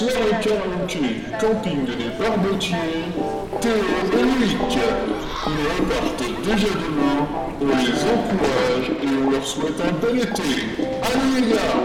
soirée 0.00 0.40
karaoké, 0.40 0.98
camping 1.38 1.84
des 1.84 2.08
barbotiers, 2.18 2.76
Théo 3.60 3.72
et 4.14 4.22
Loïc. 4.22 4.78
Ils 5.46 5.66
repartent 5.76 6.24
déjà 6.42 6.68
demain, 6.68 7.28
on 7.60 7.66
les 7.66 8.00
encourage 8.08 8.88
et 9.02 9.10
on 9.26 9.30
leur 9.30 9.46
souhaite 9.46 9.80
un 9.80 9.92
bel 10.00 10.18
été. 10.20 10.48
Allez 11.02 11.30
les 11.36 11.52
gars 11.52 11.80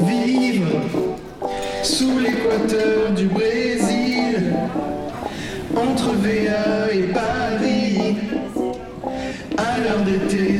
Vivre 0.00 0.72
sous 1.82 2.18
l'équateur 2.20 3.10
du 3.16 3.26
Brésil, 3.26 4.54
entre 5.74 6.12
VA 6.14 6.92
et 6.92 7.02
Paris. 7.12 7.37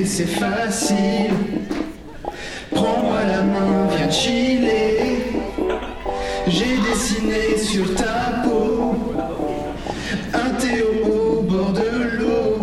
C'est 0.08 0.26
facile. 0.26 1.34
Prends-moi 2.70 3.18
la 3.28 3.42
main, 3.42 3.88
viens 3.94 4.10
chiller. 4.10 5.22
J'ai 6.46 6.76
dessiné 6.88 7.58
sur 7.58 7.94
ta 7.94 8.42
peau 8.42 8.94
un 10.32 10.50
Théo 10.58 11.38
au 11.38 11.42
bord 11.42 11.72
de 11.72 12.16
l'eau. 12.16 12.58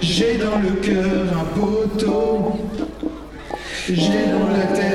J'ai 0.00 0.36
dans 0.36 0.58
le 0.58 0.72
cœur 0.82 1.26
un 1.40 1.60
poteau. 1.60 2.56
J'ai 3.88 4.26
dans 4.32 4.48
la 4.56 4.66
tête 4.76 4.89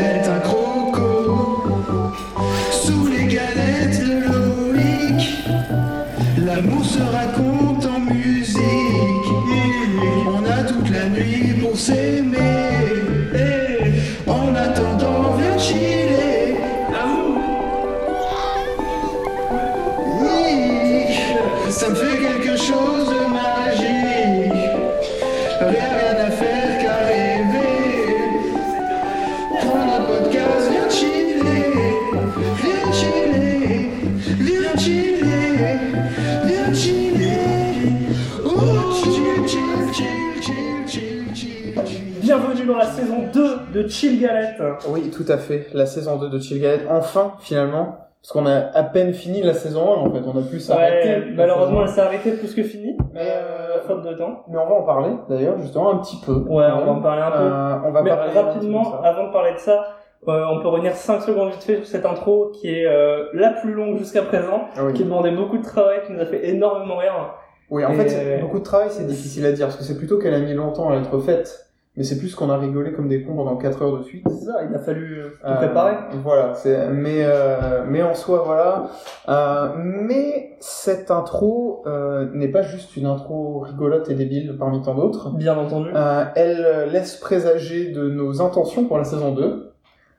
de 43.85 43.89
Chill 43.89 44.19
Galette. 44.21 44.61
Oui, 44.89 45.09
tout 45.11 45.25
à 45.31 45.37
fait. 45.37 45.67
La 45.73 45.85
saison 45.85 46.17
2 46.17 46.29
de 46.29 46.39
Chill 46.39 46.59
Galette, 46.61 46.85
enfin, 46.89 47.33
finalement. 47.39 47.97
Parce 48.21 48.31
qu'on 48.33 48.47
a 48.47 48.55
à 48.73 48.81
peine 48.83 49.13
fini 49.13 49.43
la 49.43 49.53
saison 49.53 49.81
1, 49.81 49.97
en 50.07 50.11
fait. 50.11 50.21
On 50.25 50.37
a 50.37 50.41
pu 50.41 50.59
s'arrêter. 50.59 51.09
Ouais, 51.09 51.23
malheureusement, 51.35 51.83
elle 51.83 51.89
s'est 51.89 52.01
arrêtée 52.01 52.31
plus 52.31 52.55
que 52.55 52.63
fini. 52.63 52.97
Mais, 53.13 53.21
Euh, 53.21 53.81
faute 53.87 54.03
de 54.03 54.13
temps. 54.13 54.43
1. 54.47 54.51
Mais 54.51 54.57
on 54.57 54.67
va 54.67 54.73
en 54.75 54.81
parler, 54.83 55.11
d'ailleurs, 55.29 55.59
justement, 55.59 55.91
un 55.93 55.97
petit 55.97 56.17
peu. 56.25 56.31
Ouais, 56.33 56.65
on 56.73 56.85
va 56.85 56.91
en 56.91 57.01
parler 57.01 57.21
un 57.21 57.31
peu. 57.31 57.37
Euh, 57.43 57.87
on 57.87 57.91
va 57.91 58.01
Mais 58.01 58.09
parler 58.09 58.31
rapidement, 58.33 58.99
avant 59.03 59.27
de 59.27 59.31
parler 59.31 59.53
de 59.53 59.59
ça, 59.59 59.85
euh, 60.27 60.43
on 60.51 60.59
peut 60.59 60.69
revenir 60.69 60.93
5 60.95 61.21
secondes 61.21 61.51
vite 61.51 61.61
fait 61.63 61.75
sur 61.75 61.85
cette 61.85 62.05
intro 62.07 62.49
qui 62.55 62.69
est 62.79 62.87
euh, 62.87 63.25
la 63.33 63.51
plus 63.51 63.73
longue 63.73 63.97
jusqu'à 63.99 64.23
présent, 64.23 64.61
Ah 64.75 64.85
oui. 64.85 64.93
qui 64.93 65.03
demandait 65.03 65.29
beaucoup 65.35 65.59
de 65.59 65.63
travail, 65.63 65.99
qui 66.07 66.13
nous 66.13 66.19
a 66.19 66.25
fait 66.25 66.47
énormément 66.49 66.97
rire. 66.97 67.13
Oui, 67.69 67.85
en 67.85 67.91
Et- 67.91 67.95
fait, 68.07 68.39
beaucoup 68.41 68.57
de 68.59 68.63
travail, 68.63 68.87
c'est 68.89 69.05
difficile 69.05 69.45
à 69.45 69.51
dire, 69.51 69.67
parce 69.67 69.77
que 69.77 69.83
c'est 69.83 69.97
plutôt 69.97 70.17
qu'elle 70.17 70.33
a 70.33 70.39
mis 70.39 70.53
longtemps 70.55 70.89
à 70.89 70.95
être 70.95 71.19
faite. 71.19 71.64
Mais 71.97 72.03
c'est 72.03 72.17
plus 72.17 72.35
qu'on 72.35 72.49
a 72.49 72.57
rigolé 72.57 72.91
comme 72.91 73.07
des 73.07 73.23
cons 73.23 73.35
pendant 73.35 73.55
4 73.55 73.81
heures 73.81 73.97
de 73.97 74.03
suite. 74.03 74.25
C'est 74.29 74.45
ça, 74.45 74.59
il 74.69 74.75
a 74.75 74.79
fallu 74.79 75.17
euh, 75.19 75.29
tout 75.29 75.47
Euh, 75.47 75.55
préparer. 75.55 75.93
Voilà, 76.23 76.53
c'est 76.53 76.89
mais 76.89 77.23
euh, 77.23 77.85
mais 77.87 78.03
en 78.03 78.13
soi 78.13 78.43
voilà. 78.45 78.87
Euh, 79.29 79.69
mais 79.77 80.57
cette 80.59 81.09
intro 81.09 81.83
euh, 81.87 82.27
n'est 82.33 82.49
pas 82.49 82.63
juste 82.63 82.97
une 82.97 83.05
intro 83.05 83.59
rigolote 83.59 84.09
et 84.09 84.13
débile 84.13 84.55
parmi 84.59 84.81
tant 84.81 84.93
d'autres. 84.95 85.31
Bien 85.35 85.57
entendu. 85.57 85.89
Euh, 85.95 86.25
elle 86.35 86.89
laisse 86.91 87.15
présager 87.15 87.91
de 87.91 88.09
nos 88.09 88.41
intentions 88.41 88.85
pour 88.85 88.97
la 88.97 89.05
saison 89.05 89.31
2, 89.33 89.64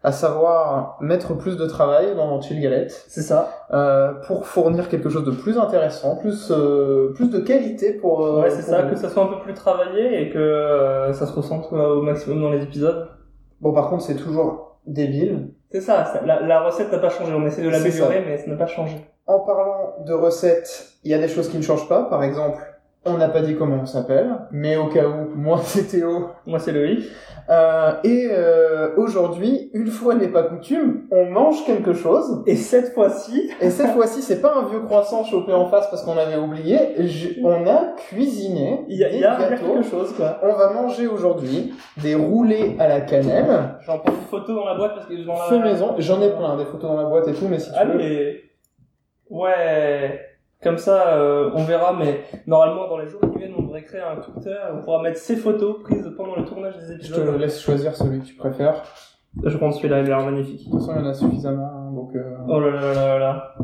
à 0.07 0.13
savoir 0.13 0.97
mettre 1.01 1.35
plus 1.37 1.57
de 1.57 1.67
travail 1.67 2.15
dans 2.15 2.41
Chill 2.41 2.61
Galette 2.61 3.05
C'est 3.09 3.23
ça. 3.23 3.67
euh, 3.75 4.13
pour 4.27 4.47
fournir 4.47 4.89
quelque 4.89 5.09
chose 5.09 5.25
de 5.25 5.33
plus 5.33 5.59
intéressant, 5.59 6.17
plus 6.17 6.53
euh, 6.53 7.13
plus 7.15 7.29
de 7.29 7.41
qualité 7.41 7.93
pour. 7.93 8.25
euh, 8.25 8.43
Ouais, 8.43 8.51
c'est 8.51 8.63
ça, 8.63 8.83
que 8.85 8.95
ça 8.97 9.09
soit 9.09 9.25
un 9.25 9.27
peu 9.27 9.41
plus 9.41 9.55
travaillé 9.55 10.23
et 10.23 10.31
que 10.31 11.11
ça 11.13 11.27
se 11.27 11.33
ressente 11.33 11.73
au 11.73 12.03
maximum 12.03 12.41
dans 12.41 12.51
les 12.51 12.63
épisodes. 12.63 13.09
Bon, 13.61 13.73
par 13.73 13.89
contre, 13.91 14.05
c'est 14.05 14.15
toujours 14.17 14.79
débile. 14.87 15.51
C'est 15.73 15.81
ça, 15.81 16.05
ça- 16.05 16.21
la, 16.25 16.41
la 16.41 16.63
recette 16.63 16.93
n'a 16.93 16.99
pas 16.99 17.09
changé. 17.11 17.33
On 17.35 17.45
essaie 17.45 17.63
de 17.63 17.69
l'améliorer, 17.71 18.23
mais 18.25 18.39
ça 18.39 18.49
n'a 18.49 18.57
pas 18.57 18.67
changé. 18.69 18.97
En 19.27 19.41
parlant 19.41 19.97
de 20.07 20.13
recettes, 20.13 20.93
il 21.03 21.11
y 21.11 21.15
a 21.15 21.19
des 21.19 21.27
choses 21.27 21.49
qui 21.49 21.57
ne 21.57 21.63
changent 21.63 21.89
pas. 21.89 22.05
Par 22.05 22.23
exemple, 22.23 22.61
on 23.07 23.17
n'a 23.19 23.29
pas 23.29 23.41
dit 23.43 23.57
comment 23.57 23.79
on 23.83 23.87
s'appelle, 23.87 24.29
mais 24.51 24.77
au 24.77 24.87
cas 24.89 25.07
où, 25.07 25.35
moi 25.35 25.61
c'est 25.63 25.85
Théo. 25.85 26.29
Moi, 26.47 26.59
c'est 26.59 26.73
Loïc. 26.73 27.05
Euh, 27.49 27.93
et 28.03 28.27
euh, 28.33 28.89
aujourd'hui, 28.97 29.71
une 29.73 29.87
fois 29.87 30.17
n'est 30.17 30.27
pas 30.29 30.43
coutume, 30.43 31.03
on 31.13 31.27
mange 31.27 31.65
quelque 31.65 31.93
chose. 31.93 32.43
Et 32.47 32.57
cette 32.57 32.93
fois-ci, 32.93 33.51
Et 33.61 33.71
cette 33.71 33.93
fois-ci, 33.93 34.21
c'est 34.23 34.41
pas 34.41 34.53
un 34.57 34.69
vieux 34.69 34.81
croissant 34.81 35.23
chopé 35.25 35.53
en 35.53 35.67
face 35.67 35.89
parce 35.89 36.03
qu'on 36.03 36.19
avait 36.19 36.37
oublié. 36.37 36.77
Je- 36.99 37.41
on 37.45 37.65
a 37.69 37.95
cuisiné 38.09 38.85
il 38.89 38.99
y 38.99 39.05
a, 39.05 39.11
des 39.11 39.19
y 39.19 39.21
gâteaux. 39.21 39.47
quelque 39.75 39.83
chose, 39.85 40.13
quoi. 40.17 40.41
On 40.43 40.55
va 40.55 40.73
manger 40.73 41.07
aujourd'hui 41.07 41.73
des 42.03 42.17
roulés 42.17 42.75
à 42.81 42.89
la 42.89 43.01
cannelle, 43.03 43.77
J'en 43.87 43.99
prends 44.01 44.13
une 44.13 44.19
photo 44.29 44.53
dans 44.55 44.65
la 44.67 44.75
boîte 44.75 44.95
parce 44.97 45.07
que 45.07 45.25
dans 45.25 45.35
la... 45.59 45.65
maison. 45.65 45.95
J'en 45.99 46.21
ai 46.21 46.31
plein, 46.31 46.57
des 46.57 46.65
photos 46.65 46.91
dans 46.91 46.97
la 47.01 47.09
boîte 47.09 47.29
et 47.29 47.33
tout, 47.33 47.47
mais 47.49 47.61
si 47.61 47.71
tu 47.73 47.77
veux. 47.87 47.93
Allez. 47.95 48.43
Ouais. 49.31 50.21
Comme 50.67 50.79
ça, 50.79 51.15
euh, 51.17 51.51
on 51.55 51.65
verra, 51.65 51.93
mais 51.93 52.23
normalement, 52.47 52.89
dans 52.89 52.99
les 52.99 53.07
jours 53.07 53.21
qui 53.33 53.39
viennent, 53.39 53.55
on 53.57 53.63
devrait 53.63 53.83
créer 53.85 54.01
un 54.01 54.17
Twitter. 54.17 54.57
On 54.75 54.83
pourra 54.83 55.03
mettre 55.03 55.19
ces 55.19 55.37
photos 55.37 55.83
prises 55.83 56.11
pendant 56.17 56.37
le 56.37 56.45
tournage 56.45 56.77
des 56.79 56.87
Je 56.87 56.93
épisodes. 56.95 57.27
te 57.35 57.39
laisse 57.39 57.61
choisir 57.61 57.95
celui 57.95 58.21
que 58.21 58.25
tu 58.27 58.35
préfères. 58.35 58.83
Je 59.45 59.57
pense 59.59 59.77
celui-là, 59.77 60.01
il 60.01 60.07
a 60.07 60.17
l'air 60.17 60.25
magnifique. 60.25 60.67
De 60.67 60.71
toute 60.73 60.81
façon, 60.81 60.93
il 60.97 61.03
y 61.03 61.07
en 61.07 61.11
a 61.11 61.15
suffisamment, 61.15 61.67
hein, 61.73 61.93
donc. 61.95 62.15
euh, 62.17 62.37
Oh 62.49 62.59
là 62.61 62.71
là 62.71 62.81
là 62.81 62.95
là 62.95 63.19
là. 63.19 63.55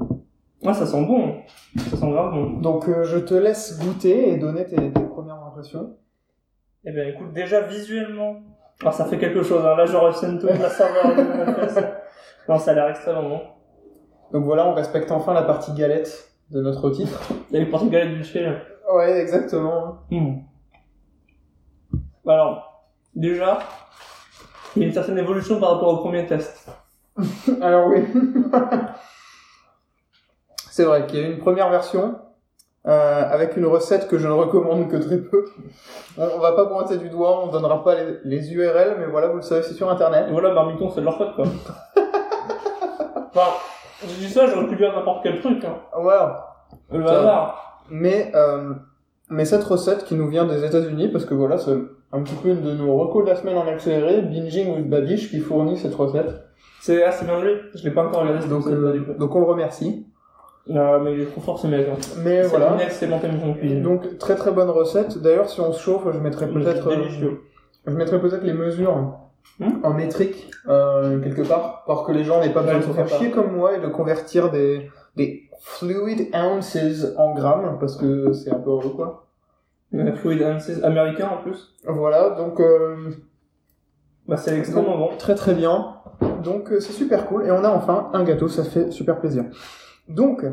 Ah, 0.65 0.75
ça 0.75 0.87
sent 0.87 1.05
bon. 1.07 1.35
Ça 1.77 1.97
sent 1.97 2.11
grave 2.11 2.33
bon. 2.35 2.61
Donc 2.61 2.89
euh, 2.89 3.03
je 3.05 3.19
te 3.19 3.35
laisse 3.35 3.81
goûter 3.81 4.29
et 4.31 4.37
donner 4.37 4.65
tes, 4.65 4.77
tes 4.77 5.01
premières 5.05 5.43
impressions. 5.45 5.97
Eh 6.85 6.93
bien, 6.93 7.05
écoute, 7.09 7.33
déjà 7.33 7.63
visuellement, 7.63 8.37
alors 8.81 8.93
ça 8.95 9.07
fait 9.07 9.19
quelque 9.19 9.43
chose. 9.43 9.65
Hein. 9.65 9.77
Là, 9.77 9.87
je 9.87 9.97
ressens 9.97 10.39
toute 10.39 10.51
la 10.51 10.69
saveur 10.69 11.05
de. 11.17 11.23
Non, 12.49 12.59
ça 12.59 12.73
a 12.73 12.75
l'air 12.75 12.89
extrêmement 12.89 13.29
bon. 13.29 13.41
Donc 14.33 14.45
voilà, 14.45 14.67
on 14.69 14.75
respecte 14.75 15.11
enfin 15.13 15.33
la 15.35 15.43
partie 15.43 15.73
galette 15.75 16.32
de 16.53 16.61
notre 16.61 16.91
titre. 16.91 17.19
Il 17.51 17.57
y 17.57 17.59
a 17.59 17.63
une 17.63 17.71
partie 17.71 17.89
galette 17.89 18.15
du 18.15 18.25
chien. 18.25 18.59
Ouais, 18.93 19.21
exactement. 19.21 19.99
Hmm. 20.11 20.41
Alors, 22.27 22.85
déjà, 23.15 23.61
il 24.77 24.83
y 24.83 24.85
a 24.85 24.89
une 24.89 24.95
certaine 24.95 25.19
évolution 25.19 25.59
par 25.59 25.73
rapport 25.73 25.89
au 25.89 25.97
premier 25.99 26.27
test. 26.27 26.69
Alors 27.61 27.89
oui. 27.89 28.05
C'est 30.71 30.85
vrai 30.85 31.07
qu'il 31.07 31.21
y 31.21 31.25
a 31.25 31.27
une 31.29 31.39
première 31.39 31.69
version 31.71 32.19
euh, 32.87 33.23
avec 33.31 33.57
une 33.57 33.67
recette 33.67 34.09
que 34.09 34.19
je 34.19 34.27
ne 34.27 34.33
recommande 34.33 34.89
que 34.89 34.97
très 34.97 35.19
peu. 35.19 35.45
On, 36.17 36.25
on 36.37 36.39
va 36.39 36.53
pas 36.53 36.67
pointer 36.67 36.97
du 36.97 37.09
doigt, 37.09 37.45
on 37.45 37.49
donnera 37.49 37.85
pas 37.85 37.95
les, 37.95 38.19
les 38.25 38.53
URL, 38.53 38.97
mais 38.99 39.07
voilà, 39.07 39.29
vous 39.29 39.37
le 39.37 39.43
savez, 39.43 39.63
c'est 39.63 39.75
sur 39.75 39.91
internet. 39.91 40.27
Et 40.29 40.33
voilà, 40.33 40.53
Marmiton, 40.53 40.91
c'est 40.91 41.01
de 41.01 41.07
leur 41.07 41.17
faute, 41.17 41.35
quoi. 41.35 41.45
enfin, 43.35 43.53
je 44.09 44.15
dis 44.27 44.29
ça, 44.29 44.47
j'aurais 44.47 44.67
pu 44.69 44.77
dire 44.77 44.93
n'importe 44.95 45.23
quel 45.23 45.41
truc, 45.41 45.65
hein. 45.65 45.77
Voilà. 46.01 46.47
Le 46.91 47.05
hasard. 47.07 47.83
Mais 47.91 48.31
euh, 48.35 48.73
mais 49.29 49.45
cette 49.45 49.65
recette 49.65 50.05
qui 50.05 50.15
nous 50.15 50.29
vient 50.29 50.45
des 50.47 50.65
États-Unis, 50.65 51.09
parce 51.09 51.25
que 51.25 51.35
voilà, 51.35 51.59
c'est 51.59 51.77
un 52.13 52.23
petit 52.23 52.35
peu 52.35 52.51
une 52.51 52.63
de 52.63 52.73
nos 52.73 52.97
recos 52.97 53.25
de 53.25 53.31
la 53.31 53.37
semaine 53.37 53.57
en 53.57 53.67
accéléré, 53.67 54.23
Binging 54.23 54.77
with 54.77 54.89
Babish 54.91 55.31
qui 55.31 55.41
fournit 55.41 55.77
cette 55.79 55.95
recette. 55.95 56.45
C'est, 56.81 57.03
c'est 57.13 57.25
bien 57.25 57.41
lui. 57.41 57.53
Je 57.75 57.85
l'ai 57.85 57.91
pas 57.91 58.05
encore 58.05 58.23
regardé, 58.23 58.47
Donc, 58.49 58.67
euh, 58.67 58.93
du 58.93 59.03
coup. 59.03 59.13
donc 59.19 59.35
on 59.35 59.39
le 59.41 59.47
remercie. 59.47 60.07
Non, 60.69 61.01
mais 61.01 61.15
il 61.15 61.21
est 61.23 61.27
trop 61.27 61.41
fort, 61.41 61.59
ce 61.59 61.67
mec, 61.67 61.89
hein. 61.89 61.97
Mais 62.25 62.43
C'est 62.43 62.49
voilà. 62.49 62.77
c'est 62.89 63.13
en 63.13 63.53
cuisine. 63.55 63.83
Donc 63.83 64.19
très 64.19 64.37
très 64.37 64.53
bonne 64.53 64.71
recette. 64.71 65.19
D'ailleurs, 65.19 65.49
si 65.49 65.61
on 65.61 65.73
se 65.73 65.81
chauffe, 65.81 66.07
je 66.13 66.19
mettrai 66.19 66.47
C'est 66.47 66.53
peut-être 66.53 66.87
euh, 66.89 66.97
délicieux. 66.97 67.41
je 67.87 67.93
mettrais 67.93 68.21
peut-être 68.21 68.45
les 68.45 68.53
mesures 68.53 69.15
Hmm 69.59 69.81
en 69.83 69.93
métrique 69.93 70.51
euh, 70.69 71.21
quelque 71.21 71.43
part, 71.43 71.85
pour 71.85 72.05
que 72.05 72.13
les 72.13 72.25
gens 72.25 72.41
n'aient 72.41 72.53
pas 72.53 72.63
besoin 72.63 72.79
de 72.79 72.85
se 72.85 72.93
faire 72.93 73.09
chier 73.09 73.31
comme 73.31 73.53
moi 73.55 73.77
et 73.77 73.81
de 73.81 73.89
convertir 73.89 74.51
des 74.51 74.91
des 75.17 75.43
fluid 75.61 76.31
ounces 76.35 77.07
en 77.19 77.35
grammes 77.35 77.77
parce 77.79 77.97
que 77.97 78.33
c'est 78.33 78.51
un 78.51 78.59
peu 78.59 78.71
relou 78.71 78.91
quoi. 78.91 79.23
Euh, 79.95 80.13
Fluid 80.15 80.43
Ansys 80.43 80.83
américain, 80.83 81.29
en 81.29 81.43
plus. 81.43 81.75
Voilà, 81.87 82.31
donc 82.31 82.61
euh, 82.61 83.11
Bah, 84.27 84.37
c'est 84.37 84.57
extrêmement 84.59 84.97
bon. 84.97 85.11
Très 85.19 85.35
très 85.35 85.55
bien. 85.55 85.97
Donc 86.43 86.73
euh, 86.73 86.81
c'est 86.81 86.93
super 86.93 87.27
cool. 87.27 87.47
Et 87.47 87.51
on 87.51 87.65
a 87.65 87.71
enfin 87.71 88.11
un 88.15 88.25
gâteau, 88.25 88.49
ça 88.49 88.65
fait 88.65 88.91
super 88.91 89.21
plaisir. 89.21 89.45
Donc, 90.09 90.45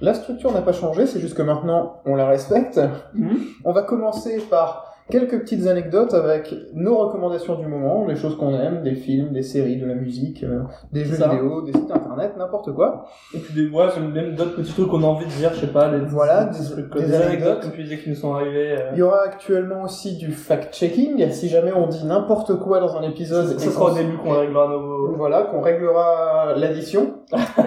la 0.00 0.14
structure 0.14 0.52
n'a 0.52 0.62
pas 0.62 0.72
changé, 0.72 1.06
c'est 1.06 1.18
juste 1.20 1.36
que 1.36 1.42
maintenant 1.42 2.02
on 2.04 2.14
la 2.14 2.26
respecte. 2.26 2.80
Mhm. 3.14 3.38
On 3.64 3.72
va 3.72 3.82
commencer 3.82 4.38
par 4.50 4.87
quelques 5.10 5.40
petites 5.40 5.66
anecdotes 5.66 6.14
avec 6.14 6.54
nos 6.74 6.96
recommandations 6.98 7.54
du 7.56 7.66
moment, 7.66 8.04
les 8.06 8.16
choses 8.16 8.36
qu'on 8.36 8.52
aime, 8.54 8.82
des 8.82 8.94
films, 8.94 9.32
des 9.32 9.42
séries, 9.42 9.76
de 9.80 9.86
la 9.86 9.94
musique, 9.94 10.44
euh, 10.44 10.62
des 10.92 11.04
jeux 11.04 11.16
Ça. 11.16 11.28
vidéo, 11.28 11.62
des 11.62 11.72
sites 11.72 11.90
internet, 11.90 12.32
n'importe 12.38 12.72
quoi. 12.74 13.06
Et 13.34 13.38
puis 13.38 13.54
des, 13.54 13.68
ouais, 13.74 13.86
j'aime 13.94 14.12
même 14.12 14.34
d'autres 14.34 14.56
petits 14.56 14.72
trucs 14.72 14.88
qu'on 14.88 15.02
a 15.02 15.06
envie 15.06 15.26
de 15.26 15.30
dire, 15.30 15.50
je 15.54 15.60
sais 15.60 15.66
pas, 15.68 15.88
des, 15.88 15.98
Voilà, 16.06 16.44
des, 16.44 16.58
des- 16.58 16.64
trucs, 16.64 16.92
des 16.94 17.00
des 17.06 17.14
anecdotes. 17.14 17.26
anecdotes, 17.28 17.60
comme 17.62 17.72
tu 17.72 17.82
disais, 17.82 17.98
qui 17.98 18.10
nous 18.10 18.16
sont 18.16 18.34
arrivées. 18.34 18.72
euh. 18.78 18.90
Il 18.92 18.98
y 18.98 19.02
aura 19.02 19.22
actuellement 19.24 19.82
aussi 19.82 20.16
du 20.16 20.30
fact-checking, 20.32 21.30
si 21.30 21.48
jamais 21.48 21.72
on 21.72 21.86
dit 21.86 22.04
n'importe 22.04 22.58
quoi 22.58 22.80
dans 22.80 22.96
un 22.96 23.02
épisode. 23.02 23.58
Ce 23.58 23.70
sera 23.70 23.90
au 23.90 23.94
début 23.94 24.16
qu'on 24.18 24.38
réglera 24.38 24.68
nos... 24.68 25.14
Voilà, 25.16 25.42
qu'on 25.42 25.60
réglera 25.60 26.52
l'addition, 26.56 27.14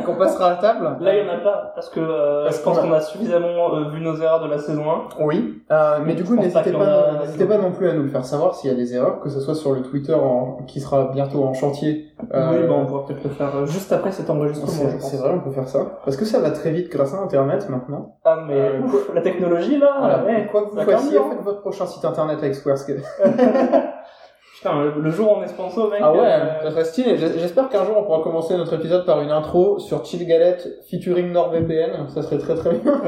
qu'on 0.06 0.16
passera 0.16 0.52
à 0.52 0.56
table. 0.56 0.98
Là, 1.02 1.16
il 1.18 1.26
y 1.26 1.30
en 1.30 1.34
a 1.34 1.38
pas, 1.38 1.72
parce 1.76 1.90
que 1.90 2.00
euh, 2.00 2.44
Parce 2.46 2.58
je 2.60 2.64
pense 2.64 2.80
qu'on 2.80 2.92
a- 2.94 3.02
suffisamment 3.02 3.76
euh, 3.76 3.90
vu 3.90 4.00
nos 4.02 4.16
erreurs 4.22 4.44
de 4.44 4.50
la 4.50 4.58
saison 4.58 4.84
1. 5.20 5.24
Oui, 5.26 5.62
euh, 5.72 6.00
mais 6.06 6.14
du 6.14 6.24
coup, 6.24 6.36
n'hésitez 6.36 6.72
pas, 6.72 7.24
n'hésitez 7.32 7.46
pas 7.46 7.58
non 7.58 7.72
plus 7.72 7.90
à 7.90 7.94
nous 7.94 8.04
le 8.04 8.10
faire 8.10 8.26
savoir 8.26 8.56
s'il 8.56 8.70
y 8.70 8.74
a 8.74 8.78
des 8.78 8.94
erreurs, 8.96 9.20
que 9.20 9.30
ce 9.30 9.40
soit 9.40 9.56
sur 9.56 9.74
le 9.74 9.82
Twitter 9.82 10.14
en- 10.14 10.58
qui 10.68 10.80
sera 10.80 11.12
bientôt 11.12 11.44
en 11.44 11.54
chantier. 11.54 12.08
Euh, 12.34 12.62
Oui, 12.62 12.68
bah, 12.68 12.76
on 12.78 12.86
pourra 12.86 13.06
peut-être 13.06 13.24
le 13.24 13.30
faire 13.32 13.56
euh, 13.56 13.66
juste 13.66 13.92
après 13.92 14.12
cet 14.12 14.30
enregistrement, 14.30 14.72
c'est 15.00 15.18
vrai, 15.18 15.32
on 15.34 15.40
peut 15.40 15.52
faire 15.52 15.68
ça. 15.68 16.00
Parce 16.06 16.18
que 16.18 16.26
ça 16.26 16.40
va 16.40 16.52
très 16.52 16.72
vite 16.72 16.92
grâce 16.92 17.14
à 17.14 17.18
Internet 17.18 17.68
maintenant. 17.70 18.18
Ah, 18.26 18.44
mais 18.48 18.54
Euh, 18.60 18.82
ouf, 18.82 19.12
la 19.14 19.22
technologie, 19.22 19.78
là, 19.80 19.96
Voilà. 20.00 20.24
ouais, 20.26 20.48
Quoi 20.52 20.66
que 20.66 20.70
vous 20.72 20.76
fassiez, 20.78 21.18
carbure. 21.18 21.34
faites 21.36 21.44
votre 21.44 21.62
prochain 21.62 21.86
site 21.86 22.06
internet 22.06 22.38
avec 22.40 22.56
Squarespace. 22.56 23.20
Putain, 24.58 24.84
le, 24.96 25.10
jour 25.10 25.32
où 25.32 25.36
on 25.40 25.44
est 25.44 25.48
sponsor, 25.48 25.90
mec. 25.90 26.00
Ah 26.04 26.12
ouais, 26.14 26.20
euh, 26.20 26.62
ça 26.62 26.70
serait 26.70 26.84
stylé. 26.84 27.18
J'espère 27.18 27.68
qu'un 27.70 27.84
jour 27.84 27.96
on 27.98 28.04
pourra 28.04 28.22
commencer 28.22 28.56
notre 28.56 28.74
épisode 28.76 29.08
par 29.08 29.20
une 29.22 29.32
intro 29.32 29.80
sur 29.80 30.06
Chill 30.06 30.28
Galette 30.28 30.68
featuring 30.88 31.32
NordVPN. 31.32 32.08
Ça 32.10 32.22
serait 32.22 32.38
très 32.38 32.54
très 32.54 32.70
bien. 32.76 33.00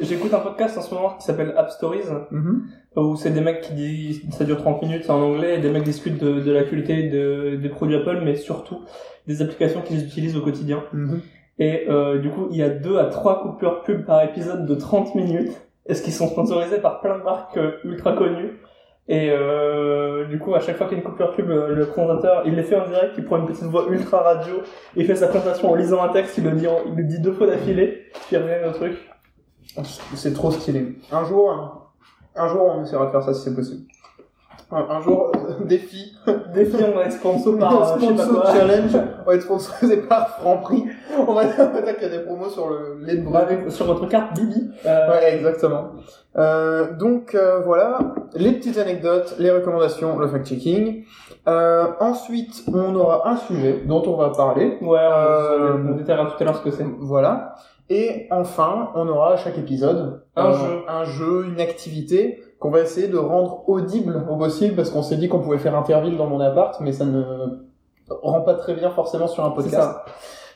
J'écoute 0.00 0.32
un 0.32 0.38
podcast 0.38 0.78
en 0.78 0.80
ce 0.80 0.94
moment 0.94 1.10
qui 1.18 1.26
s'appelle 1.26 1.52
App 1.58 1.68
Stories, 1.70 2.00
Mhm. 2.30 2.62
Où 3.02 3.16
c'est 3.16 3.30
des 3.30 3.40
mecs 3.40 3.60
qui 3.60 3.74
disent, 3.74 4.22
ça 4.30 4.44
dure 4.44 4.56
30 4.56 4.82
minutes, 4.82 5.02
c'est 5.04 5.10
en 5.10 5.20
anglais, 5.20 5.56
et 5.56 5.58
des 5.58 5.70
mecs 5.70 5.84
discutent 5.84 6.18
de, 6.18 6.40
de 6.40 6.52
l'actualité 6.52 7.08
de, 7.10 7.56
des 7.56 7.68
produits 7.68 7.96
Apple, 7.96 8.20
mais 8.24 8.36
surtout 8.36 8.82
des 9.26 9.42
applications 9.42 9.82
qu'ils 9.82 10.04
utilisent 10.04 10.36
au 10.36 10.40
quotidien. 10.40 10.82
Mhm. 10.92 11.20
Et 11.58 11.86
euh, 11.88 12.18
du 12.18 12.30
coup, 12.30 12.48
il 12.50 12.56
y 12.56 12.62
a 12.62 12.68
deux 12.68 12.98
à 12.98 13.06
trois 13.06 13.42
coupures 13.42 13.82
pub 13.82 14.04
par 14.04 14.22
épisode 14.22 14.66
de 14.66 14.74
30 14.74 15.14
minutes. 15.14 15.52
Est-ce 15.86 16.02
qu'ils 16.02 16.12
sont 16.12 16.28
sponsorisés 16.28 16.78
par 16.78 17.00
plein 17.00 17.18
de 17.18 17.22
marques 17.22 17.56
euh, 17.56 17.78
ultra 17.84 18.12
connues 18.12 18.58
Et 19.08 19.30
euh, 19.30 20.26
du 20.26 20.38
coup, 20.38 20.54
à 20.54 20.60
chaque 20.60 20.76
fois 20.76 20.86
qu'il 20.86 20.98
y 20.98 21.00
a 21.00 21.02
une 21.02 21.08
coupure 21.08 21.32
pub, 21.32 21.50
euh, 21.50 21.74
le 21.74 21.86
présentateur, 21.86 22.42
il 22.46 22.54
les 22.54 22.62
fait 22.62 22.76
en 22.76 22.86
direct, 22.86 23.14
il 23.16 23.24
prend 23.24 23.38
une 23.38 23.46
petite 23.46 23.64
voix 23.64 23.86
ultra 23.90 24.20
radio, 24.20 24.62
il 24.96 25.06
fait 25.06 25.14
sa 25.14 25.28
présentation 25.28 25.70
en 25.70 25.74
lisant 25.74 26.02
un 26.02 26.08
texte, 26.08 26.38
il 26.38 26.44
le 26.44 26.52
dit, 26.52 26.66
il 26.86 26.94
le 26.94 27.04
dit 27.04 27.20
deux 27.20 27.32
fois 27.32 27.46
d'affilée, 27.46 28.04
puis 28.12 28.36
il 28.36 28.38
revient 28.38 28.68
au 28.68 28.72
truc. 28.72 28.96
C'est 30.14 30.32
trop 30.32 30.50
stylé. 30.50 30.96
Un 31.12 31.24
jour, 31.24 31.85
un 32.36 32.48
jour 32.48 32.62
on 32.76 32.82
essaiera 32.82 33.06
de 33.06 33.10
faire 33.10 33.22
ça 33.22 33.34
si 33.34 33.42
c'est 33.42 33.54
possible. 33.54 33.82
Un, 34.72 34.78
un 34.96 35.00
jour, 35.00 35.30
euh, 35.36 35.64
défi, 35.64 36.12
Défi, 36.52 36.76
on 36.82 36.96
va 36.96 37.04
être 37.04 37.12
sponsor 37.12 37.56
par 37.58 37.72
euh, 37.92 37.96
je 38.00 38.06
sais 38.06 38.14
pas 38.14 38.22
sponsor 38.24 38.42
quoi. 38.42 38.52
challenge, 38.52 38.96
on 39.22 39.28
va 39.30 39.34
être 39.36 39.42
sponsorisé 39.42 39.96
par 39.98 40.28
Franprix. 40.40 40.84
On 41.16 41.32
va 41.32 41.42
on 41.58 41.72
va 41.72 41.82
dire 41.82 41.94
qu'il 41.96 42.08
y 42.10 42.12
a 42.12 42.18
des 42.18 42.24
promos 42.24 42.48
sur 42.48 42.68
le 42.70 42.98
lait 43.04 43.16
de. 43.18 43.36
Avec- 43.36 43.70
sur 43.70 43.86
votre 43.86 44.06
carte 44.08 44.34
Bibi. 44.34 44.70
Euh, 44.84 45.10
Ouais, 45.10 45.34
exactement. 45.36 45.92
Euh, 46.36 46.92
donc 46.96 47.34
euh, 47.36 47.60
voilà, 47.64 47.98
les 48.34 48.52
petites 48.52 48.76
anecdotes, 48.78 49.36
les 49.38 49.52
recommandations, 49.52 50.18
le 50.18 50.26
fact-checking. 50.26 51.04
Euh, 51.48 51.86
ensuite, 52.00 52.64
on 52.74 52.92
aura 52.96 53.28
un 53.28 53.36
sujet 53.36 53.82
dont 53.86 54.02
on 54.04 54.16
va 54.16 54.30
parler. 54.30 54.78
Ouais, 54.82 54.98
Euh, 55.00 55.74
on, 55.76 55.92
on 55.92 55.96
détaillera 55.96 56.26
tout 56.26 56.36
à 56.40 56.44
l'heure 56.44 56.56
ce 56.56 56.62
que 56.62 56.72
c'est. 56.72 56.84
Voilà. 56.98 57.54
Et 57.88 58.26
enfin, 58.30 58.90
on 58.94 59.06
aura 59.08 59.34
à 59.34 59.36
chaque 59.36 59.58
épisode 59.58 60.22
Un 60.34 60.46
euh, 60.50 60.52
jeu. 60.54 60.78
un 60.88 61.04
jeu, 61.04 61.46
une 61.46 61.60
activité 61.60 62.42
qu'on 62.58 62.70
va 62.70 62.80
essayer 62.80 63.06
de 63.08 63.16
rendre 63.18 63.68
audible 63.68 64.24
au 64.28 64.36
possible 64.36 64.74
parce 64.74 64.90
qu'on 64.90 65.02
s'est 65.02 65.16
dit 65.16 65.28
qu'on 65.28 65.40
pouvait 65.40 65.58
faire 65.58 65.76
Interville 65.76 66.16
dans 66.16 66.26
mon 66.26 66.40
appart, 66.40 66.80
mais 66.80 66.90
ça 66.92 67.04
ne 67.04 67.22
rend 68.08 68.40
pas 68.40 68.54
très 68.54 68.74
bien 68.74 68.90
forcément 68.90 69.26
sur 69.28 69.44
un 69.44 69.50
podcast. 69.50 69.74
ça. 69.74 70.04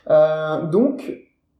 Euh, 0.09 0.65
donc 0.67 1.13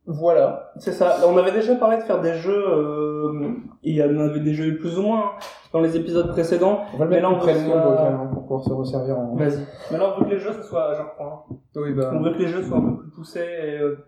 voilà. 0.07 0.71
C'est 0.77 0.91
ça. 0.91 1.18
On 1.27 1.38
avait 1.38 1.51
déjà 1.51 1.75
parlé 1.75 1.97
de 1.97 2.01
faire 2.01 2.19
des 2.21 2.33
jeux, 2.33 2.65
euh, 2.68 3.51
il 3.83 3.95
y 3.95 4.03
en 4.03 4.19
avait 4.19 4.39
déjà 4.39 4.63
eu 4.63 4.77
plus 4.77 4.97
ou 4.97 5.03
moins 5.03 5.19
hein, 5.19 5.31
dans 5.71 5.79
les 5.79 5.95
épisodes 5.95 6.29
précédents. 6.31 6.81
On 6.94 6.97
va 6.97 7.06
le 7.06 7.12
Mais 7.12 7.21
là, 7.21 7.29
on 7.29 7.38
veut 7.38 7.47
le 7.53 7.59
ça- 7.59 7.77
bocal, 7.83 8.13
hein, 8.13 8.29
pour 8.33 8.41
pouvoir 8.44 8.63
se 8.63 8.73
resservir 8.73 9.18
en. 9.18 9.35
Vas-y. 9.35 9.59
Maintenant, 9.91 10.07
on 10.15 10.19
veut 10.19 10.25
que 10.25 10.31
les 10.31 10.39
jeux, 10.39 10.53
ce 10.53 10.63
soit, 10.63 10.95
genre, 10.95 11.06
enfin, 11.18 11.56
Oui, 11.77 11.94
bah. 11.94 12.12
on 12.13 12.21
veut 12.23 12.33
que 12.33 12.39
les 12.39 12.47
jeux 12.47 12.63
soient 12.63 12.77
un 12.79 12.81
peu 12.81 12.97
plus 13.03 13.12
poussés 13.12 13.39
et, 13.63 13.79
euh, 13.79 14.03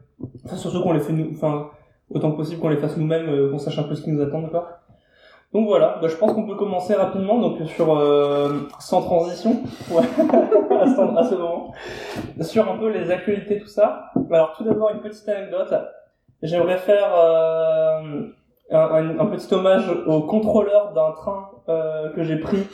enfin, 0.46 0.56
surtout 0.56 0.82
qu'on 0.82 0.94
les 0.94 1.00
fait 1.00 1.14
nous, 1.14 1.32
enfin, 1.32 1.70
autant 2.10 2.32
que 2.32 2.38
possible 2.38 2.62
qu'on 2.62 2.70
les 2.70 2.78
fasse 2.78 2.98
nous-mêmes, 2.98 3.30
euh, 3.30 3.52
qu'on 3.52 3.60
sache 3.60 3.78
un 3.80 3.84
peu 3.84 3.96
ce 3.96 4.02
qui 4.02 4.12
nous 4.12 4.22
attend, 4.22 4.42
quoi. 4.44 4.80
Donc 5.54 5.68
voilà, 5.68 6.00
bah, 6.02 6.08
je 6.08 6.16
pense 6.16 6.34
qu'on 6.34 6.48
peut 6.48 6.56
commencer 6.56 6.96
rapidement, 6.96 7.40
donc 7.40 7.60
sur 7.68 7.96
euh, 7.96 8.68
sans 8.80 9.02
transition, 9.02 9.62
ouais, 9.92 10.02
à, 10.82 10.88
ce, 10.88 11.36
moment, 11.36 11.72
sur 12.42 12.72
un 12.72 12.78
peu 12.78 12.90
les 12.90 13.12
actualités, 13.12 13.60
tout 13.60 13.68
ça. 13.68 14.06
Alors 14.32 14.54
tout 14.58 14.64
d'abord 14.64 14.90
une 14.92 15.02
petite 15.02 15.30
anecdote. 15.30 15.74
J'aimerais 16.42 16.78
faire 16.78 17.08
euh, 17.16 18.24
un 18.72 19.26
petit 19.28 19.54
hommage 19.54 19.90
au 20.08 20.24
contrôleur 20.24 20.92
d'un 20.94 21.12
train 21.12 21.53
euh, 21.70 22.10
que 22.14 22.24
j'ai 22.24 22.38
pris 22.38 22.68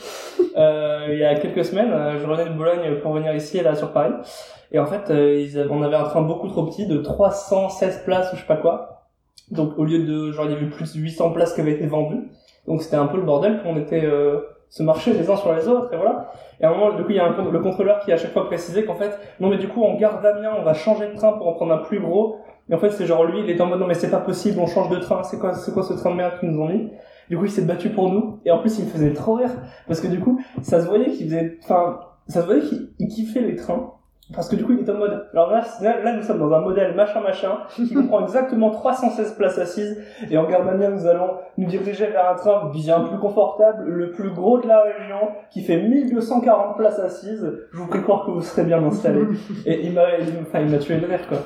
euh, 0.58 1.08
il 1.12 1.20
y 1.20 1.24
a 1.24 1.36
quelques 1.36 1.66
semaines. 1.66 1.92
Euh, 1.92 2.20
Je 2.20 2.26
revenais 2.26 2.50
de 2.50 2.56
Bologne 2.56 3.00
pour 3.02 3.14
venir 3.14 3.34
ici, 3.36 3.62
là, 3.62 3.76
sur 3.76 3.92
Paris. 3.92 4.14
Et 4.72 4.80
en 4.80 4.86
fait, 4.86 5.10
euh, 5.10 5.36
ils 5.40 5.58
avaient- 5.60 5.70
on 5.72 5.82
avait 5.82 5.96
un 5.96 6.04
train 6.04 6.22
beaucoup 6.22 6.48
trop 6.48 6.64
petit, 6.64 6.86
de 6.88 6.98
316 6.98 8.04
places 8.06 8.32
ou 8.34 8.36
je 8.36 8.42
sais 8.42 8.48
pas 8.48 8.58
quoi. 8.58 9.06
Donc 9.52 9.78
au 9.80 9.84
lieu 9.84 10.00
de, 10.06 10.32
genre, 10.32 10.46
il 10.46 10.52
y 10.52 10.56
avait 10.56 10.68
plus 10.68 10.94
de 10.96 11.00
800 11.00 11.32
places 11.32 11.54
qui 11.54 11.62
avaient 11.62 11.72
été 11.72 11.88
vendues. 11.88 12.30
Donc 12.68 12.84
c'était 12.84 12.98
un 12.98 13.08
peu 13.08 13.18
le 13.18 13.24
bordel, 13.24 13.62
on 13.66 13.78
était 13.78 14.04
euh, 14.06 14.42
se 14.70 14.84
marcher 14.84 15.14
les 15.14 15.28
uns 15.32 15.36
sur 15.36 15.52
les 15.54 15.68
autres, 15.68 15.92
et 15.92 15.98
voilà. 15.98 16.32
Et 16.62 16.66
à 16.66 16.70
un 16.70 16.76
moment, 16.76 16.92
du 16.94 17.04
coup, 17.04 17.10
il 17.10 17.16
y 17.16 17.20
a 17.20 17.26
un, 17.26 17.52
le 17.52 17.60
contrôleur 17.60 18.00
qui 18.02 18.12
à 18.12 18.18
chaque 18.18 18.32
fois 18.32 18.46
précisé 18.46 18.86
qu'en 18.86 18.94
fait, 18.94 19.18
non 19.40 19.50
mais 19.50 19.58
du 19.58 19.68
coup, 19.68 19.84
en 19.84 19.96
gare 19.96 20.22
d'Amiens, 20.22 20.54
on 20.60 20.62
va 20.64 20.76
changer 20.76 21.08
de 21.08 21.16
train 21.16 21.32
pour 21.34 21.48
en 21.48 21.54
prendre 21.54 21.74
un 21.74 21.78
plus 21.80 22.00
gros. 22.00 22.38
Et 22.70 22.76
en 22.76 22.78
fait, 22.78 22.92
c'est 22.92 23.08
genre 23.08 23.24
lui, 23.24 23.40
il 23.40 23.50
était 23.50 23.62
en 23.62 23.66
mode 23.66 23.80
non 23.80 23.88
mais 23.88 23.96
c'est 23.96 24.12
pas 24.12 24.20
possible, 24.20 24.60
on 24.60 24.68
change 24.68 24.90
de 24.90 24.98
train, 24.98 25.24
c'est 25.24 25.40
quoi, 25.40 25.54
c'est 25.56 25.74
quoi 25.74 25.82
ce 25.82 25.94
train 25.94 26.12
de 26.12 26.16
merde 26.18 26.34
qu'ils 26.40 26.50
nous 26.52 26.62
ont 26.62 26.68
mis? 26.68 26.92
Du 27.30 27.38
coup, 27.38 27.46
il 27.46 27.52
s'est 27.52 27.66
battu 27.66 27.90
pour 27.90 28.12
nous. 28.12 28.40
Et 28.46 28.52
en 28.52 28.60
plus, 28.60 28.80
il 28.80 28.86
me 28.86 28.90
faisait 28.90 29.14
trop 29.14 29.36
rire 29.36 29.52
parce 29.88 30.02
que 30.02 30.08
du 30.08 30.20
coup, 30.20 30.42
ça 30.62 30.82
se 30.82 30.88
voyait 30.88 31.12
qu'il 31.12 31.28
faisait, 31.28 31.58
enfin, 31.64 32.00
ça 32.28 32.42
se 32.42 32.46
voyait 32.46 32.62
qu'il 32.62 32.90
il 33.00 33.08
kiffait 33.08 33.42
les 33.42 33.56
trains. 33.56 33.94
Parce 34.34 34.48
que 34.48 34.56
du 34.56 34.64
coup, 34.64 34.74
il 34.74 34.82
était 34.82 34.92
en 34.92 34.98
mode, 34.98 35.28
alors 35.34 35.50
là, 35.50 35.64
là, 35.82 36.16
nous 36.16 36.22
sommes 36.22 36.38
dans 36.38 36.52
un 36.54 36.62
modèle 36.62 36.94
machin 36.96 37.20
machin, 37.20 37.58
qui 37.70 37.92
comprend 37.96 38.22
exactement 38.22 38.70
316 38.70 39.34
places 39.34 39.58
assises, 39.58 40.00
et 40.30 40.38
en 40.38 40.48
gare 40.48 40.64
d'Amiens, 40.64 40.92
nous 40.92 41.08
allons 41.08 41.32
nous 41.58 41.66
diriger 41.66 42.06
vers 42.06 42.30
un 42.30 42.36
train 42.36 42.70
bien 42.72 43.02
plus 43.02 43.18
confortable, 43.18 43.86
le 43.90 44.12
plus 44.12 44.30
gros 44.30 44.60
de 44.60 44.68
la 44.68 44.84
région, 44.84 45.30
qui 45.50 45.64
fait 45.64 45.82
1240 45.82 46.78
places 46.78 47.00
assises. 47.00 47.52
Je 47.72 47.78
vous 47.78 47.88
prie 47.88 48.04
croire 48.04 48.26
que 48.28 48.32
vous 48.32 48.42
serez 48.42 48.66
bien 48.66 48.84
installés. 48.84 49.26
Et 49.66 49.88
il 49.88 49.94
m'a, 49.94 50.04
enfin, 50.42 50.60
il 50.60 50.70
m'a 50.70 50.78
tué 50.78 50.98
de 50.98 51.08
rire, 51.08 51.28
quoi. 51.28 51.40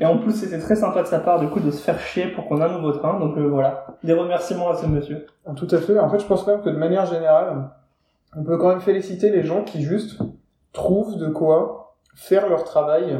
Et 0.00 0.06
en 0.06 0.16
plus, 0.18 0.32
c'était 0.32 0.58
très 0.58 0.74
sympa 0.76 1.02
de 1.02 1.06
sa 1.06 1.18
part, 1.20 1.38
du 1.40 1.48
coup, 1.48 1.60
de 1.60 1.70
se 1.70 1.82
faire 1.82 1.98
chier 2.00 2.28
pour 2.28 2.46
qu'on 2.48 2.58
ait 2.60 2.64
un 2.64 2.72
nouveau 2.72 2.92
train. 2.92 3.20
Donc 3.20 3.36
euh, 3.36 3.46
voilà, 3.48 3.84
des 4.02 4.14
remerciements 4.14 4.70
à 4.70 4.74
ce 4.76 4.86
monsieur. 4.86 5.26
Tout 5.56 5.68
à 5.70 5.76
fait. 5.78 5.98
En 5.98 6.08
fait, 6.08 6.18
je 6.18 6.26
pense 6.26 6.42
quand 6.42 6.52
même 6.52 6.62
que 6.62 6.70
de 6.70 6.76
manière 6.78 7.04
générale, 7.06 7.68
on 8.36 8.42
peut 8.42 8.56
quand 8.58 8.68
même 8.68 8.80
féliciter 8.80 9.30
les 9.30 9.42
gens 9.42 9.62
qui 9.62 9.82
juste 9.82 10.18
trouvent 10.72 11.16
de 11.18 11.28
quoi 11.28 11.96
faire 12.14 12.48
leur 12.48 12.64
travail 12.64 13.18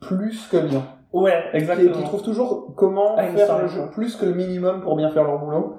plus 0.00 0.46
que 0.50 0.56
bien. 0.56 0.82
Ouais, 1.12 1.44
Qui, 1.52 1.56
exactement. 1.58 1.92
qui 1.92 2.02
trouvent 2.04 2.22
toujours 2.22 2.74
comment 2.76 3.14
Ah, 3.16 3.24
faire 3.28 3.58
le 3.62 3.68
jeu 3.68 3.82
plus 3.92 4.16
que 4.16 4.26
le 4.26 4.34
minimum 4.34 4.80
pour 4.82 4.96
bien 4.96 5.10
faire 5.10 5.24
leur 5.24 5.38
boulot. 5.38 5.76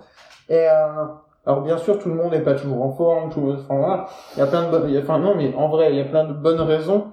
Et 0.49 0.55
euh, 0.67 1.05
alors 1.45 1.61
bien 1.61 1.77
sûr, 1.77 1.99
tout 1.99 2.09
le 2.09 2.15
monde 2.15 2.31
n'est 2.31 2.41
pas 2.41 2.55
toujours 2.55 2.81
en 2.83 2.91
forme. 2.91 3.29
Tout, 3.29 3.51
enfin 3.51 3.75
voilà, 3.77 4.07
il 4.35 4.39
y 4.39 4.41
a 4.41 4.47
plein 4.47 4.63
de 4.63 4.71
bonnes. 4.71 4.85
il 4.87 4.93
y 4.95 4.97
a- 4.97 5.01
Enfin 5.01 5.19
non, 5.19 5.35
mais 5.35 5.53
en 5.55 5.67
vrai, 5.69 5.91
il 5.91 5.97
y 5.97 6.01
a 6.01 6.05
plein 6.05 6.23
de 6.25 6.33
bonnes 6.33 6.61
raisons 6.61 7.07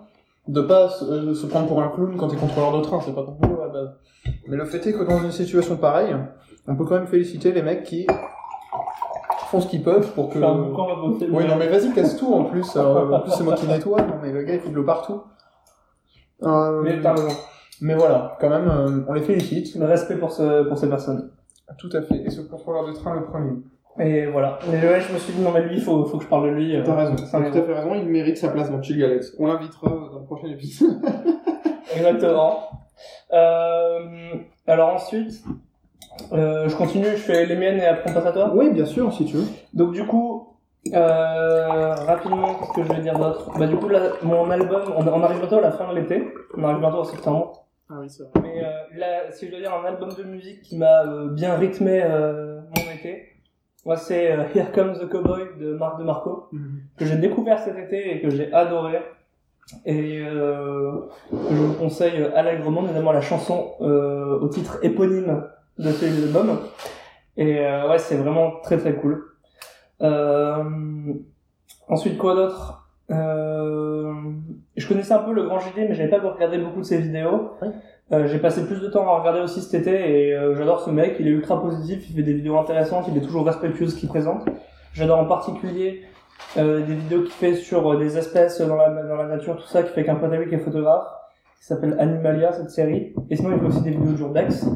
de 0.48 0.60
pas 0.60 0.88
se, 0.88 1.04
euh, 1.04 1.34
se 1.34 1.46
prendre 1.46 1.66
pour 1.66 1.82
un 1.82 1.88
clown 1.88 2.16
quand 2.16 2.28
t'es 2.28 2.36
contrôleur 2.36 2.76
de 2.78 2.82
train. 2.82 3.00
C'est 3.04 3.14
pas 3.14 3.24
ton 3.24 3.32
boulot 3.32 3.60
à 3.62 3.66
la 3.66 3.72
base. 3.72 3.88
Mais 4.48 4.56
le 4.56 4.64
fait 4.64 4.86
est 4.86 4.92
que 4.92 5.02
dans 5.02 5.22
une 5.22 5.32
situation 5.32 5.76
pareille, 5.76 6.16
on 6.66 6.76
peut 6.76 6.84
quand 6.84 6.96
même 6.96 7.06
féliciter 7.06 7.52
les 7.52 7.62
mecs 7.62 7.84
qui 7.84 8.06
font 9.50 9.60
ce 9.60 9.68
qu'ils 9.68 9.82
peuvent 9.82 10.12
pour 10.12 10.30
que. 10.30 10.38
Va 10.38 10.54
bosser. 10.54 11.28
Oui, 11.30 11.46
non, 11.46 11.56
mais 11.56 11.68
vas-y, 11.68 11.92
casse 11.92 12.16
tout 12.16 12.32
en 12.32 12.44
plus. 12.44 12.76
Alors, 12.76 13.12
en 13.12 13.20
plus, 13.20 13.32
c'est 13.32 13.44
moi 13.44 13.54
qui 13.54 13.66
nettoie. 13.66 14.02
Non, 14.02 14.14
mais 14.22 14.32
le 14.32 14.42
gars, 14.42 14.54
il 14.54 14.60
fout 14.60 14.70
de 14.70 14.76
l'eau 14.76 14.84
partout. 14.84 15.22
Euh, 16.42 16.82
Mais 16.82 17.00
mais 17.82 17.94
voilà, 17.94 18.38
quand 18.40 18.48
même, 18.48 18.68
euh, 18.68 19.04
on 19.06 19.12
les 19.12 19.20
félicite. 19.20 19.74
Le 19.74 19.84
respect 19.84 20.16
pour, 20.16 20.32
ce, 20.32 20.62
pour 20.66 20.78
ces 20.78 20.88
personnes. 20.88 21.30
Tout 21.78 21.90
à 21.92 22.00
fait. 22.00 22.16
Et 22.24 22.30
ce 22.30 22.40
contrôleur 22.40 22.86
de 22.86 22.92
train, 22.92 23.14
le 23.14 23.24
premier. 23.24 23.52
Et 23.98 24.26
voilà. 24.26 24.58
Mais 24.70 24.80
ouais, 24.86 25.00
je 25.00 25.12
me 25.12 25.18
suis 25.18 25.32
dit, 25.32 25.40
non, 25.40 25.50
mais 25.52 25.62
lui, 25.62 25.76
il 25.76 25.82
faut, 25.82 26.04
faut 26.04 26.18
que 26.18 26.24
je 26.24 26.28
parle 26.28 26.50
de 26.50 26.54
lui. 26.54 26.76
euh, 26.76 26.82
T'as 26.84 26.94
raison. 26.94 27.14
T'as 27.16 27.50
tout 27.50 27.58
à 27.58 27.62
fait 27.62 27.72
raison. 27.74 27.94
Il 27.94 28.08
mérite 28.08 28.36
sa 28.36 28.48
place 28.48 28.70
dans 28.70 28.82
Chill 28.82 28.98
Galette. 28.98 29.24
On 29.38 29.46
l'invitera 29.46 29.88
dans 29.88 30.18
le 30.18 30.24
prochain 30.24 30.48
épisode. 30.48 30.98
Exactement. 31.96 32.68
Euh, 33.32 34.34
alors 34.66 34.94
ensuite, 34.94 35.42
euh, 36.32 36.68
je 36.68 36.76
continue, 36.76 37.06
je 37.06 37.16
fais 37.16 37.46
les 37.46 37.56
miennes 37.56 37.78
et 37.78 37.86
après 37.86 38.10
on 38.10 38.14
passe 38.14 38.26
à 38.26 38.32
toi. 38.32 38.52
oui, 38.54 38.70
bien 38.70 38.84
sûr, 38.84 39.12
si 39.12 39.24
tu 39.24 39.36
veux. 39.36 39.46
Donc 39.74 39.92
du 39.92 40.04
coup, 40.06 40.56
euh, 40.94 41.94
rapidement, 41.94 42.54
qu'est-ce 42.54 42.72
que 42.72 42.82
je 42.84 42.92
vais 42.92 43.02
dire 43.02 43.18
d'autre? 43.18 43.50
Bah 43.58 43.66
du 43.66 43.76
coup, 43.76 43.88
là, 43.88 44.00
mon 44.22 44.50
album, 44.50 44.82
on, 44.96 45.06
on 45.06 45.22
arrive 45.22 45.38
bientôt 45.40 45.58
à 45.58 45.60
la 45.62 45.72
fin 45.72 45.88
de 45.92 45.98
l'été, 45.98 46.26
on 46.56 46.64
arrive 46.64 46.80
bientôt 46.80 46.98
en 46.98 47.04
septembre. 47.04 47.66
Ah 47.90 47.94
oui, 48.00 48.08
c'est 48.08 48.22
vrai. 48.24 48.32
Mais 48.42 48.64
euh, 48.64 48.98
là, 48.98 49.30
si 49.32 49.46
je 49.46 49.50
dois 49.52 49.60
dire 49.60 49.72
un 49.74 49.84
album 49.86 50.10
de 50.16 50.22
musique 50.24 50.62
qui 50.62 50.76
m'a 50.76 51.02
euh, 51.06 51.28
bien 51.30 51.54
rythmé 51.54 52.02
euh, 52.04 52.60
mon 52.76 52.92
été, 52.94 53.35
Moi, 53.86 53.96
c'est 53.96 54.32
euh, 54.32 54.42
Here 54.54 54.72
Comes 54.72 54.98
the 54.98 55.08
Cowboy 55.08 55.44
de 55.60 55.74
Marc 55.74 55.98
DeMarco, 55.98 56.50
que 56.98 57.04
j'ai 57.06 57.16
découvert 57.16 57.60
cet 57.60 57.78
été 57.78 58.16
et 58.16 58.20
que 58.20 58.30
j'ai 58.30 58.52
adoré. 58.52 58.98
Et 59.84 60.20
euh, 60.20 61.02
je 61.32 61.54
vous 61.56 61.74
conseille 61.74 62.22
allègrement, 62.34 62.82
notamment 62.82 63.12
la 63.12 63.20
chanson 63.20 63.74
euh, 63.80 64.38
au 64.40 64.48
titre 64.48 64.78
éponyme 64.82 65.44
de 65.78 65.90
cet 65.92 66.24
album. 66.24 66.58
Et 67.36 67.60
euh, 67.60 67.88
ouais, 67.88 67.98
c'est 67.98 68.16
vraiment 68.16 68.60
très 68.60 68.76
très 68.76 68.94
cool. 68.94 69.24
Euh, 70.02 70.64
ensuite, 71.88 72.18
quoi 72.18 72.34
d'autre? 72.34 72.88
Je 73.08 74.88
connaissais 74.88 75.14
un 75.14 75.20
peu 75.20 75.32
le 75.32 75.44
Grand 75.44 75.60
JD, 75.60 75.76
mais 75.76 75.94
j'avais 75.94 76.10
pas 76.10 76.18
regardé 76.18 76.58
beaucoup 76.58 76.80
de 76.80 76.84
ses 76.84 76.98
vidéos. 76.98 77.52
Euh, 78.12 78.26
j'ai 78.28 78.38
passé 78.38 78.64
plus 78.66 78.80
de 78.80 78.86
temps 78.86 79.08
à 79.08 79.18
regarder 79.18 79.40
aussi 79.40 79.60
cet 79.60 79.82
été 79.82 79.90
et 80.28 80.32
euh, 80.34 80.54
j'adore 80.54 80.80
ce 80.80 80.90
mec. 80.90 81.16
Il 81.18 81.26
est 81.26 81.30
ultra 81.30 81.60
positif, 81.60 82.08
il 82.08 82.14
fait 82.14 82.22
des 82.22 82.34
vidéos 82.34 82.56
intéressantes, 82.56 83.06
il 83.08 83.16
est 83.16 83.20
toujours 83.20 83.44
respectueux 83.44 83.86
de 83.86 83.90
ce 83.90 83.96
qu'il 83.96 84.08
présente. 84.08 84.46
J'adore 84.92 85.18
en 85.18 85.26
particulier 85.26 86.02
euh, 86.56 86.86
des 86.86 86.94
vidéos 86.94 87.22
qu'il 87.22 87.32
fait 87.32 87.54
sur 87.54 87.92
euh, 87.92 87.98
des 87.98 88.16
espèces 88.16 88.60
dans 88.60 88.76
la, 88.76 88.90
dans 88.90 89.16
la 89.16 89.26
nature, 89.26 89.56
tout 89.56 89.66
ça, 89.66 89.82
qui 89.82 89.92
fait 89.92 90.04
qu'un 90.04 90.14
pote 90.14 90.32
à 90.32 90.36
lui 90.36 90.48
qui 90.48 90.54
est 90.54 90.58
photographe, 90.58 91.06
qui 91.58 91.66
s'appelle 91.66 91.96
Animalia, 91.98 92.52
cette 92.52 92.70
série. 92.70 93.12
Et 93.28 93.36
sinon, 93.36 93.50
il 93.52 93.58
fait 93.58 93.66
aussi 93.66 93.82
des 93.82 93.90
vidéos 93.90 94.12
d'urbex. 94.12 94.66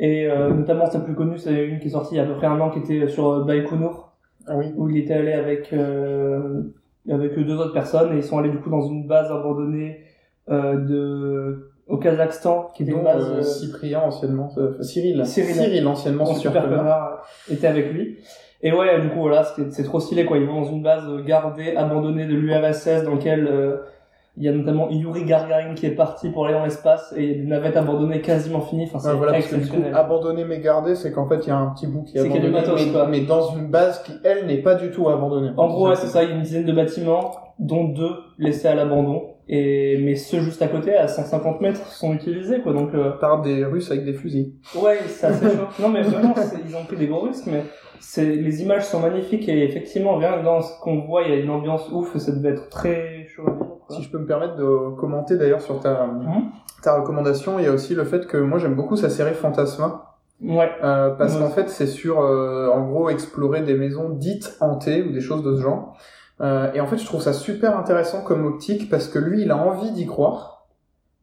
Et 0.00 0.26
euh, 0.26 0.50
notamment, 0.52 0.86
sa 0.86 1.00
plus 1.00 1.14
connue, 1.14 1.38
c'est 1.38 1.66
une 1.66 1.78
qui 1.80 1.88
est 1.88 1.90
sortie 1.90 2.14
il 2.14 2.18
y 2.18 2.20
a 2.20 2.24
à 2.24 2.26
peu 2.26 2.34
près 2.34 2.46
un 2.46 2.58
an, 2.60 2.70
qui 2.70 2.78
était 2.78 3.06
sur 3.08 3.44
Baïkonour, 3.44 4.12
Ah 4.48 4.56
oui. 4.56 4.72
où 4.76 4.88
il 4.88 4.96
était 4.96 5.14
allé 5.14 5.32
avec 5.32 5.72
euh, 5.72 6.62
avec 7.08 7.38
deux 7.38 7.56
autres 7.56 7.74
personnes 7.74 8.14
et 8.14 8.16
ils 8.16 8.22
sont 8.24 8.38
allés 8.38 8.48
du 8.50 8.58
coup 8.58 8.70
dans 8.70 8.88
une 8.88 9.06
base 9.06 9.30
abandonnée 9.30 10.00
euh, 10.48 10.76
de 10.76 11.73
au 11.86 11.98
Kazakhstan 11.98 12.70
qui 12.74 12.82
était 12.82 12.92
Dont 12.92 12.98
une 12.98 13.04
base 13.04 13.28
euh, 13.30 13.36
euh, 13.38 13.42
Cyprien 13.42 14.00
anciennement, 14.00 14.50
euh, 14.56 14.80
Cyril. 14.82 15.24
Cyril. 15.26 15.86
anciennement 15.86 16.24
mon 16.24 16.34
super, 16.34 16.68
connard. 16.68 17.22
était 17.50 17.66
avec 17.66 17.92
lui 17.92 18.18
et 18.62 18.72
ouais 18.72 19.00
du 19.00 19.10
coup 19.10 19.20
voilà 19.20 19.44
c'était 19.44 19.70
c'est 19.70 19.84
trop 19.84 20.00
stylé 20.00 20.24
quoi 20.24 20.38
ils 20.38 20.46
vont 20.46 20.62
dans 20.62 20.70
une 20.70 20.82
base 20.82 21.04
euh, 21.06 21.22
gardée 21.22 21.76
abandonnée 21.76 22.26
de 22.26 22.34
l'URSS 22.34 23.04
dans 23.04 23.12
laquelle 23.12 23.46
euh, 23.46 23.76
il 24.36 24.42
y 24.42 24.48
a 24.48 24.52
notamment 24.52 24.90
Yuri 24.90 25.24
Gagarin 25.24 25.74
qui 25.74 25.86
est 25.86 25.92
parti 25.94 26.30
pour 26.30 26.46
aller 26.46 26.54
dans 26.54 26.64
l'espace 26.64 27.14
et 27.16 27.22
il 27.22 27.28
y 27.28 27.34
a 27.34 27.36
des 27.36 27.46
navettes 27.46 27.76
abandonnées 27.76 28.20
quasiment 28.20 28.60
finies 28.62 28.86
enfin 28.86 28.98
c'est 28.98 29.10
Ouais, 29.10 29.14
voilà, 29.14 29.32
coup, 29.32 29.38
exceptionnel 29.38 29.94
abandonné 29.94 30.44
mais 30.44 30.58
gardé, 30.58 30.96
c'est 30.96 31.12
qu'en 31.12 31.28
fait, 31.28 31.38
il 31.44 31.48
y 31.48 31.50
a 31.52 31.56
un 31.56 31.66
petit 31.66 31.86
bout 31.86 32.02
qui 32.02 32.18
est 32.18 32.22
du 32.22 32.30
abandonné, 32.30 32.50
matos, 32.50 32.84
mais, 32.84 32.92
quoi. 32.92 33.06
mais 33.06 33.20
dans 33.20 33.54
une 33.54 33.68
base 33.68 34.02
qui, 34.02 34.10
elle, 34.24 34.46
n'est 34.46 34.60
pas 34.60 34.74
du 34.74 34.90
tout 34.90 35.08
abandonnée. 35.08 35.50
En 35.56 35.68
gros, 35.68 35.88
ouais, 35.88 35.94
c'est 35.94 36.08
ça, 36.08 36.24
il 36.24 36.30
y 36.30 36.32
a 36.32 36.34
une 36.34 36.42
dizaine 36.42 36.64
de 36.64 36.72
bâtiments, 36.72 37.30
dont 37.60 37.84
deux 37.84 38.16
laissés 38.38 38.66
à 38.66 38.74
l'abandon. 38.74 39.33
Et, 39.48 39.98
mais 40.02 40.14
ceux 40.16 40.40
juste 40.40 40.62
à 40.62 40.68
côté, 40.68 40.94
à 40.96 41.06
150 41.06 41.60
mètres, 41.60 41.86
sont 41.88 42.14
utilisés, 42.14 42.60
quoi. 42.62 42.72
Donc, 42.72 42.94
euh, 42.94 43.10
Par 43.20 43.42
des 43.42 43.64
Russes 43.64 43.90
avec 43.90 44.04
des 44.04 44.14
fusils. 44.14 44.52
ouais, 44.82 44.98
c'est 45.06 45.26
assez 45.26 45.44
chaud. 45.56 45.66
Non, 45.80 45.88
mais 45.90 46.02
vraiment, 46.02 46.34
ils 46.66 46.74
ont 46.74 46.84
pris 46.84 46.96
des 46.96 47.06
gros 47.06 47.20
risques, 47.20 47.46
mais 47.46 47.62
c'est, 48.00 48.24
les 48.24 48.62
images 48.62 48.84
sont 48.86 49.00
magnifiques 49.00 49.46
et 49.48 49.64
effectivement, 49.64 50.16
rien 50.16 50.38
que 50.38 50.44
dans 50.44 50.62
ce 50.62 50.72
qu'on 50.80 51.00
voit, 51.02 51.22
il 51.22 51.30
y 51.30 51.32
a 51.32 51.36
une 51.36 51.50
ambiance 51.50 51.90
ouf, 51.92 52.16
ça 52.16 52.32
devait 52.32 52.50
être 52.50 52.70
très 52.70 53.26
chaud 53.28 53.42
à 53.46 53.52
vivre, 53.52 53.78
quoi. 53.86 53.96
Si 53.96 54.02
je 54.02 54.10
peux 54.10 54.18
me 54.18 54.26
permettre 54.26 54.56
de 54.56 54.94
commenter 54.98 55.36
d'ailleurs 55.36 55.60
sur 55.60 55.78
ta, 55.80 56.06
Mhm. 56.06 56.44
ta 56.82 56.98
recommandation, 57.00 57.58
il 57.58 57.66
y 57.66 57.68
a 57.68 57.72
aussi 57.72 57.94
le 57.94 58.04
fait 58.04 58.26
que 58.26 58.38
moi 58.38 58.58
j'aime 58.58 58.74
beaucoup 58.74 58.96
sa 58.96 59.10
série 59.10 59.34
Fantasma, 59.34 60.14
Ouais. 60.42 60.70
euh, 60.82 61.10
parce 61.10 61.34
Ouais. 61.34 61.40
qu'en 61.42 61.50
fait 61.50 61.68
c'est 61.68 61.86
sur, 61.86 62.20
euh, 62.20 62.68
en 62.72 62.86
gros, 62.88 63.10
explorer 63.10 63.60
des 63.60 63.74
maisons 63.74 64.08
dites 64.08 64.56
hantées 64.60 65.02
ou 65.02 65.12
des 65.12 65.20
choses 65.20 65.42
de 65.42 65.54
ce 65.56 65.60
genre. 65.62 65.98
Euh, 66.40 66.72
et 66.72 66.80
en 66.80 66.86
fait 66.86 66.98
je 66.98 67.04
trouve 67.04 67.22
ça 67.22 67.32
super 67.32 67.78
intéressant 67.78 68.22
comme 68.22 68.44
optique 68.44 68.90
parce 68.90 69.08
que 69.08 69.18
lui 69.18 69.42
il 69.42 69.50
a 69.50 69.56
envie 69.56 69.92
d'y 69.92 70.06
croire, 70.06 70.66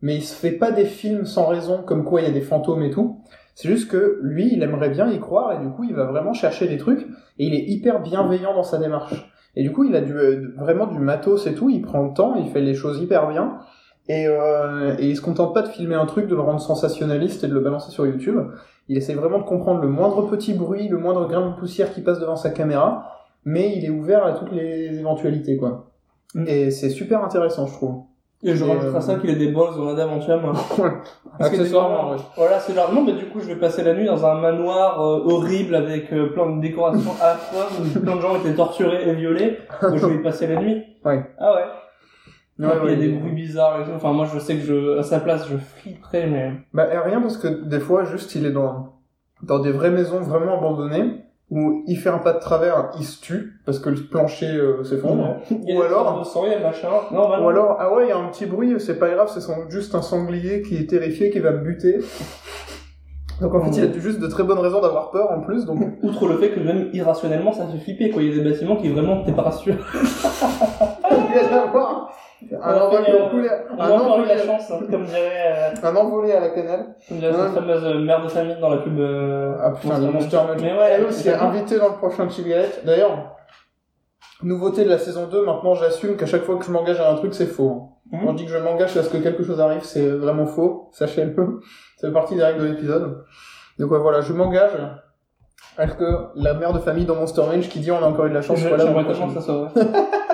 mais 0.01 0.15
il 0.15 0.23
se 0.23 0.33
fait 0.33 0.53
pas 0.53 0.71
des 0.71 0.85
films 0.85 1.25
sans 1.25 1.47
raison 1.47 1.83
comme 1.83 2.05
quoi 2.05 2.21
il 2.21 2.27
y 2.27 2.29
a 2.29 2.33
des 2.33 2.41
fantômes 2.41 2.83
et 2.83 2.91
tout. 2.91 3.21
C'est 3.55 3.67
juste 3.67 3.91
que 3.91 4.19
lui 4.21 4.53
il 4.53 4.63
aimerait 4.63 4.89
bien 4.89 5.09
y 5.09 5.19
croire 5.19 5.51
et 5.53 5.63
du 5.63 5.69
coup 5.69 5.83
il 5.83 5.93
va 5.93 6.05
vraiment 6.05 6.33
chercher 6.33 6.67
des 6.67 6.77
trucs 6.77 7.01
et 7.39 7.45
il 7.45 7.53
est 7.53 7.65
hyper 7.67 8.01
bienveillant 8.01 8.53
dans 8.53 8.63
sa 8.63 8.77
démarche. 8.77 9.31
Et 9.55 9.63
du 9.63 9.71
coup, 9.71 9.83
il 9.83 9.95
a 9.95 10.01
du, 10.01 10.13
euh, 10.13 10.53
vraiment 10.57 10.87
du 10.87 10.99
matos 10.99 11.45
et 11.47 11.53
tout, 11.53 11.69
il 11.69 11.81
prend 11.81 12.03
le 12.03 12.13
temps, 12.13 12.35
il 12.35 12.49
fait 12.51 12.61
les 12.61 12.73
choses 12.73 13.01
hyper 13.01 13.27
bien. 13.27 13.59
Et, 14.07 14.27
euh, 14.27 14.95
et 14.97 15.09
il 15.09 15.15
se 15.15 15.21
contente 15.21 15.53
pas 15.53 15.61
de 15.61 15.67
filmer 15.67 15.95
un 15.95 16.05
truc, 16.05 16.27
de 16.27 16.35
le 16.35 16.41
rendre 16.41 16.59
sensationnaliste 16.59 17.43
et 17.43 17.47
de 17.47 17.53
le 17.53 17.59
balancer 17.59 17.91
sur 17.91 18.05
YouTube. 18.05 18.37
Il 18.87 18.97
essaie 18.97 19.13
vraiment 19.13 19.39
de 19.39 19.43
comprendre 19.43 19.81
le 19.81 19.87
moindre 19.87 20.27
petit 20.27 20.53
bruit, 20.53 20.87
le 20.87 20.97
moindre 20.97 21.27
grain 21.27 21.49
de 21.49 21.55
poussière 21.55 21.93
qui 21.93 22.01
passe 22.01 22.19
devant 22.19 22.35
sa 22.35 22.49
caméra, 22.49 23.20
mais 23.45 23.73
il 23.75 23.85
est 23.85 23.89
ouvert 23.89 24.25
à 24.25 24.33
toutes 24.33 24.51
les 24.51 24.97
éventualités, 24.97 25.57
quoi. 25.57 25.91
Mm. 26.35 26.45
Et 26.47 26.71
c'est 26.71 26.89
super 26.89 27.23
intéressant, 27.23 27.67
je 27.67 27.73
trouve. 27.73 28.03
Et 28.43 28.55
je 28.55 28.63
rajouterai 28.63 28.97
euh, 28.97 29.01
ça 29.01 29.15
qu'il 29.15 29.29
a 29.29 29.35
des 29.35 29.51
balls 29.51 29.75
dans 29.75 29.89
Adamantium. 29.89 30.51
Accessoirement, 31.39 32.11
ouais. 32.11 32.17
Voilà, 32.35 32.59
c'est 32.59 32.73
genre, 32.73 32.91
non, 32.91 33.03
mais 33.03 33.13
du 33.13 33.25
coup, 33.25 33.39
je 33.39 33.45
vais 33.45 33.55
passer 33.55 33.83
la 33.83 33.93
nuit 33.93 34.05
dans 34.05 34.25
un 34.25 34.39
manoir 34.39 34.99
euh, 34.99 35.21
horrible 35.25 35.75
avec 35.75 36.11
euh, 36.11 36.33
plein 36.33 36.55
de 36.55 36.59
décorations 36.59 37.13
affreuses 37.21 37.95
où 37.95 37.99
plein 38.03 38.15
de 38.15 38.21
gens 38.21 38.35
étaient 38.37 38.55
torturés 38.55 39.07
et 39.07 39.13
violés. 39.13 39.59
Donc, 39.81 39.97
je 39.97 40.05
vais 40.07 40.15
y 40.15 40.23
passer 40.23 40.47
la 40.47 40.59
nuit. 40.59 40.83
Ouais. 41.05 41.23
Ah 41.37 41.53
ouais. 41.53 42.65
Ouais, 42.65 42.73
puis, 42.83 42.87
il 42.87 42.89
y 42.91 42.93
a 42.93 43.07
des 43.07 43.09
bruits 43.09 43.31
bizarres 43.31 43.81
et 43.81 43.83
tout. 43.85 43.91
Enfin, 43.95 44.11
moi, 44.11 44.27
je 44.33 44.39
sais 44.39 44.55
que 44.55 44.61
je, 44.61 44.97
à 44.97 45.03
sa 45.03 45.19
place, 45.19 45.47
je 45.47 45.57
flipperais, 45.57 46.25
mais. 46.27 46.51
Bah, 46.73 46.91
et 46.91 46.97
rien 46.97 47.21
parce 47.21 47.37
que 47.37 47.47
des 47.47 47.79
fois, 47.79 48.05
juste, 48.05 48.33
il 48.33 48.45
est 48.45 48.51
dans, 48.51 49.01
dans 49.43 49.59
des 49.59 49.71
vraies 49.71 49.91
maisons 49.91 50.21
vraiment 50.21 50.57
abandonnées, 50.57 51.20
où 51.51 51.83
il 51.85 51.97
fait 51.97 52.09
un 52.09 52.17
pas 52.19 52.31
de 52.33 52.39
travers, 52.39 52.91
il 52.97 53.03
se 53.05 53.21
tue, 53.21 53.59
parce 53.65 53.77
que 53.79 53.89
le 53.89 53.97
plancher 53.97 54.47
euh, 54.47 54.83
s'effondre. 54.85 55.35
Y 55.51 55.73
a 55.73 55.75
Ou 55.75 55.81
alors- 55.81 56.25
sang, 56.25 56.47
y 56.47 56.53
a 56.53 56.59
machin. 56.59 56.87
Non, 57.11 57.27
bah, 57.29 57.41
Ou 57.41 57.49
alors, 57.49 57.75
ah 57.77 57.93
ouais, 57.93 58.05
il 58.05 58.09
y 58.09 58.11
a 58.13 58.17
un 58.17 58.29
petit 58.29 58.45
bruit, 58.45 58.73
c'est 58.79 58.97
pas 58.97 59.09
grave, 59.09 59.29
c'est 59.33 59.41
sans- 59.41 59.69
juste 59.69 59.93
un 59.93 60.01
sanglier 60.01 60.61
qui 60.61 60.77
est 60.77 60.89
terrifié, 60.89 61.29
qui 61.29 61.39
va 61.39 61.51
me 61.51 61.59
buter. 61.59 61.99
Donc 63.41 63.53
en 63.55 63.61
fait, 63.65 63.71
il 63.77 63.83
a 63.83 63.99
juste 63.99 64.19
de 64.19 64.27
très 64.27 64.43
bonnes 64.43 64.59
raisons 64.59 64.81
d'avoir 64.81 65.09
peur 65.11 65.29
en 65.31 65.41
plus, 65.41 65.65
donc... 65.65 65.79
Outre 66.03 66.27
le 66.27 66.37
fait 66.37 66.51
que 66.51 66.59
même 66.59 66.89
irrationnellement, 66.93 67.51
ça 67.51 67.65
fait 67.67 67.79
flipper, 67.79 68.11
quoi. 68.11 68.21
Il 68.21 68.29
y 68.29 68.39
a 68.39 68.43
des 68.43 68.49
bâtiments 68.49 68.75
qui 68.77 68.89
vraiment, 68.89 69.23
t'es 69.23 69.31
pas 69.33 69.41
rassuré. 69.41 69.77
il 69.93 71.33
vient 71.33 71.49
d'avoir 71.49 72.11
un 72.61 72.73
envolé- 72.81 73.49
On 73.77 73.81
un 73.81 73.89
a 73.89 73.91
encore 73.93 74.19
eu 74.19 74.25
la 74.25 74.37
chance, 74.37 74.71
hein, 74.71 74.79
comme 74.89 75.03
dirait, 75.05 75.73
euh, 75.83 75.87
un 75.87 75.95
envolé 75.95 76.31
à 76.33 76.39
la 76.39 76.49
cannelle. 76.49 76.85
comme 77.07 77.17
dirait 77.19 77.33
cette 77.33 77.53
fameuse 77.53 77.83
euh, 77.85 77.99
mère 77.99 78.21
de 78.23 78.27
famille 78.29 78.57
dans 78.59 78.69
la 78.69 78.77
pub, 78.77 78.97
euh, 78.99 79.55
Ah 79.61 79.71
putain, 79.71 79.99
le 79.99 80.11
Monster. 80.11 80.39
Mais 80.59 80.73
ouais, 80.73 80.89
Elle 80.91 81.05
aussi 81.05 81.29
est 81.29 81.33
invitée 81.33 81.77
dans 81.77 81.89
le 81.89 81.95
prochain 81.95 82.27
Chill 82.29 82.47
Galette. 82.47 82.81
D'ailleurs, 82.85 83.35
nouveauté 84.43 84.83
de 84.83 84.89
la 84.89 84.97
saison 84.97 85.27
2, 85.27 85.45
maintenant 85.45 85.75
j'assume 85.75 86.15
qu'à 86.17 86.25
chaque 86.25 86.43
fois 86.43 86.57
que 86.57 86.65
je 86.65 86.71
m'engage 86.71 86.99
à 86.99 87.11
un 87.11 87.15
truc, 87.15 87.33
c'est 87.33 87.45
faux. 87.45 87.89
Mhm. 88.11 88.25
Quand 88.25 88.31
je 88.31 88.37
dis 88.37 88.45
que 88.45 88.51
je 88.51 88.57
m'engage 88.57 88.97
à 88.97 89.03
ce 89.03 89.09
que 89.09 89.17
quelque 89.17 89.43
chose 89.43 89.61
arrive, 89.61 89.83
c'est 89.83 90.05
vraiment 90.09 90.45
faux, 90.45 90.89
sachez-le. 90.93 91.35
Ça 91.97 92.07
fait 92.07 92.13
partie 92.13 92.35
des 92.35 92.43
règles 92.43 92.61
de 92.61 92.65
l'épisode. 92.65 93.23
Donc 93.79 93.91
ouais, 93.91 93.99
voilà, 93.99 94.21
je 94.21 94.33
m'engage 94.33 94.71
à 95.77 95.87
ce 95.87 95.93
que 95.93 96.05
la 96.35 96.53
mère 96.55 96.73
de 96.73 96.79
famille 96.79 97.05
dans 97.05 97.15
Monster 97.15 97.41
Range 97.41 97.69
qui 97.69 97.79
dit 97.79 97.91
on 97.91 97.99
a 98.03 98.07
encore 98.07 98.25
eu 98.25 98.29
de 98.29 98.33
la 98.33 98.41
chance, 98.41 98.57
Je- 98.59 98.67
voilà, 98.67 98.85
J'aimerais 98.85 99.05
tellement 99.05 99.27
que 99.27 99.33
ça 99.35 99.41
soit 99.41 99.53
vrai. 99.53 99.71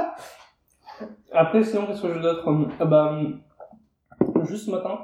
Après, 1.39 1.63
sinon, 1.63 1.86
qu'est-ce 1.86 2.01
que 2.01 2.13
j'ai 2.13 2.20
d'autre 2.20 2.44
Ah 2.79 2.86
bah, 2.86 3.12
hum, 3.13 3.39
juste 4.48 4.65
ce 4.65 4.72
matin, 4.72 5.00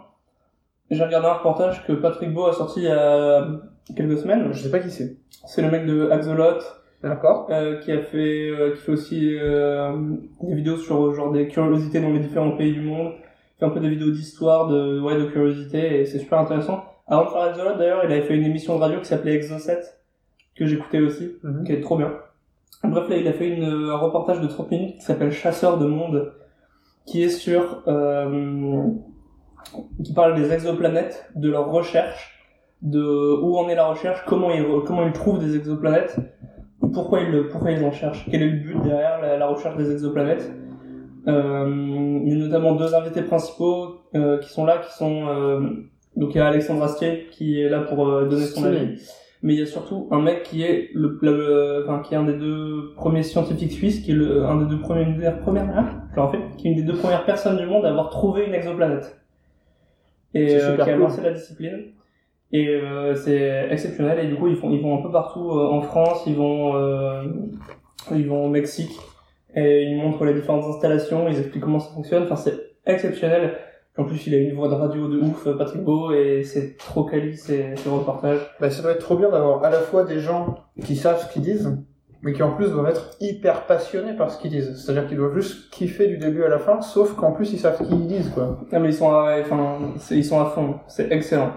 j'ai 0.90 1.04
regardé 1.04 1.28
un 1.28 1.34
reportage 1.34 1.86
que 1.86 1.94
Patrick 1.94 2.34
Beau 2.34 2.46
a 2.48 2.54
sorti 2.54 2.80
il 2.82 2.86
y 2.86 2.92
a 2.92 3.48
quelques 3.96 4.18
semaines. 4.18 4.52
Je 4.52 4.64
sais 4.64 4.72
pas 4.72 4.80
qui 4.80 4.90
c'est. 4.90 5.18
C'est 5.46 5.62
le 5.62 5.70
mec 5.70 5.86
de 5.86 6.10
Axolot, 6.10 6.58
D'accord. 7.04 7.48
euh, 7.52 7.80
qui 7.82 7.92
a 7.92 8.02
fait, 8.02 8.50
euh, 8.50 8.72
qui 8.72 8.78
fait 8.82 8.92
aussi 8.94 9.38
euh, 9.38 9.92
des 10.42 10.56
vidéos 10.56 10.78
sur 10.78 11.06
euh, 11.06 11.14
genre 11.14 11.32
des 11.32 11.48
curiosités 11.48 12.02
dans 12.02 12.10
les 12.10 12.20
différents 12.20 12.58
pays 12.58 12.74
du 12.74 12.82
monde. 12.82 13.14
Il 13.56 13.60
fait 13.60 13.66
un 13.66 13.70
peu 13.70 13.80
des 13.80 13.90
vidéos 13.90 14.10
d'histoire, 14.12 14.68
de, 14.68 15.00
ouais, 15.02 15.16
de 15.18 15.26
curiosité, 15.26 16.00
et 16.02 16.06
c'est 16.06 16.18
super 16.20 16.40
intéressant. 16.40 16.84
Avant 17.08 17.26
de 17.26 17.30
faire 17.30 17.42
Axolot, 17.42 17.76
d'ailleurs, 17.78 18.02
il 18.06 18.12
avait 18.12 18.24
fait 18.24 18.36
une 18.36 18.46
émission 18.46 18.76
de 18.78 18.82
radio 18.82 19.00
qui 19.00 19.06
s'appelait 19.06 19.38
Exo7, 19.38 19.78
que 20.56 20.66
j'écoutais 20.66 21.00
aussi 21.00 21.34
Mhm. 21.44 21.64
qui 21.66 21.74
est 21.74 21.82
trop 21.82 21.98
bien. 21.98 22.12
Bref, 22.84 23.10
là, 23.10 23.18
il 23.18 23.28
a 23.28 23.34
fait 23.34 23.48
une, 23.48 23.64
un 23.64 23.98
reportage 23.98 24.42
de 24.42 24.48
30 24.48 24.72
minutes 24.72 24.96
qui 24.96 25.02
s'appelle 25.02 25.32
Chasseur 25.32 25.78
de 25.78 25.86
monde, 25.86 26.34
qui 27.06 27.24
est 27.24 27.30
sur, 27.30 27.84
euh, 27.88 28.84
qui 30.04 30.14
parle 30.14 30.36
des 30.36 30.52
exoplanètes, 30.52 31.30
de 31.36 31.50
leur 31.50 31.72
recherche, 31.72 32.40
de 32.82 33.40
où 33.42 33.58
en 33.58 33.70
est 33.70 33.76
la 33.76 33.88
recherche, 33.88 34.24
comment 34.28 34.52
ils, 34.52 34.66
comment 34.86 35.06
ils 35.06 35.14
trouvent 35.14 35.40
des 35.40 35.56
exoplanètes, 35.56 36.18
pourquoi 36.94 37.22
ils, 37.22 37.48
pourquoi 37.50 37.72
ils 37.72 37.84
en 37.84 37.92
cherchent, 37.92 38.26
quel 38.30 38.42
est 38.42 38.50
le 38.50 38.60
but 38.60 38.82
derrière 38.82 39.22
la, 39.22 39.38
la 39.38 39.48
recherche 39.48 39.78
des 39.78 39.92
exoplanètes. 39.92 40.52
Euh, 41.28 42.20
il 42.26 42.34
y 42.34 42.36
a 42.36 42.46
notamment 42.46 42.74
deux 42.74 42.94
invités 42.94 43.22
principaux 43.22 44.02
euh, 44.14 44.40
qui 44.40 44.50
sont 44.50 44.66
là, 44.66 44.80
qui 44.80 44.92
sont 44.94 45.28
euh, 45.28 45.62
donc 46.16 46.36
il 46.36 46.38
y 46.38 46.42
a 46.42 46.48
Alexandre 46.48 46.84
Astier 46.84 47.28
qui 47.32 47.62
est 47.62 47.70
là 47.70 47.82
pour 47.82 48.08
euh, 48.08 48.28
donner 48.28 48.46
son 48.46 48.66
avis 48.66 49.02
mais 49.44 49.54
il 49.54 49.60
y 49.60 49.64
a 49.64 49.68
surtout 49.68 50.08
un 50.12 50.22
mec 50.22 50.44
qui 50.44 50.64
est 50.64 50.90
le, 50.96 51.20
le- 51.22 51.84
enfin 51.86 52.02
qui 52.02 52.16
est 52.16 52.18
un 52.18 52.24
des 52.24 52.34
deux 52.34 52.94
premiers 52.96 53.24
scientifiques 53.24 53.74
suisses, 53.74 54.00
qui 54.00 54.12
est 54.12 54.16
le, 54.16 54.46
un 54.46 54.56
des 54.62 54.66
deux 54.66 54.80
premiers, 54.80 55.04
une 55.04 55.18
des 55.18 55.30
premières, 55.44 55.70
hein, 55.78 55.86
leur 56.16 56.32
fais, 56.32 56.40
qui 56.58 56.68
est 56.68 56.72
une 56.72 56.78
des 56.78 56.84
deux 56.92 56.98
premières 56.98 57.26
personnes 57.26 57.58
du 57.58 57.66
monde 57.66 57.86
à 57.86 57.90
avoir 57.90 58.10
trouvé 58.10 58.46
une 58.46 58.54
exoplanète 58.56 59.20
et 60.34 60.56
euh, 60.56 60.76
qui 60.76 60.82
a 60.90 60.94
cool. 60.94 61.04
lancé 61.04 61.22
la 61.22 61.32
discipline. 61.32 61.92
Et 62.56 62.68
euh, 62.68 63.16
c'est 63.16 63.68
exceptionnel. 63.72 64.20
Et 64.24 64.28
du 64.28 64.36
coup, 64.36 64.48
ils 64.48 64.56
font, 64.56 64.70
ils 64.72 64.82
vont 64.82 65.00
un 65.00 65.02
peu 65.02 65.12
partout 65.12 65.50
euh, 65.52 65.68
en 65.68 65.82
France, 65.82 66.24
ils 66.28 66.36
vont, 66.36 66.76
euh, 66.76 67.24
ils 68.12 68.28
vont 68.28 68.46
au 68.46 68.50
Mexique 68.50 68.92
et 69.56 69.84
ils 69.84 69.98
montrent 69.98 70.24
les 70.26 70.36
différentes 70.36 70.66
installations, 70.66 71.28
ils 71.28 71.40
expliquent 71.40 71.64
comment 71.64 71.80
ça 71.80 71.92
fonctionne. 71.94 72.24
Enfin, 72.24 72.36
c'est 72.36 72.58
exceptionnel. 72.86 73.56
En 73.98 74.06
plus, 74.06 74.26
il 74.26 74.34
a 74.34 74.38
une 74.38 74.56
voix 74.56 74.70
de 74.70 74.74
radio 74.74 75.08
de 75.08 75.20
ouf, 75.20 75.46
euh, 75.46 75.56
Patrick 75.56 75.84
Beau, 75.84 76.12
et 76.12 76.44
c'est 76.44 76.78
trop 76.78 77.04
quali 77.04 77.38
ses, 77.38 77.76
ses 77.76 77.90
reportages. 77.90 78.40
Bah, 78.60 78.72
ça 78.72 78.82
doit 78.82 78.92
être 78.92 79.00
trop 79.00 79.16
bien 79.16 79.30
d'avoir 79.30 79.64
à 79.64 79.70
la 79.70 79.80
fois 79.80 80.04
des 80.04 80.20
gens 80.20 80.56
qui 80.84 80.96
savent 80.96 81.22
ce 81.22 81.32
qu'ils 81.32 81.44
disent, 81.44 81.78
mais 82.24 82.34
qui 82.34 82.42
en 82.42 82.56
plus 82.56 82.72
doivent 82.72 82.90
être 82.90 83.12
hyper 83.20 83.68
passionnés 83.68 84.14
par 84.14 84.32
ce 84.32 84.40
qu'ils 84.42 84.50
disent. 84.52 84.82
C'est-à-dire 84.82 85.08
qu'ils 85.08 85.18
doivent 85.18 85.36
juste 85.36 85.70
kiffer 85.72 86.08
du 86.08 86.18
début 86.18 86.44
à 86.44 86.50
la 86.50 86.58
fin, 86.58 86.82
sauf 86.82 87.14
qu'en 87.16 87.34
plus 87.34 87.52
ils 87.54 87.60
savent 87.60 87.78
ce 87.78 87.84
qu'ils 87.84 88.08
disent, 88.08 88.30
quoi. 88.30 88.62
Non 88.72 88.80
mais 88.80 88.90
ils 88.90 88.94
sont 88.94 89.12
à, 89.12 89.38
enfin, 89.42 89.78
ils 90.10 90.26
sont 90.26 90.40
à 90.40 90.46
fond, 90.46 90.80
c'est 90.88 91.12
excellent. 91.12 91.52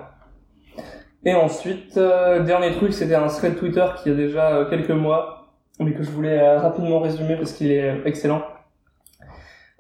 Et 1.25 1.35
ensuite, 1.35 1.97
euh, 1.97 2.43
dernier 2.45 2.73
truc, 2.73 2.93
c'était 2.93 3.15
un 3.15 3.27
thread 3.27 3.57
Twitter 3.57 3.85
qui 4.01 4.11
a 4.11 4.15
déjà 4.15 4.57
euh, 4.57 4.71
quelques 4.71 4.91
mois, 4.91 5.49
mais 5.81 5.93
que 5.93 6.03
je 6.03 6.11
voulais 6.11 6.39
euh, 6.39 6.59
rapidement 6.59 7.01
résumer 7.01 7.37
parce 7.37 7.53
qu'il 7.53 7.73
est 7.73 8.01
excellent. 8.05 8.43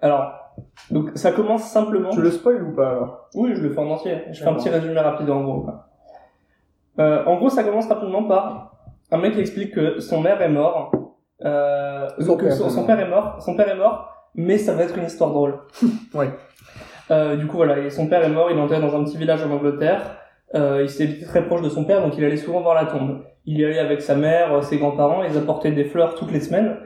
Alors, 0.01 0.46
donc 0.91 1.11
ça 1.15 1.33
commence 1.33 1.65
simplement. 1.65 2.11
Tu 2.11 2.21
le 2.21 2.31
spoil 2.31 2.63
ou 2.63 2.75
pas 2.75 2.91
alors? 2.91 3.29
Oui, 3.35 3.53
je 3.55 3.61
le 3.63 3.71
fais 3.71 3.81
en 3.81 3.91
entier. 3.91 4.23
Je 4.33 4.43
fais 4.43 4.49
un 4.49 4.55
petit 4.55 4.69
résumé 4.69 5.01
rapide 5.01 5.31
en 5.31 5.43
gros. 5.43 5.67
Euh, 6.99 7.25
en 7.27 7.37
gros, 7.37 7.51
ça 7.51 7.65
commence 7.65 7.89
rapidement 7.89 8.25
par 8.25 8.73
un 9.11 9.19
mec 9.19 9.35
qui 9.35 9.41
explique 9.41 9.75
que 9.75 10.01
son 10.01 10.25
est 10.25 10.49
mort. 10.49 10.91
Euh, 11.45 12.09
Son 12.21 12.37
père, 12.37 12.53
son, 12.53 12.65
c'est 12.65 12.71
son 12.71 12.77
mort. 12.79 12.87
père 12.87 13.01
est 13.01 13.09
mort. 13.09 13.43
Son 13.43 13.57
père 13.57 13.69
est 13.69 13.77
mort, 13.77 14.09
mais 14.35 14.59
ça 14.59 14.75
va 14.75 14.85
être 14.85 14.97
une 14.97 15.05
histoire 15.05 15.31
drôle. 15.31 15.59
Ouais. 16.15 16.31
Euh, 17.11 17.37
du 17.37 17.47
coup, 17.47 17.57
voilà, 17.57 17.79
et 17.79 17.91
son 17.91 18.09
père 18.09 18.25
est 18.25 18.29
mort. 18.31 18.51
Il 18.51 18.57
est 18.59 18.61
enterré 18.61 18.81
dans 18.81 18.97
un 18.97 19.05
petit 19.05 19.17
village 19.17 19.45
en 19.45 19.51
Angleterre. 19.51 20.01
Euh, 20.55 20.81
il 20.83 20.89
s'était 20.89 21.25
très 21.25 21.45
proche 21.47 21.63
de 21.63 21.69
son 21.69 21.85
père, 21.85 22.03
donc 22.03 22.17
il 22.17 22.25
allait 22.25 22.37
souvent 22.37 22.61
voir 22.63 22.75
la 22.75 22.87
tombe. 22.87 23.23
Il 23.45 23.59
y 23.61 23.65
allait 23.65 23.79
avec 23.79 24.01
sa 24.01 24.15
mère, 24.17 24.63
ses 24.65 24.79
grands-parents. 24.79 25.23
Ils 25.23 25.37
apportaient 25.37 25.73
des 25.73 25.85
fleurs 25.85 26.15
toutes 26.15 26.33
les 26.33 26.41
semaines. 26.41 26.77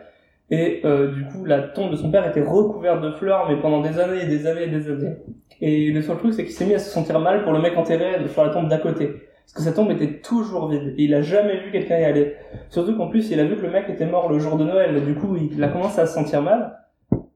Et 0.51 0.81
euh, 0.85 1.13
du 1.13 1.25
coup, 1.27 1.45
la 1.45 1.61
tombe 1.63 1.91
de 1.91 1.97
son 1.97 2.11
père 2.11 2.27
était 2.27 2.43
recouverte 2.43 3.01
de 3.01 3.13
fleurs, 3.13 3.49
mais 3.49 3.61
pendant 3.61 3.81
des 3.81 3.99
années 3.99 4.23
et 4.23 4.27
des 4.27 4.47
années 4.47 4.65
et 4.65 4.69
des 4.69 4.91
années. 4.91 5.17
Et 5.61 5.91
le 5.91 6.03
seul 6.03 6.17
truc, 6.17 6.35
c'est 6.35 6.45
qu'il 6.45 6.53
s'est 6.53 6.67
mis 6.67 6.75
à 6.75 6.79
se 6.79 6.91
sentir 6.91 7.21
mal 7.21 7.45
pour 7.45 7.53
le 7.53 7.61
mec 7.61 7.77
enterré 7.77 8.27
sur 8.29 8.45
la 8.45 8.51
tombe 8.51 8.69
d'à 8.69 8.79
côté. 8.79 9.07
Parce 9.07 9.53
que 9.55 9.63
sa 9.63 9.73
tombe 9.73 9.91
était 9.91 10.21
toujours 10.21 10.69
vide. 10.69 10.95
Et 10.97 11.05
il 11.05 11.15
a 11.15 11.23
jamais 11.23 11.59
vu 11.59 11.71
quelqu'un 11.71 11.99
y 11.99 12.05
aller. 12.05 12.35
Surtout 12.69 12.97
qu'en 12.97 13.09
plus, 13.09 13.31
il 13.31 13.39
a 13.39 13.45
vu 13.45 13.57
que 13.57 13.63
le 13.63 13.71
mec 13.71 13.89
était 13.89 14.07
mort 14.07 14.31
le 14.31 14.39
jour 14.39 14.57
de 14.57 14.65
Noël. 14.65 15.05
Du 15.05 15.15
coup, 15.15 15.37
il 15.37 15.63
a 15.63 15.69
commencé 15.69 16.01
à 16.01 16.07
se 16.07 16.15
sentir 16.15 16.43
mal. 16.43 16.77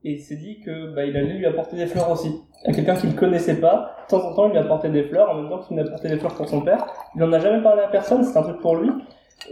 Et 0.04 0.12
il 0.12 0.20
s'est 0.20 0.36
dit 0.36 0.60
que 0.60 0.94
bah, 0.94 1.04
il 1.04 1.16
allait 1.16 1.32
lui 1.32 1.46
apporter 1.46 1.76
des 1.76 1.86
fleurs 1.86 2.10
aussi. 2.10 2.30
À 2.66 2.72
quelqu'un 2.72 2.94
qu'il 2.94 3.14
connaissait 3.14 3.60
pas. 3.60 3.96
De 4.04 4.10
temps 4.10 4.28
en 4.28 4.34
temps, 4.34 4.46
il 4.48 4.52
lui 4.52 4.58
apportait 4.58 4.90
des 4.90 5.04
fleurs, 5.04 5.30
en 5.30 5.34
même 5.34 5.48
temps 5.48 5.60
qu'il 5.60 5.76
lui 5.76 5.82
apportait 5.82 6.08
des 6.08 6.18
fleurs 6.18 6.34
pour 6.34 6.48
son 6.48 6.60
père. 6.60 6.86
Il 7.16 7.22
en 7.22 7.32
a 7.32 7.38
jamais 7.38 7.62
parlé 7.62 7.82
à 7.82 7.88
personne, 7.88 8.22
c'est 8.22 8.38
un 8.38 8.42
truc 8.42 8.60
pour 8.60 8.76
lui. 8.76 8.90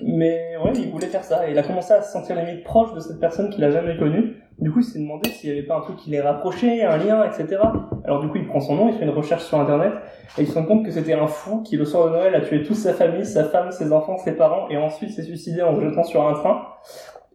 Mais 0.03 0.57
ouais, 0.65 0.73
il 0.75 0.91
voulait 0.91 1.07
faire 1.07 1.25
ça. 1.25 1.49
Et 1.49 1.53
il 1.53 1.59
a 1.59 1.63
commencé 1.63 1.93
à 1.93 2.03
se 2.03 2.13
sentir 2.13 2.37
limite 2.37 2.65
proche 2.65 2.95
de 2.95 3.01
cette 3.01 3.21
personne 3.21 3.51
qu'il 3.51 3.63
a 3.65 3.71
jamais 3.71 3.97
connue. 3.97 4.37
Du 4.59 4.71
coup, 4.71 4.81
il 4.81 4.85
s'est 4.85 4.99
demandé 4.99 5.29
s'il 5.31 5.51
y 5.51 5.53
avait 5.53 5.67
pas 5.67 5.77
un 5.77 5.81
truc 5.81 5.97
qui 5.97 6.11
les 6.11 6.21
rapprochait, 6.21 6.83
un 6.85 6.97
lien, 6.97 7.25
etc. 7.25 7.61
Alors 8.05 8.21
du 8.21 8.29
coup, 8.29 8.37
il 8.37 8.47
prend 8.47 8.61
son 8.61 8.77
nom, 8.77 8.89
il 8.89 8.95
fait 8.95 9.05
une 9.05 9.11
recherche 9.11 9.45
sur 9.45 9.59
Internet, 9.59 9.93
et 10.39 10.43
il 10.43 10.47
se 10.47 10.55
rend 10.55 10.65
compte 10.65 10.85
que 10.85 10.91
c'était 10.91 11.15
un 11.15 11.27
fou 11.27 11.63
qui, 11.63 11.77
le 11.77 11.85
soir 11.85 12.07
de 12.07 12.11
Noël, 12.11 12.35
a 12.35 12.41
tué 12.43 12.63
toute 12.63 12.77
sa 12.77 12.95
famille, 12.95 13.25
sa 13.25 13.45
femme, 13.45 13.73
ses 13.73 13.93
enfants, 13.93 14.19
ses 14.19 14.33
parents, 14.33 14.69
et 14.69 14.77
ensuite 14.77 15.11
s'est 15.11 15.23
suicidé 15.23 15.63
en 15.63 15.75
se 15.75 15.81
jetant 15.81 16.05
sur 16.05 16.27
un 16.27 16.35
train. 16.35 16.63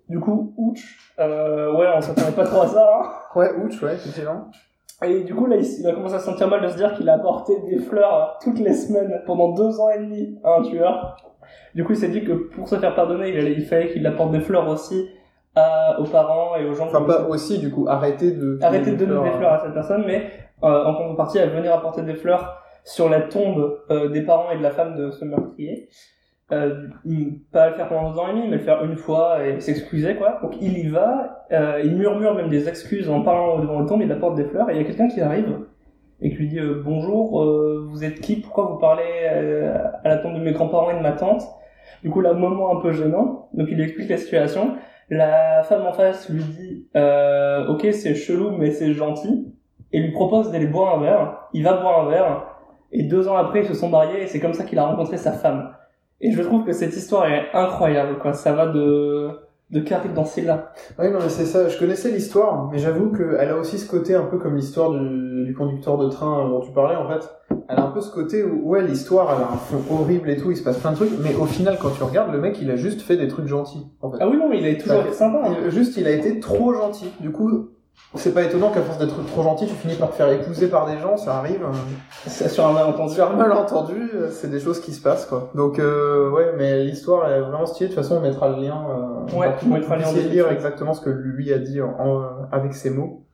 Du 0.08 0.20
coup, 0.20 0.54
ouch, 0.58 1.12
euh, 1.20 1.75
ouais, 1.75 1.88
on 1.96 2.01
s'attendait 2.01 2.32
pas 2.32 2.46
trop 2.46 2.62
à 2.62 2.68
ça, 2.68 2.89
hein. 2.94 3.10
Ouais, 3.36 3.50
ouch, 3.58 3.82
ouais, 3.82 3.96
effectivement. 3.96 4.50
Et 5.06 5.24
du 5.24 5.36
coup, 5.36 5.46
là, 5.46 5.58
il, 5.58 5.88
a 5.88 5.94
commencé 5.94 6.16
à 6.16 6.20
se 6.20 6.25
sentir 6.25 6.48
mal 6.48 6.62
de 6.62 6.70
se 6.70 6.77
dire 6.77 6.94
qu'il 6.94 7.08
a 7.10 7.16
apporté 7.16 7.54
des 7.70 7.77
fleurs 7.77 8.39
toutes 8.42 8.60
les 8.60 8.74
semaines 8.74 9.22
pendant 9.25 9.51
deux 9.51 9.80
ans 9.80 9.89
et 9.89 10.00
demi 10.00 10.39
à 10.44 10.56
un 10.60 10.62
tueur. 10.63 11.18
Du 11.77 11.84
coup, 11.84 11.91
il 11.91 11.98
s'est 11.98 12.10
dit 12.10 12.24
que 12.24 12.34
pour 12.34 12.67
se 12.67 12.75
faire 12.77 12.96
pardonner, 12.96 13.29
il, 13.29 13.38
allait, 13.38 13.53
il 13.53 13.63
fallait 13.63 13.89
qu'il 13.89 14.05
apporte 14.07 14.31
des 14.31 14.39
fleurs 14.39 14.67
aussi 14.67 15.12
à, 15.53 16.00
aux 16.00 16.05
parents 16.05 16.55
et 16.55 16.65
aux 16.65 16.74
gens 16.74 16.88
Enfin, 16.88 17.03
pas 17.03 17.27
aussi, 17.27 17.60
du 17.60 17.69
coup, 17.69 17.86
arrêtez 17.88 18.31
de... 18.31 18.57
arrêter 18.63 18.93
de 18.93 19.05
donner 19.05 19.29
des 19.29 19.36
fleurs 19.38 19.53
à 19.53 19.60
cette 19.60 19.75
personne, 19.75 20.03
mais 20.07 20.24
euh, 20.63 20.86
en 20.86 20.96
contrepartie, 20.96 21.38
elle 21.38 21.51
va 21.51 21.57
venir 21.57 21.72
apporter 21.72 22.01
des 22.01 22.15
fleurs 22.15 22.63
sur 22.84 23.10
la 23.10 23.22
tombe 23.22 23.77
euh, 23.91 24.10
des 24.10 24.24
parents 24.24 24.50
et 24.50 24.57
de 24.57 24.63
la 24.63 24.72
femme 24.72 24.96
de 24.96 25.12
ce 25.12 25.24
meurtrier. 25.24 25.88
Euh, 26.51 26.88
pas 27.51 27.69
le 27.69 27.75
faire 27.75 27.89
pendant 27.89 28.10
deux 28.10 28.17
ans 28.17 28.29
et 28.29 28.34
demi, 28.34 28.48
mais 28.48 28.57
le 28.57 28.63
faire 28.63 28.84
une 28.84 28.96
fois 28.96 29.46
et 29.46 29.59
s'excuser, 29.59 30.16
quoi. 30.16 30.40
Donc 30.42 30.59
il 30.59 30.79
y 30.79 30.87
va, 30.87 31.46
euh, 31.51 31.79
il 31.83 31.96
murmure 31.96 32.33
même 32.33 32.50
des 32.50 32.68
excuses 32.68 33.07
en 33.07 33.22
parlant 33.22 33.59
devant 33.59 33.81
la 33.81 33.85
tombe, 33.85 34.01
il 34.01 34.11
apporte 34.11 34.33
des 34.33 34.46
fleurs, 34.46 34.72
et 34.72 34.74
il 34.74 34.81
y 34.81 34.83
a 34.83 34.83
quelqu'un 34.83 35.09
qui 35.09 35.22
arrive 35.22 35.59
et 36.22 36.29
qui 36.31 36.35
lui 36.37 36.48
dit 36.48 36.59
euh, 36.59 36.81
Bonjour, 36.83 37.44
euh, 37.44 37.85
vous 37.87 38.03
êtes 38.03 38.20
qui? 38.22 38.37
Pourquoi 38.37 38.66
vous 38.66 38.77
parlez 38.77 39.03
euh, 39.31 39.77
à 40.03 40.09
la 40.09 40.18
tombe 40.18 40.33
de 40.33 40.40
mes 40.40 40.51
grands-parents 40.51 40.92
et 40.92 40.96
de 40.96 41.01
ma 41.01 41.11
tante? 41.11 41.44
Du 42.03 42.09
coup, 42.09 42.21
là, 42.21 42.33
moment 42.33 42.77
un 42.77 42.81
peu 42.81 42.91
gênant, 42.91 43.50
donc 43.53 43.67
il 43.71 43.81
explique 43.81 44.09
la 44.09 44.17
situation. 44.17 44.75
La 45.09 45.63
femme 45.63 45.85
en 45.85 45.93
face 45.93 46.29
lui 46.29 46.43
dit 46.43 46.87
euh, 46.95 47.67
Ok, 47.67 47.87
c'est 47.91 48.15
chelou, 48.15 48.51
mais 48.51 48.71
c'est 48.71 48.93
gentil 48.93 49.53
et 49.91 50.00
lui 50.00 50.11
propose 50.11 50.51
d'aller 50.51 50.67
boire 50.67 50.97
un 50.97 51.01
verre. 51.01 51.39
Il 51.53 51.63
va 51.63 51.73
boire 51.77 52.05
un 52.05 52.09
verre, 52.09 52.45
et 52.91 53.03
deux 53.03 53.27
ans 53.27 53.37
après, 53.37 53.61
ils 53.61 53.67
se 53.67 53.73
sont 53.73 53.89
mariés, 53.89 54.23
et 54.23 54.27
c'est 54.27 54.39
comme 54.39 54.53
ça 54.53 54.63
qu'il 54.63 54.79
a 54.79 54.85
rencontré 54.85 55.17
sa 55.17 55.31
femme. 55.31 55.73
Et 56.19 56.31
je 56.31 56.41
trouve 56.41 56.65
que 56.65 56.71
cette 56.71 56.95
histoire 56.95 57.27
est 57.27 57.47
incroyable, 57.53 58.17
quoi. 58.19 58.33
Ça 58.33 58.53
va 58.53 58.67
de, 58.67 59.29
de 59.70 59.80
Carrie 59.82 60.10
dans 60.16 60.24
là. 60.44 60.72
Oui, 60.98 61.10
non, 61.12 61.20
mais 61.22 61.30
c'est 61.30 61.46
ça. 61.46 61.68
Je 61.68 61.77
connaissais 61.77 62.10
l'histoire, 62.12 62.70
mais 62.72 62.77
j'avoue 62.80 63.12
qu'elle 63.12 63.50
a 63.50 63.58
aussi 63.58 63.77
ce 63.77 63.90
côté 63.90 64.16
un 64.16 64.24
peu 64.24 64.38
comme 64.38 64.56
l'histoire 64.56 64.92
du, 64.92 65.44
du 65.46 65.53
conducteur 65.53 65.98
de 65.98 66.08
train 66.10 66.48
dont 66.48 66.62
tu 66.62 66.72
parlais, 66.72 66.96
en 66.96 67.08
fait. 67.10 67.30
Elle 67.70 67.77
a 67.80 67.84
un 67.86 67.92
peu 67.92 68.00
ce 68.00 68.10
côté 68.12 68.44
où, 68.46 68.70
ouais, 68.70 68.82
l'histoire, 68.82 69.34
elle 69.36 69.44
a 69.44 69.51
un 69.51 69.58
fond 69.58 69.82
horrible 69.94 70.30
et 70.30 70.38
tout, 70.38 70.51
il 70.51 70.58
se 70.58 70.64
passe 70.64 70.77
plein 70.77 70.92
de 70.92 70.96
trucs, 70.96 71.12
mais 71.22 71.36
au 71.36 71.44
final, 71.46 71.77
quand 71.82 71.90
tu 71.90 72.01
regardes, 72.03 72.32
le 72.32 72.40
mec, 72.40 72.58
il 72.62 72.72
a 72.72 72.77
juste 72.77 73.01
fait 73.01 73.18
des 73.18 73.27
trucs 73.27 73.48
gentils, 73.48 73.86
en 74.01 74.10
fait. 74.12 74.18
Ah 74.22 74.30
oui, 74.30 74.38
non, 74.38 74.48
mais 74.50 74.60
il 74.60 74.66
est 74.68 74.77
toujours 74.77 75.03
Ouais. 75.03 75.12
sympa. 75.12 75.42
hein. 75.46 75.56
Il- 75.66 75.70
juste, 75.72 75.98
il 75.98 76.08
a 76.08 76.12
été 76.12 76.40
trop 76.40 76.74
gentil. 76.74 77.12
Du 77.20 77.32
coup, 77.32 77.72
c'est 78.16 78.33
pas 78.33 78.44
étonnant 78.44 78.72
qu'à 78.72 78.81
force 78.81 78.98
d'être 78.98 79.25
trop 79.27 79.44
gentil, 79.44 79.68
tu 79.68 79.74
finis 79.75 79.96
par 79.96 80.10
te 80.12 80.16
faire 80.16 80.29
épouser 80.29 80.68
par 80.70 80.86
des 80.88 80.98
gens, 80.98 81.18
ça 81.18 81.36
arrive. 81.38 81.62
euh, 81.64 81.72
C'est 82.25 82.48
sur 82.50 82.66
un 82.66 82.72
malentendu. 82.74 83.14
Sur 83.14 83.29
un 83.31 83.36
malentendu, 83.36 84.10
euh, 84.16 84.29
c'est 84.31 84.50
des 84.50 84.60
choses 84.60 84.79
qui 84.79 84.94
se 84.94 85.01
passent, 85.01 85.25
quoi. 85.25 85.51
Donc, 85.55 85.77
euh, 85.79 86.29
ouais, 86.31 86.53
mais 86.57 86.83
l'histoire 86.83 87.29
est 87.29 87.42
vraiment 87.42 87.66
stylée. 87.66 87.90
De 87.90 87.94
toute 87.96 88.03
façon, 88.03 88.18
on 88.18 88.22
mettra 88.22 88.50
le 88.50 88.62
lien. 88.64 88.86
Euh, 88.90 89.38
Ouais, 89.38 89.48
on 89.66 89.74
mettra 89.74 89.96
le 89.98 90.01
lien 90.03 90.12
lire 90.29 90.50
exactement 90.51 90.94
ce 90.94 91.01
que 91.01 91.10
lui 91.10 91.51
a 91.53 91.60
dit 91.60 91.81
en, 91.81 91.90
en- 92.00 92.48
avec 92.51 92.74
ses 92.74 92.90
mots. 92.90 93.25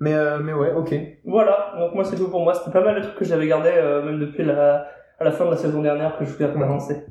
Mais, 0.00 0.14
euh, 0.14 0.38
mais 0.42 0.52
ouais, 0.52 0.72
ok. 0.74 0.92
Voilà, 1.24 1.74
donc 1.78 1.94
moi 1.94 2.04
c'est 2.04 2.16
tout 2.16 2.28
pour 2.28 2.42
moi. 2.42 2.54
C'était 2.54 2.72
pas 2.72 2.82
mal 2.84 2.96
de 2.96 3.02
trucs 3.02 3.14
que 3.18 3.24
j'avais 3.24 3.46
gardé 3.46 3.70
euh, 3.72 4.02
même 4.04 4.18
depuis 4.18 4.44
la, 4.44 4.86
à 5.20 5.24
la 5.24 5.30
fin 5.30 5.44
de 5.44 5.50
la 5.50 5.56
saison 5.56 5.80
dernière 5.80 6.18
que 6.18 6.24
je 6.24 6.32
voulais 6.32 6.46
rebalancer. 6.50 7.06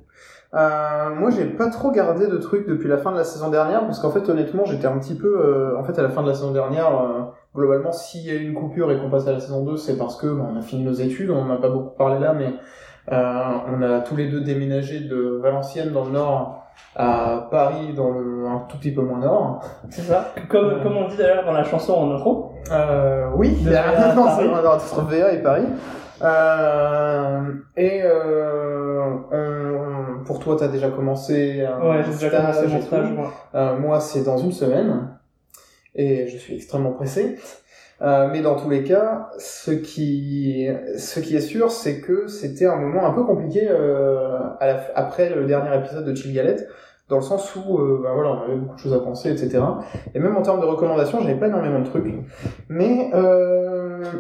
Euh, 0.54 1.16
moi, 1.16 1.30
j'ai 1.32 1.46
pas 1.46 1.70
trop 1.70 1.92
gardé 1.92 2.28
de 2.28 2.38
trucs 2.38 2.68
depuis 2.68 2.90
la 2.90 2.98
fin 2.98 3.12
de 3.12 3.18
la 3.18 3.24
saison 3.24 3.50
dernière, 3.50 3.86
parce 3.86 4.00
qu'en 4.00 4.12
fait, 4.12 4.28
honnêtement, 4.30 4.66
j'étais 4.66 4.88
un 4.88 4.98
petit 5.00 5.16
peu... 5.16 5.28
euh, 5.40 5.80
en 5.80 5.84
fait, 5.84 5.98
à 5.98 6.02
la 6.02 6.10
fin 6.10 6.24
de 6.24 6.28
la 6.28 6.34
saison 6.34 6.52
dernière, 6.52 6.88
euh, 6.88 7.22
globalement, 7.56 7.92
s'il 7.94 8.26
y 8.26 8.32
a 8.32 8.36
une 8.36 8.54
coupure 8.54 8.92
et 8.92 8.98
qu'on 9.00 9.10
passe 9.10 9.28
à 9.28 9.32
la 9.32 9.40
saison 9.40 9.64
2, 9.64 9.78
c'est 9.78 9.98
parce 9.98 10.18
que 10.18 10.28
bah, 10.28 10.46
on 10.54 10.58
a 10.58 10.62
fini 10.62 10.84
nos 10.84 10.94
études, 10.94 11.30
on 11.32 11.42
en 11.44 11.50
a 11.52 11.58
pas 11.58 11.70
beaucoup 11.70 11.96
parlé 11.98 12.20
là, 12.20 12.34
mais 12.34 12.54
euh, 13.12 13.44
on 13.74 13.82
a 13.82 14.00
tous 14.02 14.16
les 14.16 14.28
deux 14.28 14.42
déménagé 14.42 15.00
de 15.00 15.40
Valenciennes 15.42 15.92
dans 15.92 16.04
le 16.06 16.12
nord 16.12 16.58
à 16.96 17.48
Paris 17.52 17.94
dans 17.96 18.12
le 18.12 18.46
un 18.48 18.60
tout 18.70 18.78
petit 18.78 18.92
peu 18.92 19.02
moins 19.02 19.20
nord. 19.20 19.64
C'est 19.90 20.02
ça? 20.02 20.34
Comme, 20.50 20.68
Ouais. 20.68 20.84
comme 20.84 20.98
on 20.98 21.08
dit 21.08 21.16
d'ailleurs 21.18 21.46
dans 21.46 21.54
la 21.54 21.64
chanson 21.64 21.94
en 21.94 22.16
intro. 22.16 22.54
Euh, 22.72 23.30
oui, 23.36 23.52
De 23.52 23.56
il 23.70 23.72
y 23.72 23.76
a 23.76 23.92
VA 23.92 24.10
à 24.12 24.16
non, 24.16 24.26
c'est 24.30 24.48
entre 24.48 25.02
VA 25.10 25.32
et 25.34 25.42
Paris. 25.42 25.66
Euh, 26.22 27.42
et 27.78 28.02
euh, 28.04 29.04
pour 30.26 30.40
toi, 30.40 30.56
t'as 30.60 30.68
déjà 30.68 30.90
commencé 30.90 31.64
un 31.64 31.80
Ouais, 31.90 32.04
j'ai 32.06 32.12
déjà 32.14 32.30
commencé 32.30 32.60
stage 32.60 32.72
mon 32.74 32.78
et 32.78 32.82
stage, 32.82 33.08
tout. 33.10 33.16
moi. 33.16 33.34
Euh, 33.56 33.78
moi, 33.78 34.00
c'est 34.00 34.24
dans 34.24 34.38
une 34.38 34.52
semaine, 34.52 35.10
et 35.96 36.28
je 36.28 36.38
suis 36.38 36.56
extrêmement 36.56 36.92
pressé. 36.92 37.38
Euh, 38.02 38.30
mais 38.32 38.42
dans 38.42 38.56
tous 38.56 38.68
les 38.70 38.84
cas, 38.84 39.30
ce 39.38 39.70
qui, 39.70 40.68
ce 40.98 41.20
qui 41.20 41.36
est 41.36 41.40
sûr, 41.42 41.70
c'est 41.70 42.00
que 42.02 42.28
c'était 42.28 42.66
un 42.66 42.78
moment 42.78 43.06
un 43.06 43.12
peu 43.14 43.24
compliqué 43.24 43.68
euh, 43.70 44.40
à 44.60 44.66
la 44.66 44.74
f- 44.78 44.92
après 44.96 45.30
le 45.30 45.46
dernier 45.46 45.78
épisode 45.78 46.06
de 46.06 46.16
Chill 46.16 46.34
Galette, 46.34 46.68
dans 47.10 47.18
le 47.18 47.22
sens 47.22 47.56
où, 47.56 47.78
euh, 47.78 48.00
bah 48.02 48.10
voilà, 48.16 48.30
on 48.32 48.42
avait 48.44 48.56
beaucoup 48.56 48.74
de 48.76 48.80
choses 48.80 48.94
à 48.94 49.00
penser, 49.00 49.30
etc. 49.30 49.60
Et 50.16 50.20
même 50.20 50.36
en 50.36 50.42
termes 50.42 50.62
de 50.62 50.66
recommandations, 50.66 51.20
j'avais 51.22 51.36
pas 51.40 51.48
énormément 51.48 51.80
de 51.80 51.86
trucs. 51.86 52.06
Mais, 52.70 53.12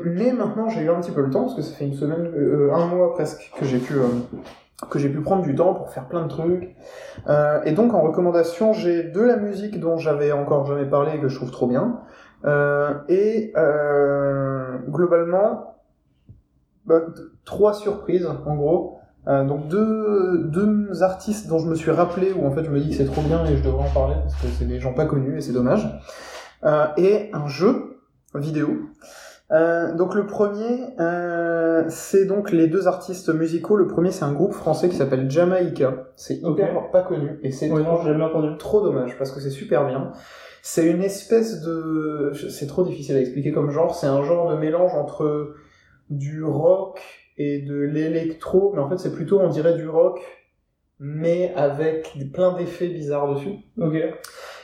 mais 0.05 0.31
maintenant, 0.33 0.69
j'ai 0.69 0.81
eu 0.81 0.89
un 0.89 0.99
petit 1.01 1.11
peu 1.11 1.21
le 1.21 1.29
temps, 1.31 1.43
parce 1.43 1.55
que 1.55 1.61
ça 1.63 1.73
fait 1.73 1.85
une 1.85 1.93
semaine, 1.95 2.31
un 2.73 2.85
mois 2.85 3.13
presque, 3.15 3.51
que 3.59 3.65
j'ai 3.65 3.77
pu, 3.79 3.93
que 4.89 4.99
j'ai 4.99 5.09
pu 5.09 5.21
prendre 5.21 5.43
du 5.43 5.55
temps 5.55 5.73
pour 5.73 5.89
faire 5.89 6.07
plein 6.07 6.23
de 6.23 6.27
trucs. 6.27 6.75
Euh, 7.27 7.61
et 7.63 7.71
donc, 7.71 7.93
en 7.93 8.01
recommandation, 8.01 8.73
j'ai 8.73 9.03
de 9.03 9.21
la 9.21 9.37
musique 9.37 9.79
dont 9.79 9.97
j'avais 9.97 10.31
encore 10.31 10.65
jamais 10.65 10.85
parlé 10.85 11.13
et 11.15 11.19
que 11.19 11.27
je 11.27 11.35
trouve 11.35 11.51
trop 11.51 11.67
bien. 11.67 11.99
Euh, 12.45 12.93
et 13.07 13.53
euh, 13.55 14.77
globalement, 14.89 15.75
bah, 16.85 17.01
trois 17.45 17.73
surprises, 17.73 18.27
en 18.45 18.55
gros. 18.55 18.97
Euh, 19.27 19.45
donc 19.45 19.67
deux, 19.67 20.45
deux 20.45 21.03
artistes 21.03 21.47
dont 21.47 21.59
je 21.59 21.67
me 21.67 21.75
suis 21.75 21.91
rappelé, 21.91 22.33
où 22.33 22.45
en 22.45 22.51
fait 22.51 22.63
je 22.63 22.71
me 22.71 22.79
dis 22.79 22.89
que 22.89 22.95
c'est 22.95 23.05
trop 23.05 23.21
bien 23.21 23.45
et 23.45 23.55
je 23.55 23.63
devrais 23.63 23.87
en 23.87 23.93
parler, 23.93 24.15
parce 24.19 24.35
que 24.35 24.47
c'est 24.57 24.65
des 24.65 24.79
gens 24.79 24.93
pas 24.93 25.05
connus 25.05 25.37
et 25.37 25.41
c'est 25.41 25.53
dommage. 25.53 25.87
Euh, 26.63 26.87
et 26.97 27.29
un 27.33 27.47
jeu 27.47 27.99
vidéo. 28.33 28.69
Euh, 29.51 29.93
donc 29.95 30.15
le 30.15 30.25
premier, 30.25 30.85
euh, 30.99 31.83
c'est 31.89 32.25
donc 32.25 32.51
les 32.51 32.67
deux 32.67 32.87
artistes 32.87 33.29
musicaux. 33.33 33.75
Le 33.75 33.87
premier, 33.87 34.11
c'est 34.11 34.23
un 34.23 34.31
groupe 34.31 34.53
français 34.53 34.87
qui 34.87 34.95
s'appelle 34.95 35.29
Jamaïca. 35.29 36.07
C'est 36.15 36.35
hyper 36.35 36.89
pas 36.91 37.01
connu 37.01 37.37
et 37.43 37.51
c'est 37.51 37.67
non, 37.67 37.83
trop- 37.83 38.05
jamais 38.05 38.23
entendu. 38.23 38.57
trop 38.57 38.81
dommage 38.81 39.17
parce 39.17 39.31
que 39.31 39.39
c'est 39.41 39.49
super 39.49 39.85
bien. 39.87 40.11
C'est 40.63 40.85
une 40.85 41.01
espèce 41.03 41.61
de, 41.63 42.31
c'est 42.49 42.67
trop 42.67 42.83
difficile 42.83 43.15
à 43.15 43.19
expliquer 43.19 43.51
comme 43.51 43.71
genre. 43.71 43.93
C'est 43.95 44.07
un 44.07 44.23
genre 44.23 44.49
de 44.51 44.55
mélange 44.57 44.93
entre 44.93 45.55
du 46.09 46.43
rock 46.43 47.01
et 47.37 47.61
de 47.61 47.75
l'électro, 47.75 48.71
mais 48.75 48.81
en 48.81 48.89
fait 48.89 48.99
c'est 48.99 49.11
plutôt 49.13 49.39
on 49.39 49.49
dirait 49.49 49.73
du 49.75 49.87
rock, 49.89 50.19
mais 51.03 51.51
avec 51.55 52.15
plein 52.31 52.53
d'effets 52.53 52.87
bizarres 52.87 53.33
dessus. 53.33 53.55
Ok. 53.79 53.95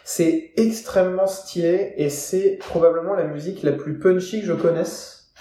C'est 0.04 0.52
extrêmement 0.56 1.26
stylé 1.26 1.96
et 1.98 2.10
c'est 2.10 2.60
probablement 2.60 3.16
la 3.16 3.26
musique 3.26 3.64
la 3.64 3.72
plus 3.72 3.98
punchy 3.98 4.42
que 4.42 4.46
je 4.46 4.54
connaisse. 4.54 5.32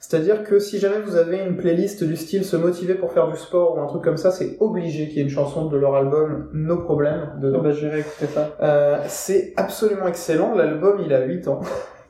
C'est-à-dire 0.00 0.42
que 0.42 0.58
si 0.58 0.78
jamais 0.78 1.00
vous 1.02 1.16
avez 1.16 1.44
une 1.44 1.58
playlist 1.58 2.02
du 2.02 2.16
style 2.16 2.46
se 2.46 2.56
motiver 2.56 2.94
pour 2.94 3.12
faire 3.12 3.28
du 3.28 3.36
sport 3.36 3.76
ou 3.76 3.80
un 3.80 3.86
truc 3.86 4.02
comme 4.02 4.16
ça, 4.16 4.30
c'est 4.30 4.56
obligé 4.58 5.06
qu'il 5.08 5.18
y 5.18 5.20
ait 5.20 5.24
une 5.24 5.28
chanson 5.28 5.66
de 5.66 5.76
leur 5.76 5.94
album 5.94 6.48
No 6.54 6.78
Problem 6.78 7.34
dedans. 7.38 7.60
bah, 7.60 7.72
j'irai 7.72 8.00
écouter 8.00 8.26
ça. 8.26 8.56
Euh, 8.62 9.04
c'est 9.06 9.52
absolument 9.58 10.06
excellent. 10.06 10.54
L'album, 10.54 11.02
il 11.04 11.12
a 11.12 11.26
8 11.26 11.48
ans. 11.48 11.60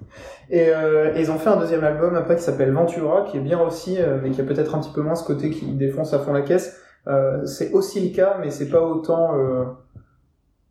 Et, 0.51 0.69
euh, 0.69 1.13
ils 1.17 1.31
ont 1.33 1.39
fait 1.39 1.51
un 1.51 1.57
deuxième 1.57 1.83
album 1.83 2.15
après 2.15 2.37
qui 2.37 2.43
s'appelle 2.43 2.73
Ventura, 2.73 3.25
qui 3.25 3.39
est 3.39 3.41
bien 3.41 3.61
aussi, 3.61 3.97
euh, 3.99 4.19
mais 4.23 4.31
qui 4.31 4.41
a 4.41 4.45
peut-être 4.45 4.77
un 4.77 4.81
petit 4.81 4.93
peu 4.93 5.01
moins 5.03 5.17
ce 5.17 5.25
côté 5.25 5.51
qui 5.51 5.67
défonce 5.73 6.15
à 6.15 6.21
fond 6.21 6.33
la 6.33 6.43
caisse. 6.43 6.81
Euh, 7.09 7.45
c'est 7.47 7.73
aussi 7.73 8.09
le 8.09 8.15
cas, 8.15 8.37
mais 8.41 8.51
c'est 8.51 8.69
pas 8.69 8.81
autant... 8.83 9.37
euh, 9.39 9.65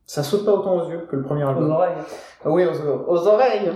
Ça 0.05 0.23
saute 0.23 0.45
pas 0.45 0.53
autant 0.53 0.75
aux 0.77 0.89
yeux 0.89 1.05
que 1.09 1.15
le 1.15 1.21
premier 1.23 1.43
Aux 1.43 1.49
album. 1.49 1.71
oreilles. 1.71 1.93
Ah 2.45 2.49
Oui, 2.51 2.65
aux, 2.65 3.11
aux 3.11 3.27
oreilles, 3.27 3.69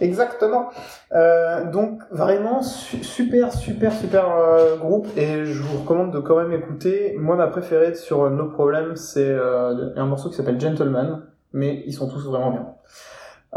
exactement. 0.00 0.70
Euh, 1.12 1.70
donc 1.70 2.00
vraiment 2.10 2.62
su- 2.62 3.04
super, 3.04 3.52
super, 3.52 3.92
super 3.92 4.24
euh, 4.36 4.76
groupe 4.76 5.06
et 5.16 5.44
je 5.44 5.62
vous 5.62 5.78
recommande 5.82 6.12
de 6.12 6.18
quand 6.18 6.36
même 6.36 6.52
écouter. 6.52 7.14
Moi, 7.18 7.36
ma 7.36 7.46
préférée 7.46 7.94
sur 7.94 8.24
euh, 8.24 8.30
No 8.30 8.46
Problem, 8.50 8.96
c'est 8.96 9.28
euh, 9.30 9.90
un 9.96 10.06
morceau 10.06 10.30
qui 10.30 10.34
s'appelle 10.34 10.60
Gentleman, 10.60 11.22
mais 11.52 11.82
ils 11.86 11.92
sont 11.92 12.08
tous 12.08 12.26
vraiment 12.26 12.50
bien. 12.50 12.66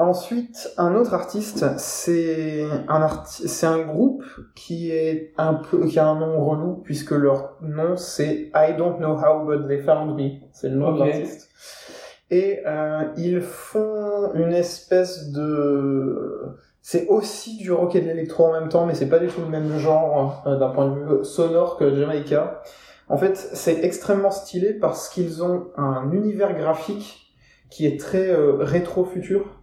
Ensuite, 0.01 0.71
un 0.77 0.95
autre 0.95 1.13
artiste, 1.13 1.63
c'est 1.77 2.65
un 2.87 3.01
arti- 3.01 3.47
c'est 3.47 3.67
un 3.67 3.83
groupe 3.83 4.23
qui 4.55 4.89
est 4.89 5.31
un 5.37 5.53
peu, 5.53 5.85
qui 5.85 5.99
a 5.99 6.07
un 6.07 6.19
nom 6.19 6.43
relou 6.43 6.81
puisque 6.83 7.11
leur 7.11 7.57
nom 7.61 7.95
c'est 7.97 8.49
I 8.55 8.73
Don't 8.75 8.97
Know 8.97 9.15
How 9.15 9.45
But 9.45 9.67
They 9.67 9.83
Found 9.83 10.17
Me. 10.17 10.39
C'est 10.53 10.69
le 10.69 10.75
nom 10.77 10.93
de 10.93 10.99
l'artiste. 11.05 11.49
Et 12.31 12.61
euh, 12.65 13.03
ils 13.15 13.41
font 13.41 14.33
une 14.33 14.53
espèce 14.53 15.31
de, 15.31 16.55
c'est 16.81 17.07
aussi 17.07 17.57
du 17.57 17.71
rock 17.71 17.93
et 17.95 18.01
de 18.01 18.07
l'électro 18.07 18.45
en 18.45 18.53
même 18.53 18.69
temps, 18.69 18.87
mais 18.87 18.95
c'est 18.95 19.09
pas 19.09 19.19
du 19.19 19.27
tout 19.27 19.41
le 19.41 19.49
même 19.49 19.77
genre 19.77 20.41
euh, 20.47 20.57
d'un 20.57 20.69
point 20.69 20.87
de 20.87 20.95
vue 20.95 21.25
sonore 21.25 21.77
que 21.77 21.93
Jamaica. 21.95 22.63
En 23.07 23.17
fait, 23.17 23.37
c'est 23.37 23.83
extrêmement 23.83 24.31
stylé 24.31 24.73
parce 24.73 25.09
qu'ils 25.09 25.43
ont 25.43 25.67
un 25.77 26.09
univers 26.11 26.57
graphique 26.57 27.35
qui 27.69 27.85
est 27.85 27.99
très 27.99 28.29
euh, 28.29 28.55
rétro-futur, 28.59 29.60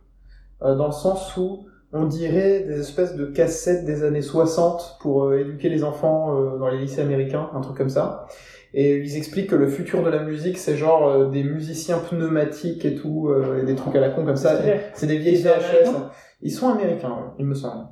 euh, 0.62 0.75
dans 0.75 0.87
le 0.87 0.92
sens 0.92 1.37
où 1.37 1.66
on 1.92 2.05
dirait 2.05 2.61
des 2.61 2.81
espèces 2.81 3.16
de 3.16 3.25
cassettes 3.27 3.85
des 3.85 4.05
années 4.05 4.21
60 4.23 4.99
pour 5.01 5.25
euh, 5.25 5.38
éduquer 5.40 5.68
les 5.68 5.85
enfants 5.85 6.37
euh, 6.37 6.59
dans 6.59 6.68
les 6.68 6.79
lycées 6.79 7.01
américains, 7.01 7.49
un 7.55 7.61
truc 7.61 7.77
comme 7.77 7.88
ça. 7.88 8.27
Et 8.75 8.99
ils 8.99 9.16
expliquent 9.16 9.49
que 9.49 9.57
le 9.57 9.66
futur 9.68 10.03
de 10.03 10.11
la 10.11 10.23
musique, 10.23 10.59
c'est 10.59 10.77
genre 10.77 11.09
euh, 11.09 11.31
des 11.31 11.42
musiciens 11.42 11.99
pneumatiques 11.99 12.85
et 12.85 12.94
tout, 12.94 13.29
euh, 13.29 13.62
et 13.62 13.64
des 13.64 13.75
trucs 13.75 13.97
à 13.97 14.01
la 14.01 14.11
con 14.11 14.27
comme 14.27 14.37
ça. 14.37 14.61
C'est 14.92 15.07
des 15.07 15.16
vieilles 15.16 15.42
VHS. 15.42 15.49
américains 15.49 16.11
Ils 16.42 16.53
sont 16.53 16.68
américains, 16.68 17.09
ouais, 17.09 17.33
il 17.38 17.47
me 17.47 17.55
semble. 17.55 17.87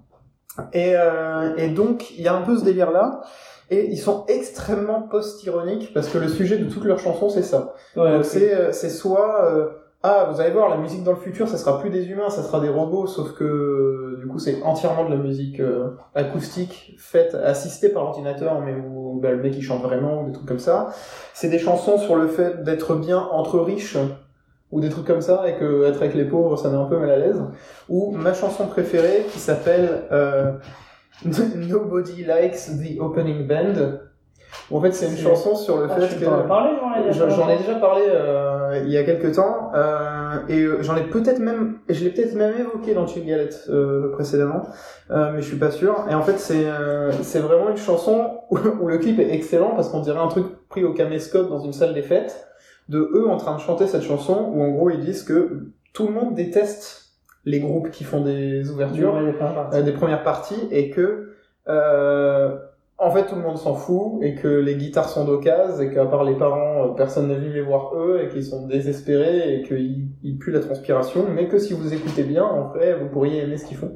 Et, 0.75 0.93
euh, 0.95 1.57
et 1.57 1.69
donc, 1.69 2.11
il 2.19 2.23
y 2.23 2.29
a 2.29 2.35
un 2.35 2.43
peu 2.43 2.59
ce 2.59 2.65
délire-là. 2.65 3.23
Et 3.71 3.87
ils 3.91 3.99
sont 3.99 4.25
extrêmement 4.29 5.03
post-ironiques 5.03 5.93
parce 5.93 6.09
que 6.09 6.19
le 6.19 6.29
sujet 6.29 6.57
de 6.57 6.71
toutes 6.71 6.85
leurs 6.85 7.01
chansons, 7.01 7.31
c'est 7.31 7.43
ça. 7.43 7.75
Ouais, 7.97 8.13
Donc 8.13 8.21
ok. 8.21 8.25
c'est 8.25 8.73
c'est 8.73 8.91
soit 8.91 9.45
euh, 9.45 9.69
ah 10.03 10.29
vous 10.31 10.41
allez 10.41 10.53
voir 10.53 10.69
la 10.69 10.77
musique 10.77 11.03
dans 11.03 11.13
le 11.13 11.19
futur 11.19 11.49
ça 11.49 11.57
sera 11.57 11.81
plus 11.81 11.91
des 11.91 12.07
humains 12.07 12.31
ça 12.31 12.43
sera 12.43 12.61
des 12.61 12.69
robots 12.69 13.07
sauf 13.07 13.33
que 13.33 14.17
du 14.21 14.27
coup 14.27 14.39
c'est 14.39 14.63
entièrement 14.63 15.05
de 15.05 15.11
la 15.11 15.17
musique 15.17 15.59
euh, 15.61 15.97
acoustique 16.15 16.95
faite 16.99 17.35
assistée 17.35 17.89
par 17.89 18.05
ordinateur 18.05 18.61
mais 18.61 18.75
où 18.75 19.07
bah, 19.21 19.31
le 19.31 19.39
mec 19.39 19.61
chante 19.63 19.83
vraiment 19.83 20.23
ou 20.23 20.27
des 20.27 20.33
trucs 20.33 20.47
comme 20.47 20.59
ça. 20.59 20.91
C'est 21.35 21.49
des 21.49 21.59
chansons 21.59 21.99
sur 21.99 22.17
le 22.17 22.29
fait 22.29 22.63
d'être 22.63 22.97
bien 22.97 23.19
entre 23.19 23.61
riches 23.61 23.97
ou 24.73 24.81
des 24.81 24.89
trucs 24.89 25.07
comme 25.07 25.21
ça 25.21 25.49
et 25.49 25.57
que 25.57 25.85
être 25.85 26.03
avec 26.03 26.15
les 26.15 26.25
pauvres 26.25 26.57
ça 26.57 26.71
met 26.71 26.77
un 26.77 26.85
peu 26.85 26.99
mal 26.99 27.11
à 27.11 27.17
l'aise. 27.17 27.43
Ou 27.89 28.13
ma 28.13 28.35
chanson 28.35 28.67
préférée 28.67 29.27
qui 29.33 29.39
s'appelle 29.39 30.05
euh, 30.13 30.53
Nobody 31.25 32.25
Likes 32.25 32.71
the 32.79 33.01
Opening 33.01 33.47
Band 33.47 33.99
en 34.71 34.81
fait 34.81 34.93
c'est 34.93 35.07
une 35.07 35.17
chanson 35.17 35.55
sur 35.55 35.79
le 35.79 35.87
Ah, 35.91 36.01
fait 36.01 36.19
que 36.19 36.25
J'en 37.13 37.49
ai 37.49 37.57
déjà 37.59 37.75
parlé 37.77 38.03
euh, 38.09 38.81
il 38.85 38.91
y 38.91 38.99
a 38.99 39.05
quelques 39.05 39.35
temps 39.35 39.71
euh, 39.75 40.39
et 40.49 40.61
euh, 40.63 40.83
j'en 40.83 40.97
ai 40.97 41.03
peut-être 41.05 41.39
même, 41.39 41.79
je 41.89 42.05
l'ai 42.05 42.11
peut-être 42.11 42.35
même 42.35 42.55
évoqué 42.59 42.95
dans 42.95 43.07
Chill 43.07 43.25
Galette 43.25 43.65
euh, 43.69 44.11
précédemment, 44.13 44.63
euh, 45.11 45.33
mais 45.35 45.43
je 45.43 45.47
suis 45.49 45.57
pas 45.57 45.71
sûr. 45.71 46.05
Et 46.11 46.15
en 46.15 46.23
fait 46.23 46.39
c'est 46.39 46.67
euh, 46.67 47.13
c'est 47.23 47.41
vraiment 47.41 47.71
une 47.71 47.77
chanson 47.77 48.41
où, 48.51 48.59
où 48.81 48.89
le 48.89 48.99
clip 48.99 49.19
est 49.21 49.33
excellent 49.35 49.75
parce 49.75 49.89
qu'on 49.89 50.01
dirait 50.01 50.21
un 50.21 50.29
truc 50.29 50.47
pris 50.69 50.85
au 50.85 50.93
caméscope 50.93 51.49
dans 51.49 51.61
une 51.61 51.73
salle 51.73 51.95
des 51.95 52.03
fêtes 52.03 52.49
de 52.89 52.99
eux 53.15 53.29
en 53.29 53.37
train 53.37 53.55
de 53.57 53.61
chanter 53.61 53.87
cette 53.87 54.03
chanson 54.03 54.53
où 54.55 54.63
en 54.63 54.71
gros 54.71 54.91
ils 54.91 55.01
disent 55.01 55.23
que 55.23 55.73
tout 55.93 56.07
le 56.07 56.13
monde 56.13 56.35
déteste 56.35 57.05
les 57.45 57.61
groupes 57.61 57.91
qui 57.91 58.05
font 58.05 58.23
des 58.23 58.69
ouvertures 58.71 59.15
Ouais, 59.15 59.35
euh, 59.73 59.83
des 59.83 59.93
premières 59.93 60.23
parties 60.23 60.69
et 60.71 60.91
que 60.91 61.33
euh, 61.69 62.57
en 62.99 63.11
fait 63.11 63.27
tout 63.27 63.35
le 63.35 63.43
monde 63.43 63.59
s'en 63.59 63.75
fout 63.75 64.23
et 64.23 64.35
que 64.35 64.49
les 64.49 64.75
guitares 64.77 65.09
sont 65.09 65.25
d'occasion 65.25 65.83
et 65.83 65.93
qu'à 65.93 66.07
part 66.07 66.25
les 66.25 66.35
parents 66.35 66.85
euh, 66.87 66.89
personne 66.97 67.29
n'est 67.29 67.35
venu 67.37 67.53
les 67.53 67.61
voir 67.63 67.93
eux 67.95 68.23
et 68.25 68.29
qu'ils 68.29 68.45
sont 68.45 68.67
désespérés 68.67 69.55
et 69.55 69.63
qu'ils 69.63 70.09
ils 70.23 70.39
puent 70.39 70.53
la 70.53 70.61
transpiration 70.61 71.27
mais 71.35 71.49
que 71.49 71.59
si 71.59 71.75
vous 71.75 71.93
écoutez 71.93 72.23
bien 72.23 72.45
en 72.45 72.69
vrai 72.69 72.95
vous 72.99 73.09
pourriez 73.09 73.43
aimer 73.43 73.59
ce 73.59 73.67
qu'ils 73.67 73.77
font 73.77 73.95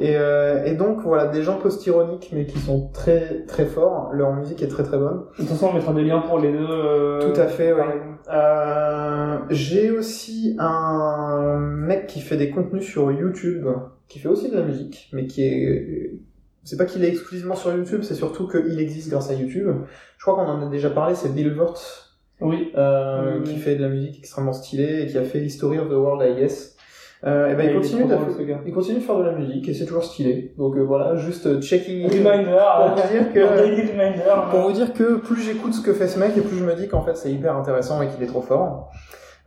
et, 0.00 0.16
euh, 0.16 0.64
et 0.64 0.74
donc 0.74 1.02
voilà 1.02 1.26
des 1.26 1.42
gens 1.42 1.58
post-ironiques 1.58 2.30
mais 2.32 2.46
qui 2.46 2.58
sont 2.58 2.88
très 2.92 3.44
très 3.46 3.66
forts 3.66 4.10
leur 4.12 4.32
musique 4.34 4.62
est 4.62 4.68
très 4.68 4.82
très 4.82 4.96
bonne 4.98 5.20
De 5.32 5.36
toute 5.36 5.48
façon, 5.48 5.68
on 5.70 5.74
mettra 5.74 5.92
des 5.92 6.02
liens 6.02 6.20
pour 6.20 6.38
les 6.38 6.50
deux. 6.50 6.66
euh, 6.66 7.30
tout 7.32 7.38
à 7.38 7.46
fait, 7.46 7.74
ouais. 7.74 7.82
Euh, 8.32 9.36
j'ai 9.50 9.90
aussi 9.90 10.56
un 10.58 11.58
mec 11.58 12.06
qui 12.06 12.20
fait 12.20 12.38
des 12.38 12.48
contenus 12.50 12.84
sur 12.84 13.12
YouTube, 13.12 13.66
qui 14.08 14.18
fait 14.18 14.28
aussi 14.28 14.50
de 14.50 14.56
la 14.56 14.62
musique, 14.62 15.10
mais 15.12 15.26
qui 15.26 15.44
est... 15.44 16.14
C'est 16.64 16.76
pas 16.76 16.84
qu'il 16.84 17.04
est 17.04 17.08
exclusivement 17.08 17.56
sur 17.56 17.74
YouTube, 17.74 18.02
c'est 18.02 18.14
surtout 18.14 18.46
qu'il 18.48 18.78
existe 18.78 19.10
grâce 19.10 19.30
à 19.30 19.34
YouTube. 19.34 19.68
Je 20.18 20.24
crois 20.24 20.34
qu'on 20.36 20.50
en 20.50 20.62
a 20.66 20.70
déjà 20.70 20.90
parlé, 20.90 21.14
c'est 21.14 21.34
Bill 21.34 21.50
Vert, 21.50 21.74
Oui. 22.40 22.70
euh, 22.76 23.38
Oui, 23.38 23.44
qui 23.44 23.56
fait 23.58 23.74
de 23.76 23.82
la 23.82 23.88
musique 23.88 24.18
extrêmement 24.18 24.52
stylée 24.52 25.02
et 25.02 25.06
qui 25.06 25.18
a 25.18 25.24
fait 25.24 25.40
History 25.40 25.78
of 25.78 25.88
the 25.88 25.92
World, 25.94 26.22
I 26.28 26.40
guess. 26.40 26.76
Euh, 27.24 27.50
et 27.52 27.54
ben 27.54 27.66
Ouais, 27.66 27.72
il 27.72 27.74
continue, 27.80 28.04
il 28.66 28.72
continue 28.72 28.98
de 28.98 29.02
faire 29.04 29.16
de 29.18 29.22
la 29.22 29.32
musique 29.32 29.68
et 29.68 29.74
c'est 29.74 29.86
toujours 29.86 30.02
stylé. 30.02 30.54
Donc 30.58 30.76
euh, 30.76 30.80
voilà, 30.82 31.14
juste 31.16 31.46
euh, 31.46 31.60
checking 31.60 32.04
in. 32.04 32.08
Reminder. 32.08 32.58
Pour 32.58 32.82
euh, 32.84 32.88
vous 32.88 32.94
dire 32.96 33.22
Your 33.22 33.32
que... 34.46 34.50
Pour 34.50 34.60
vous 34.62 34.72
dire 34.72 34.92
que 34.92 35.16
plus 35.18 35.40
j'écoute 35.40 35.72
ce 35.74 35.80
que 35.82 35.92
fait 35.94 36.08
ce 36.08 36.18
mec 36.18 36.36
et 36.36 36.40
plus 36.40 36.56
je 36.58 36.64
me 36.64 36.74
dis 36.74 36.88
qu'en 36.88 37.02
fait 37.02 37.16
c'est 37.16 37.30
hyper 37.30 37.56
intéressant 37.56 38.02
et 38.02 38.08
qu'il 38.08 38.20
est 38.24 38.26
trop 38.26 38.42
fort. 38.42 38.90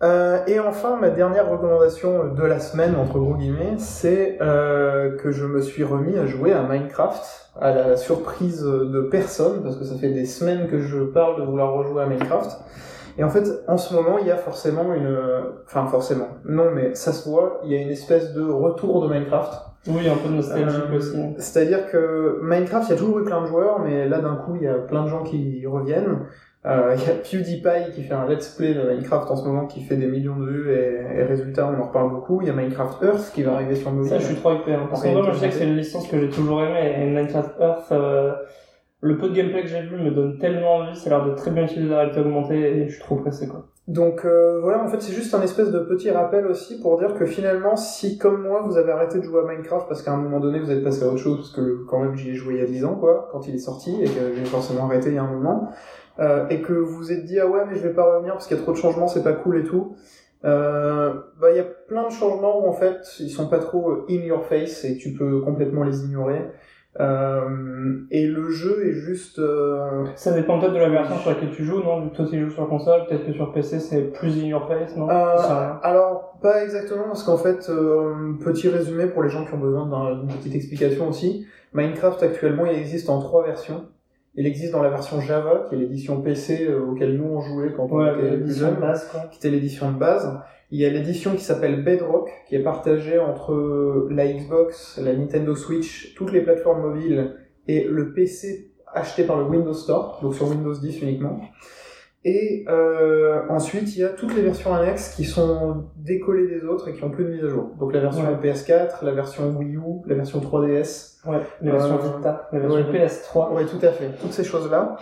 Euh, 0.04 0.40
et 0.48 0.60
enfin, 0.60 0.98
ma 1.00 1.10
dernière 1.10 1.50
recommandation 1.50 2.34
de 2.34 2.44
la 2.44 2.60
semaine, 2.60 2.96
entre 2.96 3.18
gros 3.18 3.36
guillemets, 3.36 3.76
c'est 3.78 4.38
euh, 4.42 5.16
que 5.18 5.32
je 5.32 5.46
me 5.46 5.62
suis 5.62 5.84
remis 5.84 6.18
à 6.18 6.26
jouer 6.26 6.52
à 6.52 6.64
Minecraft, 6.64 7.52
à 7.60 7.74
la 7.74 7.96
surprise 7.96 8.62
de 8.62 9.02
personne, 9.10 9.64
parce 9.64 9.78
que 9.78 9.86
ça 9.86 9.96
fait 9.96 10.10
des 10.10 10.26
semaines 10.26 10.68
que 10.68 10.80
je 10.80 11.00
parle 11.00 11.40
de 11.40 11.46
vouloir 11.46 11.74
rejouer 11.74 12.04
à 12.04 12.06
Minecraft. 12.08 12.60
Et 13.18 13.24
en 13.24 13.30
fait, 13.30 13.48
en 13.70 13.78
ce 13.78 13.94
moment, 13.94 14.18
il 14.20 14.28
y 14.28 14.32
a 14.32 14.36
forcément 14.36 14.94
une... 14.94 15.18
Enfin, 15.66 15.88
forcément. 15.88 16.28
Non, 16.44 16.72
mais 16.74 16.94
ça 16.96 17.14
se 17.14 17.30
voit, 17.30 17.62
il 17.64 17.72
y 17.72 17.76
a 17.78 17.82
une 17.82 17.90
espèce 17.90 18.34
de 18.34 18.44
retour 18.44 19.02
de 19.08 19.14
Minecraft. 19.14 19.54
Oui, 19.88 20.10
un 20.10 20.18
peu 20.18 20.34
nostalgique 20.34 20.82
Euh, 20.92 20.98
aussi. 20.98 21.18
C'est-à-dire 21.38 21.90
que 21.90 22.40
Minecraft, 22.42 22.90
il 22.90 22.92
y 22.92 22.96
a 22.96 22.98
toujours 22.98 23.20
eu 23.20 23.24
plein 23.24 23.40
de 23.42 23.46
joueurs, 23.46 23.80
mais 23.80 24.10
là 24.10 24.20
d'un 24.20 24.36
coup, 24.36 24.56
il 24.56 24.64
y 24.64 24.68
a 24.68 24.74
plein 24.74 25.04
de 25.04 25.10
gens 25.10 25.24
qui 25.24 25.66
reviennent. 25.66 26.26
Euh, 26.66 26.96
Il 26.98 27.02
y 27.08 27.12
a 27.12 27.16
PewDiePie 27.16 27.92
qui 27.94 28.04
fait 28.04 28.14
un 28.14 28.28
let's 28.28 28.50
play 28.56 28.74
de 28.74 28.82
Minecraft 28.82 29.30
en 29.30 29.36
ce 29.36 29.46
moment, 29.46 29.68
qui 29.68 29.84
fait 29.84 29.98
des 29.98 30.08
millions 30.08 30.36
de 30.38 30.46
vues, 30.46 30.72
et, 30.74 31.20
et 31.20 31.24
résultat, 31.24 31.68
on 31.68 31.80
en 31.82 31.88
reparle 31.88 32.10
beaucoup. 32.12 32.42
Il 32.42 32.48
y 32.48 32.50
a 32.50 32.54
Minecraft 32.54 33.04
Earth 33.04 33.32
qui 33.34 33.44
va 33.44 33.54
arriver 33.54 33.76
sur 33.76 33.92
mobile. 33.92 34.10
Ça, 34.10 34.18
je 34.20 34.26
suis 34.26 34.36
trop 34.36 34.54
hyper. 34.54 34.80
hein. 34.82 34.88
Parce 34.90 35.04
que 35.04 35.10
moi, 35.10 35.22
je 35.32 35.38
sais 35.38 35.50
que 35.50 35.54
c'est 35.54 35.68
une 35.68 35.78
licence 35.78 36.08
que 36.08 36.20
j'ai 36.20 36.30
toujours 36.30 36.64
aimée. 36.64 36.96
Et 37.02 37.06
Minecraft 37.12 37.52
Earth, 37.60 37.92
euh, 37.92 38.34
le 39.02 39.18
peu 39.18 39.30
de 39.30 39.36
gameplay 39.36 39.62
que 39.62 39.68
j'ai 39.68 39.82
vu 39.82 39.98
me 39.98 40.10
donne 40.10 40.40
tellement 40.40 40.78
envie. 40.78 40.96
Ça 40.96 41.14
a 41.14 41.18
l'air 41.20 41.28
de 41.28 41.36
très 41.36 41.52
bien 41.52 41.66
utiliser 41.66 41.90
la 41.90 41.98
réalité 41.98 42.20
augmentée 42.22 42.58
et 42.60 42.88
je 42.88 42.94
suis 42.96 43.04
trop 43.04 43.18
pressé, 43.18 43.48
quoi. 43.48 43.68
Donc 43.88 44.26
euh, 44.26 44.60
voilà, 44.62 44.84
en 44.84 44.88
fait, 44.88 45.00
c'est 45.00 45.14
juste 45.14 45.36
un 45.36 45.44
espèce 45.44 45.70
de 45.72 45.78
petit 45.78 46.10
rappel 46.10 46.48
aussi 46.48 46.82
pour 46.82 46.98
dire 46.98 47.14
que 47.14 47.26
finalement, 47.28 47.76
si 47.76 48.18
comme 48.18 48.42
moi, 48.42 48.64
vous 48.66 48.78
avez 48.78 48.92
arrêté 48.92 49.20
de 49.20 49.24
jouer 49.24 49.42
à 49.42 49.52
Minecraft 49.52 49.88
parce 49.88 50.02
qu'à 50.02 50.12
un 50.14 50.18
moment 50.18 50.40
donné, 50.40 50.60
vous 50.60 50.72
êtes 50.72 50.84
passé 50.84 51.04
à 51.04 51.08
autre 51.08 51.18
chose, 51.18 51.38
parce 51.38 51.52
que 51.52 51.86
quand 51.88 52.00
même, 52.00 52.16
j'y 52.16 52.32
ai 52.32 52.34
joué 52.34 52.56
il 52.56 52.60
y 52.62 52.64
a 52.64 52.66
10 52.66 52.84
ans, 52.86 52.96
quoi, 52.96 53.30
quand 53.32 53.48
il 53.48 53.54
est 53.54 53.60
sorti, 53.60 53.96
et 54.02 54.06
que 54.06 54.34
j'ai 54.36 54.46
forcément 54.46 54.86
arrêté 54.86 55.10
il 55.10 55.16
y 55.16 55.18
a 55.20 55.24
un 55.24 55.32
moment, 55.32 55.70
euh, 56.20 56.48
et 56.50 56.62
que 56.62 56.74
vous 56.74 56.96
vous 56.98 57.12
êtes 57.12 57.26
dit, 57.26 57.40
ah 57.40 57.48
ouais, 57.48 57.62
mais 57.70 57.76
je 57.76 57.82
vais 57.88 57.94
pas 57.94 58.16
revenir 58.16 58.34
parce 58.34 58.48
qu'il 58.48 58.56
y 58.58 58.60
a 58.60 58.64
trop 58.64 58.72
de 58.72 58.78
changements, 58.78 59.08
c'est 59.08 59.24
pas 59.24 59.34
cool 59.34 59.58
et 59.60 59.64
tout. 59.64 59.96
Euh, 60.44 61.14
bah, 61.42 61.48
il 61.52 61.58
y 61.58 61.60
a 61.60 61.64
plein 61.88 62.04
de 62.08 62.12
changements 62.12 62.64
où 62.64 62.70
en 62.70 62.74
fait, 62.74 63.00
ils 63.20 63.30
sont 63.30 63.48
pas 63.48 63.60
trop 63.60 63.90
euh, 63.90 64.06
in 64.10 64.24
your 64.26 64.46
face 64.46 64.84
et 64.86 64.98
tu 64.98 65.14
peux 65.14 65.42
complètement 65.42 65.84
les 65.84 66.06
ignorer. 66.06 66.42
Euh, 67.10 67.98
et 68.10 68.26
le 68.26 68.50
jeu 68.50 68.88
est 68.88 68.94
juste, 68.94 69.40
euh, 69.40 70.06
Ça 70.16 70.32
dépend 70.32 70.60
peut-être 70.60 70.74
de 70.74 70.80
la 70.80 70.88
version 70.90 71.18
sur 71.18 71.30
laquelle 71.32 71.52
tu 71.52 71.66
joues, 71.66 71.84
non? 71.84 72.08
Toi, 72.10 72.26
tu 72.30 72.40
joues 72.40 72.52
sur 72.52 72.70
console, 72.70 73.06
peut-être 73.08 73.26
que 73.26 73.34
sur 73.34 73.52
PC, 73.52 73.80
c'est 73.80 74.02
plus 74.14 74.42
in 74.42 74.46
your 74.48 74.66
face, 74.68 74.96
non? 74.96 75.10
Euh, 75.10 75.74
alors, 75.82 76.38
pas 76.42 76.64
exactement, 76.64 77.04
parce 77.08 77.24
qu'en 77.24 77.38
fait, 77.38 77.68
euh, 77.70 78.34
petit 78.44 78.70
résumé 78.70 79.08
pour 79.08 79.24
les 79.24 79.30
gens 79.30 79.46
qui 79.46 79.54
ont 79.54 79.58
besoin 79.60 79.88
d'un- 79.88 80.20
d'une 80.20 80.38
petite 80.38 80.56
explication 80.56 81.10
aussi. 81.10 81.46
Minecraft 81.74 82.24
actuellement, 82.24 82.66
il 82.66 82.78
existe 82.78 83.10
en 83.10 83.20
trois 83.20 83.44
versions. 83.44 83.86
Il 84.38 84.46
existe 84.46 84.72
dans 84.74 84.82
la 84.84 84.90
version 84.90 85.22
Java, 85.22 85.66
qui 85.70 85.76
est 85.76 85.78
l'édition 85.78 86.22
PC 86.22 86.68
euh, 86.68 86.82
auquel 86.86 87.16
nous 87.18 87.26
on 87.26 87.40
jouait 87.42 87.72
quand 87.76 87.88
on 87.92 88.06
était 88.06 88.18
plus 88.20 88.38
l'édition 88.40 88.68
jeunes, 88.68 88.76
de 88.76 88.82
base, 88.82 89.08
quoi. 89.10 89.22
qui 89.32 89.38
était 89.38 89.50
l'édition 89.50 89.92
de 89.92 89.98
base. 89.98 90.40
Il 90.72 90.80
y 90.82 90.86
a 90.86 90.90
l'édition 90.90 91.32
qui 91.36 91.44
s'appelle 91.44 91.84
Bedrock, 91.84 92.30
qui 92.48 92.56
est 92.56 92.64
partagée 92.64 93.18
entre 93.20 94.08
la 94.10 94.28
Xbox, 94.28 95.00
la 95.02 95.14
Nintendo 95.14 95.56
Switch, 95.56 96.16
toutes 96.16 96.32
les 96.34 96.42
plateformes 96.42 96.82
mobiles 96.82 97.36
et 97.68 97.86
le 97.86 98.14
PC 98.14 98.72
acheté 98.94 99.24
par 99.24 99.38
le 99.38 99.46
Windows 99.46 99.74
Store, 99.74 100.20
donc 100.22 100.34
sur 100.36 100.48
Windows 100.50 100.74
10 100.74 101.02
uniquement. 101.02 101.40
Et 102.28 102.66
euh, 102.68 103.42
ensuite, 103.50 103.96
il 103.96 104.00
y 104.00 104.04
a 104.04 104.10
toutes 104.10 104.36
les 104.36 104.42
versions 104.42 104.74
annexes 104.74 105.14
qui 105.16 105.26
sont 105.26 105.86
décollées 105.96 106.48
des 106.48 106.66
autres 106.66 106.88
et 106.88 106.94
qui 106.94 107.04
ont 107.04 107.12
plus 107.12 107.24
de 107.26 107.30
mise 107.30 107.44
à 107.44 107.50
jour. 107.50 107.76
Donc 107.80 107.94
la 107.94 108.00
version 108.00 108.24
Ouais. 108.24 108.52
PS4, 108.52 109.06
la 109.06 109.12
version 109.12 109.56
Wii 109.56 109.76
U, 109.76 109.82
la 110.08 110.16
version 110.16 110.40
3DS. 110.40 111.15
Ouais, 111.26 111.40
la 111.62 111.72
version 111.72 111.96
Euh, 111.96 112.18
Vita, 112.18 112.50
la 112.52 112.60
version 112.60 112.92
ouais. 112.92 113.08
PS3. 113.08 113.54
Ouais, 113.54 113.66
tout 113.66 113.80
à 113.84 113.90
fait. 113.92 114.10
Toutes 114.22 114.34
ces 114.34 114.44
choses-là. 114.44 114.98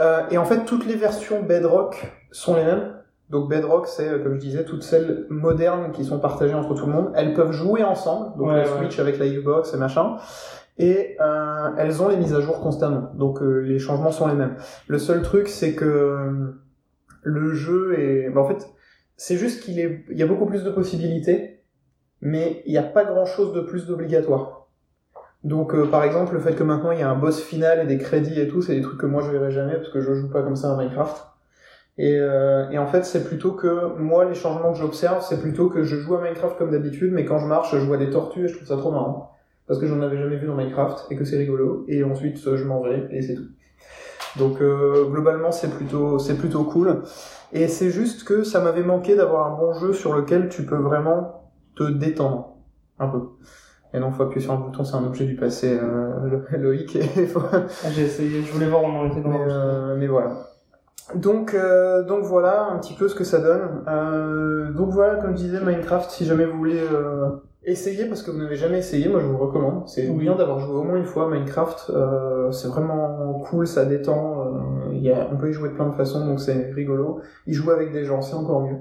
Euh, 0.00 0.22
et 0.30 0.38
en 0.38 0.44
fait, 0.44 0.64
toutes 0.64 0.86
les 0.86 0.96
versions 0.96 1.42
Bedrock 1.42 2.06
sont 2.32 2.56
les 2.56 2.64
mêmes. 2.64 2.94
Donc 3.30 3.48
Bedrock, 3.50 3.86
c'est, 3.86 4.08
euh, 4.08 4.18
comme 4.22 4.34
je 4.34 4.40
disais, 4.40 4.64
toutes 4.64 4.82
celles 4.82 5.26
modernes 5.28 5.92
qui 5.92 6.04
sont 6.04 6.18
partagées 6.18 6.54
entre 6.54 6.74
tout 6.74 6.86
le 6.86 6.92
monde. 6.92 7.12
Elles 7.14 7.34
peuvent 7.34 7.52
jouer 7.52 7.82
ensemble, 7.84 8.36
donc 8.38 8.48
Ouais, 8.48 8.56
la 8.56 8.62
ouais. 8.62 8.78
Switch 8.78 8.98
avec 8.98 9.18
la 9.18 9.28
Xbox 9.28 9.74
et 9.74 9.76
machin. 9.76 10.16
Et 10.78 11.16
euh, 11.20 11.70
elles 11.76 12.00
ont 12.02 12.08
les 12.08 12.16
mises 12.16 12.34
à 12.34 12.40
jour 12.40 12.60
constamment. 12.60 13.10
Donc 13.14 13.42
euh, 13.42 13.58
les 13.60 13.78
changements 13.78 14.12
sont 14.12 14.28
les 14.28 14.34
mêmes. 14.34 14.56
Le 14.86 14.98
seul 14.98 15.22
truc, 15.22 15.48
c'est 15.48 15.74
que 15.74 15.84
euh, 15.84 16.54
le 17.22 17.52
jeu 17.52 17.98
est... 17.98 18.30
bah, 18.30 18.40
en 18.40 18.46
fait, 18.48 18.66
c'est 19.16 19.36
juste 19.36 19.62
qu'il 19.62 19.78
est... 19.80 20.04
il 20.10 20.16
y 20.18 20.22
a 20.22 20.26
beaucoup 20.26 20.46
plus 20.46 20.62
de 20.64 20.70
possibilités, 20.70 21.64
mais 22.20 22.62
il 22.64 22.72
n'y 22.72 22.78
a 22.78 22.82
pas 22.84 23.04
grand-chose 23.04 23.52
de 23.52 23.60
plus 23.60 23.86
d'obligatoire. 23.86 24.57
Donc, 25.44 25.74
euh, 25.74 25.86
par 25.86 26.04
exemple, 26.04 26.34
le 26.34 26.40
fait 26.40 26.54
que 26.54 26.64
maintenant 26.64 26.90
il 26.90 26.98
y 26.98 27.02
a 27.02 27.10
un 27.10 27.14
boss 27.14 27.40
final 27.40 27.80
et 27.80 27.86
des 27.86 27.98
crédits 27.98 28.40
et 28.40 28.48
tout, 28.48 28.60
c'est 28.60 28.74
des 28.74 28.82
trucs 28.82 28.98
que 28.98 29.06
moi 29.06 29.22
je 29.22 29.30
verrai 29.30 29.50
jamais 29.50 29.74
parce 29.74 29.90
que 29.90 30.00
je 30.00 30.12
joue 30.14 30.30
pas 30.30 30.42
comme 30.42 30.56
ça 30.56 30.72
à 30.72 30.76
Minecraft. 30.76 31.24
Et, 31.96 32.16
euh, 32.18 32.70
et 32.70 32.78
en 32.78 32.86
fait, 32.86 33.04
c'est 33.04 33.24
plutôt 33.24 33.52
que 33.52 33.96
moi, 33.98 34.24
les 34.24 34.34
changements 34.34 34.72
que 34.72 34.78
j'observe, 34.78 35.24
c'est 35.28 35.40
plutôt 35.40 35.68
que 35.68 35.82
je 35.82 35.96
joue 35.96 36.14
à 36.16 36.22
Minecraft 36.22 36.56
comme 36.58 36.70
d'habitude, 36.70 37.12
mais 37.12 37.24
quand 37.24 37.38
je 37.38 37.46
marche, 37.46 37.72
je 37.72 37.84
vois 37.84 37.96
des 37.96 38.10
tortues 38.10 38.44
et 38.44 38.48
je 38.48 38.54
trouve 38.54 38.68
ça 38.68 38.76
trop 38.76 38.92
marrant 38.92 39.34
parce 39.68 39.78
que 39.78 39.86
j'en 39.86 40.00
avais 40.00 40.16
jamais 40.16 40.36
vu 40.36 40.46
dans 40.46 40.54
Minecraft 40.54 41.06
et 41.10 41.16
que 41.16 41.24
c'est 41.24 41.36
rigolo. 41.36 41.84
Et 41.88 42.02
ensuite, 42.02 42.38
je 42.38 42.64
m'en 42.64 42.82
vais 42.82 43.06
et 43.10 43.22
c'est 43.22 43.34
tout. 43.34 43.48
Donc 44.36 44.60
euh, 44.60 45.04
globalement, 45.10 45.52
c'est 45.52 45.70
plutôt 45.70 46.18
c'est 46.18 46.36
plutôt 46.36 46.64
cool. 46.64 47.02
Et 47.52 47.68
c'est 47.68 47.90
juste 47.90 48.24
que 48.24 48.42
ça 48.42 48.60
m'avait 48.60 48.82
manqué 48.82 49.14
d'avoir 49.14 49.46
un 49.46 49.56
bon 49.56 49.74
jeu 49.74 49.92
sur 49.92 50.14
lequel 50.14 50.48
tu 50.48 50.64
peux 50.64 50.76
vraiment 50.76 51.50
te 51.76 51.84
détendre 51.84 52.56
un 52.98 53.08
peu. 53.08 53.20
Et 53.94 54.00
non, 54.00 54.10
faut 54.10 54.22
appuyer 54.24 54.44
sur 54.44 54.52
un 54.52 54.56
bouton, 54.58 54.84
c'est 54.84 54.96
un 54.96 55.04
objet 55.04 55.24
du 55.24 55.34
passé, 55.36 55.78
euh, 55.80 56.10
Lo- 56.28 56.42
Loïc. 56.58 56.96
Et 56.96 57.02
faut... 57.26 57.40
Ah, 57.52 57.66
J'ai 57.90 58.02
essayé, 58.04 58.42
je 58.42 58.52
voulais 58.52 58.66
voir 58.66 58.82
où 58.82 58.86
on 58.86 59.00
en 59.00 59.06
était 59.06 59.20
dans 59.22 59.30
mais, 59.30 59.38
euh, 59.48 59.96
mais 59.98 60.06
voilà. 60.06 60.30
Donc, 61.14 61.54
euh, 61.54 62.02
donc 62.04 62.24
voilà 62.24 62.66
un 62.70 62.78
petit 62.78 62.92
peu 62.94 63.08
ce 63.08 63.14
que 63.14 63.24
ça 63.24 63.38
donne. 63.38 63.82
Euh, 63.88 64.70
donc 64.72 64.90
voilà, 64.90 65.16
comme 65.16 65.30
je 65.30 65.42
disais, 65.44 65.60
Minecraft, 65.60 66.10
si 66.10 66.26
jamais 66.26 66.44
vous 66.44 66.58
voulez 66.58 66.78
euh, 66.92 67.30
essayer, 67.64 68.04
parce 68.04 68.22
que 68.22 68.30
vous 68.30 68.36
n'avez 68.38 68.56
jamais 68.56 68.78
essayé, 68.78 69.08
moi 69.08 69.20
je 69.20 69.24
vous 69.24 69.32
le 69.32 69.38
recommande. 69.38 69.84
C'est 69.88 70.06
Oui. 70.08 70.18
bien 70.18 70.36
d'avoir 70.36 70.58
joué 70.58 70.74
au 70.76 70.82
moins 70.82 70.96
une 70.96 71.06
fois 71.06 71.24
à 71.24 71.28
Minecraft. 71.28 71.90
C'est 72.50 72.68
vraiment 72.68 73.40
cool, 73.48 73.66
ça 73.66 73.86
détend. 73.86 74.52
y 74.92 75.10
a, 75.10 75.28
on 75.32 75.36
peut 75.38 75.48
y 75.48 75.52
jouer 75.54 75.70
de 75.70 75.74
plein 75.74 75.86
de 75.88 75.94
façons, 75.94 76.26
donc 76.26 76.40
c'est 76.40 76.72
rigolo. 76.74 77.20
Y 77.46 77.54
jouer 77.54 77.72
avec 77.72 77.90
des 77.90 78.04
gens, 78.04 78.20
c'est 78.20 78.34
encore 78.34 78.60
mieux. 78.62 78.76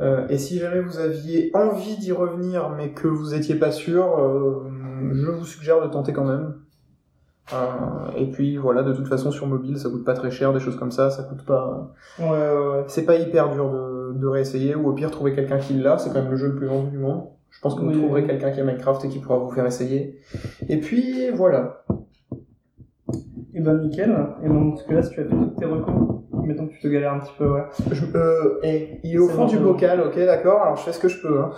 Euh, 0.00 0.26
et 0.28 0.36
si 0.38 0.58
jamais 0.58 0.80
vous 0.80 0.98
aviez 0.98 1.50
envie 1.54 1.96
d'y 1.96 2.12
revenir, 2.12 2.70
mais 2.76 2.92
que 2.92 3.08
vous 3.08 3.34
étiez 3.34 3.54
pas 3.54 3.70
sûr, 3.70 4.18
euh, 4.18 4.68
je 5.12 5.30
vous 5.30 5.44
suggère 5.44 5.82
de 5.82 5.88
tenter 5.88 6.12
quand 6.12 6.24
même. 6.24 6.54
Euh, 7.54 8.10
et 8.16 8.26
puis 8.26 8.56
voilà, 8.56 8.82
de 8.82 8.92
toute 8.92 9.06
façon 9.08 9.30
sur 9.30 9.46
mobile, 9.46 9.78
ça 9.78 9.88
coûte 9.88 10.04
pas 10.04 10.14
très 10.14 10.30
cher, 10.30 10.52
des 10.52 10.58
choses 10.60 10.76
comme 10.76 10.90
ça, 10.90 11.10
ça 11.10 11.22
coûte 11.22 11.44
pas. 11.46 11.92
Ouais, 12.18 12.26
ouais, 12.28 12.32
ouais. 12.32 12.84
C'est 12.88 13.04
pas 13.06 13.16
hyper 13.16 13.50
dur 13.52 13.70
de, 13.70 14.18
de 14.18 14.26
réessayer, 14.26 14.74
ou 14.74 14.88
au 14.88 14.92
pire 14.92 15.10
trouver 15.10 15.32
quelqu'un 15.32 15.58
qui 15.58 15.74
l'a, 15.74 15.96
c'est 15.96 16.10
quand 16.12 16.20
même 16.20 16.30
le 16.30 16.36
jeu 16.36 16.48
le 16.48 16.56
plus 16.56 16.66
vendu 16.66 16.90
du 16.90 16.98
monde. 16.98 17.24
Je 17.50 17.60
pense 17.60 17.74
que 17.74 17.80
vous 17.80 17.86
Oui, 17.88 17.96
trouverez 17.96 18.20
oui. 18.22 18.26
quelqu'un 18.26 18.50
qui 18.50 18.60
a 18.60 18.64
Minecraft 18.64 19.02
et 19.06 19.08
qui 19.08 19.18
pourra 19.20 19.38
vous 19.38 19.50
faire 19.50 19.64
essayer. 19.64 20.18
Et 20.68 20.78
puis 20.78 21.30
voilà. 21.30 21.84
Et 23.54 23.60
ben 23.60 23.78
nickel. 23.78 24.14
Et 24.44 24.48
donc, 24.48 24.74
parce 24.74 24.82
que 24.86 24.92
là, 24.92 25.02
si 25.02 25.10
tu 25.10 25.20
as 25.20 25.24
fait 25.24 25.30
toutes 25.30 25.56
tes 25.56 25.64
recours, 25.64 26.24
mettons 26.46 26.66
que 26.66 26.72
tu 26.72 26.80
te 26.80 26.88
galères 26.88 27.12
un 27.12 27.20
petit 27.20 27.32
peu, 27.36 27.48
ouais. 27.48 27.64
Je, 27.90 28.04
euh, 28.14 28.60
et 28.62 29.00
il 29.02 29.14
est 29.14 29.18
au 29.18 29.28
fond 29.28 29.46
du 29.46 29.58
bocal, 29.58 30.00
ok, 30.00 30.16
d'accord. 30.16 30.62
Alors 30.62 30.76
je 30.76 30.82
fais 30.82 30.92
ce 30.92 30.98
que 30.98 31.08
je 31.08 31.20
peux. 31.20 31.40
Hein. 31.40 31.52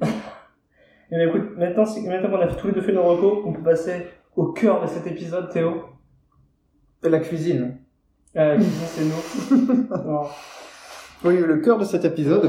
Et 1.10 1.16
ben 1.16 1.28
écoute, 1.28 1.56
maintenant, 1.56 1.86
si, 1.86 2.06
maintenant 2.06 2.28
qu'on 2.28 2.40
a 2.40 2.48
tous 2.48 2.66
les 2.66 2.74
deux 2.74 2.82
fait 2.82 2.92
nos 2.92 3.02
recours, 3.02 3.42
on 3.46 3.52
peut 3.54 3.62
passer 3.62 4.06
au 4.36 4.52
cœur 4.52 4.82
de 4.82 4.86
cet 4.86 5.06
épisode, 5.06 5.48
Théo. 5.50 5.84
La 7.02 7.20
cuisine. 7.20 7.78
Euh, 8.36 8.58
qui 8.58 8.64
dit 8.64 8.86
c'est 8.86 9.04
nous. 9.04 9.96
Oui, 11.24 11.36
le 11.38 11.56
cœur 11.56 11.78
de 11.78 11.84
cet 11.84 12.04
épisode, 12.04 12.48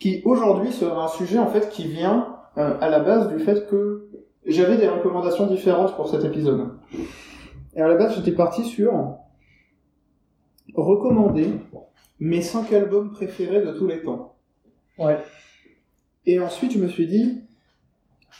qui 0.00 0.22
aujourd'hui 0.24 0.72
sera 0.72 1.04
un 1.04 1.08
sujet 1.08 1.38
en 1.38 1.48
fait 1.48 1.68
qui 1.68 1.86
vient 1.86 2.36
euh, 2.56 2.74
à 2.80 2.88
la 2.88 3.00
base 3.00 3.28
du 3.28 3.38
fait 3.38 3.68
que 3.68 4.08
j'avais 4.46 4.78
des 4.78 4.88
recommandations 4.88 5.46
différentes 5.46 5.94
pour 5.94 6.08
cet 6.08 6.24
épisode. 6.24 6.70
Et 7.74 7.82
à 7.82 7.88
la 7.88 7.96
base, 7.96 8.16
j'étais 8.16 8.32
parti 8.32 8.64
sur 8.64 9.18
recommander 10.82 11.50
mes 12.20 12.42
5 12.42 12.72
albums 12.72 13.10
préférés 13.12 13.60
de 13.64 13.72
tous 13.72 13.86
les 13.86 14.02
temps. 14.02 14.34
ouais. 14.98 15.18
Et 16.26 16.38
ensuite, 16.40 16.72
je 16.72 16.78
me 16.78 16.88
suis 16.88 17.06
dit, 17.06 17.40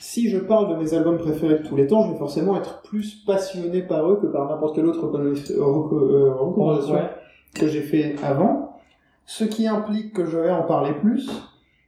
si 0.01 0.29
je 0.29 0.37
parle 0.39 0.69
de 0.77 0.83
mes 0.83 0.93
albums 0.93 1.17
préférés 1.17 1.61
de 1.61 1.67
tous 1.67 1.75
les 1.77 1.87
temps, 1.87 2.05
je 2.07 2.13
vais 2.13 2.19
forcément 2.19 2.55
être 2.57 2.83
plus 2.83 3.25
passionné 3.25 3.81
par 3.83 4.11
eux 4.11 4.19
que 4.21 4.27
par 4.27 4.47
n'importe 4.49 4.75
quelle 4.75 4.85
autre 4.87 5.07
euh, 5.17 5.35
euh, 5.55 6.33
recommandation 6.35 6.95
Ouais. 6.97 7.09
que 7.55 7.67
j'ai 7.67 7.81
fait 7.81 8.17
avant, 8.23 8.79
ce 9.25 9.45
qui 9.45 9.67
implique 9.67 10.13
que 10.13 10.27
je 10.27 10.37
vais 10.37 10.51
en 10.51 10.65
parler 10.65 10.93
plus, 11.01 11.31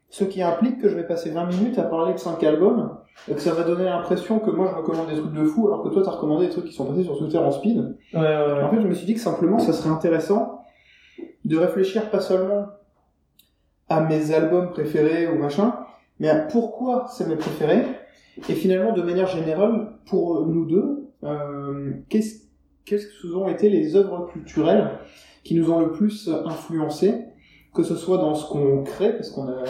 ce 0.09 0.25
qui 0.25 0.41
implique 0.43 0.79
que 0.81 0.89
je 0.89 0.95
vais 0.97 1.07
passer 1.07 1.31
20 1.31 1.47
minutes 1.47 1.79
à 1.79 1.83
parler 1.83 2.15
de 2.15 2.19
5 2.19 2.43
albums, 2.45 2.97
que 3.27 3.41
ça 3.41 3.53
va 3.53 3.65
donner 3.65 3.85
l'impression 3.85 4.39
que 4.39 4.51
moi 4.51 4.69
je 4.71 4.77
recommande 4.77 5.09
des 5.09 5.17
trucs 5.17 5.33
de 5.33 5.45
fou, 5.45 5.67
alors 5.69 5.83
que 5.83 5.89
toi 5.89 6.03
t'as 6.05 6.13
recommandé 6.13 6.47
des 6.47 6.53
trucs 6.53 6.67
qui 6.67 6.73
sont 6.73 6.87
passés 6.87 7.05
sur 7.05 7.19
Twitter 7.19 7.39
en 7.39 7.51
speed. 7.51 7.79
Ouais, 8.15 8.21
ouais, 8.21 8.23
ouais. 8.23 8.63
En 8.63 8.71
fait, 8.71 8.81
je 8.81 8.87
me 8.87 8.95
suis 8.95 9.07
dit 9.07 9.15
que 9.15 9.21
simplement 9.21 9.59
ça 9.59 9.73
serait 9.73 9.91
intéressant 9.91 10.65
de 11.45 11.57
réfléchir 11.57 12.11
pas 12.11 12.21
seulement 12.21 12.67
à 13.89 14.01
mes 14.01 14.33
albums 14.33 14.71
préférés 14.71 15.29
ou 15.29 15.39
machin, 15.39 15.75
mais 16.19 16.29
à 16.29 16.37
pourquoi 16.37 17.07
c'est 17.09 17.29
mes 17.29 17.37
préférés, 17.37 17.85
et 18.49 18.55
finalement 18.55 18.93
de 18.93 19.03
manière 19.03 19.27
générale, 19.27 19.93
pour 20.07 20.47
nous 20.47 20.67
deux, 20.67 21.09
euh, 21.25 21.93
qu'est-ce 22.09 22.51
quelles 22.85 23.03
ont 23.37 23.49
été 23.49 23.69
les 23.69 23.95
œuvres 23.95 24.29
culturelles 24.33 24.91
qui 25.45 25.55
nous 25.55 25.71
ont 25.71 25.81
le 25.81 25.93
plus 25.93 26.29
influencés, 26.45 27.25
que 27.75 27.83
ce 27.83 27.95
soit 27.95 28.19
dans 28.19 28.35
ce 28.35 28.51
qu'on 28.51 28.83
crée, 28.83 29.13
parce 29.13 29.31
qu'on 29.31 29.49
a, 29.49 29.65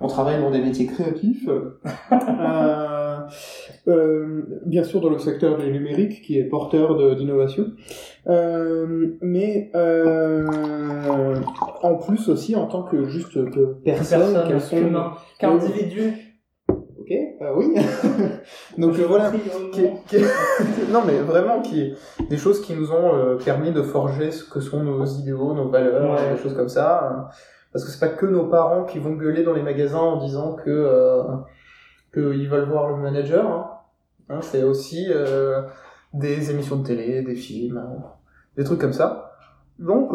on 0.00 0.08
travaille 0.08 0.40
dans 0.40 0.50
des 0.50 0.60
métiers 0.60 0.86
créatifs, 0.86 1.48
euh, 2.12 3.20
euh, 3.88 4.42
bien 4.66 4.84
sûr 4.84 5.00
dans 5.00 5.10
le 5.10 5.18
secteur 5.18 5.56
du 5.58 5.70
numérique 5.70 6.22
qui 6.22 6.38
est 6.38 6.44
porteur 6.44 7.16
d'innovation, 7.16 7.72
euh, 8.26 9.16
mais 9.20 9.70
euh, 9.74 11.36
en 11.82 11.94
plus 11.94 12.28
aussi 12.28 12.56
en 12.56 12.66
tant 12.66 12.82
que 12.82 13.06
juste 13.06 13.32
que 13.50 13.74
personne, 13.84 14.34
Personne, 14.48 15.00
qu'individu. 15.38 16.25
Bah 17.46 17.52
oui. 17.56 17.74
Donc 18.78 18.98
euh, 18.98 19.04
voilà. 19.06 19.30
Qui- 19.72 19.88
non 20.92 21.02
mais 21.06 21.18
vraiment 21.18 21.60
qui 21.62 21.94
des 22.28 22.36
choses 22.36 22.60
qui 22.60 22.74
nous 22.74 22.90
ont 22.92 23.14
euh, 23.14 23.36
permis 23.36 23.72
de 23.72 23.82
forger 23.82 24.30
ce 24.32 24.44
que 24.44 24.60
sont 24.60 24.82
nos 24.82 25.04
idéaux, 25.04 25.54
nos 25.54 25.68
valeurs, 25.68 26.12
Ouais. 26.12 26.34
des 26.34 26.42
choses 26.42 26.54
comme 26.54 26.68
ça. 26.68 27.04
euh, 27.04 27.22
Parce 27.72 27.84
que 27.84 27.90
c'est 27.90 28.00
pas 28.00 28.08
que 28.08 28.26
nos 28.26 28.46
parents 28.46 28.84
qui 28.84 28.98
vont 28.98 29.12
gueuler 29.12 29.42
dans 29.44 29.52
les 29.52 29.62
magasins 29.62 29.98
en 29.98 30.16
disant 30.24 30.54
que 30.54 30.70
euh, 30.70 31.22
qu'ils 32.12 32.48
veulent 32.48 32.68
voir 32.68 32.88
le 32.88 32.96
manager. 32.96 33.46
Hein. 33.46 33.70
Hein, 34.28 34.38
c'est 34.42 34.64
aussi 34.64 35.06
euh, 35.10 35.62
des 36.12 36.50
émissions 36.50 36.76
de 36.76 36.86
télé, 36.86 37.22
des 37.22 37.36
films, 37.36 37.76
euh, 37.78 37.98
des 38.56 38.64
trucs 38.64 38.80
comme 38.80 38.92
ça. 38.92 39.32
Donc, 39.78 40.10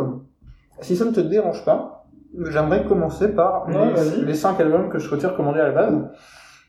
si 0.82 0.98
ça 0.98 1.06
ne 1.06 1.12
te 1.12 1.20
dérange 1.22 1.64
pas, 1.64 2.06
j'aimerais 2.50 2.84
commencer 2.86 3.30
par 3.30 3.68
Ouais, 3.70 3.94
les, 4.18 4.26
les 4.26 4.34
cinq 4.34 4.60
albums 4.60 4.90
que 4.90 5.00
je 5.00 5.08
souhaitais 5.08 5.28
recommander 5.28 5.60
à 5.62 5.68
la 5.68 5.72
base. 5.72 5.94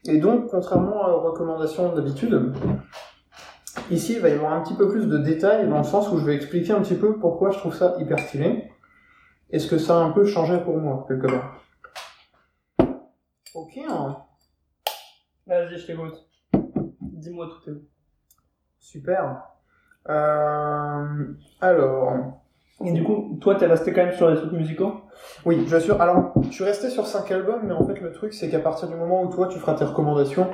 Et 0.04 0.18
donc, 0.18 0.50
contrairement 0.50 1.06
aux 1.08 1.20
recommandations 1.20 1.94
d'habitude, 1.94 2.52
ici 3.90 4.14
il 4.14 4.20
va 4.20 4.30
y 4.30 4.32
avoir 4.32 4.52
un 4.52 4.62
petit 4.62 4.74
peu 4.74 4.88
plus 4.88 5.06
de 5.06 5.18
détails 5.18 5.68
dans 5.68 5.78
le 5.78 5.84
sens 5.84 6.10
où 6.10 6.18
je 6.18 6.24
vais 6.24 6.34
expliquer 6.34 6.72
un 6.72 6.82
petit 6.82 6.96
peu 6.96 7.18
pourquoi 7.18 7.50
je 7.50 7.58
trouve 7.58 7.74
ça 7.74 7.94
hyper 8.00 8.18
stylé 8.18 8.72
et 9.50 9.58
ce 9.60 9.70
que 9.70 9.78
ça 9.78 9.96
a 9.96 10.00
un 10.00 10.10
peu 10.10 10.24
changé 10.24 10.58
pour 10.58 10.76
moi, 10.78 11.04
quelque 11.06 11.28
part? 11.28 11.62
Ok, 13.54 13.78
hein. 13.88 14.16
Vas-y, 15.46 15.78
je 15.78 15.86
t'écoute. 15.86 16.28
Dis-moi 17.00 17.48
tout, 17.64 17.82
super. 18.80 19.42
Euh, 20.08 21.34
alors, 21.60 22.41
Et 22.85 22.92
du 22.92 23.05
coup, 23.05 23.38
toi, 23.40 23.55
t'es 23.55 23.66
resté 23.66 23.92
quand 23.92 24.05
même 24.05 24.14
sur 24.14 24.29
les 24.29 24.37
trucs 24.37 24.53
musicaux? 24.53 24.92
Oui, 25.45 25.64
je 25.68 25.77
suis. 25.77 25.92
Alors, 25.92 26.33
je 26.42 26.51
suis 26.51 26.64
resté 26.64 26.90
sur 26.90 27.07
cinq 27.07 27.31
albums, 27.31 27.61
mais 27.64 27.73
en 27.73 27.85
fait, 27.87 28.01
le 28.01 28.12
truc, 28.12 28.35
c'est 28.35 28.49
qu'à 28.51 28.59
partir 28.59 28.88
du 28.88 28.97
moment 28.97 29.23
où 29.23 29.29
toi, 29.29 29.47
tu 29.49 29.59
feras 29.59 29.75
tes 29.75 29.85
recommandations, 29.85 30.49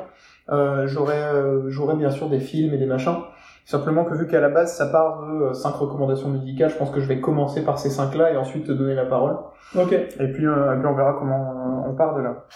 euh, 0.51 0.87
j'aurai, 0.87 1.19
euh, 1.19 1.69
j'aurai 1.69 1.97
bien 1.97 2.11
sûr 2.11 2.29
des 2.29 2.41
films 2.41 2.75
et 2.75 2.79
des 2.79 2.87
machins. 2.87 3.17
Simplement 3.65 4.05
que 4.05 4.15
vu 4.15 4.27
qu'à 4.27 4.41
la 4.41 4.49
base, 4.49 4.75
ça 4.75 4.87
part 4.87 5.27
de 5.27 5.43
euh, 5.43 5.53
cinq 5.53 5.75
recommandations 5.75 6.29
musicales, 6.31 6.71
je 6.71 6.77
pense 6.77 6.91
que 6.91 7.01
je 7.01 7.07
vais 7.07 7.21
commencer 7.21 7.65
par 7.65 7.79
ces 7.79 7.91
cinq-là 7.91 8.33
et 8.33 8.37
ensuite 8.37 8.67
te 8.67 8.73
donner 8.73 8.95
la 8.95 9.05
parole. 9.05 9.37
Ok. 9.75 9.93
Et 9.93 10.33
puis, 10.33 10.47
euh, 10.47 10.75
et 10.75 10.79
puis 10.79 10.87
on 10.87 10.95
verra 10.95 11.17
comment 11.19 11.85
on 11.87 11.95
part 11.95 12.15
de 12.15 12.23
là. 12.23 12.47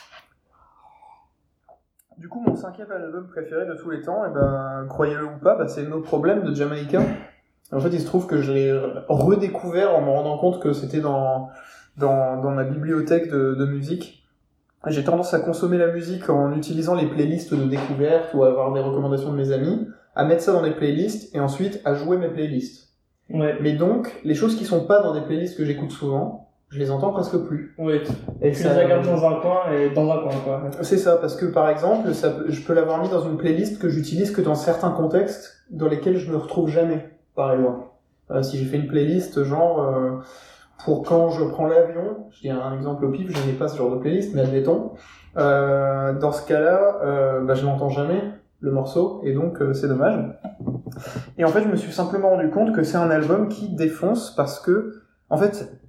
Du 2.18 2.28
coup, 2.28 2.40
mon 2.40 2.54
cinquième 2.54 2.90
album 2.92 3.26
préféré 3.26 3.66
de 3.66 3.74
tous 3.74 3.90
les 3.90 4.00
temps, 4.00 4.24
et 4.24 4.30
ben, 4.32 4.86
croyez-le 4.88 5.24
ou 5.24 5.38
pas, 5.42 5.56
bah, 5.56 5.66
c'est 5.66 5.82
No 5.82 6.00
Problem 6.00 6.44
de 6.44 6.54
Jamaica. 6.54 7.00
En 7.72 7.80
fait, 7.80 7.88
il 7.92 8.00
se 8.00 8.06
trouve 8.06 8.26
que 8.26 8.42
je 8.42 8.52
l'ai 8.52 8.72
redécouvert 9.08 9.94
en 9.94 10.02
me 10.02 10.10
rendant 10.10 10.38
compte 10.38 10.60
que 10.60 10.72
c'était 10.72 11.00
dans, 11.00 11.48
dans, 11.96 12.40
dans 12.40 12.50
ma 12.50 12.64
bibliothèque 12.64 13.30
de, 13.30 13.54
de 13.54 13.64
musique. 13.66 14.24
J'ai 14.88 15.04
tendance 15.04 15.32
à 15.32 15.38
consommer 15.40 15.78
la 15.78 15.86
musique 15.92 16.28
en 16.28 16.52
utilisant 16.56 16.94
les 16.94 17.06
playlists 17.06 17.54
de 17.54 17.64
découverte 17.64 18.34
ou 18.34 18.42
à 18.44 18.48
avoir 18.48 18.72
des 18.72 18.80
recommandations 18.80 19.30
de 19.32 19.36
mes 19.36 19.52
amis, 19.52 19.86
à 20.16 20.24
mettre 20.24 20.42
ça 20.42 20.52
dans 20.52 20.62
des 20.62 20.72
playlists 20.72 21.34
et 21.34 21.40
ensuite 21.40 21.80
à 21.84 21.94
jouer 21.94 22.16
mes 22.18 22.28
playlists. 22.28 22.88
Ouais. 23.30 23.56
Mais 23.60 23.72
donc, 23.74 24.12
les 24.24 24.34
choses 24.34 24.56
qui 24.56 24.64
sont 24.64 24.84
pas 24.84 25.00
dans 25.00 25.14
des 25.14 25.20
playlists 25.22 25.56
que 25.56 25.64
j'écoute 25.64 25.92
souvent, 25.92 26.48
je 26.68 26.78
les 26.78 26.90
entends 26.90 27.12
presque 27.12 27.38
plus. 27.46 27.74
Ouais. 27.78 28.02
Et 28.40 28.50
Tu 28.52 28.56
ça- 28.62 28.74
les 28.74 28.80
as 28.80 28.84
gardés 28.88 29.08
dans 29.08 29.24
un 29.24 29.40
coin 29.40 29.60
et 29.72 29.90
dans 29.90 30.10
un 30.10 30.18
coin, 30.22 30.32
quoi. 30.44 30.62
C'est 30.82 30.98
ça, 30.98 31.16
parce 31.16 31.36
que 31.36 31.46
par 31.46 31.70
exemple, 31.70 32.12
ça, 32.12 32.34
je 32.48 32.60
peux 32.62 32.74
l'avoir 32.74 33.00
mis 33.00 33.08
dans 33.08 33.22
une 33.22 33.36
playlist 33.36 33.80
que 33.80 33.88
j'utilise 33.88 34.30
que 34.32 34.40
dans 34.42 34.54
certains 34.56 34.90
contextes 34.90 35.64
dans 35.70 35.86
lesquels 35.88 36.16
je 36.18 36.30
me 36.30 36.36
retrouve 36.36 36.68
jamais, 36.68 37.08
par 37.34 37.52
exemple. 37.52 37.86
Euh, 38.30 38.42
si 38.42 38.58
j'ai 38.58 38.64
fait 38.64 38.78
une 38.78 38.86
playlist 38.86 39.42
genre 39.44 39.82
euh, 39.82 40.18
pour 40.84 41.02
quand 41.02 41.30
je 41.30 41.44
prends 41.44 41.66
l'avion, 41.66 42.26
je 42.30 42.40
dis 42.40 42.50
un 42.50 42.74
exemple 42.74 43.04
au 43.04 43.10
pif, 43.10 43.30
je 43.30 43.46
n'ai 43.46 43.52
pas 43.52 43.68
ce 43.68 43.76
genre 43.76 43.90
de 43.90 43.96
playlist, 43.96 44.34
mais 44.34 44.42
admettons, 44.42 44.92
euh, 45.36 46.12
dans 46.18 46.32
ce 46.32 46.46
cas-là, 46.46 47.40
bah, 47.42 47.54
je 47.54 47.64
n'entends 47.64 47.90
jamais 47.90 48.20
le 48.60 48.70
morceau, 48.72 49.20
et 49.24 49.32
donc 49.32 49.58
c'est 49.74 49.88
dommage. 49.88 50.18
Et 51.38 51.44
en 51.44 51.48
fait, 51.48 51.62
je 51.62 51.68
me 51.68 51.76
suis 51.76 51.92
simplement 51.92 52.30
rendu 52.30 52.50
compte 52.50 52.74
que 52.74 52.82
c'est 52.82 52.96
un 52.96 53.10
album 53.10 53.48
qui 53.48 53.74
défonce 53.74 54.34
parce 54.34 54.60
que, 54.60 55.02
en 55.30 55.36
fait, 55.36 55.80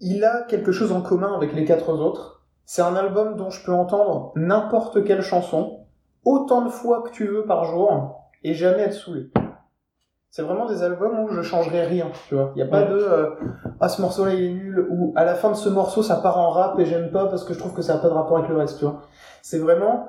il 0.00 0.24
a 0.24 0.42
quelque 0.42 0.72
chose 0.72 0.92
en 0.92 1.02
commun 1.02 1.34
avec 1.34 1.54
les 1.54 1.64
quatre 1.64 1.90
autres. 1.90 2.44
C'est 2.64 2.82
un 2.82 2.96
album 2.96 3.36
dont 3.36 3.50
je 3.50 3.64
peux 3.64 3.72
entendre 3.72 4.32
n'importe 4.36 5.04
quelle 5.04 5.22
chanson, 5.22 5.80
autant 6.24 6.62
de 6.62 6.70
fois 6.70 7.02
que 7.02 7.10
tu 7.10 7.26
veux 7.26 7.44
par 7.44 7.64
jour, 7.64 8.30
et 8.42 8.54
jamais 8.54 8.82
être 8.82 8.94
saoulé. 8.94 9.30
C'est 10.34 10.42
vraiment 10.42 10.66
des 10.66 10.82
albums 10.82 11.20
où 11.20 11.28
je 11.28 11.42
changerai 11.42 11.84
rien, 11.84 12.08
tu 12.28 12.34
vois. 12.34 12.50
Il 12.56 12.58
n'y 12.60 12.62
a 12.62 12.66
pas 12.66 12.82
de 12.82 12.96
euh, 12.96 13.30
ah 13.78 13.88
ce 13.88 14.02
morceau-là 14.02 14.34
il 14.34 14.42
est 14.42 14.52
nul 14.52 14.84
ou 14.90 15.12
à 15.14 15.24
la 15.24 15.36
fin 15.36 15.48
de 15.48 15.54
ce 15.54 15.68
morceau 15.68 16.02
ça 16.02 16.16
part 16.16 16.38
en 16.38 16.50
rap 16.50 16.76
et 16.80 16.86
j'aime 16.86 17.12
pas 17.12 17.26
parce 17.26 17.44
que 17.44 17.54
je 17.54 17.58
trouve 17.60 17.72
que 17.72 17.82
ça 17.82 17.94
n'a 17.94 18.00
pas 18.00 18.08
de 18.08 18.14
rapport 18.14 18.38
avec 18.38 18.50
le 18.50 18.56
reste, 18.56 18.80
tu 18.80 18.84
vois. 18.84 19.02
C'est 19.42 19.60
vraiment 19.60 20.08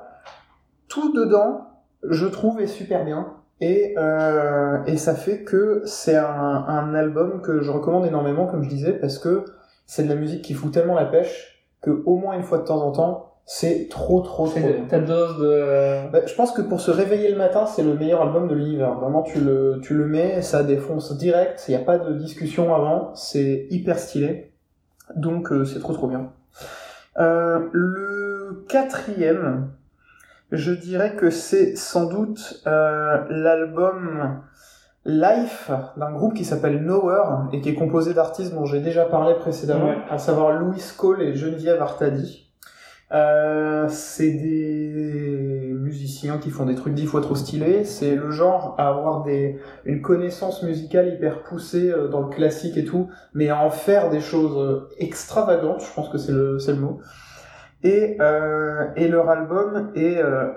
tout 0.88 1.12
dedans, 1.12 1.68
je 2.02 2.26
trouve 2.26 2.60
est 2.60 2.66
super 2.66 3.04
bien 3.04 3.34
et 3.60 3.94
euh, 3.98 4.82
et 4.86 4.96
ça 4.96 5.14
fait 5.14 5.44
que 5.44 5.82
c'est 5.84 6.16
un, 6.16 6.26
un 6.26 6.92
album 6.96 7.40
que 7.40 7.60
je 7.60 7.70
recommande 7.70 8.04
énormément 8.04 8.48
comme 8.48 8.64
je 8.64 8.68
disais 8.68 8.94
parce 8.94 9.20
que 9.20 9.44
c'est 9.86 10.02
de 10.02 10.08
la 10.08 10.16
musique 10.16 10.42
qui 10.42 10.54
fout 10.54 10.72
tellement 10.72 10.96
la 10.96 11.06
pêche 11.06 11.68
que 11.82 12.02
au 12.04 12.16
moins 12.16 12.34
une 12.34 12.42
fois 12.42 12.58
de 12.58 12.64
temps 12.64 12.84
en 12.84 12.90
temps 12.90 13.35
c'est 13.48 13.88
trop 13.88 14.20
trop 14.22 14.48
trop 14.48 14.58
ta 14.88 14.98
dose 14.98 15.38
de... 15.38 16.10
Bah, 16.10 16.18
je 16.26 16.34
pense 16.34 16.50
que 16.50 16.62
pour 16.62 16.80
se 16.80 16.90
réveiller 16.90 17.30
le 17.30 17.38
matin, 17.38 17.64
c'est 17.64 17.84
le 17.84 17.94
meilleur 17.94 18.20
album 18.22 18.48
de 18.48 18.54
l'univers. 18.56 18.94
Vraiment, 18.94 19.22
tu 19.22 19.40
le, 19.40 19.78
tu 19.82 19.94
le 19.94 20.06
mets, 20.06 20.42
ça 20.42 20.64
défonce 20.64 21.16
direct, 21.16 21.64
il 21.68 21.76
n'y 21.76 21.80
a 21.80 21.84
pas 21.84 21.96
de 21.98 22.12
discussion 22.14 22.74
avant, 22.74 23.14
c'est 23.14 23.66
hyper 23.70 23.98
stylé. 24.00 24.52
Donc, 25.14 25.52
euh, 25.52 25.64
c'est 25.64 25.78
trop 25.78 25.92
trop 25.92 26.08
bien. 26.08 26.32
Euh, 27.18 27.60
le 27.72 28.64
quatrième, 28.68 29.70
je 30.50 30.72
dirais 30.72 31.14
que 31.14 31.30
c'est 31.30 31.76
sans 31.76 32.06
doute 32.06 32.62
euh, 32.66 33.18
l'album 33.30 34.40
Life 35.04 35.70
d'un 35.96 36.10
groupe 36.10 36.34
qui 36.34 36.44
s'appelle 36.44 36.82
Nowhere 36.82 37.48
et 37.52 37.60
qui 37.60 37.68
est 37.68 37.74
composé 37.74 38.12
d'artistes 38.12 38.52
dont 38.52 38.64
j'ai 38.66 38.80
déjà 38.80 39.04
parlé 39.04 39.34
précédemment, 39.36 39.86
Ouais. 39.90 39.98
à 40.10 40.18
savoir 40.18 40.50
Louis 40.58 40.82
Cole 40.98 41.22
et 41.22 41.36
Geneviève 41.36 41.80
Artadi. 41.80 42.45
Euh, 43.12 43.88
c'est 43.88 44.32
des 44.32 45.72
musiciens 45.72 46.38
qui 46.38 46.50
font 46.50 46.66
des 46.66 46.74
trucs 46.74 46.94
dix 46.94 47.06
fois 47.06 47.20
trop 47.20 47.36
stylés. 47.36 47.84
C'est 47.84 48.16
le 48.16 48.30
genre 48.30 48.74
à 48.78 48.88
avoir 48.88 49.22
des, 49.22 49.58
une 49.84 50.02
connaissance 50.02 50.62
musicale 50.62 51.14
hyper 51.14 51.42
poussée 51.44 51.90
euh, 51.90 52.08
dans 52.08 52.22
le 52.22 52.28
classique 52.28 52.76
et 52.76 52.84
tout, 52.84 53.08
mais 53.34 53.48
à 53.48 53.60
en 53.64 53.70
faire 53.70 54.10
des 54.10 54.20
choses 54.20 54.58
euh, 54.58 54.88
extravagantes, 54.98 55.82
je 55.82 55.94
pense 55.94 56.08
que 56.08 56.18
c'est 56.18 56.32
le, 56.32 56.58
le 56.66 56.74
mot. 56.74 57.00
Et, 57.84 58.16
euh, 58.20 58.86
et 58.96 59.06
leur 59.06 59.30
album 59.30 59.92
est 59.94 60.18
euh, 60.18 60.48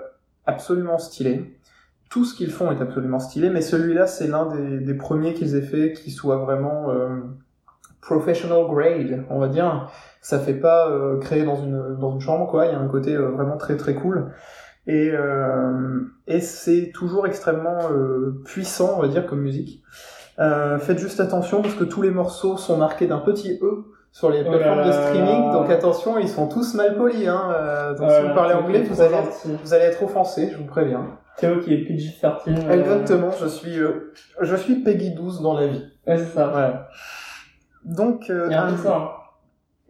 absolument 0.46 0.98
stylé. 0.98 1.56
Tout 2.08 2.24
ce 2.24 2.34
qu'ils 2.34 2.50
font 2.50 2.72
est 2.72 2.80
absolument 2.82 3.20
stylé, 3.20 3.50
mais 3.50 3.60
celui-là, 3.60 4.08
c'est 4.08 4.26
l'un 4.26 4.46
des, 4.46 4.80
des 4.80 4.94
premiers 4.94 5.34
qu'ils 5.34 5.54
aient 5.54 5.62
fait 5.62 5.92
qui 5.92 6.10
soit 6.10 6.38
vraiment 6.38 6.88
professional 8.00 8.64
grade, 8.68 9.24
on 9.30 9.38
va 9.38 9.48
dire. 9.48 9.90
Ça 10.22 10.38
fait 10.38 10.54
pas 10.54 10.88
euh, 10.88 11.18
créé 11.18 11.44
dans 11.44 11.56
une 11.56 11.96
dans 11.98 12.10
une 12.12 12.20
chambre 12.20 12.46
quoi. 12.48 12.66
Il 12.66 12.72
y 12.72 12.74
a 12.74 12.78
un 12.78 12.88
côté 12.88 13.14
euh, 13.14 13.28
vraiment 13.30 13.56
très 13.56 13.76
très 13.76 13.94
cool. 13.94 14.32
Et 14.86 15.10
euh, 15.12 16.00
et 16.26 16.40
c'est 16.40 16.90
toujours 16.94 17.26
extrêmement 17.26 17.78
euh, 17.90 18.42
puissant 18.44 18.94
on 18.96 19.02
va 19.02 19.08
dire 19.08 19.26
comme 19.26 19.40
musique. 19.40 19.82
Faites 20.78 20.98
juste 20.98 21.20
attention 21.20 21.60
parce 21.60 21.74
que 21.74 21.84
tous 21.84 22.00
les 22.00 22.10
morceaux 22.10 22.56
sont 22.56 22.78
marqués 22.78 23.06
d'un 23.06 23.18
petit 23.18 23.58
e 23.62 23.84
sur 24.10 24.30
les 24.30 24.42
Oh 24.44 24.50
plateformes 24.50 24.84
de 24.84 24.88
là. 24.88 24.92
streaming. 24.92 25.52
donc 25.52 25.68
attention 25.70 26.18
ils 26.18 26.28
sont 26.30 26.48
tous 26.48 26.74
mal 26.74 26.96
polis 26.96 27.28
hein. 27.28 27.94
Donc 27.98 28.10
si 28.10 28.22
vous 28.22 28.34
parlez 28.34 28.54
anglais 28.54 28.82
vous 28.82 29.00
allez 29.02 29.14
gentil. 29.16 29.48
vous 29.62 29.74
allez 29.74 29.84
être 29.84 30.02
offensé 30.02 30.48
je 30.50 30.56
vous 30.56 30.64
préviens. 30.64 31.06
Théo 31.36 31.58
qui 31.60 31.74
est 31.74 31.84
PG-13. 31.86 32.32
euh, 32.48 32.70
exactement 32.72 33.30
je 33.38 33.46
suis 33.46 33.76
je 34.40 34.56
suis 34.56 34.76
Peggy 34.76 35.10
12 35.14 35.42
dans 35.42 35.52
la 35.54 35.66
vie. 35.66 35.84
Ouais, 36.06 36.16
c'est 36.16 36.24
ça. 36.34 36.48
voilà 36.48 36.88
donc 37.84 38.30
euh, 38.30 38.46
Il 38.48 38.52
y 38.52 38.54
a 38.54 38.64
un 38.64 38.70
peu 38.70 38.76
de 38.76 38.82
ça, 38.82 38.96
hein. 38.96 39.10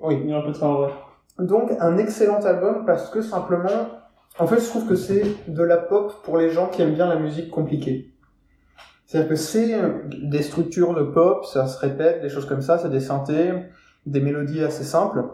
oui 0.01 0.21
Il 0.23 0.31
y 0.31 0.33
a 0.33 0.39
un 0.39 0.43
peu 0.43 0.53
de 0.53 0.57
ça, 0.57 0.67
en 0.67 0.75
vrai. 0.75 0.93
Donc 1.39 1.73
un 1.81 1.97
excellent 1.97 2.45
album 2.45 2.85
parce 2.85 3.09
que 3.09 3.23
simplement, 3.23 3.89
en 4.39 4.47
fait 4.47 4.61
je 4.61 4.67
trouve 4.67 4.87
que 4.87 4.95
c'est 4.95 5.25
de 5.49 5.63
la 5.63 5.79
pop 5.79 6.13
pour 6.23 6.37
les 6.37 6.51
gens 6.51 6.69
qui 6.69 6.83
aiment 6.83 6.95
bien 6.95 7.09
la 7.09 7.17
musique 7.17 7.51
compliquée. 7.51 8.13
C'est-à-dire 9.07 9.31
que 9.31 9.37
c'est 9.37 9.75
euh, 9.75 10.03
des 10.23 10.43
structures 10.43 10.95
de 10.95 11.03
pop, 11.03 11.45
ça 11.47 11.67
se 11.67 11.79
répète, 11.79 12.21
des 12.21 12.29
choses 12.29 12.47
comme 12.47 12.63
ça, 12.63 12.79
c'est 12.79 12.91
des 12.91 13.01
synthés, 13.01 13.53
des 14.07 14.21
mélodies 14.21 14.63
assez 14.63 14.85
simples, 14.85 15.25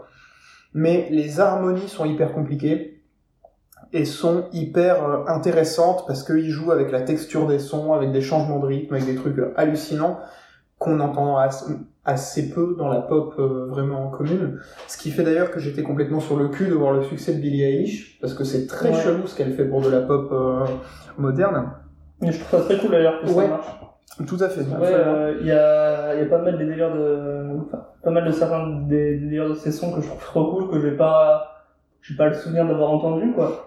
mais 0.73 1.07
les 1.11 1.39
harmonies 1.39 1.87
sont 1.87 2.05
hyper 2.05 2.33
compliquées 2.33 3.03
et 3.93 4.05
sont 4.05 4.45
hyper 4.51 5.03
euh, 5.03 5.23
intéressantes 5.27 6.05
parce 6.07 6.23
qu'ils 6.23 6.49
jouent 6.49 6.71
avec 6.71 6.91
la 6.91 7.01
texture 7.01 7.47
des 7.47 7.59
sons, 7.59 7.93
avec 7.93 8.11
des 8.11 8.21
changements 8.21 8.59
de 8.59 8.65
rythme, 8.65 8.93
avec 8.93 9.05
des 9.05 9.15
trucs 9.15 9.37
hallucinants 9.57 10.19
qu'on 10.79 10.99
entend 10.99 11.37
assez, 12.05 12.49
peu 12.51 12.75
dans 12.77 12.87
la 12.87 13.01
pop 13.01 13.33
euh, 13.39 13.65
vraiment 13.69 14.09
commune. 14.09 14.59
Ce 14.87 14.97
qui 14.97 15.11
fait 15.11 15.23
d'ailleurs 15.23 15.49
que 15.51 15.59
j'étais 15.59 15.81
complètement 15.83 16.19
sur 16.19 16.37
le 16.37 16.49
cul 16.49 16.67
de 16.67 16.73
voir 16.73 16.93
le 16.93 17.01
succès 17.03 17.33
de 17.33 17.39
Billie 17.41 17.63
Eilish, 17.63 18.19
parce 18.21 18.33
que 18.33 18.43
c'est 18.43 18.67
très 18.67 18.89
Ouais. 18.89 18.95
chelou 18.95 19.25
ce 19.27 19.35
qu'elle 19.35 19.53
fait 19.53 19.65
pour 19.65 19.81
de 19.81 19.89
la 19.89 20.01
pop 20.01 20.29
euh, 20.31 20.65
moderne. 21.17 21.71
Mais 22.21 22.31
je 22.31 22.43
trouve 22.43 22.59
ça 22.59 22.65
très 22.65 22.77
cool 22.79 22.91
d'ailleurs 22.91 23.21
que 23.21 23.27
Ouais. 23.27 23.43
ça 23.45 23.47
marche. 23.49 23.67
Tout 24.27 24.37
à 24.39 24.49
fait. 24.49 24.61
Ouais, 24.61 24.93
euh, 24.93 25.37
il 25.41 25.47
y 25.47 25.51
a, 25.51 26.15
il 26.15 26.21
y 26.21 26.23
a 26.23 26.29
pas 26.29 26.41
mal 26.41 26.57
des 26.57 26.65
délires 26.65 26.93
de, 26.93 27.59
enfin, 27.67 27.83
pas 28.03 28.09
mal 28.11 28.25
de 28.25 28.31
certains 28.31 28.67
des, 28.87 29.17
des 29.17 29.25
délires 29.25 29.49
de 29.49 29.53
ces 29.53 29.71
sons 29.71 29.91
que 29.93 30.01
je 30.01 30.07
trouve 30.07 30.21
trop 30.23 30.51
cool, 30.51 30.69
que 30.71 30.79
j'ai 30.79 30.95
pas, 30.95 31.65
j'ai 32.01 32.15
pas 32.15 32.27
le 32.27 32.33
souvenir 32.33 32.65
d'avoir 32.65 32.91
entendu, 32.91 33.33
quoi. 33.33 33.63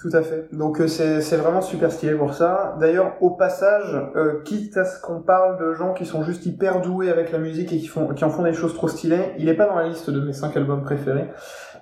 Tout 0.00 0.10
à 0.14 0.22
fait. 0.22 0.48
Donc 0.52 0.80
euh, 0.80 0.88
c'est 0.88 1.20
c'est 1.20 1.36
vraiment 1.36 1.60
super 1.60 1.92
stylé 1.92 2.14
pour 2.14 2.32
ça. 2.32 2.74
D'ailleurs, 2.80 3.16
au 3.20 3.30
passage, 3.30 3.94
euh, 4.16 4.40
quitte 4.44 4.78
à 4.78 4.86
ce 4.86 4.98
qu'on 4.98 5.20
parle 5.20 5.60
de 5.60 5.74
gens 5.74 5.92
qui 5.92 6.06
sont 6.06 6.22
juste 6.22 6.46
hyper 6.46 6.80
doués 6.80 7.10
avec 7.10 7.30
la 7.32 7.38
musique 7.38 7.70
et 7.74 7.76
qui 7.76 7.86
font 7.86 8.08
qui 8.14 8.24
en 8.24 8.30
font 8.30 8.44
des 8.44 8.54
choses 8.54 8.72
trop 8.72 8.88
stylées, 8.88 9.34
il 9.38 9.46
est 9.50 9.54
pas 9.54 9.66
dans 9.66 9.74
la 9.74 9.88
liste 9.88 10.08
de 10.08 10.20
mes 10.20 10.32
cinq 10.32 10.56
albums 10.56 10.82
préférés, 10.82 11.28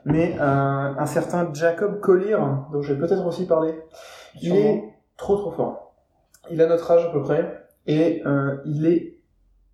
mais 0.05 0.37
euh, 0.41 0.43
un 0.43 1.07
certain 1.07 1.49
Jacob 1.53 2.01
Collier, 2.01 2.39
dont 2.73 2.83
je 2.83 2.93
vais 2.93 2.99
peut-être 2.99 3.25
aussi 3.25 3.47
parler, 3.47 3.75
il 4.43 4.57
est 4.57 4.83
trop 5.17 5.37
trop 5.37 5.53
fort. 5.53 5.95
Il 6.51 6.61
a 6.61 6.67
notre 6.67 6.91
âge 6.91 7.07
à 7.07 7.11
peu 7.11 7.23
près 7.23 7.69
et 7.87 8.23
euh, 8.27 8.57
il 8.65 8.87
est 8.87 9.18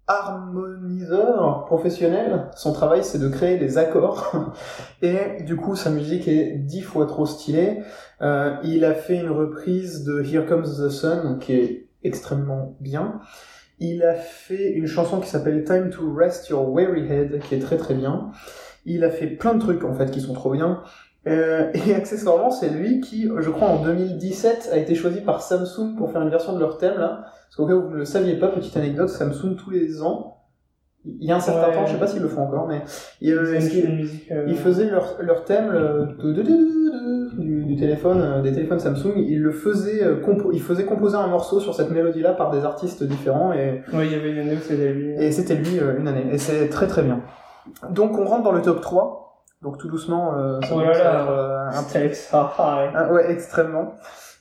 harmoniseur 0.07 1.65
professionnel. 1.65 2.51
Son 2.57 2.73
travail, 2.73 3.03
c'est 3.05 3.19
de 3.19 3.29
créer 3.29 3.57
des 3.57 3.79
accords. 3.79 4.53
Et 5.03 5.43
du 5.43 5.57
coup, 5.57 5.77
sa 5.77 5.91
musique 5.91 6.29
est 6.29 6.57
dix 6.59 6.83
fois 6.83 7.07
trop 7.07 7.27
stylée. 7.27 7.79
Euh, 8.21 8.57
il 8.65 8.85
a 8.85 8.95
fait 8.95 9.17
une 9.17 9.31
reprise 9.31 10.05
de 10.05 10.23
Here 10.23 10.47
Comes 10.47 10.65
the 10.65 10.91
Sun, 10.91 11.39
qui 11.41 11.55
est 11.55 11.87
extrêmement 12.03 12.77
bien. 12.81 13.21
Il 13.79 14.03
a 14.03 14.15
fait 14.15 14.71
une 14.73 14.87
chanson 14.87 15.21
qui 15.21 15.29
s'appelle 15.29 15.65
Time 15.65 15.91
to 15.91 16.13
Rest 16.15 16.49
Your 16.49 16.71
Weary 16.71 17.11
Head, 17.11 17.41
qui 17.41 17.55
est 17.55 17.61
très 17.61 17.77
très 17.77 17.95
bien. 17.95 18.31
Il 18.85 19.05
a 19.05 19.11
fait 19.11 19.27
plein 19.27 19.55
de 19.55 19.61
trucs, 19.61 19.85
en 19.85 19.95
fait, 19.95 20.11
qui 20.11 20.21
sont 20.21 20.35
trop 20.35 20.51
bien. 20.51 20.83
Euh, 21.27 21.71
et 21.73 21.95
accessoirement, 21.95 22.51
c'est 22.51 22.69
lui 22.69 23.01
qui, 23.01 23.31
je 23.39 23.51
crois, 23.51 23.69
en 23.69 23.83
2017, 23.83 24.69
a 24.71 24.77
été 24.77 24.95
choisi 24.95 25.23
par 25.23 25.41
Samsung 25.43 25.97
pour 25.97 26.13
faire 26.13 26.21
une 26.21 26.31
version 26.31 26.53
de 26.53 26.61
leur 26.61 26.77
thème, 26.77 26.99
là. 26.99 27.25
Parce 27.57 27.69
qu'au 27.69 27.73
cas 27.73 27.75
où 27.79 27.83
vous 27.89 27.93
ne 27.95 27.99
le 27.99 28.05
saviez 28.05 28.35
pas, 28.37 28.49
petite 28.49 28.77
anecdote, 28.77 29.09
Samsung, 29.09 29.55
tous 29.57 29.71
les 29.71 30.03
ans, 30.03 30.39
il 31.05 31.25
y 31.25 31.31
a 31.31 31.37
un 31.37 31.41
certain 31.41 31.69
Ouais. 31.69 31.75
temps, 31.75 31.87
je 31.87 31.93
sais 31.93 31.99
pas 32.01 32.07
s'ils 32.09 32.21
le 32.23 32.27
font 32.29 32.43
encore, 32.43 32.67
mais 32.67 32.83
Ils 33.21 33.33
euh, 33.33 33.45
faisaient 33.55 33.79
ils- 33.79 33.85
une 33.91 33.97
musique, 33.97 34.33
euh, 34.33 34.45
ils 34.49 34.57
faisaient 34.57 34.91
leur, 34.91 35.17
leur 35.21 35.45
thème 35.45 35.71
le- 35.71 36.09
de- 36.19 36.33
de- 36.33 36.33
de- 36.33 36.43
de- 36.43 36.49
de- 37.37 37.41
du, 37.41 37.65
du 37.65 37.77
téléphone, 37.77 38.21
euh, 38.21 38.43
des 38.43 38.53
téléphones 38.53 38.81
Samsung, 38.81 39.13
ils 39.19 39.41
le 39.41 39.53
faisaient, 39.53 40.03
compo- 40.25 40.51
ils 40.53 40.63
faisaient 40.63 40.85
composer 40.85 41.17
un 41.17 41.27
morceau 41.29 41.61
sur 41.61 41.75
cette 41.75 41.91
mélodie-là 41.93 42.33
par 42.33 42.51
des 42.51 42.65
artistes 42.65 43.05
différents 43.05 43.53
et, 43.53 43.83
Ouais, 43.93 44.07
il 44.07 44.13
y 44.13 44.15
avait 44.17 44.31
une 44.33 44.39
année 44.39 44.55
où 44.57 44.61
c'était 44.61 44.93
lui. 44.93 45.11
et 45.17 45.31
c'était 45.31 45.55
lui 45.55 45.79
une 45.99 46.09
année. 46.09 46.27
Et 46.33 46.39
c'est 46.39 46.69
très 46.71 46.89
très 46.89 47.03
bien. 47.03 47.21
Donc 47.91 48.19
on 48.19 48.25
rentre 48.25 48.43
dans 48.43 48.53
le 48.53 48.63
top 48.63 48.81
3, 48.81 49.45
donc 49.63 49.79
tout 49.79 49.89
doucement, 49.89 50.37
euh, 50.39 50.59
ça 50.63 50.75
Oh 50.75 50.81
là 50.81 50.93
là. 50.93 51.69
un 51.69 51.73
ça, 51.73 51.89
ouais. 52.79 52.91
ah, 52.97 53.13
ouais, 53.13 53.31
extrêmement. 53.31 53.93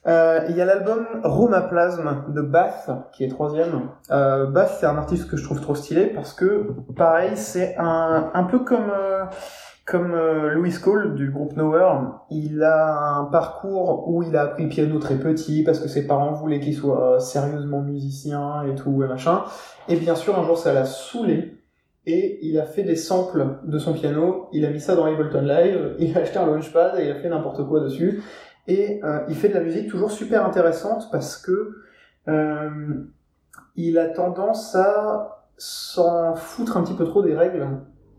Euh, 0.06 0.42
Il 0.50 0.58
y 0.58 0.62
a 0.62 0.66
l'album 0.66 1.06
Romaplasm 1.24 2.26
de 2.30 2.42
Bath, 2.42 2.90
qui 3.14 3.24
est 3.24 3.30
troisième. 3.30 3.90
Euh, 4.12 4.48
Bath, 4.48 4.78
c'est 4.80 4.86
un 4.86 4.98
artiste 4.98 5.30
que 5.30 5.38
je 5.38 5.44
trouve 5.44 5.62
trop 5.62 5.76
stylé 5.76 6.08
parce 6.08 6.34
que, 6.34 6.68
pareil, 6.96 7.32
c'est 7.36 7.76
un, 7.78 8.32
un 8.34 8.44
peu 8.44 8.60
comme, 8.60 8.92
euh, 8.94 9.24
comme 9.86 10.14
euh, 10.14 10.50
Louis 10.50 10.74
Cole 10.74 11.16
du 11.16 11.32
groupe 11.32 11.56
Nowhere. 11.56 12.20
Il 12.30 12.64
a 12.64 13.18
un 13.18 13.26
parcours 13.26 14.10
où 14.10 14.24
il 14.24 14.36
a 14.36 14.42
appris 14.42 14.64
le 14.64 14.70
piano 14.70 15.00
très 15.00 15.16
petit 15.16 15.64
parce 15.64 15.80
que 15.80 15.88
ses 15.88 16.06
parents 16.06 16.34
voulaient 16.34 16.60
qu'il 16.60 16.76
soit 16.76 17.16
euh, 17.16 17.20
sérieusement 17.20 17.82
musicien 17.82 18.64
et 18.64 18.76
tout 18.76 19.04
et 19.04 19.08
machin. 19.08 19.44
Et 19.88 19.96
bien 19.96 20.16
sûr, 20.16 20.38
un 20.38 20.44
jour, 20.44 20.58
ça 20.58 20.74
l'a 20.74 20.86
saoulé. 20.86 21.60
Et 22.06 22.46
il 22.46 22.60
a 22.60 22.66
fait 22.66 22.84
des 22.84 22.98
samples 22.98 23.46
de 23.64 23.80
son 23.80 23.94
piano, 23.94 24.50
il 24.52 24.66
a 24.66 24.70
mis 24.70 24.82
ça 24.82 24.94
dans 24.94 25.06
Ableton 25.06 25.44
Live, 25.44 25.96
il 26.00 26.18
a 26.18 26.20
acheté 26.20 26.38
un 26.38 26.46
launchpad 26.46 27.00
et 27.00 27.06
il 27.06 27.12
a 27.12 27.16
fait 27.16 27.30
n'importe 27.30 27.66
quoi 27.66 27.80
dessus. 27.80 28.22
Et 28.68 29.02
euh, 29.04 29.20
il 29.28 29.36
fait 29.36 29.50
de 29.50 29.54
la 29.56 29.60
musique 29.62 29.90
toujours 29.90 30.12
super 30.12 30.46
intéressante 30.46 31.10
parce 31.12 31.38
que 31.38 31.76
euh, 32.28 32.70
il 33.76 33.98
a 33.98 34.08
tendance 34.10 34.76
à 34.76 35.46
s'en 35.58 36.36
foutre 36.36 36.78
un 36.78 36.84
petit 36.84 36.94
peu 36.94 37.06
trop 37.06 37.22
des 37.22 37.36
règles 37.36 37.68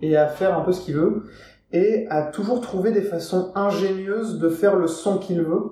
et 0.03 0.17
à 0.17 0.27
faire 0.29 0.57
un 0.57 0.61
peu 0.63 0.73
ce 0.73 0.81
qu'il 0.83 0.95
veut 0.97 1.25
et 1.73 2.07
à 2.11 2.23
toujours 2.23 2.61
trouver 2.61 2.93
des 2.93 3.01
façons 3.03 3.53
ingénieuses 3.55 4.39
de 4.39 4.49
faire 4.49 4.77
le 4.77 4.87
son 4.87 5.19
qu'il 5.19 5.43
veut. 5.43 5.63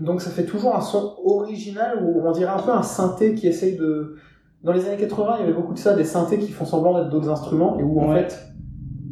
Donc 0.00 0.20
ça 0.22 0.30
fait 0.30 0.44
toujours 0.46 0.74
un 0.74 0.80
son 0.80 1.16
original 1.24 2.02
où 2.02 2.26
on 2.26 2.32
dirait 2.32 2.52
un 2.52 2.58
peu 2.62 2.72
un 2.72 2.82
synthé 2.82 3.34
qui 3.34 3.46
essaye 3.46 3.76
de... 3.76 4.16
Dans 4.62 4.72
les 4.72 4.86
années 4.86 4.96
80, 4.96 5.34
il 5.36 5.40
y 5.40 5.42
avait 5.44 5.52
beaucoup 5.52 5.74
de 5.74 5.78
ça, 5.78 5.94
des 5.94 6.04
synthés 6.04 6.38
qui 6.38 6.50
font 6.50 6.64
semblant 6.64 6.94
d'être 6.98 7.10
d'autres 7.10 7.28
instruments 7.28 7.78
et 7.78 7.82
où 7.82 8.00
en 8.00 8.08
Ouais. 8.12 8.26
fait 8.28 8.38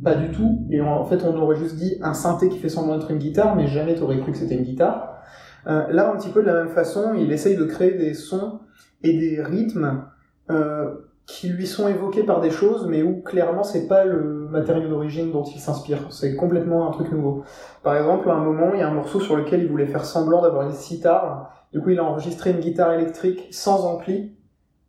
pas 0.02 0.14
du 0.14 0.30
tout. 0.30 0.66
Et 0.70 0.80
en 0.80 1.04
fait, 1.04 1.22
on 1.24 1.36
aurait 1.36 1.56
juste 1.56 1.76
dit 1.76 1.98
un 2.02 2.14
synthé 2.14 2.48
qui 2.48 2.58
fait 2.58 2.68
semblant 2.68 2.98
d'être 2.98 3.10
une 3.10 3.18
guitare, 3.18 3.56
mais 3.56 3.66
jamais 3.66 3.94
t'aurais 3.94 4.18
cru 4.18 4.32
que 4.32 4.38
c'était 4.38 4.56
une 4.56 4.64
guitare. 4.64 5.22
Euh, 5.66 5.86
là, 5.90 6.10
un 6.10 6.16
petit 6.16 6.30
peu 6.30 6.42
de 6.42 6.46
la 6.46 6.64
même 6.64 6.70
façon, 6.72 7.14
il 7.14 7.30
essaye 7.32 7.56
de 7.56 7.64
créer 7.64 7.92
des 7.92 8.14
sons 8.14 8.60
et 9.02 9.16
des 9.16 9.42
rythmes 9.42 10.04
euh, 10.50 10.90
qui 11.26 11.48
lui 11.48 11.66
sont 11.66 11.86
évoqués 11.88 12.24
par 12.24 12.40
des 12.40 12.50
choses, 12.50 12.86
mais 12.88 13.02
où 13.02 13.22
clairement 13.22 13.62
c'est 13.62 13.86
pas 13.86 14.04
le 14.04 14.48
matériau 14.50 14.88
d'origine 14.88 15.30
dont 15.30 15.44
il 15.44 15.60
s'inspire. 15.60 15.98
C'est 16.10 16.34
complètement 16.34 16.88
un 16.88 16.90
truc 16.90 17.12
nouveau. 17.12 17.44
Par 17.82 17.96
exemple, 17.96 18.28
à 18.28 18.34
un 18.34 18.44
moment, 18.44 18.72
il 18.74 18.80
y 18.80 18.82
a 18.82 18.88
un 18.88 18.94
morceau 18.94 19.20
sur 19.20 19.36
lequel 19.36 19.62
il 19.62 19.68
voulait 19.68 19.86
faire 19.86 20.04
semblant 20.04 20.42
d'avoir 20.42 20.66
une 20.66 20.72
sitar. 20.72 21.66
Du 21.72 21.80
coup, 21.80 21.90
il 21.90 21.98
a 21.98 22.04
enregistré 22.04 22.50
une 22.50 22.58
guitare 22.58 22.92
électrique 22.92 23.46
sans 23.50 23.86
ampli, 23.86 24.36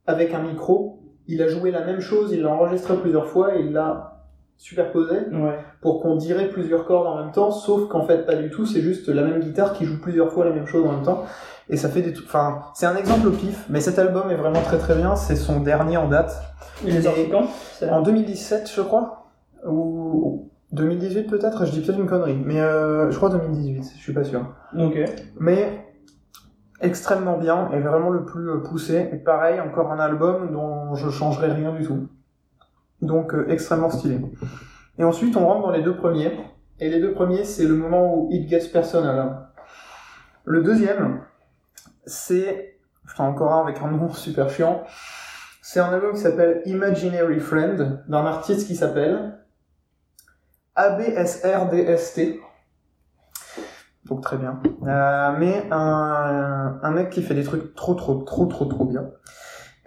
avec 0.07 0.33
un 0.33 0.41
micro. 0.41 0.99
Il 1.27 1.41
a 1.41 1.47
joué 1.47 1.71
la 1.71 1.85
même 1.85 2.01
chose, 2.01 2.33
il 2.33 2.41
l'a 2.41 2.49
enregistré 2.49 2.97
plusieurs 2.97 3.27
fois 3.27 3.55
et 3.55 3.61
il 3.61 3.71
l'a 3.71 4.12
superposé 4.63 5.15
Ouais. 5.31 5.57
pour 5.81 6.01
qu'on 6.01 6.15
dirait 6.15 6.47
plusieurs 6.47 6.85
cordes 6.85 7.05
en 7.05 7.17
même 7.21 7.31
temps, 7.33 7.51
sauf 7.51 7.89
qu'en 7.89 8.03
fait 8.03 8.25
pas 8.25 8.35
du 8.35 8.49
tout, 8.49 8.65
c'est 8.65 8.79
juste 8.81 9.09
la 9.09 9.21
même 9.23 9.39
guitare 9.41 9.73
qui 9.73 9.83
joue 9.85 9.99
plusieurs 9.99 10.31
fois 10.31 10.45
la 10.45 10.51
même 10.51 10.65
chose 10.67 10.85
en 10.87 10.93
même 10.93 11.03
temps, 11.03 11.23
et 11.69 11.75
ça 11.75 11.89
fait 11.89 12.01
des 12.01 12.13
enfin, 12.25 12.61
c'est 12.73 12.85
un 12.85 12.95
exemple 12.95 13.27
au 13.27 13.31
pif, 13.31 13.65
mais 13.69 13.81
cet 13.81 13.99
album 13.99 14.31
est 14.31 14.35
vraiment 14.35 14.61
très 14.61 14.77
très 14.77 14.95
bien, 14.95 15.17
c'est 15.17 15.35
son 15.35 15.59
dernier 15.59 15.97
en 15.97 16.07
date, 16.07 16.33
Il 16.85 16.95
est 16.95 17.01
sorti 17.01 17.29
quand 17.29 17.47
en 17.91 18.01
2017 18.01 18.71
je 18.73 18.81
crois, 18.81 19.25
ou 19.67 20.49
2018 20.71 21.23
peut-être, 21.29 21.65
je 21.65 21.71
dis 21.71 21.81
peut-être 21.81 21.99
une 21.99 22.07
connerie, 22.07 22.41
mais 22.45 22.61
euh, 22.61 23.11
je 23.11 23.17
crois 23.17 23.29
2018, 23.29 23.83
je 23.97 24.01
suis 24.01 24.13
pas 24.13 24.23
sûr. 24.23 24.41
Ok. 24.79 24.97
Mais 25.39 25.85
extrêmement 26.79 27.37
bien, 27.37 27.69
et 27.73 27.79
vraiment 27.79 28.09
le 28.09 28.23
plus 28.23 28.49
euh, 28.49 28.57
poussé, 28.59 29.09
et 29.11 29.17
pareil, 29.17 29.59
encore 29.59 29.91
un 29.91 29.99
album 29.99 30.51
dont 30.53 30.95
je 30.95 31.09
changerai 31.09 31.51
rien 31.51 31.73
du 31.73 31.85
tout. 31.85 32.07
Donc 33.03 33.33
euh, 33.33 33.45
extrêmement 33.49 33.89
stylé. 33.89 34.19
Et 34.97 35.03
ensuite 35.03 35.35
on 35.35 35.45
rentre 35.45 35.67
dans 35.67 35.71
les 35.71 35.81
deux 35.81 35.95
premiers, 35.95 36.31
et 36.79 36.89
les 36.89 36.99
deux 36.99 37.13
premiers 37.13 37.43
c'est 37.43 37.65
le 37.65 37.75
moment 37.75 38.15
où 38.15 38.29
it 38.31 38.49
gets 38.49 38.69
personal. 38.71 39.49
Le 40.45 40.61
deuxième, 40.61 41.21
c'est, 42.05 42.77
enfin 43.05 43.25
encore 43.25 43.53
un 43.53 43.63
avec 43.63 43.81
un 43.81 43.91
nom 43.91 44.09
super 44.13 44.49
chiant, 44.49 44.83
c'est 45.61 45.79
un 45.79 45.91
album 45.91 46.13
qui 46.13 46.21
s'appelle 46.21 46.61
Imaginary 46.65 47.39
Friend, 47.39 48.03
d'un 48.07 48.25
artiste 48.25 48.67
qui 48.67 48.75
s'appelle 48.75 49.39
ABSRDST. 50.75 52.39
Donc 54.05 54.21
très 54.21 54.37
bien. 54.37 54.61
Euh, 54.85 55.31
mais 55.37 55.65
un, 55.71 56.79
un 56.81 56.91
mec 56.91 57.09
qui 57.09 57.21
fait 57.21 57.35
des 57.35 57.43
trucs 57.43 57.73
trop 57.75 57.95
trop 57.95 58.21
trop 58.23 58.45
trop 58.45 58.65
trop 58.65 58.85
bien. 58.85 59.09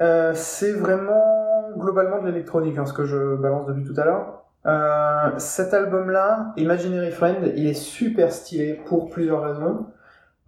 Euh, 0.00 0.32
c'est 0.34 0.72
vraiment 0.72 1.70
globalement 1.76 2.20
de 2.22 2.28
l'électronique, 2.28 2.78
hein, 2.78 2.86
ce 2.86 2.92
que 2.92 3.04
je 3.04 3.36
balance 3.36 3.66
depuis 3.66 3.84
tout 3.84 3.98
à 3.98 4.04
l'heure. 4.04 4.44
Euh, 4.66 5.38
cet 5.38 5.74
album-là, 5.74 6.52
Imaginary 6.56 7.12
Friend, 7.12 7.52
il 7.56 7.66
est 7.66 7.74
super 7.74 8.32
stylé 8.32 8.74
pour 8.86 9.08
plusieurs 9.08 9.42
raisons. 9.42 9.86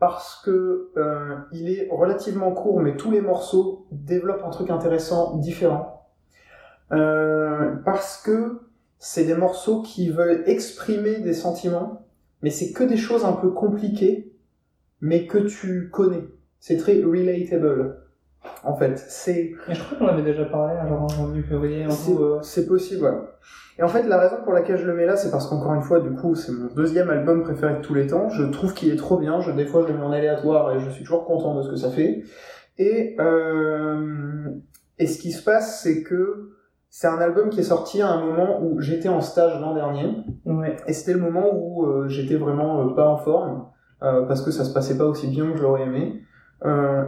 Parce 0.00 0.40
que 0.44 0.90
euh, 0.96 1.36
il 1.50 1.70
est 1.70 1.88
relativement 1.90 2.52
court, 2.52 2.80
mais 2.80 2.96
tous 2.96 3.10
les 3.10 3.20
morceaux 3.20 3.86
développent 3.90 4.44
un 4.44 4.50
truc 4.50 4.70
intéressant, 4.70 5.36
différent. 5.38 6.06
Euh, 6.92 7.74
parce 7.84 8.22
que 8.22 8.60
c'est 8.98 9.24
des 9.24 9.34
morceaux 9.34 9.82
qui 9.82 10.10
veulent 10.10 10.44
exprimer 10.46 11.18
des 11.18 11.34
sentiments, 11.34 12.06
mais 12.42 12.50
c'est 12.50 12.72
que 12.72 12.84
des 12.84 12.96
choses 12.96 13.24
un 13.24 13.32
peu 13.32 13.50
compliquées, 13.50 14.32
mais 15.00 15.26
que 15.26 15.38
tu 15.38 15.90
connais. 15.90 16.28
C'est 16.60 16.76
très 16.76 17.02
relatable. 17.02 18.00
En 18.64 18.76
fait, 18.76 18.98
c'est 18.98 19.54
Mais 19.68 19.74
je 19.74 19.82
crois 19.82 19.98
qu'on 19.98 20.08
avait 20.08 20.22
déjà 20.22 20.44
parlé, 20.44 20.74
hein, 20.78 20.88
genre 20.88 21.02
en 21.02 21.08
janvier, 21.08 21.42
février, 21.42 21.86
en 21.86 21.90
c'est 21.90 22.12
euh, 22.12 22.38
c'est 22.42 22.66
possible, 22.66 23.00
voilà. 23.00 23.38
Et 23.78 23.82
en 23.82 23.88
fait, 23.88 24.02
la 24.02 24.18
raison 24.18 24.36
pour 24.42 24.52
laquelle 24.52 24.76
je 24.76 24.86
le 24.86 24.94
mets 24.94 25.06
là, 25.06 25.16
c'est 25.16 25.30
parce 25.30 25.46
qu'encore 25.46 25.72
une 25.74 25.82
fois, 25.82 26.00
du 26.00 26.10
coup, 26.10 26.34
c'est 26.34 26.50
mon 26.50 26.66
deuxième 26.74 27.10
album 27.10 27.44
préféré 27.44 27.74
de 27.74 27.80
tous 27.80 27.94
les 27.94 28.08
temps. 28.08 28.28
Je 28.28 28.42
trouve 28.44 28.74
qu'il 28.74 28.92
est 28.92 28.96
trop 28.96 29.18
bien. 29.18 29.40
Je, 29.40 29.52
des 29.52 29.66
fois, 29.66 29.82
je 29.82 29.92
le 29.92 29.98
mets 29.98 30.04
en 30.04 30.10
aléatoire 30.10 30.72
et 30.74 30.80
je 30.80 30.90
suis 30.90 31.04
toujours 31.04 31.24
content 31.24 31.54
de 31.54 31.62
ce 31.62 31.70
que 31.70 31.76
ça 31.76 31.90
fait. 31.90 32.24
Et, 32.78 33.16
euh, 33.20 34.48
et 34.98 35.06
ce 35.06 35.18
qui 35.18 35.30
se 35.30 35.44
passe, 35.44 35.80
c'est 35.80 36.02
que 36.02 36.50
c'est 36.90 37.06
un 37.06 37.18
album 37.18 37.50
qui 37.50 37.60
est 37.60 37.64
sorti 37.64 38.02
à 38.02 38.08
un 38.08 38.24
moment 38.24 38.60
où 38.62 38.80
j'étais 38.80 39.08
en 39.08 39.20
stage 39.20 39.60
l'an 39.60 39.74
dernier. 39.74 40.12
Ouais. 40.44 40.74
Et 40.88 40.92
c'était 40.92 41.12
le 41.12 41.20
moment 41.20 41.50
où 41.52 41.86
euh, 41.86 42.08
j'étais 42.08 42.36
vraiment 42.36 42.84
euh, 42.84 42.94
pas 42.94 43.06
en 43.06 43.18
forme, 43.18 43.66
parce 44.00 44.42
que 44.42 44.50
ça 44.50 44.64
se 44.64 44.72
passait 44.72 44.96
pas 44.96 45.06
aussi 45.06 45.28
bien 45.28 45.50
que 45.52 45.58
je 45.58 45.62
l'aurais 45.62 45.82
aimé. 45.82 46.22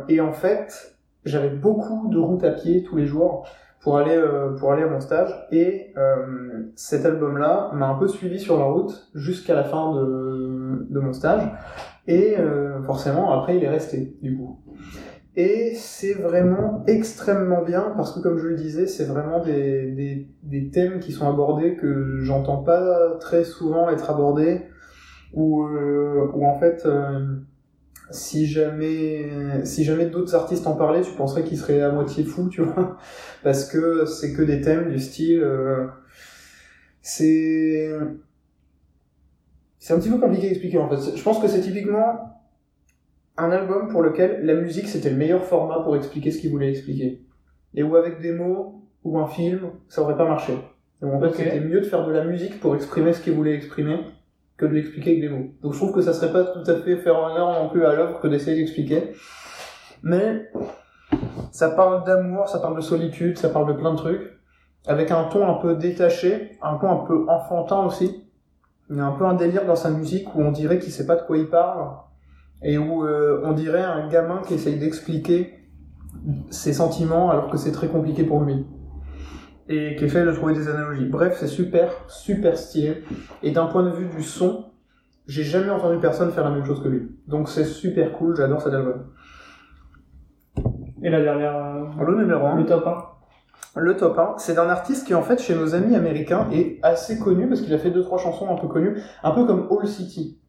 Et 0.09 0.21
en 0.21 0.33
fait, 0.33 1.00
j'avais 1.25 1.51
beaucoup 1.51 2.09
de 2.09 2.19
routes 2.19 2.45
à 2.45 2.51
pied 2.51 2.83
tous 2.83 2.97
les 2.97 3.07
jours 3.07 3.47
pour 3.81 3.97
aller 3.97 4.17
euh, 4.17 4.51
pour 4.57 4.73
aller 4.73 4.83
à 4.83 4.89
mon 4.89 5.01
stage. 5.01 5.35
Et 5.51 5.93
euh, 5.97 6.71
cet 6.75 7.05
album-là 7.07 7.71
m'a 7.75 7.89
un 7.89 7.95
peu 7.95 8.09
suivi 8.09 8.39
sur 8.39 8.59
la 8.59 8.65
route 8.65 9.11
jusqu'à 9.15 9.55
la 9.55 9.65
fin 9.65 9.95
de, 9.95 10.87
de 10.89 11.01
mon 11.01 11.13
stage. 11.13 11.43
Et 12.07 12.37
euh, 12.39 12.83
forcément, 12.83 13.33
après, 13.33 13.57
il 13.57 13.65
est 13.65 13.69
resté, 13.69 14.17
du 14.23 14.37
coup. 14.37 14.61
Et 15.37 15.75
c'est 15.77 16.15
vraiment 16.15 16.83
extrêmement 16.89 17.63
bien 17.63 17.93
parce 17.97 18.13
que, 18.13 18.21
comme 18.21 18.39
je 18.39 18.49
le 18.49 18.57
disais, 18.57 18.87
c'est 18.87 19.05
vraiment 19.05 19.39
des, 19.39 19.93
des, 19.93 20.29
des 20.43 20.71
thèmes 20.71 20.99
qui 20.99 21.13
sont 21.13 21.29
abordés 21.29 21.77
que 21.77 22.19
j'entends 22.19 22.63
pas 22.63 23.17
très 23.21 23.45
souvent 23.45 23.89
être 23.91 24.11
abordés. 24.11 24.63
Ou 25.33 25.63
euh, 25.63 26.29
ou 26.35 26.45
en 26.45 26.59
fait, 26.59 26.83
euh, 26.85 27.37
si 28.11 28.47
jamais, 28.47 29.65
si 29.65 29.85
jamais 29.85 30.07
d'autres 30.07 30.35
artistes 30.35 30.67
en 30.67 30.75
parlaient, 30.75 31.03
tu 31.03 31.13
penserais 31.13 31.45
qu'ils 31.45 31.59
seraient 31.59 31.81
à 31.81 31.91
moitié 31.91 32.25
fous, 32.25 32.49
tu 32.49 32.63
vois. 32.63 32.97
Parce 33.43 33.67
que 33.71 34.05
c'est 34.07 34.33
que 34.33 34.43
des 34.43 34.61
thèmes 34.61 34.91
du 34.91 34.99
style. 34.99 35.41
euh, 35.41 35.87
c'est. 37.03 37.91
C'est 39.79 39.95
un 39.95 39.99
petit 39.99 40.11
peu 40.11 40.19
compliqué 40.19 40.49
à 40.49 40.51
expliquer 40.51 40.79
en 40.79 40.89
fait. 40.91 41.17
Je 41.17 41.23
pense 41.23 41.41
que 41.41 41.49
c'est 41.49 41.63
typiquement 41.63 42.37
un 43.39 43.51
album 43.51 43.89
pour 43.89 44.03
lequel 44.03 44.45
la 44.45 44.55
musique 44.55 44.89
c'était 44.89 45.09
le 45.09 45.17
meilleur 45.17 45.45
format 45.45 45.81
pour 45.81 45.97
expliquer 45.97 46.31
ce 46.31 46.39
qu'il 46.39 46.51
voulait 46.51 46.71
expliquer. 46.71 47.23
Et 47.75 47.83
où 47.83 47.97
avec 47.97 48.21
des 48.21 48.33
mots 48.33 48.83
ou 49.05 49.19
un 49.19 49.27
film, 49.27 49.71
ça 49.89 50.03
aurait 50.03 50.17
pas 50.17 50.29
marché. 50.29 50.53
Donc 51.01 51.15
en 51.15 51.21
fait 51.21 51.35
c'était 51.35 51.61
mieux 51.61 51.81
de 51.81 51.87
faire 51.87 52.07
de 52.07 52.13
la 52.13 52.25
musique 52.25 52.61
pour 52.61 52.75
exprimer 52.75 53.15
ce 53.15 53.23
qu'il 53.23 53.33
voulait 53.33 53.55
exprimer 53.55 54.01
que 54.61 54.67
de 54.67 54.75
l'expliquer 54.75 55.11
avec 55.11 55.23
des 55.23 55.29
mots. 55.31 55.47
Donc 55.63 55.73
je 55.73 55.79
trouve 55.79 55.93
que 55.93 56.03
ça 56.03 56.13
serait 56.13 56.33
pas 56.33 56.45
tout 56.45 56.71
à 56.71 56.75
fait 56.77 56.97
faire 56.97 57.19
honneur 57.19 57.51
non 57.51 57.71
plus 57.71 57.87
à 57.87 57.95
l'œuvre 57.95 58.21
que 58.21 58.29
d'essayer 58.29 58.57
d'expliquer. 58.57 59.15
Mais 60.03 60.51
ça 61.51 61.71
parle 61.71 62.05
d'amour, 62.05 62.49
ça 62.49 62.59
parle 62.59 62.77
de 62.77 62.83
solitude, 62.83 63.39
ça 63.39 63.49
parle 63.49 63.69
de 63.69 63.73
plein 63.73 63.93
de 63.93 63.97
trucs, 63.97 64.39
avec 64.87 65.11
un 65.11 65.25
ton 65.25 65.49
un 65.49 65.55
peu 65.55 65.75
détaché, 65.75 66.59
un 66.63 66.77
ton 66.77 66.91
un 66.91 67.07
peu 67.07 67.25
enfantin 67.29 67.81
aussi. 67.87 68.25
Il 68.91 68.97
y 68.97 69.01
a 69.01 69.07
un 69.07 69.13
peu 69.13 69.25
un 69.25 69.35
délire 69.35 69.65
dans 69.65 69.77
sa 69.77 69.91
musique 69.91 70.35
où 70.35 70.43
on 70.43 70.53
dirait 70.53 70.79
qu'il 70.79 70.93
sait 70.93 71.07
pas 71.07 71.17
de 71.17 71.23
quoi 71.23 71.39
il 71.39 71.49
parle, 71.49 71.89
et 72.63 72.77
où 72.77 73.07
euh, 73.07 73.41
on 73.45 73.53
dirait 73.53 73.83
un 73.83 74.09
gamin 74.09 74.43
qui 74.47 74.55
essaye 74.55 74.79
d'expliquer 74.79 75.55
ses 76.51 76.75
sentiments 76.75 77.31
alors 77.31 77.49
que 77.49 77.57
c'est 77.57 77.73
très 77.73 77.89
compliqué 77.89 78.25
pour 78.25 78.43
lui. 78.43 78.67
Et 79.71 79.95
qui 79.95 80.05
essaye 80.05 80.27
de 80.27 80.33
trouver 80.33 80.53
des 80.53 80.69
analogies. 80.69 81.07
Bref, 81.07 81.37
c'est 81.39 81.47
super, 81.47 81.93
super 82.09 82.59
stylé. 82.59 83.05
Et 83.45 83.53
d'un 83.53 83.67
point 83.67 83.85
de 83.85 83.91
vue 83.91 84.09
du 84.09 84.25
son, 84.25 84.65
j'ai 85.29 85.45
jamais 85.45 85.71
entendu 85.71 85.99
personne 86.01 86.33
faire 86.33 86.43
la 86.43 86.51
même 86.51 86.65
chose 86.65 86.83
que 86.83 86.89
lui. 86.89 87.09
Donc 87.29 87.49
c'est 87.49 87.65
super 87.65 88.13
cool, 88.13 88.35
j'adore 88.37 88.61
cet 88.61 88.75
album. 88.75 89.07
Et 91.05 91.09
la 91.09 91.23
dernière, 91.23 91.57
euh, 91.57 92.05
Le 92.05 92.17
numéro 92.17 92.45
1. 92.47 92.57
le 92.57 92.67
top 92.67 92.85
1. 92.85 93.81
Le 93.81 93.97
top 93.97 94.19
1, 94.19 94.35
c'est 94.39 94.55
d'un 94.55 94.69
artiste 94.69 95.07
qui 95.07 95.15
en 95.15 95.23
fait 95.23 95.41
chez 95.41 95.55
nos 95.55 95.77
amis 95.77 95.95
américains 95.95 96.49
est 96.53 96.81
assez 96.83 97.21
connu 97.21 97.49
parce 97.49 97.61
qu'il 97.61 97.73
a 97.73 97.79
fait 97.79 97.93
deux 97.93 98.03
trois 98.03 98.19
chansons 98.19 98.51
un 98.51 98.57
peu 98.57 98.67
connues, 98.67 99.01
un 99.23 99.31
peu 99.31 99.47
comme 99.47 99.69
All 99.71 99.87
City. 99.87 100.41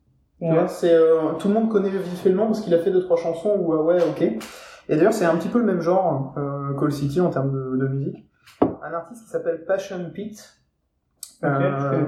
Ouais. 0.42 0.68
c'est 0.68 0.92
euh, 0.92 1.34
tout 1.38 1.48
le 1.50 1.54
monde 1.54 1.70
connaît 1.70 1.90
vite 1.90 2.02
fait 2.18 2.30
le 2.30 2.36
nom 2.36 2.48
parce 2.48 2.62
qu'il 2.62 2.74
a 2.74 2.80
fait 2.80 2.90
deux 2.90 3.04
trois 3.04 3.18
chansons 3.18 3.56
où 3.60 3.74
ah 3.74 3.84
ouais 3.84 4.02
ok. 4.02 4.24
Et 4.24 4.96
d'ailleurs 4.96 5.14
c'est 5.14 5.26
un 5.26 5.36
petit 5.36 5.50
peu 5.50 5.60
le 5.60 5.66
même 5.66 5.82
genre 5.82 6.34
euh, 6.38 6.74
qu'All 6.74 6.92
City 6.92 7.22
en 7.22 7.30
termes 7.30 7.52
de, 7.52 7.78
de 7.78 7.88
musique. 7.88 8.31
Un 8.84 8.94
artiste 8.94 9.26
qui 9.26 9.30
s'appelle 9.30 9.64
Passion 9.66 10.12
Pete. 10.14 10.58
Euh, 11.44 12.06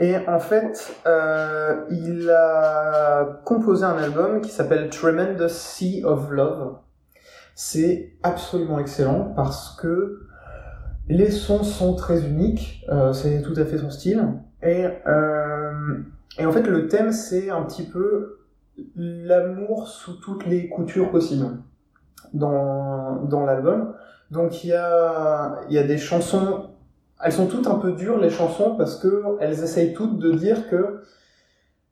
et 0.00 0.16
en 0.28 0.40
fait, 0.40 0.96
euh, 1.06 1.84
il 1.90 2.30
a 2.30 3.40
composé 3.44 3.84
un 3.84 3.96
album 3.96 4.40
qui 4.40 4.50
s'appelle 4.50 4.90
Tremendous 4.90 5.48
Sea 5.48 6.04
of 6.04 6.30
Love. 6.30 6.78
C'est 7.54 8.12
absolument 8.22 8.78
excellent 8.78 9.32
parce 9.36 9.76
que 9.76 10.26
les 11.08 11.30
sons 11.30 11.62
sont 11.62 11.94
très 11.94 12.24
uniques, 12.24 12.84
euh, 12.90 13.12
c'est 13.12 13.42
tout 13.42 13.54
à 13.56 13.64
fait 13.64 13.78
son 13.78 13.90
style. 13.90 14.22
Et, 14.62 14.84
et 16.38 16.46
en 16.46 16.52
fait, 16.52 16.62
le 16.62 16.88
thème, 16.88 17.12
c'est 17.12 17.50
un 17.50 17.62
petit 17.62 17.84
peu 17.84 18.40
l'amour 18.96 19.88
sous 19.88 20.14
toutes 20.14 20.46
les 20.46 20.68
coutures 20.68 21.10
possibles 21.10 21.58
dans, 22.32 23.22
dans 23.24 23.44
l'album. 23.44 23.94
Donc 24.30 24.64
il 24.64 24.70
y 24.70 24.74
a, 24.74 25.60
y 25.70 25.78
a 25.78 25.82
des 25.82 25.98
chansons 25.98 26.70
elles 27.22 27.32
sont 27.32 27.46
toutes 27.46 27.66
un 27.66 27.76
peu 27.76 27.92
dures 27.92 28.18
les 28.18 28.30
chansons 28.30 28.76
parce 28.76 28.96
que 28.96 29.36
elles 29.40 29.62
essayent 29.62 29.92
toutes 29.92 30.18
de 30.18 30.32
dire 30.32 30.68
que 30.68 31.02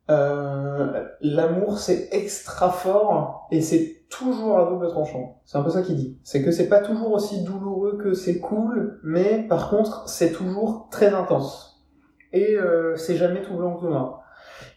euh, 0.08 1.04
l'amour 1.20 1.78
c'est 1.78 2.08
extra 2.12 2.70
fort 2.70 3.48
et 3.50 3.60
c'est 3.60 4.04
toujours 4.08 4.58
à 4.58 4.66
double 4.66 4.86
tranchant. 4.88 5.40
C'est 5.44 5.58
un 5.58 5.62
peu 5.62 5.70
ça 5.70 5.82
qu'il 5.82 5.96
dit. 5.96 6.16
C'est 6.22 6.44
que 6.44 6.52
c'est 6.52 6.68
pas 6.68 6.80
toujours 6.80 7.12
aussi 7.12 7.42
douloureux 7.42 7.98
que 7.98 8.14
c'est 8.14 8.38
cool, 8.38 9.00
mais 9.02 9.46
par 9.48 9.68
contre 9.68 10.08
c'est 10.08 10.30
toujours 10.30 10.88
très 10.90 11.08
intense 11.08 11.84
et 12.32 12.56
euh, 12.56 12.94
c'est 12.96 13.16
jamais 13.16 13.42
tout 13.42 13.54
blanc 13.54 13.76
ou 13.76 13.80
tout 13.80 13.88
noir. 13.88 14.22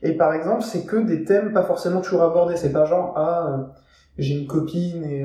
Et 0.01 0.13
par 0.13 0.33
exemple 0.33 0.63
c'est 0.63 0.85
que 0.85 0.97
des 0.97 1.25
thèmes 1.25 1.53
pas 1.53 1.63
forcément 1.63 2.01
toujours 2.01 2.23
abordés. 2.23 2.55
C'est 2.57 2.71
pas 2.71 2.85
genre 2.85 3.13
ah 3.15 3.47
euh, 3.53 3.63
j'ai 4.17 4.35
une 4.35 4.47
copine 4.47 5.03
et 5.03 5.23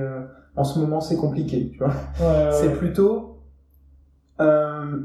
en 0.56 0.64
ce 0.64 0.78
moment 0.78 1.00
c'est 1.00 1.16
compliqué, 1.16 1.70
tu 1.72 1.78
vois. 1.78 1.88
Ouais, 2.20 2.26
ouais, 2.46 2.52
C'est 2.52 2.68
ouais. 2.68 2.74
plutôt 2.74 3.38
euh, 4.40 4.98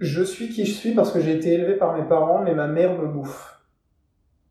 je 0.00 0.22
suis 0.22 0.48
qui 0.48 0.64
je 0.66 0.72
suis 0.72 0.94
parce 0.94 1.12
que 1.12 1.20
j'ai 1.20 1.36
été 1.36 1.52
élevé 1.52 1.74
par 1.74 1.96
mes 1.96 2.04
parents, 2.04 2.42
mais 2.42 2.54
ma 2.54 2.66
mère 2.66 2.98
me 2.98 3.06
bouffe. 3.06 3.60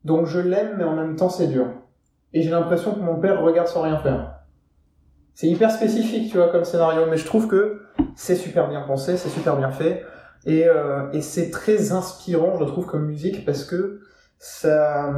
Donc 0.03 0.25
je 0.27 0.39
l'aime, 0.39 0.75
mais 0.77 0.83
en 0.83 0.95
même 0.95 1.15
temps 1.15 1.29
c'est 1.29 1.47
dur. 1.47 1.67
Et 2.33 2.41
j'ai 2.41 2.49
l'impression 2.49 2.93
que 2.93 2.99
mon 2.99 3.19
père 3.19 3.41
regarde 3.41 3.67
sans 3.67 3.81
rien 3.81 3.97
faire. 3.99 4.39
C'est 5.35 5.47
hyper 5.47 5.71
spécifique, 5.71 6.29
tu 6.31 6.37
vois, 6.37 6.49
comme 6.49 6.63
scénario, 6.63 7.05
mais 7.09 7.17
je 7.17 7.25
trouve 7.25 7.47
que 7.47 7.81
c'est 8.15 8.35
super 8.35 8.69
bien 8.69 8.81
pensé, 8.81 9.17
c'est 9.17 9.29
super 9.29 9.57
bien 9.57 9.71
fait, 9.71 10.03
et, 10.45 10.67
euh, 10.67 11.09
et 11.11 11.21
c'est 11.21 11.49
très 11.49 11.91
inspirant, 11.91 12.55
je 12.59 12.65
trouve, 12.65 12.85
comme 12.85 13.05
musique, 13.05 13.43
parce 13.45 13.63
que 13.65 14.01
ça, 14.37 15.11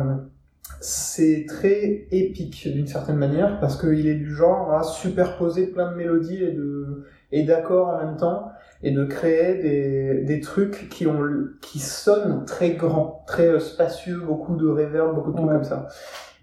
c'est 0.82 1.46
très 1.48 2.08
épique 2.12 2.68
d'une 2.72 2.88
certaine 2.88 3.18
manière, 3.18 3.60
parce 3.60 3.80
qu'il 3.80 4.08
est 4.08 4.16
du 4.16 4.34
genre 4.36 4.74
à 4.74 4.84
superposer 4.84 5.68
plein 5.68 5.92
de 5.92 5.96
mélodies 5.98 6.44
et 6.44 6.52
de 6.52 7.06
et 7.32 7.44
d'accords 7.44 7.88
en 7.90 7.98
même 8.06 8.18
temps, 8.18 8.52
et 8.84 8.92
de 8.92 9.04
créer 9.06 9.56
des, 9.62 10.22
des 10.24 10.40
trucs 10.42 10.90
qui 10.90 11.08
ont 11.08 11.22
qui 11.62 11.80
sonnent 11.80 12.46
très 12.46 12.72
grands, 12.72 13.24
très 13.28 13.48
euh, 13.48 13.60
spacieux, 13.60 14.20
beaucoup 14.20 14.56
de 14.56 14.68
reverb, 14.68 15.16
beaucoup 15.16 15.32
de 15.32 15.38
trucs 15.38 15.50
Ouais. 15.50 15.56
comme 15.56 15.64
ça. 15.64 15.88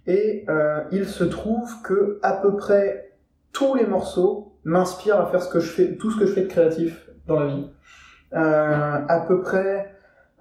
Et 0.07 0.45
euh, 0.49 0.83
il 0.93 1.07
se 1.07 1.25
trouve 1.25 1.71
que 1.83 2.19
à 2.23 2.33
peu 2.35 2.57
près 2.57 3.13
tous 3.53 3.75
les 3.75 3.87
morceaux 3.87 4.55
m'inspirent 4.65 5.21
à 5.21 5.27
faire 5.27 5.43
ce 5.43 5.49
que 5.49 5.61
je 5.61 5.71
fais, 5.71 5.97
tout 5.97 6.11
ce 6.11 6.19
que 6.19 6.27
je 6.27 6.33
fais 6.33 6.43
de 6.43 6.49
créatif 6.49 7.09
dans 7.27 7.39
la 7.41 7.47
vie. 7.47 7.67
Euh, 8.35 8.99
à 9.09 9.25
peu 9.29 9.41
près, 9.43 9.92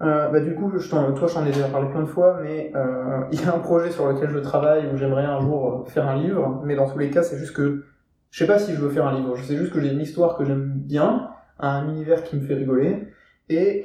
euh, 0.02 0.28
bah 0.30 0.40
du 0.40 0.54
coup, 0.54 0.70
toi 0.70 1.28
j'en 1.28 1.46
ai 1.46 1.52
déjà 1.52 1.68
parlé 1.68 1.88
plein 1.88 2.00
de 2.00 2.06
fois, 2.06 2.40
mais 2.42 2.72
euh, 2.74 3.20
il 3.32 3.40
y 3.40 3.44
a 3.44 3.54
un 3.54 3.60
projet 3.60 3.90
sur 3.90 4.08
lequel 4.08 4.30
je 4.30 4.38
travaille 4.38 4.86
où 4.92 4.96
j'aimerais 4.96 5.24
un 5.24 5.40
jour 5.40 5.84
euh, 5.86 5.90
faire 5.90 6.08
un 6.08 6.16
livre, 6.16 6.60
mais 6.64 6.74
dans 6.74 6.90
tous 6.90 6.98
les 6.98 7.10
cas, 7.10 7.22
c'est 7.22 7.38
juste 7.38 7.54
que 7.54 7.84
je 8.30 8.38
sais 8.38 8.46
pas 8.46 8.58
si 8.58 8.72
je 8.72 8.80
veux 8.80 8.90
faire 8.90 9.06
un 9.06 9.16
livre, 9.16 9.36
je 9.36 9.44
sais 9.44 9.56
juste 9.56 9.72
que 9.72 9.80
j'ai 9.80 9.92
une 9.92 10.00
histoire 10.00 10.36
que 10.36 10.44
j'aime 10.44 10.72
bien, 10.74 11.28
un 11.60 11.88
univers 11.88 12.24
qui 12.24 12.36
me 12.36 12.40
fait 12.40 12.54
rigoler, 12.54 13.08
et 13.48 13.84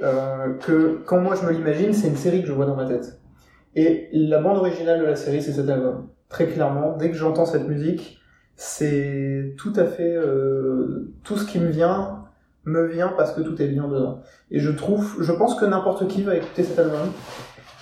que 0.61 1.01
quand 1.05 1.19
moi 1.19 1.35
je 1.35 1.45
me 1.45 1.51
l'imagine, 1.51 1.91
c'est 1.91 2.07
une 2.07 2.15
série 2.15 2.41
que 2.41 2.47
je 2.47 2.53
vois 2.53 2.65
dans 2.65 2.77
ma 2.77 2.85
tête. 2.85 3.19
Et 3.75 4.07
la 4.13 4.39
bande 4.39 4.57
originale 4.57 5.01
de 5.01 5.05
la 5.05 5.17
série, 5.17 5.41
c'est 5.41 5.51
cet 5.51 5.67
album. 5.67 6.07
Très 6.29 6.47
clairement, 6.47 6.95
dès 6.95 7.11
que 7.11 7.17
j'entends 7.17 7.45
cette 7.45 7.67
musique, 7.67 8.21
c'est 8.55 9.53
tout 9.57 9.73
à 9.75 9.83
fait 9.83 10.17
tout 11.25 11.35
ce 11.35 11.45
qui 11.45 11.59
me 11.59 11.67
vient 11.67 12.16
me 12.67 12.85
vient 12.85 13.13
parce 13.15 13.31
que 13.31 13.41
tout 13.41 13.59
est 13.61 13.67
bien 13.67 13.87
dedans. 13.87 14.21
Et 14.51 14.59
je 14.59 14.69
trouve, 14.71 15.15
je 15.21 15.31
pense 15.31 15.55
que 15.55 15.65
n'importe 15.65 16.07
qui 16.07 16.21
va 16.21 16.35
écouter 16.35 16.63
cet 16.63 16.77
album. 16.77 17.11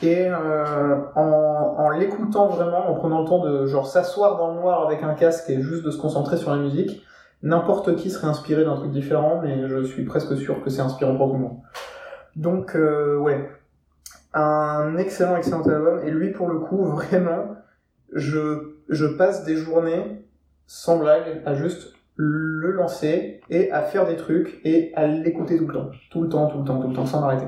Et 0.03 0.27
euh, 0.29 0.95
en, 1.15 1.75
en 1.77 1.89
l'écoutant 1.89 2.47
vraiment, 2.47 2.89
en 2.89 2.93
prenant 2.95 3.21
le 3.21 3.27
temps 3.27 3.43
de 3.43 3.65
genre 3.65 3.87
s'asseoir 3.87 4.37
dans 4.37 4.53
le 4.53 4.59
noir 4.59 4.85
avec 4.85 5.01
un 5.03 5.15
casque 5.15 5.49
et 5.49 5.61
juste 5.61 5.83
de 5.83 5.91
se 5.91 5.99
concentrer 5.99 6.37
sur 6.37 6.51
la 6.51 6.57
musique, 6.57 7.01
n'importe 7.41 7.95
qui 7.95 8.09
serait 8.11 8.27
inspiré 8.27 8.63
d'un 8.63 8.75
truc 8.75 8.91
différent, 8.91 9.39
mais 9.41 9.67
je 9.67 9.83
suis 9.83 10.03
presque 10.03 10.37
sûr 10.37 10.61
que 10.63 10.69
c'est 10.69 10.81
inspirant 10.81 11.15
pour 11.15 11.29
tout 11.29 11.33
le 11.33 11.39
monde. 11.39 11.57
Donc 12.35 12.75
euh, 12.75 13.17
ouais, 13.17 13.49
un 14.33 14.97
excellent 14.97 15.37
excellent 15.37 15.63
album. 15.63 16.01
Et 16.05 16.11
lui 16.11 16.31
pour 16.31 16.47
le 16.49 16.59
coup, 16.59 16.83
vraiment, 16.85 17.55
je 18.13 18.75
je 18.89 19.05
passe 19.05 19.45
des 19.45 19.55
journées 19.55 20.27
sans 20.67 20.97
blague 20.97 21.41
à 21.45 21.55
juste 21.55 21.93
le 22.15 22.71
lancer 22.71 23.41
et 23.49 23.71
à 23.71 23.81
faire 23.81 24.07
des 24.07 24.15
trucs 24.15 24.61
et 24.63 24.93
à 24.95 25.07
l'écouter 25.07 25.57
tout 25.57 25.67
le 25.67 25.73
temps, 25.73 25.89
tout 26.11 26.21
le 26.23 26.29
temps, 26.29 26.47
tout 26.47 26.59
le 26.59 26.63
temps, 26.65 26.79
tout 26.81 26.87
le 26.87 26.93
temps, 26.95 27.05
sans 27.05 27.21
m'arrêter. 27.21 27.47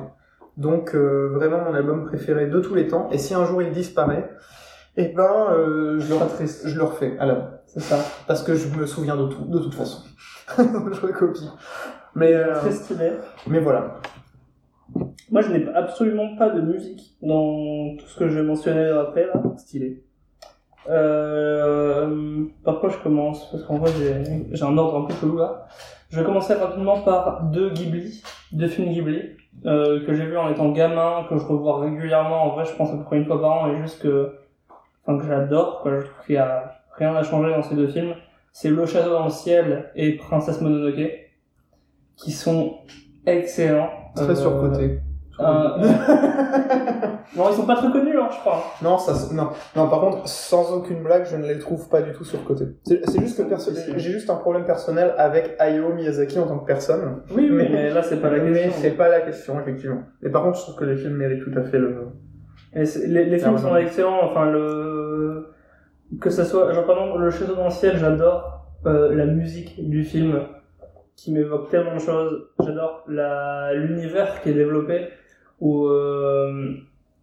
Donc 0.57 0.95
euh, 0.95 1.30
vraiment 1.34 1.61
mon 1.63 1.74
album 1.74 2.05
préféré 2.05 2.47
de 2.47 2.59
tous 2.59 2.76
les 2.76 2.88
temps. 2.88 3.09
Et 3.11 3.18
si 3.18 3.34
un 3.34 3.45
jour 3.45 3.61
il 3.61 3.72
disparaît, 3.72 4.30
eh 4.97 5.09
ben 5.09 5.47
euh, 5.51 5.99
je, 5.99 6.13
le, 6.13 6.20
je 6.65 6.76
le 6.78 6.84
refais. 6.84 7.15
Alors 7.20 7.49
c'est 7.65 7.82
ça, 7.82 7.99
parce 8.28 8.43
que 8.43 8.55
je 8.55 8.68
me 8.78 8.86
souviens 8.86 9.15
de 9.15 9.28
tout, 9.28 9.45
de 9.45 9.59
toute 9.59 9.76
façon. 9.76 10.03
je 10.57 11.01
recopie. 11.01 11.49
Mais 12.15 12.34
euh, 12.34 12.55
Très 12.55 12.72
stylé. 12.72 13.11
mais 13.47 13.59
voilà. 13.59 13.99
Moi, 15.30 15.41
je 15.41 15.51
n'ai 15.51 15.68
absolument 15.74 16.36
pas 16.38 16.49
de 16.49 16.61
musique 16.61 17.18
dans 17.22 17.95
tout 17.97 18.05
ce 18.07 18.18
que 18.18 18.30
je 18.30 18.39
vais 18.39 18.43
mentionner 18.43 18.88
après, 18.88 19.26
là. 19.28 19.43
Stylé. 19.57 20.03
Euh, 20.90 22.46
par 22.64 22.80
quoi 22.80 22.90
je 22.90 22.98
commence 22.98 23.50
Parce 23.52 23.64
qu'en 23.64 23.78
vrai, 23.78 23.92
j'ai 23.98 24.46
j'ai 24.52 24.64
un 24.64 24.78
ordre 24.78 24.98
un 24.98 25.06
peu 25.06 25.14
chelou 25.16 25.38
là. 25.38 25.68
Je 26.10 26.20
vais 26.20 26.26
commencer 26.26 26.54
rapidement 26.54 27.02
par 27.02 27.44
deux 27.44 27.70
Ghibli, 27.72 28.24
deux 28.54 28.68
films 28.68 28.94
Ghibli, 28.94 29.22
euh, 29.66 30.06
que 30.06 30.14
j'ai 30.14 30.26
vu 30.26 30.38
en 30.38 30.50
étant 30.50 30.72
gamin, 30.72 31.26
que 31.30 31.38
je 31.38 31.46
revois 31.46 31.82
régulièrement. 31.82 32.44
En 32.44 32.50
vrai, 32.56 32.66
je 32.66 32.72
pense 32.74 32.92
à 32.92 32.98
peu 32.98 33.04
près 33.04 33.18
une 33.18 33.26
fois 33.26 33.42
par 33.42 33.52
an, 33.52 33.72
et 33.72 33.78
juste 33.82 34.02
que, 34.02 34.36
enfin, 35.06 35.18
que 35.20 35.26
j'adore, 35.26 35.82
quoi. 35.82 36.00
Je 36.00 36.06
trouve 36.06 36.26
qu'il 36.26 36.36
y 36.36 36.38
a 36.38 36.80
rien 36.94 37.14
à 37.16 37.24
changer 37.24 37.52
dans 37.52 37.62
ces 37.64 37.76
deux 37.76 37.88
films. 37.88 38.14
C'est 38.54 38.70
Le 38.70 38.86
Château 38.86 39.12
dans 39.12 39.26
le 39.26 39.30
ciel 39.30 39.92
et 39.96 40.16
Princesse 40.16 40.62
Mononoke, 40.62 41.12
qui 42.16 42.32
sont 42.32 42.80
excellents. 43.26 43.90
Très 44.16 44.30
Euh, 44.30 44.36
surcoté. 44.36 45.00
Euh, 45.40 45.44
non, 47.36 47.44
ils 47.50 47.56
sont 47.56 47.66
pas 47.66 47.76
très 47.76 47.92
connus, 47.92 48.18
hein, 48.20 48.30
je 48.32 48.38
crois. 48.40 48.64
Non, 48.82 48.98
ça, 48.98 49.14
non, 49.34 49.50
non. 49.76 49.90
Par 49.90 50.00
contre, 50.02 50.28
sans 50.28 50.74
aucune 50.74 51.04
blague, 51.04 51.26
je 51.30 51.36
ne 51.38 51.46
les 51.48 51.60
trouve 51.60 51.88
pas 51.90 52.02
du 52.02 52.12
tout 52.12 52.24
surcotés. 52.24 52.66
C'est 52.84 53.08
c'est 53.10 53.20
juste 53.20 53.38
que 53.48 53.56
j'ai 53.98 54.12
juste 54.12 54.30
un 54.30 54.36
problème 54.36 54.66
personnel 54.66 55.14
avec 55.18 55.56
Hayao 55.60 55.94
Miyazaki 55.94 56.40
en 56.40 56.48
tant 56.48 56.60
que 56.60 56.66
personne. 56.66 57.22
Oui, 57.32 57.48
oui, 57.50 57.56
Mais- 57.56 57.70
mais, 57.70 57.90
là, 57.92 58.02
c'est 58.02 58.22
pas 58.22 58.30
la 58.30 58.40
Mais 58.44 58.52
question. 58.64 58.82
c'est 58.82 58.92
pas 58.92 59.10
la 59.10 59.22
question, 59.22 59.60
effectivement. 59.60 60.02
Et 60.24 60.30
par 60.30 60.44
contre, 60.44 60.58
je 60.58 60.64
trouve 60.64 60.76
que 60.76 60.86
les 60.86 60.98
films 60.98 61.16
méritent 61.18 61.44
tout 61.44 61.58
à 61.58 61.64
fait 61.64 61.78
le. 61.78 62.08
Et 62.74 62.84
les, 63.08 63.26
les 63.26 63.38
films 63.40 63.56
Ah, 63.58 63.62
sont 63.62 63.76
excellents, 63.78 64.20
enfin 64.24 64.46
le 64.52 65.54
que 66.22 66.30
ça 66.30 66.46
soit 66.46 66.72
genre 66.74 66.86
par 66.86 66.98
exemple 66.98 67.22
le 67.22 67.30
château 67.32 67.54
dans 67.56 67.66
le 67.66 67.70
ciel, 67.70 67.98
j'adore 67.98 68.66
euh, 68.86 69.14
la 69.14 69.26
musique 69.26 69.90
du 69.90 70.04
film 70.04 70.40
qui 71.16 71.34
m'évoque 71.34 71.70
tellement 71.70 71.96
de 71.96 72.00
choses. 72.00 72.48
J'adore 72.64 73.04
la 73.08 73.74
l'univers 73.74 74.42
qui 74.42 74.50
est 74.50 74.54
développé 74.54 75.08
où 75.60 75.88
euh, 75.88 76.74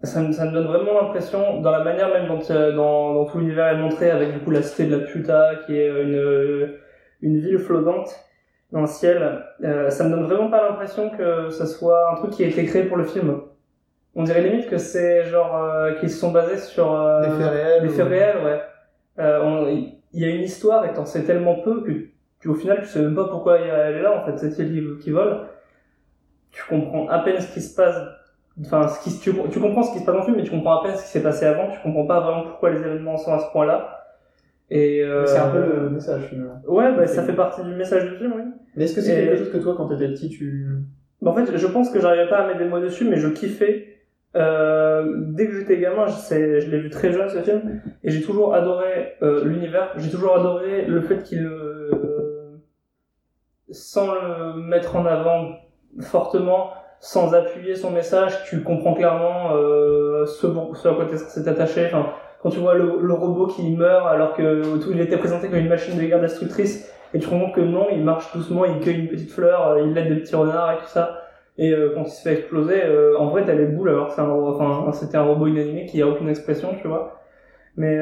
ça, 0.03 0.21
me, 0.23 0.33
ça 0.33 0.45
me 0.47 0.53
donne 0.53 0.67
vraiment 0.67 1.01
l'impression 1.03 1.61
dans 1.61 1.71
la 1.71 1.83
manière 1.85 2.09
même 2.09 2.27
dont 2.29 2.41
euh, 2.51 2.73
dans, 2.73 3.15
dans 3.15 3.25
tout 3.27 3.39
l'univers 3.39 3.69
est 3.69 3.79
montré 3.79 4.11
avec 4.11 4.33
du 4.33 4.41
coup 4.41 4.51
la 4.51 4.63
cité 4.63 4.87
de 4.87 4.97
la 4.97 5.05
Puta 5.07 5.57
qui 5.67 5.77
est 5.79 5.89
une 5.89 6.75
une 7.23 7.41
ville 7.41 7.59
flottante 7.59 8.11
dans 8.73 8.83
le 8.83 8.87
ciel. 8.87 9.45
Euh, 9.63 9.89
ça 9.91 10.05
me 10.05 10.11
donne 10.11 10.25
vraiment 10.25 10.51
pas 10.51 10.69
l'impression 10.69 11.11
que 11.11 11.49
ça 11.51 11.65
soit 11.67 12.13
un 12.13 12.17
truc 12.17 12.33
qui 12.33 12.45
a 12.45 12.49
été 12.49 12.65
créé 12.67 12.85
pour 12.85 12.97
le 12.97 13.05
film. 13.05 13.41
On 14.17 14.23
dirait 14.25 14.43
limite 14.43 14.69
que 14.69 14.79
c'est 14.79 15.25
genre 15.25 15.57
euh, 15.57 15.93
qu'ils 15.95 16.11
se 16.11 16.19
sont 16.19 16.33
basés 16.33 16.59
sur 16.59 16.93
euh, 16.93 17.23
Des 17.23 17.43
faits 17.43 17.53
réels 17.53 17.83
des 17.83 17.89
ou- 17.89 17.93
faits 17.93 18.09
réels, 18.09 18.37
ouais. 18.45 18.61
Euh, 19.19 19.77
Il 20.13 20.21
y 20.21 20.25
a 20.25 20.29
une 20.29 20.43
histoire 20.43 20.85
et 20.85 20.93
t'en 20.93 21.05
sais 21.05 21.23
tellement 21.25 21.57
peu 21.63 21.83
que 21.83 21.91
tu, 22.41 22.49
au 22.49 22.55
final, 22.55 22.81
tu 22.83 22.87
sais 22.87 23.01
même 23.01 23.15
pas 23.15 23.27
pourquoi 23.29 23.59
elle 23.59 23.97
est 23.97 24.03
là, 24.03 24.13
en 24.21 24.25
fait, 24.25 24.37
cette 24.39 24.55
qui, 24.57 24.83
qui 25.03 25.11
vole. 25.11 25.47
Tu 26.53 26.63
comprends 26.69 27.09
à 27.09 27.19
peine 27.21 27.41
ce 27.41 27.53
qui 27.53 27.61
se 27.61 27.75
passe, 27.75 27.97
enfin, 28.61 28.89
ce 28.89 29.03
qui, 29.03 29.19
tu, 29.19 29.33
tu 29.51 29.61
comprends 29.61 29.83
ce 29.83 29.93
qui 29.93 29.99
se 30.01 30.05
passe 30.05 30.15
dans 30.15 30.21
le 30.21 30.25
film, 30.27 30.37
mais 30.37 30.45
tu 30.45 30.51
comprends 30.51 30.81
à 30.81 30.83
peine 30.85 30.97
ce 30.97 31.03
qui 31.03 31.09
s'est 31.09 31.23
passé 31.23 31.45
avant, 31.47 31.69
tu 31.71 31.79
comprends 31.81 32.07
pas 32.07 32.21
vraiment 32.21 32.45
pourquoi 32.45 32.71
les 32.71 32.79
événements 32.81 33.17
sont 33.17 33.33
à 33.33 33.39
ce 33.39 33.51
point-là. 33.53 34.01
Et 34.71 35.03
euh, 35.03 35.27
C'est 35.27 35.39
un 35.39 35.51
peu 35.51 35.61
le 35.61 35.91
message 35.91 36.23
finalement. 36.31 36.61
Ouais, 36.67 36.95
bah, 36.97 37.07
ça 37.07 37.23
fait 37.23 37.35
partie 37.35 37.63
du 37.63 37.75
message 37.75 38.11
du 38.11 38.17
film, 38.17 38.33
oui. 38.37 38.43
Mais 38.77 38.85
est-ce 38.85 38.95
que 38.95 39.01
c'est 39.03 39.13
Et- 39.23 39.27
quelque 39.27 39.37
chose 39.39 39.53
que 39.53 39.59
toi, 39.59 39.75
quand 39.77 39.89
t'étais 39.89 40.09
petit, 40.09 40.29
tu... 40.31 40.69
Bah, 41.21 41.31
en 41.31 41.35
fait, 41.35 41.57
je 41.57 41.67
pense 41.67 41.91
que 41.91 42.01
j'arrivais 42.01 42.29
pas 42.29 42.39
à 42.39 42.47
mettre 42.47 42.59
des 42.61 42.65
mots 42.69 42.81
dessus, 42.81 43.05
mais 43.09 43.17
je 43.17 43.29
kiffais. 43.29 43.89
Euh, 44.37 45.15
dès 45.29 45.47
que 45.47 45.53
j'étais 45.61 45.79
gamin, 45.79 46.07
je 46.09 46.35
l'ai 46.71 46.81
vu 46.81 46.91
très 46.91 47.13
jeune 47.13 47.29
ce 47.29 47.39
film, 47.39 47.81
et 48.03 48.11
j'ai 48.11 48.21
toujours 48.23 48.55
adoré 48.55 49.15
euh, 49.23 49.45
l'univers. 49.45 49.93
J'ai 49.97 50.11
toujours 50.11 50.35
adoré 50.37 50.87
le 50.87 51.01
fait 51.03 51.23
qu'il, 51.23 51.45
euh, 51.47 52.57
sans 53.71 54.13
le 54.13 54.55
mettre 54.61 54.97
en 54.97 55.07
avant 55.07 55.51
fortement, 56.01 56.71
sans 57.05 57.35
appuyer 57.35 57.77
son 57.77 57.91
message, 57.91 58.45
tu 58.45 58.63
comprends 58.63 58.95
clairement 58.95 59.55
euh, 59.55 60.25
ce, 60.25 60.47
à 60.47 60.95
quoi 60.95 61.05
t'es 61.05 61.19
censé 61.19 61.45
t'attacher. 61.45 61.85
Enfin, 61.89 62.07
quand 62.41 62.49
tu 62.49 62.61
vois 62.61 62.77
le, 62.77 63.13
robot 63.13 63.47
qui 63.47 63.77
meurt 63.77 64.07
alors 64.07 64.33
que 64.33 64.79
tout, 64.83 64.91
il 64.91 65.03
était 65.03 65.19
présenté 65.19 65.49
comme 65.49 65.59
une 65.59 65.69
machine 65.69 65.99
de 65.99 66.03
guerre 66.03 66.23
destructrice, 66.23 66.91
et 67.13 67.19
tu 67.19 67.27
te 67.27 67.31
rends 67.31 67.41
compte 67.41 67.55
que 67.57 67.61
non, 67.61 67.89
il 67.93 68.03
marche 68.03 68.35
doucement, 68.35 68.65
il 68.65 68.81
cueille 68.81 69.01
une 69.01 69.09
petite 69.09 69.31
fleur, 69.31 69.69
euh, 69.69 69.83
il 69.87 69.99
aide 69.99 70.09
des 70.09 70.21
petits 70.21 70.35
renards 70.35 70.73
et 70.73 70.77
tout 70.79 70.89
ça. 70.89 71.21
Et 71.59 71.73
euh, 71.73 71.93
quand 71.95 72.05
il 72.05 72.11
se 72.11 72.23
fait 72.23 72.39
exploser, 72.39 72.81
en 73.19 73.27
vrai, 73.27 73.45
t'as 73.45 73.53
les 73.53 73.67
boules 73.67 73.91
alors 73.91 74.09
que 74.09 74.15
c'est 74.15 74.23
enfin, 74.23 74.91
c'était 74.93 75.19
un 75.19 75.25
robot 75.25 75.47
inanimé 75.47 75.85
qui 75.85 76.01
a 76.01 76.09
aucune 76.09 76.31
expression, 76.31 76.71
tu 76.81 76.89
vois. 76.89 77.21
Mais 77.77 77.99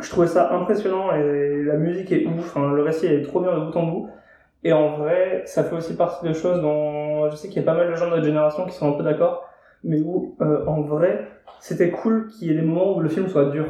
je 0.00 0.10
trouvais 0.10 0.26
ça 0.26 0.52
impressionnant 0.52 1.14
et 1.14 1.62
la 1.64 1.76
musique 1.76 2.12
est 2.12 2.26
ouf, 2.26 2.58
hein, 2.58 2.72
le 2.74 2.82
récit 2.82 3.06
est 3.06 3.22
trop 3.22 3.40
bien 3.40 3.58
de 3.58 3.64
bout 3.64 3.76
en 3.76 3.86
bout. 3.86 4.10
Et 4.64 4.72
en 4.72 4.96
vrai, 4.96 5.42
ça 5.46 5.64
fait 5.64 5.74
aussi 5.74 5.96
partie 5.96 6.26
de 6.26 6.32
choses 6.32 6.60
dont 6.60 7.28
je 7.30 7.36
sais 7.36 7.48
qu'il 7.48 7.56
y 7.56 7.64
a 7.64 7.66
pas 7.66 7.76
mal 7.76 7.90
de 7.90 7.94
gens 7.96 8.06
de 8.06 8.10
notre 8.10 8.24
génération 8.24 8.64
qui 8.66 8.72
sont 8.72 8.94
un 8.94 8.96
peu 8.96 9.02
d'accord, 9.02 9.48
mais 9.82 10.00
où 10.00 10.36
euh, 10.40 10.64
en 10.66 10.82
vrai, 10.82 11.28
c'était 11.60 11.90
cool 11.90 12.28
qu'il 12.28 12.48
y 12.48 12.50
ait 12.52 12.54
des 12.54 12.62
moments 12.62 12.96
où 12.96 13.00
le 13.00 13.08
film 13.08 13.28
soit 13.28 13.46
dur. 13.46 13.66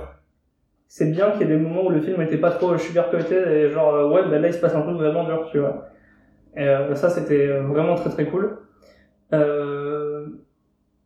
C'est 0.89 1.11
bien 1.11 1.31
qu'il 1.31 1.43
y 1.43 1.45
ait 1.45 1.57
des 1.57 1.57
moments 1.57 1.87
où 1.87 1.91
le 1.91 2.01
film 2.03 2.21
était 2.21 2.37
pas 2.37 2.51
trop 2.51 2.77
sugar-coaté 2.77 3.35
et 3.35 3.71
genre 3.71 3.95
euh, 3.95 4.11
ouais, 4.11 4.29
ben 4.29 4.43
là 4.43 4.49
il 4.49 4.55
se 4.55 4.61
passe 4.61 4.75
un 4.75 4.83
truc 4.83 4.97
vraiment 4.97 5.25
dur, 5.25 5.49
tu 5.51 5.59
vois. 5.59 5.89
Et 6.57 6.69
euh, 6.69 6.95
ça 6.95 7.09
c'était 7.09 7.47
vraiment 7.61 7.95
très 7.95 8.11
très 8.11 8.27
cool. 8.27 8.59
Euh, 9.33 10.27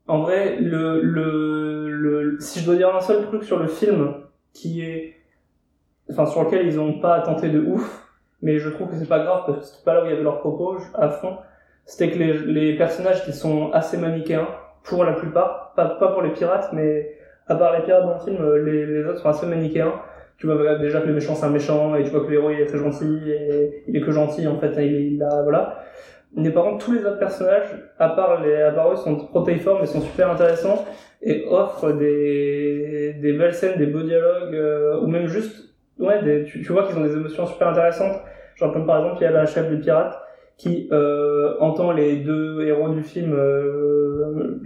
en 0.08 0.20
vrai, 0.20 0.56
le, 0.60 1.00
le, 1.00 1.88
le, 1.88 2.40
si 2.40 2.60
je 2.60 2.66
dois 2.66 2.76
dire 2.76 2.94
un 2.94 3.00
seul 3.00 3.24
truc 3.26 3.44
sur 3.44 3.58
le 3.58 3.68
film 3.68 4.14
qui 4.52 4.82
est, 4.82 5.14
enfin 6.10 6.26
sur 6.26 6.44
lequel 6.44 6.66
ils 6.66 6.80
ont 6.80 6.98
pas 7.00 7.20
tenté 7.20 7.48
de 7.50 7.60
ouf, 7.60 8.05
mais 8.42 8.58
je 8.58 8.68
trouve 8.68 8.88
que 8.88 8.96
c'est 8.96 9.08
pas 9.08 9.20
grave 9.20 9.42
parce 9.46 9.58
que 9.60 9.64
c'était 9.64 9.84
pas 9.84 9.94
là 9.94 10.02
où 10.02 10.06
il 10.06 10.10
y 10.10 10.14
avait 10.14 10.22
leurs 10.22 10.40
propos 10.40 10.76
à 10.94 11.08
fond, 11.08 11.36
c'était 11.84 12.10
que 12.10 12.18
les, 12.18 12.32
les 12.38 12.76
personnages 12.76 13.24
qui 13.24 13.32
sont 13.32 13.70
assez 13.72 13.96
manichéens 13.96 14.48
pour 14.84 15.04
la 15.04 15.12
plupart, 15.14 15.72
pas, 15.76 15.86
pas 16.00 16.08
pour 16.08 16.22
les 16.22 16.30
pirates, 16.30 16.70
mais 16.72 17.12
à 17.48 17.54
part 17.56 17.76
les 17.76 17.84
pirates 17.84 18.04
dans 18.04 18.14
le 18.14 18.20
film, 18.20 18.36
euh, 18.44 18.62
les, 18.64 18.86
les 18.86 19.04
autres 19.04 19.20
sont 19.20 19.28
assez 19.28 19.46
manichéens. 19.46 19.94
Tu 20.38 20.46
vois 20.46 20.76
déjà 20.76 21.00
que 21.00 21.06
le 21.06 21.14
méchant 21.14 21.34
c'est 21.34 21.46
un 21.46 21.50
méchant 21.50 21.94
et 21.94 22.04
tu 22.04 22.10
vois 22.10 22.20
que 22.20 22.26
le 22.26 22.34
héros 22.34 22.50
il 22.50 22.60
est 22.60 22.66
très 22.66 22.78
gentil 22.78 23.22
et 23.30 23.84
il 23.88 23.96
est 23.96 24.00
que 24.00 24.10
gentil 24.12 24.46
en 24.46 24.58
fait, 24.58 24.72
il, 24.76 24.94
est- 24.94 25.06
il 25.12 25.22
a 25.22 25.42
voilà. 25.42 25.78
Mais 26.34 26.50
par 26.50 26.64
contre 26.64 26.84
tous 26.84 26.92
les 26.92 27.04
autres 27.06 27.18
personnages, 27.18 27.68
à 27.98 28.10
part 28.10 28.42
les 28.42 28.54
à 28.62 28.72
part 28.72 28.92
eux, 28.92 28.96
sont 28.96 29.16
protéiformes 29.28 29.82
et 29.82 29.86
sont 29.86 30.02
super 30.02 30.30
intéressants 30.30 30.84
et 31.22 31.46
offrent 31.50 31.92
des 31.92 33.14
des 33.20 33.32
belles 33.32 33.54
scènes, 33.54 33.78
des 33.78 33.86
beaux 33.86 34.02
dialogues 34.02 34.54
euh, 34.54 35.00
ou 35.00 35.06
même 35.06 35.26
juste 35.26 35.65
ouais 35.98 36.22
des, 36.22 36.44
tu, 36.44 36.62
tu 36.62 36.72
vois 36.72 36.86
qu'ils 36.86 36.96
ont 36.96 37.02
des 37.02 37.14
émotions 37.14 37.46
super 37.46 37.68
intéressantes. 37.68 38.20
Genre 38.56 38.72
comme 38.72 38.86
par 38.86 38.98
exemple 38.98 39.18
il 39.20 39.24
y 39.24 39.26
a 39.26 39.30
la 39.30 39.46
chef 39.46 39.68
des 39.68 39.78
pirates 39.78 40.18
qui 40.56 40.88
euh, 40.92 41.54
entend 41.60 41.92
les 41.92 42.16
deux 42.16 42.64
héros 42.66 42.88
du 42.88 43.02
film 43.02 43.34
euh, 43.34 44.60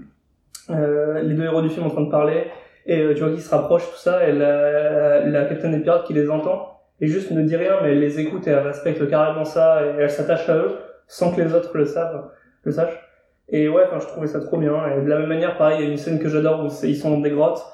euh, 0.70 1.20
les 1.22 1.34
deux 1.34 1.44
héros 1.44 1.62
du 1.62 1.68
film 1.68 1.86
en 1.86 1.90
train 1.90 2.02
de 2.02 2.10
parler. 2.10 2.46
Et 2.86 3.00
euh, 3.00 3.14
tu 3.14 3.20
vois 3.20 3.30
qu'ils 3.30 3.42
se 3.42 3.50
rapprochent 3.50 3.90
tout 3.90 3.98
ça. 3.98 4.26
Et 4.28 4.32
la, 4.32 5.26
la 5.26 5.44
capitaine 5.44 5.72
des 5.72 5.80
pirates 5.80 6.06
qui 6.06 6.14
les 6.14 6.30
entend 6.30 6.80
et 7.00 7.06
juste 7.06 7.30
ne 7.30 7.42
dit 7.42 7.56
rien 7.56 7.78
mais 7.82 7.92
elle 7.92 8.00
les 8.00 8.20
écoute 8.20 8.46
et 8.46 8.50
elle 8.50 8.58
respecte 8.58 9.08
carrément 9.08 9.44
ça 9.44 9.82
et 9.82 10.00
elle 10.00 10.10
s'attache 10.10 10.48
à 10.48 10.56
eux 10.56 10.76
sans 11.06 11.32
que 11.34 11.40
les 11.40 11.54
autres 11.54 11.76
le 11.76 11.84
savent 11.86 12.30
le 12.62 12.72
sachent. 12.72 13.00
Et 13.48 13.68
ouais 13.68 13.82
enfin 13.86 13.98
je 13.98 14.06
trouvais 14.06 14.26
ça 14.26 14.40
trop 14.40 14.58
bien. 14.58 14.74
Et 14.88 15.02
de 15.02 15.08
la 15.08 15.18
même 15.18 15.28
manière 15.28 15.56
pareil 15.56 15.78
il 15.80 15.84
y 15.84 15.88
a 15.88 15.90
une 15.90 15.96
scène 15.96 16.18
que 16.18 16.28
j'adore 16.28 16.64
où 16.64 16.68
ils 16.84 16.96
sont 16.96 17.10
dans 17.10 17.20
des 17.20 17.30
grottes 17.30 17.64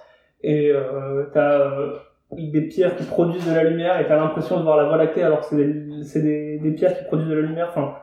et 0.42 0.70
euh, 0.70 1.24
t'as 1.32 1.61
euh, 1.61 1.96
des 2.33 2.62
pierres 2.62 2.97
qui 2.97 3.05
produisent 3.05 3.47
de 3.47 3.55
la 3.55 3.64
lumière 3.64 4.01
et 4.01 4.07
t'as 4.07 4.16
l'impression 4.16 4.59
de 4.59 4.62
voir 4.62 4.77
la 4.77 4.85
voie 4.85 4.97
lactée 4.97 5.22
alors 5.22 5.41
que 5.41 5.47
c'est 5.47 5.57
des, 5.57 6.22
des, 6.22 6.59
des 6.59 6.70
pierres 6.72 6.97
qui 6.99 7.05
produisent 7.05 7.29
de 7.29 7.35
la 7.35 7.47
lumière. 7.47 7.68
Enfin 7.70 7.95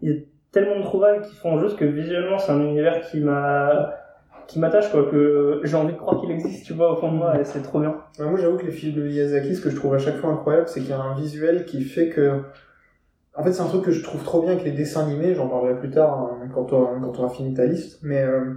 il 0.00 0.10
y 0.10 0.12
a 0.12 0.20
tellement 0.52 0.78
de 0.78 0.82
trouvailles 0.82 1.20
qui 1.22 1.34
font 1.34 1.58
juste 1.58 1.76
que 1.76 1.84
visuellement 1.84 2.38
c'est 2.38 2.52
un 2.52 2.60
univers 2.60 3.00
qui 3.00 3.20
m'a 3.20 3.94
qui 4.46 4.58
m'attache 4.58 4.90
quoi 4.90 5.04
que 5.04 5.60
j'ai 5.64 5.76
envie 5.76 5.94
de 5.94 5.98
croire 5.98 6.20
qu'il 6.20 6.30
existe 6.30 6.66
tu 6.66 6.74
vois 6.74 6.92
au 6.92 6.96
fond 6.96 7.10
de 7.10 7.16
moi 7.16 7.40
et 7.40 7.44
c'est 7.44 7.62
trop 7.62 7.80
bien. 7.80 7.96
Moi, 8.18 8.38
j'avoue 8.38 8.58
que 8.58 8.66
les 8.66 8.72
films 8.72 8.94
de 8.94 9.02
Miyazaki, 9.02 9.54
ce 9.54 9.60
que 9.62 9.70
je 9.70 9.76
trouve 9.76 9.94
à 9.94 9.98
chaque 9.98 10.16
fois 10.16 10.30
incroyable, 10.30 10.68
c'est 10.68 10.80
qu'il 10.80 10.90
y 10.90 10.92
a 10.92 11.00
un 11.00 11.14
visuel 11.14 11.64
qui 11.64 11.82
fait 11.82 12.08
que... 12.08 12.42
En 13.34 13.42
fait, 13.42 13.52
c'est 13.52 13.62
un 13.62 13.66
truc 13.68 13.84
que 13.84 13.92
je 13.92 14.02
trouve 14.02 14.22
trop 14.24 14.42
bien 14.42 14.52
avec 14.52 14.64
les 14.64 14.72
dessins 14.72 15.06
animés, 15.06 15.34
j'en 15.34 15.48
parlerai 15.48 15.78
plus 15.78 15.88
tard 15.90 16.18
hein, 16.18 16.48
quand 16.54 16.66
tu 16.66 16.74
quand 16.74 17.18
auras 17.18 17.30
fini 17.30 17.54
ta 17.54 17.64
liste, 17.64 18.00
mais, 18.02 18.22
euh, 18.22 18.56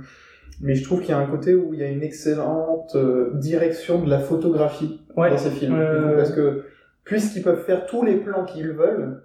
mais 0.62 0.76
je 0.76 0.84
trouve 0.84 1.01
qu'il 1.01 1.10
y 1.10 1.14
a 1.14 1.18
un 1.18 1.28
côté 1.28 1.53
où 1.56 1.74
il 1.74 1.80
y 1.80 1.84
a 1.84 1.88
une 1.88 2.03
excellente 2.03 2.95
euh, 2.95 3.32
direction 3.36 4.01
de 4.01 4.10
la 4.10 4.20
photographie 4.20 5.01
ouais 5.18 5.30
dans 5.30 5.38
ces 5.38 5.51
films. 5.51 5.78
Parce 6.16 6.32
que 6.32 6.64
puisqu'ils 7.03 7.43
peuvent 7.43 7.64
faire 7.64 7.86
tous 7.86 8.03
les 8.03 8.16
plans 8.16 8.45
qu'ils 8.45 8.72
veulent, 8.72 9.22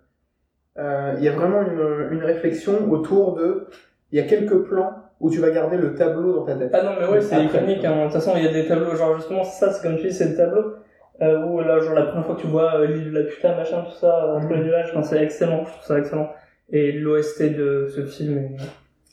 euh, 0.79 1.15
il 1.19 1.25
y 1.25 1.29
a 1.29 1.33
vraiment 1.33 1.63
une, 1.63 2.13
une 2.13 2.25
réflexion 2.25 2.91
autour 2.91 3.35
de... 3.35 3.67
Il 4.13 4.19
y 4.19 4.23
a 4.23 4.25
quelques 4.25 4.65
plans 4.65 4.93
où 5.21 5.31
tu 5.31 5.39
vas 5.39 5.51
garder 5.51 5.77
le 5.77 5.95
tableau 5.95 6.33
dans 6.35 6.45
ta 6.45 6.55
tête. 6.55 6.71
Ah 6.73 6.83
non, 6.83 6.91
mais 6.99 7.07
ouais, 7.07 7.21
c'est 7.21 7.45
iconique. 7.45 7.85
Hein. 7.85 7.99
De 7.99 8.03
toute 8.05 8.15
façon, 8.15 8.33
il 8.37 8.45
y 8.45 8.49
a 8.49 8.53
des 8.53 8.67
tableaux, 8.67 8.95
genre 8.97 9.17
justement, 9.17 9.45
ça, 9.45 9.73
c'est 9.73 9.87
comme 9.87 9.97
tu 9.99 10.09
dis, 10.09 10.13
c'est 10.13 10.31
le 10.31 10.37
tableau. 10.37 10.75
Euh, 11.23 11.45
où 11.45 11.61
là, 11.61 11.79
genre 11.81 11.95
la 11.95 12.05
première 12.05 12.25
fois 12.25 12.35
que 12.35 12.41
tu 12.41 12.47
vois 12.47 12.77
euh, 12.77 12.87
l'île 12.87 13.13
de 13.13 13.19
la 13.19 13.25
putain, 13.25 13.55
machin, 13.55 13.83
tout 13.83 13.95
ça, 13.95 14.25
euh, 14.25 14.39
entre 14.39 14.55
les 14.55 14.65
nuages, 14.65 14.89
enfin, 14.91 15.03
c'est 15.03 15.23
excellent, 15.23 15.67
je 15.67 15.71
trouve 15.73 15.85
ça 15.85 15.99
excellent. 15.99 16.31
Et 16.71 16.93
l'OST 16.93 17.43
de 17.55 17.89
ce 17.95 18.07
film 18.07 18.39
est... 18.39 18.57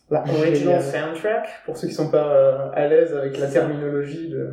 La 0.10 0.24
Génial. 0.26 0.42
original 0.48 0.82
soundtrack, 0.82 1.48
pour 1.66 1.76
ceux 1.78 1.88
qui 1.88 1.94
sont 1.94 2.10
pas 2.10 2.28
euh, 2.28 2.70
à 2.74 2.88
l'aise 2.88 3.14
avec 3.16 3.38
la 3.40 3.48
terminologie 3.48 4.30
de... 4.30 4.52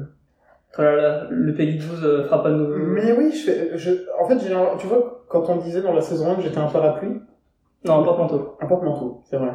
Oh 0.76 0.82
là 0.82 0.96
là, 0.96 1.26
le 1.30 1.54
Peggy 1.54 1.78
12 1.78 2.04
euh, 2.04 2.24
fera 2.24 2.42
pas 2.42 2.50
de 2.50 2.56
nouveau. 2.56 2.74
Mais 2.76 3.12
oui, 3.12 3.30
je 3.30 3.44
fais, 3.50 3.78
je, 3.78 3.92
en 4.20 4.26
fait, 4.26 4.34
un- 4.52 4.76
tu 4.76 4.88
vois, 4.88 5.24
quand 5.28 5.48
on 5.48 5.56
disait 5.58 5.80
dans 5.82 5.92
la 5.92 6.00
saison 6.00 6.32
1 6.32 6.34
que 6.36 6.42
j'étais 6.42 6.58
un 6.58 6.66
parapluie, 6.66 7.20
Non, 7.84 8.02
pas 8.02 8.16
manteau. 8.16 8.56
un 8.60 8.66
porte-manteau, 8.66 9.22
c'est 9.30 9.36
vrai. 9.36 9.52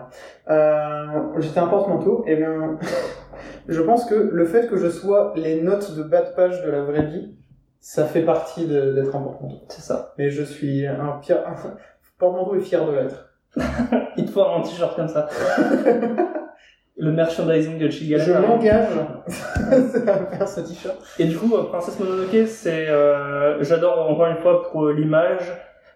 Euh, 0.49 1.05
j'étais 1.39 1.59
un 1.59 1.67
porte-manteau, 1.67 2.23
et 2.25 2.37
bien, 2.37 2.77
je 3.67 3.81
pense 3.81 4.05
que 4.05 4.15
le 4.15 4.45
fait 4.45 4.67
que 4.67 4.77
je 4.77 4.87
sois 4.87 5.33
les 5.35 5.61
notes 5.61 5.93
de 5.97 6.03
bas 6.03 6.21
de 6.21 6.33
page 6.33 6.63
de 6.63 6.71
la 6.71 6.81
vraie 6.83 7.05
vie, 7.07 7.35
ça 7.81 8.05
fait 8.05 8.21
partie 8.23 8.65
d'être 8.67 9.13
un 9.13 9.21
porte-manteau. 9.21 9.65
C'est 9.67 9.81
ça. 9.81 10.13
Mais 10.17 10.29
je 10.29 10.43
suis 10.43 10.87
un 10.87 11.19
pire, 11.21 11.39
un 11.45 11.55
porte-manteau 12.17 12.55
est 12.55 12.61
fier 12.61 12.85
de 12.85 12.93
l'être. 12.93 13.28
Il 14.17 14.25
te 14.25 14.31
faut 14.31 14.41
un 14.41 14.61
t-shirt 14.61 14.95
comme 14.95 15.07
ça. 15.07 15.27
le 16.97 17.11
merchandising 17.11 17.77
de 17.77 17.89
Chigala. 17.89 18.23
Je 18.23 18.33
m'engage 18.33 18.89
à 20.07 20.25
faire 20.25 20.47
ce 20.47 20.61
t-shirt. 20.61 20.97
Et 21.17 21.25
du 21.25 21.37
coup, 21.37 21.55
euh, 21.55 21.63
Princesse 21.63 21.99
Mononoke, 21.99 22.47
c'est, 22.47 22.89
euh, 22.89 23.63
j'adore 23.63 24.09
encore 24.09 24.27
une 24.27 24.37
fois 24.37 24.69
pour 24.69 24.85
euh, 24.85 24.93
l'image. 24.93 25.51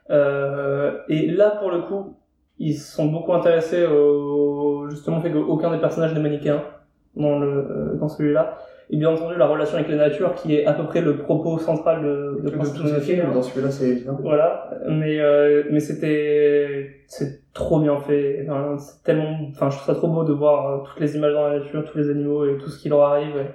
Euh, 0.09 0.97
et 1.09 1.31
là, 1.31 1.51
pour 1.59 1.71
le 1.71 1.81
coup, 1.81 2.17
ils 2.57 2.75
sont 2.75 3.07
beaucoup 3.07 3.33
intéressés 3.33 3.85
au 3.85 4.89
justement 4.89 5.21
fait 5.21 5.31
qu'aucun 5.31 5.71
des 5.71 5.79
personnages 5.79 6.13
n'est 6.13 6.21
manichéen 6.21 6.61
dans 7.15 7.39
le 7.39 7.47
euh, 7.47 7.95
dans 7.95 8.07
celui-là. 8.07 8.57
Et 8.89 8.97
bien 8.97 9.09
entendu, 9.09 9.35
la 9.37 9.47
relation 9.47 9.75
avec 9.75 9.89
la 9.89 9.95
nature, 9.95 10.35
qui 10.35 10.55
est 10.55 10.65
à 10.65 10.73
peu 10.73 10.85
près 10.85 11.01
le 11.01 11.17
propos 11.17 11.57
central 11.57 12.03
de, 12.03 12.41
de 12.43 12.49
De 12.49 13.21
hein. 13.21 13.31
dans 13.33 13.41
celui-là, 13.41 13.71
c'est 13.71 13.89
évident. 13.89 14.17
Voilà, 14.21 14.69
mais 14.87 15.19
euh, 15.19 15.63
mais 15.71 15.79
c'était 15.79 17.03
c'est 17.07 17.42
trop 17.53 17.79
bien 17.79 17.97
fait. 17.99 18.45
Enfin, 18.49 18.77
c'est 18.77 19.03
tellement, 19.03 19.37
enfin, 19.51 19.69
je 19.69 19.77
trouve 19.77 19.87
ça 19.93 19.95
trop 19.95 20.07
beau 20.07 20.23
de 20.23 20.33
voir 20.33 20.67
euh, 20.69 20.77
toutes 20.85 20.99
les 20.99 21.15
images 21.15 21.33
dans 21.33 21.47
la 21.47 21.59
nature, 21.59 21.83
tous 21.85 21.97
les 21.97 22.09
animaux 22.09 22.45
et 22.45 22.57
tout 22.57 22.69
ce 22.69 22.79
qui 22.81 22.89
leur 22.89 23.01
arrive. 23.03 23.35
et- 23.37 23.47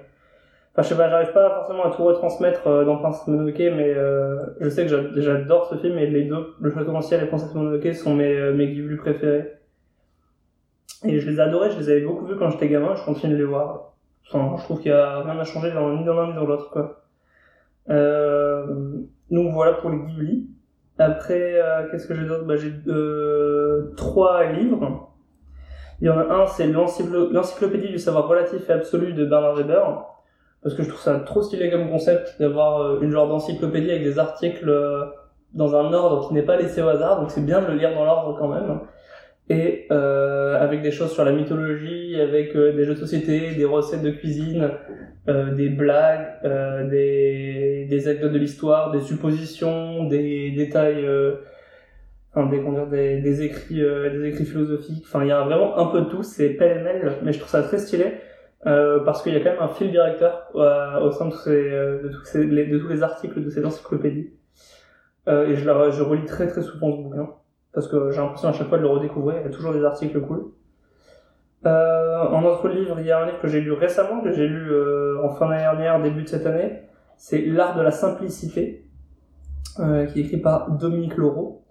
Enfin, 0.72 0.82
je 0.82 0.88
sais 0.90 0.96
pas, 0.96 1.08
j'arrive 1.10 1.32
pas 1.32 1.50
forcément 1.56 1.84
à 1.84 1.90
tout 1.90 2.04
retransmettre 2.04 2.66
euh, 2.68 2.84
dans 2.84 2.98
Princesse 2.98 3.26
Mononoke, 3.26 3.58
mais 3.58 3.92
euh, 3.96 4.36
je 4.60 4.68
sais 4.68 4.84
que 4.84 4.88
j'a- 4.88 5.20
j'adore 5.20 5.66
ce 5.68 5.74
film 5.76 5.98
et 5.98 6.06
les 6.06 6.24
deux, 6.24 6.54
Le 6.60 6.70
Château 6.70 7.00
ciel 7.02 7.24
et 7.24 7.26
Princesse 7.26 7.52
Mononoke, 7.54 7.92
sont 7.94 8.14
mes 8.14 8.32
euh, 8.38 8.52
mes 8.54 8.68
Ghibli 8.68 8.96
préférés. 8.96 9.54
Et 11.04 11.18
je 11.20 11.28
les 11.30 11.40
adorais, 11.40 11.70
je 11.72 11.78
les 11.78 11.90
avais 11.90 12.00
beaucoup 12.02 12.26
vus 12.26 12.36
quand 12.36 12.50
j'étais 12.50 12.68
gamin, 12.68 12.94
je 12.94 13.04
continue 13.04 13.32
de 13.34 13.38
les 13.38 13.44
voir. 13.44 13.94
Enfin, 14.28 14.56
je 14.58 14.62
trouve 14.64 14.78
qu'il 14.80 14.90
y 14.90 14.94
a 14.94 15.20
rien 15.22 15.38
à 15.38 15.44
changer 15.44 15.72
dans, 15.72 15.90
ni 15.96 16.04
dans 16.04 16.14
l'un 16.14 16.28
ni 16.28 16.34
dans 16.34 16.44
l'autre, 16.46 16.70
quoi. 16.70 17.02
Euh, 17.90 18.66
donc 19.30 19.52
voilà 19.54 19.72
pour 19.74 19.90
les 19.90 19.98
Ghibli. 19.98 20.48
Après, 20.98 21.60
euh, 21.60 21.88
qu'est-ce 21.90 22.06
que 22.06 22.14
j'ai 22.14 22.24
d'autre? 22.26 22.44
Bah, 22.44 22.56
J'ai 22.56 22.72
euh, 22.88 23.92
trois 23.96 24.44
livres. 24.44 25.12
Il 26.00 26.06
y 26.06 26.10
en 26.10 26.18
a 26.18 26.24
un, 26.34 26.46
c'est 26.46 26.66
l'encyclo- 26.66 27.30
l'encyclopédie 27.32 27.88
du 27.88 27.98
savoir 27.98 28.28
relatif 28.28 28.68
et 28.68 28.72
absolu 28.72 29.12
de 29.12 29.24
Bernard 29.24 29.54
Weber. 29.56 30.04
Parce 30.62 30.74
que 30.74 30.82
je 30.82 30.88
trouve 30.88 31.00
ça 31.00 31.18
trop 31.20 31.42
stylé 31.42 31.70
comme 31.70 31.88
concept 31.88 32.36
d'avoir 32.40 32.80
euh, 32.80 33.00
une 33.00 33.10
genre 33.10 33.28
d'encyclopédie 33.28 33.90
avec 33.90 34.02
des 34.02 34.18
articles 34.18 34.68
euh, 34.68 35.04
dans 35.54 35.74
un 35.76 35.92
ordre 35.92 36.28
qui 36.28 36.34
n'est 36.34 36.42
pas 36.42 36.56
laissé 36.56 36.82
au 36.82 36.88
hasard, 36.88 37.20
donc 37.20 37.30
c'est 37.30 37.44
bien 37.44 37.62
de 37.62 37.66
le 37.68 37.74
lire 37.74 37.94
dans 37.94 38.04
l'ordre 38.04 38.36
quand 38.38 38.48
même. 38.48 38.80
Et 39.50 39.86
euh, 39.90 40.60
avec 40.60 40.82
des 40.82 40.90
choses 40.90 41.12
sur 41.12 41.24
la 41.24 41.32
mythologie, 41.32 42.20
avec 42.20 42.54
euh, 42.54 42.72
des 42.72 42.84
jeux 42.84 42.94
de 42.94 42.98
société, 42.98 43.54
des 43.54 43.64
recettes 43.64 44.02
de 44.02 44.10
cuisine, 44.10 44.70
euh, 45.28 45.54
des 45.54 45.70
blagues, 45.70 46.26
euh, 46.44 46.86
des, 46.88 47.86
des 47.88 48.08
anecdotes 48.08 48.32
de 48.32 48.38
l'histoire, 48.38 48.90
des 48.90 49.00
suppositions, 49.00 50.04
des 50.04 50.50
détails, 50.50 51.04
euh, 51.06 51.36
enfin 52.34 52.50
des, 52.50 52.62
des, 52.90 53.20
des 53.22 53.42
écrits, 53.42 53.80
des 53.80 54.28
écrits 54.28 54.44
philosophiques. 54.44 55.04
Enfin, 55.06 55.24
il 55.24 55.28
y 55.28 55.32
a 55.32 55.42
vraiment 55.42 55.78
un 55.78 55.86
peu 55.86 56.02
de 56.02 56.06
tout. 56.10 56.22
C'est 56.22 56.50
pêle-mêle, 56.50 57.12
mais 57.22 57.32
je 57.32 57.38
trouve 57.38 57.50
ça 57.50 57.62
très 57.62 57.78
stylé. 57.78 58.14
Parce 58.64 59.22
qu'il 59.22 59.32
y 59.32 59.36
a 59.36 59.40
quand 59.40 59.52
même 59.52 59.62
un 59.62 59.68
fil 59.68 59.90
directeur 59.90 60.50
au 60.54 61.10
sein 61.12 61.28
de 61.28 61.32
ces, 61.32 61.70
de, 61.70 62.10
tous 62.12 62.24
ces, 62.24 62.44
de 62.44 62.78
tous 62.78 62.88
les 62.88 63.02
articles 63.02 63.42
de 63.42 63.48
cette 63.48 63.64
encyclopédie. 63.64 64.30
Et 65.26 65.54
je, 65.54 65.64
la, 65.64 65.90
je 65.90 66.02
relis 66.02 66.26
très 66.26 66.48
très 66.48 66.60
souvent 66.62 66.90
ce 66.90 67.02
bouquin, 67.02 67.30
parce 67.72 67.88
que 67.88 68.10
j'ai 68.10 68.18
l'impression 68.18 68.48
à 68.48 68.52
chaque 68.52 68.68
fois 68.68 68.78
de 68.78 68.82
le 68.82 68.88
redécouvrir, 68.88 69.40
il 69.40 69.44
y 69.44 69.48
a 69.48 69.54
toujours 69.54 69.72
des 69.72 69.84
articles 69.84 70.20
cool. 70.20 70.52
Euh, 71.66 72.28
en 72.28 72.44
autre 72.44 72.68
livre, 72.68 72.96
il 73.00 73.06
y 73.06 73.10
a 73.10 73.20
un 73.20 73.26
livre 73.26 73.40
que 73.40 73.48
j'ai 73.48 73.60
lu 73.60 73.72
récemment, 73.72 74.20
que 74.20 74.32
j'ai 74.32 74.46
lu 74.46 74.70
euh, 74.70 75.22
en 75.22 75.30
fin 75.30 75.48
d'année 75.48 75.62
dernière, 75.62 76.00
début 76.00 76.22
de 76.22 76.28
cette 76.28 76.46
année, 76.46 76.82
c'est 77.16 77.40
L'art 77.40 77.76
de 77.76 77.82
la 77.82 77.90
simplicité, 77.90 78.86
euh, 79.80 80.06
qui 80.06 80.20
est 80.20 80.24
écrit 80.24 80.36
par 80.38 80.70
Dominique 80.70 81.16
Laureau. 81.16 81.64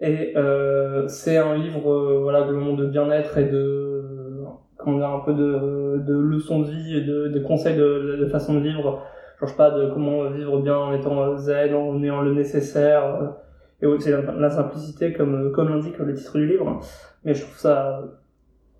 Et 0.00 0.32
euh, 0.36 1.06
c'est 1.08 1.38
un 1.38 1.54
livre 1.56 2.20
voilà, 2.22 2.42
globalement 2.42 2.74
de 2.74 2.86
bien-être 2.86 3.38
et 3.38 3.44
de 3.44 4.04
comment 4.76 4.98
dire, 4.98 5.08
un 5.08 5.20
peu 5.20 5.32
de, 5.32 6.12
leçons 6.12 6.60
de 6.60 6.70
vie 6.70 6.96
et 6.98 7.00
de, 7.00 7.38
conseils 7.40 7.76
de, 7.76 8.26
façon 8.30 8.54
de 8.54 8.60
vivre. 8.60 9.02
Je 9.40 9.46
sais 9.46 9.56
pas, 9.56 9.70
de 9.70 9.90
comment 9.90 10.30
vivre 10.30 10.60
bien 10.60 10.76
en 10.76 10.92
étant 10.92 11.36
zen, 11.36 11.74
en 11.74 12.02
ayant 12.02 12.22
le 12.22 12.34
nécessaire. 12.34 13.36
Euh, 13.82 13.86
Et 13.86 13.86
oui, 13.86 13.96
c'est 14.00 14.10
la, 14.10 14.50
simplicité 14.50 15.12
comme, 15.12 15.52
comme 15.52 15.68
l'indique 15.68 15.98
le 15.98 16.14
titre 16.14 16.38
du 16.38 16.46
livre. 16.46 16.80
Mais 17.24 17.34
je 17.34 17.42
trouve 17.42 17.56
ça 17.56 18.02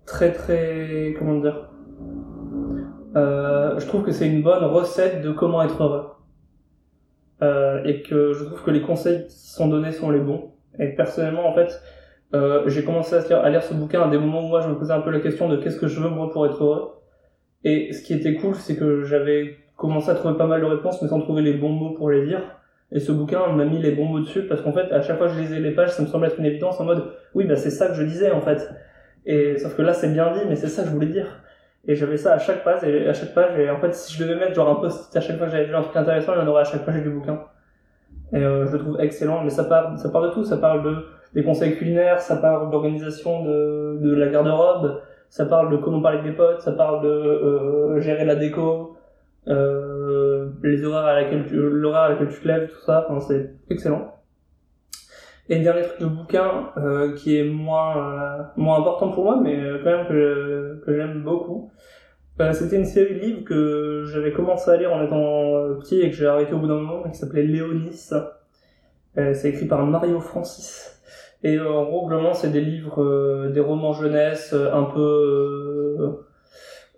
très 0.05 0.31
très 0.31 1.13
comment 1.17 1.39
dire 1.39 1.69
euh, 3.15 3.79
je 3.79 3.87
trouve 3.87 4.03
que 4.03 4.11
c'est 4.11 4.27
une 4.27 4.43
bonne 4.43 4.63
recette 4.63 5.21
de 5.21 5.31
comment 5.31 5.61
être 5.63 5.81
heureux. 5.81 6.05
Euh, 7.43 7.83
et 7.83 8.01
que 8.01 8.33
je 8.33 8.45
trouve 8.45 8.63
que 8.63 8.71
les 8.71 8.81
conseils 8.81 9.27
qui 9.27 9.47
sont 9.49 9.67
donnés 9.67 9.91
sont 9.91 10.09
les 10.09 10.19
bons. 10.19 10.53
Et 10.79 10.87
personnellement 10.87 11.47
en 11.47 11.53
fait 11.53 11.81
euh, 12.33 12.67
j'ai 12.67 12.83
commencé 12.83 13.15
à 13.15 13.19
lire, 13.21 13.39
à 13.39 13.49
lire 13.49 13.63
ce 13.63 13.73
bouquin 13.73 14.01
à 14.01 14.09
des 14.09 14.17
moments 14.17 14.43
où 14.45 14.47
moi 14.47 14.61
je 14.61 14.69
me 14.69 14.77
posais 14.77 14.93
un 14.93 15.01
peu 15.01 15.11
la 15.11 15.19
question 15.19 15.47
de 15.47 15.57
qu'est-ce 15.57 15.79
que 15.79 15.87
je 15.87 15.99
veux 15.99 16.09
moi 16.09 16.31
pour 16.31 16.45
être 16.45 16.63
heureux. 16.63 16.91
Et 17.63 17.93
ce 17.93 18.01
qui 18.01 18.13
était 18.13 18.35
cool 18.35 18.55
c'est 18.55 18.75
que 18.75 19.03
j'avais 19.03 19.55
commencé 19.75 20.09
à 20.09 20.15
trouver 20.15 20.35
pas 20.35 20.47
mal 20.47 20.61
de 20.61 20.65
réponses 20.65 21.01
mais 21.01 21.07
sans 21.07 21.19
trouver 21.19 21.41
les 21.41 21.53
bons 21.53 21.69
mots 21.69 21.93
pour 21.93 22.09
les 22.09 22.25
dire 22.25 22.41
et 22.91 22.99
ce 22.99 23.11
bouquin 23.11 23.47
m'a 23.53 23.65
mis 23.65 23.81
les 23.81 23.91
bons 23.91 24.05
mots 24.05 24.19
dessus 24.19 24.43
parce 24.43 24.61
qu'en 24.61 24.71
fait 24.71 24.91
à 24.91 25.01
chaque 25.01 25.17
fois 25.17 25.27
que 25.27 25.33
je 25.33 25.39
lisais 25.39 25.59
les 25.59 25.71
pages 25.71 25.91
ça 25.91 26.01
me 26.01 26.07
semblait 26.07 26.29
être 26.29 26.39
une 26.39 26.45
évidence 26.45 26.79
en 26.79 26.85
mode 26.85 27.03
oui 27.33 27.45
bah 27.45 27.55
c'est 27.55 27.69
ça 27.69 27.87
que 27.87 27.95
je 27.95 28.03
disais 28.03 28.31
en 28.31 28.41
fait 28.41 28.69
et 29.27 29.57
sauf 29.57 29.75
que 29.75 29.81
là, 29.81 29.93
c'est 29.93 30.07
bien 30.07 30.31
dit, 30.31 30.39
mais 30.47 30.55
c'est 30.55 30.67
ça 30.67 30.83
que 30.83 30.87
je 30.87 30.93
voulais 30.93 31.07
dire. 31.07 31.27
Et 31.85 31.95
j'avais 31.95 32.17
ça 32.17 32.33
à 32.33 32.39
chaque 32.39 32.63
page, 32.63 32.83
et 32.85 33.07
à 33.07 33.13
chaque 33.13 33.33
page, 33.33 33.59
et 33.59 33.69
en 33.69 33.77
fait, 33.77 33.93
si 33.93 34.13
je 34.13 34.23
devais 34.23 34.39
mettre 34.39 34.55
genre 34.55 34.69
un 34.69 34.75
post 34.75 35.15
à 35.15 35.19
chaque 35.19 35.37
fois 35.37 35.47
que 35.47 35.51
j'avais 35.51 35.65
vu 35.65 35.75
un 35.75 35.81
truc 35.81 35.95
intéressant, 35.95 36.33
il 36.33 36.39
y 36.39 36.41
en 36.41 36.47
aurait 36.47 36.61
à 36.61 36.65
chaque 36.65 36.85
page 36.85 37.03
du 37.03 37.09
bouquin. 37.09 37.41
Et 38.31 38.37
euh, 38.37 38.65
je 38.65 38.73
le 38.73 38.79
trouve 38.79 38.99
excellent, 39.01 39.43
mais 39.43 39.49
ça 39.49 39.65
parle, 39.65 39.97
ça 39.97 40.09
parle 40.09 40.29
de 40.29 40.33
tout. 40.33 40.45
Ça 40.45 40.57
parle 40.57 40.83
de 40.83 41.05
des 41.33 41.43
conseils 41.43 41.75
culinaires, 41.75 42.21
ça 42.21 42.37
parle 42.37 42.71
d'organisation 42.71 43.43
de, 43.43 43.99
de 44.01 44.15
la 44.15 44.27
garde-robe, 44.27 45.01
ça 45.29 45.45
parle 45.45 45.69
de 45.71 45.77
comment 45.77 46.01
parler 46.01 46.19
avec 46.19 46.31
des 46.31 46.37
potes, 46.37 46.61
ça 46.61 46.71
parle 46.71 47.03
de 47.03 47.09
euh, 47.09 47.99
gérer 47.99 48.23
la 48.23 48.35
déco, 48.35 48.96
euh, 49.47 50.49
les 50.63 50.83
horaires 50.83 51.05
à 51.05 51.21
laquelle 51.21 51.45
tu, 51.47 51.55
l'horaire 51.55 52.01
à 52.01 52.09
laquelle 52.09 52.29
tu 52.29 52.41
te 52.41 52.47
lèves, 52.47 52.69
tout 52.69 52.81
ça. 52.85 53.07
Enfin, 53.09 53.19
c'est 53.19 53.53
excellent. 53.69 54.13
Et 55.49 55.59
dernier 55.59 55.83
truc 55.83 56.01
de 56.01 56.05
bouquin 56.07 56.71
euh, 56.75 57.15
qui 57.15 57.37
est 57.37 57.45
moins 57.45 57.97
euh, 57.97 58.43
moins 58.57 58.79
important 58.79 59.11
pour 59.11 59.23
moi, 59.23 59.39
mais 59.41 59.57
euh, 59.57 59.79
quand 59.81 59.91
même 59.91 60.07
que, 60.07 60.81
que 60.85 60.93
j'aime 60.93 61.23
beaucoup. 61.23 61.71
Euh, 62.41 62.51
C'était 62.51 62.75
une 62.75 62.85
série 62.85 63.15
de 63.15 63.19
livres 63.19 63.43
que 63.45 64.03
j'avais 64.11 64.33
commencé 64.33 64.69
à 64.69 64.75
lire 64.75 64.91
en 64.93 65.01
étant 65.03 65.79
petit 65.79 66.01
et 66.01 66.09
que 66.09 66.15
j'ai 66.17 66.27
arrêté 66.27 66.53
au 66.53 66.59
bout 66.59 66.67
d'un 66.67 66.75
moment, 66.75 67.03
qui 67.09 67.17
s'appelait 67.17 67.43
Léonis. 67.43 68.13
C'est 69.15 69.49
écrit 69.49 69.65
par 69.65 69.83
Mario 69.83 70.19
Francis. 70.19 71.01
Et 71.43 71.59
en 71.59 71.85
gros, 71.85 72.07
globalement, 72.07 72.35
c'est 72.35 72.51
des 72.51 72.61
livres, 72.61 73.47
des 73.47 73.59
romans 73.59 73.93
jeunesse, 73.93 74.53
un 74.53 74.83
peu 74.83 76.19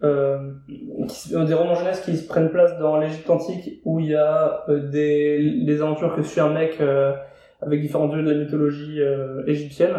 euh, 0.03 0.37
des 0.67 1.53
romans 1.53 1.75
jeunesse 1.75 2.01
qui 2.01 2.15
se 2.15 2.27
prennent 2.27 2.49
place 2.49 2.77
dans 2.79 2.97
l'Égypte 2.97 3.29
antique, 3.29 3.81
où 3.85 3.99
il 3.99 4.07
y 4.07 4.15
a 4.15 4.63
euh, 4.69 4.89
des, 4.89 5.63
des 5.65 5.81
aventures 5.81 6.15
que 6.15 6.21
suit 6.21 6.39
un 6.39 6.53
mec 6.53 6.77
euh, 6.79 7.13
avec 7.61 7.81
différents 7.81 8.07
dieux 8.07 8.23
de 8.23 8.31
la 8.31 8.37
mythologie 8.37 9.01
euh, 9.01 9.43
égyptienne. 9.47 9.95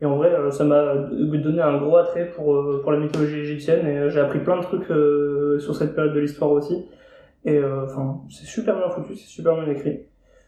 Et 0.00 0.06
en 0.06 0.16
vrai, 0.16 0.30
ça 0.50 0.64
m'a 0.64 0.94
donné 0.94 1.62
un 1.62 1.78
gros 1.78 1.96
attrait 1.96 2.26
pour, 2.26 2.80
pour 2.82 2.92
la 2.92 2.98
mythologie 2.98 3.38
égyptienne 3.38 3.86
et 3.86 4.10
j'ai 4.10 4.18
appris 4.18 4.40
plein 4.40 4.56
de 4.58 4.62
trucs 4.62 4.88
sur 5.62 5.76
cette 5.76 5.94
période 5.94 6.12
de 6.12 6.18
l'histoire 6.18 6.50
aussi. 6.50 6.84
Et 7.44 7.62
enfin, 7.62 8.20
c'est 8.28 8.44
super 8.44 8.76
bien 8.76 8.90
foutu, 8.90 9.14
c'est 9.14 9.28
super 9.28 9.54
bien 9.54 9.72
écrit. 9.72 10.00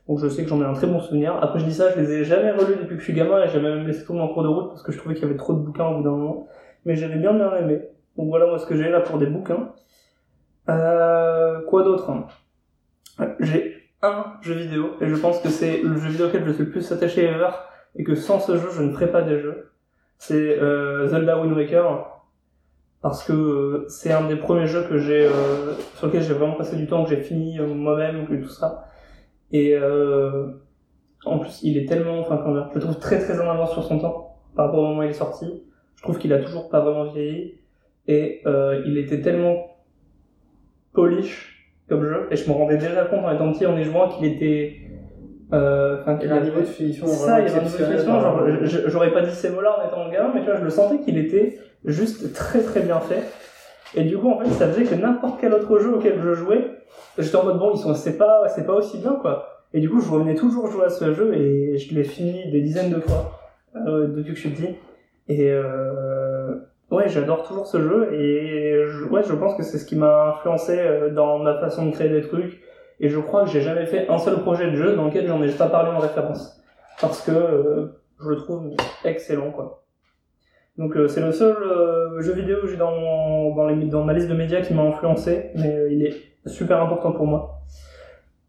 Donc 0.09 0.19
je 0.19 0.29
sais 0.29 0.43
que 0.43 0.49
j'en 0.49 0.61
ai 0.61 0.65
un 0.65 0.73
très 0.73 0.89
bon 0.89 0.99
souvenir. 0.99 1.37
Après 1.41 1.61
je 1.61 1.65
dis 1.65 1.73
ça, 1.73 1.91
je 1.95 2.01
les 2.01 2.13
ai 2.13 2.25
jamais 2.25 2.51
relus 2.51 2.77
depuis 2.77 2.97
que 2.97 3.01
je 3.01 3.05
suis 3.05 3.13
gamin 3.13 3.45
et 3.45 3.49
j'ai 3.49 3.61
même 3.61 3.87
laissé 3.87 4.05
tomber 4.05 4.21
en 4.21 4.29
cours 4.29 4.43
de 4.43 4.49
route 4.49 4.69
parce 4.71 4.83
que 4.83 4.91
je 4.91 4.99
trouvais 4.99 5.15
qu'il 5.15 5.25
y 5.25 5.27
avait 5.27 5.39
trop 5.39 5.53
de 5.53 5.61
bouquins 5.61 5.87
au 5.87 5.99
bout 5.99 6.03
d'un 6.03 6.11
moment. 6.11 6.49
Mais 6.85 6.97
j'avais 6.97 7.17
bien 7.17 7.33
bien 7.33 7.57
aimé. 7.57 7.83
Voilà 8.17 8.47
moi 8.47 8.59
ce 8.59 8.67
que 8.67 8.77
j'ai 8.77 8.89
là 8.89 9.01
pour 9.01 9.19
des 9.19 9.27
bouquins. 9.27 9.73
Euh, 10.69 11.61
quoi 11.67 11.85
d'autre 11.85 12.11
J'ai 13.41 13.77
un 14.03 14.25
jeu 14.43 14.55
vidéo 14.55 14.97
et 15.01 15.09
je 15.09 15.17
pense 15.17 15.41
que 15.41 15.49
c'est 15.49 15.83
le 15.83 15.97
jeu 15.97 16.09
vidéo 16.09 16.27
auquel 16.27 16.45
je 16.47 16.53
suis 16.53 16.65
le 16.65 16.71
plus 16.71 16.91
attaché 16.93 17.25
ever 17.25 17.51
et 17.95 18.05
que 18.05 18.15
sans 18.15 18.41
ce 18.41 18.57
jeu 18.57 18.69
je 18.73 18.83
ne 18.83 18.93
ferais 18.93 19.11
pas 19.11 19.23
des 19.23 19.39
jeux. 19.39 19.73
C'est 20.19 20.59
euh, 20.59 21.07
Zelda 21.09 21.41
Wind 21.41 21.57
Waker. 21.57 22.13
Parce 23.03 23.23
que 23.23 23.33
euh, 23.33 23.85
c'est 23.89 24.11
un 24.11 24.27
des 24.27 24.37
premiers 24.37 24.67
jeux 24.67 24.85
que 24.89 24.99
j'ai 24.99 25.27
euh, 25.27 25.75
sur 25.95 26.07
lequel 26.09 26.23
j'ai 26.23 26.33
vraiment 26.33 26.55
passé 26.55 26.77
du 26.77 26.87
temps 26.87 27.05
que 27.05 27.11
j'ai 27.11 27.23
fini 27.23 27.61
moi-même 27.61 28.27
que 28.27 28.35
tout 28.35 28.49
ça. 28.49 28.89
Et 29.53 29.77
en 31.25 31.39
plus 31.39 31.63
il 31.63 31.79
est 31.79 31.87
tellement 31.87 32.21
enfin 32.21 32.39
comment 32.39 32.55
dire, 32.55 32.69
je 32.71 32.75
le 32.77 32.81
trouve 32.81 32.99
très 32.99 33.19
très 33.19 33.39
en 33.41 33.49
avance 33.49 33.73
sur 33.73 33.85
son 33.85 33.99
temps 33.99 34.39
par 34.55 34.67
rapport 34.67 34.81
au 34.81 34.87
moment 34.89 35.01
où 35.01 35.03
il 35.05 35.11
est 35.11 35.13
sorti. 35.13 35.63
Je 35.97 36.03
trouve 36.03 36.19
qu'il 36.19 36.33
a 36.33 36.39
toujours 36.39 36.69
pas 36.69 36.81
vraiment 36.81 37.05
vieilli 37.13 37.59
et 38.09 38.41
euh, 38.47 38.83
il 38.87 38.99
était 38.99 39.21
tellement 39.21 39.77
polish 40.93 41.69
comme 41.89 42.05
jeu 42.05 42.27
et 42.31 42.37
je 42.37 42.49
me 42.49 42.55
rendais 42.55 42.79
déjà 42.79 43.05
compte 43.05 43.25
en 43.25 43.33
étant 43.35 43.53
petit 43.53 43.67
en 43.67 43.77
y 43.77 43.85
jouant 43.85 44.09
qu'il 44.09 44.27
était 44.27 44.77
euh, 45.53 46.01
enfin 46.01 46.15
Il 46.15 46.19
qu'il 46.21 46.29
y 46.29 46.33
a 46.33 46.35
un 46.35 46.39
avait- 46.39 46.47
niveau 46.49 46.61
de 46.61 46.67
finition 46.67 47.07
c'est 47.07 47.27
ça, 47.27 47.41
il 47.41 47.47
y 47.47 47.49
avait 47.51 47.59
une 47.61 47.65
exceptionnel 47.65 47.99
finition, 47.99 48.13
par- 48.21 48.23
genre, 48.49 48.65
je- 48.65 48.89
j'aurais 48.89 49.13
pas 49.13 49.23
dit 49.23 49.31
ces 49.33 49.51
mots-là 49.51 49.79
en 49.81 49.87
étant 49.89 50.11
gamin, 50.11 50.33
mais 50.35 50.41
tu 50.41 50.47
vois, 50.47 50.57
je 50.57 50.65
le 50.65 50.71
sentais 50.71 50.99
qu'il 51.05 51.17
était 51.19 51.59
juste 51.85 52.33
très 52.33 52.61
très 52.63 52.81
bien 52.81 52.99
fait. 53.01 53.23
Et 53.95 54.03
du 54.03 54.19
coup, 54.19 54.29
en 54.29 54.41
fait, 54.41 54.51
ça 54.51 54.67
faisait 54.69 54.83
que 54.83 54.95
n'importe 55.01 55.41
quel 55.41 55.55
autre 55.55 55.79
jeu 55.79 55.95
auquel 55.95 56.19
je 56.21 56.35
jouais, 56.35 56.67
j'étais 57.17 57.37
en 57.37 57.45
mode 57.45 57.59
bon, 57.61 57.71
ils 57.75 57.79
sont, 57.79 57.95
c'est 57.95 58.19
pas, 58.19 58.49
c'est 58.49 58.67
pas 58.67 58.73
aussi 58.75 58.99
bien, 58.99 59.13
quoi. 59.13 59.47
Et 59.73 59.79
du 59.81 59.89
coup, 59.89 60.01
je 60.01 60.11
revenais 60.11 60.35
toujours 60.35 60.67
jouer 60.67 60.87
à 60.87 60.89
ce 60.91 61.15
jeu 61.15 61.33
et 61.35 61.77
je 61.79 61.95
l'ai 61.95 62.03
fini 62.03 62.51
des 62.51 62.61
dizaines 62.63 62.91
de 62.91 62.99
fois, 63.01 63.39
euh, 63.87 64.09
depuis 64.09 64.31
que 64.33 64.37
je 64.37 64.41
suis 64.41 64.51
petit. 64.51 64.75
Et, 65.29 65.49
euh, 65.53 66.26
ouais, 66.97 67.09
j'adore 67.09 67.47
toujours 67.47 67.67
ce 67.67 67.81
jeu 67.81 68.15
et 68.15 68.87
je, 68.89 69.05
ouais, 69.05 69.23
je 69.23 69.35
pense 69.35 69.55
que 69.55 69.63
c'est 69.63 69.79
ce 69.79 69.85
qui 69.85 69.97
m'a 69.97 70.31
influencé 70.31 70.79
euh, 70.79 71.11
dans 71.11 71.39
ma 71.39 71.59
façon 71.61 71.87
de 71.87 71.93
créer 71.93 72.09
des 72.09 72.23
trucs. 72.23 72.61
Et 72.99 73.09
je 73.11 73.21
crois 73.21 73.45
que 73.45 73.51
j'ai 73.51 73.61
jamais 73.61 73.85
fait 73.87 74.09
un 74.09 74.19
seul 74.19 74.41
projet 74.41 74.71
de 74.71 74.77
jeu 74.77 74.97
dans 74.97 75.05
lequel 75.05 75.27
j'en 75.27 75.43
ai 75.43 75.51
pas 75.53 75.69
parlé 75.69 75.91
en 75.91 75.99
référence. 75.99 76.63
Parce 77.01 77.21
que 77.21 77.31
euh, 77.31 78.01
je 78.21 78.31
le 78.31 78.37
trouve 78.37 78.71
excellent, 79.05 79.51
quoi. 79.51 79.85
Donc 80.79 80.97
euh, 80.97 81.07
c'est 81.09 81.21
le 81.21 81.33
seul 81.33 81.57
jeu 82.21 82.33
vidéo 82.33 82.63
que 82.63 82.69
j'ai 82.69 82.77
dans, 82.77 83.55
dans, 83.55 83.71
dans 83.71 84.05
ma 84.05 84.13
liste 84.15 84.29
de 84.29 84.35
médias 84.35 84.63
qui 84.63 84.75
m'a 84.75 84.83
influencé, 84.83 85.51
mais 85.55 85.87
il 85.91 86.05
est 86.07 86.49
super 86.49 86.81
important 86.83 87.13
pour 87.13 87.27
moi. 87.27 87.61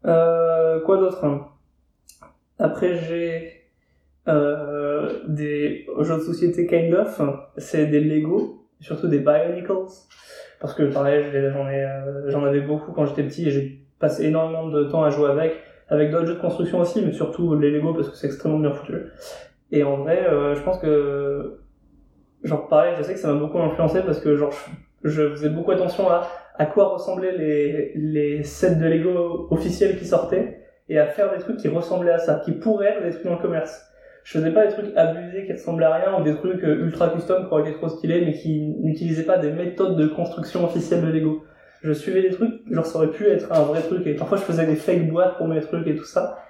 Quoi 0.02 0.96
d'autre? 0.96 1.24
Après 2.58 2.96
j'ai 2.96 3.57
euh, 4.28 5.08
des 5.26 5.86
jeux 6.00 6.16
de 6.16 6.20
société 6.20 6.66
kind 6.66 6.94
of, 6.94 7.20
c'est 7.56 7.86
des 7.86 8.00
Lego, 8.00 8.66
surtout 8.80 9.08
des 9.08 9.20
Bionicles, 9.20 9.86
parce 10.60 10.74
que 10.74 10.84
pareil 10.84 11.24
j'en 11.52 11.66
euh, 11.66 12.24
j'en 12.28 12.44
avais 12.44 12.60
beaucoup 12.60 12.92
quand 12.92 13.06
j'étais 13.06 13.22
petit 13.22 13.48
et 13.48 13.50
j'ai 13.50 13.80
passé 13.98 14.26
énormément 14.26 14.68
de 14.68 14.84
temps 14.84 15.02
à 15.02 15.10
jouer 15.10 15.30
avec, 15.30 15.54
avec 15.88 16.10
d'autres 16.10 16.26
jeux 16.26 16.34
de 16.34 16.40
construction 16.40 16.80
aussi, 16.80 17.04
mais 17.04 17.12
surtout 17.12 17.54
les 17.56 17.70
Lego 17.70 17.94
parce 17.94 18.10
que 18.10 18.16
c'est 18.16 18.26
extrêmement 18.26 18.58
bien 18.58 18.72
foutu. 18.72 18.94
Et 19.70 19.82
en 19.82 19.98
vrai, 19.98 20.26
euh, 20.28 20.54
je 20.54 20.62
pense 20.62 20.78
que 20.78 21.60
genre 22.44 22.68
pareil, 22.68 22.94
je 22.98 23.02
sais 23.02 23.14
que 23.14 23.20
ça 23.20 23.32
m'a 23.32 23.38
beaucoup 23.38 23.58
influencé 23.58 24.02
parce 24.02 24.20
que 24.20 24.36
genre 24.36 24.52
je, 25.02 25.10
je 25.10 25.30
faisais 25.30 25.50
beaucoup 25.50 25.72
attention 25.72 26.08
à 26.10 26.28
à 26.60 26.66
quoi 26.66 26.88
ressemblaient 26.88 27.36
les 27.36 27.92
les 27.94 28.42
sets 28.42 28.76
de 28.76 28.86
Lego 28.86 29.48
officiels 29.50 29.96
qui 29.98 30.04
sortaient 30.04 30.58
et 30.88 30.98
à 30.98 31.06
faire 31.06 31.32
des 31.34 31.38
trucs 31.38 31.58
qui 31.58 31.68
ressemblaient 31.68 32.12
à 32.12 32.18
ça, 32.18 32.40
qui 32.44 32.52
pourraient 32.52 32.96
être 32.96 33.02
des 33.02 33.10
trucs 33.10 33.24
dans 33.24 33.34
le 33.34 33.42
commerce. 33.42 33.84
Je 34.28 34.36
faisais 34.36 34.50
pas 34.50 34.66
des 34.66 34.72
trucs 34.74 34.94
abusés 34.94 35.46
qui 35.46 35.52
ressemblaient 35.54 35.86
à 35.86 35.94
rien 35.94 36.20
ou 36.20 36.22
des 36.22 36.34
trucs 36.34 36.62
euh, 36.62 36.84
ultra 36.84 37.08
custom 37.08 37.46
qui 37.46 37.50
auraient 37.50 37.62
été 37.62 37.72
trop 37.72 37.88
stylés 37.88 38.26
mais 38.26 38.34
qui 38.34 38.74
n'utilisaient 38.82 39.24
pas 39.24 39.38
des 39.38 39.50
méthodes 39.50 39.96
de 39.96 40.06
construction 40.06 40.66
officielles 40.66 41.00
de 41.00 41.10
Lego. 41.10 41.44
Je 41.80 41.92
suivais 41.92 42.20
des 42.20 42.28
trucs, 42.28 42.52
genre 42.70 42.84
ça 42.84 42.98
aurait 42.98 43.10
pu 43.10 43.26
être 43.26 43.50
un 43.50 43.62
vrai 43.62 43.80
truc 43.80 44.06
et 44.06 44.12
parfois 44.16 44.36
je 44.36 44.42
faisais 44.42 44.66
des 44.66 44.76
fake 44.76 45.08
boîtes 45.08 45.38
pour 45.38 45.48
mes 45.48 45.60
trucs 45.62 45.86
et 45.86 45.96
tout 45.96 46.04
ça. 46.04 46.40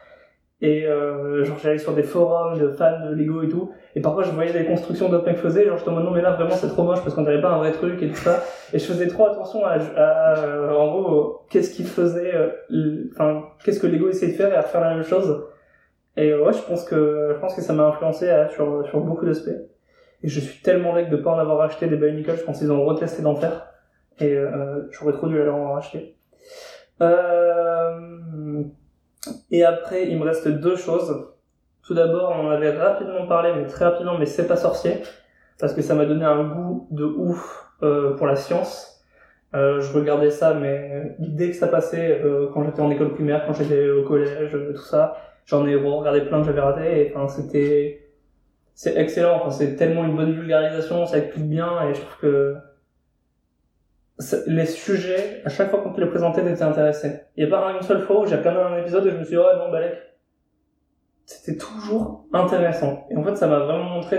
Et 0.61 0.87
euh, 0.87 1.45
genre 1.45 1.57
j'allais 1.63 1.79
sur 1.79 1.95
des 1.95 2.03
forums 2.03 2.59
de 2.59 2.73
fans 2.73 3.07
de 3.09 3.15
Lego 3.15 3.43
et 3.43 3.49
tout, 3.49 3.71
et 3.95 4.01
parfois 4.01 4.25
je 4.25 4.33
voyais 4.33 4.53
des 4.53 4.65
constructions 4.65 5.09
d'autres 5.09 5.27
mecs 5.27 5.37
faisaient, 5.37 5.65
genre 5.67 5.79
je 5.79 5.85
te 5.85 5.91
non 5.91 6.11
mais 6.11 6.21
là 6.21 6.33
vraiment 6.33 6.57
c'est 6.57 6.67
trop 6.67 6.83
moche 6.83 7.01
parce 7.05 7.15
qu'on 7.15 7.23
dirait 7.23 7.41
pas 7.41 7.51
un 7.51 7.59
vrai 7.59 7.71
truc 7.71 8.03
et 8.03 8.09
tout 8.09 8.17
ça. 8.17 8.43
Et 8.73 8.81
je 8.81 8.85
faisais 8.85 9.07
trop 9.07 9.27
attention 9.27 9.65
à, 9.65 9.75
à, 9.75 10.37
euh, 10.41 10.73
en 10.73 10.91
gros 10.91 11.43
qu'est-ce 11.49 11.73
qu'ils 11.77 11.87
faisaient, 11.87 12.35
euh, 12.35 13.05
enfin 13.13 13.45
qu'est-ce 13.65 13.79
que 13.79 13.87
Lego 13.87 14.09
essayait 14.09 14.33
de 14.33 14.37
faire 14.37 14.53
et 14.53 14.57
à 14.57 14.63
refaire 14.63 14.81
la 14.81 14.97
même 14.97 15.05
chose. 15.05 15.45
Et 16.19 16.35
ouais 16.35 16.53
je 16.53 16.63
pense 16.63 16.85
que 16.85 17.31
je 17.33 17.39
pense 17.39 17.55
que 17.55 17.63
ça 17.63 17.73
m'a 17.73 17.85
influencé 17.85 18.29
à- 18.29 18.49
sur 18.49 18.85
sur 18.89 19.01
beaucoup 19.01 19.25
d'aspects. 19.25 19.61
Et 20.25 20.29
je 20.29 20.41
suis 20.41 20.61
tellement 20.63 20.93
deg 20.95 21.09
de 21.11 21.17
pas 21.17 21.31
en 21.31 21.39
avoir 21.39 21.61
acheté 21.61 21.87
des 21.87 21.97
Bionicle, 21.97 22.37
je 22.37 22.43
pense 22.43 22.59
qu'ils 22.59 22.73
ont 22.73 22.85
retesté 22.85 23.23
d'en 23.23 23.37
faire. 23.37 23.69
Et 24.19 24.35
euh, 24.35 24.89
j'aurais 24.91 25.13
trop 25.13 25.29
dû 25.29 25.41
aller 25.41 25.49
en 25.51 25.73
racheter. 25.75 26.17
Euh... 27.01 28.65
Et 29.53 29.65
après, 29.65 30.09
il 30.09 30.19
me 30.19 30.25
reste 30.25 30.49
deux 30.49 30.75
choses. 30.77 31.29
Tout 31.87 31.95
d'abord, 31.95 32.35
on 32.37 32.51
avait 32.51 32.77
rapidement 32.77 33.27
parlé, 33.29 33.53
mais 33.55 33.67
très 33.67 33.85
rapidement, 33.85 34.19
mais 34.19 34.27
c'est 34.27 34.49
pas 34.49 34.57
sorcier. 34.57 34.95
Parce 35.61 35.73
que 35.73 35.83
ça 35.83 35.95
m'a 35.95 36.05
donné 36.05 36.25
un 36.25 36.43
goût 36.49 36.89
de 36.91 37.05
ouf 37.05 37.69
euh, 37.85 38.17
pour 38.17 38.27
la 38.27 38.35
science. 38.35 39.05
Euh, 39.55 39.81
je 39.81 39.93
regardais 39.93 40.31
ça, 40.31 40.53
mais 40.55 41.15
dès 41.21 41.51
que 41.51 41.57
ça 41.57 41.69
passait, 41.69 42.21
quand 42.53 42.65
j'étais 42.65 42.81
en 42.81 42.91
école 42.91 43.15
primaire, 43.15 43.45
quand 43.47 43.53
j'étais 43.55 43.89
au 43.89 44.03
collège, 44.03 44.57
tout 44.75 44.83
ça, 44.83 45.17
j'en 45.49 45.67
ai 45.67 45.75
regardé 45.75 46.21
plein 46.21 46.41
que 46.41 46.47
j'avais 46.47 46.61
raté. 46.61 47.01
Et 47.01 47.15
c'était, 47.29 48.11
c'est 48.75 48.97
excellent. 48.97 49.51
C'est 49.51 49.77
tellement 49.77 50.05
une 50.05 50.15
bonne 50.15 50.33
vulgarisation, 50.33 51.07
ça 51.07 51.19
explique 51.19 51.49
bien, 51.49 51.89
et 51.89 51.95
je 51.95 52.01
trouve 52.01 52.19
que 52.21 52.57
les 54.47 54.67
sujets, 54.67 55.43
à 55.45 55.49
chaque 55.49 55.71
fois 55.71 55.81
qu'on 55.81 55.93
te 55.93 56.01
les 56.01 56.09
présentait, 56.09 56.43
t'étais 56.43 56.63
intéressé. 56.63 57.21
Il 57.37 57.47
n'y 57.47 57.53
a 57.53 57.57
pas 57.57 57.73
une 57.73 57.83
seule 57.83 58.01
fois 58.01 58.21
où 58.21 58.27
j'ai 58.27 58.37
regardé 58.37 58.61
un 58.61 58.79
épisode 58.79 59.07
et 59.07 59.11
je 59.11 59.17
me 59.17 59.23
suis 59.23 59.37
dit, 59.37 59.39
ouais, 59.39 59.57
non, 59.57 59.71
Balek. 59.71 59.97
C'était 61.25 61.57
toujours 61.57 62.25
intéressant. 62.33 63.07
Et 63.11 63.17
en 63.17 63.23
fait, 63.23 63.37
ça 63.37 63.47
m'a 63.47 63.61
vraiment 63.61 63.85
montré 63.85 64.19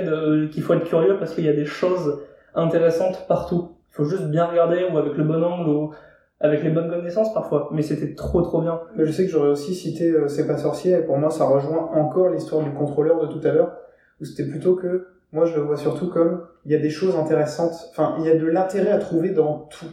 qu'il 0.52 0.64
faut 0.64 0.74
être 0.74 0.86
curieux 0.86 1.18
parce 1.18 1.34
qu'il 1.34 1.44
y 1.44 1.50
a 1.50 1.54
des 1.54 1.66
choses 1.66 2.22
intéressantes 2.56 3.26
partout. 3.28 3.76
Il 3.92 3.96
faut 3.96 4.06
juste 4.06 4.28
bien 4.30 4.46
regarder 4.46 4.86
ou 4.86 4.98
avec 4.98 5.16
le 5.16 5.24
bon 5.24 5.44
angle 5.44 5.70
ou 5.70 5.94
avec 6.42 6.64
les 6.64 6.70
bonnes 6.70 6.90
connaissances 6.90 7.34
parfois. 7.34 7.70
Mais 7.72 7.82
c'était 7.82 8.16
trop 8.16 8.42
trop 8.42 8.62
bien. 8.62 8.80
Mais 8.96 9.06
je 9.06 9.12
sais 9.12 9.26
que 9.26 9.32
j'aurais 9.32 9.50
aussi 9.50 9.76
cité 9.76 10.10
euh, 10.12 10.28
C'est 10.28 10.48
pas 10.48 10.58
sorcier, 10.58 10.94
et 10.94 11.02
pour 11.02 11.18
moi 11.18 11.30
ça 11.30 11.46
rejoint 11.46 11.90
encore 11.94 12.30
l'histoire 12.30 12.64
du 12.64 12.72
contrôleur 12.72 13.20
de 13.20 13.28
tout 13.28 13.46
à 13.48 13.52
l'heure, 13.52 13.76
où 14.22 14.26
c'était 14.26 14.50
plutôt 14.50 14.76
que, 14.76 15.08
moi 15.32 15.46
je 15.46 15.56
le 15.56 15.62
vois 15.62 15.78
surtout 15.78 16.08
comme, 16.10 16.44
il 16.66 16.72
y 16.72 16.76
a 16.76 16.80
des 16.80 16.90
choses 16.90 17.16
intéressantes, 17.16 17.74
enfin 17.92 18.16
il 18.20 18.26
y 18.26 18.30
a 18.30 18.36
de 18.36 18.46
l'intérêt 18.46 18.92
à 18.92 18.98
trouver 18.98 19.30
dans 19.30 19.68
tout, 19.70 19.86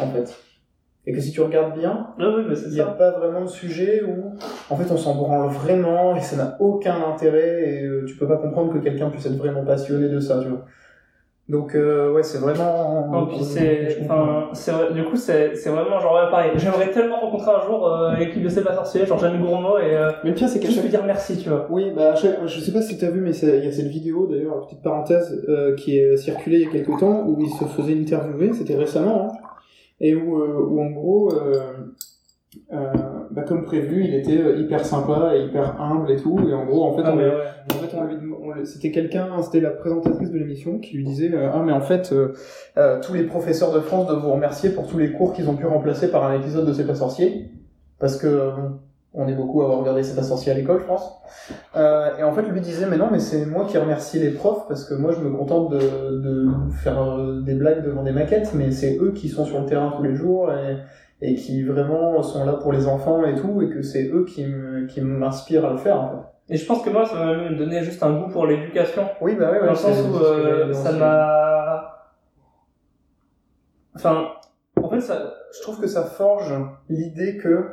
en 0.00 0.06
fait. 0.08 0.34
Et 1.06 1.12
que 1.12 1.20
si 1.20 1.32
tu 1.32 1.40
regardes 1.40 1.78
bien, 1.78 2.08
Ah 2.18 2.34
oui, 2.36 2.44
il 2.66 2.72
n'y 2.74 2.80
a 2.80 2.84
ça. 2.84 2.90
pas 2.90 3.12
vraiment 3.12 3.40
de 3.40 3.46
sujet 3.48 4.02
où, 4.04 4.34
en 4.68 4.76
fait 4.76 4.92
on 4.92 4.96
s'en 4.98 5.14
branle 5.14 5.48
vraiment, 5.48 6.14
et 6.14 6.20
ça 6.20 6.36
n'a 6.36 6.56
aucun 6.60 6.96
intérêt, 7.02 7.62
et 7.66 7.82
euh, 7.84 8.04
tu 8.06 8.14
peux 8.16 8.28
pas 8.28 8.36
comprendre 8.36 8.74
que 8.74 8.78
quelqu'un 8.78 9.08
puisse 9.08 9.24
être 9.24 9.36
vraiment 9.38 9.64
passionné 9.64 10.10
de 10.10 10.20
ça, 10.20 10.38
tu 10.42 10.48
vois. 10.48 10.66
Donc 11.48 11.74
euh, 11.74 12.12
ouais, 12.12 12.22
c'est 12.22 12.36
vraiment... 12.38 13.08
Non, 13.10 13.26
puis 13.26 13.42
c'est, 13.42 13.98
enfin, 14.02 14.50
c'est 14.52 14.92
du 14.92 15.02
coup, 15.04 15.16
c'est, 15.16 15.54
c'est 15.56 15.70
vraiment 15.70 15.98
genre, 15.98 16.14
ouais, 16.14 16.30
pareil. 16.30 16.50
J'aimerais 16.56 16.90
tellement 16.90 17.20
rencontrer 17.20 17.50
un 17.52 17.66
jour, 17.66 17.86
euh, 17.88 18.14
l'équipe 18.16 18.42
de 18.42 18.50
C'est 18.50 18.62
pas 18.62 18.74
sorcier, 18.74 19.06
genre 19.06 19.18
Jamie 19.18 19.38
Gourmaud 19.38 19.78
et, 19.78 19.96
euh, 19.96 20.10
Mais 20.24 20.30
le 20.30 20.36
pire 20.36 20.46
c'est 20.48 20.60
qu'à 20.60 20.68
chaque 20.68 20.88
dire 20.88 21.02
merci, 21.06 21.38
tu 21.38 21.48
vois. 21.48 21.66
Oui, 21.70 21.90
bah, 21.96 22.14
je, 22.16 22.46
je 22.46 22.60
sais 22.60 22.70
pas 22.72 22.82
si 22.82 22.98
t'as 22.98 23.08
vu, 23.10 23.20
mais 23.22 23.32
c'est- 23.32 23.58
il 23.60 23.64
y 23.64 23.68
a 23.68 23.72
cette 23.72 23.86
vidéo, 23.86 24.26
d'ailleurs, 24.30 24.60
petite 24.66 24.82
parenthèse, 24.82 25.42
euh, 25.48 25.74
qui 25.74 25.98
est 25.98 26.18
circulée 26.18 26.58
il 26.58 26.64
y 26.64 26.66
a 26.66 26.70
quelques 26.70 26.98
temps, 27.00 27.24
où 27.26 27.40
il 27.40 27.48
se 27.48 27.64
faisait 27.64 27.98
interviewer, 27.98 28.52
c'était 28.52 28.76
récemment, 28.76 29.28
hein, 29.32 29.36
et 30.00 30.14
où, 30.14 30.42
euh, 30.42 30.66
où 30.68 30.82
en 30.82 30.90
gros, 30.90 31.32
euh, 31.32 31.52
euh, 32.74 32.92
bah, 33.38 33.44
comme 33.46 33.64
prévu, 33.64 34.04
il 34.04 34.14
était 34.14 34.38
euh, 34.38 34.56
hyper 34.58 34.84
sympa 34.84 35.32
et 35.36 35.42
hyper 35.44 35.80
humble 35.80 36.10
et 36.10 36.16
tout, 36.16 36.38
et 36.48 36.52
en 36.54 36.64
gros, 36.66 36.84
en 36.84 36.92
fait, 36.96 37.02
Ah, 37.04 37.12
on, 37.12 37.16
mais 37.16 37.24
lui- 37.24 37.30
ouais. 37.30 37.36
en 37.74 37.74
fait, 37.78 37.96
on 37.96 38.04
lui, 38.04 38.14
on 38.42 38.52
lui- 38.52 38.66
c'était 38.66 38.90
quelqu'un, 38.90 39.28
c'était 39.42 39.60
la 39.60 39.70
présentatrice 39.70 40.30
de 40.30 40.38
l'émission 40.38 40.78
qui 40.78 40.96
lui 40.96 41.04
disait 41.04 41.30
euh, 41.34 41.50
ah 41.52 41.62
mais 41.64 41.72
en 41.72 41.80
fait 41.80 42.10
euh, 42.12 42.32
euh, 42.76 43.00
tous 43.00 43.14
les 43.14 43.24
professeurs 43.24 43.72
de 43.72 43.80
France 43.80 44.06
doivent 44.06 44.22
vous 44.24 44.32
remercier 44.32 44.70
pour 44.70 44.86
tous 44.86 44.98
les 44.98 45.12
cours 45.12 45.32
qu'ils 45.32 45.48
ont 45.48 45.54
pu 45.56 45.66
remplacer 45.66 46.10
par 46.10 46.24
un 46.24 46.34
épisode 46.34 46.66
de 46.66 46.72
C'est 46.72 46.86
pas 46.86 46.94
sorcier 46.94 47.50
parce 47.98 48.16
que 48.16 48.50
on 49.14 49.26
est 49.26 49.34
beaucoup 49.34 49.62
à 49.62 49.64
avoir 49.64 49.80
regardé 49.80 50.02
C'est 50.02 50.16
pas 50.16 50.22
sorcier 50.22 50.52
à 50.52 50.54
l'école 50.54 50.80
je 50.80 50.86
pense. 50.86 51.10
Et 51.76 52.22
en 52.22 52.32
fait 52.32 52.42
lui 52.42 52.60
disait 52.60 52.86
mais 52.90 52.96
non 52.96 53.08
mais 53.10 53.18
c'est 53.18 53.44
moi 53.46 53.64
qui 53.66 53.76
remercie 53.78 54.18
les 54.18 54.30
profs 54.30 54.66
parce 54.68 54.84
que 54.84 54.94
moi 54.94 55.12
je 55.12 55.20
me 55.20 55.30
contente 55.30 55.70
de, 55.70 55.78
de 55.78 56.48
faire 56.82 57.18
des 57.44 57.54
blagues 57.54 57.84
devant 57.84 58.02
des 58.02 58.12
maquettes 58.12 58.52
mais 58.54 58.70
c'est 58.70 58.96
eux 59.00 59.12
qui 59.14 59.28
sont 59.28 59.44
sur 59.44 59.60
le 59.60 59.66
terrain 59.66 59.92
tous 59.96 60.02
les 60.02 60.14
jours 60.14 60.50
et 60.52 60.76
et 61.20 61.34
qui 61.34 61.62
vraiment 61.64 62.22
sont 62.22 62.44
là 62.44 62.52
pour 62.54 62.72
les 62.72 62.86
enfants 62.86 63.24
et 63.24 63.34
tout, 63.34 63.60
et 63.62 63.68
que 63.70 63.82
c'est 63.82 64.08
eux 64.08 64.24
qui 64.24 65.00
m'inspirent 65.00 65.66
à 65.66 65.72
le 65.72 65.78
faire, 65.78 66.00
en 66.00 66.08
fait. 66.10 66.54
Et 66.54 66.56
je 66.56 66.64
pense 66.64 66.82
que 66.82 66.88
moi, 66.90 67.04
ça 67.04 67.14
m'a 67.16 67.36
même 67.36 67.56
donné 67.56 67.82
juste 67.82 68.02
un 68.02 68.18
goût 68.18 68.30
pour 68.30 68.46
l'éducation. 68.46 69.06
Oui, 69.20 69.34
bah 69.34 69.50
oui, 69.52 69.58
Dans 69.60 69.70
le 69.70 69.74
sens 69.74 69.98
où 70.06 70.16
euh, 70.16 70.72
ça 70.72 70.92
m'a. 70.92 71.94
Enfin, 73.94 74.28
en 74.82 74.88
fait, 74.88 75.00
ça. 75.00 75.34
Je 75.56 75.62
trouve 75.62 75.80
que 75.80 75.86
ça 75.86 76.04
forge 76.04 76.54
l'idée 76.88 77.36
que, 77.38 77.64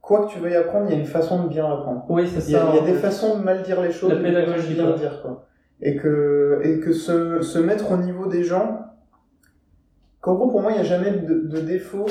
quoi 0.00 0.26
que 0.26 0.32
tu 0.32 0.38
veuilles 0.38 0.56
apprendre, 0.56 0.86
il 0.88 0.92
y 0.94 0.96
a 0.96 1.00
une 1.00 1.06
façon 1.06 1.42
de 1.44 1.48
bien 1.48 1.64
apprendre. 1.64 2.04
Oui, 2.08 2.26
c'est 2.28 2.42
Il 2.48 2.52
y 2.52 2.56
a, 2.56 2.60
ça. 2.60 2.68
il 2.72 2.76
y 2.76 2.78
a 2.78 2.92
des 2.92 2.98
façons 2.98 3.38
de 3.38 3.42
mal 3.42 3.62
dire 3.62 3.80
les 3.80 3.90
choses, 3.90 4.10
La 4.12 4.16
pédagogie, 4.20 4.68
de 4.70 4.74
bien 4.74 4.86
quoi. 4.86 4.96
dire, 4.98 5.22
quoi. 5.22 5.46
Et 5.82 5.96
que, 5.96 6.60
et 6.62 6.80
que 6.80 6.92
se, 6.92 7.40
se 7.40 7.58
mettre 7.58 7.90
au 7.90 7.96
niveau 7.96 8.26
des 8.26 8.44
gens, 8.44 8.86
qu'en 10.20 10.34
gros, 10.34 10.48
pour 10.48 10.60
moi, 10.60 10.72
il 10.72 10.74
n'y 10.74 10.80
a 10.80 10.84
jamais 10.84 11.10
de, 11.10 11.34
de 11.48 11.60
défaut 11.60 12.06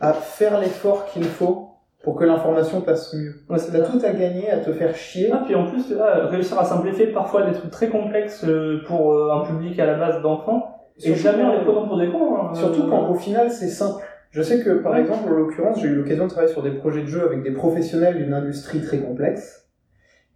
à 0.00 0.12
faire 0.12 0.60
l'effort 0.60 1.06
qu'il 1.06 1.24
faut 1.24 1.70
pour 2.02 2.14
que 2.16 2.24
l'information 2.24 2.82
passe 2.82 3.12
mieux. 3.14 3.34
Ouais, 3.50 3.58
c'est 3.58 3.72
T'as 3.72 3.80
tout 3.84 3.98
à 4.04 4.12
gagner 4.12 4.50
à 4.50 4.58
te 4.58 4.72
faire 4.72 4.94
chier. 4.94 5.30
Ah, 5.32 5.42
puis 5.44 5.54
en 5.54 5.66
plus, 5.66 5.90
là, 5.90 6.26
réussir 6.26 6.58
à 6.58 6.64
simplifier 6.64 7.08
parfois 7.08 7.42
des 7.44 7.52
trucs 7.52 7.70
très 7.70 7.88
complexes 7.88 8.44
euh, 8.44 8.82
pour 8.86 9.12
euh, 9.12 9.32
un 9.32 9.44
public 9.44 9.78
à 9.80 9.86
la 9.86 9.94
base 9.94 10.22
d'enfants, 10.22 10.72
et 11.02 11.14
jamais 11.14 11.42
en 11.42 11.52
les 11.52 11.64
prenant 11.64 11.86
pour 11.88 11.98
des 11.98 12.08
cons. 12.10 12.36
hein. 12.36 12.54
Surtout 12.54 12.88
quand 12.88 13.08
au 13.10 13.14
final 13.14 13.50
c'est 13.50 13.68
simple. 13.68 14.04
Je 14.30 14.42
sais 14.42 14.62
que 14.62 14.70
par 14.82 14.92
Ouais. 14.92 15.00
exemple, 15.00 15.28
en 15.28 15.32
l'occurrence, 15.36 15.80
j'ai 15.80 15.88
eu 15.88 15.94
l'occasion 15.94 16.24
de 16.24 16.30
travailler 16.30 16.52
sur 16.52 16.62
des 16.62 16.72
projets 16.72 17.02
de 17.02 17.06
jeux 17.06 17.24
avec 17.24 17.42
des 17.42 17.52
professionnels 17.52 18.16
d'une 18.18 18.34
industrie 18.34 18.82
très 18.82 18.98
complexe. 18.98 19.66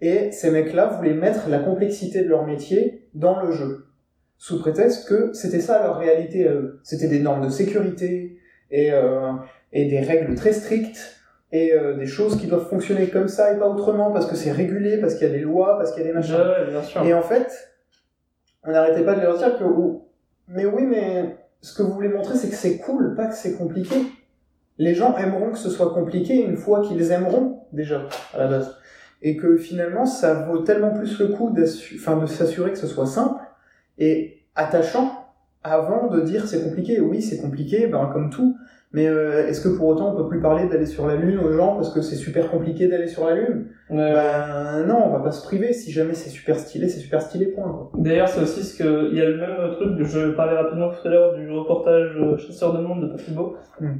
Et 0.01 0.33
ces 0.33 0.51
mecs-là 0.51 0.87
voulaient 0.87 1.13
mettre 1.15 1.49
la 1.51 1.59
complexité 1.59 2.23
de 2.25 2.29
leur 2.29 2.47
métier 2.47 3.07
dans 3.15 3.41
le 3.43 3.53
jeu. 3.53 3.87
Sous 4.39 4.59
prétexte 4.59 5.07
que 5.09 5.33
c'était 5.35 5.61
ça 5.61 5.83
leur 5.83 5.99
réalité 5.99 6.49
à 6.49 6.53
eux. 6.53 6.81
C'était 6.83 7.09
des 7.09 7.21
normes 7.21 7.45
de 7.45 7.51
sécurité 7.51 8.39
et, 8.71 8.93
euh, 8.93 9.33
et 9.73 9.87
des 9.87 10.01
règles 10.01 10.35
très 10.35 10.53
strictes 10.53 11.21
et 11.53 11.73
euh, 11.75 11.95
des 11.95 12.07
choses 12.07 12.39
qui 12.39 12.47
doivent 12.47 12.68
fonctionner 12.68 13.09
comme 13.09 13.29
ça 13.29 13.53
et 13.53 13.59
pas 13.59 13.68
autrement 13.68 14.12
parce 14.12 14.27
que 14.27 14.37
c'est 14.37 14.53
régulé, 14.53 14.99
parce 14.99 15.14
qu'il 15.14 15.27
y 15.27 15.31
a 15.31 15.33
des 15.33 15.41
lois, 15.41 15.79
parce 15.79 15.93
qu'il 15.93 16.03
y 16.03 16.05
a 16.05 16.09
des 16.09 16.14
machins. 16.14 16.35
Ouais, 16.35 16.71
bien 16.71 16.83
sûr. 16.83 17.03
Et 17.03 17.12
en 17.12 17.23
fait, 17.23 17.51
on 18.64 18.71
n'arrêtait 18.71 19.05
pas 19.05 19.14
de 19.14 19.23
leur 19.23 19.37
dire 19.37 19.59
que, 19.59 19.64
mais 20.49 20.64
oui, 20.64 20.85
mais 20.85 21.37
ce 21.61 21.75
que 21.75 21.83
vous 21.83 21.93
voulez 21.93 22.09
montrer, 22.09 22.37
c'est 22.37 22.49
que 22.49 22.55
c'est 22.55 22.79
cool, 22.79 23.14
pas 23.16 23.27
que 23.27 23.35
c'est 23.35 23.57
compliqué. 23.57 23.97
Les 24.79 24.95
gens 24.95 25.16
aimeront 25.16 25.51
que 25.51 25.59
ce 25.59 25.71
soit 25.71 25.93
compliqué 25.93 26.43
une 26.43 26.57
fois 26.57 26.83
qu'ils 26.83 27.11
aimeront, 27.11 27.64
déjà, 27.73 28.09
à 28.33 28.39
la 28.39 28.47
base. 28.47 28.77
Et 29.23 29.37
que 29.37 29.57
finalement, 29.57 30.07
ça 30.07 30.35
vaut 30.45 30.59
tellement 30.59 30.93
plus 30.93 31.18
le 31.18 31.29
coup 31.29 31.55
enfin, 31.97 32.16
de 32.16 32.27
s'assurer 32.27 32.71
que 32.71 32.79
ce 32.79 32.87
soit 32.87 33.07
simple 33.07 33.43
et 33.99 34.45
attachant 34.55 35.20
avant 35.63 36.09
de 36.09 36.21
dire 36.21 36.47
c'est 36.47 36.63
compliqué. 36.65 37.01
Oui, 37.01 37.21
c'est 37.23 37.39
compliqué, 37.41 37.87
ben, 37.87 38.09
comme 38.13 38.31
tout. 38.31 38.57
Mais 38.93 39.07
euh, 39.07 39.47
est-ce 39.47 39.61
que 39.61 39.69
pour 39.69 39.87
autant 39.87 40.13
on 40.13 40.17
peut 40.17 40.29
plus 40.29 40.41
parler 40.41 40.67
d'aller 40.69 40.85
sur 40.87 41.07
la 41.07 41.15
Lune 41.15 41.39
aux 41.39 41.53
gens 41.53 41.77
parce 41.77 41.95
que 41.95 42.01
c'est 42.03 42.17
super 42.17 42.51
compliqué 42.51 42.89
d'aller 42.89 43.07
sur 43.07 43.25
la 43.25 43.37
Lune? 43.37 43.67
Ouais. 43.89 44.13
ben 44.13 44.85
non, 44.85 45.01
on 45.07 45.11
va 45.11 45.21
pas 45.21 45.31
se 45.31 45.45
priver. 45.47 45.73
Si 45.73 45.93
jamais 45.93 46.15
c'est 46.15 46.31
super 46.31 46.59
stylé, 46.59 46.89
c'est 46.89 46.99
super 46.99 47.23
stylé, 47.23 47.47
point. 47.47 47.89
D'ailleurs, 47.95 48.27
c'est 48.29 48.43
aussi 48.43 48.65
ce 48.65 48.77
que. 48.83 49.11
Il 49.13 49.19
y 49.19 49.23
a 49.23 49.27
le 49.29 49.37
même 49.37 49.57
truc, 49.77 50.03
je 50.03 50.31
parlais 50.33 50.57
rapidement 50.57 50.89
tout 50.91 51.07
à 51.07 51.11
l'heure 51.11 51.35
du 51.37 51.49
reportage 51.53 52.17
euh, 52.17 52.37
Chasseur 52.37 52.73
de 52.77 52.81
monde 52.85 53.03
de 53.03 53.07
Patrick 53.13 53.35
Beau. 53.35 53.55
Hmm. 53.81 53.93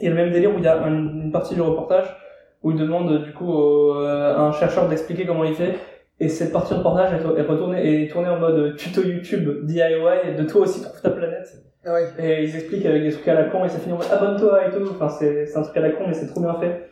Il 0.00 0.04
y 0.04 0.08
a 0.08 0.10
le 0.10 0.16
même 0.16 0.30
délire 0.32 0.54
où 0.54 0.58
il 0.58 0.64
y 0.64 0.68
a 0.68 0.82
un- 0.82 0.90
une 0.92 1.30
partie 1.32 1.54
du 1.54 1.62
reportage 1.62 2.14
où 2.62 2.70
il 2.72 2.76
demande 2.76 3.22
du 3.24 3.32
coup 3.32 3.46
au- 3.48 3.94
euh, 3.96 4.36
à 4.36 4.40
un 4.40 4.52
chercheur 4.52 4.88
d'expliquer 4.88 5.24
comment 5.24 5.44
il 5.44 5.54
fait. 5.54 5.74
Et 6.20 6.28
cette 6.28 6.52
partie 6.52 6.74
reportage 6.74 7.12
est, 7.12 7.40
est 7.40 7.42
retournée, 7.42 8.04
est 8.04 8.10
tournée 8.10 8.28
en 8.28 8.38
mode 8.38 8.76
tuto 8.76 9.02
YouTube 9.02 9.64
DIY 9.66 10.36
de 10.38 10.44
toi 10.44 10.62
aussi 10.62 10.82
trouve 10.82 11.00
ta 11.00 11.10
planète. 11.10 11.48
Ouais. 11.84 12.08
Et 12.18 12.44
ils 12.44 12.54
expliquent 12.54 12.86
avec 12.86 13.02
des 13.02 13.12
trucs 13.12 13.28
à 13.28 13.34
la 13.34 13.44
con 13.44 13.64
et 13.64 13.68
ça 13.68 13.78
finit 13.78 13.92
en 13.92 13.98
mode 13.98 14.10
abonne-toi 14.10 14.68
et 14.68 14.70
tout. 14.70 14.88
Enfin, 14.90 15.08
c'est, 15.08 15.46
c'est 15.46 15.58
un 15.58 15.62
truc 15.62 15.76
à 15.76 15.80
la 15.80 15.90
con 15.90 16.04
mais 16.06 16.14
c'est 16.14 16.28
trop 16.28 16.40
bien 16.40 16.54
fait. 16.54 16.88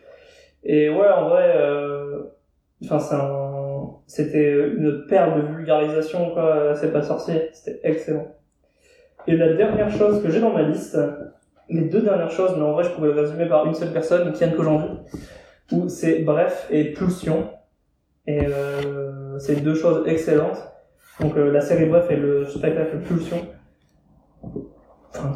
Et 0.63 0.89
ouais, 0.89 1.09
en 1.09 1.29
vrai, 1.29 1.53
euh, 1.55 2.23
enfin, 2.83 2.99
c'est 2.99 3.15
un, 3.15 3.89
c'était 4.07 4.53
une 4.53 5.05
paire 5.09 5.35
de 5.35 5.41
vulgarisation, 5.41 6.31
quoi. 6.31 6.73
C'est 6.75 6.91
pas 6.91 7.01
sorcier. 7.01 7.49
C'était 7.53 7.79
excellent. 7.83 8.27
Et 9.27 9.35
la 9.35 9.53
dernière 9.53 9.89
chose 9.89 10.21
que 10.21 10.29
j'ai 10.29 10.39
dans 10.39 10.53
ma 10.53 10.63
liste, 10.63 10.97
les 11.69 11.81
deux 11.81 12.01
dernières 12.01 12.31
choses, 12.31 12.53
mais 12.57 12.63
en 12.63 12.73
vrai, 12.73 12.83
je 12.83 12.89
pourrais 12.89 13.07
le 13.07 13.21
résumer 13.21 13.45
par 13.45 13.65
une 13.65 13.73
seule 13.73 13.91
personne, 13.91 14.33
Kian 14.33 14.51
Kojandi, 14.51 14.87
où 15.71 15.87
c'est 15.87 16.19
Bref 16.19 16.67
et 16.69 16.91
Pulsion. 16.91 17.49
Et 18.25 18.45
euh, 18.45 19.37
c'est 19.39 19.61
deux 19.61 19.75
choses 19.75 20.07
excellentes. 20.07 20.57
Donc 21.19 21.35
euh, 21.37 21.51
la 21.51 21.61
série 21.61 21.85
Bref 21.85 22.09
et 22.09 22.15
le 22.15 22.45
spectacle 22.45 22.99
Pulsion. 22.99 23.45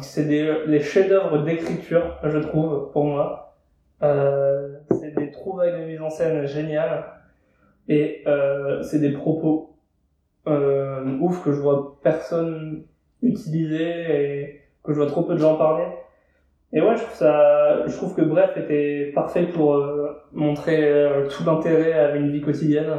C'est 0.02 0.24
des 0.24 0.80
chefs-d'œuvre 0.80 1.44
d'écriture, 1.44 2.18
je 2.24 2.38
trouve, 2.38 2.90
pour 2.92 3.04
moi. 3.04 3.56
Euh, 4.02 4.76
c'est 4.90 5.14
des 5.14 5.30
trouvailles 5.30 5.72
de 5.72 5.86
mise 5.86 6.00
en 6.00 6.10
scène 6.10 6.46
géniales. 6.46 7.04
Et 7.88 8.22
euh, 8.26 8.82
c'est 8.82 8.98
des 8.98 9.12
propos 9.12 9.76
ouf 10.46 11.44
que 11.44 11.52
je 11.52 11.60
vois 11.60 11.98
personne 12.02 12.86
utiliser 13.22 13.84
et 13.84 14.60
que 14.82 14.92
je 14.94 14.98
vois 14.98 15.06
trop 15.06 15.22
peu 15.22 15.34
de 15.34 15.38
gens 15.38 15.56
parler. 15.56 15.84
Et 16.72 16.82
ouais, 16.82 16.96
je 16.96 17.02
trouve 17.02 17.16
ça, 17.16 17.86
je 17.86 17.96
trouve 17.96 18.14
que 18.14 18.22
Bref 18.22 18.56
était 18.56 19.10
parfait 19.14 19.46
pour 19.46 19.76
euh, 19.76 20.12
montrer 20.32 20.84
euh, 20.84 21.26
tout 21.28 21.42
l'intérêt 21.44 21.92
à 21.94 22.14
une 22.14 22.30
vie 22.30 22.42
quotidienne. 22.42 22.90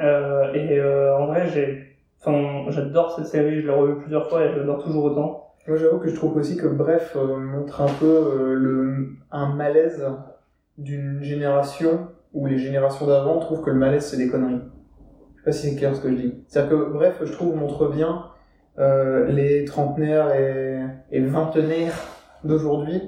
Euh, 0.00 0.52
et 0.52 0.82
en 1.14 1.26
vrai, 1.26 1.46
j'ai, 1.46 1.96
enfin, 2.20 2.64
j'adore 2.68 3.14
cette 3.14 3.26
série, 3.26 3.60
je 3.60 3.66
l'ai 3.66 3.72
revue 3.72 4.00
plusieurs 4.00 4.28
fois 4.28 4.44
et 4.44 4.50
je 4.50 4.58
l'adore 4.58 4.82
toujours 4.82 5.04
autant. 5.04 5.54
Moi, 5.68 5.76
j'avoue 5.76 5.98
que 5.98 6.08
je 6.08 6.14
trouve 6.14 6.36
aussi 6.36 6.56
que 6.56 6.66
Bref 6.66 7.16
montre 7.16 7.80
un 7.80 7.88
peu 8.00 8.54
le, 8.54 9.08
un 9.30 9.54
malaise 9.54 10.04
d'une 10.78 11.22
génération 11.22 12.08
où 12.32 12.46
les 12.46 12.58
générations 12.58 13.06
d'avant 13.06 13.38
trouvent 13.38 13.62
que 13.62 13.70
le 13.70 13.76
malaise 13.76 14.04
c'est 14.04 14.16
des 14.16 14.28
conneries. 14.28 14.60
Je 15.36 15.40
sais 15.40 15.44
pas 15.44 15.52
si 15.52 15.70
c'est 15.70 15.76
clair 15.76 15.94
ce 15.94 16.00
que 16.00 16.10
je 16.10 16.16
dis. 16.16 16.34
C'est-à-dire 16.48 16.70
que 16.70 16.92
Bref, 16.92 17.20
je 17.24 17.32
trouve, 17.32 17.56
montre 17.56 17.88
bien 17.88 18.26
les 19.28 19.64
trentenaires 19.64 20.34
et, 20.34 20.82
et 21.10 21.20
vingtenaires 21.20 21.94
d'aujourd'hui 22.46 23.00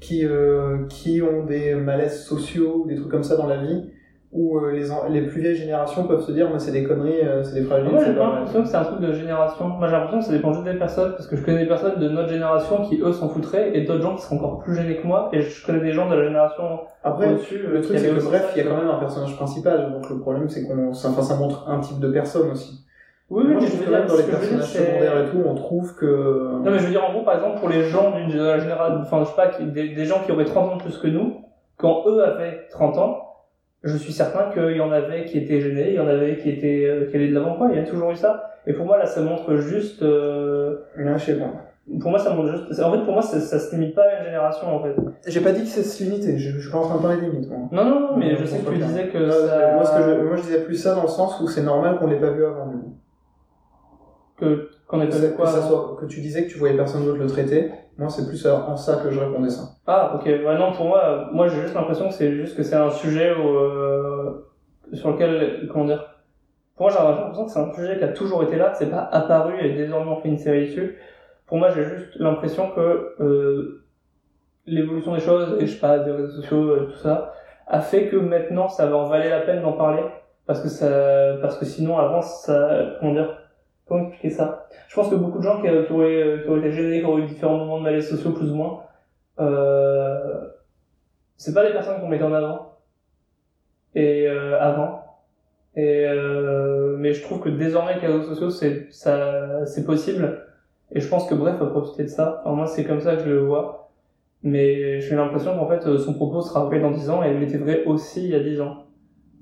qui, 0.00 0.24
euh, 0.24 0.86
qui 0.88 1.22
ont 1.22 1.44
des 1.44 1.74
malaises 1.74 2.24
sociaux 2.24 2.82
ou 2.84 2.88
des 2.88 2.96
trucs 2.96 3.10
comme 3.10 3.22
ça 3.24 3.36
dans 3.36 3.46
la 3.46 3.56
vie 3.58 3.90
où 4.32 4.58
euh, 4.58 4.72
les, 4.72 4.90
en- 4.90 5.08
les 5.08 5.22
plus 5.22 5.40
vieilles 5.40 5.54
générations 5.54 6.08
peuvent 6.08 6.20
se 6.24 6.32
dire 6.32 6.50
mais 6.52 6.58
c'est 6.58 6.72
des 6.72 6.82
conneries, 6.82 7.20
euh, 7.22 7.44
c'est 7.44 7.54
des 7.54 7.62
fragiles, 7.62 7.88
Moi, 7.92 8.00
j'ai 8.00 8.06
c'est 8.06 8.14
pas 8.18 8.34
l'impression 8.34 8.62
que 8.64 8.68
c'est 8.68 8.76
un 8.76 8.82
truc 8.82 9.00
de 9.00 9.12
génération. 9.12 9.68
Moi, 9.68 9.86
j'ai 9.86 9.92
l'impression 9.92 10.18
que 10.18 10.24
ça 10.24 10.32
dépend 10.32 10.52
juste 10.52 10.64
des 10.64 10.74
personnes, 10.74 11.12
parce 11.12 11.28
que 11.28 11.36
je 11.36 11.44
connais 11.44 11.60
des 11.60 11.68
personnes 11.68 12.00
de 12.00 12.08
notre 12.08 12.30
génération 12.30 12.82
qui, 12.82 13.00
eux, 13.00 13.12
s'en 13.12 13.28
foutraient, 13.28 13.76
et 13.78 13.82
d'autres 13.82 14.02
gens 14.02 14.16
qui 14.16 14.22
sont 14.22 14.34
encore 14.34 14.58
plus 14.58 14.74
gênés 14.74 14.96
que 14.96 15.06
moi, 15.06 15.28
et 15.32 15.40
je 15.40 15.64
connais 15.64 15.78
des 15.78 15.92
gens 15.92 16.10
de 16.10 16.16
la 16.16 16.24
génération 16.24 16.64
Après, 17.04 17.30
au-dessus. 17.32 17.58
Le 17.64 17.80
truc, 17.80 17.96
c'est 17.96 18.08
que 18.08 18.24
bref, 18.24 18.52
il 18.56 18.64
y 18.64 18.66
a 18.66 18.68
quand 18.68 18.76
même 18.76 18.88
un 18.90 18.98
personnage 18.98 19.36
principal, 19.36 19.92
donc 19.92 20.10
le 20.10 20.18
problème, 20.18 20.48
c'est 20.48 20.66
qu'on, 20.66 20.88
enfin, 20.90 21.22
ça 21.22 21.36
montre 21.36 21.68
un 21.68 21.78
type 21.78 22.00
de 22.00 22.08
personne 22.08 22.50
aussi. 22.50 22.84
Oui, 23.30 23.42
oui, 23.46 23.52
Moi, 23.54 23.62
mais 23.62 23.66
je 23.66 23.76
veux 23.76 23.86
dire, 23.86 24.06
dans 24.06 24.16
les 24.16 24.22
personnages 24.22 24.64
secondaires 24.64 25.18
et 25.26 25.30
tout, 25.30 25.42
on 25.44 25.54
trouve 25.54 25.94
que. 25.96 26.04
Non, 26.62 26.70
mais 26.70 26.78
je 26.78 26.84
veux 26.84 26.90
dire, 26.90 27.04
en 27.04 27.12
gros, 27.12 27.22
par 27.22 27.34
exemple, 27.36 27.58
pour 27.58 27.68
les 27.68 27.84
gens 27.84 28.10
d'une 28.12 28.36
la 28.36 28.58
génération, 28.58 28.98
enfin, 29.00 29.24
je 29.24 29.28
sais 29.30 29.36
pas, 29.36 29.50
des, 29.64 29.88
des 29.94 30.04
gens 30.04 30.20
qui 30.24 30.32
auraient 30.32 30.44
30 30.44 30.72
ans 30.72 30.76
de 30.76 30.82
plus 30.82 30.98
que 30.98 31.08
nous, 31.08 31.40
quand 31.78 32.04
eux 32.06 32.22
avaient 32.22 32.66
30 32.70 32.98
ans, 32.98 33.20
je 33.82 33.96
suis 33.96 34.12
certain 34.12 34.50
qu'il 34.52 34.76
y 34.76 34.80
en 34.80 34.92
avait 34.92 35.24
qui 35.24 35.38
étaient 35.38 35.60
gênés, 35.60 35.88
il 35.90 35.94
y 35.94 36.00
en 36.00 36.08
avait 36.08 36.36
qui 36.38 36.50
étaient, 36.50 36.84
euh, 36.86 37.06
qui 37.10 37.16
allaient 37.16 37.28
de 37.28 37.34
l'avant, 37.34 37.54
quoi, 37.56 37.68
il 37.72 37.76
y 37.76 37.80
a 37.80 37.84
toujours 37.84 38.10
eu 38.10 38.16
ça. 38.16 38.50
Et 38.66 38.72
pour 38.72 38.86
moi, 38.86 38.98
là, 38.98 39.06
ça 39.06 39.20
montre 39.22 39.56
juste, 39.56 40.02
euh, 40.02 40.76
Ouais, 40.96 41.04
je 41.18 41.24
sais 41.24 41.34
pas. 41.38 41.50
pour 42.00 42.10
moi, 42.10 42.18
ça 42.18 42.32
montre 42.34 42.50
juste, 42.52 42.80
en 42.82 42.92
fait, 42.92 43.04
pour 43.04 43.12
moi, 43.12 43.22
ça, 43.22 43.40
ça 43.40 43.58
se 43.58 43.74
limite 43.74 43.94
pas 43.94 44.02
à 44.04 44.18
une 44.20 44.24
génération, 44.26 44.68
en 44.74 44.82
fait. 44.82 44.94
J'ai 45.26 45.40
pas 45.40 45.52
dit 45.52 45.62
que 45.62 45.68
c'est 45.68 45.82
se 45.82 46.02
limiter, 46.04 46.38
je, 46.38 46.52
je 46.52 46.60
suis 46.60 46.70
pas 46.70 46.78
en 46.78 46.82
train 46.86 46.96
de 46.96 47.02
parler 47.02 47.20
des 47.20 47.26
limites, 47.26 47.50
moi. 47.50 47.58
Non, 47.72 47.84
non, 47.84 48.00
non, 48.00 48.16
mais 48.16 48.32
Non, 48.32 48.38
je 48.40 48.44
sais 48.46 48.58
que 48.58 48.70
tu 48.70 48.76
disais 48.78 49.08
que 49.08 49.18
Non, 49.18 49.32
ça... 49.32 49.72
Moi, 49.74 49.84
ce 49.84 49.96
que 49.96 50.02
je, 50.02 50.22
moi, 50.22 50.36
je 50.36 50.42
disais 50.42 50.60
plus 50.60 50.76
ça 50.76 50.94
dans 50.94 51.02
le 51.02 51.08
sens 51.08 51.40
où 51.40 51.46
c'est 51.48 51.62
normal 51.62 51.98
qu'on 51.98 52.06
l'ait 52.06 52.20
pas 52.20 52.30
vu 52.30 52.44
avant. 52.44 52.70
Que, 54.36 54.70
qu'on 54.86 55.00
était 55.02 55.12
ça- 55.16 55.28
quoi 55.28 55.46
que 55.46 55.50
ça 55.52 55.58
avant 55.58 55.68
soit, 55.68 55.96
que 56.00 56.06
tu 56.06 56.20
disais 56.20 56.44
que 56.46 56.50
tu 56.50 56.58
voyais 56.58 56.76
personne 56.76 57.04
d'autre 57.04 57.18
le 57.18 57.26
traiter. 57.26 57.70
Moi, 57.96 58.08
c'est 58.08 58.26
plus 58.26 58.44
en 58.46 58.76
ça 58.76 58.96
que 58.96 59.10
je 59.10 59.20
répondais 59.20 59.50
ça. 59.50 59.62
Ah, 59.86 60.16
ok. 60.16 60.24
Ouais, 60.26 60.58
non, 60.58 60.72
pour 60.72 60.86
moi, 60.86 61.28
moi, 61.32 61.46
j'ai 61.48 61.60
juste 61.62 61.74
l'impression 61.74 62.08
que 62.08 62.14
c'est 62.14 62.32
juste 62.32 62.56
que 62.56 62.62
c'est 62.64 62.74
un 62.76 62.90
sujet 62.90 63.32
où, 63.34 63.48
euh, 63.48 64.46
sur 64.92 65.12
lequel, 65.12 65.68
comment 65.72 65.84
dire, 65.84 66.04
pour 66.76 66.86
moi, 66.86 66.92
j'ai 66.92 66.98
l'impression 67.04 67.44
que 67.44 67.50
c'est 67.52 67.60
un 67.60 67.72
sujet 67.72 67.98
qui 67.98 68.04
a 68.04 68.08
toujours 68.08 68.42
été 68.42 68.56
là, 68.56 68.70
que 68.70 68.78
c'est 68.78 68.90
pas 68.90 69.08
apparu 69.12 69.54
et 69.60 69.74
désormais 69.74 70.10
on 70.10 70.16
fait 70.20 70.28
une 70.28 70.38
série 70.38 70.66
dessus. 70.66 70.98
Pour 71.46 71.58
moi, 71.58 71.70
j'ai 71.70 71.84
juste 71.84 72.16
l'impression 72.16 72.70
que, 72.70 73.14
euh, 73.20 73.84
l'évolution 74.66 75.14
des 75.14 75.20
choses, 75.20 75.56
et 75.60 75.66
je 75.66 75.74
sais 75.74 75.80
pas, 75.80 75.98
des 76.00 76.10
réseaux 76.10 76.40
sociaux, 76.40 76.70
euh, 76.70 76.86
tout 76.90 76.98
ça, 76.98 77.32
a 77.66 77.80
fait 77.80 78.08
que 78.08 78.16
maintenant, 78.16 78.68
ça 78.68 78.86
va 78.86 78.96
en 78.96 79.04
valer 79.08 79.28
la 79.30 79.40
peine 79.40 79.62
d'en 79.62 79.74
parler, 79.74 80.02
parce 80.46 80.60
que 80.60 80.68
ça, 80.68 81.36
parce 81.42 81.58
que 81.58 81.64
sinon, 81.64 81.98
avant, 81.98 82.22
ça, 82.22 82.96
comment 82.98 83.12
dire, 83.12 83.38
comment 83.86 84.08
expliquer 84.08 84.30
ça? 84.30 84.66
Je 84.88 84.94
pense 84.94 85.08
que 85.10 85.14
beaucoup 85.14 85.38
de 85.38 85.44
gens 85.44 85.56
qui, 85.56 85.68
qui 85.68 85.92
auraient, 85.92 86.40
qui 86.42 86.48
auraient 86.48 86.60
été 86.60 86.72
gênés, 86.72 87.00
qui 87.00 87.06
auraient 87.06 87.22
eu 87.22 87.26
différents 87.26 87.58
moments 87.58 87.78
de 87.78 87.84
malaise 87.84 88.08
sociaux, 88.08 88.32
plus 88.32 88.50
ou 88.50 88.54
moins, 88.54 88.82
euh, 89.40 90.48
c'est 91.36 91.54
pas 91.54 91.64
les 91.64 91.72
personnes 91.72 92.00
qu'on 92.00 92.08
mettait 92.08 92.24
en 92.24 92.32
avant. 92.32 92.78
Et 93.94 94.26
euh, 94.26 94.58
avant. 94.60 95.02
Et 95.76 96.06
euh, 96.06 96.96
mais 96.98 97.12
je 97.12 97.22
trouve 97.22 97.40
que 97.40 97.48
désormais 97.48 98.00
les 98.00 98.06
réseaux 98.06 98.34
sociaux 98.34 98.50
c'est 98.50 98.92
ça 98.92 99.66
c'est 99.66 99.84
possible. 99.84 100.46
Et 100.92 101.00
je 101.00 101.08
pense 101.08 101.28
que 101.28 101.34
bref 101.34 101.60
a 101.60 101.66
profité 101.66 102.04
de 102.04 102.08
ça. 102.08 102.42
Enfin 102.44 102.54
moi 102.54 102.66
c'est 102.66 102.84
comme 102.84 103.00
ça 103.00 103.16
que 103.16 103.22
je 103.22 103.28
le 103.30 103.40
vois. 103.40 103.90
Mais 104.42 105.00
j'ai 105.00 105.16
l'impression 105.16 105.56
qu'en 105.56 105.68
fait 105.68 105.86
euh, 105.86 105.98
son 105.98 106.14
propos 106.14 106.42
sera 106.42 106.64
vrai 106.64 106.80
dans 106.80 106.90
10 106.90 107.10
ans 107.10 107.22
et 107.22 107.34
il 107.34 107.42
était 107.42 107.58
vrai 107.58 107.84
aussi 107.84 108.24
il 108.24 108.30
y 108.30 108.34
a 108.34 108.40
10 108.40 108.60
ans 108.60 108.84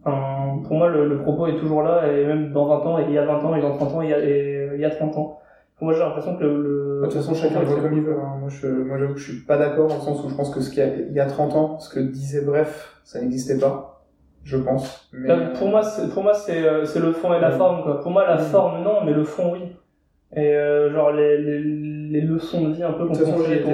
enfin 0.04 0.60
pour 0.64 0.76
moi 0.76 0.88
le, 0.88 1.08
le 1.08 1.18
propos 1.18 1.46
est 1.46 1.56
toujours 1.56 1.82
là 1.82 2.06
et 2.12 2.24
même 2.26 2.52
dans 2.52 2.66
20 2.66 2.74
ans 2.86 2.98
et 2.98 3.04
il 3.08 3.12
y 3.12 3.18
a 3.18 3.24
20 3.24 3.34
ans 3.44 3.54
et 3.54 3.60
dans 3.62 3.76
30 3.76 3.94
ans 3.94 4.02
et 4.02 4.06
il 4.06 4.10
y 4.10 4.14
a, 4.14 4.18
et, 4.18 4.70
il 4.74 4.80
y 4.80 4.84
a 4.84 4.90
30 4.90 5.16
ans 5.16 5.38
pour 5.76 5.84
moi 5.86 5.94
j'ai 5.94 6.00
l'impression 6.00 6.36
que 6.36 6.42
le, 6.44 7.00
De 7.02 7.06
toute 7.06 7.14
façon, 7.14 7.34
chacun 7.34 7.60
voit 7.60 7.80
comme 7.80 7.94
il 7.94 8.02
veut. 8.02 8.16
hein. 8.16 8.36
Moi, 8.38 8.48
je, 8.48 8.68
moi, 8.68 8.98
j'avoue 8.98 9.14
que 9.14 9.18
je 9.20 9.32
suis 9.32 9.42
pas 9.44 9.56
d'accord 9.58 9.88
dans 9.88 9.96
le 9.96 10.00
sens 10.00 10.24
où 10.24 10.28
je 10.28 10.34
pense 10.36 10.54
que 10.54 10.60
ce 10.60 10.70
qu'il 10.70 10.78
y 10.78 10.82
a, 10.86 10.94
il 10.94 11.12
y 11.12 11.18
a 11.20 11.26
30 11.26 11.54
ans, 11.56 11.78
ce 11.80 11.92
que 11.92 11.98
disait 11.98 12.42
Bref, 12.44 13.00
ça 13.02 13.20
n'existait 13.20 13.58
pas. 13.58 14.04
Je 14.44 14.56
pense. 14.58 15.08
Mais... 15.12 15.28
Euh, 15.30 15.52
pour 15.58 15.66
moi, 15.68 15.82
c'est, 15.82 16.08
pour 16.12 16.22
moi, 16.22 16.34
c'est, 16.34 16.64
euh, 16.64 16.84
c'est 16.84 17.00
le 17.00 17.10
fond 17.12 17.32
et 17.34 17.40
la 17.40 17.50
Oui. 17.50 17.56
forme, 17.56 17.82
quoi. 17.82 18.00
Pour 18.00 18.12
moi, 18.12 18.24
la 18.26 18.36
Oui. 18.36 18.42
forme, 18.42 18.82
non, 18.84 19.04
mais 19.04 19.12
le 19.12 19.24
fond, 19.24 19.52
oui. 19.54 19.74
Et, 20.36 20.54
euh, 20.54 20.92
genre, 20.92 21.10
les, 21.12 21.38
les, 21.38 21.58
les 21.60 22.20
leçons 22.20 22.68
de 22.68 22.72
vie 22.74 22.84
un 22.84 22.92
peu 22.92 23.06
qu'on 23.06 23.14
pour 23.14 23.26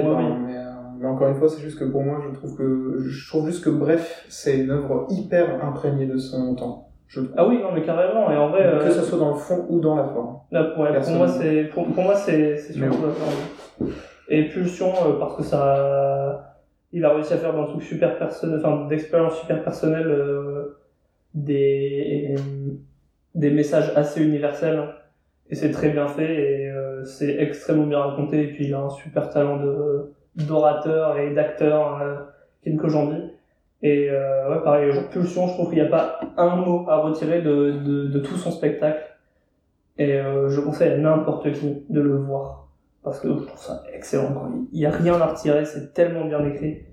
moi, 0.03 0.15
oui. 0.17 0.23
Mais, 0.47 0.57
euh, 0.57 0.68
mais 0.99 1.07
encore 1.07 1.29
une 1.29 1.35
fois, 1.35 1.49
c'est 1.49 1.61
juste 1.61 1.79
que 1.79 1.85
pour 1.85 2.03
moi, 2.03 2.21
je 2.27 2.37
trouve 2.37 2.55
que, 2.57 2.97
je 2.99 3.29
trouve 3.29 3.47
juste 3.47 3.63
que 3.63 3.69
Bref, 3.69 4.25
c'est 4.29 4.57
une 4.59 4.71
œuvre 4.71 5.07
hyper 5.09 5.63
imprégnée 5.63 6.05
de 6.05 6.17
son 6.17 6.55
temps. 6.55 6.89
Je. 7.07 7.21
Ah 7.37 7.47
oui, 7.47 7.59
non, 7.61 7.71
mais 7.73 7.81
carrément. 7.81 8.29
Et 8.31 8.37
en 8.37 8.49
vrai, 8.49 8.65
euh, 8.65 8.85
Que 8.85 8.91
ce 8.91 9.01
soit 9.01 9.17
dans 9.17 9.31
le 9.31 9.37
fond 9.39 9.65
ou 9.69 9.79
dans 9.79 9.95
la 9.95 10.05
forme. 10.05 10.39
là, 10.51 10.65
pour, 10.65 10.79
ouais, 10.83 10.87
pour 10.89 10.93
Personne. 10.95 11.17
moi, 11.17 11.27
c'est, 11.27 11.63
pour, 11.73 11.87
pour 11.87 12.03
moi, 12.03 12.15
c'est, 12.15 12.57
surtout 12.57 12.81
la 12.81 12.91
forme. 12.91 13.89
Et 14.27 14.47
Pulsion, 14.47 14.93
euh, 15.07 15.19
parce 15.19 15.35
que 15.37 15.43
ça, 15.43 16.55
il 16.91 17.03
a 17.05 17.13
réussi 17.13 17.33
à 17.33 17.37
faire 17.37 17.53
dans 17.53 17.63
le 17.63 17.67
truc 17.69 17.81
super 17.81 18.17
personnel, 18.19 18.59
enfin, 18.63 18.87
d'expérience 18.87 19.39
super 19.39 19.63
personnelle, 19.63 20.07
euh, 20.07 20.77
des, 21.33 22.35
des 23.35 23.49
messages 23.51 23.91
assez 23.95 24.23
universels. 24.23 24.83
Et 25.49 25.55
c'est 25.55 25.71
très 25.71 25.89
bien 25.89 26.07
fait 26.07 26.35
et 26.61 26.69
euh, 26.69 27.03
c'est 27.05 27.37
extrêmement 27.41 27.87
bien 27.87 27.99
raconté. 27.99 28.43
Et 28.43 28.47
puis 28.53 28.65
il 28.67 28.73
a 28.75 28.81
un 28.81 28.89
super 28.89 29.29
talent 29.31 29.57
de, 29.57 30.11
d'orateur 30.45 31.17
et 31.17 31.33
d'acteur, 31.33 32.01
euh, 32.01 32.15
Ken 32.63 32.77
Kojandi. 32.77 33.31
Et 33.81 34.09
euh, 34.09 34.49
ouais, 34.49 34.63
pareil, 34.63 34.91
genre 34.91 35.09
Pulsion, 35.09 35.47
je 35.47 35.53
trouve 35.53 35.69
qu'il 35.69 35.81
n'y 35.81 35.87
a 35.87 35.89
pas 35.89 36.19
un 36.37 36.57
mot 36.57 36.85
à 36.89 36.97
retirer 36.97 37.41
de, 37.41 37.71
de, 38.07 38.19
tout 38.19 38.35
son 38.35 38.51
spectacle. 38.51 39.03
Et 39.97 40.13
euh, 40.13 40.49
je 40.49 40.59
conseille 40.61 40.93
à 40.93 40.97
n'importe 40.97 41.51
qui 41.53 41.85
de 41.89 42.01
le 42.01 42.17
voir. 42.17 42.67
Parce 43.03 43.19
que 43.21 43.29
je 43.29 43.43
trouve 43.45 43.59
ça 43.59 43.83
excellent. 43.93 44.51
Il 44.73 44.79
n'y 44.79 44.85
a 44.85 44.91
rien 44.91 45.19
à 45.21 45.27
retirer, 45.27 45.63
c'est 45.63 45.93
tellement 45.93 46.25
bien 46.25 46.45
écrit. 46.45 46.83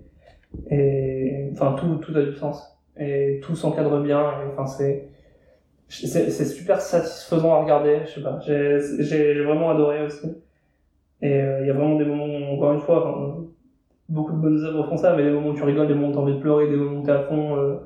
Et 0.70 1.49
enfin, 1.53 1.74
tout, 1.78 1.97
tout 1.97 2.16
a 2.16 2.22
du 2.22 2.34
sens. 2.36 2.78
Et 2.97 3.40
tout 3.42 3.57
s'encadre 3.57 4.01
bien. 4.01 4.20
Et, 4.20 4.53
enfin, 4.53 4.66
c'est, 4.66 5.09
c'est, 5.88 6.44
super 6.44 6.80
satisfaisant 6.80 7.55
à 7.55 7.62
regarder. 7.62 8.03
Je 8.07 8.12
sais 8.12 8.22
pas, 8.22 8.38
j'ai, 8.47 8.78
j'ai 9.01 9.42
vraiment 9.42 9.70
adoré 9.70 10.05
aussi. 10.05 10.36
Et 11.23 11.41
euh, 11.41 11.61
il 11.62 11.67
y 11.67 11.71
a 11.71 11.73
vraiment 11.73 11.97
des 11.97 12.05
moments, 12.05 12.53
encore 12.53 12.73
une 12.73 12.81
fois, 12.81 13.39
beaucoup 14.09 14.33
de 14.33 14.39
bonnes 14.39 14.62
œuvres 14.64 14.87
font 14.87 14.97
ça, 14.97 15.17
mais 15.17 15.25
des 15.25 15.31
moments 15.31 15.49
où 15.49 15.55
tu 15.55 15.62
rigoles, 15.62 15.89
des 15.89 15.95
moments 15.95 16.09
où 16.09 16.12
t'as 16.12 16.21
envie 16.21 16.35
de 16.35 16.41
pleurer, 16.41 16.69
des 16.69 16.77
moments 16.77 17.01
où 17.01 17.05
t'es 17.05 17.12
à 17.12 17.23
fond. 17.23 17.57
euh, 17.57 17.77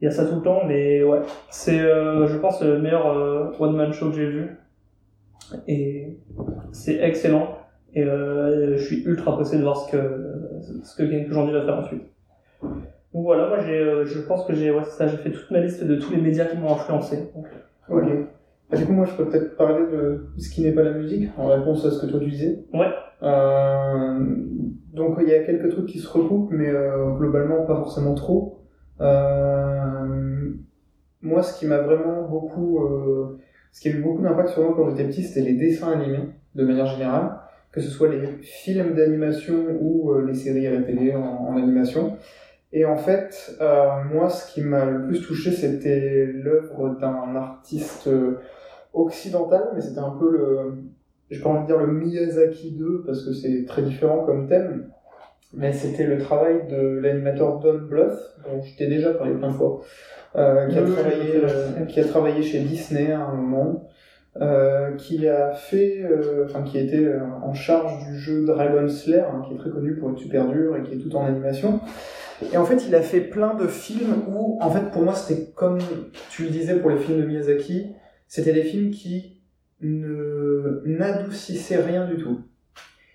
Il 0.00 0.06
y 0.06 0.08
a 0.08 0.10
ça 0.10 0.24
tout 0.24 0.36
le 0.36 0.42
temps, 0.42 0.62
mais 0.66 1.02
ouais, 1.02 1.20
c'est, 1.50 1.80
euh, 1.80 2.26
je 2.26 2.38
pense, 2.38 2.62
le 2.62 2.78
meilleur 2.78 3.60
one-man 3.60 3.92
show 3.92 4.10
que 4.10 4.16
j'ai 4.16 4.30
vu. 4.30 4.56
Et 5.66 6.18
c'est 6.72 6.96
excellent. 7.02 7.56
Et 7.92 8.04
je 8.04 8.76
suis 8.78 9.02
ultra 9.04 9.32
pressé 9.34 9.58
de 9.58 9.62
voir 9.62 9.76
ce 9.76 9.90
que 9.90 9.98
ce 10.84 10.96
que 10.96 11.02
Ken 11.10 11.26
va 11.28 11.64
faire 11.64 11.78
ensuite. 11.78 12.02
Donc 12.62 13.24
voilà, 13.24 13.48
moi 13.48 13.58
j'ai, 13.58 14.04
je 14.04 14.20
pense 14.20 14.44
que 14.44 14.54
j'ai, 14.54 14.70
ouais, 14.70 14.84
ça, 14.84 15.08
j'ai 15.08 15.16
fait 15.16 15.32
toute 15.32 15.50
ma 15.50 15.58
liste 15.58 15.82
de 15.84 15.96
tous 15.96 16.12
les 16.12 16.20
médias 16.20 16.44
qui 16.44 16.56
m'ont 16.56 16.72
influencé. 16.72 17.32
Donc. 17.34 17.46
Bah, 18.70 18.78
du 18.78 18.86
coup, 18.86 18.92
moi, 18.92 19.04
je 19.04 19.14
peux 19.16 19.28
peut-être 19.28 19.56
parler 19.56 19.84
de 19.90 20.26
ce 20.38 20.48
qui 20.50 20.62
n'est 20.62 20.72
pas 20.72 20.82
la 20.82 20.92
musique, 20.92 21.28
en 21.36 21.48
réponse 21.48 21.84
à 21.84 21.90
ce 21.90 22.00
que 22.00 22.10
toi 22.10 22.20
tu 22.20 22.30
disais. 22.30 22.64
Ouais. 22.72 22.86
Euh, 23.22 24.18
donc, 24.92 25.18
il 25.20 25.28
y 25.28 25.34
a 25.34 25.42
quelques 25.42 25.70
trucs 25.70 25.86
qui 25.86 25.98
se 25.98 26.08
recoupent, 26.08 26.52
mais 26.52 26.68
euh, 26.68 27.10
globalement, 27.16 27.66
pas 27.66 27.76
forcément 27.76 28.14
trop. 28.14 28.58
Euh, 29.00 30.50
moi, 31.20 31.42
ce 31.42 31.58
qui 31.58 31.66
m'a 31.66 31.78
vraiment 31.78 32.28
beaucoup... 32.28 32.84
euh, 32.84 33.38
ce 33.72 33.80
qui 33.80 33.88
a 33.88 33.92
eu 33.92 34.02
beaucoup 34.02 34.22
d'impact 34.22 34.50
sur 34.50 34.62
moi 34.62 34.74
quand 34.76 34.90
j'étais 34.90 35.04
petit, 35.04 35.22
c'était 35.22 35.48
les 35.48 35.56
dessins 35.56 35.92
animés, 35.92 36.30
de 36.54 36.64
manière 36.64 36.86
générale. 36.86 37.38
Que 37.72 37.80
ce 37.80 37.88
soit 37.88 38.08
les 38.08 38.26
films 38.40 38.94
d'animation 38.94 39.54
ou 39.80 40.12
euh, 40.12 40.26
les 40.26 40.34
séries 40.34 40.66
à 40.66 40.72
la 40.72 40.82
télé 40.82 41.14
en, 41.14 41.20
en 41.22 41.56
animation. 41.56 42.16
Et 42.72 42.84
en 42.84 42.96
fait, 42.96 43.56
euh, 43.60 44.02
moi, 44.12 44.28
ce 44.28 44.52
qui 44.52 44.60
m'a 44.60 44.84
le 44.84 45.06
plus 45.06 45.20
touché, 45.20 45.52
c'était 45.52 46.26
l'œuvre 46.26 46.96
d'un 47.00 47.36
artiste 47.36 48.08
occidental, 48.92 49.70
mais 49.74 49.80
c'était 49.80 50.00
un 50.00 50.10
peu 50.10 50.30
le, 50.30 50.84
j'ai 51.30 51.40
pas 51.40 51.50
envie 51.50 51.62
de 51.62 51.66
dire 51.66 51.78
le 51.78 51.92
Miyazaki 51.92 52.72
2, 52.72 53.04
parce 53.06 53.24
que 53.24 53.32
c'est 53.32 53.64
très 53.66 53.82
différent 53.82 54.24
comme 54.24 54.48
thème, 54.48 54.90
mais 55.52 55.72
c'était 55.72 56.04
le 56.04 56.18
travail 56.18 56.66
de 56.68 56.98
l'animateur 56.98 57.58
Don 57.58 57.78
Bluth, 57.78 58.18
dont 58.44 58.62
je 58.62 58.76
t'ai 58.76 58.86
déjà 58.86 59.12
parlé 59.14 59.34
plein 59.34 59.48
de 59.48 59.54
fois, 59.54 59.80
euh, 60.36 60.68
qui, 60.68 60.78
a 60.78 60.82
Oui, 60.82 60.92
travaillé, 60.92 61.32
euh, 61.42 61.84
qui 61.86 62.00
a 62.00 62.04
travaillé 62.04 62.42
chez 62.42 62.60
Disney 62.60 63.12
à 63.12 63.20
un 63.20 63.34
moment, 63.34 63.88
euh, 64.40 64.94
qui 64.96 65.26
a 65.26 65.52
fait, 65.52 66.04
enfin 66.44 66.62
qui 66.62 66.78
était 66.78 67.08
en 67.42 67.52
charge 67.52 68.06
du 68.06 68.16
jeu 68.16 68.44
Dragon 68.44 68.88
Slayer, 68.88 69.20
hein, 69.20 69.42
qui 69.46 69.54
est 69.54 69.58
très 69.58 69.70
connu 69.70 69.96
pour 69.96 70.10
être 70.10 70.18
super 70.18 70.46
dur 70.48 70.76
et 70.76 70.82
qui 70.82 70.94
est 70.94 70.98
tout 70.98 71.14
en 71.16 71.26
animation. 71.26 71.80
Et 72.52 72.56
en 72.56 72.64
fait, 72.64 72.86
il 72.86 72.94
a 72.94 73.02
fait 73.02 73.20
plein 73.20 73.54
de 73.54 73.66
films 73.66 74.22
où, 74.28 74.56
en 74.62 74.70
fait, 74.70 74.90
pour 74.92 75.02
moi, 75.02 75.14
c'était 75.14 75.50
comme 75.52 75.78
tu 76.30 76.44
le 76.44 76.50
disais 76.50 76.76
pour 76.76 76.90
les 76.90 76.96
films 76.96 77.20
de 77.20 77.26
Miyazaki, 77.26 77.92
c'était 78.30 78.52
des 78.52 78.62
films 78.62 78.92
qui 78.92 79.40
ne 79.80 80.82
n'adoucissaient 80.86 81.82
rien 81.82 82.06
du 82.06 82.16
tout. 82.16 82.42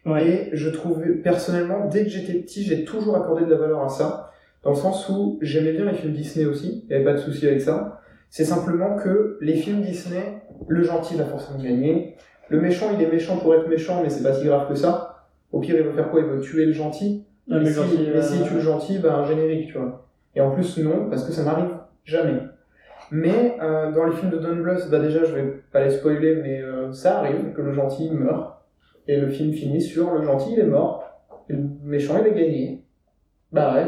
Ouais. 0.05 0.27
Et 0.27 0.49
je 0.51 0.69
trouvais, 0.69 1.13
personnellement, 1.13 1.87
dès 1.87 2.03
que 2.03 2.09
j'étais 2.09 2.33
petit, 2.33 2.63
j'ai 2.63 2.83
toujours 2.83 3.15
accordé 3.15 3.45
de 3.45 3.49
la 3.49 3.57
valeur 3.57 3.81
à 3.81 3.87
ça, 3.87 4.33
dans 4.61 4.71
le 4.71 4.75
sens 4.75 5.07
où 5.07 5.39
j'aimais 5.41 5.71
bien 5.71 5.85
les 5.85 5.93
films 5.93 6.11
Disney 6.11 6.45
aussi, 6.45 6.83
il 6.83 6.89
n'y 6.89 6.95
avait 6.95 7.05
pas 7.05 7.13
de 7.13 7.19
souci 7.19 7.47
avec 7.47 7.61
ça. 7.61 8.01
C'est 8.29 8.43
simplement 8.43 8.97
que 8.97 9.37
les 9.39 9.55
films 9.55 9.81
Disney, 9.83 10.43
le 10.67 10.83
gentil 10.83 11.15
va 11.15 11.23
forcément 11.23 11.63
gagner, 11.63 12.17
le 12.49 12.59
méchant, 12.59 12.87
il 12.93 13.01
est 13.01 13.09
méchant 13.09 13.37
pour 13.37 13.55
être 13.55 13.69
méchant, 13.69 14.03
mais 14.03 14.09
c'est 14.09 14.21
pas 14.21 14.33
si 14.33 14.45
grave 14.45 14.67
que 14.67 14.75
ça. 14.75 15.27
Au 15.53 15.61
pire, 15.61 15.77
il 15.77 15.83
va 15.83 15.93
faire 15.93 16.11
quoi? 16.11 16.19
Il 16.19 16.27
va 16.27 16.41
tuer 16.41 16.65
le 16.65 16.73
gentil. 16.73 17.23
Ah, 17.49 17.55
mais 17.55 17.61
mais 17.61 17.69
si, 17.69 17.75
gentil, 17.75 17.97
mais 17.99 18.19
euh, 18.19 18.47
tue 18.47 18.53
le 18.53 18.59
gentil, 18.59 18.99
ben, 18.99 19.13
un 19.13 19.25
générique, 19.25 19.67
tu 19.67 19.77
vois. 19.77 20.09
Et 20.35 20.41
en 20.41 20.51
plus, 20.51 20.77
non, 20.79 21.09
parce 21.09 21.23
que 21.23 21.31
ça 21.31 21.45
n'arrive 21.45 21.71
jamais. 22.03 22.41
Mais 23.11 23.57
euh, 23.61 23.91
dans 23.91 24.05
les 24.05 24.13
films 24.15 24.31
de 24.31 24.37
Don 24.37 24.55
Bluth, 24.55 24.89
bah 24.89 24.99
déjà, 24.99 25.23
je 25.23 25.33
vais 25.35 25.43
pas 25.71 25.83
les 25.83 25.91
spoiler, 25.91 26.35
mais 26.41 26.61
euh, 26.61 26.91
ça 26.91 27.19
arrive 27.19 27.53
que 27.53 27.61
le 27.61 27.71
gentil 27.71 28.09
meurt. 28.11 28.53
Et 29.07 29.17
le 29.17 29.29
film 29.29 29.53
finit 29.53 29.81
sur 29.81 30.11
le 30.13 30.23
gentil, 30.23 30.53
il 30.53 30.59
est 30.59 30.63
mort. 30.63 31.03
Et 31.49 31.53
le 31.53 31.63
méchant, 31.83 32.15
il 32.19 32.25
a 32.27 32.29
gagné. 32.31 32.83
Bah 33.51 33.73
ouais. 33.75 33.85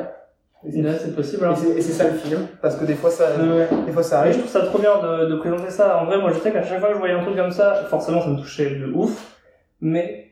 Et 0.64 0.72
c'est- 0.72 0.82
Là, 0.82 0.94
c'est 0.98 1.16
possible. 1.16 1.44
et 1.44 1.48
hein. 1.48 1.56
c'est 1.56 1.70
et 1.70 1.82
c'est 1.82 1.92
ça 1.94 2.06
le 2.10 2.16
film, 2.16 2.42
parce 2.62 2.76
que 2.76 2.86
des 2.86 2.94
fois 2.96 3.10
ça, 3.10 3.26
Ouais. 3.38 3.68
des 3.86 3.92
fois 3.92 4.04
ça 4.04 4.18
Ouais, 4.22 4.26
je 4.28 4.30
arrive. 4.30 4.40
trouve 4.40 4.52
ça 4.52 4.66
trop 4.68 4.80
bien 4.80 5.02
de, 5.02 5.26
de 5.30 5.36
présenter 5.36 5.70
ça. 5.72 6.00
En 6.02 6.06
vrai, 6.06 6.20
moi, 6.20 6.32
je 6.32 6.40
sais 6.40 6.52
qu'à 6.52 6.62
chaque 6.64 6.80
fois 6.80 6.90
que 6.90 6.94
je 6.96 7.00
voyais 7.00 7.14
un 7.16 7.24
truc 7.24 7.36
comme 7.36 7.52
ça, 7.52 7.74
forcément, 7.90 8.22
ça 8.22 8.30
me 8.30 8.38
touchait 8.38 8.76
de 8.76 8.86
ouf. 8.94 9.36
Mais 9.82 10.28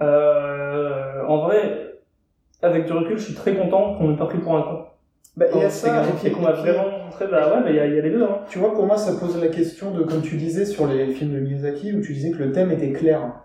euh, 0.00 1.22
en 1.26 1.38
vrai, 1.38 1.94
avec 2.62 2.86
du 2.86 2.92
recul, 2.92 3.18
je 3.18 3.24
suis 3.24 3.34
très 3.34 3.54
content 3.54 3.94
qu'on 3.96 4.08
m'ait 4.08 4.16
pas 4.16 4.26
pris 4.26 4.38
pour 4.38 4.56
un 4.56 4.62
con. 4.62 4.84
Bah, 5.36 5.46
il 5.54 5.60
y 5.60 5.64
a 5.64 5.70
ça, 5.70 6.02
et 6.04 6.12
puis, 6.20 6.32
qu'on 6.32 6.42
m'a 6.42 6.52
vraiment 6.52 6.86
Bah 7.30 7.54
ouais, 7.54 7.62
mais 7.64 7.70
il 7.70 7.76
y 7.76 7.80
a 7.80 7.86
les 8.02 8.10
deux. 8.10 8.22
Hein. 8.22 8.38
Tu 8.48 8.58
vois, 8.58 8.72
pour 8.72 8.86
moi, 8.86 8.96
ça 8.96 9.14
pose 9.14 9.40
la 9.40 9.48
question 9.48 9.90
de, 9.90 10.02
comme 10.02 10.22
tu 10.22 10.36
disais 10.36 10.64
sur 10.64 10.86
les 10.86 11.08
films 11.08 11.34
de 11.34 11.40
Miyazaki, 11.40 11.92
où 11.92 12.00
tu 12.00 12.12
disais 12.12 12.30
que 12.30 12.38
le 12.38 12.52
thème 12.52 12.70
était 12.70 12.92
clair. 12.92 13.44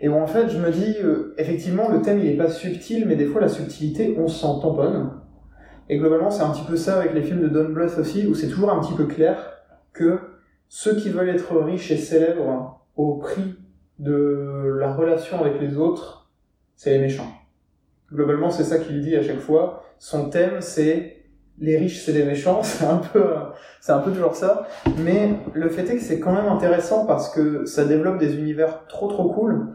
Et 0.00 0.08
où 0.08 0.14
en 0.14 0.26
fait, 0.26 0.48
je 0.48 0.58
me 0.58 0.70
dis, 0.70 0.96
euh, 1.02 1.34
effectivement, 1.38 1.88
le 1.88 2.02
thème, 2.02 2.18
il 2.20 2.26
est 2.26 2.36
pas 2.36 2.48
subtil, 2.48 3.06
mais 3.06 3.16
des 3.16 3.26
fois, 3.26 3.40
la 3.40 3.48
subtilité, 3.48 4.16
on 4.18 4.28
s'en 4.28 4.60
tamponne. 4.60 5.10
Et 5.88 5.98
globalement, 5.98 6.30
c'est 6.30 6.42
un 6.42 6.50
petit 6.50 6.66
peu 6.66 6.76
ça 6.76 6.98
avec 6.98 7.14
les 7.14 7.22
films 7.22 7.42
de 7.42 7.48
Don 7.48 7.70
Bluth 7.70 7.98
aussi, 7.98 8.26
où 8.26 8.34
c'est 8.34 8.48
toujours 8.48 8.70
un 8.70 8.80
petit 8.80 8.94
peu 8.94 9.06
clair 9.06 9.62
que 9.92 10.18
ceux 10.68 10.94
qui 10.96 11.08
veulent 11.08 11.30
être 11.30 11.56
riches 11.56 11.90
et 11.90 11.96
célèbres 11.96 12.84
au 12.96 13.14
prix 13.16 13.54
de 13.98 14.76
la 14.78 14.92
relation 14.94 15.40
avec 15.40 15.60
les 15.60 15.76
autres, 15.76 16.30
c'est 16.76 16.90
les 16.90 17.00
méchants. 17.00 17.32
Globalement, 18.12 18.50
c'est 18.50 18.64
ça 18.64 18.78
qu'il 18.78 19.00
dit 19.00 19.16
à 19.16 19.22
chaque 19.22 19.40
fois. 19.40 19.82
Son 19.98 20.30
thème, 20.30 20.60
c'est 20.60 21.17
les 21.60 21.76
riches, 21.76 22.04
c'est 22.04 22.12
les 22.12 22.24
méchants. 22.24 22.60
C'est 22.62 22.84
un 22.84 22.98
peu, 22.98 23.24
c'est 23.80 23.92
un 23.92 23.98
peu 23.98 24.10
toujours 24.10 24.34
ça. 24.34 24.66
Mais 24.98 25.30
le 25.54 25.68
fait 25.68 25.82
est 25.90 25.96
que 25.96 26.02
c'est 26.02 26.18
quand 26.20 26.32
même 26.32 26.46
intéressant 26.46 27.06
parce 27.06 27.30
que 27.30 27.64
ça 27.64 27.84
développe 27.84 28.18
des 28.18 28.36
univers 28.36 28.86
trop 28.88 29.08
trop 29.08 29.28
cool. 29.32 29.68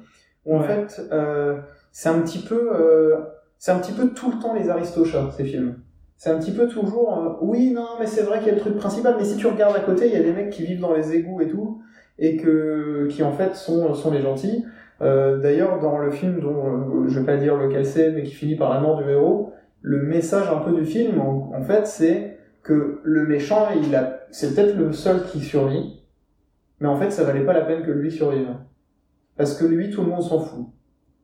Où 0.45 0.55
en 0.57 0.59
Ouais. 0.61 0.67
fait, 0.67 1.01
euh, 1.11 1.57
c'est 1.91 2.09
un 2.09 2.19
petit 2.19 2.39
peu, 2.39 2.71
euh, 2.73 3.15
c'est 3.57 3.71
un 3.71 3.79
petit 3.79 3.93
peu 3.93 4.09
tout 4.09 4.31
le 4.31 4.39
temps 4.39 4.53
les 4.53 4.69
aristochats 4.69 5.29
ces 5.35 5.45
films. 5.45 5.75
C'est 6.17 6.29
un 6.29 6.37
petit 6.39 6.51
peu 6.51 6.67
toujours, 6.67 7.17
euh, 7.17 7.29
oui, 7.41 7.71
non, 7.71 7.87
mais 7.99 8.05
c'est 8.05 8.21
vrai 8.23 8.39
qu'il 8.39 8.47
y 8.47 8.51
a 8.51 8.55
le 8.55 8.59
truc 8.61 8.75
principal. 8.77 9.15
Mais 9.17 9.23
si 9.25 9.35
tu 9.37 9.47
regardes 9.47 9.75
à 9.75 9.79
côté, 9.81 10.07
il 10.07 10.13
y 10.13 10.17
a 10.17 10.21
des 10.23 10.31
mecs 10.33 10.49
qui 10.51 10.63
vivent 10.63 10.79
dans 10.81 10.93
les 10.93 11.13
égouts 11.15 11.41
et 11.41 11.47
tout, 11.47 11.81
et 12.19 12.37
que, 12.37 13.07
qui 13.09 13.23
en 13.23 13.31
fait 13.31 13.55
sont, 13.55 13.93
sont 13.93 14.11
les 14.11 14.21
gentils. 14.21 14.65
Euh, 15.01 15.37
D'ailleurs, 15.39 15.79
dans 15.79 15.97
le 15.97 16.11
film 16.11 16.39
dont 16.39 16.65
euh, 16.67 17.07
je 17.07 17.19
vais 17.19 17.25
pas 17.25 17.37
dire 17.37 17.55
lequel 17.57 17.85
c'est, 17.85 18.11
mais 18.11 18.23
qui 18.23 18.31
finit 18.33 18.55
par 18.55 18.73
la 18.73 18.79
mort 18.79 19.01
du 19.01 19.09
héros, 19.09 19.52
le 19.83 20.01
message 20.01 20.47
un 20.49 20.59
peu 20.59 20.71
du 20.71 20.85
film, 20.85 21.19
en, 21.19 21.61
fait, 21.61 21.85
c'est 21.85 22.37
que 22.63 23.01
le 23.03 23.27
méchant, 23.27 23.67
il 23.75 23.93
a, 23.93 24.21
c'est 24.31 24.55
peut-être 24.55 24.77
le 24.77 24.93
seul 24.93 25.25
qui 25.25 25.41
survit, 25.41 26.01
mais 26.79 26.87
en 26.87 26.95
fait, 26.95 27.11
ça 27.11 27.25
valait 27.25 27.45
pas 27.45 27.51
la 27.51 27.65
peine 27.65 27.83
que 27.83 27.91
lui 27.91 28.09
survive. 28.09 28.47
Parce 29.35 29.57
que 29.57 29.65
lui, 29.65 29.89
tout 29.89 30.01
le 30.01 30.07
monde 30.07 30.23
s'en 30.23 30.39
fout. 30.39 30.67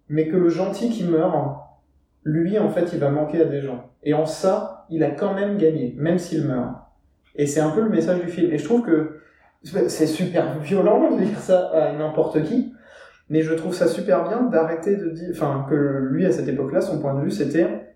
Mais 0.10 0.28
que 0.28 0.36
le 0.36 0.50
gentil 0.50 0.90
qui 0.90 1.06
meurt, 1.06 1.58
lui, 2.24 2.60
en 2.60 2.70
fait, 2.70 2.92
il 2.92 3.00
va 3.00 3.10
manquer 3.10 3.42
à 3.42 3.46
des 3.46 3.62
gens. 3.62 3.92
Et 4.04 4.14
en 4.14 4.26
ça, 4.26 4.86
il 4.90 5.04
a 5.04 5.12
quand 5.12 5.34
même 5.34 5.58
gagné, 5.58 5.96
même 5.98 6.18
s'il 6.18 6.46
meurt. 6.46 6.76
Et 7.36 7.46
c'est 7.46 7.62
un 7.62 7.70
peu 7.70 7.82
le 7.82 7.90
message 7.90 8.20
du 8.20 8.28
film. 8.28 8.52
Et 8.52 8.58
je 8.58 8.66
trouve 8.66 8.82
que 8.82 9.22
c'est 9.64 10.08
super 10.08 10.60
violent 10.60 11.16
de 11.16 11.24
dire 11.24 11.40
ça 11.40 11.70
à 11.70 11.94
n'importe 11.94 12.44
qui, 12.44 12.74
mais 13.30 13.42
je 13.42 13.54
trouve 13.54 13.74
ça 13.74 13.88
super 13.88 14.28
bien 14.28 14.44
d'arrêter 14.44 14.98
de 14.98 15.10
dire, 15.12 15.30
enfin, 15.32 15.66
que 15.70 16.10
lui, 16.12 16.26
à 16.26 16.32
cette 16.32 16.48
époque-là, 16.50 16.82
son 16.82 17.00
point 17.00 17.14
de 17.16 17.22
vue, 17.22 17.32
c'était 17.32 17.89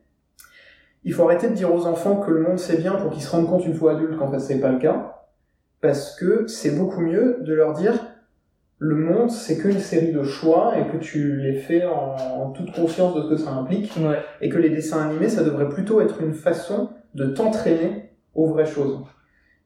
il 1.04 1.14
faut 1.14 1.24
arrêter 1.24 1.49
de 1.49 1.54
dire 1.54 1.74
aux 1.74 1.86
enfants 1.86 2.18
que 2.18 2.32
le 2.32 2.41
monde 2.41 2.60
c'est 2.60 2.78
bien 2.78 2.93
pour 2.93 3.12
qu'ils 3.12 3.24
se 3.24 3.32
rendent 3.32 3.47
compte 3.47 3.66
une 3.66 3.74
fois 3.74 3.93
adultes 3.93 4.18
qu'en 4.18 4.32
fait 4.32 4.39
c'est 4.39 4.60
pas 4.60 4.72
le 4.72 4.80
cas. 4.80 5.26
Parce 5.82 6.16
que 6.16 6.47
c'est 6.47 6.78
beaucoup 6.78 7.01
mieux 7.01 7.39
de 7.41 7.54
leur 7.54 7.74
dire 7.74 7.93
le 8.80 8.95
monde 8.95 9.30
c'est 9.30 9.58
qu'une 9.58 9.80
série 9.80 10.12
de 10.12 10.24
choix 10.24 10.74
et 10.78 10.91
que 10.91 10.97
tu 10.97 11.38
les 11.38 11.54
fais 11.54 11.86
en, 11.86 12.16
en 12.16 12.51
toute 12.51 12.72
conscience 12.74 13.16
de 13.16 13.22
ce 13.24 13.30
que 13.30 13.38
ça 13.38 13.51
implique. 13.51 13.93
Ouais. 13.97 14.20
Et 14.41 14.49
que 14.49 14.58
les 14.58 14.70
dessins 14.70 15.01
animés 15.10 15.30
ça 15.30 15.43
devrait 15.43 15.70
plutôt 15.70 16.01
être 16.01 16.22
une 16.22 16.34
façon 16.34 16.89
de 17.16 17.26
t'entraîner 17.26 18.12
aux 18.34 18.47
vraies 18.47 18.66
choses. 18.66 18.99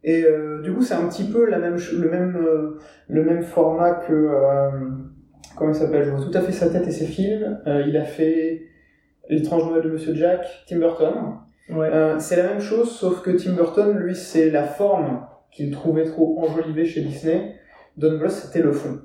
Et 0.03 0.23
euh, 0.23 0.61
du 0.61 0.73
coup 0.73 0.81
c'est 0.81 0.95
un 0.95 1.07
petit 1.07 1.25
peu 1.25 1.49
la 1.49 1.59
même, 1.59 1.77
le, 1.97 2.09
même, 2.09 2.35
euh, 2.35 2.79
le 3.09 3.23
même 3.23 3.43
format 3.43 3.91
que... 3.93 4.13
euh, 4.13 4.69
comment 5.55 5.71
il 5.71 5.75
s'appelle 5.75 6.03
Je 6.03 6.11
vois 6.11 6.23
tout 6.23 6.37
à 6.37 6.41
fait 6.41 6.51
sa 6.51 6.69
tête 6.69 6.87
et 6.87 6.91
ses 6.91 7.05
films. 7.05 7.59
Euh, 7.67 7.83
il 7.87 7.97
a 7.97 8.03
fait 8.03 8.61
L'étrange 9.29 9.65
Noël 9.69 9.83
de 9.83 9.89
Monsieur 9.89 10.15
Jack, 10.15 10.45
Tim 10.67 10.79
Burton. 10.79 11.13
Ouais. 11.69 11.89
Euh, 11.91 12.19
c'est 12.19 12.37
la 12.37 12.43
même 12.43 12.61
chose, 12.61 12.91
sauf 12.91 13.21
que 13.21 13.31
Tim 13.31 13.53
Burton, 13.53 13.97
lui, 13.97 14.15
c'est 14.15 14.49
la 14.49 14.63
forme 14.63 15.25
qu'il 15.51 15.71
trouvait 15.71 16.05
trop 16.05 16.39
enjolivée 16.43 16.85
chez 16.85 17.01
Disney. 17.01 17.55
Don 17.97 18.17
Bluth, 18.17 18.31
c'était 18.31 18.61
le 18.61 18.71
fond. 18.71 18.99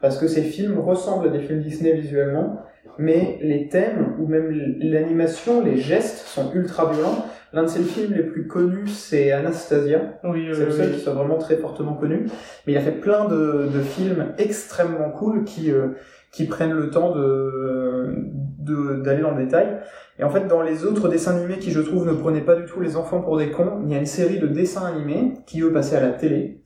Parce 0.00 0.18
que 0.18 0.26
ces 0.26 0.42
films 0.42 0.78
ressemblent 0.78 1.28
à 1.28 1.30
des 1.30 1.40
films 1.40 1.60
Disney 1.60 1.92
visuellement, 1.92 2.58
mais 2.98 3.38
les 3.42 3.68
thèmes, 3.68 4.16
ou 4.18 4.26
même 4.26 4.50
l'animation, 4.80 5.62
les 5.62 5.76
gestes 5.76 6.26
sont 6.26 6.52
ultra 6.54 6.90
violents. 6.90 7.26
L'un 7.52 7.64
de 7.64 7.68
ses 7.68 7.82
films 7.82 8.14
les 8.14 8.22
plus 8.22 8.46
connus, 8.46 8.88
c'est 8.88 9.32
Anastasia. 9.32 10.20
Oui, 10.24 10.48
C'est 10.52 10.66
le 10.66 10.70
seul 10.70 10.88
oui. 10.88 10.94
qui 10.94 11.00
soit 11.00 11.12
vraiment 11.12 11.36
très 11.36 11.56
fortement 11.56 11.94
connu. 11.94 12.26
Mais 12.66 12.72
il 12.72 12.76
a 12.76 12.80
fait 12.80 12.92
plein 12.92 13.26
de, 13.28 13.68
de 13.72 13.80
films 13.80 14.32
extrêmement 14.38 15.10
cool 15.10 15.44
qui, 15.44 15.70
euh, 15.72 15.88
qui 16.32 16.46
prennent 16.46 16.72
le 16.72 16.90
temps 16.90 17.14
de, 17.14 18.14
d'aller 18.60 19.22
dans 19.22 19.32
le 19.32 19.44
détail. 19.44 19.78
Et 20.18 20.24
en 20.24 20.30
fait, 20.30 20.46
dans 20.46 20.62
les 20.62 20.84
autres 20.84 21.08
dessins 21.08 21.36
animés 21.36 21.58
qui, 21.58 21.70
je 21.70 21.80
trouve, 21.80 22.06
ne 22.06 22.12
prenaient 22.12 22.42
pas 22.42 22.54
du 22.54 22.66
tout 22.66 22.80
les 22.80 22.96
enfants 22.96 23.20
pour 23.22 23.38
des 23.38 23.50
cons, 23.50 23.80
il 23.84 23.90
y 23.90 23.94
a 23.94 23.98
une 23.98 24.06
série 24.06 24.38
de 24.38 24.46
dessins 24.46 24.84
animés 24.86 25.34
qui, 25.46 25.62
eux, 25.62 25.72
passaient 25.72 25.96
à 25.96 26.02
la 26.02 26.10
télé. 26.12 26.62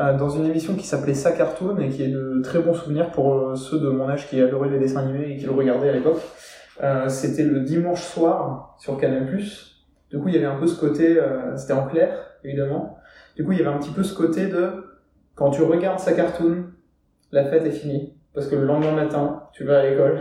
euh, 0.00 0.16
dans 0.16 0.28
une 0.28 0.44
émission 0.44 0.74
qui 0.74 0.86
s'appelait 0.86 1.14
Sa 1.14 1.32
Cartoon 1.32 1.78
et 1.78 1.88
qui 1.88 2.02
est 2.02 2.08
de 2.08 2.40
très 2.42 2.58
bons 2.58 2.74
souvenirs 2.74 3.10
pour 3.12 3.34
euh, 3.34 3.56
ceux 3.56 3.78
de 3.78 3.88
mon 3.88 4.08
âge 4.08 4.28
qui 4.28 4.40
adoraient 4.40 4.68
les 4.68 4.78
dessins 4.78 5.00
animés 5.00 5.32
et 5.32 5.36
qui 5.38 5.46
le 5.46 5.52
regardaient 5.52 5.88
à 5.88 5.92
l'époque. 5.92 6.20
Euh, 6.82 7.08
c'était 7.08 7.44
le 7.44 7.60
dimanche 7.60 8.02
soir 8.02 8.76
sur 8.78 8.98
Canal+. 8.98 9.26
Du 10.10 10.18
coup, 10.18 10.28
il 10.28 10.34
y 10.34 10.36
avait 10.36 10.46
un 10.46 10.58
peu 10.58 10.66
ce 10.66 10.78
côté, 10.78 11.18
euh, 11.18 11.56
c'était 11.56 11.72
en 11.72 11.86
clair, 11.86 12.10
évidemment. 12.44 12.98
Du 13.36 13.44
coup, 13.44 13.52
il 13.52 13.58
y 13.58 13.60
avait 13.62 13.74
un 13.74 13.78
petit 13.78 13.90
peu 13.90 14.02
ce 14.02 14.14
côté 14.14 14.46
de, 14.48 14.84
quand 15.34 15.50
tu 15.50 15.62
regardes 15.62 15.98
sa 15.98 16.12
cartoon, 16.12 16.66
la 17.32 17.44
fête 17.44 17.64
est 17.64 17.70
finie. 17.70 18.14
Parce 18.34 18.48
que 18.48 18.54
le 18.54 18.66
lendemain 18.66 18.92
matin, 18.92 19.44
tu 19.52 19.64
vas 19.64 19.80
à 19.80 19.86
l'école. 19.86 20.18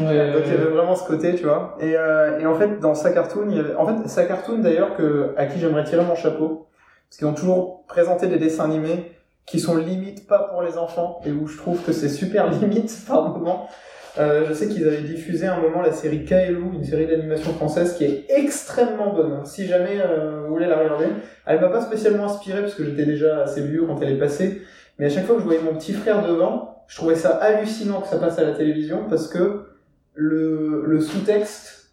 Ouais, 0.00 0.32
Donc 0.32 0.42
il 0.46 0.52
y 0.52 0.54
avait 0.54 0.70
vraiment 0.70 0.94
ce 0.94 1.06
côté, 1.06 1.34
tu 1.34 1.44
vois. 1.44 1.76
Et, 1.80 1.94
euh, 1.96 2.38
et 2.38 2.46
en 2.46 2.54
fait, 2.54 2.78
dans 2.80 2.94
sa 2.94 3.10
cartoon, 3.10 3.46
il 3.50 3.56
y 3.56 3.60
avait, 3.60 3.74
en 3.74 3.86
fait, 3.86 4.08
sa 4.08 4.24
cartoon 4.24 4.58
d'ailleurs 4.58 4.96
que, 4.96 5.34
à 5.36 5.46
qui 5.46 5.58
j'aimerais 5.58 5.84
tirer 5.84 6.04
mon 6.04 6.14
chapeau. 6.14 6.68
Parce 7.08 7.18
qu'ils 7.18 7.26
ont 7.26 7.34
toujours 7.34 7.84
présenté 7.86 8.26
des 8.26 8.38
dessins 8.38 8.64
animés 8.64 9.12
qui 9.46 9.58
sont 9.60 9.76
limite 9.76 10.26
pas 10.26 10.40
pour 10.40 10.62
les 10.62 10.76
enfants 10.76 11.20
et 11.24 11.32
où 11.32 11.46
je 11.46 11.56
trouve 11.56 11.82
que 11.82 11.92
c'est 11.92 12.10
super 12.10 12.50
limite 12.60 12.94
par 13.06 13.30
moment. 13.30 13.68
Euh, 14.18 14.44
je 14.48 14.52
sais 14.52 14.68
qu'ils 14.68 14.86
avaient 14.86 15.02
diffusé 15.02 15.46
à 15.46 15.54
un 15.54 15.60
moment 15.60 15.80
la 15.80 15.92
série 15.92 16.24
Kaelou, 16.24 16.72
une 16.74 16.84
série 16.84 17.06
d'animation 17.06 17.52
française 17.52 17.94
qui 17.94 18.04
est 18.04 18.24
extrêmement 18.28 19.12
bonne. 19.12 19.44
Si 19.46 19.66
jamais 19.66 20.00
euh, 20.00 20.42
vous 20.42 20.54
voulez 20.54 20.66
la 20.66 20.76
regarder, 20.76 21.06
elle 21.46 21.60
m'a 21.60 21.68
pas 21.68 21.80
spécialement 21.80 22.24
inspiré 22.24 22.62
parce 22.62 22.74
que 22.74 22.84
j'étais 22.84 23.04
déjà 23.04 23.42
assez 23.42 23.62
vieux 23.62 23.84
quand 23.86 24.00
elle 24.02 24.10
est 24.10 24.18
passée. 24.18 24.62
Mais 24.98 25.06
à 25.06 25.08
chaque 25.08 25.24
fois 25.24 25.36
que 25.36 25.42
je 25.42 25.46
voyais 25.46 25.62
mon 25.62 25.74
petit 25.74 25.92
frère 25.92 26.26
devant, 26.26 26.84
je 26.88 26.96
trouvais 26.96 27.14
ça 27.14 27.36
hallucinant 27.36 28.00
que 28.00 28.08
ça 28.08 28.18
passe 28.18 28.38
à 28.38 28.44
la 28.44 28.52
télévision 28.52 29.04
parce 29.08 29.28
que 29.28 29.67
le, 30.20 30.82
le 30.84 31.00
sous-texte 31.00 31.92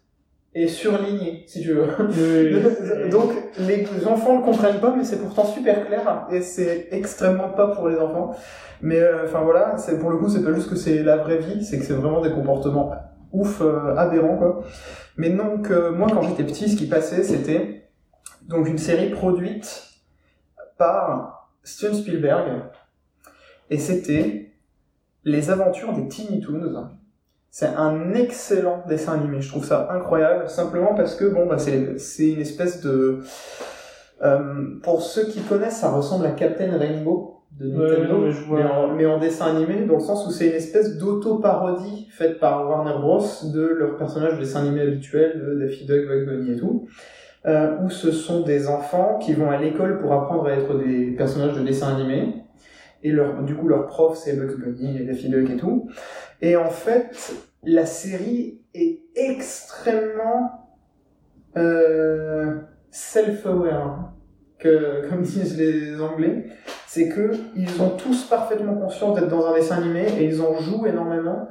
est 0.52 0.66
surligné, 0.66 1.44
si 1.46 1.60
tu 1.60 1.74
veux. 1.74 1.86
Oui. 2.00 3.08
Donc 3.10 3.30
les 3.60 3.86
enfants 4.04 4.40
ne 4.40 4.44
comprennent 4.44 4.80
pas, 4.80 4.92
mais 4.96 5.04
c'est 5.04 5.18
pourtant 5.22 5.44
super 5.44 5.86
clair 5.86 6.26
et 6.32 6.40
c'est 6.40 6.88
extrêmement 6.90 7.50
pas 7.50 7.68
pour 7.68 7.88
les 7.88 7.96
enfants. 7.96 8.34
Mais 8.82 8.98
euh, 8.98 9.26
enfin 9.26 9.42
voilà, 9.42 9.76
c'est 9.78 10.00
pour 10.00 10.10
le 10.10 10.18
coup 10.18 10.28
c'est 10.28 10.42
pas 10.42 10.52
juste 10.52 10.68
que 10.68 10.74
c'est 10.74 11.04
la 11.04 11.18
vraie 11.18 11.38
vie, 11.38 11.64
c'est 11.64 11.78
que 11.78 11.84
c'est 11.84 11.94
vraiment 11.94 12.20
des 12.20 12.32
comportements 12.32 12.92
ouf 13.32 13.60
euh, 13.60 13.94
aberrants 13.94 14.38
quoi. 14.38 14.64
Mais 15.16 15.30
donc 15.30 15.70
euh, 15.70 15.92
moi 15.92 16.08
quand 16.12 16.22
j'étais 16.22 16.44
petit, 16.44 16.68
ce 16.68 16.76
qui 16.76 16.88
passait 16.88 17.22
c'était 17.22 17.90
donc 18.48 18.66
une 18.66 18.78
série 18.78 19.10
produite 19.10 19.84
par 20.78 21.52
Steven 21.62 21.94
Spielberg. 21.94 22.62
Et 23.70 23.78
c'était 23.78 24.52
Les 25.22 25.48
aventures 25.50 25.92
des 25.92 26.08
Tiny 26.08 26.40
Toons. 26.40 26.88
C'est 27.50 27.66
un 27.74 28.12
excellent 28.14 28.84
dessin 28.88 29.14
animé. 29.14 29.40
Je 29.40 29.48
trouve 29.48 29.64
ça 29.64 29.88
incroyable, 29.90 30.48
simplement 30.48 30.94
parce 30.94 31.14
que 31.14 31.24
bon, 31.24 31.46
bah, 31.46 31.56
c'est 31.58 32.28
une 32.30 32.40
espèce 32.40 32.80
de. 32.82 33.20
Euh, 34.22 34.78
pour 34.82 35.02
ceux 35.02 35.24
qui 35.26 35.40
connaissent, 35.40 35.78
ça 35.80 35.90
ressemble 35.90 36.26
à 36.26 36.30
Captain 36.30 36.76
Rainbow 36.78 37.42
de 37.58 37.68
Nintendo, 37.68 38.18
mais 38.24 38.30
je 38.32 38.44
vois- 38.44 38.58
mais, 38.58 38.64
en, 38.70 38.94
mais 38.94 39.06
en 39.06 39.18
dessin 39.18 39.46
animé, 39.46 39.84
dans 39.86 39.94
le 39.94 40.00
sens 40.00 40.26
où 40.26 40.30
c'est 40.30 40.48
une 40.48 40.54
espèce 40.54 40.98
d'auto-parodie 40.98 42.08
faite 42.10 42.38
par 42.38 42.68
Warner 42.68 42.98
Bros. 43.00 43.22
de 43.52 43.60
leur 43.66 43.96
personnage 43.96 44.34
de 44.34 44.38
dessin 44.40 44.60
animé 44.60 44.82
habituel, 44.82 45.42
de 45.46 45.54
Daffy 45.60 45.86
Duck, 45.86 46.06
Bugs 46.06 46.26
Bunny 46.26 46.52
et 46.52 46.56
tout, 46.56 46.86
euh, 47.46 47.76
où 47.82 47.88
ce 47.90 48.10
sont 48.10 48.40
des 48.42 48.68
enfants 48.68 49.18
qui 49.18 49.32
vont 49.32 49.50
à 49.50 49.56
l'école 49.58 49.98
pour 49.98 50.12
apprendre 50.12 50.46
à 50.46 50.52
être 50.52 50.76
des 50.78 51.12
personnages 51.12 51.54
de 51.54 51.62
dessin 51.62 51.94
animé, 51.96 52.34
et 53.02 53.12
leur, 53.12 53.42
du 53.42 53.54
coup 53.54 53.68
leur 53.68 53.86
prof 53.86 54.16
c'est 54.16 54.34
Bugs 54.36 54.56
Bunny 54.58 54.98
et 54.98 55.04
Daffy 55.04 55.28
Duck 55.28 55.48
et 55.50 55.56
tout, 55.56 55.88
et 56.40 56.56
en 56.56 56.70
fait 56.70 57.32
la 57.62 57.86
série 57.86 58.60
est 58.74 59.00
extrêmement 59.14 60.70
euh, 61.56 62.60
self-aware, 62.90 64.12
que, 64.58 65.06
comme 65.08 65.22
disent 65.22 65.56
les 65.58 66.00
Anglais, 66.00 66.46
c'est 66.86 67.08
que 67.08 67.32
ils 67.54 67.80
ont 67.82 67.90
tous 67.90 68.24
parfaitement 68.24 68.74
conscience 68.74 69.18
d'être 69.18 69.28
dans 69.28 69.46
un 69.46 69.54
dessin 69.54 69.76
animé 69.76 70.06
et 70.18 70.24
ils 70.24 70.40
en 70.40 70.58
jouent 70.60 70.86
énormément 70.86 71.48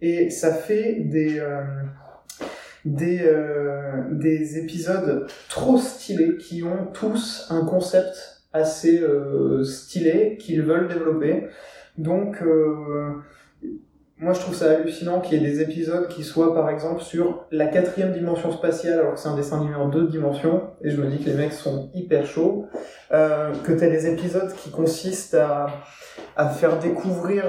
et 0.00 0.30
ça 0.30 0.52
fait 0.52 1.00
des 1.00 1.38
euh, 1.38 1.62
des 2.84 3.22
euh, 3.22 4.02
des 4.10 4.58
épisodes 4.58 5.26
trop 5.48 5.78
stylés 5.78 6.36
qui 6.36 6.62
ont 6.62 6.86
tous 6.92 7.46
un 7.50 7.64
concept 7.64 8.42
assez 8.52 9.00
euh, 9.00 9.64
stylé 9.64 10.36
qu'ils 10.38 10.62
veulent 10.62 10.88
développer. 10.88 11.48
Donc 11.98 12.42
euh, 12.42 13.14
moi 14.24 14.32
je 14.32 14.40
trouve 14.40 14.54
ça 14.54 14.70
hallucinant 14.70 15.20
qu'il 15.20 15.40
y 15.40 15.44
ait 15.44 15.48
des 15.48 15.60
épisodes 15.60 16.08
qui 16.08 16.24
soient 16.24 16.54
par 16.54 16.70
exemple 16.70 17.02
sur 17.02 17.46
la 17.50 17.66
quatrième 17.66 18.12
dimension 18.12 18.50
spatiale 18.50 19.00
alors 19.00 19.14
que 19.14 19.20
c'est 19.20 19.28
un 19.28 19.36
dessin 19.36 19.60
animé 19.60 19.74
en 19.74 19.88
deux 19.88 20.08
dimensions 20.08 20.62
et 20.82 20.90
je 20.90 21.00
me 21.00 21.08
dis 21.08 21.22
que 21.22 21.28
les 21.28 21.36
mecs 21.36 21.52
sont 21.52 21.90
hyper 21.94 22.24
chauds 22.24 22.66
euh, 23.12 23.52
que 23.64 23.72
tu 23.72 23.84
as 23.84 23.90
des 23.90 24.06
épisodes 24.06 24.52
qui 24.54 24.70
consistent 24.70 25.34
à, 25.34 25.66
à 26.36 26.48
faire 26.48 26.78
découvrir 26.78 27.44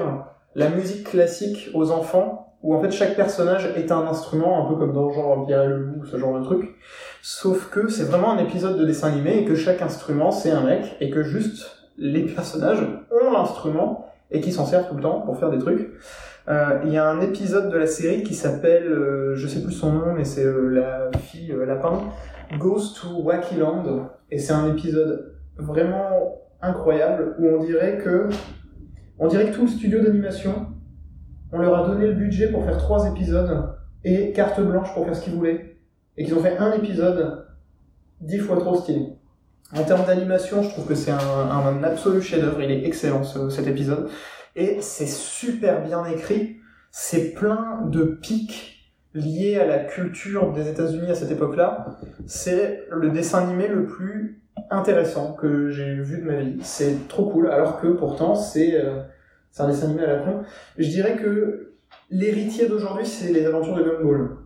la 0.54 0.68
musique 0.68 1.10
classique 1.10 1.70
aux 1.74 1.90
enfants, 1.90 2.56
où 2.62 2.74
en 2.74 2.80
fait 2.80 2.90
chaque 2.90 3.14
personnage 3.14 3.70
est 3.76 3.92
un 3.92 4.06
instrument, 4.06 4.64
un 4.64 4.68
peu 4.68 4.76
comme 4.76 4.92
dans 4.92 5.10
genre 5.12 5.46
Pierre 5.46 5.64
et 5.64 5.68
le 5.68 5.76
loup, 5.76 6.04
ce 6.04 6.16
genre 6.16 6.38
de 6.38 6.44
truc. 6.44 6.74
Sauf 7.22 7.68
que 7.70 7.88
c'est 7.88 8.04
vraiment 8.04 8.32
un 8.32 8.38
épisode 8.38 8.78
de 8.78 8.84
dessin 8.84 9.08
animé 9.08 9.38
et 9.38 9.44
que 9.44 9.54
chaque 9.54 9.82
instrument 9.82 10.30
c'est 10.30 10.50
un 10.50 10.62
mec 10.62 10.96
et 11.00 11.10
que 11.10 11.22
juste 11.22 11.88
les 11.98 12.24
personnages 12.24 12.86
ont 13.10 13.32
l'instrument 13.32 14.06
et 14.30 14.40
qui 14.40 14.52
s'en 14.52 14.66
servent 14.66 14.88
tout 14.88 14.96
le 14.96 15.02
temps 15.02 15.20
pour 15.20 15.38
faire 15.38 15.50
des 15.50 15.58
trucs. 15.58 15.90
Euh, 16.48 16.80
Il 16.84 16.92
y 16.92 16.96
a 16.98 17.08
un 17.08 17.20
épisode 17.20 17.70
de 17.70 17.76
la 17.76 17.86
série 17.86 18.22
qui 18.22 18.34
s'appelle, 18.34 18.86
euh, 18.86 19.34
je 19.34 19.46
sais 19.48 19.62
plus 19.62 19.72
son 19.72 19.92
nom, 19.92 20.12
mais 20.14 20.24
c'est 20.24 20.44
euh, 20.44 20.68
la 20.68 21.10
fille 21.18 21.54
lapin, 21.66 22.00
Goes 22.58 22.92
to 23.00 23.22
Wacky 23.22 23.56
Land 23.56 24.08
et 24.30 24.38
c'est 24.38 24.52
un 24.52 24.68
épisode 24.70 25.34
vraiment 25.56 26.40
incroyable 26.62 27.34
où 27.38 27.46
on 27.48 27.64
dirait 27.64 27.98
que 27.98 28.28
on 29.18 29.26
dirait 29.26 29.50
que 29.50 29.54
tout 29.56 29.62
le 29.62 29.68
studio 29.68 30.00
d'animation 30.00 30.68
on 31.52 31.58
leur 31.58 31.74
a 31.84 31.86
donné 31.88 32.06
le 32.06 32.14
budget 32.14 32.48
pour 32.48 32.64
faire 32.64 32.76
trois 32.76 33.08
épisodes 33.08 33.70
et 34.04 34.32
carte 34.32 34.60
blanche 34.60 34.92
pour 34.94 35.04
faire 35.04 35.16
ce 35.16 35.24
qu'ils 35.24 35.34
voulaient 35.34 35.76
et 36.16 36.24
qu'ils 36.24 36.34
ont 36.34 36.40
fait 36.40 36.56
un 36.58 36.72
épisode 36.72 37.46
dix 38.20 38.38
fois 38.38 38.56
trop 38.58 38.76
stylé. 38.76 39.08
En 39.76 39.82
termes 39.82 40.06
d'animation, 40.06 40.62
je 40.62 40.68
trouve 40.70 40.86
que 40.86 40.94
c'est 40.94 41.10
un, 41.10 41.18
un 41.18 41.82
absolu 41.82 42.22
chef-d'œuvre. 42.22 42.62
Il 42.62 42.70
est 42.70 42.84
excellent 42.84 43.24
ce- 43.24 43.48
cet 43.50 43.66
épisode 43.66 44.08
et 44.56 44.80
c'est 44.80 45.06
super 45.06 45.82
bien 45.82 46.04
écrit. 46.06 46.56
C'est 46.90 47.34
plein 47.34 47.82
de 47.86 48.04
pics 48.04 48.76
liés 49.14 49.56
à 49.56 49.66
la 49.66 49.78
culture 49.78 50.52
des 50.52 50.68
États-Unis 50.68 51.10
à 51.10 51.14
cette 51.14 51.30
époque-là. 51.30 51.98
C'est 52.26 52.86
le 52.90 53.10
dessin 53.10 53.42
animé 53.44 53.68
le 53.68 53.86
plus 53.86 54.42
intéressant 54.70 55.34
que 55.34 55.70
j'ai 55.70 55.94
vu 55.94 56.18
de 56.20 56.24
ma 56.24 56.36
vie. 56.36 56.58
C'est 56.62 57.06
trop 57.08 57.30
cool, 57.30 57.48
alors 57.48 57.80
que 57.80 57.88
pourtant 57.88 58.34
c'est 58.34 58.74
euh, 58.74 59.02
un 59.58 59.68
dessin 59.68 59.86
animé 59.86 60.04
à 60.04 60.06
la 60.06 60.18
con. 60.20 60.42
Je 60.78 60.88
dirais 60.88 61.16
que 61.16 61.74
l'héritier 62.10 62.68
d'aujourd'hui 62.68 63.06
c'est 63.06 63.32
les 63.32 63.44
aventures 63.46 63.76
de 63.76 63.82
Gumball 63.82 64.36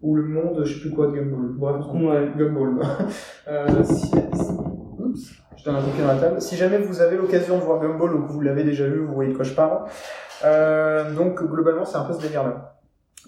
ou 0.00 0.14
le 0.14 0.22
monde, 0.22 0.62
je 0.64 0.74
sais 0.74 0.80
plus 0.80 0.90
quoi 0.90 1.08
de 1.08 1.12
Gumball. 1.12 1.54
Bref. 1.54 1.86
Ouais. 1.94 2.30
Gumball. 2.36 2.80
euh, 3.48 3.84
si... 3.84 4.10
Oups, 4.98 5.32
donne 5.72 6.06
un 6.08 6.14
la 6.14 6.20
table. 6.20 6.40
Si 6.40 6.56
jamais 6.56 6.78
vous 6.78 7.00
avez 7.00 7.16
l'occasion 7.16 7.58
de 7.58 7.62
voir 7.62 7.80
Gumball 7.80 8.14
ou 8.14 8.26
que 8.26 8.32
vous 8.32 8.40
l'avez 8.40 8.64
déjà 8.64 8.86
vu, 8.86 9.04
vous 9.04 9.14
voyez 9.14 9.30
de 9.32 9.36
quoi 9.36 9.44
je 9.44 9.54
parle. 9.54 9.84
Euh, 10.44 11.12
donc 11.12 11.42
globalement 11.42 11.84
c'est 11.84 11.96
un 11.96 12.04
peu 12.04 12.12
ce 12.12 12.20
délire-là. 12.20 12.74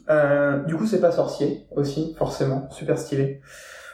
Euh, 0.09 0.59
du 0.65 0.77
coup 0.77 0.87
c'est 0.87 1.01
pas 1.01 1.13
sorcier 1.13 1.67
aussi, 1.77 2.15
forcément, 2.19 2.69
super 2.71 2.99
stylé. 2.99 3.41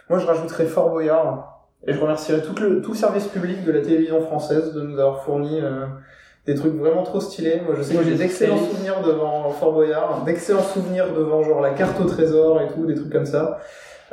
Moi 0.08 0.18
je 0.18 0.26
rajouterais 0.26 0.66
Fort 0.66 0.90
Boyard 0.90 1.66
et 1.86 1.92
je 1.92 2.00
remercierais 2.00 2.42
tout 2.42 2.54
le, 2.60 2.80
tout 2.82 2.92
le 2.92 2.96
service 2.96 3.26
public 3.26 3.64
de 3.64 3.72
la 3.72 3.80
télévision 3.80 4.20
française 4.20 4.72
de 4.72 4.82
nous 4.82 4.98
avoir 4.98 5.22
fourni 5.24 5.60
euh, 5.60 5.86
des 6.46 6.54
trucs 6.54 6.74
vraiment 6.74 7.02
trop 7.02 7.20
stylés. 7.20 7.60
Moi 7.64 7.74
je 7.76 7.82
sais 7.82 7.94
que 7.94 8.04
j'ai 8.04 8.14
d'excellents 8.14 8.58
souvenirs 8.58 9.02
devant 9.02 9.50
Fort 9.50 9.72
Boyard, 9.72 10.22
d'excellents 10.24 10.62
souvenirs 10.62 11.12
devant 11.12 11.42
genre 11.42 11.60
la 11.60 11.70
carte 11.70 12.00
au 12.00 12.04
trésor 12.04 12.60
et 12.60 12.68
tout, 12.68 12.86
des 12.86 12.94
trucs 12.94 13.12
comme 13.12 13.26
ça. 13.26 13.58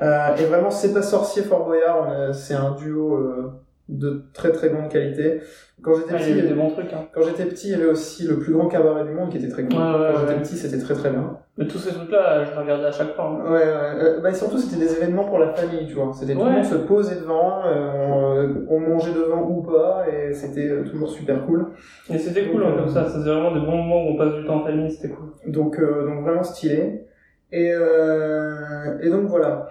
Euh, 0.01 0.35
et 0.37 0.45
vraiment 0.45 0.71
c'est 0.71 0.93
pas 0.93 1.03
sorcier 1.03 1.43
Fort 1.43 1.65
Boyard, 1.65 2.33
c'est 2.33 2.55
un 2.55 2.71
duo 2.71 3.53
de 3.89 4.23
très 4.33 4.51
très 4.51 4.69
grande 4.69 4.89
qualité. 4.89 5.41
Quand 5.81 5.93
j'étais 5.95 6.11
Ah, 6.13 6.17
il 6.19 6.21
y 6.21 6.31
petit, 6.31 6.39
avait 6.39 6.47
des 6.47 6.53
bons 6.53 6.69
trucs, 6.69 6.93
hein. 6.93 7.07
quand 7.13 7.21
j'étais 7.23 7.43
petit, 7.45 7.67
il 7.67 7.71
y 7.71 7.75
avait 7.75 7.87
aussi 7.91 8.25
le 8.25 8.39
plus 8.39 8.53
grand 8.53 8.67
cabaret 8.69 9.03
du 9.03 9.11
monde 9.11 9.29
qui 9.29 9.37
était 9.37 9.49
très 9.49 9.63
cool. 9.63 9.73
Ouais, 9.75 9.81
ouais, 9.81 10.09
Quand 10.13 10.19
j'étais 10.21 10.33
ouais. 10.33 10.39
petit, 10.39 10.55
c'était 10.55 10.77
très 10.77 10.93
très 10.93 11.09
bien. 11.09 11.37
Mais 11.57 11.67
tous 11.67 11.77
ces 11.79 11.93
trucs-là, 11.93 12.45
je 12.45 12.51
les 12.51 12.57
regardais 12.57 12.85
à 12.85 12.91
chaque 12.91 13.13
fois. 13.13 13.25
hein. 13.25 13.51
Ouais, 13.51 13.59
ouais. 13.59 14.03
Euh, 14.03 14.19
bah, 14.21 14.29
et 14.29 14.33
surtout, 14.33 14.57
c'était 14.57 14.79
des 14.79 14.93
événements 14.95 15.25
pour 15.25 15.37
la 15.39 15.49
famille, 15.53 15.85
tu 15.85 15.93
vois. 15.95 16.11
C'était 16.13 16.33
tout 16.33 16.39
le 16.45 16.49
monde 16.51 16.63
se 16.65 16.75
posait 16.75 17.15
devant, 17.17 17.65
euh, 17.65 18.47
on, 18.69 18.75
on 18.75 18.79
mangeait 18.79 19.13
devant 19.13 19.41
ou 19.49 19.61
pas, 19.61 20.05
et 20.07 20.33
c'était 20.33 20.69
euh, 20.69 20.83
toujours 20.85 21.09
super 21.09 21.45
cool. 21.45 21.67
Et 22.09 22.17
c'était 22.17 22.47
cool, 22.49 22.63
hein, 22.63 22.75
comme 22.77 22.89
ça. 22.89 23.03
Faisait 23.03 23.29
vraiment 23.29 23.53
des 23.53 23.59
bons 23.59 23.75
moments 23.77 24.05
où 24.05 24.13
on 24.13 24.17
passe 24.17 24.33
du 24.35 24.45
temps 24.45 24.61
en 24.61 24.65
famille, 24.65 24.89
c'était 24.89 25.09
cool. 25.13 25.27
Donc, 25.45 25.77
euh, 25.79 26.05
donc 26.07 26.23
vraiment 26.23 26.43
stylé. 26.43 27.05
Et, 27.51 27.71
euh, 27.71 28.97
et 29.01 29.09
donc 29.09 29.23
voilà. 29.27 29.67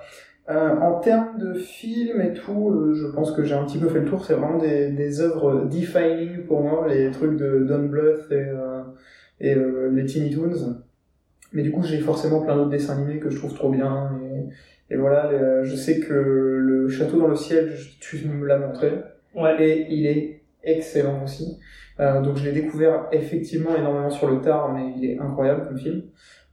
Euh, 0.50 0.76
en 0.80 0.98
termes 0.98 1.38
de 1.38 1.54
films 1.54 2.20
et 2.20 2.32
tout, 2.32 2.70
euh, 2.70 2.94
je 2.94 3.06
pense 3.06 3.30
que 3.30 3.44
j'ai 3.44 3.54
un 3.54 3.64
petit 3.64 3.78
peu 3.78 3.88
fait 3.88 4.00
le 4.00 4.06
tour. 4.06 4.24
C'est 4.24 4.34
vraiment 4.34 4.58
des, 4.58 4.90
des 4.90 5.20
œuvres 5.20 5.66
defining 5.66 6.44
pour 6.46 6.62
moi, 6.62 6.86
les 6.88 7.10
trucs 7.12 7.36
de 7.36 7.64
Don 7.64 7.84
Bluth 7.84 8.26
et, 8.30 8.34
euh, 8.34 8.82
et 9.40 9.54
les 9.54 10.04
Teeny 10.06 10.30
Toons. 10.34 10.82
Mais 11.52 11.62
du 11.62 11.70
coup, 11.70 11.82
j'ai 11.82 11.98
forcément 11.98 12.40
plein 12.42 12.56
d'autres 12.56 12.70
dessins 12.70 12.94
animés 12.96 13.20
que 13.20 13.30
je 13.30 13.36
trouve 13.36 13.54
trop 13.54 13.70
bien. 13.70 14.10
Et, 14.90 14.94
et 14.94 14.96
voilà, 14.96 15.30
les- 15.30 15.64
je 15.64 15.76
sais 15.76 16.00
que 16.00 16.12
le 16.12 16.88
Château 16.88 17.18
dans 17.20 17.28
le 17.28 17.36
ciel, 17.36 17.72
je- 17.76 17.98
tu 18.00 18.26
me 18.26 18.44
l'as 18.46 18.58
montré. 18.58 18.92
Ouais. 19.36 19.56
Et 19.64 19.86
il 19.90 20.06
est 20.06 20.42
excellent 20.64 21.22
aussi. 21.24 21.58
Donc 21.98 22.36
je 22.36 22.44
l'ai 22.44 22.52
découvert 22.52 23.06
effectivement 23.12 23.76
énormément 23.76 24.10
sur 24.10 24.28
le 24.28 24.40
tard, 24.40 24.72
mais 24.72 24.92
il 24.96 25.04
est 25.08 25.18
incroyable 25.20 25.68
comme 25.68 25.78
film. 25.78 26.02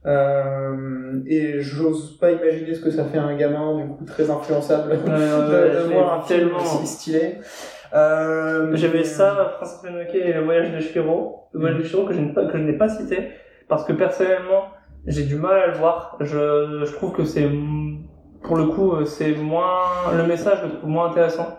Euh, 0.06 1.20
et 1.26 1.60
j'ose 1.60 2.16
pas 2.18 2.30
imaginer 2.30 2.74
ce 2.74 2.80
que 2.80 2.90
ça 2.90 3.04
fait 3.04 3.18
à 3.18 3.24
un 3.24 3.36
gamin, 3.36 3.76
du 3.76 3.88
coup 3.88 4.04
très 4.06 4.30
influençable, 4.30 4.92
ouais, 4.92 4.96
de, 5.04 5.88
de 5.88 5.92
voir 5.92 6.14
un 6.14 6.22
film 6.22 6.54
aussi 6.56 6.86
stylé. 6.86 7.38
Euh, 7.92 8.70
J'avais 8.74 9.04
ça, 9.04 9.54
Princesse 9.56 9.82
Mononoke 9.82 10.14
et 10.14 10.32
le 10.32 10.40
voyage 10.44 10.72
de 10.72 10.80
Shiro. 10.80 11.48
Le 11.52 11.60
voyage 11.60 11.78
de 11.78 11.84
Shiro 11.84 12.04
que 12.06 12.14
je 12.14 12.20
n'ai 12.20 12.32
pas, 12.32 12.46
que 12.46 12.56
je 12.56 12.62
n'ai 12.62 12.78
pas 12.78 12.88
cité. 12.88 13.30
Parce 13.68 13.84
que 13.84 13.92
personnellement, 13.92 14.64
j'ai 15.06 15.24
du 15.24 15.36
mal 15.36 15.58
à 15.58 15.66
le 15.66 15.74
voir. 15.74 16.16
Je, 16.20 16.84
je 16.84 16.92
trouve 16.94 17.12
que 17.12 17.24
c'est, 17.24 17.48
pour 18.42 18.56
le 18.56 18.66
coup, 18.66 18.92
euh, 18.92 19.04
c'est 19.04 19.32
moins, 19.32 19.82
le 20.16 20.24
message 20.26 20.58
je 20.62 20.66
le 20.68 20.72
trouve 20.78 20.90
moins 20.90 21.10
intéressant. 21.10 21.58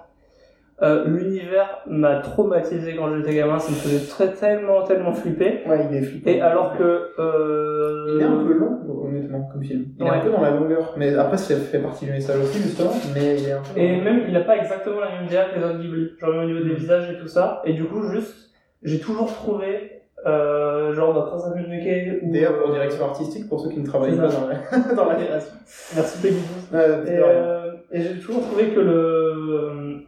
Euh, 0.83 1.05
l'univers 1.05 1.79
m'a 1.85 2.15
traumatisé 2.21 2.95
quand 2.95 3.15
j'étais 3.15 3.35
gamin, 3.35 3.59
ça 3.59 3.69
me 3.69 3.75
faisait 3.75 4.07
très, 4.09 4.31
tellement, 4.33 4.81
tellement 4.83 5.13
flipper. 5.13 5.61
Ouais, 5.67 5.85
il 5.91 5.95
est 5.97 6.01
flippant. 6.01 6.29
Et 6.31 6.41
alors 6.41 6.75
que, 6.75 7.11
euh, 7.19 8.15
Il 8.15 8.21
est 8.21 8.23
un 8.25 8.43
peu 8.43 8.53
long, 8.53 8.79
honnêtement, 9.05 9.47
comme 9.51 9.63
film. 9.63 9.85
Il 9.99 10.05
est 10.05 10.09
Ouais. 10.09 10.17
un 10.17 10.19
peu 10.21 10.31
dans 10.31 10.41
la 10.41 10.51
longueur. 10.51 10.93
Mais 10.97 11.13
après, 11.15 11.37
ça 11.37 11.55
fait 11.55 11.77
partie 11.79 12.05
du 12.05 12.11
message 12.11 12.39
aussi, 12.41 12.59
justement. 12.63 12.91
Mais 13.13 13.35
il 13.39 13.47
est 13.47 13.51
un 13.51 13.61
peu. 13.61 13.79
Et 13.79 14.01
même, 14.01 14.23
il 14.27 14.33
n'a 14.33 14.39
pas 14.41 14.57
exactement 14.57 14.99
la 15.01 15.11
même 15.19 15.27
DA 15.29 15.45
que 15.53 15.59
les 15.59 15.65
autres 15.65 15.79
Ghibli. 15.79 16.09
Genre, 16.19 16.35
au 16.35 16.45
niveau 16.45 16.63
des 16.63 16.73
visages 16.73 17.11
et 17.11 17.17
tout 17.19 17.27
ça. 17.27 17.61
Et 17.65 17.73
du 17.73 17.83
coup, 17.85 18.01
juste, 18.11 18.49
j'ai 18.81 18.99
toujours 18.99 19.31
trouvé, 19.31 20.01
euh, 20.25 20.93
genre, 20.95 21.13
dans 21.13 21.27
Princesse 21.27 21.49
Mononoke 21.55 22.23
ou... 22.23 22.31
D'ailleurs, 22.33 22.57
pour 22.59 22.71
direction 22.73 23.05
artistique, 23.05 23.47
pour 23.47 23.59
ceux 23.59 23.69
qui 23.69 23.79
ne 23.81 23.85
travaillent 23.85 24.17
pas 24.17 24.27
dans 24.29 24.47
la, 24.47 24.93
dans 24.95 25.05
la 25.05 25.13
création. 25.15 25.53
Merci 25.95 26.21
Peggy 26.23 26.35
12. 26.35 26.43
Euh, 26.73 27.05
Et, 27.05 27.19
euh, 27.19 27.71
et 27.91 28.01
j'ai 28.01 28.19
toujours 28.19 28.41
trouvé 28.47 28.69
que 28.69 28.79
le, 28.79 30.05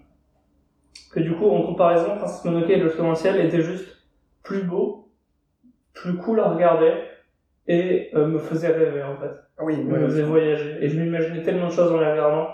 que 1.14 1.20
du 1.20 1.34
coup, 1.36 1.50
en 1.50 1.62
comparaison, 1.62 2.18
Princesse 2.18 2.44
Mononoke 2.44 2.70
et 2.70 2.78
le 2.78 2.90
Château 2.90 3.04
dans 3.04 3.10
le 3.10 3.16
ciel 3.16 3.46
était 3.46 3.62
juste 3.62 3.88
plus 4.42 4.64
beau, 4.64 5.10
plus 5.94 6.16
cool 6.16 6.40
à 6.40 6.50
regarder, 6.50 6.94
et 7.68 8.10
euh, 8.16 8.28
me 8.28 8.40
faisait 8.40 8.68
rêver, 8.68 9.04
en 9.04 9.16
fait. 9.18 9.32
Oui, 9.62 9.78
me 9.78 9.94
ouais. 9.94 10.06
faisait 10.06 10.24
voyager. 10.24 10.78
Et 10.82 10.90
je 10.90 11.00
m'imaginais 11.00 11.44
tellement 11.44 11.68
de 11.68 11.72
choses 11.72 11.92
en 11.92 12.00
les 12.00 12.12
regardant. 12.12 12.48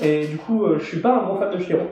Et 0.00 0.26
du 0.26 0.36
coup, 0.38 0.64
euh, 0.64 0.78
je 0.78 0.84
suis 0.84 1.00
pas 1.00 1.14
un 1.16 1.24
gros 1.24 1.36
fan 1.36 1.54
de 1.54 1.62
Shiro. 1.62 1.86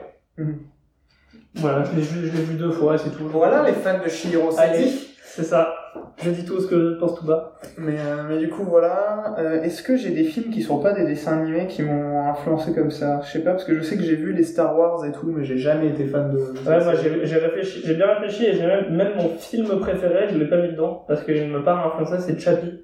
Voilà, 1.55 1.83
je 1.83 1.95
l'ai 1.95 2.01
vu, 2.01 2.27
je 2.27 2.35
l'ai 2.35 2.43
vu 2.43 2.55
deux 2.55 2.71
fois, 2.71 2.97
c'est 2.97 3.09
tout. 3.09 3.27
Voilà 3.27 3.63
les 3.63 3.73
fans 3.73 3.99
de 4.03 4.09
Shihiro 4.09 4.49
Allez, 4.57 4.87
Seti. 4.87 5.17
c'est 5.23 5.43
ça. 5.43 5.86
Je 6.23 6.31
dis 6.31 6.45
tout 6.45 6.59
ce 6.59 6.67
que 6.67 6.93
je 6.93 6.99
pense 6.99 7.15
tout 7.15 7.25
bas. 7.25 7.53
Mais, 7.77 7.93
euh, 7.99 8.23
mais 8.27 8.37
du 8.39 8.49
coup, 8.49 8.63
voilà. 8.63 9.35
Euh, 9.37 9.61
Est-ce 9.61 9.83
que 9.83 9.95
j'ai 9.97 10.09
des 10.09 10.23
films 10.23 10.51
qui 10.51 10.63
sont 10.63 10.79
pas 10.79 10.93
des 10.93 11.05
dessins 11.05 11.37
animés 11.39 11.67
qui 11.67 11.83
m'ont 11.83 12.27
influencé 12.27 12.73
comme 12.73 12.89
ça? 12.89 13.21
Je 13.23 13.29
sais 13.31 13.43
pas, 13.43 13.51
parce 13.51 13.65
que 13.65 13.75
je 13.75 13.81
sais 13.83 13.97
que 13.97 14.01
j'ai 14.03 14.15
vu 14.15 14.33
les 14.33 14.43
Star 14.43 14.75
Wars 14.77 15.05
et 15.05 15.11
tout, 15.11 15.31
mais 15.31 15.43
j'ai 15.43 15.57
jamais 15.57 15.89
été 15.89 16.05
fan 16.05 16.31
de. 16.31 16.37
Ouais, 16.37 16.83
moi 16.83 16.93
j'ai 16.95 17.37
réfléchi, 17.37 17.81
j'ai 17.85 17.93
bien 17.93 18.07
réfléchi 18.15 18.45
et 18.45 18.53
j'ai 18.53 18.65
même, 18.65 18.95
même 18.95 19.15
mon 19.15 19.29
film 19.37 19.79
préféré, 19.79 20.27
je 20.31 20.37
l'ai 20.39 20.47
pas 20.49 20.57
mis 20.59 20.69
dedans 20.69 21.05
parce 21.07 21.21
qu'il 21.23 21.49
me 21.51 21.63
parle 21.63 21.85
en 21.87 21.91
français, 21.91 22.17
c'est 22.19 22.39
Chappie. 22.39 22.81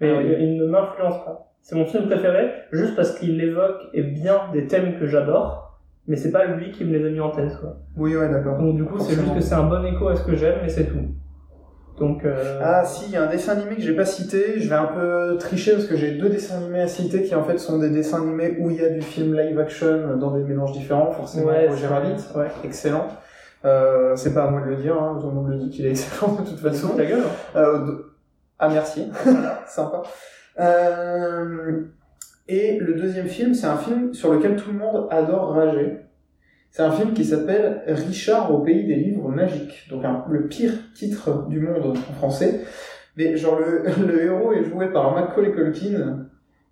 Mais 0.00 0.10
Ah 0.10 0.18
oui. 0.18 0.34
il, 0.38 0.44
il 0.44 0.56
ne 0.58 0.66
m'influence 0.66 1.24
pas. 1.24 1.52
C'est 1.62 1.74
mon 1.74 1.86
film 1.86 2.06
préféré 2.06 2.50
juste 2.70 2.94
parce 2.94 3.18
qu'il 3.18 3.42
évoque 3.42 3.80
et 3.94 4.04
bien 4.04 4.42
des 4.52 4.68
thèmes 4.68 4.96
que 5.00 5.06
j'adore, 5.06 5.80
mais 6.06 6.14
c'est 6.14 6.30
pas 6.30 6.44
lui 6.44 6.70
qui 6.70 6.84
me 6.84 6.96
les 6.96 7.04
a 7.04 7.10
mis 7.10 7.18
en 7.20 7.30
tête 7.30 7.56
quoi. 7.60 7.78
Oui, 7.96 8.14
ouais, 8.16 8.28
d'accord. 8.30 8.58
Donc 8.58 8.76
du 8.76 8.84
coup, 8.84 9.00
c'est 9.00 9.14
juste 9.14 9.34
que 9.34 9.40
c'est 9.40 9.54
un 9.56 9.64
bon 9.64 9.84
écho 9.84 10.06
à 10.06 10.14
ce 10.14 10.24
que 10.24 10.36
j'aime 10.36 10.58
et 10.64 10.68
c'est 10.68 10.84
tout. 10.84 11.00
Donc 11.98 12.24
euh... 12.24 12.60
Ah 12.62 12.84
si, 12.84 13.06
il 13.06 13.12
y 13.12 13.16
a 13.16 13.22
un 13.22 13.26
dessin 13.30 13.52
animé 13.52 13.76
que 13.76 13.80
j'ai 13.82 13.96
pas 13.96 14.04
cité, 14.04 14.58
je 14.60 14.68
vais 14.68 14.74
un 14.74 14.84
peu 14.84 15.36
tricher 15.38 15.72
parce 15.72 15.86
que 15.86 15.96
j'ai 15.96 16.12
deux 16.12 16.28
dessins 16.28 16.56
animés 16.58 16.82
à 16.82 16.88
citer 16.88 17.22
qui 17.22 17.34
en 17.34 17.42
fait 17.42 17.56
sont 17.58 17.78
des 17.78 17.88
dessins 17.88 18.18
animés 18.18 18.56
où 18.60 18.70
il 18.70 18.76
y 18.76 18.84
a 18.84 18.90
du 18.90 19.00
film 19.00 19.34
live 19.34 19.58
action 19.58 20.16
dans 20.18 20.30
des 20.32 20.42
mélanges 20.42 20.72
différents, 20.72 21.10
forcément 21.10 21.46
ouais, 21.46 21.68
Roger 21.68 21.80
c'est- 21.82 21.86
Rabbit, 21.86 22.22
Ouais. 22.36 22.48
excellent. 22.64 23.08
Euh, 23.64 24.14
c'est 24.14 24.34
pas 24.34 24.44
à 24.44 24.50
moi 24.50 24.60
de 24.60 24.66
le 24.66 24.76
dire, 24.76 24.94
hein, 25.02 25.16
tout 25.20 25.26
le 25.28 25.32
monde 25.32 25.48
le 25.48 25.56
dit 25.56 25.70
qu'il 25.70 25.86
est 25.86 25.90
excellent 25.90 26.34
de 26.34 26.42
toute 26.48 26.58
façon. 26.60 26.94
Gueule. 26.96 27.20
hein. 27.20 27.58
Euh, 27.58 27.86
Ah 28.58 28.68
merci, 28.68 29.10
sympa. 29.66 30.02
Euh, 30.60 31.82
Et 32.48 32.78
le 32.78 32.94
deuxième 32.94 33.26
film, 33.26 33.54
c'est 33.54 33.66
un 33.66 33.76
film 33.76 34.14
sur 34.14 34.32
lequel 34.32 34.54
tout 34.56 34.70
le 34.70 34.78
monde 34.78 35.08
adore 35.10 35.52
rager. 35.54 35.98
C'est 36.76 36.82
un 36.82 36.90
film 36.90 37.14
qui 37.14 37.24
s'appelle 37.24 37.80
Richard 37.86 38.54
au 38.54 38.58
pays 38.58 38.86
des 38.86 38.96
livres 38.96 39.30
magiques. 39.30 39.86
Donc 39.88 40.04
un- 40.04 40.26
le 40.28 40.46
pire 40.46 40.72
titre 40.94 41.46
du 41.48 41.58
monde 41.58 41.86
en 41.86 42.12
français. 42.12 42.60
Mais 43.16 43.34
genre 43.34 43.58
le, 43.58 43.82
le 44.06 44.22
héros 44.24 44.52
est 44.52 44.62
joué 44.62 44.88
par 44.92 45.14
Macaulay 45.14 45.52
Culkin. 45.52 46.26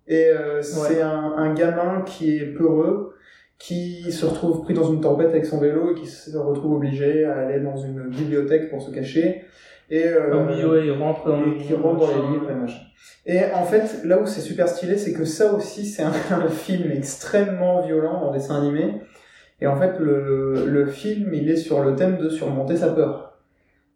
Et 0.07 0.25
euh, 0.27 0.61
c'est 0.61 1.01
un, 1.01 1.33
un 1.35 1.55
gamin 1.55 2.03
qui 2.05 2.37
est 2.37 2.45
peureux, 2.53 3.15
qui 3.57 4.11
se 4.11 4.27
retrouve 4.27 4.61
pris 4.61 4.75
dans 4.75 4.93
une 4.93 5.01
tempête 5.01 5.29
avec 5.29 5.47
son 5.47 5.57
vélo 5.57 5.93
et 5.93 5.95
qui 5.99 6.05
se 6.05 6.37
retrouve 6.37 6.73
obligé 6.75 7.25
à 7.25 7.39
aller 7.39 7.59
dans 7.61 7.75
une 7.75 8.03
bibliothèque 8.09 8.69
pour 8.69 8.83
se 8.83 8.91
cacher. 8.91 9.45
Et, 9.89 10.05
euh, 10.05 10.29
Ah 10.33 10.47
oui, 10.47 10.63
ouais, 10.65 10.85
il 10.85 10.91
rentre 10.91 11.27
dans 11.27 11.41
et 11.51 11.57
qui 11.57 11.73
rentre 11.73 12.01
dans 12.01 12.09
les 12.09 12.31
livres 12.31 12.51
et 12.51 12.53
machin. 12.53 12.81
Et 13.25 13.39
en 13.55 13.63
fait, 13.63 14.03
là 14.05 14.21
où 14.21 14.27
c'est 14.27 14.41
super 14.41 14.67
stylé, 14.67 14.97
c'est 14.97 15.13
que 15.13 15.25
ça 15.25 15.51
aussi, 15.55 15.83
c'est 15.83 16.03
un, 16.03 16.11
un 16.29 16.47
film 16.47 16.91
extrêmement 16.91 17.81
violent 17.81 18.21
en 18.21 18.31
dessin 18.31 18.61
animé. 18.61 19.01
Et 19.61 19.67
en 19.67 19.75
fait, 19.77 19.97
le, 19.99 20.65
le 20.65 20.85
film, 20.85 21.33
il 21.33 21.49
est 21.49 21.55
sur 21.55 21.81
le 21.83 21.95
thème 21.95 22.17
de 22.17 22.29
surmonter 22.29 22.75
sa 22.75 22.89
peur. 22.89 23.33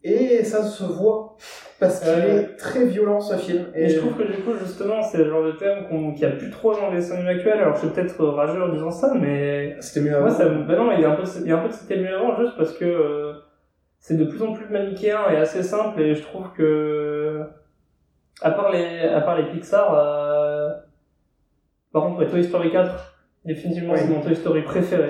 Et 0.03 0.45
ça 0.45 0.64
se 0.64 0.84
voit, 0.86 1.36
parce 1.81 1.99
qu'il 1.99 2.10
Ouais. 2.10 2.36
est 2.38 2.56
très 2.56 2.86
violent 2.86 3.19
ce 3.19 3.36
film. 3.36 3.65
Et, 3.76 3.90
je 3.90 3.99
trouve 3.99 4.15
que 4.15 4.23
du 4.23 4.41
coup, 4.44 4.53
justement, 4.57 5.02
c'est 5.03 5.18
le 5.18 5.30
genre 5.30 5.44
de 5.44 5.52
thème 5.52 5.88
qu'on- 5.90 6.14
qu'il 6.14 6.22
y 6.22 6.26
a 6.26 6.36
plus 6.36 6.49
trop 6.49 6.73
dans 6.73 6.90
les 6.90 7.11
animés 7.11 7.31
actuels. 7.31 7.60
Alors, 7.60 7.76
je 7.76 7.80
suis 7.81 7.90
peut-être 7.90 8.23
rageux 8.26 8.64
en 8.64 8.69
disant 8.69 8.91
ça, 8.91 9.14
mais 9.19 9.76
c'était 9.81 9.99
mieux 9.99 10.11
moi, 10.18 10.27
avant. 10.30 10.38
ça, 10.38 10.45
bah 10.48 10.76
non, 10.77 10.91
il 10.94 11.02
y 11.02 11.06
a 11.06 11.11
un 11.11 11.15
peu, 11.15 11.23
de- 11.23 11.41
il 11.44 11.48
y 11.48 11.52
a 11.52 11.57
un 11.57 11.61
peu 11.64 11.68
de 11.68 11.73
c'était 11.73 11.98
mieux 11.98 12.15
avant, 12.15 12.38
juste 12.41 12.56
parce 12.56 12.72
que 12.77 12.86
euh, 12.86 13.34
c'est 13.99 14.15
de 14.15 14.23
plus 14.23 14.41
en 14.41 14.53
plus 14.53 14.69
manichéen 14.72 15.19
et 15.34 15.36
assez 15.36 15.61
simple, 15.64 15.99
et 16.02 16.15
je 16.15 16.22
trouve 16.22 16.53
que, 16.53 17.41
à 18.41 18.52
part 18.52 18.72
les, 18.72 19.02
à 19.02 19.19
part 19.19 19.38
les 19.38 19.49
Pixar, 19.52 19.94
euh, 19.94 20.69
par 21.91 22.03
contre, 22.03 22.23
Toy 22.23 22.41
Story 22.45 22.72
4, 22.72 23.18
définitivement, 23.44 23.94
Oui. 23.94 23.99
c'est 23.99 24.07
mon 24.07 24.22
Toy 24.22 24.36
Story 24.38 24.61
préféré. 24.61 25.10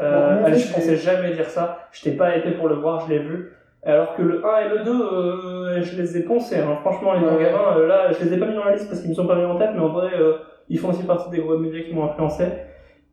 Euh, 0.00 0.52
je 0.54 0.72
pensais 0.72 0.96
jamais 0.96 1.32
dire 1.32 1.48
ça. 1.48 1.88
Je 1.92 2.02
t'ai 2.02 2.12
pas 2.12 2.36
été 2.36 2.52
pour 2.52 2.68
le 2.68 2.76
voir, 2.76 3.06
je 3.06 3.12
l'ai 3.12 3.20
vu. 3.20 3.52
Alors 3.86 4.16
que 4.16 4.22
le 4.22 4.42
1 4.44 4.58
et 4.60 4.68
le 4.78 4.84
2, 4.84 4.90
euh, 4.90 5.82
je 5.82 6.00
les 6.00 6.16
ai 6.16 6.22
poncés. 6.22 6.56
Hein. 6.58 6.78
Franchement, 6.80 7.12
les 7.14 7.26
Ouais. 7.26 7.44
gamins, 7.44 7.76
euh, 7.76 7.86
là, 7.86 8.10
je 8.12 8.24
les 8.24 8.32
ai 8.34 8.38
pas 8.38 8.46
mis 8.46 8.54
dans 8.54 8.64
la 8.64 8.72
liste 8.72 8.88
parce 8.88 9.00
qu'ils 9.00 9.10
me 9.10 9.14
sont 9.14 9.26
pas 9.26 9.34
venus 9.34 9.48
en 9.48 9.58
tête, 9.58 9.70
mais 9.74 9.80
en 9.80 9.90
vrai, 9.92 10.10
euh, 10.18 10.34
ils 10.68 10.78
font 10.78 10.88
aussi 10.88 11.04
partie 11.04 11.30
des 11.30 11.38
gros 11.38 11.58
médias 11.58 11.82
qui 11.82 11.92
m'ont 11.94 12.04
influencé. 12.04 12.44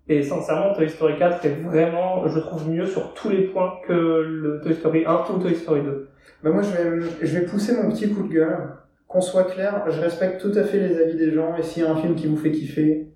Et 0.08 0.24
sincèrement, 0.24 0.74
Toy 0.74 0.90
Story 0.90 1.18
4 1.18 1.46
est 1.46 1.62
vraiment, 1.62 2.26
je 2.28 2.40
trouve, 2.40 2.70
mieux 2.70 2.86
sur 2.86 3.14
tous 3.14 3.30
les 3.30 3.44
points 3.44 3.74
que 3.88 3.94
le 3.94 4.62
Toy 4.64 4.74
Story 4.74 5.04
1 5.06 5.34
ou 5.34 5.40
Toy 5.40 5.56
Story 5.56 5.82
2. 5.82 6.08
Bah 6.44 6.50
moi, 6.52 6.62
je 6.64 6.72
vais, 6.72 7.06
je 7.22 7.38
vais 7.40 7.46
pousser 7.46 7.76
mon 7.82 7.90
petit 7.92 8.12
coup 8.12 8.24
de 8.28 8.34
gueule. 8.34 8.70
Qu'on 9.08 9.22
soit 9.22 9.44
clair, 9.44 9.84
je 9.90 10.00
respecte 10.00 10.40
tout 10.42 10.58
à 10.58 10.64
fait 10.64 10.80
les 10.80 10.98
avis 11.02 11.18
des 11.18 11.32
gens, 11.32 11.56
et 11.58 11.64
s'il 11.64 11.84
y 11.84 11.86
a 11.86 11.92
un 11.92 11.96
film 11.98 12.16
qui 12.16 12.28
vous 12.28 12.38
fait 12.38 12.52
kiffer, 12.52 13.08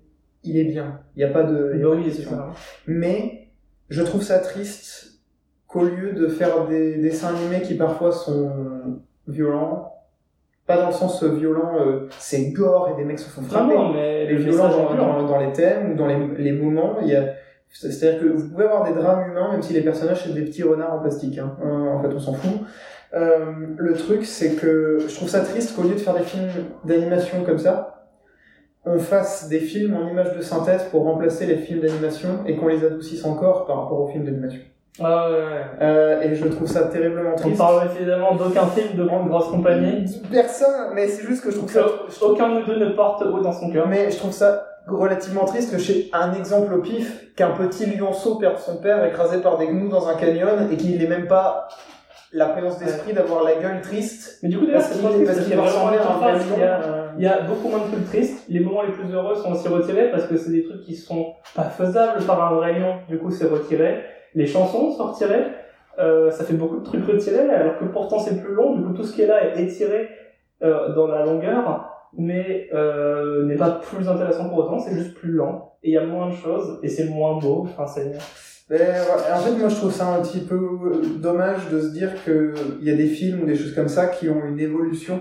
il 0.44 0.58
est 0.58 0.64
bien. 0.64 1.00
Il 1.16 1.24
n'y 1.24 1.24
a 1.24 1.32
pas 1.32 1.42
de... 1.42 1.72
y 1.74 1.82
a 1.82 1.84
Bah 1.84 1.90
pas 1.90 1.96
de 1.96 2.02
oui, 2.02 2.12
ça. 2.12 2.48
Mais 2.86 3.35
je 3.88 4.02
trouve 4.02 4.22
ça 4.22 4.38
triste 4.38 5.20
qu'au 5.66 5.84
lieu 5.84 6.12
de 6.12 6.28
faire 6.28 6.66
des 6.66 6.96
dessins 6.96 7.34
animés 7.34 7.62
qui 7.62 7.74
parfois 7.74 8.12
sont 8.12 9.00
violents, 9.28 9.92
pas 10.66 10.78
dans 10.78 10.88
le 10.88 10.92
sens 10.92 11.22
violent, 11.22 11.76
euh, 11.80 12.08
c'est 12.18 12.50
gore 12.50 12.90
et 12.92 12.96
des 12.96 13.04
mecs 13.04 13.18
se 13.18 13.28
font 13.28 13.42
frapper, 13.42 13.74
non, 13.74 13.92
mais 13.92 14.26
mais 14.26 14.32
le 14.32 14.38
violent 14.38 14.64
message 14.64 14.80
est 14.80 14.82
dans, 14.82 14.94
violent. 14.94 15.22
dans, 15.22 15.28
dans 15.28 15.40
les 15.40 15.52
thèmes 15.52 15.92
ou 15.92 15.94
dans 15.94 16.06
les, 16.06 16.18
les 16.38 16.52
moments, 16.52 16.96
il 17.02 17.08
y 17.08 17.16
a... 17.16 17.24
C'est-à-dire 17.68 18.20
que 18.20 18.26
vous 18.26 18.48
pouvez 18.48 18.64
avoir 18.64 18.84
des 18.84 18.94
drames 18.94 19.28
humains, 19.30 19.52
même 19.52 19.62
si 19.62 19.72
les 19.72 19.82
personnages 19.82 20.22
c'est 20.24 20.32
des 20.32 20.42
petits 20.42 20.62
renards 20.62 20.94
en 20.94 20.98
plastique. 21.00 21.36
Hein. 21.38 21.56
Euh, 21.64 21.92
en 21.92 22.00
fait, 22.00 22.08
on 22.08 22.18
s'en 22.18 22.32
fout. 22.32 22.60
Euh, 23.12 23.52
le 23.76 23.92
truc, 23.94 24.24
c'est 24.24 24.52
que 24.52 24.98
je 25.06 25.14
trouve 25.14 25.28
ça 25.28 25.40
triste 25.40 25.76
qu'au 25.76 25.82
lieu 25.82 25.94
de 25.94 25.98
faire 25.98 26.14
des 26.14 26.22
films 26.22 26.48
d'animation 26.84 27.44
comme 27.44 27.58
ça, 27.58 27.95
on 28.86 28.98
fasse 28.98 29.48
des 29.48 29.58
films 29.58 29.96
en 29.96 30.08
images 30.08 30.36
de 30.36 30.40
synthèse 30.42 30.84
pour 30.90 31.02
remplacer 31.04 31.44
les 31.46 31.56
films 31.56 31.80
d'animation 31.80 32.28
et 32.46 32.56
qu'on 32.56 32.68
les 32.68 32.84
adoucisse 32.84 33.24
encore 33.24 33.66
par 33.66 33.82
rapport 33.82 34.00
aux 34.00 34.08
films 34.08 34.24
d'animation. 34.24 34.60
Ah 35.02 35.28
ouais, 35.28 35.36
ouais. 35.36 35.42
Euh, 35.82 36.22
et 36.22 36.34
je 36.34 36.46
trouve 36.46 36.66
ça 36.68 36.84
terriblement 36.84 37.32
On 37.34 37.36
triste. 37.36 37.58
parle 37.58 37.86
évidemment 37.94 38.34
d'aucun 38.34 38.64
film 38.66 38.96
de 38.96 39.04
grande 39.04 39.28
grosse 39.28 39.48
compagnie. 39.50 40.06
Personne, 40.30 40.92
mais 40.94 41.06
c'est 41.08 41.26
juste 41.26 41.44
que 41.44 41.50
je 41.50 41.58
trouve 41.58 41.70
ça. 41.70 41.84
Aucun 42.22 42.48
de 42.48 42.60
nous 42.60 42.66
deux 42.66 42.78
ne 42.78 42.90
porte 42.92 43.22
haut 43.22 43.40
dans 43.40 43.52
son 43.52 43.70
cœur. 43.70 43.88
Mais 43.88 44.10
je 44.10 44.16
trouve 44.16 44.32
ça 44.32 44.64
relativement 44.86 45.44
triste 45.44 45.72
que 45.72 45.78
j'ai 45.78 46.08
un 46.14 46.32
exemple 46.32 46.72
au 46.72 46.80
pif 46.80 47.34
qu'un 47.34 47.50
petit 47.50 47.86
lionceau 47.86 48.36
perd 48.36 48.58
son 48.58 48.76
père 48.76 49.04
écrasé 49.04 49.42
par 49.42 49.58
des 49.58 49.66
gnous 49.66 49.88
dans 49.88 50.08
un 50.08 50.14
canyon 50.14 50.68
et 50.72 50.76
qu'il 50.76 50.96
n'ait 50.96 51.08
même 51.08 51.26
pas 51.26 51.68
la 52.32 52.46
présence 52.46 52.78
d'esprit 52.78 53.12
d'avoir 53.12 53.44
la 53.44 53.54
gueule 53.54 53.80
triste 53.82 54.40
Mais 54.42 54.48
du 54.48 54.58
coup, 54.58 54.66
parce 54.72 54.90
qu'il 54.90 55.00
qu'il 55.00 55.08
y 55.50 55.52
a 55.54 55.56
vraiment 55.56 55.90
il 55.92 56.60
y 56.60 56.62
a- 56.62 56.80
euh, 56.82 57.06
Il 57.18 57.24
y 57.24 57.26
a 57.26 57.40
beaucoup 57.42 57.68
moins 57.68 57.78
de 57.78 57.84
trucs 57.92 58.06
tristes. 58.08 58.44
Les 58.48 58.60
moments 58.60 58.82
les 58.82 58.92
plus 58.92 59.10
heureux 59.12 59.34
sont 59.36 59.52
aussi 59.52 59.68
retirés 59.68 60.10
parce 60.10 60.26
que 60.26 60.36
c'est 60.36 60.50
des 60.50 60.64
trucs 60.64 60.82
qui 60.82 60.94
sont 60.94 61.34
pas 61.54 61.64
faisables 61.64 62.22
par 62.24 62.52
un 62.52 62.56
vrai 62.56 62.78
lion. 62.78 62.96
Du 63.08 63.18
coup, 63.18 63.30
c'est 63.30 63.46
retiré. 63.46 64.02
Les 64.34 64.46
chansons 64.46 64.90
sont 64.92 65.12
retirées. 65.12 65.44
Euh, 65.98 66.30
ça 66.30 66.44
fait 66.44 66.52
beaucoup 66.54 66.76
de 66.78 66.84
trucs 66.84 67.06
retirés 67.06 67.48
alors 67.48 67.78
que 67.78 67.84
pourtant 67.86 68.18
c'est 68.18 68.38
plus 68.42 68.52
long. 68.52 68.76
Du 68.76 68.84
coup, 68.84 68.92
tout 68.92 69.04
ce 69.04 69.14
qui 69.14 69.22
est 69.22 69.26
là 69.26 69.46
est 69.46 69.62
étiré 69.62 70.10
euh, 70.62 70.94
dans 70.94 71.06
la 71.06 71.24
longueur, 71.24 71.90
mais 72.18 72.68
euh, 72.74 73.44
n'est 73.46 73.56
pas 73.56 73.70
plus 73.70 74.06
intéressant 74.08 74.48
pour 74.50 74.58
autant. 74.58 74.78
C'est 74.78 74.94
juste 74.94 75.14
plus 75.14 75.30
lent 75.30 75.72
et 75.82 75.90
il 75.90 75.92
y 75.94 75.98
a 75.98 76.04
moins 76.04 76.28
de 76.28 76.34
choses 76.34 76.80
et 76.82 76.88
c'est 76.88 77.04
moins 77.06 77.38
beau. 77.38 77.62
Enfin, 77.66 77.86
c'est 77.86 78.12
Ouais, 78.68 78.78
en 79.32 79.38
fait, 79.38 79.52
moi, 79.52 79.68
je 79.68 79.76
trouve 79.76 79.92
ça 79.92 80.08
un 80.16 80.22
petit 80.22 80.40
peu 80.40 80.58
dommage 81.20 81.68
de 81.70 81.80
se 81.80 81.88
dire 81.92 82.10
que 82.24 82.52
il 82.80 82.88
y 82.88 82.90
a 82.90 82.96
des 82.96 83.06
films 83.06 83.42
ou 83.42 83.46
des 83.46 83.54
choses 83.54 83.74
comme 83.74 83.86
ça 83.88 84.06
qui 84.08 84.28
ont 84.28 84.44
une 84.44 84.58
évolution 84.58 85.20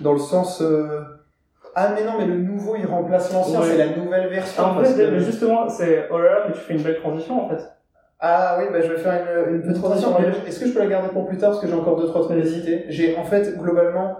dans 0.00 0.14
le 0.14 0.18
sens. 0.18 0.62
euh, 0.62 1.00
Ah 1.74 1.92
mais 1.94 2.04
non, 2.04 2.12
mais 2.18 2.26
le 2.26 2.38
nouveau 2.38 2.74
il 2.74 2.86
remplace 2.86 3.30
l'ancien, 3.34 3.60
Ouais. 3.60 3.66
c'est 3.66 3.76
la 3.76 3.96
nouvelle 3.96 4.28
version. 4.30 4.62
en 4.62 4.74
parce 4.76 4.94
fait, 4.94 5.04
que- 5.04 5.10
mais 5.10 5.20
justement, 5.20 5.68
c'est 5.68 6.08
oh 6.10 6.18
là 6.18 6.24
là, 6.30 6.44
mais 6.48 6.54
tu 6.54 6.60
fais 6.60 6.72
une 6.74 6.82
belle 6.82 6.96
transition 6.96 7.44
en 7.44 7.48
fait. 7.50 7.62
Ah 8.18 8.56
oui, 8.58 8.64
bah 8.72 8.80
je 8.80 8.90
vais 8.90 8.96
faire 8.96 9.12
une, 9.46 9.56
une 9.56 9.60
petite 9.62 9.82
transition. 9.82 10.16
Est-ce 10.46 10.58
que 10.60 10.66
je 10.66 10.72
peux 10.72 10.78
la 10.78 10.86
garder 10.86 11.10
pour 11.10 11.26
plus 11.28 11.36
tard 11.36 11.50
parce 11.50 11.60
que 11.60 11.68
j'ai 11.68 11.74
encore 11.74 12.00
deux 12.00 12.06
trois 12.06 12.22
trucs 12.24 12.42
à 12.42 12.46
citer. 12.46 12.86
J'ai 12.88 13.14
en 13.18 13.24
fait 13.24 13.58
globalement 13.58 14.16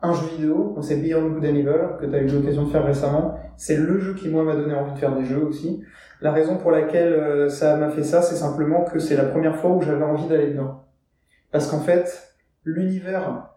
un 0.00 0.14
jeu 0.14 0.26
vidéo, 0.38 0.74
c'est 0.80 0.96
Beyond 0.96 1.28
Good 1.28 1.44
and 1.44 1.48
Evil 1.54 1.72
que 2.00 2.06
tu 2.06 2.14
as 2.14 2.18
eu 2.20 2.26
l'occasion 2.28 2.62
de 2.64 2.70
faire 2.70 2.84
récemment. 2.86 3.34
C'est 3.58 3.76
le 3.76 3.98
jeu 4.00 4.14
qui 4.14 4.30
moi 4.30 4.42
m'a 4.42 4.56
donné 4.56 4.74
envie 4.74 4.92
de 4.94 4.98
faire 4.98 5.14
des 5.14 5.26
jeux 5.26 5.44
aussi. 5.44 5.82
La 6.20 6.32
raison 6.32 6.56
pour 6.56 6.70
laquelle 6.70 7.12
euh, 7.12 7.48
ça 7.48 7.76
m'a 7.76 7.90
fait 7.90 8.02
ça, 8.02 8.22
c'est 8.22 8.36
simplement 8.36 8.84
que 8.84 8.98
c'est 8.98 9.16
la 9.16 9.24
première 9.24 9.56
fois 9.56 9.70
où 9.70 9.82
j'avais 9.82 10.04
envie 10.04 10.26
d'aller 10.28 10.48
dedans. 10.52 10.82
Parce 11.52 11.66
qu'en 11.70 11.80
fait, 11.80 12.34
l'univers 12.64 13.50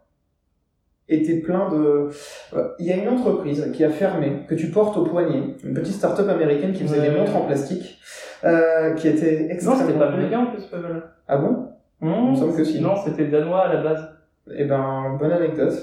était 1.08 1.38
plein 1.40 1.70
de... 1.70 2.10
euh, 2.54 2.68
Il 2.80 2.86
y 2.86 2.92
a 2.92 2.98
une 2.98 3.10
entreprise 3.10 3.72
qui 3.74 3.84
a 3.84 3.90
fermé, 3.90 4.44
que 4.48 4.56
tu 4.56 4.68
portes 4.72 4.96
au 4.98 5.04
poignet, 5.06 5.56
une 5.64 5.74
petite 5.74 5.96
start-up 5.96 6.28
américaine 6.30 6.74
qui 6.74 6.84
faisait 6.84 7.00
Ouais. 7.00 7.10
des 7.10 7.16
montres 7.18 7.36
en 7.36 7.46
plastique, 7.46 8.00
euh, 8.44 8.94
qui 8.94 9.08
était 9.08 9.42
Non, 9.42 9.50
extrêmement... 9.50 9.80
c'était 9.80 9.98
pas 10.00 10.08
américain 10.08 10.40
en 10.42 10.46
plus, 10.48 10.66
Pavel. 10.66 11.02
Ah 11.28 11.38
bon? 11.38 11.70
Non, 12.02 12.32
me 12.32 12.36
semble 12.36 12.56
que 12.56 12.64
si. 12.64 12.80
Non, 12.82 12.96
c'était 13.04 13.26
danois 13.28 13.66
à 13.68 13.74
la 13.74 13.82
base. 13.84 14.08
Eh 14.54 14.66
ben, 14.66 15.18
bonne 15.20 15.32
anecdote. 15.32 15.74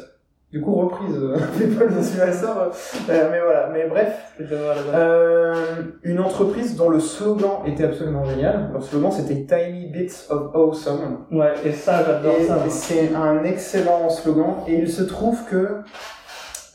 Du 0.56 0.62
coup, 0.62 0.74
reprise, 0.74 1.14
euh, 1.14 1.36
People 1.58 1.94
de 1.94 2.02
Suivasor. 2.02 2.72
Euh, 3.10 3.28
mais 3.30 3.40
voilà, 3.40 3.68
mais 3.70 3.86
bref. 3.88 4.32
Euh, 4.40 5.54
une 6.02 6.18
entreprise 6.18 6.76
dont 6.76 6.88
le 6.88 6.98
slogan 6.98 7.58
était 7.66 7.84
absolument 7.84 8.24
génial. 8.24 8.70
Leur 8.72 8.82
slogan, 8.82 9.12
c'était 9.12 9.44
Tiny 9.44 9.88
Bits 9.88 10.14
of 10.30 10.54
Awesome. 10.54 11.26
Ouais, 11.30 11.52
et 11.62 11.72
ça, 11.72 12.02
j'adore 12.06 12.36
ça. 12.48 12.64
c'est 12.70 13.14
un 13.14 13.44
excellent 13.44 14.08
slogan. 14.08 14.54
Et 14.66 14.78
il 14.78 14.88
se 14.88 15.02
trouve 15.02 15.44
que 15.44 15.82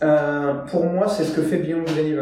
euh, 0.03 0.53
pour 0.69 0.85
moi, 0.85 1.07
c'est 1.07 1.23
ce 1.23 1.35
que 1.35 1.41
fait 1.41 1.57
Beyond 1.57 1.85
Evil. 1.97 2.19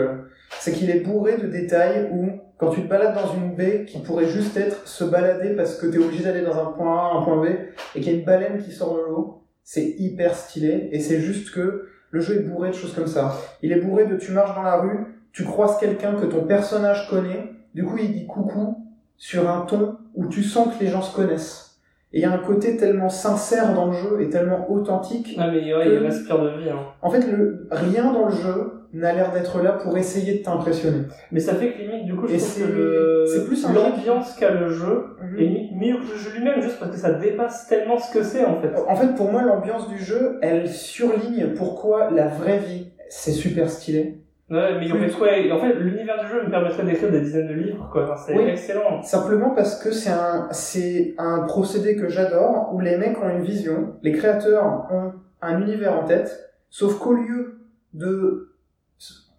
C'est 0.61 0.71
qu'il 0.71 0.89
est 0.89 1.01
bourré 1.01 1.35
de 1.35 1.47
détails 1.47 2.09
où, 2.13 2.39
quand 2.57 2.69
tu 2.69 2.83
te 2.83 2.87
balades 2.87 3.15
dans 3.15 3.33
une 3.33 3.53
baie 3.55 3.83
qui 3.85 3.99
pourrait 3.99 4.27
juste 4.27 4.55
être 4.55 4.87
se 4.87 5.03
balader 5.03 5.57
parce 5.57 5.75
que 5.75 5.87
t'es 5.87 5.97
obligé 5.97 6.23
d'aller 6.23 6.41
dans 6.41 6.57
un 6.57 6.71
point 6.71 6.97
A, 6.97 7.17
un 7.17 7.21
point 7.23 7.41
B, 7.41 7.47
et 7.95 7.99
qu'il 7.99 8.13
y 8.13 8.15
a 8.15 8.19
une 8.19 8.25
baleine 8.25 8.63
qui 8.63 8.71
sort 8.71 8.95
de 8.95 9.01
l'eau, 9.01 9.39
c'est 9.71 9.93
hyper 9.99 10.33
stylé, 10.33 10.89
et 10.91 10.99
c'est 10.99 11.19
juste 11.19 11.51
que 11.53 11.89
le 12.09 12.19
jeu 12.19 12.37
est 12.37 12.39
bourré 12.39 12.69
de 12.69 12.73
choses 12.73 12.95
comme 12.95 13.05
ça. 13.05 13.35
Il 13.61 13.71
est 13.71 13.79
bourré 13.79 14.07
de 14.07 14.15
tu 14.15 14.31
marches 14.31 14.55
dans 14.55 14.63
la 14.63 14.77
rue, 14.77 14.97
tu 15.31 15.43
croises 15.43 15.77
quelqu'un 15.77 16.15
que 16.15 16.25
ton 16.25 16.41
personnage 16.45 17.07
connaît, 17.07 17.51
du 17.75 17.83
coup 17.85 17.97
il 17.99 18.11
dit 18.11 18.25
coucou 18.25 18.83
sur 19.15 19.47
un 19.47 19.61
ton 19.67 19.97
où 20.15 20.25
tu 20.25 20.41
sens 20.41 20.75
que 20.75 20.83
les 20.83 20.89
gens 20.89 21.03
se 21.03 21.15
connaissent. 21.15 21.77
Et 22.13 22.17
il 22.17 22.21
y 22.23 22.25
a 22.25 22.31
un 22.31 22.39
côté 22.39 22.77
tellement 22.77 23.09
sincère 23.09 23.75
dans 23.75 23.91
le 23.91 23.93
jeu 23.93 24.21
et 24.21 24.31
tellement 24.31 24.71
authentique. 24.71 25.35
Ah, 25.37 25.51
mais 25.51 25.59
ouais, 25.71 25.85
Que- 25.85 25.91
il 25.91 25.97
respire 25.99 26.41
de 26.41 26.49
vie. 26.63 26.69
Hein. 26.71 26.79
En 27.03 27.11
fait, 27.11 27.21
le, 27.31 27.67
rien 27.69 28.11
dans 28.11 28.25
le 28.25 28.31
jeu 28.31 28.78
n'a 28.93 29.13
l'air 29.13 29.31
d'être 29.31 29.61
là 29.61 29.73
pour 29.73 29.97
essayer 29.97 30.39
de 30.39 30.43
t'impressionner. 30.43 31.03
Mais 31.31 31.39
ça 31.39 31.53
fait 31.55 31.71
que 31.73 31.77
limite, 31.79 32.05
du 32.05 32.15
coup, 32.15 32.27
je 32.27 32.33
Et 32.33 32.37
trouve 32.37 32.67
que 32.67 32.71
le... 32.73 33.25
c'est 33.27 33.45
plus 33.45 33.63
l'ambiance 33.73 34.35
qu'a 34.35 34.51
le 34.51 34.69
jeu 34.69 35.05
est 35.37 35.41
limite 35.43 35.71
mieux 35.75 35.95
que 35.97 36.11
le 36.11 36.17
jeu 36.17 36.31
lui-même, 36.37 36.61
juste 36.61 36.79
parce 36.79 36.91
que 36.91 36.97
ça 36.97 37.13
dépasse 37.13 37.67
tellement 37.67 37.99
ce 37.99 38.11
que 38.11 38.23
c'est 38.23 38.45
en 38.45 38.59
fait. 38.61 38.71
En 38.87 38.95
fait, 38.95 39.13
pour 39.15 39.31
moi, 39.31 39.43
l'ambiance 39.43 39.87
du 39.89 39.99
jeu, 39.99 40.39
elle 40.41 40.67
surligne 40.67 41.53
pourquoi 41.55 42.09
la 42.11 42.27
vraie 42.27 42.57
vie, 42.57 42.87
c'est 43.09 43.31
super 43.31 43.69
stylé. 43.69 44.19
Ouais, 44.49 44.79
mais 44.79 44.87
il 44.87 44.91
aurait- 44.93 45.13
ouais, 45.21 45.51
en 45.51 45.59
fait, 45.59 45.73
l'univers 45.75 46.19
du 46.23 46.27
jeu 46.27 46.43
me 46.43 46.49
permettrait 46.49 46.83
d'écrire 46.83 47.11
des 47.11 47.21
dizaines 47.21 47.47
de 47.49 47.53
livres, 47.53 47.87
quoi. 47.91 48.05
Enfin, 48.05 48.15
c'est 48.15 48.35
Oui. 48.35 48.45
excellent. 48.49 49.03
Simplement 49.03 49.51
parce 49.51 49.75
que 49.83 49.91
c'est 49.91 50.09
un, 50.09 50.47
c'est 50.49 51.13
un 51.19 51.41
procédé 51.41 51.95
que 51.95 52.09
j'adore, 52.09 52.71
où 52.73 52.79
les 52.79 52.97
mecs 52.97 53.21
ont 53.21 53.29
une 53.29 53.43
vision, 53.43 53.93
les 54.01 54.11
créateurs 54.11 54.87
ont 54.91 55.11
un 55.43 55.61
univers 55.61 55.93
en 55.93 56.03
tête, 56.03 56.49
sauf 56.71 56.97
qu'au 56.97 57.13
lieu 57.13 57.59
de, 57.93 58.48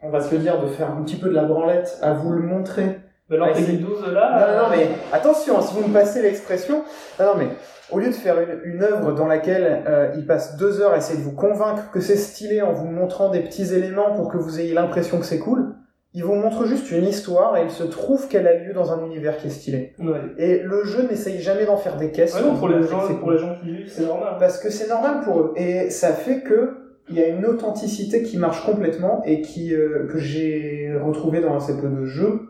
on 0.02 0.10
va 0.10 0.20
se 0.20 0.32
le 0.34 0.40
dire, 0.40 0.60
de 0.60 0.66
faire 0.68 0.90
un 0.90 1.02
petit 1.02 1.16
peu 1.16 1.28
de 1.28 1.34
la 1.34 1.44
branlette 1.44 1.98
à 2.02 2.12
vous 2.12 2.30
le 2.32 2.42
montrer 2.42 2.98
Mais 3.28 3.36
alors, 3.36 3.48
Ouais, 3.48 3.54
c'est- 3.54 3.72
12 3.72 4.06
là. 4.12 4.30
Non, 4.40 4.56
non, 4.56 4.62
non, 4.64 4.68
mais 4.76 4.88
attention, 5.12 5.60
si 5.60 5.74
vous 5.74 5.86
me 5.88 5.92
passez 5.92 6.22
l'expression, 6.22 6.82
non, 7.18 7.26
non, 7.26 7.32
mais 7.38 7.48
au 7.92 7.98
lieu 7.98 8.06
de 8.08 8.12
faire 8.14 8.36
une, 8.40 8.60
une 8.74 8.82
œuvre 8.82 9.12
dans 9.12 9.26
laquelle 9.26 9.82
euh, 9.86 10.12
il 10.16 10.26
passe 10.26 10.56
deux 10.56 10.80
heures 10.80 10.92
à 10.92 10.96
essayer 10.98 11.18
de 11.18 11.24
vous 11.24 11.34
convaincre 11.34 11.90
que 11.92 12.00
c'est 12.00 12.16
stylé 12.16 12.62
en 12.62 12.72
vous 12.72 12.86
montrant 12.86 13.30
des 13.30 13.40
petits 13.40 13.74
éléments 13.74 14.12
pour 14.14 14.28
que 14.30 14.36
vous 14.38 14.58
ayez 14.60 14.74
l'impression 14.74 15.18
que 15.18 15.24
c'est 15.26 15.38
cool, 15.38 15.74
il 16.12 16.24
vous 16.24 16.34
montre 16.34 16.64
juste 16.66 16.90
une 16.90 17.04
histoire 17.04 17.56
et 17.56 17.62
il 17.62 17.70
se 17.70 17.84
trouve 17.84 18.26
qu'elle 18.26 18.48
a 18.48 18.54
lieu 18.54 18.72
dans 18.72 18.90
un 18.92 19.04
univers 19.04 19.36
qui 19.36 19.46
est 19.46 19.50
stylé. 19.50 19.94
Ouais. 20.00 20.18
Et 20.38 20.58
le 20.58 20.82
jeu 20.84 21.06
n'essaye 21.08 21.40
jamais 21.40 21.66
d'en 21.66 21.76
faire 21.76 21.96
des 21.96 22.10
caisses. 22.10 22.34
Ouais, 22.34 22.42
non, 22.42 22.56
pour 22.56 22.68
les 22.68 22.82
gens, 22.82 23.06
pour 23.06 23.20
cool. 23.20 23.34
les 23.34 23.38
gens 23.38 23.54
qui 23.62 23.70
vivent, 23.70 23.88
c'est 23.88 24.06
normal. 24.06 24.34
Parce 24.40 24.58
que 24.58 24.70
c'est 24.70 24.88
normal 24.88 25.20
pour 25.22 25.38
eux. 25.38 25.52
Et 25.54 25.88
ça 25.90 26.08
fait 26.08 26.40
que 26.40 26.78
il 27.10 27.16
y 27.16 27.22
a 27.22 27.28
une 27.28 27.44
authenticité 27.44 28.22
qui 28.22 28.38
marche 28.38 28.64
complètement 28.64 29.22
et 29.26 29.42
euh, 29.72 30.08
que 30.10 30.18
j'ai 30.18 30.94
retrouvé 31.02 31.40
dans 31.40 31.56
assez 31.56 31.76
peu 31.76 31.88
de 31.88 32.04
jeux. 32.04 32.40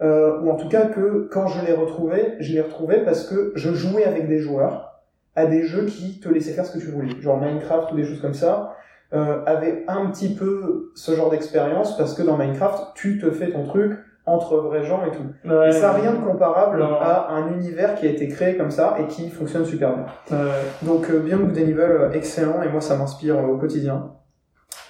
Euh, 0.00 0.40
ou 0.40 0.50
en 0.50 0.54
tout 0.54 0.68
cas 0.68 0.86
que 0.86 1.28
quand 1.32 1.48
je 1.48 1.64
l'ai 1.64 1.72
retrouvé, 1.72 2.34
je 2.38 2.52
l'ai 2.52 2.60
retrouvé 2.60 2.98
parce 3.04 3.26
que 3.26 3.52
je 3.56 3.72
jouais 3.72 4.04
avec 4.04 4.28
des 4.28 4.38
joueurs 4.38 5.02
à 5.34 5.46
des 5.46 5.64
jeux 5.64 5.86
qui 5.86 6.20
te 6.20 6.28
laissaient 6.28 6.52
faire 6.52 6.66
ce 6.66 6.76
que 6.76 6.84
tu 6.84 6.90
voulais, 6.90 7.20
genre 7.20 7.40
Minecraft 7.40 7.92
ou 7.92 7.96
des 7.96 8.04
choses 8.04 8.20
comme 8.20 8.34
ça, 8.34 8.76
euh, 9.12 9.42
avait 9.46 9.84
un 9.88 10.06
petit 10.10 10.34
peu 10.34 10.92
ce 10.94 11.12
genre 11.12 11.30
d'expérience 11.30 11.96
parce 11.96 12.14
que 12.14 12.22
dans 12.22 12.36
Minecraft, 12.36 12.94
tu 12.94 13.18
te 13.18 13.30
fais 13.30 13.50
ton 13.50 13.64
truc 13.64 13.98
entre 14.28 14.58
vrais 14.58 14.84
gens 14.84 15.00
et 15.06 15.10
tout. 15.10 15.48
Ouais, 15.48 15.68
Et 15.68 15.72
ça 15.72 15.88
n'a 15.88 15.92
rien 15.92 16.12
de 16.12 16.18
comparable 16.24 16.78
Non. 16.78 16.98
à 17.00 17.28
un 17.30 17.52
univers 17.52 17.94
qui 17.94 18.06
a 18.06 18.10
été 18.10 18.28
créé 18.28 18.56
comme 18.56 18.70
ça 18.70 18.96
et 19.00 19.06
qui 19.06 19.28
fonctionne 19.30 19.64
super 19.64 19.94
bien. 19.94 20.06
Ouais. 20.30 20.38
Donc 20.82 21.10
euh, 21.10 21.20
Beyond 21.20 21.38
Good 21.46 21.56
and 21.58 21.60
Evil, 21.60 21.80
euh, 21.80 22.12
excellent, 22.12 22.62
et 22.62 22.68
moi 22.68 22.80
ça 22.80 22.96
m'inspire 22.96 23.36
euh, 23.38 23.48
au 23.48 23.56
quotidien. 23.58 24.12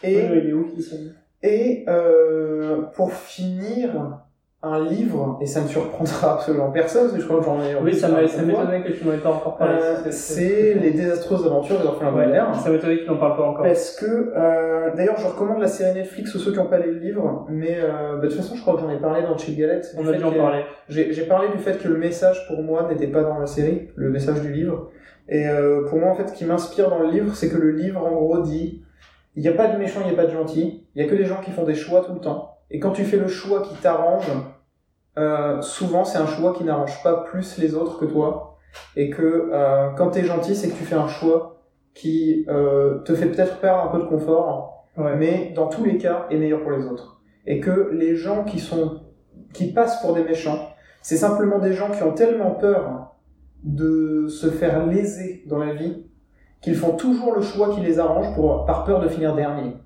Ouais, 0.02 0.42
et 1.42 1.84
euh, 1.88 2.82
pour 2.94 3.12
finir, 3.12 4.18
un 4.60 4.84
livre, 4.84 5.38
et 5.40 5.46
ça 5.46 5.60
ne 5.60 5.68
surprendra 5.68 6.32
absolument 6.34 6.70
personne, 6.72 7.02
parce 7.02 7.14
que 7.14 7.20
je 7.20 7.26
crois 7.26 7.38
que 7.38 7.44
j'en 7.44 7.62
ai... 7.62 7.76
Oui, 7.76 7.94
ça 7.94 8.08
m'étonnait 8.08 8.82
que 8.82 8.90
tu 8.92 9.04
m'en 9.04 9.12
aies 9.12 9.18
pas 9.18 9.30
encore 9.30 9.56
parlé. 9.56 9.78
Euh, 9.80 9.96
C'est 10.10 10.74
Les 10.74 10.90
désastreuses 10.90 11.46
aventures 11.46 11.78
des 11.78 11.86
orphelins 11.86 12.12
Ouais, 12.12 12.24
Baudelaire. 12.24 12.54
ça 12.56 12.70
m'étonnait 12.70 12.96
que 12.98 13.02
tu 13.04 13.08
n'en 13.08 13.18
parles 13.18 13.36
pas 13.36 13.44
encore. 13.44 13.62
Parce 13.64 13.94
que, 13.96 14.32
euh, 14.36 14.90
d'ailleurs, 14.96 15.16
je 15.18 15.26
recommande 15.28 15.60
la 15.60 15.68
série 15.68 15.94
Netflix 15.94 16.34
aux 16.34 16.38
ceux 16.40 16.50
qui 16.50 16.58
n'ont 16.58 16.66
pas 16.66 16.78
lu 16.80 16.92
le 16.92 16.98
livre, 16.98 17.46
mais 17.48 17.78
euh, 17.80 18.16
bah, 18.16 18.22
de 18.22 18.26
toute 18.28 18.36
façon, 18.36 18.56
je 18.56 18.62
crois 18.62 18.74
que 18.74 18.80
j'en 18.80 18.90
ai 18.90 18.98
parlé 18.98 19.22
dans 19.22 19.38
Chill 19.38 19.56
Galette. 19.56 19.94
On 19.96 20.06
a 20.08 20.12
dû 20.12 20.24
en 20.24 20.32
parler. 20.32 20.64
J'ai 20.88 21.22
parlé 21.26 21.48
du 21.50 21.58
fait 21.58 21.78
que 21.78 21.86
le 21.86 21.96
message 21.96 22.46
pour 22.48 22.60
moi 22.62 22.88
n'était 22.90 23.06
pas 23.06 23.22
dans 23.22 23.38
la 23.38 23.46
série, 23.46 23.90
le 23.94 24.10
message 24.10 24.40
du 24.40 24.52
livre. 24.52 24.90
Et 25.28 25.46
euh, 25.46 25.84
pour 25.88 25.98
moi, 25.98 26.10
en 26.10 26.14
fait, 26.16 26.28
ce 26.28 26.32
qui 26.34 26.44
m'inspire 26.44 26.90
dans 26.90 26.98
le 26.98 27.10
livre, 27.10 27.34
c'est 27.36 27.48
que 27.48 27.58
le 27.58 27.70
livre, 27.70 28.04
en 28.04 28.10
gros, 28.10 28.38
dit 28.40 28.82
il 29.36 29.42
n'y 29.42 29.48
a 29.48 29.52
pas 29.52 29.68
de 29.68 29.78
méchant, 29.78 30.00
il 30.04 30.08
n'y 30.08 30.18
a 30.18 30.20
pas 30.20 30.26
de 30.26 30.32
gentil. 30.32 30.84
Il 30.96 31.02
y 31.02 31.06
a 31.06 31.08
que 31.08 31.14
des 31.14 31.26
gens 31.26 31.40
qui 31.44 31.52
font 31.52 31.62
des 31.62 31.76
choix 31.76 32.02
tout 32.04 32.12
le 32.12 32.18
temps. 32.18 32.57
Et 32.70 32.78
quand 32.78 32.90
tu 32.90 33.04
fais 33.04 33.16
le 33.16 33.28
choix 33.28 33.62
qui 33.62 33.74
t'arrange, 33.76 34.30
euh, 35.18 35.60
souvent 35.62 36.04
c'est 36.04 36.18
un 36.18 36.26
choix 36.26 36.52
qui 36.52 36.64
n'arrange 36.64 37.02
pas 37.02 37.24
plus 37.24 37.58
les 37.58 37.74
autres 37.74 37.98
que 37.98 38.04
toi. 38.04 38.58
Et 38.96 39.10
que 39.10 39.50
euh, 39.52 39.90
quand 39.96 40.10
t'es 40.10 40.24
gentil, 40.24 40.54
c'est 40.54 40.68
que 40.68 40.76
tu 40.76 40.84
fais 40.84 40.94
un 40.94 41.08
choix 41.08 41.62
qui 41.94 42.44
euh, 42.48 42.98
te 43.00 43.14
fait 43.14 43.26
peut-être 43.26 43.58
perdre 43.58 43.84
un 43.84 43.88
peu 43.88 43.98
de 43.98 44.08
confort, 44.08 44.74
Ouais. 44.96 45.14
mais 45.16 45.52
dans 45.54 45.68
tous 45.68 45.84
les 45.84 45.96
cas 45.96 46.26
est 46.28 46.36
meilleur 46.36 46.60
pour 46.62 46.72
les 46.72 46.84
autres. 46.84 47.20
Et 47.46 47.60
que 47.60 47.90
les 47.92 48.16
gens 48.16 48.44
qui 48.44 48.58
sont 48.58 49.02
qui 49.54 49.72
passent 49.72 50.00
pour 50.02 50.12
des 50.12 50.24
méchants, 50.24 50.70
c'est 51.02 51.16
simplement 51.16 51.58
des 51.60 51.72
gens 51.72 51.90
qui 51.90 52.02
ont 52.02 52.12
tellement 52.12 52.50
peur 52.50 53.14
de 53.62 54.26
se 54.28 54.50
faire 54.50 54.86
léser 54.86 55.44
dans 55.46 55.58
la 55.58 55.72
vie 55.72 56.04
qu'ils 56.60 56.74
font 56.74 56.96
toujours 56.96 57.34
le 57.34 57.40
choix 57.42 57.74
qui 57.74 57.80
les 57.80 57.98
arrange 57.98 58.34
pour 58.34 58.64
par 58.66 58.84
peur 58.84 59.00
de 59.00 59.08
finir 59.08 59.34
dernier 59.34 59.76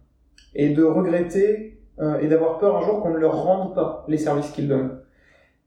et 0.54 0.70
de 0.70 0.82
regretter 0.82 1.71
euh, 2.00 2.18
et 2.20 2.26
d'avoir 2.26 2.58
peur 2.58 2.76
un 2.76 2.80
jour 2.82 3.00
qu'on 3.00 3.10
ne 3.10 3.18
leur 3.18 3.42
rende 3.42 3.74
pas 3.74 4.04
les 4.08 4.18
services 4.18 4.50
qu'ils 4.50 4.68
donnent. 4.68 4.98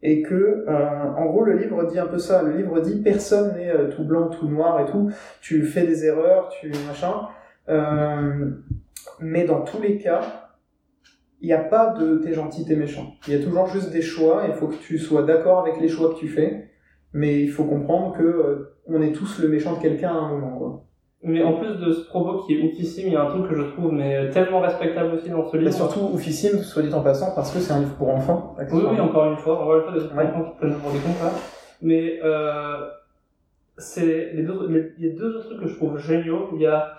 Et 0.01 0.21
que, 0.21 0.65
euh, 0.67 1.03
en 1.17 1.25
gros, 1.25 1.43
le 1.43 1.57
livre 1.57 1.83
dit 1.85 1.97
un 1.97 2.05
peu 2.05 2.19
ça. 2.19 2.43
Le 2.43 2.55
livre 2.55 2.79
dit 2.79 3.01
personne 3.01 3.55
n'est 3.55 3.71
euh, 3.71 3.89
tout 3.89 4.03
blanc, 4.03 4.29
tout 4.29 4.47
noir 4.47 4.79
et 4.81 4.91
tout. 4.91 5.11
Tu 5.41 5.63
fais 5.63 5.85
des 5.85 6.05
erreurs, 6.05 6.49
tu 6.49 6.71
machin. 6.87 7.27
Euh, 7.69 8.51
mais 9.19 9.45
dans 9.45 9.61
tous 9.61 9.81
les 9.81 9.97
cas, 9.97 10.21
il 11.41 11.47
n'y 11.47 11.53
a 11.53 11.59
pas 11.59 11.91
de 11.93 12.17
t'es 12.17 12.33
gentil, 12.33 12.65
t'es 12.65 12.75
méchant. 12.75 13.13
Il 13.27 13.33
y 13.33 13.41
a 13.41 13.43
toujours 13.43 13.67
juste 13.67 13.91
des 13.91 14.01
choix. 14.01 14.43
Il 14.47 14.53
faut 14.53 14.67
que 14.67 14.75
tu 14.75 14.99
sois 14.99 15.23
d'accord 15.23 15.59
avec 15.59 15.79
les 15.79 15.87
choix 15.87 16.13
que 16.13 16.19
tu 16.19 16.27
fais. 16.27 16.69
Mais 17.13 17.41
il 17.41 17.49
faut 17.49 17.63
comprendre 17.63 18.15
que 18.15 18.73
on 18.87 19.01
est 19.01 19.13
tous 19.13 19.39
le 19.39 19.47
méchant 19.47 19.75
de 19.77 19.81
quelqu'un 19.81 20.09
à 20.09 20.17
un 20.17 20.29
moment, 20.29 20.57
quoi. 20.57 20.85
Mais 21.27 21.41
en 21.43 21.53
plus 21.53 21.73
de 21.79 21.91
ce 21.91 22.01
propos 22.07 22.43
qui 22.43 22.53
est 22.53 22.61
oufissime, 22.63 23.07
il 23.07 23.13
y 23.13 23.15
a 23.15 23.23
un 23.23 23.29
truc 23.31 23.49
que 23.49 23.55
je 23.55 23.63
trouve 23.63 23.91
mais 23.91 24.29
tellement 24.29 24.59
respectable 24.59 25.15
aussi 25.15 25.29
dans 25.29 25.43
ce 25.49 25.57
Et 25.57 25.61
livre. 25.61 25.73
surtout 25.73 26.01
oufissime, 26.13 26.59
soit 26.59 26.83
dit 26.83 26.93
en 26.93 27.01
passant, 27.01 27.33
parce 27.33 27.51
que 27.51 27.59
c'est 27.59 27.73
un 27.73 27.79
livre 27.79 27.95
pour 27.95 28.09
enfants. 28.09 28.55
Oui, 28.71 28.81
oui, 28.91 28.99
encore 28.99 29.31
une 29.31 29.37
fois, 29.37 29.59
encore 29.59 29.77
une 29.77 29.83
fois, 29.83 29.91
des 29.93 30.15
Ouais. 30.15 30.23
enfants 30.23 30.43
qui 30.51 30.57
prennent 30.57 30.75
pour 30.75 30.91
des 30.91 30.99
cons, 30.99 31.23
là. 31.23 31.31
Mais, 31.81 32.19
euh, 32.23 32.77
c'est 33.77 34.33
les 34.33 34.43
deux, 34.43 34.67
les- 34.69 34.91
il 34.99 35.05
y 35.07 35.09
a 35.09 35.15
deux 35.15 35.35
autres 35.35 35.47
trucs 35.47 35.61
que 35.61 35.67
je 35.67 35.75
trouve 35.75 35.97
géniaux. 35.97 36.49
Il 36.53 36.61
y 36.61 36.67
a, 36.67 36.95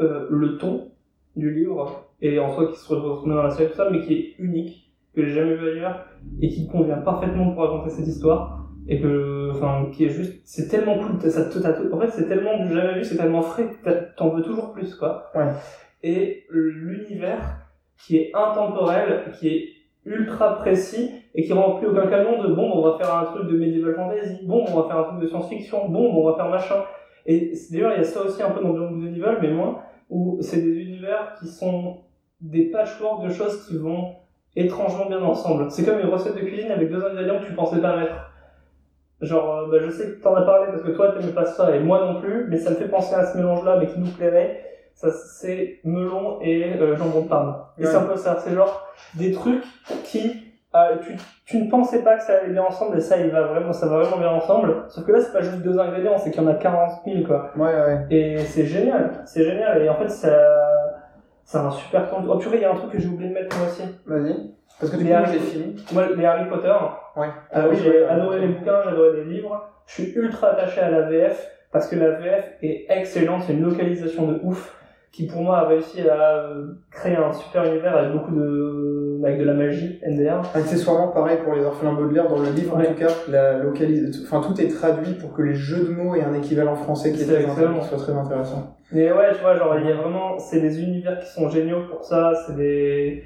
euh, 0.00 0.26
le 0.30 0.56
ton 0.56 0.88
du 1.36 1.52
livre, 1.54 2.06
et 2.22 2.38
en 2.38 2.52
soi 2.54 2.68
qui 2.72 2.78
se 2.78 2.88
retrouve 2.92 3.28
dans 3.28 3.42
la 3.42 3.50
série, 3.50 3.68
tout 3.70 3.76
ça, 3.76 3.88
mais 3.90 4.00
qui 4.00 4.14
est 4.14 4.34
unique, 4.38 4.90
que 5.14 5.22
j'ai 5.24 5.32
jamais 5.34 5.54
vu 5.56 5.68
ailleurs, 5.76 6.06
et 6.40 6.48
qui 6.48 6.66
convient 6.68 6.96
parfaitement 6.98 7.50
pour 7.52 7.64
raconter 7.64 7.90
cette 7.90 8.06
histoire, 8.08 8.63
et 8.88 9.00
que, 9.00 9.50
enfin, 9.52 9.90
qui 9.92 10.04
est 10.04 10.10
juste, 10.10 10.40
c'est 10.44 10.68
tellement 10.68 10.98
cool, 10.98 11.20
ça 11.30 11.44
t'as- 11.44 11.94
en 11.94 12.00
fait, 12.00 12.10
c'est 12.10 12.28
tellement 12.28 12.58
du 12.64 12.72
jamais 12.74 12.94
vu, 12.94 13.04
c'est 13.04 13.16
tellement 13.16 13.42
frais, 13.42 13.68
t'en 14.16 14.30
veux 14.30 14.42
toujours 14.42 14.72
plus, 14.72 14.94
quoi. 14.94 15.30
Ouais. 15.34 15.50
Et 16.02 16.44
l'univers, 16.50 17.40
qui 17.96 18.18
est 18.18 18.32
intemporel, 18.34 19.24
qui 19.38 19.48
est 19.48 19.68
ultra 20.04 20.56
précis 20.56 21.10
et 21.34 21.42
qui 21.44 21.52
remplit 21.52 21.86
aucun 21.86 22.06
canon 22.06 22.42
de 22.42 22.52
bon 22.52 22.70
on 22.74 22.82
va 22.82 22.98
faire 22.98 23.14
un 23.14 23.24
truc 23.24 23.48
de 23.48 23.56
medieval 23.56 23.94
fantasy 23.94 24.44
bon 24.44 24.64
on 24.68 24.80
va 24.82 24.86
faire 24.86 24.98
un 24.98 25.04
truc 25.04 25.20
de 25.20 25.28
science-fiction 25.28 25.88
bon 25.88 26.12
on 26.14 26.28
va 26.28 26.36
faire 26.36 26.50
machin 26.50 26.84
et 27.24 27.52
d'ailleurs 27.72 27.92
il 27.94 27.98
y 27.98 28.00
a 28.00 28.04
ça 28.04 28.20
aussi 28.22 28.42
un 28.42 28.50
peu 28.50 28.62
dans 28.62 28.74
Beyond 28.74 29.00
and 29.00 29.14
Evil 29.14 29.38
mais 29.40 29.50
moins 29.50 29.80
où 30.10 30.36
c'est 30.42 30.60
des 30.60 30.76
univers 30.78 31.34
qui 31.40 31.48
sont 31.48 32.02
des 32.42 32.66
patchwork 32.66 33.24
de 33.26 33.32
choses 33.32 33.66
qui 33.66 33.78
vont 33.78 34.16
étrangement 34.54 35.06
bien 35.06 35.22
ensemble 35.22 35.70
c'est 35.70 35.86
comme 35.86 36.00
une 36.00 36.08
recette 36.08 36.34
de 36.34 36.40
cuisine 36.40 36.70
avec 36.70 36.90
deux 36.90 37.02
ingrédients 37.02 37.40
que 37.40 37.46
tu 37.46 37.54
pensais 37.54 37.80
pas 37.80 37.96
mettre 37.96 38.30
genre 39.24 39.56
euh, 39.58 39.70
bah, 39.70 39.78
je 39.84 39.90
sais 39.90 40.04
que 40.06 40.22
t'en 40.22 40.34
as 40.36 40.42
parlé 40.42 40.66
parce 40.70 40.82
que 40.82 40.90
toi 40.90 41.12
t'aimais 41.12 41.32
pas 41.32 41.44
ça 41.46 41.74
et 41.74 41.80
moi 41.80 42.00
non 42.04 42.20
plus 42.20 42.46
mais 42.48 42.56
ça 42.58 42.70
me 42.70 42.76
fait 42.76 42.88
penser 42.88 43.14
à 43.14 43.24
ce 43.26 43.36
mélange 43.36 43.64
là 43.64 43.76
mais 43.78 43.86
qui 43.86 43.98
nous 43.98 44.10
plairait. 44.10 44.60
Ça 44.94 45.10
c'est 45.10 45.80
melon 45.84 46.38
et 46.40 46.74
euh, 46.80 46.94
jambon 46.96 47.22
de 47.22 47.28
parme 47.28 47.56
et 47.78 47.82
Ouais. 47.84 47.90
c'est 47.90 47.96
un 47.96 48.02
peu 48.04 48.16
ça. 48.16 48.36
C'est 48.38 48.54
genre 48.54 48.86
des 49.14 49.32
trucs 49.32 49.64
qui 50.04 50.40
euh, 50.76 50.96
tu, 51.04 51.16
tu 51.46 51.58
ne 51.64 51.70
pensais 51.70 52.02
pas 52.02 52.16
que 52.16 52.22
ça 52.22 52.34
allait 52.34 52.52
bien 52.52 52.62
ensemble 52.62 52.96
et 52.96 53.00
ça 53.00 53.16
il 53.16 53.30
va 53.30 53.42
vraiment 53.42 53.72
ça 53.72 53.86
va 53.88 53.98
vraiment 53.98 54.18
bien 54.18 54.30
ensemble. 54.30 54.84
Sauf 54.88 55.04
que 55.04 55.12
là 55.12 55.20
c'est 55.20 55.32
pas 55.32 55.42
juste 55.42 55.62
deux 55.62 55.78
ingrédients 55.78 56.16
c'est 56.18 56.30
qu'il 56.30 56.42
y 56.42 56.46
en 56.46 56.48
a 56.48 56.54
40 56.54 56.90
000 57.04 57.24
quoi. 57.26 57.50
Ouais, 57.56 57.64
ouais. 57.74 58.06
et 58.10 58.38
c'est 58.38 58.66
génial. 58.66 59.10
C'est 59.24 59.42
génial. 59.44 59.82
Et 59.82 59.88
en 59.88 59.94
fait 59.96 60.08
ça 60.08 60.30
a 61.52 61.58
un 61.66 61.70
super 61.70 62.08
temps 62.10 62.22
oh 62.28 62.38
purée 62.38 62.56
il 62.58 62.62
y 62.62 62.64
a 62.64 62.72
un 62.72 62.76
truc 62.76 62.90
que 62.92 62.98
j'ai 63.00 63.08
oublié 63.08 63.28
de 63.30 63.34
mettre 63.34 63.56
moi 63.58 63.66
aussi 63.68 63.82
Vas-y. 64.06 64.50
Parce 64.80 64.90
que 64.92 64.96
du 64.96 65.04
Les 65.04 65.10
coup, 65.10 65.16
Harry- 65.16 65.32
j'ai 65.32 65.38
fini. 65.38 65.84
moi 65.92 66.06
les 66.16 66.24
Harry 66.24 66.48
Potter 66.48 66.72
Ouais. 67.16 67.28
euh, 67.54 67.66
oui, 67.70 67.76
j'ai 67.82 67.90
ouais. 67.90 68.04
adoré 68.06 68.40
les 68.40 68.48
bouquins, 68.48 68.80
j'ai 68.82 68.90
adoré 68.90 69.16
les 69.18 69.24
livres. 69.34 69.68
Je 69.86 69.92
suis 70.02 70.12
ultra 70.14 70.48
attaché 70.50 70.80
à 70.80 70.90
la 70.90 71.02
VF 71.02 71.48
parce 71.70 71.86
que 71.88 71.96
la 71.96 72.10
VF 72.12 72.54
est 72.62 72.86
excellente, 72.88 73.42
c'est 73.46 73.52
une 73.52 73.62
localisation 73.62 74.26
de 74.26 74.40
ouf 74.42 74.76
qui 75.12 75.26
pour 75.28 75.42
moi 75.42 75.58
a 75.58 75.64
réussi 75.68 76.08
à 76.08 76.38
euh, 76.38 76.66
créer 76.90 77.16
un 77.16 77.32
super 77.32 77.64
univers 77.64 77.96
avec 77.96 78.12
beaucoup 78.12 78.32
de, 78.34 79.13
avec 79.24 79.38
de 79.38 79.44
la 79.44 79.54
magie, 79.54 80.00
NDR. 80.06 80.42
Accessoirement, 80.54 81.08
pareil 81.08 81.38
pour 81.44 81.54
les 81.54 81.64
orphelins 81.64 81.94
Baudelaire, 81.94 82.28
dans 82.28 82.38
le 82.38 82.50
livre 82.50 82.76
Ouais. 82.76 82.88
en 82.88 82.92
tout 82.92 82.98
cas, 82.98 83.12
la 83.28 83.58
localise... 83.58 84.24
enfin, 84.24 84.46
tout 84.46 84.60
est 84.60 84.68
traduit 84.68 85.14
pour 85.14 85.32
que 85.32 85.42
les 85.42 85.54
jeux 85.54 85.84
de 85.84 85.90
mots 85.92 86.14
aient 86.14 86.24
un 86.24 86.34
équivalent 86.34 86.74
français 86.74 87.12
qui, 87.12 87.22
est 87.22 87.26
très 87.26 87.44
qui 87.44 87.86
soit 87.88 87.98
très 87.98 88.12
intéressant. 88.12 88.76
Mais 88.92 89.12
ouais, 89.12 89.32
tu 89.34 89.40
vois, 89.40 89.56
genre, 89.56 89.76
il 89.78 89.86
y 89.88 89.92
a 89.92 89.96
vraiment, 89.96 90.38
c'est 90.38 90.60
des 90.60 90.82
univers 90.82 91.18
qui 91.20 91.26
sont 91.26 91.48
géniaux 91.48 91.82
pour 91.90 92.04
ça, 92.04 92.32
c'est 92.46 92.56
des, 92.56 93.24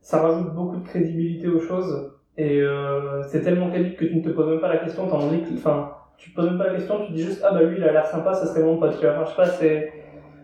ça 0.00 0.20
rajoute 0.22 0.54
beaucoup 0.54 0.76
de 0.76 0.86
crédibilité 0.86 1.48
aux 1.48 1.60
choses, 1.60 2.12
et 2.36 2.60
euh, 2.60 3.22
c'est 3.24 3.42
tellement 3.42 3.70
crédible 3.70 3.96
que 3.96 4.04
tu 4.06 4.16
ne 4.16 4.22
te 4.22 4.30
poses 4.30 4.48
même 4.48 4.60
pas 4.60 4.68
la 4.68 4.78
question, 4.78 5.12
envie 5.12 5.42
que, 5.42 5.54
enfin, 5.54 5.92
tu 6.16 6.30
te 6.30 6.36
poses 6.36 6.46
même 6.46 6.58
pas 6.58 6.68
la 6.68 6.74
question, 6.74 7.06
tu 7.06 7.12
dis 7.12 7.22
juste, 7.22 7.44
ah 7.46 7.52
bah 7.52 7.62
lui, 7.62 7.76
il 7.78 7.84
a 7.84 7.92
l'air 7.92 8.06
sympa, 8.06 8.34
ça 8.34 8.46
serait 8.46 8.62
mon 8.62 8.78
pote, 8.78 8.98
tu 8.98 9.06
vois, 9.06 9.14
enfin, 9.14 9.24
je 9.24 9.30
sais 9.30 9.36
pas, 9.36 9.46
c'est, 9.46 9.92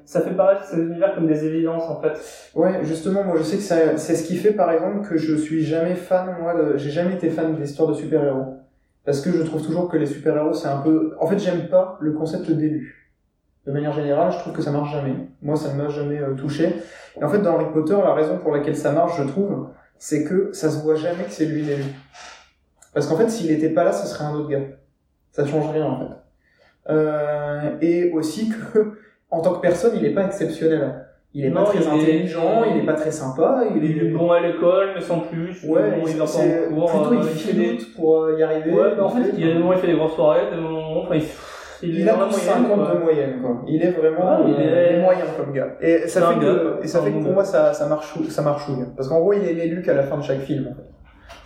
ça 0.06 0.22
fait 0.22 0.30
paraître 0.30 0.64
ces 0.64 0.78
univers 0.80 1.14
comme 1.14 1.26
des 1.26 1.44
évidences, 1.44 1.84
en 1.90 2.00
fait. 2.00 2.12
Ouais, 2.54 2.80
justement, 2.84 3.24
moi 3.24 3.34
je 3.36 3.42
sais 3.42 3.56
que 3.58 3.96
c'est 3.98 4.14
ce 4.14 4.24
qui 4.24 4.36
fait 4.36 4.52
par 4.52 4.70
exemple 4.72 5.06
que 5.06 5.18
je 5.18 5.34
suis 5.36 5.64
jamais 5.64 5.94
fan, 5.94 6.34
moi, 6.40 6.54
de- 6.54 6.76
j'ai 6.78 6.90
jamais 6.90 7.14
été 7.14 7.28
fan 7.28 7.54
de 7.54 7.60
l'histoire 7.60 7.88
de 7.90 7.94
super-héros. 7.94 8.54
Parce 9.04 9.20
que 9.20 9.30
je 9.30 9.42
trouve 9.42 9.62
toujours 9.62 9.88
que 9.88 9.96
les 9.96 10.06
super-héros 10.06 10.52
c'est 10.54 10.68
un 10.68 10.78
peu. 10.78 11.14
En 11.20 11.26
fait, 11.26 11.38
j'aime 11.38 11.68
pas 11.68 11.98
le 12.00 12.12
concept 12.12 12.50
d'élu. 12.50 13.12
De 13.66 13.72
manière 13.72 13.92
générale, 13.92 14.30
je 14.32 14.38
trouve 14.38 14.52
que 14.52 14.62
ça 14.62 14.70
marche 14.70 14.92
jamais. 14.92 15.14
Moi, 15.42 15.56
ça 15.56 15.72
ne 15.72 15.82
m'a 15.82 15.88
jamais 15.88 16.20
euh, 16.20 16.34
touché. 16.34 16.72
Et 17.20 17.24
en 17.24 17.28
fait, 17.28 17.38
dans 17.40 17.54
Harry 17.56 17.72
Potter, 17.72 17.96
la 17.96 18.14
raison 18.14 18.38
pour 18.38 18.52
laquelle 18.52 18.76
ça 18.76 18.92
marche, 18.92 19.18
je 19.18 19.24
trouve, 19.24 19.68
c'est 19.98 20.22
que 20.24 20.52
ça 20.52 20.70
se 20.70 20.80
voit 20.82 20.94
jamais 20.94 21.24
que 21.24 21.30
c'est 21.32 21.46
lui 21.46 21.62
l'élu. 21.62 21.82
Parce 22.94 23.06
qu'en 23.08 23.16
fait, 23.16 23.28
s'il 23.28 23.50
était 23.50 23.70
pas 23.70 23.82
là, 23.84 23.92
ce 23.92 24.06
serait 24.06 24.24
un 24.24 24.34
autre 24.34 24.48
gars. 24.48 24.60
Ça 25.32 25.44
change 25.44 25.68
rien, 25.70 25.84
en 25.84 25.98
fait. 25.98 26.14
Euh, 26.88 27.76
et 27.80 28.12
aussi 28.12 28.50
que, 28.50 28.98
en 29.30 29.40
tant 29.40 29.52
que 29.54 29.60
personne, 29.60 29.92
il 29.96 30.04
est 30.04 30.14
pas 30.14 30.24
exceptionnel. 30.26 31.02
Il 31.34 31.44
est 31.44 31.50
Non, 31.50 31.64
pas 31.64 31.70
très 31.70 31.78
il 31.80 31.82
est- 31.84 31.88
intelligent, 31.88 32.64
il 32.70 32.78
est 32.82 32.86
pas 32.86 32.94
très 32.94 33.10
sympa, 33.10 33.64
il 33.74 33.84
Il 33.84 33.98
est 33.98 34.06
est... 34.06 34.10
bon 34.10 34.30
à 34.30 34.40
l'école, 34.40 34.88
mais 34.94 35.00
sans 35.02 35.20
plus, 35.20 35.62
Ouais, 35.64 35.90
bon, 36.00 36.06
il 36.08 36.22
en 36.22 36.24
cours, 36.24 36.86
plutôt 36.88 37.12
euh, 37.12 37.18
il 37.22 37.28
fait 37.28 37.92
pour 37.94 38.22
euh, 38.24 38.38
y 38.38 38.42
arriver. 38.42 38.72
ouais, 38.72 38.92
mais 38.96 39.02
en 39.02 39.08
fait, 39.10 39.30
il 39.36 39.40
y 39.46 39.50
a 39.50 39.52
des 39.52 39.58
moments, 39.58 39.72
il 39.74 39.78
fait 39.78 39.88
des 39.88 39.94
grosses 39.96 40.14
soirées, 40.14 40.48
des 40.50 40.56
moments, 40.60 41.02
enfin, 41.02 41.16
il, 41.16 41.22
il, 41.82 41.94
il 42.00 42.06
est 42.06 42.10
a 42.10 42.14
dans 42.14 42.20
la 42.20 42.26
du 42.28 42.30
moyenne, 42.30 42.48
50 42.64 42.84
quoi. 42.86 42.94
de 42.94 42.98
moyenne, 43.00 43.38
quoi. 43.42 43.62
Il 43.68 43.82
est 43.82 43.90
vraiment, 43.90 44.46
il 44.46 44.54
est- 44.62 44.92
est 44.94 45.00
moyen 45.02 45.24
comme 45.36 45.52
gars. 45.52 45.76
Et 45.82 46.08
ça 46.08 46.22
fait 46.32 46.38
que, 46.40 46.78
et 46.82 46.86
ça 46.86 47.02
fait 47.02 47.10
que 47.10 47.22
pour 47.22 47.32
moi, 47.32 47.44
ça, 47.44 47.74
ça 47.74 47.86
marche, 47.86 48.14
ça 48.30 48.40
marchouille. 48.42 48.76
Parce 48.96 49.08
qu'en 49.10 49.20
gros, 49.20 49.34
il 49.34 49.44
est 49.46 49.52
l'élu 49.52 49.82
qu'à 49.82 49.92
la 49.92 50.04
fin 50.04 50.16
de 50.16 50.22
chaque 50.22 50.40
film, 50.40 50.68
en 50.70 50.74
fait. 50.74 50.88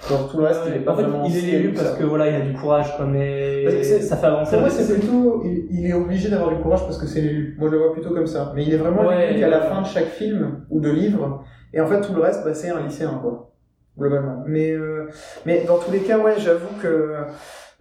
Genre, 0.08 0.30
tout 0.30 0.38
le 0.38 0.44
reste, 0.44 0.62
il 0.66 0.74
est 0.74 0.78
pas 0.80 0.92
en 0.92 0.96
fait, 0.96 1.02
vraiment 1.02 1.24
il 1.24 1.36
est 1.36 1.48
élu 1.52 1.72
parce 1.74 1.92
que 1.92 2.04
voilà, 2.04 2.28
il 2.28 2.34
a 2.34 2.40
du 2.40 2.52
courage, 2.54 2.96
quoi, 2.96 3.04
mais 3.06 3.82
c'est- 3.82 4.00
ça 4.00 4.16
fait 4.16 4.26
avancer. 4.26 4.52
Pour 4.52 4.60
moi, 4.60 4.70
c'est 4.70 4.98
plutôt, 4.98 5.42
il, 5.44 5.66
il 5.70 5.86
est 5.86 5.92
obligé 5.92 6.28
d'avoir 6.30 6.50
du 6.50 6.60
courage 6.62 6.84
parce 6.84 6.98
que 6.98 7.06
c'est 7.06 7.20
l'élu. 7.20 7.54
Moi, 7.58 7.68
je 7.68 7.74
le 7.74 7.78
vois 7.82 7.92
plutôt 7.92 8.10
comme 8.14 8.26
ça. 8.26 8.52
Mais 8.54 8.64
il 8.64 8.72
est 8.72 8.78
vraiment 8.78 9.06
Ouais, 9.06 9.28
l'élu 9.28 9.40
qu'à 9.40 9.48
la 9.48 9.60
fin 9.60 9.82
de 9.82 9.86
chaque 9.86 10.08
film 10.08 10.64
ou 10.70 10.80
de 10.80 10.90
livre. 10.90 11.44
Et 11.72 11.80
en 11.80 11.86
fait, 11.86 12.00
tout 12.00 12.14
le 12.14 12.20
reste, 12.22 12.44
bah, 12.44 12.54
c'est 12.54 12.70
un 12.70 12.80
lycéen, 12.80 13.18
quoi. 13.22 13.52
Globalement. 13.98 14.42
Mais, 14.46 14.70
euh, 14.72 15.08
mais 15.44 15.64
dans 15.66 15.76
tous 15.78 15.90
les 15.92 16.00
cas, 16.00 16.18
ouais, 16.18 16.34
j'avoue 16.38 16.74
que, 16.80 17.14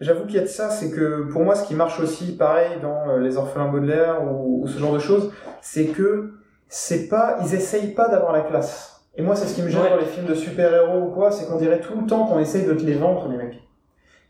j'avoue 0.02 0.26
qu'il 0.26 0.36
y 0.36 0.40
a 0.40 0.44
de 0.44 0.48
ça, 0.48 0.70
c'est 0.70 0.92
que 0.92 1.24
pour 1.32 1.42
moi, 1.44 1.56
ce 1.56 1.66
qui 1.68 1.74
marche 1.76 2.00
aussi, 2.02 2.36
pareil, 2.36 2.72
dans 2.82 3.10
euh, 3.10 3.20
Les 3.20 3.38
Orphelins 3.38 3.70
Baudelaire 3.72 4.18
ou, 4.30 4.64
ou 4.64 4.68
ce 4.68 4.78
genre 4.78 4.94
de 4.94 5.00
choses, 5.00 5.32
c'est 5.62 5.86
que 5.86 6.34
c'est 6.68 7.08
pas, 7.08 7.38
ils 7.44 7.56
essayent 7.56 7.94
pas 7.94 8.10
d'avoir 8.10 8.34
la 8.34 8.42
classe. 8.42 8.99
Et 9.20 9.22
moi, 9.22 9.36
c'est 9.36 9.48
ce 9.48 9.56
qui 9.56 9.62
me 9.62 9.68
gêne 9.68 9.82
Ouais. 9.82 9.90
dans 9.90 9.98
les 9.98 10.06
films 10.06 10.28
de 10.28 10.34
super-héros 10.34 11.02
ou 11.02 11.12
quoi, 11.12 11.30
c'est 11.30 11.46
qu'on 11.46 11.58
dirait 11.58 11.82
tout 11.82 12.00
le 12.00 12.08
temps 12.08 12.26
qu'on 12.26 12.40
essaye 12.40 12.66
de 12.66 12.74
te 12.74 12.84
les 12.84 12.94
vendre, 12.94 13.28
les 13.30 13.36
mecs. 13.36 13.60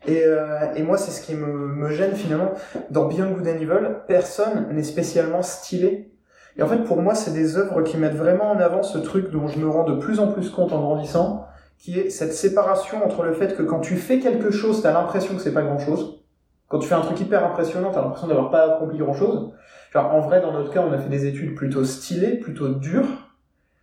Et, 0.08 0.24
euh, 0.24 0.74
et 0.74 0.82
moi, 0.82 0.96
c'est 0.98 1.12
ce 1.12 1.24
qui 1.24 1.32
me, 1.36 1.46
me 1.46 1.90
gêne 1.90 2.16
finalement. 2.16 2.50
Dans 2.90 3.04
Beyond 3.06 3.30
Good 3.30 3.46
and 3.46 3.60
Evil, 3.60 3.88
personne 4.08 4.66
n'est 4.72 4.82
spécialement 4.82 5.42
stylé. 5.42 6.10
Et 6.56 6.62
en 6.64 6.66
fait, 6.66 6.78
pour 6.78 7.00
moi, 7.00 7.14
c'est 7.14 7.32
des 7.32 7.56
œuvres 7.56 7.82
qui 7.82 7.98
mettent 7.98 8.16
vraiment 8.16 8.50
en 8.50 8.58
avant 8.58 8.82
ce 8.82 8.98
truc 8.98 9.30
dont 9.30 9.46
je 9.46 9.60
me 9.60 9.68
rends 9.68 9.84
de 9.84 9.94
plus 9.94 10.18
en 10.18 10.26
plus 10.26 10.50
compte 10.50 10.72
en 10.72 10.80
grandissant, 10.80 11.46
qui 11.78 12.00
est 12.00 12.10
cette 12.10 12.32
séparation 12.32 13.04
entre 13.04 13.22
le 13.22 13.32
fait 13.32 13.56
que 13.56 13.62
quand 13.62 13.78
tu 13.78 13.94
fais 13.94 14.18
quelque 14.18 14.50
chose, 14.50 14.82
t'as 14.82 14.92
l'impression 14.92 15.36
que 15.36 15.40
c'est 15.40 15.54
pas 15.54 15.62
grand 15.62 15.78
chose. 15.78 16.24
Quand 16.68 16.80
tu 16.80 16.88
fais 16.88 16.96
un 16.96 17.00
truc 17.02 17.20
hyper 17.20 17.44
impressionnant, 17.44 17.92
t'as 17.92 18.02
l'impression 18.02 18.26
d'avoir 18.26 18.50
pas 18.50 18.74
accompli 18.74 18.98
grand 18.98 19.14
chose. 19.14 19.52
Genre, 19.92 20.12
en 20.12 20.20
vrai, 20.20 20.40
dans 20.40 20.52
notre 20.52 20.72
cas, 20.72 20.82
on 20.84 20.92
a 20.92 20.98
fait 20.98 21.08
des 21.08 21.26
études 21.26 21.54
plutôt 21.54 21.84
stylées, 21.84 22.38
plutôt 22.38 22.68
dures. 22.68 23.06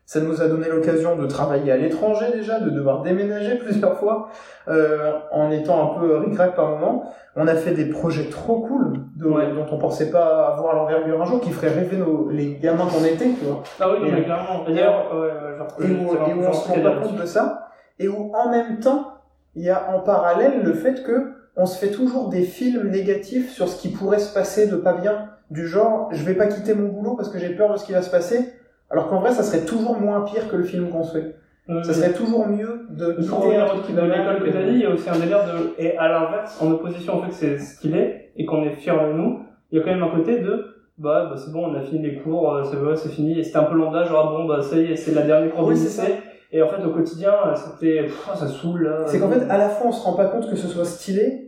Ça 0.08 0.22
nous 0.22 0.42
a 0.42 0.48
donné 0.48 0.70
l'occasion 0.70 1.18
de 1.18 1.28
travailler 1.28 1.70
à 1.70 1.76
l'étranger 1.76 2.28
déjà, 2.34 2.62
de 2.62 2.70
devoir 2.70 3.02
déménager 3.02 3.56
plusieurs 3.64 4.00
fois, 4.00 4.30
euh, 4.70 5.12
en 5.34 5.52
étant 5.52 5.92
un 5.98 6.00
peu 6.00 6.16
ric-rac 6.20 6.56
par 6.56 6.70
moment. 6.70 7.12
On 7.36 7.46
a 7.46 7.56
fait 7.56 7.72
des 7.74 7.86
projets 7.90 8.30
trop 8.30 8.62
cool, 8.62 9.02
de- 9.18 9.26
Ouais. 9.28 9.52
dont 9.54 9.66
on 9.70 9.78
pensait 9.78 10.10
pas 10.10 10.48
avoir 10.54 10.74
l'envergure 10.76 11.22
un 11.22 11.26
jour, 11.26 11.42
qui 11.42 11.52
feraient 11.52 11.74
rêver 11.74 11.98
nos, 11.98 12.30
les 12.30 12.56
gamins 12.56 12.86
qu'on 12.88 13.04
était, 13.04 13.28
tu 13.38 13.44
vois. 13.46 13.62
Ah 13.82 13.90
oui, 13.92 14.08
Et- 14.08 14.12
mais 14.14 14.24
clairement. 14.24 14.64
D'ailleurs, 14.66 15.14
ouais, 15.14 15.58
genre, 15.58 15.68
Et 15.82 15.84
où, 15.84 16.14
et 16.30 16.34
où 16.34 16.48
on 16.48 16.54
se 16.54 16.68
rend 16.70 16.80
pas 16.82 17.02
compte 17.02 17.18
de 17.20 17.26
ça, 17.26 17.68
et 18.00 18.08
où 18.08 18.32
en 18.34 18.50
même 18.50 18.80
temps, 18.80 19.12
il 19.56 19.64
y 19.64 19.70
a 19.70 19.90
en 19.94 20.00
parallèle 20.00 20.62
le 20.64 20.72
fait 20.74 21.04
que 21.04 21.34
on 21.58 21.66
se 21.66 21.78
fait 21.78 21.92
toujours 21.92 22.30
des 22.30 22.44
films 22.44 22.88
négatifs 22.92 23.52
sur 23.52 23.68
ce 23.68 23.82
qui 23.82 23.90
pourrait 23.90 24.20
se 24.20 24.34
passer 24.34 24.68
de 24.68 24.78
pas 24.78 24.94
bien, 24.94 25.32
du 25.52 25.68
genre 25.68 26.08
je 26.14 26.24
vais 26.24 26.36
pas 26.36 26.48
quitter 26.48 26.74
mon 26.76 26.88
boulot 26.88 27.16
parce 27.16 27.28
que 27.30 27.40
j'ai 27.40 27.50
peur 27.50 27.74
de 27.74 27.78
ce 27.78 27.84
qui 27.86 27.92
va 27.92 28.02
se 28.04 28.10
passer, 28.12 28.54
alors 28.90 29.08
qu'en 29.10 29.20
vrai 29.20 29.32
ça 29.32 29.44
serait 29.44 29.66
toujours 29.66 30.00
moins 30.00 30.22
pire 30.22 30.50
que 30.50 30.56
le 30.56 30.64
film 30.64 30.90
qu'on 30.90 31.04
se 31.04 31.18
fait. 31.18 31.36
Ça 31.84 31.94
serait 31.94 32.14
toujours 32.14 32.48
mieux 32.48 32.88
de 32.90 33.14
quitter 33.14 33.58
un 33.58 33.66
truc 33.66 33.86
qui 33.86 33.92
va 33.92 34.08
l'école 34.08 34.42
que 34.42 34.50
t'as 34.52 34.64
dit, 34.64 34.72
il 34.72 34.80
y 34.80 34.86
a 34.86 34.90
aussi 34.90 35.10
un 35.10 35.20
délire 35.20 35.44
de, 35.46 35.74
et 35.78 35.98
à 35.98 36.08
l'inverse, 36.08 36.58
en 36.62 36.72
opposition 36.72 37.20
au 37.20 37.24
fait 37.24 37.30
que 37.30 37.36
c'est 37.36 37.58
ce 37.60 37.80
qu'il 37.80 37.96
est, 37.96 38.32
et 38.38 38.46
qu'on 38.46 38.64
est 38.64 38.72
fier 38.72 38.96
de 39.06 39.12
nous, 39.12 39.40
il 39.72 39.78
y 39.78 39.82
a 39.82 39.84
quand 39.84 39.92
même 39.92 40.04
un 40.04 40.16
côté 40.16 40.40
de, 40.40 40.78
bah, 40.98 41.28
bah 41.30 41.36
c'est 41.36 41.52
bon, 41.52 41.68
on 41.68 41.76
a 41.76 41.82
fini 41.82 42.02
les 42.02 42.16
cours, 42.20 42.54
euh, 42.54 42.64
c'est 42.64 42.78
vrai, 42.78 42.96
c'est 42.96 43.10
fini, 43.10 43.38
et 43.38 43.44
c'était 43.44 43.58
un 43.58 43.66
peu 43.66 43.76
lambda, 43.76 44.06
genre, 44.06 44.30
ah 44.30 44.38
bon, 44.38 44.46
bah, 44.46 44.62
ça 44.62 44.78
y 44.78 44.94
est, 44.94 44.96
c'est 44.96 45.14
la 45.14 45.24
dernière 45.24 45.54
cour 45.54 45.68
Oui, 45.68 45.74
du 45.76 45.82
c'est 45.82 45.90
ça. 45.90 46.04
lycée, 46.04 46.20
et 46.54 46.62
en 46.62 46.70
fait, 46.70 46.82
au 46.86 46.92
quotidien, 46.92 47.34
c'était, 47.56 48.08
ça 48.34 48.48
saoule, 48.48 48.84
là. 48.84 49.04
C'est 49.06 49.20
qu'en 49.20 49.30
fait, 49.30 49.44
à 49.50 49.58
la 49.58 49.68
fois, 49.68 49.88
on 49.88 49.92
se 49.92 50.02
rend 50.06 50.14
pas 50.14 50.28
compte 50.28 50.50
que 50.50 50.56
ce 50.56 50.70
soit 50.70 50.86
stylé, 50.86 51.47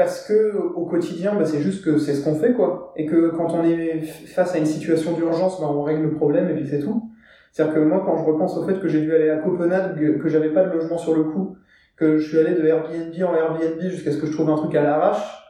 parce 0.00 0.26
que 0.26 0.56
au 0.56 0.86
quotidien, 0.86 1.34
bah, 1.34 1.44
c'est 1.44 1.60
juste 1.60 1.84
que 1.84 1.98
c'est 1.98 2.14
ce 2.14 2.24
qu'on 2.24 2.34
fait, 2.34 2.54
quoi. 2.54 2.94
Et 2.96 3.04
que 3.04 3.28
quand 3.36 3.52
on 3.52 3.62
est 3.64 3.98
face 4.00 4.54
à 4.54 4.58
une 4.58 4.64
situation 4.64 5.12
d'urgence, 5.12 5.60
bah, 5.60 5.66
on 5.68 5.82
règle 5.82 6.04
le 6.04 6.12
problème 6.14 6.48
et 6.48 6.54
puis 6.54 6.66
c'est 6.66 6.78
tout. 6.80 7.10
C'est-à-dire 7.52 7.74
que 7.74 7.80
moi, 7.80 8.02
quand 8.06 8.16
je 8.16 8.24
repense 8.24 8.56
au 8.56 8.64
fait 8.64 8.80
que 8.80 8.88
j'ai 8.88 9.02
dû 9.02 9.14
aller 9.14 9.28
à 9.28 9.36
Copenhague, 9.36 10.18
que 10.18 10.28
j'avais 10.30 10.48
pas 10.48 10.64
de 10.64 10.72
logement 10.72 10.96
sur 10.96 11.14
le 11.14 11.24
coup, 11.24 11.58
que 11.98 12.16
je 12.16 12.26
suis 12.26 12.38
allé 12.38 12.54
de 12.54 12.66
Airbnb 12.66 13.12
en 13.28 13.34
Airbnb 13.34 13.78
jusqu'à 13.90 14.10
ce 14.12 14.16
que 14.16 14.26
je 14.26 14.32
trouve 14.32 14.48
un 14.48 14.56
truc 14.56 14.74
à 14.74 14.82
l'arrache, 14.82 15.44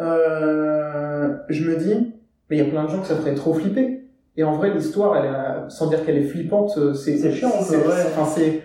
euh, 0.00 1.36
je 1.50 1.70
me 1.70 1.76
dis, 1.76 2.14
mais 2.48 2.56
il 2.56 2.64
y 2.64 2.66
a 2.66 2.70
plein 2.70 2.84
de 2.84 2.88
gens 2.88 3.02
que 3.02 3.06
ça 3.06 3.16
ferait 3.16 3.34
trop 3.34 3.52
flipper. 3.52 4.08
Et 4.38 4.44
en 4.44 4.52
vrai, 4.56 4.70
l'histoire, 4.70 5.14
elle 5.18 5.70
sans 5.70 5.88
dire 5.88 6.06
qu'elle 6.06 6.16
est 6.16 6.24
flippante, 6.24 6.70
c'est 6.94 7.18
C'est 7.18 7.32
chiant, 7.32 7.50
c'est- 7.60 7.76
enfin, 7.76 8.24
c'est 8.24 8.62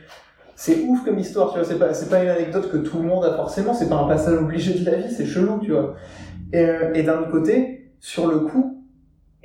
c'est 0.55 0.83
ouf 0.87 1.03
comme 1.03 1.19
histoire, 1.19 1.51
tu 1.51 1.59
vois. 1.59 1.67
C'est 1.67 1.77
pas 1.79 1.93
c'est 1.93 2.09
pas 2.09 2.23
une 2.23 2.29
anecdote 2.29 2.71
que 2.71 2.77
tout 2.77 2.97
le 2.97 3.03
monde 3.03 3.25
a 3.25 3.33
forcément. 3.35 3.73
C'est 3.73 3.89
pas 3.89 3.95
un 3.97 4.07
passage 4.07 4.37
obligé 4.39 4.73
de 4.79 4.89
la 4.89 4.97
vie. 4.97 5.11
C'est 5.13 5.25
chelou, 5.25 5.59
tu 5.61 5.71
vois. 5.71 5.95
Et, 6.53 6.59
euh, 6.65 6.93
et 6.93 7.03
d'un 7.03 7.19
autre 7.19 7.31
côté, 7.31 7.91
sur 7.99 8.27
le 8.27 8.39
coup, 8.39 8.71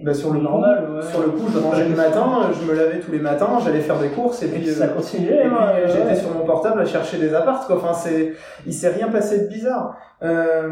bah 0.03 0.15
sur 0.15 0.33
le 0.33 0.41
Normal, 0.41 0.87
coup, 0.87 0.95
ouais. 0.97 1.03
sur 1.03 1.21
le 1.21 1.29
coup, 1.29 1.47
je 1.53 1.59
rangeais 1.59 1.89
le 1.89 1.95
matin, 1.95 2.51
je 2.59 2.67
me 2.71 2.75
lavais 2.75 3.01
tous 3.01 3.11
les 3.13 3.19
matins, 3.19 3.59
j'allais 3.63 3.81
faire 3.81 3.99
des 3.99 4.09
courses 4.09 4.43
et 4.43 4.47
Et 4.47 4.49
puis. 4.49 4.69
euh, 4.69 4.73
ça 4.73 4.89
continuait, 4.89 5.43
et 5.43 5.45
hein, 5.45 5.73
ouais. 5.75 5.89
j'étais 5.89 6.15
sur 6.15 6.33
mon 6.35 6.45
portable 6.47 6.81
à 6.81 6.85
chercher 6.87 7.19
des 7.19 7.35
apparts, 7.35 7.67
quoi. 7.67 7.77
Enfin, 7.77 7.93
c'est, 7.93 8.33
il 8.67 8.73
s'est 8.73 8.89
rien 8.89 9.09
passé 9.09 9.41
de 9.41 9.47
bizarre. 9.49 9.97
Euh, 10.23 10.69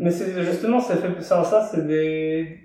Mais 0.00 0.10
c'est, 0.10 0.42
justement, 0.44 0.80
ça 0.80 0.94
fait, 0.96 1.08
ça, 1.22 1.44
ça, 1.44 1.68
c'est 1.70 1.86
des, 1.86 2.58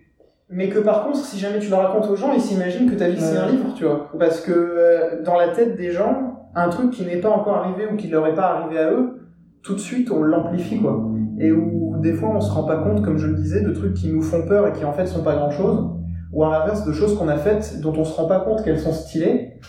mais 0.49 0.69
que 0.69 0.79
par 0.79 1.03
contre, 1.05 1.17
si 1.17 1.39
jamais 1.39 1.59
tu 1.59 1.69
le 1.69 1.75
racontes 1.75 2.07
aux 2.09 2.15
gens, 2.15 2.31
ils 2.33 2.41
s'imaginent 2.41 2.89
que 2.89 2.95
ta 2.95 3.07
vie 3.09 3.19
c'est 3.19 3.37
un 3.37 3.47
livre, 3.47 3.73
tu 3.75 3.83
vois. 3.85 4.09
Parce 4.19 4.39
que 4.41 4.51
euh, 4.53 5.21
dans 5.23 5.35
la 5.37 5.49
tête 5.49 5.75
des 5.75 5.91
gens, 5.91 6.34
un 6.55 6.69
truc 6.69 6.91
qui 6.91 7.05
n'est 7.05 7.19
pas 7.19 7.29
encore 7.29 7.57
arrivé 7.57 7.87
ou 7.91 7.95
qui 7.95 8.07
leur 8.07 8.25
est 8.27 8.33
pas 8.33 8.55
arrivé 8.55 8.79
à 8.79 8.91
eux, 8.91 9.29
tout 9.61 9.73
de 9.73 9.79
suite 9.79 10.09
on 10.11 10.23
l'amplifie, 10.23 10.79
quoi. 10.79 11.11
Et 11.37 11.51
où 11.51 11.97
des 11.99 12.13
fois 12.13 12.29
on 12.29 12.39
se 12.39 12.51
rend 12.51 12.63
pas 12.63 12.77
compte, 12.77 13.03
comme 13.03 13.17
je 13.17 13.27
le 13.27 13.35
disais, 13.35 13.61
de 13.61 13.71
trucs 13.71 13.93
qui 13.93 14.11
nous 14.11 14.21
font 14.21 14.47
peur 14.47 14.67
et 14.67 14.71
qui 14.71 14.85
en 14.85 14.93
fait 14.93 15.05
sont 15.05 15.23
pas 15.23 15.35
grand 15.35 15.51
chose, 15.51 15.89
ou 16.31 16.43
à 16.43 16.49
l'inverse 16.49 16.85
de 16.85 16.93
choses 16.93 17.17
qu'on 17.17 17.27
a 17.27 17.37
faites 17.37 17.81
dont 17.81 17.93
on 17.97 18.05
se 18.05 18.13
rend 18.15 18.27
pas 18.27 18.39
compte 18.39 18.63
qu'elles 18.63 18.79
sont 18.79 18.93
stylées, 18.93 19.59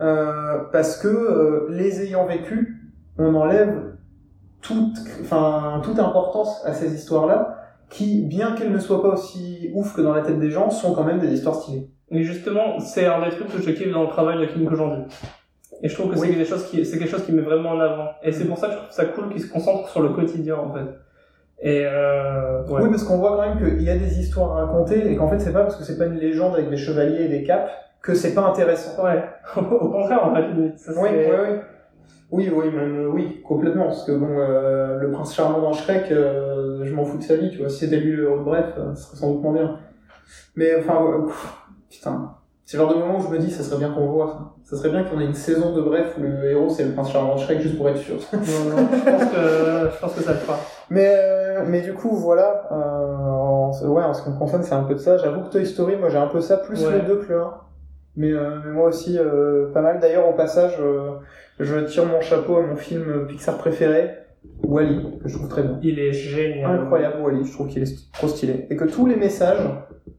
euh, 0.00 0.58
parce 0.72 0.98
que 0.98 1.08
euh, 1.08 1.66
les 1.70 2.02
ayant 2.02 2.26
vécues, 2.26 2.92
on 3.18 3.34
enlève 3.34 3.96
toute, 4.60 4.98
importance 5.98 6.62
à 6.66 6.72
ces 6.72 6.94
histoires-là, 6.94 7.56
qui, 7.88 8.26
bien 8.26 8.52
qu'elles 8.52 8.72
ne 8.72 8.78
soient 8.78 9.00
pas 9.00 9.10
aussi 9.10 9.70
ouf 9.74 9.94
que 9.94 10.00
dans 10.00 10.12
la 10.12 10.22
tête 10.22 10.40
des 10.40 10.50
gens, 10.50 10.70
sont 10.70 10.92
quand 10.92 11.04
même 11.04 11.20
des 11.20 11.32
histoires 11.32 11.54
stylées. 11.54 11.88
Mais 12.10 12.22
justement, 12.24 12.78
c'est 12.80 13.06
un 13.06 13.22
des 13.22 13.30
trucs 13.30 13.48
que 13.48 13.62
je 13.62 13.70
kiffe 13.70 13.92
dans 13.92 14.02
le 14.02 14.08
travail 14.08 14.40
de 14.40 14.46
Kim 14.46 14.68
Kojandi. 14.68 15.02
Et 15.82 15.88
je 15.88 15.94
trouve 15.94 16.12
que 16.12 16.18
Oui. 16.18 16.28
c'est 16.28 16.34
quelque 16.34 16.48
chose 16.48 16.66
qui, 16.70 16.84
c'est 16.84 16.98
quelque 16.98 17.10
chose 17.10 17.24
qui 17.24 17.32
met 17.32 17.42
vraiment 17.42 17.70
en 17.70 17.80
avant. 17.80 18.08
Et 18.22 18.32
c'est 18.32 18.44
pour 18.46 18.58
ça 18.58 18.68
que 18.68 18.72
je 18.72 18.78
trouve 18.78 18.90
ça 18.92 19.04
cool 19.06 19.28
qu'il 19.30 19.40
se 19.42 19.50
concentre 19.52 19.88
sur 19.88 20.00
le 20.02 20.10
quotidien, 20.10 20.56
en 20.56 20.72
fait. 20.72 20.86
Et 21.60 21.82
euh, 21.86 22.62
ouais. 22.66 22.82
Oui, 22.82 22.90
parce 22.90 23.04
qu'on 23.04 23.18
voit 23.18 23.36
quand 23.36 23.48
même 23.54 23.58
qu'il 23.58 23.82
y 23.82 23.90
a 23.90 23.96
des 23.96 24.18
histoires 24.20 24.56
à 24.56 24.66
raconter, 24.66 25.10
et 25.10 25.16
qu'en 25.16 25.28
fait, 25.28 25.38
c'est 25.38 25.52
pas 25.52 25.62
parce 25.62 25.76
que 25.76 25.84
c'est 25.84 25.98
pas 25.98 26.06
une 26.06 26.18
légende 26.18 26.54
avec 26.54 26.70
des 26.70 26.76
chevaliers 26.76 27.24
et 27.24 27.28
des 27.28 27.44
capes 27.44 27.70
que 28.02 28.14
c'est 28.14 28.34
pas 28.34 28.42
intéressant. 28.42 29.02
Ouais. 29.04 29.22
Au 29.56 29.88
contraire, 29.90 30.24
en 30.26 30.34
fait. 30.34 30.76
Ça, 30.76 30.92
Oui, 31.00 31.08
oui, 31.12 31.24
oui. 31.30 31.58
Oui, 32.32 32.50
oui, 32.52 32.70
même, 32.70 33.04
euh, 33.04 33.08
oui, 33.08 33.40
complètement. 33.42 33.84
Parce 33.84 34.04
que 34.04 34.12
bon, 34.12 34.28
euh, 34.38 34.98
le 34.98 35.10
prince 35.12 35.34
charmant 35.34 35.60
dans 35.60 35.72
Shrek, 35.72 36.10
euh, 36.10 36.84
je 36.84 36.92
m'en 36.92 37.04
fous 37.04 37.18
de 37.18 37.22
sa 37.22 37.36
vie, 37.36 37.50
tu 37.50 37.58
vois. 37.58 37.68
Si 37.68 37.78
c'était 37.80 37.98
lui 37.98 38.12
le 38.12 38.24
de 38.24 38.42
Bref, 38.44 38.66
euh, 38.78 38.94
ce 38.94 39.02
serait 39.06 39.16
sans 39.16 39.32
doute 39.32 39.42
moins 39.42 39.52
bien. 39.52 39.78
Mais 40.56 40.74
enfin, 40.76 41.04
euh, 41.04 41.26
pff, 41.26 41.56
putain. 41.88 42.34
C'est 42.68 42.76
le 42.76 42.82
genre 42.82 42.92
de 42.94 42.98
moment 42.98 43.18
où 43.18 43.22
je 43.22 43.28
me 43.28 43.38
dis, 43.38 43.50
ça 43.52 43.62
serait 43.62 43.78
bien 43.78 43.92
qu'on 43.92 44.06
voit 44.08 44.26
ça. 44.26 44.40
Ça 44.64 44.76
serait 44.82 44.90
bien 44.90 45.04
qu'on 45.04 45.20
ait 45.20 45.24
une 45.24 45.34
saison 45.34 45.72
de 45.72 45.80
bref 45.80 46.16
où 46.18 46.22
le 46.22 46.50
héros 46.50 46.68
c'est 46.68 46.82
le 46.84 46.90
prince 46.94 47.12
charmant 47.12 47.36
de 47.36 47.40
Shrek 47.40 47.60
juste 47.60 47.76
pour 47.76 47.88
être 47.88 47.96
sûr. 47.98 48.16
Non, 48.32 48.40
non, 48.40 48.88
je 48.92 49.08
pense 49.08 49.24
que, 49.30 49.90
je 49.94 50.00
pense 50.00 50.14
que 50.14 50.22
ça 50.22 50.32
le 50.32 50.38
fera. 50.38 50.58
Mais, 50.90 51.14
euh, 51.16 51.62
mais 51.64 51.80
du 51.80 51.94
coup, 51.94 52.10
voilà, 52.16 52.66
euh, 52.72 52.76
en, 53.28 53.70
ouais, 53.70 54.02
en 54.02 54.12
ce 54.12 54.22
qui 54.24 54.30
me 54.30 54.36
concerne, 54.38 54.64
c'est 54.64 54.74
un 54.74 54.82
peu 54.82 54.94
de 54.94 54.98
ça. 54.98 55.16
J'avoue 55.16 55.42
que 55.42 55.50
Toy 55.50 55.64
Story, 55.64 55.94
moi 55.96 56.08
j'ai 56.08 56.18
un 56.18 56.26
peu 56.26 56.40
ça, 56.40 56.56
plus 56.56 56.84
Ouais. 56.84 56.94
le 56.94 57.02
2 57.02 57.16
que 57.20 57.32
le 57.32 57.40
1. 57.40 57.54
Mais, 58.16 58.32
euh, 58.32 58.58
mais 58.64 58.72
moi 58.72 58.88
aussi, 58.88 59.16
euh, 59.16 59.70
pas 59.72 59.80
mal. 59.82 60.00
D'ailleurs, 60.00 60.28
au 60.28 60.32
passage, 60.32 60.76
euh, 60.80 61.10
je 61.60 61.76
tire 61.80 62.04
mon 62.06 62.20
chapeau 62.20 62.56
à 62.56 62.62
mon 62.62 62.74
film 62.76 63.26
Pixar 63.28 63.58
préféré, 63.58 64.10
Wally, 64.62 65.18
que 65.22 65.28
je 65.28 65.36
trouve 65.36 65.48
très 65.48 65.62
bien. 65.62 65.78
Il 65.82 65.98
est 65.98 66.12
génial. 66.12 66.80
Incroyable 66.80 67.20
Wally, 67.22 67.44
je 67.44 67.52
trouve 67.52 67.68
qu'il 67.68 67.82
est 67.82 68.12
trop 68.12 68.28
stylé. 68.28 68.66
Et 68.70 68.76
que 68.76 68.84
tous 68.84 69.06
les 69.06 69.16
messages 69.16 69.58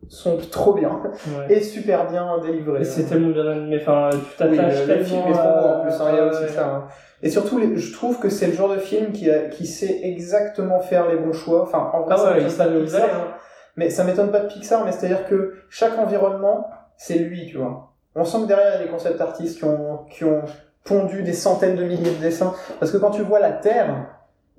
sont 0.08 0.38
trop 0.52 0.74
bien 0.74 1.02
Ouais. 1.38 1.54
et 1.58 1.62
super 1.62 2.10
bien 2.10 2.38
délivrés. 2.40 2.84
C'est 2.86 3.04
tellement 3.04 3.30
bien 3.30 3.46
animé. 3.48 3.78
Enfin, 3.82 4.10
tu 4.12 4.18
Oui, 4.18 4.24
t'attaches 4.38 4.88
le, 4.88 4.96
le 4.96 5.04
film 5.04 5.22
est 5.28 5.34
trop 5.34 5.42
beau 5.62 5.68
en 5.68 5.82
plus, 5.82 5.94
hein, 5.94 6.06
il 6.12 6.16
y 6.16 6.20
a 6.20 6.26
aussi 6.28 6.44
ouais. 6.44 6.48
ça. 6.50 6.68
hein. 6.76 6.88
Et 7.22 7.30
surtout, 7.30 7.58
les- 7.58 7.76
je 7.76 7.94
trouve 7.94 8.20
que 8.20 8.30
c'est 8.30 8.48
le 8.48 8.54
genre 8.54 8.70
de 8.70 8.78
film 8.78 9.12
qui, 9.12 9.30
a, 9.30 9.50
qui 9.50 9.66
sait 9.66 10.00
exactement 10.04 10.80
faire 10.80 11.10
les 11.10 11.18
bons 11.18 11.34
choix. 11.34 11.64
Enfin, 11.64 11.90
en 11.94 12.02
vrai, 12.04 12.14
Ah 12.14 12.18
ça 12.18 12.32
ouais, 12.32 12.36
m'étonne 12.44 12.58
pas 12.58 12.68
de 12.70 12.80
Pixar, 12.84 13.04
aller, 13.04 13.12
hein. 13.14 13.28
mais 13.76 13.90
ça 13.90 14.04
m'étonne 14.04 14.32
pas 14.32 14.40
de 14.42 14.48
Pixar, 14.48 14.86
mais 14.86 14.92
c'est-à-dire 14.92 15.26
que 15.26 15.56
chaque 15.70 15.98
environnement, 15.98 16.68
c'est 16.96 17.18
lui, 17.18 17.48
tu 17.48 17.58
vois. 17.58 17.92
On 18.16 18.24
sent 18.24 18.38
que 18.44 18.48
derrière, 18.48 18.76
il 18.76 18.80
y 18.80 18.82
a 18.84 18.86
des 18.86 18.92
concept 18.92 19.20
artistes 19.20 19.58
qui 19.58 19.66
ont, 19.66 20.06
qui 20.10 20.24
ont 20.24 20.44
pondu 20.86 21.22
des 21.24 21.34
centaines 21.34 21.76
de 21.76 21.84
milliers 21.84 22.12
de 22.16 22.22
dessins. 22.22 22.54
Parce 22.80 22.92
que 22.92 22.98
quand 22.98 23.12
tu 23.12 23.24
vois 23.24 23.40
la 23.40 23.52
Terre, 23.52 24.08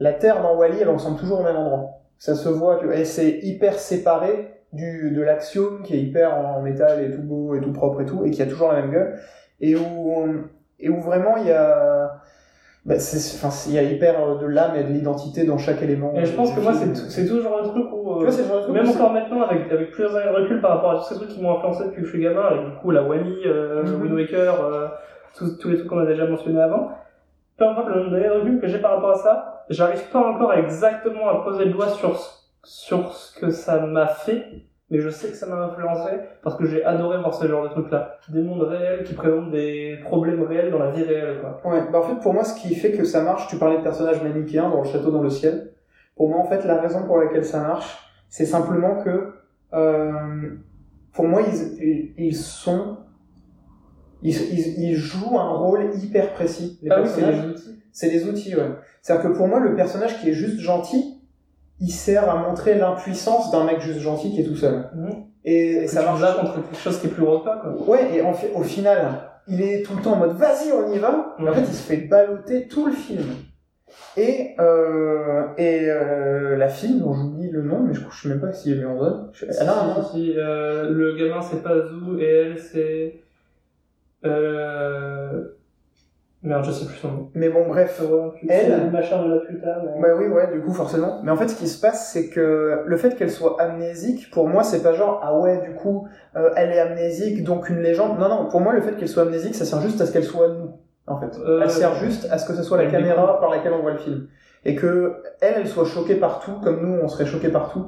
la 0.01 0.13
Terre 0.13 0.43
dans 0.43 0.57
Wally, 0.57 0.79
elle 0.81 0.89
ressemble 0.89 1.19
toujours 1.19 1.41
au 1.41 1.45
même 1.45 1.57
endroit. 1.57 2.01
Ça 2.19 2.35
se 2.35 2.49
voit, 2.49 2.77
tu 2.79 2.87
vois, 2.87 2.97
et 2.97 3.05
c'est 3.05 3.39
hyper 3.43 3.75
séparé 3.75 4.55
du, 4.73 5.13
de 5.13 5.23
l'axiome 5.23 5.83
qui 5.83 5.95
est 5.95 6.01
hyper 6.01 6.35
en 6.37 6.61
métal 6.63 7.03
et 7.03 7.11
tout 7.11 7.23
beau 7.23 7.55
et 7.55 7.61
tout 7.61 7.73
propre 7.73 8.01
et 8.01 8.07
tout, 8.07 8.25
et 8.25 8.31
qui 8.31 8.43
a 8.43 8.47
toujours 8.47 8.73
la 8.73 8.81
même 8.83 8.91
gueule. 8.91 9.19
Et 9.61 9.77
où, 9.77 10.25
et 10.81 10.89
où 10.89 11.01
vraiment 11.01 11.37
il 11.37 11.47
y 11.47 11.53
a, 11.53 12.21
bah, 12.85 12.99
c'est, 12.99 13.37
enfin, 13.37 13.55
il 13.69 13.75
y 13.75 13.79
a 13.79 13.83
hyper 13.83 14.39
de 14.39 14.47
l'âme 14.47 14.77
et 14.77 14.85
de 14.85 14.89
l'identité 14.89 15.45
dans 15.45 15.59
chaque 15.59 15.83
élément. 15.83 16.13
Et 16.15 16.25
je 16.25 16.35
pense 16.35 16.53
que 16.55 16.61
moi, 16.61 16.73
c'est 16.75 16.95
c'est 16.97 17.27
toujours 17.27 17.59
un 17.63 17.69
truc 17.69 17.87
où. 17.93 18.23
Euh, 18.23 18.27
vois, 18.31 18.73
Même 18.73 18.89
encore 18.89 19.13
maintenant, 19.13 19.43
avec, 19.43 19.71
avec 19.71 19.91
plusieurs 19.91 20.17
années 20.17 20.31
de 20.31 20.43
recul 20.43 20.61
par 20.61 20.77
rapport 20.77 20.91
à 20.93 20.97
tous 20.97 21.05
ces 21.05 21.15
trucs 21.17 21.29
qui 21.29 21.43
m'ont 21.43 21.57
influencé 21.57 21.85
depuis 21.85 22.01
que 22.03 22.07
je 22.07 22.13
suis 22.13 22.23
gamin, 22.23 22.43
avec 22.43 22.65
du 22.65 22.73
coup 22.81 22.91
la 22.91 23.03
Wally, 23.03 23.43
euh, 23.47 23.83
Mhm. 23.85 24.03
Wind 24.03 24.15
Waker, 24.15 24.65
euh, 24.65 24.87
tous, 25.37 25.59
tous 25.59 25.69
les 25.69 25.77
trucs 25.77 25.89
qu'on 25.89 25.99
a 25.99 26.07
déjà 26.07 26.27
mentionnés 26.27 26.61
avant, 26.63 26.89
peu 27.59 27.67
importe 27.67 27.89
le 27.89 28.05
nombre 28.05 28.45
de 28.45 28.61
que 28.61 28.69
j'ai 28.69 28.79
par 28.79 28.93
rapport 28.95 29.11
à 29.11 29.19
ça, 29.19 29.65
j'arrive 29.69 30.09
pas 30.11 30.21
encore 30.21 30.55
exactement 30.55 31.29
à 31.29 31.43
poser 31.45 31.67
le 31.67 31.73
doigt 31.73 31.89
sur, 31.89 32.17
ce- 32.17 32.31
sur 32.63 33.13
ce 33.13 33.39
que 33.39 33.51
ça 33.51 33.81
m'a 33.81 34.07
fait, 34.07 34.45
mais 34.91 35.01
je 35.01 35.11
sais 35.11 35.29
que 35.29 35.35
ça 35.35 35.47
m'a 35.47 35.57
influencé 35.65 36.13
parce 36.43 36.57
que 36.57 36.65
j'ai 36.67 36.85
adoré 36.85 37.19
voir 37.19 37.35
ce 37.35 37.47
genre 37.47 37.65
de 37.65 37.69
trucs-là. 37.69 38.17
Des 38.29 38.43
mondes 38.43 38.63
réels 38.63 39.03
qui 39.05 39.13
présentent 39.15 39.51
des 39.51 39.99
problèmes 40.05 40.43
réels 40.45 40.71
dans 40.71 40.79
la 40.79 40.91
vie 40.93 41.03
réelle, 41.03 41.41
quoi. 41.41 41.61
Ouais, 41.71 41.83
bah 41.93 41.99
en 41.99 42.03
fait, 42.03 42.21
pour 42.23 42.33
moi, 42.33 42.45
ce 42.45 42.59
qui 42.61 42.75
fait 42.77 42.93
que 42.93 43.05
ça 43.05 43.23
marche, 43.23 43.49
tu 43.49 43.57
parlais 43.57 43.79
de 43.79 43.83
personnages 43.83 44.23
manichéens 44.23 44.71
dans 44.71 44.83
le 44.83 44.89
château 44.89 45.11
dans 45.11 45.23
le 45.23 45.29
ciel. 45.31 45.73
Pour 46.17 46.29
moi, 46.31 46.39
en 46.39 46.45
fait, 46.45 46.65
la 46.65 46.81
raison 46.81 47.03
pour 47.05 47.19
laquelle 47.19 47.45
ça 47.45 47.61
marche, 47.61 47.99
c'est 48.29 48.47
simplement 48.47 49.03
que, 49.03 49.35
euh, 49.75 50.51
pour 51.13 51.27
moi, 51.27 51.43
ils- 51.43 52.15
ils 52.17 52.37
sont, 52.37 52.99
ils, 54.23 54.35
ils, 54.35 54.83
ils 54.91 54.95
jouent 54.97 55.39
un 55.39 55.49
rôle 55.51 55.91
hyper 56.03 56.33
précis. 56.35 56.79
Les 56.83 56.91
Ah 56.91 57.01
oui, 57.03 57.09
c'est 57.13 57.23
des 57.23 57.49
outils. 57.49 57.79
C'est 57.93 58.11
des 58.11 58.25
outils, 58.29 58.55
ouais. 58.57 58.71
C'est-à-dire 59.03 59.31
que 59.31 59.37
pour 59.37 59.49
moi, 59.49 59.61
le 59.61 59.75
personnage 59.75 60.21
qui 60.21 60.31
est 60.31 60.35
juste 60.35 60.61
gentil, 60.61 61.21
il 61.81 61.91
sert 61.91 62.29
à 62.29 62.37
montrer 62.49 62.77
l'impuissance 62.77 63.51
d'un 63.53 63.65
mec 63.65 63.81
juste 63.81 64.01
gentil 64.01 64.33
qui 64.33 64.41
est 64.41 64.45
tout 64.45 64.57
seul. 64.57 64.89
Mhm. 64.95 65.11
Et, 65.45 65.71
et 65.85 65.87
Ça 65.87 66.03
marche. 66.03 66.21
là 66.21 66.37
contre 66.41 66.55
quelque 66.55 66.77
chose 66.77 66.99
qui 67.01 67.07
est 67.07 67.11
plus 67.11 67.23
repas, 67.23 67.59
quoi. 67.59 67.89
Ouais, 67.89 68.17
et 68.17 68.23
en 68.23 68.33
fait, 68.35 68.51
au 68.55 68.63
final, 68.63 69.21
il 69.47 69.63
est 69.63 69.83
tout 69.83 69.95
le 69.97 70.03
temps 70.03 70.13
en 70.15 70.17
mode 70.17 70.37
vas-y, 70.37 70.73
on 70.73 70.93
y 70.93 70.99
va. 70.99 71.37
Mais 71.39 71.49
en 71.51 71.55
fait, 71.55 71.61
il 71.63 71.67
se 71.75 71.83
fait 71.83 71.97
balloter 72.09 72.67
tout 72.69 72.87
le 72.87 72.93
film. 72.93 73.23
Et, 74.17 74.55
euh, 74.61 75.45
et 75.57 75.89
euh, 75.89 76.57
la 76.57 76.69
fille, 76.69 76.99
dont 77.01 77.15
j'oublie 77.15 77.51
le 77.51 77.63
nom, 77.63 77.81
mais 77.81 77.95
je, 77.95 78.01
je 78.11 78.23
sais 78.23 78.29
même 78.29 78.41
pas 78.41 78.53
si 78.53 78.73
elle 78.73 78.81
est 78.81 78.85
en. 78.85 79.33
Je- 79.33 79.47
Elle 79.47 79.69
a 79.69 79.81
un 79.81 79.87
nom. 79.95 80.05
Euh, 80.17 80.91
le 80.91 81.17
gamin 81.17 81.41
c'est 81.41 81.63
pas 81.63 81.75
Zou 81.87 82.19
et 82.19 82.25
elle 82.25 82.59
c'est. 82.59 83.21
Euh... 84.25 85.55
Merde, 86.41 86.65
je 86.65 86.71
sais 86.71 86.87
plus 86.87 86.97
son 86.97 87.09
nom. 87.11 87.31
Mais 87.35 87.49
bon, 87.49 87.67
bref. 87.67 88.01
Elle- 88.49 88.49
C'est 88.49 88.69
le 88.85 88.91
machin 88.91 89.25
de 89.27 89.35
la 89.35 89.41
putain. 89.41 89.75
Mais... 89.85 90.01
Bah 90.01 90.09
oui, 90.17 90.29
ouais, 90.29 90.53
du 90.53 90.61
coup, 90.61 90.73
forcément. 90.73 91.21
Mais 91.25 91.33
en 91.33 91.37
fait, 91.37 91.49
ce 91.49 91.57
qui 91.57 91.67
se 91.67 91.81
passe, 91.81 92.13
c'est 92.13 92.29
que 92.29 92.83
le 92.87 92.97
fait 92.97 93.17
qu'elle 93.17 93.31
soit 93.31 93.61
amnésique, 93.61 94.31
pour 94.31 94.47
moi, 94.49 94.63
c'est 94.63 94.83
pas 94.83 94.93
genre, 94.93 95.21
ah 95.23 95.37
ouais, 95.37 95.61
du 95.63 95.75
coup, 95.75 96.07
euh, 96.37 96.51
elle 96.57 96.71
est 96.71 96.79
amnésique, 96.79 97.43
donc 97.43 97.69
une 97.69 97.81
légende. 97.81 98.21
Non, 98.21 98.29
non, 98.29 98.49
pour 98.49 98.61
moi, 98.61 98.73
le 98.73 98.81
fait 98.81 98.93
qu'elle 98.97 99.09
soit 99.09 99.25
amnésique, 99.25 99.57
ça 99.57 99.65
sert 99.65 99.81
juste 99.81 100.01
à 100.01 100.07
ce 100.07 100.13
qu'elle 100.13 100.23
soit 100.25 100.49
nous, 100.49 100.71
en 101.09 101.19
fait. 101.19 101.37
Euh, 101.45 101.61
Elle 101.65 101.71
sert 101.71 101.95
juste 101.97 102.29
à 102.31 102.39
ce 102.39 102.47
que 102.47 102.55
ce 102.55 102.63
soit 102.63 102.77
la 102.77 102.85
elle 102.85 102.93
caméra 102.93 103.41
par 103.41 103.51
laquelle 103.51 103.73
on 103.73 103.83
voit 103.83 103.93
le 103.93 103.99
film. 103.99 104.29
Et 104.65 104.77
que 104.77 105.17
elle, 105.41 105.55
elle 105.57 105.69
soit 105.69 105.87
choquée 105.87 106.15
partout, 106.17 106.53
comme 106.63 106.87
nous, 106.87 107.01
on 107.03 107.09
serait 107.09 107.27
choqués 107.27 107.51
partout, 107.51 107.87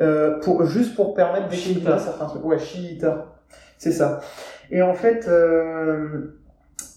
euh, 0.00 0.40
pour, 0.40 0.64
juste 0.64 0.96
pour 0.96 1.14
permettre 1.14 1.46
d'équilibrer 1.46 1.98
certains 2.00 2.26
trucs. 2.26 2.44
Ouais, 2.44 2.58
Chiita. 2.58 3.26
C'est 3.78 3.92
ça. 3.92 4.18
Et 4.70 4.82
en 4.82 4.94
fait, 4.94 5.26
euh, 5.28 6.38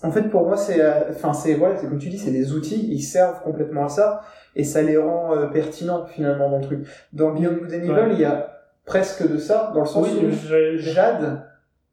en 0.04 0.12
fait, 0.12 0.24
pour 0.24 0.46
moi, 0.48 0.58
c'est, 0.58 0.82
euh, 0.82 1.10
enfin, 1.12 1.34
c'est, 1.34 1.54
voilà, 1.56 1.78
c'est 1.78 1.88
comme 1.88 1.98
tu 2.00 2.10
dis, 2.10 2.18
c'est 2.18 2.32
des 2.32 2.54
outils, 2.54 2.88
ils 2.92 3.02
servent 3.02 3.42
complètement 3.42 3.86
à 3.86 3.90
ça, 3.90 4.22
et 4.56 4.64
ça 4.64 4.82
les 4.82 4.98
rend 4.98 5.36
euh, 5.36 5.48
pertinents, 5.48 6.06
finalement, 6.06 6.50
dans 6.50 6.58
le 6.58 6.64
truc. 6.64 6.88
Dans 7.14 7.32
Beyond 7.32 7.54
Good 7.54 7.74
and 7.74 7.78
Evil, 7.84 7.92
Ouais. 7.92 8.10
il 8.14 8.20
y 8.20 8.26
a 8.26 8.54
presque 8.86 9.30
de 9.30 9.38
ça, 9.38 9.72
dans 9.74 9.82
le 9.82 9.86
sens 9.86 10.08
Oui, 10.08 10.28
où 10.28 10.78
Jade, 10.78 11.44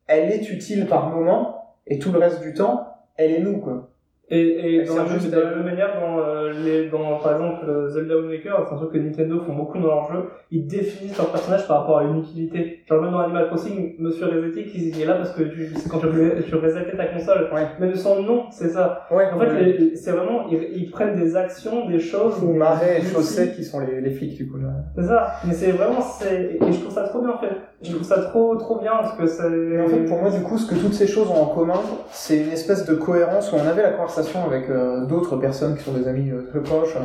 elle 0.06 0.30
est 0.30 0.48
utile 0.51 0.86
par 0.86 1.10
moment, 1.10 1.76
et 1.86 1.98
tout 1.98 2.12
le 2.12 2.18
reste 2.18 2.40
du 2.40 2.55
temps, 2.55 2.88
elle 3.16 3.32
est 3.32 3.40
nous, 3.40 3.59
quoi. 3.59 3.90
Et, 4.30 4.76
et 4.76 4.84
dans, 4.84 4.96
la 4.96 5.05
juste 5.06 5.34
à- 5.34 5.38
la 5.38 5.51
même 5.56 5.64
manière, 5.66 6.01
dans, 6.01 6.18
euh, 6.18 6.51
les, 6.64 6.88
dans 6.88 7.18
par 7.18 7.32
exemple 7.32 7.66
euh, 7.68 7.88
Zelda 7.90 8.16
Waker, 8.16 8.64
c'est 8.66 8.74
un 8.74 8.78
truc 8.78 8.92
que 8.92 8.98
Nintendo 8.98 9.38
font 9.46 9.52
beaucoup 9.55 9.78
dans 9.78 9.86
leurs 9.88 10.10
jeux, 10.10 10.24
ils 10.51 10.66
définissent 10.66 11.18
leur 11.18 11.30
personnage 11.30 11.68
par 11.68 11.80
rapport 11.82 11.98
à 11.98 12.05
une 12.05 12.20
utilité. 12.20 12.80
Genre 12.88 13.02
même 13.02 13.12
dans 13.12 13.18
Animal 13.18 13.48
Crossing, 13.48 13.96
Monsieur 13.98 14.24
Resetic, 14.26 14.70
il 14.74 14.98
est 14.98 15.05
là 15.05 15.16
parce 15.16 15.32
que 15.32 15.42
tu, 15.42 15.70
quand 15.90 15.98
tu, 15.98 16.06
tu 16.48 16.55
resetais 16.55 16.96
ta 16.96 17.05
console. 17.06 17.51
Ouais. 17.55 17.66
Même 17.78 17.94
son 17.96 18.22
nom, 18.22 18.44
c'est 18.51 18.70
ça. 18.70 19.06
Ouais, 19.10 19.26
En 19.30 19.38
fait, 19.38 19.94
c'est 19.96 20.12
vraiment, 20.12 20.46
ils, 20.51 20.68
ils 20.74 20.90
prennent 20.90 21.16
des 21.16 21.36
actions, 21.36 21.86
des 21.86 22.01
choses. 22.01 22.40
Des 22.40 22.46
Marais 22.55 22.96
et 22.96 23.01
outils. 23.02 23.09
Chaussette 23.12 23.55
qui 23.56 23.62
sont 23.64 23.80
les, 23.80 24.01
les 24.01 24.10
flics, 24.10 24.36
du 24.36 24.48
coup, 24.48 24.56
là. 24.56 24.68
C'est 24.96 25.05
ça. 25.06 25.32
Mais 25.46 25.52
c'est 25.52 25.72
vraiment, 25.72 26.01
c'est, 26.01 26.56
et 26.62 26.72
je 26.72 26.80
trouve 26.80 26.92
ça 26.94 27.02
trop 27.02 27.20
bien 27.20 27.36
fait. 27.38 27.51
Je 27.82 27.90
trouve 27.92 28.02
ça 28.06 28.22
trop, 28.22 28.56
trop 28.56 28.80
bien 28.80 28.92
parce 29.02 29.18
que 29.18 29.26
c'est. 29.26 29.42
En 29.82 29.86
fait, 29.88 30.05
pour 30.06 30.18
moi, 30.18 30.30
du 30.30 30.40
coup, 30.40 30.56
ce 30.56 30.66
que 30.72 30.80
toutes 30.80 30.94
ces 30.94 31.06
choses 31.06 31.28
ont 31.28 31.42
en 31.42 31.46
commun, 31.55 31.80
c'est 32.10 32.38
une 32.38 32.51
espèce 32.52 32.86
de 32.86 32.94
cohérence 32.94 33.52
où 33.52 33.56
on 33.56 33.68
avait 33.68 33.82
la 33.82 33.90
conversation 33.90 34.14
avec 34.47 34.69
euh, 34.70 35.07
d'autres 35.07 35.36
personnes 35.36 35.77
qui 35.77 35.82
sont 35.82 35.93
des 35.93 36.07
amis 36.09 36.31
euh, 36.31 36.47
très 36.51 36.61
proches. 36.61 36.97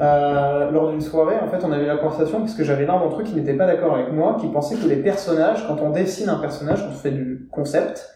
euh, 0.00 0.70
lors 0.70 0.90
d'une 0.90 1.00
soirée, 1.00 1.36
en 1.40 1.48
fait, 1.48 1.64
on 1.64 1.72
avait 1.72 1.86
la 1.86 1.96
conversation 1.96 2.40
puisque 2.40 2.62
j'avais 2.62 2.86
l'un 2.86 2.98
d'entre 2.98 3.20
eux 3.20 3.24
qui 3.24 3.34
n'était 3.34 3.54
pas 3.54 3.66
d'accord 3.66 3.94
avec 3.94 4.12
moi, 4.12 4.36
qui 4.40 4.48
pensait 4.48 4.76
que 4.76 4.86
les 4.86 4.96
personnages, 4.96 5.66
quand 5.66 5.80
on 5.80 5.90
dessine 5.90 6.28
un 6.28 6.38
personnage, 6.38 6.80
quand 6.80 6.90
on 6.90 6.96
fait 6.96 7.10
du 7.10 7.48
concept, 7.52 8.08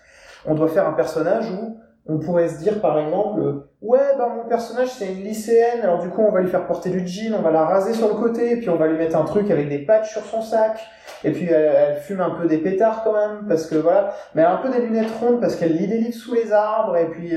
on 0.47 0.55
doit 0.55 0.69
faire 0.69 0.89
un 0.89 0.93
personnage 0.93 1.51
où 1.51 1.79
on 2.07 2.19
pourrait 2.19 2.49
se 2.49 2.59
dire, 2.59 2.81
par 2.81 2.99
exemple, 2.99 3.41
ouais, 3.81 4.01
ben 4.19 4.29
mon 4.29 4.49
personnage 4.49 4.89
c'est 4.89 5.07
une 5.07 5.23
lycéenne, 5.23 5.83
alors 5.83 6.03
du 6.03 6.09
coup 6.09 6.21
on 6.21 6.33
va 6.33 6.41
lui 6.41 6.49
faire 6.49 6.67
porter 6.67 6.91
du 6.91 7.07
jean, 7.07 7.35
on 7.39 7.43
va 7.43 7.53
la 7.53 7.65
raser 7.65 7.95
sur 7.95 8.09
le 8.09 8.15
côté, 8.15 8.57
puis 8.57 8.69
on 8.71 8.77
va 8.77 8.89
lui 8.89 8.99
mettre 8.99 9.17
un 9.17 9.25
truc 9.25 9.49
avec 9.53 9.69
des 9.69 9.79
patchs 9.79 10.11
sur 10.11 10.25
son 10.25 10.43
sac, 10.43 10.81
et 11.23 11.31
puis 11.31 11.47
elle, 11.49 11.97
fume 11.99 12.21
un 12.21 12.31
peu 12.31 12.49
des 12.49 12.59
pétards 12.59 13.05
quand 13.05 13.13
même, 13.13 13.47
parce 13.49 13.67
que 13.67 13.77
voilà, 13.77 14.15
mais 14.35 14.43
elle 14.43 14.49
a 14.49 14.55
un 14.55 14.57
peu 14.57 14.71
des 14.71 14.81
lunettes 14.81 15.13
rondes 15.21 15.41
parce 15.41 15.55
qu'elle 15.55 15.77
lit 15.77 15.87
des 15.87 15.99
livres 15.99 16.17
sous 16.17 16.35
les 16.35 16.53
arbres, 16.53 16.97
et 16.97 17.07
puis 17.07 17.37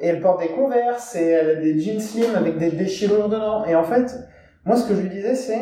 et 0.00 0.06
elle 0.08 0.20
porte 0.20 0.40
des 0.40 0.48
converses, 0.48 1.14
et 1.16 1.24
elle 1.26 1.50
a 1.50 1.54
des 1.56 1.78
jeans 1.78 2.00
slim 2.00 2.34
avec 2.34 2.58
des 2.58 2.70
déchirures 2.70 3.28
dedans. 3.28 3.64
Et 3.66 3.74
en 3.74 3.84
fait, 3.84 4.16
moi 4.64 4.76
ce 4.76 4.88
que 4.88 4.94
je 4.94 5.00
lui 5.02 5.10
disais 5.10 5.34
c'est, 5.34 5.60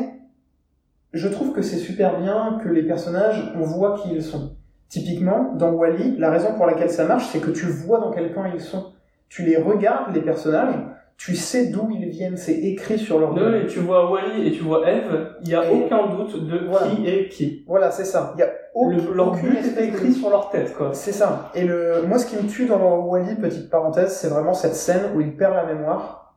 je 1.12 1.28
trouve 1.28 1.52
que 1.52 1.62
c'est 1.62 1.76
super 1.78 2.20
bien 2.20 2.58
que 2.62 2.68
les 2.68 2.82
personnages, 2.82 3.52
on 3.56 3.62
voit 3.62 3.98
qui 3.98 4.10
ils 4.12 4.22
sont. 4.22 4.56
Typiquement, 4.88 5.52
dans 5.54 5.70
Wally, 5.72 6.16
la 6.18 6.30
raison 6.30 6.54
pour 6.54 6.64
laquelle 6.66 6.90
ça 6.90 7.04
marche, 7.04 7.26
c'est 7.30 7.40
que 7.40 7.50
tu 7.50 7.66
vois 7.66 7.98
dans 7.98 8.10
quel 8.10 8.32
camp 8.32 8.44
ils 8.54 8.60
sont. 8.60 8.92
Tu 9.28 9.42
les 9.42 9.56
regardes, 9.58 10.14
les 10.14 10.22
personnages, 10.22 10.74
tu 11.18 11.34
sais 11.36 11.66
d'où 11.66 11.90
ils 11.90 12.08
viennent, 12.08 12.36
c'est 12.38 12.54
écrit 12.54 12.98
sur 12.98 13.18
leur 13.18 13.34
Non, 13.34 13.50
mais 13.50 13.66
tu 13.66 13.80
vois 13.80 14.10
Wally 14.10 14.46
et 14.48 14.52
tu 14.52 14.62
vois 14.62 14.88
Eve, 14.90 15.32
il 15.42 15.48
y 15.50 15.54
a 15.54 15.64
Et- 15.70 15.74
aucun 15.74 16.06
doute 16.14 16.46
de 16.46 16.58
Voilà. 16.68 16.86
qui 16.94 17.06
est 17.06 17.28
qui. 17.28 17.64
Voilà, 17.66 17.90
c'est 17.90 18.04
ça. 18.04 18.32
Il 18.36 18.40
y 18.40 18.42
a 18.44 18.50
Le- 18.86 19.14
leur 19.14 19.34
écrit 19.36 20.12
sur 20.12 20.30
leur 20.30 20.50
tête, 20.50 20.76
quoi. 20.76 20.90
C'est 20.92 21.12
ça. 21.12 21.50
Et 21.54 21.64
le, 21.64 22.02
moi, 22.06 22.18
ce 22.18 22.26
qui 22.26 22.36
me 22.36 22.48
tue 22.48 22.66
dans 22.66 22.78
Wally, 23.00 23.34
petite 23.36 23.70
parenthèse, 23.70 24.12
c'est 24.16 24.28
vraiment 24.28 24.54
cette 24.54 24.74
scène 24.74 25.10
où 25.14 25.20
il 25.20 25.36
perd 25.36 25.54
la 25.54 25.64
mémoire 25.64 26.34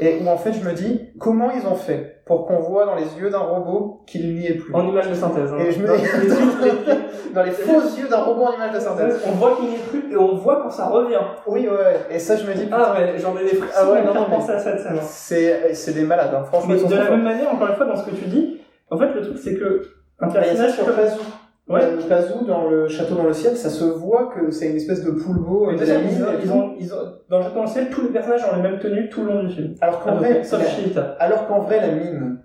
et 0.00 0.18
où 0.20 0.28
en 0.28 0.36
fait 0.36 0.52
je 0.52 0.68
me 0.68 0.72
dis 0.72 1.10
comment 1.20 1.52
ils 1.52 1.64
ont 1.68 1.76
fait 1.76 2.20
pour 2.26 2.46
qu'on 2.46 2.58
voit 2.58 2.84
dans 2.84 2.96
les 2.96 3.06
yeux 3.20 3.30
d'un 3.30 3.38
robot 3.38 4.02
qu'il 4.08 4.34
n'y 4.34 4.46
est 4.48 4.54
plus? 4.54 4.74
En 4.74 4.84
image 4.88 5.08
de 5.08 5.14
synthèse. 5.14 5.52
Hein. 5.52 5.58
Et 5.60 5.70
je 5.70 5.78
me 5.80 5.86
Dans 5.86 5.94
les 5.94 6.00
yeux, 6.02 7.00
dans 7.32 7.42
les 7.44 7.50
faux 7.52 7.80
yeux 7.96 8.08
d'un 8.08 8.22
robot 8.22 8.42
en 8.46 8.54
image 8.54 8.72
de 8.74 8.80
synthèse. 8.80 9.20
on 9.24 9.30
voit 9.32 9.54
qu'il 9.54 9.68
n'y 9.68 9.74
est 9.76 9.86
plus 9.88 10.12
et 10.12 10.16
on 10.16 10.34
voit 10.34 10.62
quand 10.62 10.70
ça 10.70 10.86
revient. 10.86 11.20
Oui, 11.46 11.68
ouais. 11.68 11.96
Et 12.10 12.18
ça, 12.18 12.34
je 12.34 12.44
me 12.44 12.54
dis 12.54 12.66
Ah 12.72 12.92
ouais, 12.98 13.14
j'en 13.18 13.36
ai 13.38 13.44
des 13.44 13.54
frissons 13.54 13.72
Ah 13.76 13.92
ouais, 13.92 14.02
non, 14.02 14.14
non, 14.14 14.26
mais- 14.28 14.36
à 14.52 14.58
cette 14.58 14.80
scène. 14.80 14.96
hein. 14.96 15.02
c'est 15.02 15.74
c'est 15.74 15.92
des 15.92 16.02
malades. 16.04 16.34
Hein. 16.34 16.42
Franchement, 16.44 16.74
Mais 16.74 16.88
de 16.88 16.94
la 16.96 17.10
même 17.10 17.22
manière, 17.22 17.52
encore 17.54 17.68
une 17.68 17.76
fois, 17.76 17.86
dans 17.86 17.94
ce 17.96 18.04
que 18.10 18.16
tu 18.16 18.24
dis, 18.24 18.60
en 18.90 18.98
fait, 18.98 19.12
le 19.14 19.22
truc, 19.22 19.38
c'est 19.38 19.54
que 19.54 19.82
un. 20.18 20.28
Ah, 20.28 20.32
personnage. 20.32 20.72
Fazou. 20.72 21.20
Ouais. 21.66 21.82
Euh, 21.82 22.08
Pazou, 22.08 22.44
dans 22.44 22.68
le 22.68 22.88
château 22.88 23.14
dans 23.14 23.24
le 23.24 23.32
ciel, 23.32 23.56
ça 23.56 23.70
se 23.70 23.84
voit 23.84 24.26
que 24.34 24.50
c'est 24.50 24.68
une 24.68 24.76
espèce 24.76 25.02
de 25.02 25.12
déjà, 25.78 25.94
la 25.94 26.00
ils 26.00 26.44
ils 26.44 26.52
ont, 26.52 26.74
ils 26.78 26.92
ont, 26.92 26.98
dans 27.30 27.38
le 27.38 27.44
jeu 27.44 27.50
dans 27.54 27.62
le 27.62 27.68
ciel, 27.68 27.88
tous 27.90 28.02
les 28.02 28.08
personnages 28.10 28.44
ont 28.44 28.56
les 28.56 28.62
mêmes 28.62 28.78
tenues 28.78 29.08
tout 29.08 29.22
le 29.24 29.32
long 29.32 29.44
du 29.44 29.54
film. 29.54 29.74
Alors 29.80 30.00
qu'en 30.00 30.16
vrai, 30.16 30.42
Shilita. 30.44 31.16
alors 31.18 31.46
qu'en 31.46 31.60
vrai, 31.60 31.80
la 31.80 31.94
mine, 31.94 32.38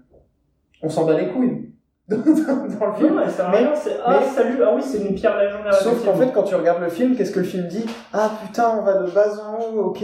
on 0.82 0.88
s'en 0.88 1.06
bat 1.06 1.20
les 1.20 1.28
couilles. 1.28 1.69
dans, 2.18 2.18
dans 2.18 2.86
le 2.88 2.94
film. 2.98 3.14
Non, 3.15 3.22
à 3.22 3.52
Mais- 3.52 3.68
c'est, 3.76 3.91
ah, 4.03 4.18
mais- 4.19 4.27
salut, 4.36 4.57
ah 4.65 4.72
oui, 4.76 4.81
c'est 4.84 4.98
une 4.98 5.14
pierre 5.14 5.38
légendaire. 5.38 5.73
Sauf 5.76 6.03
qu'en 6.03 6.14
fait, 6.15 6.31
quand 6.34 6.41
tu 6.44 6.56
regardes 6.56 6.81
le 6.81 6.90
film, 6.90 7.15
qu'est-ce 7.15 7.31
que 7.31 7.40
le 7.40 7.45
film 7.45 7.68
dit? 7.68 7.86
Ah 8.14 8.30
putain, 8.45 8.72
on 8.80 8.84
va 8.84 8.94
de 8.95 9.11
bas 9.11 9.27
en 9.48 9.60
haut, 9.61 9.80
ok. 9.90 9.99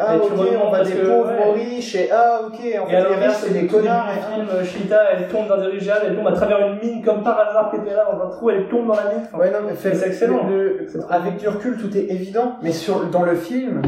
Ah 0.00 0.14
Et 0.14 0.20
tu 0.20 0.32
ok, 0.32 0.48
on 0.64 0.70
va 0.70 0.84
des 0.84 0.92
pauvres 0.94 1.26
ouais. 1.32 1.48
aux 1.48 1.52
riches. 1.52 1.96
Et 1.96 2.10
ah 2.12 2.42
ok, 2.46 2.54
en 2.54 2.58
Et 2.60 2.90
fait, 2.90 3.08
les 3.08 3.14
riches, 3.26 3.36
c'est 3.40 3.52
des 3.60 3.66
connards. 3.66 4.06
et- 4.10 4.34
film, 4.34 4.64
Shilita, 4.64 4.98
elle 5.12 5.28
tombe 5.28 5.48
d'un 5.48 5.58
dirigeable, 5.60 6.00
elle 6.08 6.16
tombe 6.16 6.28
à 6.28 6.32
travers 6.32 6.58
une 6.68 6.78
mine 6.78 7.02
comme 7.04 7.22
par 7.24 7.40
hasard 7.40 7.70
qui 7.70 7.76
était 7.78 7.94
là 7.94 8.06
dans 8.12 8.24
un 8.24 8.30
trou, 8.30 8.50
elle 8.50 8.68
tombe 8.68 8.86
dans 8.86 8.94
la 8.94 9.04
mine. 9.14 9.22
Enfin, 9.26 9.38
Ouais, 9.38 9.50
non, 9.50 9.58
mais 9.66 9.72
c'est 9.74 10.06
excellent. 10.06 10.46
le- 10.48 10.86
avec 11.10 11.36
du 11.38 11.48
recul, 11.48 11.76
tout 11.76 11.96
est 11.96 12.06
évident, 12.10 12.56
mais 12.62 12.70
sur, 12.72 13.06
dans 13.06 13.22
le 13.22 13.34
film, 13.34 13.82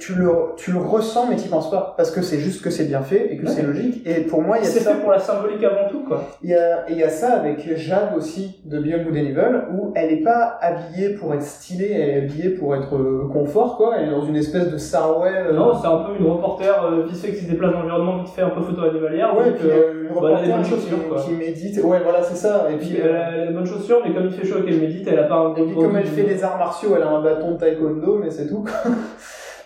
tu 0.00 0.14
le, 0.14 0.30
tu 0.56 0.72
le 0.72 0.78
ressens, 0.78 1.26
mais 1.28 1.36
t'y 1.36 1.48
penses 1.48 1.70
pas. 1.70 1.94
Parce 1.96 2.10
que 2.10 2.22
c'est 2.22 2.38
juste 2.38 2.62
que 2.64 2.70
c'est 2.70 2.84
bien 2.84 3.02
fait 3.02 3.32
et 3.32 3.36
que 3.36 3.44
Ouais. 3.46 3.52
c'est 3.54 3.62
logique. 3.62 4.02
Et 4.06 4.22
pour 4.22 4.40
moi, 4.42 4.56
il 4.58 4.64
y 4.64 4.66
a 4.66 4.70
c'est 4.70 4.80
ça. 4.80 4.94
fait 4.94 5.00
pour 5.00 5.10
la 5.10 5.18
symbolique 5.18 5.62
avant 5.62 5.88
tout, 5.90 6.04
quoi. 6.04 6.22
Il 6.42 6.50
y 6.50 6.54
a, 6.54 6.88
et 6.88 6.92
il 6.92 6.98
y 6.98 7.02
a 7.02 7.10
ça 7.10 7.34
avec 7.34 7.76
Jade 7.76 8.14
aussi 8.16 8.60
de 8.64 8.78
Beyond 8.78 9.02
Good 9.04 9.12
and 9.14 9.18
Evil, 9.18 9.60
où 9.72 9.92
elle 9.94 10.10
est 10.12 10.22
pas 10.22 10.58
habillée 10.62 11.10
pour 11.10 11.34
être 11.34 11.42
stylée, 11.42 11.92
elle 11.92 12.08
est 12.10 12.18
habillée 12.22 12.50
pour 12.50 12.74
être 12.74 12.96
euh, 12.96 13.28
confort, 13.32 13.76
quoi. 13.76 13.96
Elle 13.98 14.08
est 14.08 14.10
dans 14.10 14.24
une 14.24 14.36
espèce 14.36 14.70
de 14.70 14.78
sarouet. 14.78 15.32
euh, 15.34 15.52
Non, 15.52 15.78
c'est 15.80 15.86
un 15.86 15.98
peu 15.98 16.12
une 16.18 16.26
reporter 16.30 16.84
euh, 16.84 17.06
fait 17.08 17.32
qui 17.32 17.44
se 17.44 17.50
déplace 17.50 17.72
dans 17.72 17.80
l'environnement, 17.80 18.18
vite 18.22 18.28
fait 18.32 18.42
un 18.42 18.50
peu 18.50 18.62
photo 18.62 18.82
animalière. 18.84 19.36
Ouais, 19.36 19.50
donc, 19.50 19.56
puis 19.56 19.68
euh, 19.70 20.02
une 20.04 20.08
bah, 20.08 20.14
reporter 20.14 20.48
bonnes 20.48 20.64
qui, 20.64 21.26
qui 21.26 21.32
médite. 21.34 21.84
Ouais, 21.84 22.00
voilà, 22.02 22.22
c'est 22.22 22.36
ça. 22.36 22.68
Et 22.72 22.76
puis, 22.76 22.88
puis, 22.88 22.98
elle, 23.04 23.14
a, 23.14 23.32
elle 23.34 23.40
a 23.42 23.46
des 23.48 23.52
bonnes 23.52 23.66
chaussures, 23.66 24.00
mais 24.02 24.14
comme 24.14 24.24
il 24.26 24.32
fait 24.32 24.46
chaud 24.46 24.60
et 24.60 24.64
qu'elle 24.64 24.80
médite, 24.80 25.06
elle 25.10 25.18
a 25.18 25.24
pas 25.24 25.34
un 25.36 25.54
et 25.54 25.62
puis 25.62 25.74
comme 25.74 25.94
elle 25.96 26.06
fait 26.06 26.22
des 26.22 26.42
arts 26.42 26.56
martiaux, 26.58 26.90
elle 26.96 27.02
a 27.02 27.10
un 27.10 27.22
bâton 27.22 27.52
de 27.52 27.58
taekwondo, 27.58 28.18
mais 28.22 28.30
c'est 28.30 28.46
tout. 28.46 28.62
quoi. 28.62 28.90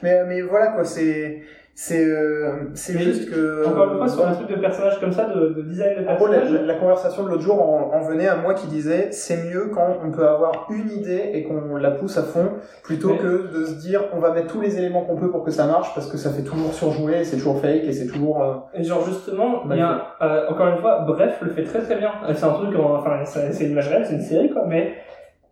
Mais, 0.02 0.24
mais 0.26 0.40
voilà, 0.42 0.68
quoi, 0.68 0.84
c'est, 0.84 1.42
c'est, 1.74 2.04
euh, 2.04 2.70
c'est 2.74 2.98
juste 2.98 3.30
que. 3.30 3.66
Encore 3.66 3.92
une 3.92 3.98
fois, 3.98 4.08
sur 4.08 4.26
un 4.26 4.32
truc 4.34 4.48
de 4.48 4.56
personnage 4.60 5.00
comme 5.00 5.12
ça, 5.12 5.24
de, 5.34 5.54
de 5.54 5.62
design 5.62 6.02
de 6.04 6.08
En 6.08 6.16
gros, 6.16 6.26
la, 6.26 6.40
personnage. 6.40 6.78
conversation 6.80 7.22
de 7.24 7.28
l'autre 7.30 7.42
jour 7.42 7.62
en, 7.62 7.92
en 7.94 8.00
venait 8.02 8.28
à 8.28 8.36
moi 8.36 8.52
qui 8.54 8.66
disait 8.66 9.08
c'est 9.12 9.38
mieux 9.44 9.70
quand 9.72 9.96
on 10.04 10.10
peut 10.10 10.26
avoir 10.28 10.66
une 10.70 10.90
idée 10.90 11.30
et 11.32 11.44
qu'on 11.44 11.76
la 11.76 11.92
pousse 11.92 12.18
à 12.18 12.22
fond 12.24 12.50
plutôt 12.84 13.14
que 13.14 13.50
de 13.56 13.64
se 13.64 13.74
dire 13.80 14.02
on 14.12 14.18
va 14.18 14.32
mettre 14.32 14.48
tous 14.48 14.60
les 14.60 14.76
éléments 14.78 15.02
qu'on 15.04 15.16
peut 15.16 15.30
pour 15.30 15.44
que 15.44 15.50
ça 15.50 15.64
marche 15.66 15.94
parce 15.94 16.10
que 16.10 16.18
ça 16.18 16.30
fait 16.30 16.42
toujours 16.42 16.74
surjouer, 16.74 17.24
c'est 17.24 17.36
toujours 17.36 17.60
fake 17.60 17.84
et 17.84 17.92
c'est 17.92 18.06
toujours. 18.08 18.42
euh, 18.42 18.54
Et 18.74 18.82
genre 18.84 19.04
justement, 19.06 19.62
il 19.70 19.76
y 19.76 19.80
a, 19.80 20.08
euh, 20.20 20.48
encore 20.50 20.68
une 20.68 20.78
fois, 20.78 21.04
Bref 21.06 21.38
le 21.40 21.50
fait 21.50 21.64
très 21.64 21.80
très 21.80 21.96
bien. 21.96 22.10
Euh, 22.28 22.34
C'est 22.34 22.44
un 22.44 22.52
truc, 22.52 22.74
en- 22.76 22.96
enfin 22.96 23.24
c'est 23.24 23.52
c'est 23.52 23.64
une 23.64 23.70
image 23.72 23.88
réelle, 23.88 24.04
c'est 24.04 24.14
une 24.14 24.20
série 24.20 24.50
quoi, 24.50 24.64
mais 24.66 24.92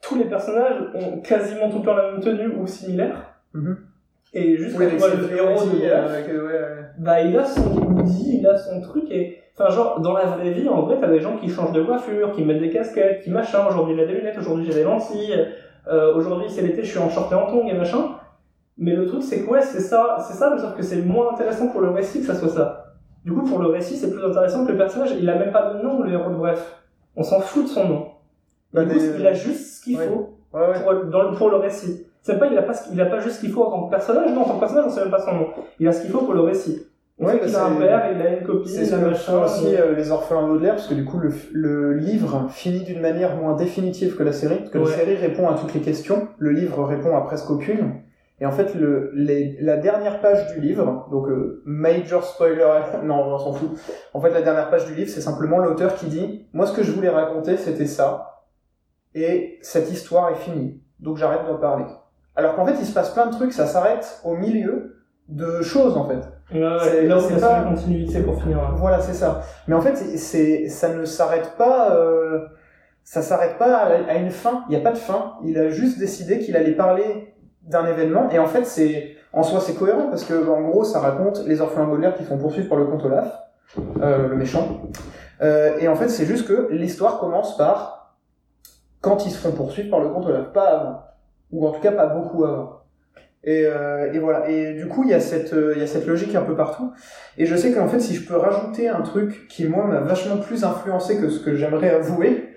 tous 0.02 0.16
les 0.18 0.24
personnages 0.26 0.80
ont 0.94 1.20
quasiment 1.22 1.70
tout 1.70 1.78
le 1.78 1.84
temps 1.84 1.94
la 1.94 2.10
même 2.12 2.20
tenue 2.20 2.48
ou 2.58 2.66
similaire. 2.66 3.36
Mhm. 3.54 3.76
Et 4.32 4.56
juste 4.56 4.76
Oui, 4.78 4.86
quand 4.98 5.06
le 5.06 5.36
héros 5.36 5.64
de 5.64 5.70
ouais, 5.70 6.38
ouais. 6.38 6.84
bah 6.98 7.20
il 7.20 7.36
a 7.36 7.44
son 7.44 7.62
hoodie, 7.76 8.38
il 8.38 8.46
a 8.46 8.56
son 8.56 8.80
truc 8.80 9.04
et 9.10 9.38
enfin 9.58 9.70
genre 9.70 10.00
dans 10.00 10.12
la 10.12 10.26
vraie 10.26 10.52
vie 10.52 10.68
en 10.68 10.82
vrai 10.82 10.98
t'as 11.00 11.08
des 11.08 11.18
gens 11.18 11.36
qui 11.36 11.48
changent 11.48 11.72
de 11.72 11.82
coiffure, 11.82 12.30
qui 12.32 12.44
mettent 12.44 12.60
des 12.60 12.70
casquettes, 12.70 13.22
qui 13.22 13.30
machin. 13.30 13.66
Aujourd'hui 13.68 13.94
il 13.94 14.00
a 14.00 14.06
des 14.06 14.14
lunettes, 14.14 14.38
aujourd'hui 14.38 14.66
j'ai 14.66 14.74
des 14.74 14.84
lentilles. 14.84 15.34
Euh, 15.88 16.14
aujourd'hui 16.14 16.46
c'est 16.48 16.62
l'été, 16.62 16.84
je 16.84 16.90
suis 16.90 16.98
en 17.00 17.08
short 17.10 17.32
et 17.32 17.34
en 17.34 17.46
tongs 17.46 17.66
et 17.66 17.74
machin. 17.74 18.16
Mais 18.78 18.94
le 18.94 19.06
truc 19.06 19.22
c'est 19.22 19.42
que 19.42 19.50
ouais 19.50 19.62
c'est 19.62 19.80
ça, 19.80 20.18
c'est 20.20 20.34
ça, 20.34 20.50
mais 20.54 20.60
sauf 20.60 20.76
que 20.76 20.82
c'est 20.82 21.02
moins 21.02 21.32
intéressant 21.32 21.66
pour 21.68 21.80
le 21.80 21.90
récit 21.90 22.20
que 22.20 22.26
ça 22.26 22.34
soit 22.36 22.48
ça. 22.50 22.94
Du 23.24 23.32
coup 23.32 23.42
pour 23.42 23.58
le 23.58 23.66
récit 23.68 23.96
c'est 23.96 24.12
plus 24.12 24.24
intéressant 24.24 24.64
que 24.64 24.70
le 24.70 24.78
personnage, 24.78 25.10
il 25.20 25.28
a 25.28 25.34
même 25.36 25.50
pas 25.50 25.74
de 25.74 25.82
nom 25.82 26.02
le 26.02 26.12
héros 26.12 26.30
de 26.30 26.36
Bref. 26.36 26.76
On 27.16 27.24
s'en 27.24 27.40
fout 27.40 27.64
de 27.64 27.68
son 27.68 27.88
nom. 27.88 28.06
Bah, 28.72 28.84
du 28.84 28.92
coup, 28.92 28.98
des- 29.00 29.18
il 29.18 29.26
a 29.26 29.32
juste 29.32 29.78
ce 29.78 29.82
qu'il 29.84 29.98
ouais. 29.98 30.06
faut 30.06 30.36
pour, 30.52 31.04
dans 31.10 31.22
le, 31.30 31.36
pour 31.36 31.50
le 31.50 31.56
récit. 31.56 32.06
C'est 32.22 32.38
pas, 32.38 32.46
il 32.46 32.56
a 32.58 32.62
pas, 32.62 32.74
ce- 32.74 32.92
il 32.92 33.00
a 33.00 33.06
pas 33.06 33.18
juste 33.20 33.36
ce 33.36 33.40
qu'il 33.40 33.50
faut 33.50 33.62
en 33.64 33.70
tant 33.70 33.84
que 33.86 33.90
personnage, 33.90 34.30
non, 34.32 34.42
en 34.42 34.44
tant 34.44 34.54
que 34.54 34.60
personnage, 34.60 34.84
on 34.86 34.90
sait 34.90 35.00
même 35.00 35.10
pas 35.10 35.20
son 35.24 35.32
nom. 35.34 35.46
Il 35.78 35.88
a 35.88 35.92
ce 35.92 36.02
qu'il 36.02 36.10
faut 36.10 36.20
pour 36.22 36.34
le 36.34 36.40
récit. 36.42 36.86
Ouais, 37.18 37.34
bah, 37.34 37.38
qu'il 37.46 37.54
a 37.56 37.64
un 37.66 37.72
c'est- 37.74 37.78
père, 37.78 38.12
il 38.14 38.22
a 38.26 38.30
une 38.38 38.46
copine, 38.46 38.66
C'est 38.66 38.80
il 38.82 38.86
ce 38.86 38.94
que 38.94 39.14
font 39.14 39.42
aussi 39.44 39.76
euh, 39.76 39.88
euh, 39.88 39.94
les 39.94 40.10
orphelins 40.10 40.46
Baudelaire, 40.46 40.74
parce 40.76 40.86
que 40.86 40.94
du 40.94 41.04
coup 41.04 41.18
le, 41.18 41.30
le 41.52 41.92
livre 41.94 42.46
finit 42.50 42.82
d'une 42.82 43.00
manière 43.02 43.36
moins 43.36 43.54
définitive 43.56 44.16
que 44.16 44.22
la 44.22 44.32
série, 44.32 44.56
parce 44.56 44.70
que 44.70 44.78
Ouais. 44.78 44.84
la 44.84 44.90
série 44.96 45.16
répond 45.16 45.48
à 45.48 45.54
toutes 45.54 45.74
les 45.74 45.80
questions, 45.82 46.28
le 46.38 46.50
livre 46.52 46.82
répond 46.84 47.14
à 47.16 47.20
presque 47.22 47.50
aucune. 47.50 47.92
Et 48.42 48.46
en 48.46 48.52
fait, 48.52 48.74
le, 48.74 49.10
les, 49.14 49.58
la 49.60 49.76
dernière 49.76 50.22
page 50.22 50.46
du 50.54 50.60
livre, 50.62 51.06
donc 51.10 51.28
euh, 51.28 51.60
major 51.66 52.24
spoiler, 52.24 52.64
non, 53.04 53.16
on 53.34 53.38
s'en 53.38 53.52
fout. 53.52 53.68
En 54.14 54.20
fait, 54.22 54.30
la 54.30 54.40
dernière 54.40 54.70
page 54.70 54.86
du 54.86 54.94
livre, 54.94 55.10
c'est 55.10 55.20
simplement 55.20 55.58
l'auteur 55.58 55.94
qui 55.96 56.06
dit, 56.06 56.46
moi 56.54 56.66
ce 56.66 56.72
que 56.74 56.82
je 56.82 56.90
voulais 56.90 57.10
raconter, 57.10 57.58
c'était 57.58 57.84
ça, 57.84 58.44
et 59.14 59.58
cette 59.60 59.90
histoire 59.92 60.30
est 60.30 60.36
finie, 60.36 60.80
donc 61.00 61.18
j'arrête 61.18 61.44
d'en 61.46 61.56
parler. 61.58 61.84
Alors 62.40 62.56
qu'en 62.56 62.66
fait, 62.66 62.74
il 62.80 62.86
se 62.86 62.92
passe 62.92 63.10
plein 63.10 63.26
de 63.26 63.32
trucs, 63.32 63.52
ça 63.52 63.66
s'arrête 63.66 64.20
au 64.24 64.34
milieu 64.34 64.96
de 65.28 65.62
choses 65.62 65.96
en 65.96 66.06
fait. 66.08 66.16
Ouais, 66.52 66.76
c'est- 66.82 67.02
là 67.06 67.16
c'est 67.20 67.40
pas- 67.40 67.58
une 67.62 67.74
continuité 67.74 68.20
pour 68.22 68.42
finir. 68.42 68.58
hein. 68.58 68.74
Voilà, 68.76 69.00
c'est 69.00 69.12
ça. 69.14 69.42
Mais 69.68 69.74
en 69.76 69.80
fait, 69.80 69.94
c'est- 69.96 70.16
c'est, 70.16 70.68
ça 70.68 70.88
ne 70.94 71.04
s'arrête 71.04 71.52
pas, 71.56 71.94
euh, 71.94 72.40
ça 73.04 73.22
s'arrête 73.22 73.56
pas 73.58 73.76
à, 73.76 74.10
à 74.10 74.14
une 74.16 74.30
fin. 74.30 74.64
Il 74.68 74.70
n'y 74.74 74.76
a 74.76 74.80
pas 74.80 74.90
de 74.92 74.98
fin. 74.98 75.34
Il 75.44 75.56
a 75.58 75.68
juste 75.68 75.98
décidé 75.98 76.38
qu'il 76.40 76.56
allait 76.56 76.72
parler 76.72 77.34
d'un 77.62 77.86
événement. 77.86 78.28
Et 78.30 78.38
en 78.40 78.46
fait, 78.46 78.64
c'est, 78.64 79.14
en 79.32 79.42
soi, 79.44 79.60
c'est 79.60 79.74
cohérent 79.74 80.08
parce 80.08 80.24
que, 80.24 80.48
en 80.50 80.62
gros, 80.62 80.82
ça 80.82 80.98
raconte 80.98 81.46
les 81.46 81.60
orphelins 81.60 81.86
Baudelaire 81.86 82.14
qui 82.16 82.24
font 82.24 82.38
poursuivre 82.38 82.68
par 82.68 82.78
le 82.78 82.86
comte 82.86 83.04
Olaf, 83.04 83.38
euh, 84.02 84.26
le 84.28 84.34
méchant. 84.34 84.80
Euh, 85.42 85.76
et 85.78 85.86
en 85.86 85.94
fait, 85.94 86.08
c'est 86.08 86.24
juste 86.26 86.48
que 86.48 86.68
l'histoire 86.72 87.18
commence 87.20 87.56
par 87.56 88.16
quand 89.00 89.24
ils 89.26 89.30
se 89.30 89.38
font 89.38 89.52
poursuivre 89.52 89.90
par 89.90 90.00
le 90.00 90.08
comte 90.08 90.26
Olaf, 90.26 90.46
pas 90.52 90.64
avant. 90.68 91.02
Ou 91.52 91.66
en 91.66 91.72
tout 91.72 91.80
cas, 91.80 91.92
pas 91.92 92.06
beaucoup 92.06 92.44
avant. 92.44 92.80
Et, 93.42 93.64
euh, 93.64 94.12
et 94.12 94.18
voilà. 94.18 94.48
Et 94.50 94.74
du 94.74 94.86
coup, 94.86 95.04
il 95.04 95.10
y 95.10 95.14
a 95.14 95.20
cette, 95.20 95.52
euh, 95.52 95.72
il 95.74 95.80
y 95.80 95.84
a 95.84 95.86
cette 95.86 96.06
logique 96.06 96.34
un 96.34 96.42
peu 96.42 96.54
partout. 96.54 96.92
Et 97.38 97.46
je 97.46 97.56
sais 97.56 97.72
qu'en 97.72 97.88
fait, 97.88 98.00
si 98.00 98.14
je 98.14 98.26
peux 98.26 98.36
rajouter 98.36 98.88
un 98.88 99.00
truc 99.02 99.48
qui, 99.48 99.66
moi, 99.66 99.86
m'a 99.86 100.00
vachement 100.00 100.36
plus 100.36 100.64
influencé 100.64 101.18
que 101.18 101.28
ce 101.28 101.42
que 101.42 101.54
j'aimerais 101.54 101.90
avouer, 101.90 102.54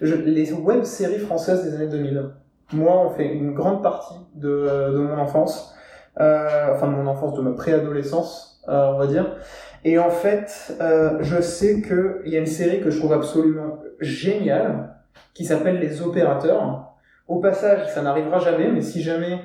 je, 0.00 0.14
les 0.14 0.52
web-séries 0.52 1.18
françaises 1.18 1.64
des 1.64 1.76
années 1.76 1.88
2000. 1.88 2.30
Moi, 2.72 3.06
on 3.06 3.10
fait 3.10 3.26
une 3.26 3.52
grande 3.52 3.82
partie 3.82 4.18
de, 4.34 4.92
de 4.92 4.98
mon 4.98 5.18
enfance, 5.18 5.74
euh, 6.20 6.74
enfin 6.74 6.88
de 6.88 6.94
mon 6.94 7.06
enfance, 7.06 7.34
de 7.34 7.42
ma 7.42 7.52
préadolescence, 7.52 8.62
euh, 8.68 8.92
on 8.94 8.98
va 8.98 9.06
dire. 9.06 9.36
Et 9.84 9.98
en 9.98 10.10
fait, 10.10 10.76
euh, 10.80 11.18
je 11.20 11.40
sais 11.40 11.82
qu'il 11.82 12.32
y 12.32 12.36
a 12.36 12.38
une 12.38 12.46
série 12.46 12.80
que 12.80 12.90
je 12.90 12.98
trouve 12.98 13.12
absolument 13.12 13.78
géniale, 14.00 14.96
qui 15.34 15.44
s'appelle 15.44 15.78
Les 15.80 16.02
Opérateurs. 16.02 16.91
Au 17.28 17.38
passage, 17.38 17.88
ça 17.92 18.02
n'arrivera 18.02 18.38
jamais, 18.40 18.68
mais 18.68 18.82
si 18.82 19.02
jamais 19.02 19.38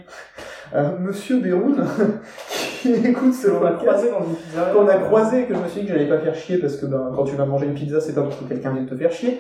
euh, 0.74 0.98
Monsieur 1.00 1.40
Béroun, 1.40 1.86
qui 2.82 2.92
écoute 2.94 3.34
ce 3.34 3.48
podcast, 3.48 3.78
croisé 3.78 4.12
dans 4.12 4.26
une 4.26 4.36
pizzeria. 4.36 4.74
qu'on 4.74 4.88
a 4.88 4.98
croisé 4.98 5.46
que 5.46 5.54
je 5.54 5.60
me 5.60 5.68
suis 5.68 5.82
dit 5.82 5.88
que 5.88 5.94
j'allais 5.94 6.10
pas 6.10 6.20
faire 6.20 6.36
chier 6.36 6.58
parce 6.58 6.76
que 6.76 6.86
ben, 6.86 7.14
quand 7.16 7.24
tu 7.24 7.36
vas 7.36 7.46
manger 7.46 7.68
une 7.68 7.76
pizza, 7.76 8.02
c'est 8.02 8.14
pas 8.14 8.24
parce 8.24 8.36
que 8.36 8.46
quelqu'un 8.46 8.74
vient 8.74 8.84
de 8.84 8.90
te 8.90 8.96
faire 8.96 9.12
chier. 9.12 9.40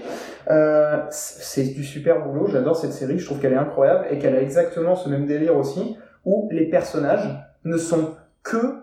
Euh, 0.49 1.01
c'est 1.09 1.73
du 1.73 1.84
super 1.84 2.23
boulot, 2.23 2.47
j'adore 2.47 2.77
cette 2.77 2.93
série, 2.93 3.19
je 3.19 3.26
trouve 3.26 3.39
qu'elle 3.39 3.53
est 3.53 3.57
incroyable 3.57 4.05
et 4.11 4.19
qu'elle 4.19 4.35
a 4.35 4.41
exactement 4.41 4.95
ce 4.95 5.09
même 5.09 5.26
délire 5.26 5.57
aussi, 5.57 5.97
où 6.23 6.47
les 6.51 6.69
personnages 6.69 7.27
ne 7.65 7.77
sont 7.77 8.15
que 8.43 8.76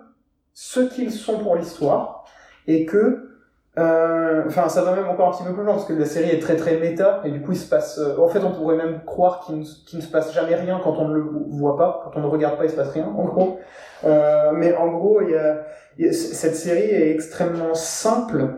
ce 0.52 0.80
qu'ils 0.80 1.12
sont 1.12 1.38
pour 1.38 1.56
l'histoire 1.56 2.24
et 2.66 2.84
que 2.84 3.33
Enfin, 3.76 4.68
ça 4.68 4.82
va 4.82 4.94
même 4.94 5.08
encore 5.08 5.28
un 5.28 5.32
petit 5.32 5.42
peu 5.42 5.52
plus 5.52 5.64
loin 5.64 5.74
parce 5.74 5.86
que 5.86 5.94
la 5.94 6.04
série 6.04 6.30
est 6.30 6.38
très 6.38 6.54
très 6.56 6.76
méta 6.76 7.20
et 7.24 7.30
du 7.30 7.40
coup 7.42 7.52
il 7.52 7.58
se 7.58 7.68
passe. 7.68 7.98
euh, 7.98 8.16
en 8.18 8.28
fait, 8.28 8.38
on 8.44 8.52
pourrait 8.52 8.76
même 8.76 9.04
croire 9.04 9.40
qu'il 9.40 9.58
ne, 9.58 9.64
se 9.64 10.10
passe 10.10 10.32
jamais 10.32 10.54
rien 10.54 10.80
quand 10.82 10.96
on 10.98 11.08
ne 11.08 11.14
le 11.14 11.24
voit 11.48 11.76
pas, 11.76 12.00
quand 12.04 12.12
on 12.18 12.22
ne 12.22 12.28
regarde 12.28 12.56
pas, 12.56 12.64
il 12.64 12.70
se 12.70 12.76
passe 12.76 12.90
rien. 12.90 13.06
En 13.06 13.24
gros, 13.24 13.58
euh, 14.04 14.52
mais 14.52 14.76
en 14.76 14.88
gros, 14.92 15.20
il 15.22 15.30
y 15.30 15.36
a, 15.36 16.12
cette 16.12 16.54
série 16.54 16.82
est 16.82 17.10
extrêmement 17.10 17.74
simple 17.74 18.56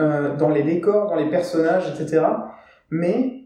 euh, 0.00 0.36
dans 0.36 0.50
les 0.50 0.62
décors, 0.62 1.08
dans 1.08 1.16
les 1.16 1.30
personnages, 1.30 1.88
etc. 1.88 2.26
Mais 2.90 3.44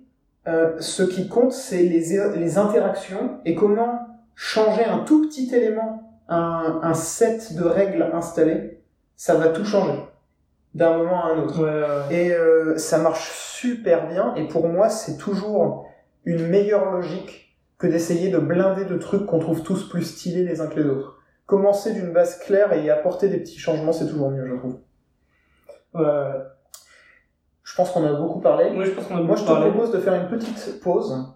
euh, 0.49 0.75
ce 0.81 1.05
qui 1.05 1.29
compte, 1.29 1.53
c'est 1.53 1.83
les, 1.83 2.19
les 2.37 2.59
interactions 2.59 3.39
et 3.45 3.55
comment 3.55 4.09
changer 4.35 4.85
un 4.85 4.99
tout 5.01 5.23
petit 5.29 5.55
élément, 5.55 6.21
un, 6.29 6.81
un 6.83 6.95
set 6.95 7.55
de 7.55 7.65
règles 7.65 8.11
installées, 8.13 8.83
ça 9.15 9.35
va 9.35 9.49
tout 9.49 9.65
changer 9.65 10.01
d'un 10.75 10.97
moment 10.99 11.25
à 11.25 11.29
un 11.33 11.39
autre. 11.43 11.59
Ouais, 11.63 12.09
ouais. 12.15 12.17
Et 12.29 12.33
euh, 12.33 12.77
ça 12.79 12.99
marche 12.99 13.31
super 13.33 14.09
bien. 14.09 14.35
Et 14.37 14.47
pour 14.49 14.69
moi, 14.69 14.89
c'est 14.89 15.17
toujours 15.17 15.87
une 16.25 16.47
meilleure 16.47 16.91
logique 16.93 17.57
que 17.79 17.87
d'essayer 17.87 18.31
de 18.31 18.39
blinder 18.39 18.85
de 18.85 18.97
trucs 18.99 19.27
qu'on 19.27 19.39
trouve 19.39 19.63
tous 19.63 19.89
plus 19.89 20.03
stylés 20.05 20.45
les 20.45 20.61
uns 20.61 20.67
que 20.67 20.79
les 20.79 20.87
autres. 20.89 21.17
Commencer 21.47 21.93
d'une 21.95 22.13
base 22.13 22.39
claire 22.39 22.73
et 22.73 22.85
y 22.85 22.91
apporter 22.91 23.29
des 23.29 23.39
petits 23.39 23.59
changements, 23.59 23.93
c'est 23.93 24.07
toujours 24.07 24.31
mieux, 24.31 24.47
je 24.47 24.55
trouve. 24.55 24.79
Ouais. 25.95 26.03
Je 27.65 27.75
pense 27.75 27.91
qu'on 27.91 28.05
a 28.05 28.13
beaucoup 28.13 28.41
parlé. 28.41 28.71
Moi, 28.71 28.85
je 28.85 28.91
pense 28.91 29.07
qu'on 29.07 29.17
a 29.17 29.21
Moi, 29.21 29.27
beaucoup 29.29 29.39
je 29.41 29.45
te 29.45 29.49
parlé. 29.51 29.71
propose 29.71 29.93
de 29.93 29.99
faire 29.99 30.15
une 30.15 30.29
petite 30.29 30.81
pause, 30.83 31.35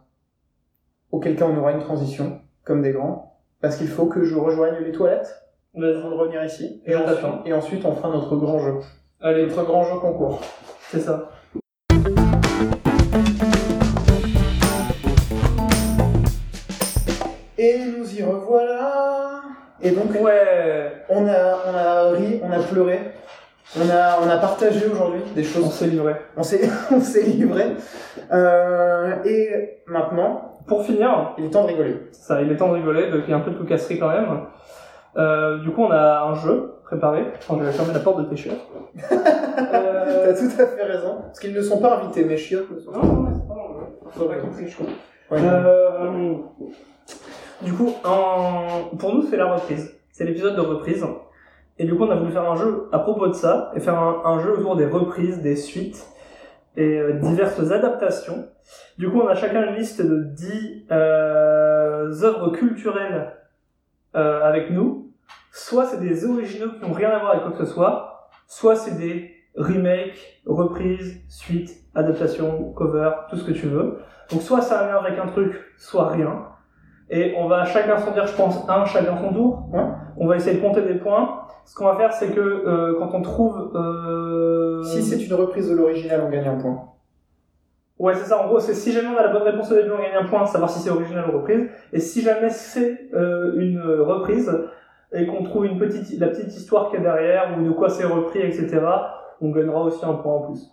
auquel 1.10 1.34
cas 1.36 1.46
on 1.46 1.56
aura 1.58 1.72
une 1.72 1.80
transition, 1.80 2.40
comme 2.64 2.82
des 2.82 2.92
grands, 2.92 3.38
parce 3.60 3.76
qu'il 3.76 3.88
faut 3.88 4.06
que 4.06 4.22
je 4.24 4.34
rejoigne 4.36 4.76
les 4.84 4.92
toilettes 4.92 5.42
Vas-y. 5.74 5.96
avant 5.96 6.10
de 6.10 6.14
revenir 6.14 6.44
ici. 6.44 6.82
Et 6.86 6.94
ensuite, 6.94 7.18
et 7.46 7.52
ensuite, 7.52 7.84
on 7.84 7.94
fera 7.96 8.10
notre 8.10 8.36
grand 8.36 8.58
jeu. 8.58 8.74
Allez, 9.26 9.48
trois 9.48 9.64
grand 9.64 9.82
jeu 9.84 9.98
concours. 10.00 10.38
C'est 10.90 11.00
ça. 11.00 11.30
Et 17.56 17.78
nous 17.86 18.14
y 18.14 18.22
revoilà. 18.22 19.40
Et 19.80 19.92
donc, 19.92 20.10
ouais. 20.10 20.92
on, 21.08 21.26
a, 21.26 22.10
ri, 22.10 22.42
on 22.42 22.52
a 22.52 22.58
pleuré, 22.64 23.00
on 23.78 23.88
a, 23.88 24.36
partagé 24.36 24.84
aujourd'hui 24.92 25.22
des 25.34 25.42
choses. 25.42 25.64
On 25.64 25.70
s'est 25.70 25.86
livré. 25.86 26.16
On 26.36 26.42
s'est, 26.42 26.68
on 26.90 27.00
s'est 27.00 27.22
livré. 27.22 27.76
Euh, 28.30 29.24
et 29.24 29.80
maintenant, 29.86 30.52
pour 30.66 30.84
finir, 30.84 31.34
il 31.38 31.46
est 31.46 31.50
temps 31.50 31.62
de 31.62 31.68
rigoler. 31.68 31.96
Ça, 32.12 32.42
il 32.42 32.52
est 32.52 32.56
temps 32.56 32.68
de 32.68 32.74
rigoler, 32.74 33.10
de 33.10 33.20
qu'il 33.20 33.30
y 33.30 33.32
ait 33.32 33.36
un 33.36 33.40
peu 33.40 33.52
de 33.52 33.56
cocasserie 33.56 33.98
quand 33.98 34.10
même. 34.10 34.42
Euh, 35.16 35.60
du 35.60 35.70
coup, 35.70 35.84
on 35.84 35.90
a 35.90 36.24
un 36.24 36.34
jeu 36.34 36.73
préparé. 36.84 37.24
Attends, 37.34 37.58
je 37.58 37.64
vais 37.64 37.72
fermer 37.72 37.92
la 37.94 38.00
porte 38.00 38.20
de 38.20 38.24
tes 38.24 38.36
chiottes. 38.36 38.66
Euh, 39.56 40.26
T'as 40.26 40.34
tout 40.34 40.62
à 40.62 40.66
fait 40.66 40.82
raison. 40.82 41.18
Parce 41.22 41.38
qu'ils 41.38 41.54
ne 41.54 41.62
sont 41.62 41.78
pas 41.78 41.98
invités, 41.98 42.24
mes 42.24 42.36
chiottes. 42.36 42.70
ne 42.72 42.78
sont 42.78 42.90
Non, 42.90 43.04
non, 43.04 43.28
c'est 43.32 43.46
pas. 43.46 44.10
Faudrait 44.10 44.38
quoi. 44.38 44.48
Ouais. 45.30 45.38
Euh, 45.44 46.34
du 47.62 47.72
coup, 47.72 47.92
en... 48.04 48.96
pour 48.98 49.14
nous, 49.14 49.22
c'est 49.22 49.36
la 49.36 49.54
reprise. 49.54 49.94
C'est 50.10 50.24
l'épisode 50.24 50.56
de 50.56 50.60
reprise. 50.60 51.06
Et 51.78 51.84
du 51.84 51.94
coup, 51.94 52.04
on 52.04 52.10
a 52.10 52.16
voulu 52.16 52.32
faire 52.32 52.50
un 52.50 52.56
jeu 52.56 52.88
à 52.92 52.98
propos 52.98 53.28
de 53.28 53.32
ça, 53.32 53.72
et 53.76 53.80
faire 53.80 53.98
un, 53.98 54.22
un 54.24 54.40
jeu 54.40 54.58
autour 54.58 54.76
des 54.76 54.86
reprises, 54.86 55.40
des 55.40 55.56
suites, 55.56 56.06
et 56.76 56.98
euh, 56.98 57.12
diverses 57.14 57.70
adaptations. 57.70 58.48
Du 58.98 59.08
coup, 59.10 59.20
on 59.20 59.28
a 59.28 59.34
chacun 59.34 59.66
une 59.68 59.74
liste 59.74 60.02
de 60.02 60.24
10 60.24 60.86
euh, 60.90 62.22
œuvres 62.22 62.50
culturelles 62.50 63.32
euh, 64.16 64.42
avec 64.42 64.70
nous. 64.70 65.12
Soit 65.56 65.86
c'est 65.86 66.00
des 66.00 66.24
originaux 66.24 66.72
qui 66.72 66.80
n'ont 66.80 66.92
rien 66.92 67.10
à 67.10 67.20
voir 67.20 67.30
avec 67.30 67.44
quoi 67.44 67.52
que 67.52 67.64
ce 67.64 67.72
soit, 67.72 68.28
soit 68.48 68.74
c'est 68.74 68.98
des 68.98 69.30
remakes, 69.56 70.42
reprises, 70.46 71.20
suites, 71.28 71.70
adaptations, 71.94 72.72
covers, 72.72 73.28
tout 73.30 73.36
ce 73.36 73.44
que 73.44 73.52
tu 73.52 73.68
veux. 73.68 73.98
Donc 74.32 74.42
soit 74.42 74.62
ça 74.62 74.80
a 74.80 74.84
un 74.84 74.86
lien 74.88 74.98
avec 74.98 75.16
un 75.16 75.28
truc, 75.28 75.54
soit 75.78 76.08
rien. 76.08 76.46
Et 77.08 77.34
on 77.38 77.46
va 77.46 77.64
chacun 77.66 77.98
s'en 77.98 78.10
dire, 78.10 78.26
je 78.26 78.34
pense, 78.34 78.68
un 78.68 78.84
chacun 78.84 79.16
son 79.16 79.32
tour. 79.32 79.68
Ouais. 79.72 79.84
On 80.16 80.26
va 80.26 80.34
essayer 80.34 80.56
de 80.56 80.60
compter 80.60 80.82
des 80.82 80.96
points. 80.96 81.42
Ce 81.64 81.76
qu'on 81.76 81.84
va 81.84 81.94
faire, 81.94 82.12
c'est 82.12 82.32
que 82.34 82.40
euh, 82.40 82.98
quand 82.98 83.14
on 83.14 83.22
trouve... 83.22 83.70
Euh... 83.76 84.82
Si 84.82 85.04
c'est 85.04 85.24
une 85.24 85.34
reprise 85.34 85.70
de 85.70 85.76
l'original, 85.76 86.22
on 86.26 86.30
gagne 86.30 86.48
un 86.48 86.56
point. 86.56 86.88
Ouais, 88.00 88.14
c'est 88.14 88.24
ça. 88.24 88.42
En 88.42 88.48
gros, 88.48 88.58
c'est 88.58 88.74
si 88.74 88.90
jamais 88.90 89.06
on 89.06 89.16
a 89.16 89.22
la 89.22 89.32
bonne 89.32 89.44
réponse 89.44 89.70
au 89.70 89.76
début, 89.76 89.92
on 89.92 90.02
gagne 90.02 90.16
un 90.20 90.26
point, 90.26 90.44
savoir 90.46 90.68
si 90.68 90.80
c'est 90.80 90.90
original 90.90 91.30
ou 91.30 91.38
reprise. 91.38 91.70
Et 91.92 92.00
si 92.00 92.22
jamais 92.22 92.50
c'est 92.50 93.08
euh, 93.14 93.52
une 93.56 93.80
reprise 93.80 94.50
et 95.14 95.26
qu'on 95.26 95.44
trouve 95.44 95.66
une 95.66 95.78
petite, 95.78 96.18
la 96.18 96.28
petite 96.28 96.54
histoire 96.54 96.90
qu'il 96.90 97.02
y 97.02 97.06
a 97.06 97.12
derrière 97.12 97.56
ou 97.58 97.64
de 97.64 97.70
quoi 97.70 97.88
c'est 97.88 98.04
repris, 98.04 98.40
etc., 98.40 98.80
on 99.40 99.50
gagnera 99.50 99.82
aussi 99.82 100.04
un 100.04 100.14
point 100.14 100.34
en 100.34 100.40
plus. 100.42 100.70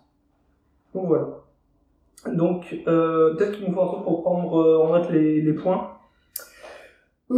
Donc 0.94 1.06
voilà. 1.06 1.26
Donc 2.26 2.76
euh, 2.86 3.34
peut-être 3.34 3.52
qu'il 3.52 3.66
nous 3.66 3.72
faut 3.72 3.82
un 3.82 3.86
truc 3.86 4.04
pour 4.04 4.22
prendre 4.22 4.56
euh, 4.60 4.82
en 4.82 4.90
note 4.90 5.10
les, 5.10 5.40
les 5.40 5.52
points. 5.52 5.88
Euh, 7.30 7.34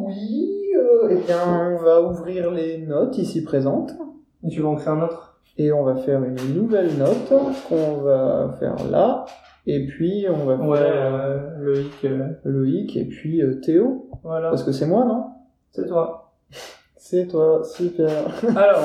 oui, 0.00 0.48
euh, 0.76 1.08
eh 1.10 1.16
bien, 1.16 1.40
on 1.46 1.82
va 1.82 2.02
ouvrir 2.02 2.50
les 2.50 2.78
notes 2.78 3.16
ici 3.18 3.42
présentes. 3.42 3.92
Et 4.44 4.48
tu 4.48 4.60
vas 4.60 4.68
en 4.68 4.76
créer 4.76 4.92
un 4.92 5.02
autre. 5.02 5.40
Et 5.56 5.72
on 5.72 5.84
va 5.84 5.96
faire 5.96 6.22
une 6.22 6.54
nouvelle 6.54 6.96
note 6.96 7.32
qu'on 7.68 7.98
va 7.98 8.54
faire 8.58 8.76
là. 8.90 9.26
Et 9.70 9.84
puis, 9.86 10.26
on 10.30 10.46
va 10.46 10.56
Ouais, 10.56 10.78
faire 10.78 11.14
euh, 11.14 11.58
Loïc, 11.58 12.04
euh, 12.04 12.28
Loïc 12.44 12.96
et 12.96 13.04
puis 13.04 13.42
euh, 13.42 13.60
Théo. 13.60 14.08
voilà. 14.22 14.48
Parce 14.48 14.62
que 14.64 14.72
c'est 14.72 14.86
moi, 14.86 15.04
non? 15.04 15.26
C'est 15.72 15.86
toi. 15.86 16.32
C'est 16.96 17.26
toi, 17.28 17.62
super. 17.64 18.24
Alors, 18.56 18.82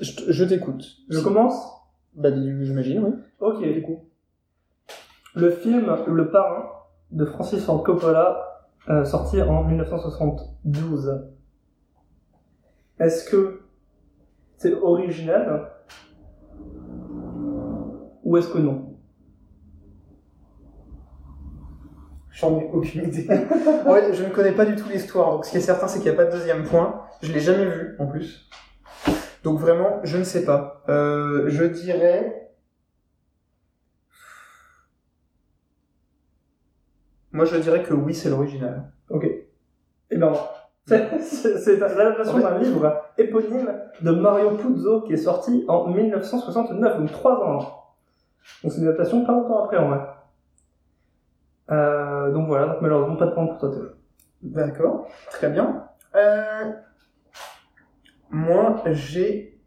Je, 0.00 0.44
t'écoute. 0.44 0.84
je 1.08 1.18
commence? 1.20 1.66
Bah, 2.14 2.28
j'imagine, 2.34 3.02
oui. 3.04 3.12
Ok, 3.40 3.62
du 3.62 3.82
coup. 3.82 4.04
Le 5.34 5.50
film 5.50 5.90
Le 6.06 6.30
Parrain 6.30 6.66
de 7.10 7.24
Francis 7.24 7.64
Ford 7.64 7.82
Coppola, 7.82 8.68
euh, 8.90 9.04
sorti 9.06 9.40
en 9.40 9.64
1972. 9.64 11.22
Est-ce 13.00 13.30
que 13.30 13.62
c'est 14.58 14.74
original? 14.74 15.70
Ou 18.28 18.36
est-ce 18.36 18.48
que 18.48 18.58
non 18.58 18.94
J'en 22.30 22.60
ai 22.60 22.68
aucune 22.70 23.04
idée. 23.04 23.26
en 23.86 23.94
fait, 23.94 24.12
je 24.12 24.22
ne 24.22 24.28
connais 24.28 24.52
pas 24.52 24.66
du 24.66 24.76
tout 24.76 24.86
l'histoire, 24.90 25.32
donc 25.32 25.46
ce 25.46 25.50
qui 25.50 25.56
est 25.56 25.62
certain, 25.62 25.88
c'est 25.88 25.98
qu'il 25.98 26.10
n'y 26.10 26.14
a 26.14 26.22
pas 26.22 26.26
de 26.26 26.36
deuxième 26.36 26.64
point. 26.64 27.04
Je 27.22 27.32
l'ai 27.32 27.40
jamais 27.40 27.64
vu, 27.64 27.96
en 27.98 28.06
plus. 28.06 28.50
Donc 29.44 29.58
vraiment, 29.58 30.00
je 30.04 30.18
ne 30.18 30.24
sais 30.24 30.44
pas. 30.44 30.84
Euh, 30.90 31.48
je 31.48 31.64
dirais... 31.64 32.52
Moi, 37.32 37.46
je 37.46 37.56
dirais 37.56 37.82
que 37.82 37.94
oui, 37.94 38.14
c'est 38.14 38.28
l'original. 38.28 38.92
Eh 40.10 40.16
ben 40.16 40.32
c'est 40.86 41.78
l'adaptation 41.78 42.38
d'un 42.38 42.58
livre 42.58 43.04
éponyme 43.16 43.72
de 44.02 44.10
Mario 44.10 44.50
Puzo 44.52 45.02
qui 45.02 45.14
est 45.14 45.18
sorti 45.18 45.64
en 45.66 45.88
1969, 45.88 46.98
donc 46.98 47.12
trois 47.12 47.42
ans. 47.42 47.77
Donc 48.62 48.72
c'est 48.72 48.78
une 48.78 48.88
adaptation 48.88 49.24
pas 49.24 49.32
longtemps 49.32 49.64
après 49.64 49.78
en 49.78 49.88
vrai. 49.88 50.00
Euh, 51.70 52.32
donc 52.32 52.46
voilà, 52.46 52.66
donc 52.66 52.80
malheureusement 52.80 53.16
pas 53.16 53.26
de 53.26 53.32
point 53.32 53.46
pour 53.46 53.58
toi. 53.58 53.70
D'accord, 54.42 55.08
très 55.30 55.50
bien. 55.50 55.88
Euh, 56.14 56.72
moi, 58.30 58.82
j'ai 58.86 59.60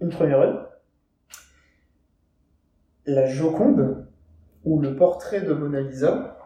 une 0.00 0.10
première 0.10 0.40
œuvre. 0.40 0.68
La 3.06 3.26
Joconde, 3.26 4.06
ou 4.64 4.80
le 4.80 4.96
portrait 4.96 5.42
de 5.42 5.52
Mona 5.52 5.80
Lisa, 5.80 6.38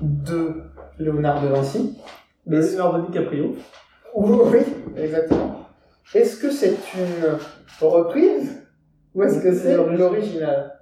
de 0.00 0.64
Léonard 0.98 1.42
de 1.42 1.48
Vinci. 1.48 1.98
Mais 2.46 2.60
Leonardo 2.60 3.06
DiCaprio. 3.06 3.56
Oui, 4.14 4.60
exactement. 4.96 5.66
Est-ce 6.14 6.40
que 6.40 6.50
c'est 6.50 6.76
une 6.94 7.38
reprise 7.80 8.63
ou 9.14 9.22
est-ce 9.22 9.42
que 9.42 9.52
c'est 9.52 9.76
l'original 9.76 10.72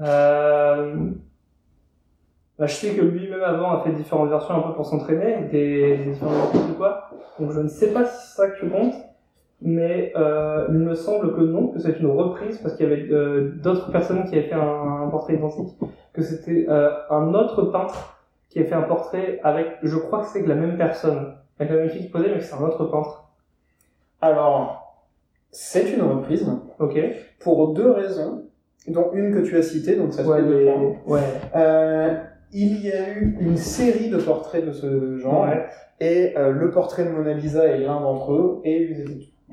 Euh... 0.00 1.10
Bah, 2.58 2.66
je 2.66 2.74
sais 2.74 2.94
que 2.94 3.00
lui-même 3.00 3.42
avant 3.42 3.72
a 3.72 3.80
fait 3.82 3.92
différentes 3.92 4.28
versions 4.28 4.54
un 4.54 4.60
peu 4.60 4.74
pour 4.74 4.84
s'entraîner, 4.84 5.48
des, 5.50 5.96
des 5.96 6.04
différentes 6.10 6.34
versions 6.34 6.70
ou 6.70 6.74
quoi. 6.74 7.08
Donc 7.38 7.52
je 7.52 7.60
ne 7.60 7.68
sais 7.68 7.90
pas 7.94 8.04
si 8.04 8.28
c'est 8.28 8.36
ça 8.36 8.50
que 8.50 8.60
tu 8.60 8.68
comptes, 8.68 8.94
mais 9.62 10.12
euh, 10.14 10.66
il 10.68 10.78
me 10.78 10.94
semble 10.94 11.34
que 11.34 11.40
non, 11.40 11.68
que 11.68 11.78
c'est 11.78 11.98
une 11.98 12.10
reprise 12.10 12.58
parce 12.58 12.76
qu'il 12.76 12.86
y 12.86 12.92
avait 12.92 13.10
euh, 13.10 13.52
d'autres 13.62 13.90
personnes 13.90 14.24
qui 14.24 14.36
avaient 14.36 14.48
fait 14.48 14.54
un, 14.54 15.04
un 15.04 15.08
portrait 15.08 15.36
identique, 15.36 15.74
que 16.12 16.20
c'était 16.20 16.66
euh, 16.68 16.90
un 17.08 17.32
autre 17.32 17.62
peintre 17.64 18.18
qui 18.50 18.60
a 18.60 18.64
fait 18.64 18.74
un 18.74 18.82
portrait 18.82 19.40
avec, 19.42 19.78
je 19.82 19.96
crois 19.96 20.20
que 20.20 20.26
c'est 20.26 20.46
la 20.46 20.54
même 20.54 20.76
personne, 20.76 21.36
avec 21.58 21.72
la 21.72 21.78
même 21.78 21.88
fille 21.88 22.02
qui 22.02 22.10
posait, 22.10 22.28
mais 22.28 22.38
que 22.38 22.44
c'est 22.44 22.56
un 22.56 22.62
autre 22.62 22.84
peintre. 22.84 23.30
Alors, 24.20 24.79
c'est 25.50 25.92
une 25.92 26.02
reprise 26.02 26.46
Ok. 26.78 26.98
pour 27.40 27.72
deux 27.74 27.90
raisons, 27.90 28.44
dont 28.88 29.10
une 29.12 29.32
que 29.34 29.40
tu 29.40 29.56
as 29.56 29.62
citée, 29.62 29.96
donc 29.96 30.12
ça 30.12 30.24
se 30.24 30.28
Ouais, 30.28 30.38
fait 30.42 30.48
les- 30.48 30.94
ouais. 31.06 31.20
Euh, 31.56 32.14
il 32.52 32.84
y 32.84 32.90
a 32.92 33.12
eu 33.18 33.36
une 33.40 33.56
série 33.56 34.10
de 34.10 34.16
portraits 34.16 34.64
de 34.66 34.72
ce 34.72 35.16
genre, 35.18 35.42
Ouais. 35.44 35.66
et 36.00 36.36
euh, 36.36 36.50
le 36.50 36.70
portrait 36.70 37.04
de 37.04 37.10
Mona 37.10 37.34
Lisa 37.34 37.66
est 37.66 37.78
l'un 37.80 38.00
d'entre 38.00 38.32
eux, 38.32 38.60
et 38.64 38.94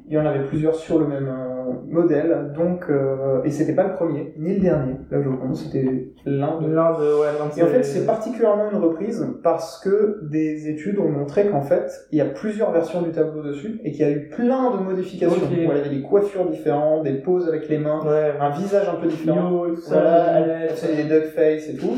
il 0.08 0.14
y 0.14 0.18
en 0.18 0.26
avait 0.26 0.46
plusieurs 0.46 0.76
sur 0.76 1.00
le 1.00 1.08
même 1.08 1.28
euh, 1.28 1.74
modèle, 1.90 2.54
donc, 2.56 2.86
euh, 2.90 3.42
et 3.44 3.52
c'était 3.52 3.74
pas 3.76 3.84
le 3.88 3.94
premier, 3.94 4.34
ni 4.38 4.56
le 4.56 4.62
dernier, 4.62 4.94
la 5.12 5.22
Joconde, 5.22 5.56
c'était 5.56 6.14
l'un 6.26 6.60
de 6.62 6.68
L'un 6.74 6.92
de, 6.94 7.20
ouais, 7.20 7.28
l'un 7.40 7.46
de 7.54 7.60
Et 7.60 7.64
en 7.64 7.68
fait, 7.68 7.84
ces- 7.84 8.00
c'est 8.00 8.06
particulièrement 8.06 8.70
une 8.72 8.78
reprise 8.78 9.26
parce 9.44 9.80
que 9.80 10.20
des 10.30 10.70
études 10.70 11.00
ont 11.00 11.10
montré 11.10 11.48
qu'en 11.48 11.62
fait, 11.62 11.92
il 12.12 12.18
y 12.18 12.22
a 12.22 12.26
plusieurs 12.26 12.72
versions 12.72 13.02
du 13.02 13.12
tableau 13.12 13.42
dessus 13.44 13.80
et 13.84 13.92
qu'il 13.92 14.02
y 14.02 14.10
a 14.10 14.12
eu 14.12 14.30
plein 14.30 14.72
de 14.76 14.84
modifications. 14.84 15.42
Où 15.48 15.72
elle 15.72 15.78
avait 15.82 15.90
des 15.90 16.02
coiffures 16.02 16.50
différentes, 16.50 17.04
des 17.04 17.16
poses 17.16 17.48
avec 17.48 17.68
les 17.70 17.78
mains, 17.78 18.02
Ouais. 18.06 18.34
un 18.40 18.50
visage 18.52 18.88
un 18.90 18.96
peu 19.02 19.08
différent. 19.08 19.52
Yo, 19.66 19.76
tout 19.76 19.82
Voilà, 19.88 20.42
des 20.42 21.04
duck 21.04 21.26
face 21.36 21.70
et 21.70 21.76
tout. 21.76 21.98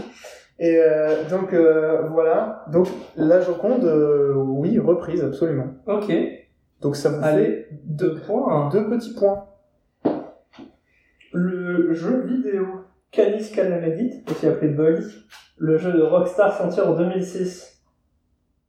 Et 0.61 0.77
euh, 0.77 1.23
donc 1.29 1.53
euh, 1.53 2.01
voilà. 2.11 2.65
Donc 2.71 2.87
la 3.15 3.39
Joconde, 3.39 3.85
euh, 3.85 4.33
oui, 4.35 4.77
reprise 4.79 5.23
absolument. 5.23 5.67
Ok. 5.87 6.11
Donc 6.81 6.95
ça 6.95 7.09
vous 7.09 7.23
Allez, 7.23 7.45
fait 7.45 7.69
deux 7.83 8.15
points. 8.21 8.69
deux 8.69 8.87
petits 8.89 9.13
points. 9.13 9.45
Le 11.33 11.93
jeu 11.93 12.21
vidéo 12.25 12.65
Canis 13.11 13.51
Calamedit, 13.51 14.23
aussi 14.29 14.47
appelé 14.47 14.69
Bully, 14.71 15.05
le 15.57 15.77
jeu 15.77 15.91
de 15.91 16.01
Rockstar 16.01 16.55
sorti 16.57 16.79
en 16.81 16.95
2006. 16.95 17.81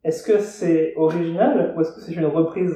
Est-ce 0.03 0.23
que 0.23 0.39
c'est 0.41 0.95
original 0.97 1.74
ou 1.77 1.81
est-ce 1.81 1.93
que 1.93 2.01
c'est 2.01 2.12
une 2.15 2.27
reprise? 2.27 2.74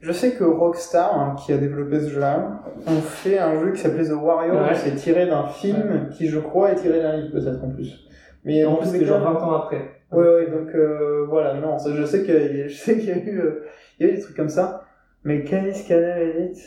Je 0.00 0.12
sais 0.12 0.32
que 0.34 0.44
Rockstar, 0.44 1.18
hein, 1.18 1.34
qui 1.36 1.52
a 1.52 1.58
développé 1.58 2.00
ce 2.00 2.08
jeu-là, 2.10 2.62
ont 2.86 3.00
fait 3.00 3.38
un 3.38 3.58
jeu 3.60 3.72
qui 3.72 3.80
s'appelait 3.80 4.08
The 4.08 4.12
Warrior. 4.12 4.62
Ouais. 4.68 4.74
C'est 4.76 4.94
tiré 4.94 5.26
d'un 5.26 5.48
film 5.48 6.08
qui, 6.10 6.28
je 6.28 6.38
crois, 6.38 6.70
est 6.72 6.76
tiré 6.76 7.02
d'un 7.02 7.16
livre 7.16 7.32
peut-être 7.32 7.62
en 7.64 7.70
plus. 7.70 8.07
Mais 8.44 8.64
En 8.64 8.76
plus, 8.76 8.88
c'était 8.90 9.04
genre 9.04 9.20
20 9.20 9.40
ans 9.40 9.52
après. 9.52 10.02
Ouais, 10.12 10.26
ouais, 10.26 10.50
donc 10.50 10.74
euh, 10.74 11.26
voilà, 11.28 11.54
non, 11.54 11.76
je 11.78 12.04
sais 12.04 12.22
qu'il 12.24 12.34
y, 12.34 12.36
a- 12.36 12.46
y 13.16 13.20
eu, 13.28 13.40
euh, 13.40 13.64
il 13.98 14.06
y 14.06 14.08
a 14.08 14.12
eu 14.12 14.16
des 14.16 14.22
trucs 14.22 14.36
comme 14.36 14.48
ça, 14.48 14.84
mais 15.24 15.44
Canis 15.44 15.84
Canal 15.86 16.18
Elite, 16.22 16.58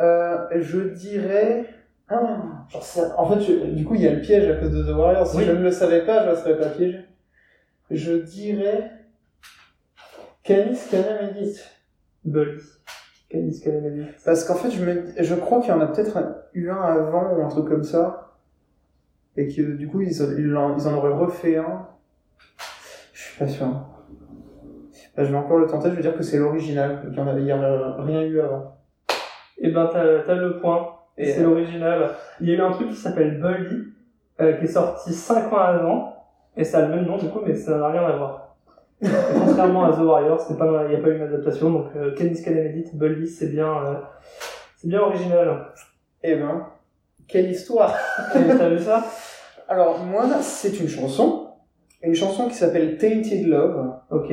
euh, 0.00 0.38
je 0.60 0.78
dirais 0.80 1.64
Ah, 2.08 2.66
genre 2.68 2.82
ça- 2.82 3.14
En 3.18 3.26
fait, 3.28 3.40
je- 3.40 3.70
du 3.74 3.84
coup, 3.84 3.94
il 3.94 4.02
y 4.02 4.06
a 4.08 4.12
le 4.12 4.20
piège 4.20 4.48
à 4.48 4.56
cause 4.56 4.70
de 4.70 4.82
The 4.84 4.94
Warriors. 4.96 5.26
Si 5.26 5.38
Oui. 5.38 5.44
je 5.44 5.52
ne 5.52 5.62
le 5.62 5.70
savais 5.70 6.04
pas, 6.04 6.24
je 6.24 6.30
ne 6.30 6.34
serais 6.36 6.58
pas 6.58 6.68
piégé. 6.68 7.00
Je 7.90 8.12
dirais. 8.12 8.90
Canis 10.42 10.78
Canamedis. 10.90 11.60
Bully. 12.24 12.60
Canis 13.28 13.60
Calamity. 13.60 14.10
Parce 14.24 14.44
qu'en 14.44 14.54
fait, 14.56 14.70
je, 14.70 14.84
me... 14.84 15.04
je 15.18 15.34
crois 15.34 15.60
qu'il 15.60 15.70
y 15.70 15.72
en 15.72 15.80
a 15.80 15.86
peut-être 15.86 16.18
eu 16.54 16.70
un 16.70 16.80
avant 16.82 17.34
ou 17.34 17.42
un 17.42 17.48
truc 17.48 17.66
comme 17.68 17.84
ça. 17.84 18.29
Et 19.36 19.48
que 19.48 19.62
du 19.62 19.88
coup, 19.88 20.00
ils, 20.00 20.10
ils, 20.10 20.56
en... 20.56 20.76
ils 20.76 20.88
en 20.88 20.94
auraient 20.94 21.12
refait 21.12 21.56
un. 21.56 21.86
Je 23.12 23.22
suis 23.22 23.38
pas 23.38 23.46
sûr. 23.48 23.66
Bah, 25.16 25.24
je 25.24 25.30
vais 25.30 25.36
encore 25.38 25.58
le 25.58 25.66
tenter, 25.66 25.90
je 25.90 25.96
vais 25.96 26.02
dire 26.02 26.16
que 26.16 26.22
c'est 26.22 26.38
l'original. 26.38 27.06
Il 27.10 27.16
y 27.16 27.20
en 27.20 27.28
a, 27.28 27.38
il 27.38 27.46
y 27.46 27.52
en 27.52 27.62
a 27.62 28.02
rien 28.02 28.22
eu 28.22 28.40
avant. 28.40 28.76
Et 29.58 29.70
ben, 29.70 29.88
t'as, 29.92 30.34
le 30.34 30.58
point. 30.60 30.96
Et- 31.18 31.32
c'est 31.32 31.42
l'original. 31.42 32.10
Il 32.40 32.48
y 32.48 32.52
a 32.52 32.56
eu 32.56 32.60
un 32.60 32.70
truc 32.72 32.88
qui 32.88 32.96
s'appelle 32.96 33.40
Bully, 33.40 33.84
euh, 34.40 34.54
qui 34.54 34.64
est 34.64 34.68
sorti 34.68 35.12
5 35.12 35.52
ans 35.52 35.58
avant. 35.58 36.26
Et 36.56 36.64
ça 36.64 36.78
a 36.78 36.82
le 36.86 36.96
même 36.96 37.04
nom, 37.04 37.18
du 37.18 37.28
coup, 37.28 37.40
mais 37.46 37.54
ça 37.54 37.76
n'a 37.76 37.88
rien 37.88 38.02
à 38.02 38.16
voir. 38.16 38.56
Et 39.02 39.08
contrairement 39.46 39.84
à 39.84 39.92
The 39.92 40.56
pas, 40.58 40.84
il 40.84 40.90
n'y 40.90 40.96
a 40.96 40.98
pas 40.98 41.08
eu 41.08 41.16
une 41.16 41.22
adaptation. 41.22 41.70
Donc, 41.70 41.86
euh, 41.96 42.14
Calamity, 42.14 42.96
Bully, 42.96 43.26
c'est 43.26 43.48
bien, 43.48 43.68
euh, 43.68 43.94
c'est 44.76 44.88
bien 44.88 45.00
original. 45.00 45.66
Eh 46.22 46.36
ben, 46.36 46.66
quelle 47.28 47.50
histoire 47.50 47.96
T'as 48.32 48.68
vu 48.68 48.78
ça? 48.78 49.04
Alors, 49.68 50.00
moi, 50.04 50.26
c'est 50.40 50.80
une 50.80 50.88
chanson. 50.88 51.48
Une 52.02 52.14
chanson 52.14 52.48
qui 52.48 52.54
s'appelle 52.54 52.96
Tainted 52.98 53.46
Love. 53.46 53.94
Ok. 54.10 54.32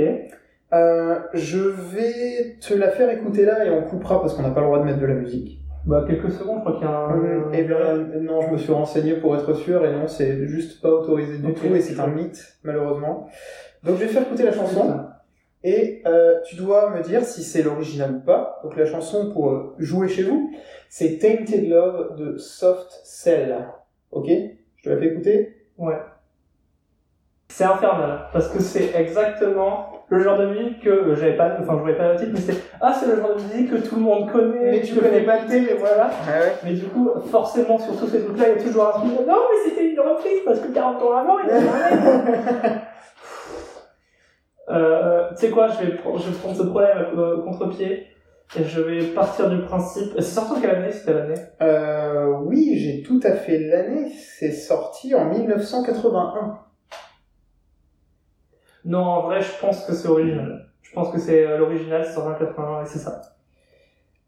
Euh, 0.73 1.19
je 1.33 1.59
vais 1.59 2.57
te 2.59 2.73
la 2.73 2.89
faire 2.89 3.09
écouter 3.09 3.45
là 3.45 3.65
et 3.65 3.69
on 3.69 3.83
coupera 3.83 4.19
parce 4.19 4.33
qu'on 4.33 4.41
n'a 4.41 4.49
pas 4.49 4.61
le 4.61 4.65
droit 4.65 4.79
de 4.79 4.85
mettre 4.85 4.99
de 4.99 5.05
la 5.05 5.13
musique. 5.13 5.61
Bah, 5.85 6.03
quelques 6.05 6.31
secondes, 6.31 6.57
je 6.57 6.59
crois 6.61 6.73
qu'il 6.73 6.81
y 6.81 6.91
a 6.91 6.97
un... 6.97 7.13
Hum, 7.13 7.51
eh 7.53 8.19
non, 8.19 8.41
je 8.41 8.51
me 8.51 8.57
suis 8.57 8.73
renseigné 8.73 9.13
pour 9.13 9.35
être 9.35 9.53
sûr 9.53 9.85
et 9.85 9.93
non, 9.93 10.07
c'est 10.07 10.45
juste 10.47 10.81
pas 10.81 10.89
autorisé 10.89 11.37
du 11.37 11.53
tout 11.53 11.73
et 11.73 11.79
c'est 11.79 11.99
un 11.99 12.07
mythe, 12.07 12.57
malheureusement. 12.63 13.27
Donc, 13.83 13.95
je 13.95 14.01
vais 14.01 14.07
faire 14.07 14.23
écouter 14.23 14.43
la 14.43 14.51
chanson 14.51 15.05
et 15.63 16.01
euh, 16.05 16.39
tu 16.45 16.55
dois 16.55 16.89
me 16.91 17.01
dire 17.01 17.23
si 17.23 17.43
c'est 17.43 17.63
l'original 17.63 18.15
ou 18.15 18.19
pas. 18.19 18.59
Donc, 18.63 18.77
la 18.77 18.85
chanson 18.85 19.31
pour 19.31 19.51
euh, 19.51 19.75
jouer 19.79 20.07
chez 20.07 20.23
vous, 20.23 20.51
c'est 20.89 21.17
Tainted 21.17 21.67
Love 21.67 22.15
de 22.15 22.37
Soft 22.37 23.01
Cell. 23.03 23.67
Ok? 24.11 24.27
Je 24.27 24.83
te 24.83 24.89
la 24.89 24.97
fais 24.97 25.07
écouter? 25.07 25.57
Ouais. 25.77 25.97
C'est 27.49 27.63
infernal, 27.63 28.27
parce 28.33 28.49
que 28.49 28.61
c'est 28.61 28.93
exactement 28.95 29.97
le 30.09 30.19
genre 30.19 30.37
de 30.37 30.47
musique 30.47 30.81
que 30.81 30.89
euh, 30.89 31.15
j'avais 31.15 31.35
pas, 31.35 31.57
enfin 31.59 31.73
je 31.77 31.81
voyais 31.81 31.97
pas 31.97 32.13
le 32.13 32.19
titre, 32.19 32.31
mais 32.33 32.39
c'est 32.39 32.61
ah 32.79 32.93
c'est 32.93 33.07
le 33.07 33.17
genre 33.17 33.35
de 33.35 33.41
musique 33.41 33.71
que 33.71 33.77
tout 33.77 33.95
le 33.95 34.01
monde 34.01 34.31
connaît, 34.31 34.71
Mais 34.71 34.81
tu 34.81 34.95
connais 34.95 35.21
pas 35.21 35.37
le 35.37 35.39
écouter, 35.39 35.61
mais 35.61 35.73
voilà. 35.79 36.09
Ah 36.27 36.39
ouais 36.39 36.53
Mais 36.63 36.73
du 36.73 36.85
coup, 36.85 37.09
forcément 37.31 37.79
sur 37.79 37.97
tous 37.97 38.07
ces 38.07 38.23
trucs-là, 38.23 38.49
il 38.49 38.57
y 38.57 38.59
a 38.59 38.63
toujours 38.63 38.87
un 38.87 38.91
truc. 38.99 39.11
Non 39.27 39.35
mais 39.49 39.69
c'était 39.69 39.89
une 39.91 39.99
reprise 39.99 40.39
parce 40.45 40.59
que 40.59 40.67
40 40.67 41.01
ans 41.01 41.17
avant, 41.17 41.39
il 41.39 41.49
y 41.49 41.51
avait 41.51 41.65
Euh, 44.69 45.29
tu 45.29 45.35
sais 45.37 45.49
quoi, 45.49 45.67
je 45.69 45.85
vais, 45.85 45.91
pr- 45.95 46.17
je 46.21 46.29
vais 46.29 46.37
prendre 46.37 46.55
ce 46.57 46.63
problème 46.63 46.97
à 46.97 47.01
euh, 47.19 47.41
contre-pied 47.43 48.07
et 48.57 48.63
je 48.63 48.81
vais 48.81 49.03
partir 49.07 49.49
du 49.49 49.61
principe. 49.61 50.11
C'est 50.15 50.21
sorti 50.21 50.51
en 50.53 50.61
quelle 50.61 50.75
année 50.75 50.91
C'était 50.91 51.13
l'année? 51.13 51.39
Euh, 51.61 52.25
oui, 52.43 52.77
j'ai 52.77 53.01
tout 53.03 53.19
à 53.23 53.31
fait 53.31 53.59
l'année. 53.59 54.11
C'est 54.11 54.51
sorti 54.51 55.13
en 55.15 55.25
1981. 55.25 56.59
Non, 58.85 58.99
en 59.03 59.21
vrai, 59.23 59.41
je 59.41 59.51
pense 59.59 59.85
que 59.85 59.93
c'est 59.93 60.07
original. 60.07 60.69
Je 60.81 60.91
pense 60.93 61.11
que 61.11 61.19
c'est 61.19 61.45
euh, 61.45 61.57
l'original, 61.57 62.05
c'est 62.05 62.13
sorti 62.13 62.29
en 62.29 62.45
81 62.47 62.83
et 62.83 62.85
c'est 62.87 62.99
ça. 62.99 63.21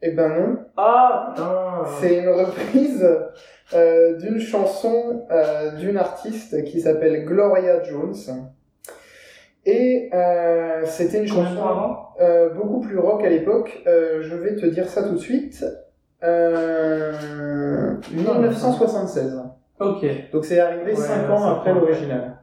Eh 0.02 0.12
ben 0.12 0.30
non. 0.30 0.58
Ah 0.78 1.34
putain 1.36 1.84
C'est 2.00 2.20
une 2.20 2.30
reprise 2.30 3.06
euh, 3.74 4.18
d'une 4.18 4.40
chanson 4.40 5.26
euh, 5.32 5.76
d'une 5.76 5.98
artiste 5.98 6.64
qui 6.64 6.80
s'appelle 6.82 7.26
Gloria 7.26 7.84
Jones. 7.84 8.14
Et 9.66 10.10
euh, 10.14 10.86
c'était 10.86 11.20
une 11.20 11.28
chanson 11.28 11.64
avant 11.64 12.16
euh, 12.22 12.50
beaucoup 12.50 12.80
plus 12.80 12.98
rock 12.98 13.24
à 13.24 13.30
l'époque. 13.30 13.84
Euh, 13.88 14.22
je 14.22 14.36
vais 14.36 14.56
te 14.56 14.66
dire 14.66 14.88
ça 14.88 15.04
tout 15.04 15.14
de 15.14 15.20
suite. 15.20 15.66
Euh, 16.24 17.14
1976. 18.12 19.42
Ok. 19.80 20.06
Donc 20.32 20.46
c'est 20.46 20.60
arrivé 20.60 20.92
Ouais, 20.92 20.96
5 20.96 21.30
ans 21.30 21.46
après 21.46 21.74
l'original. 21.74 22.38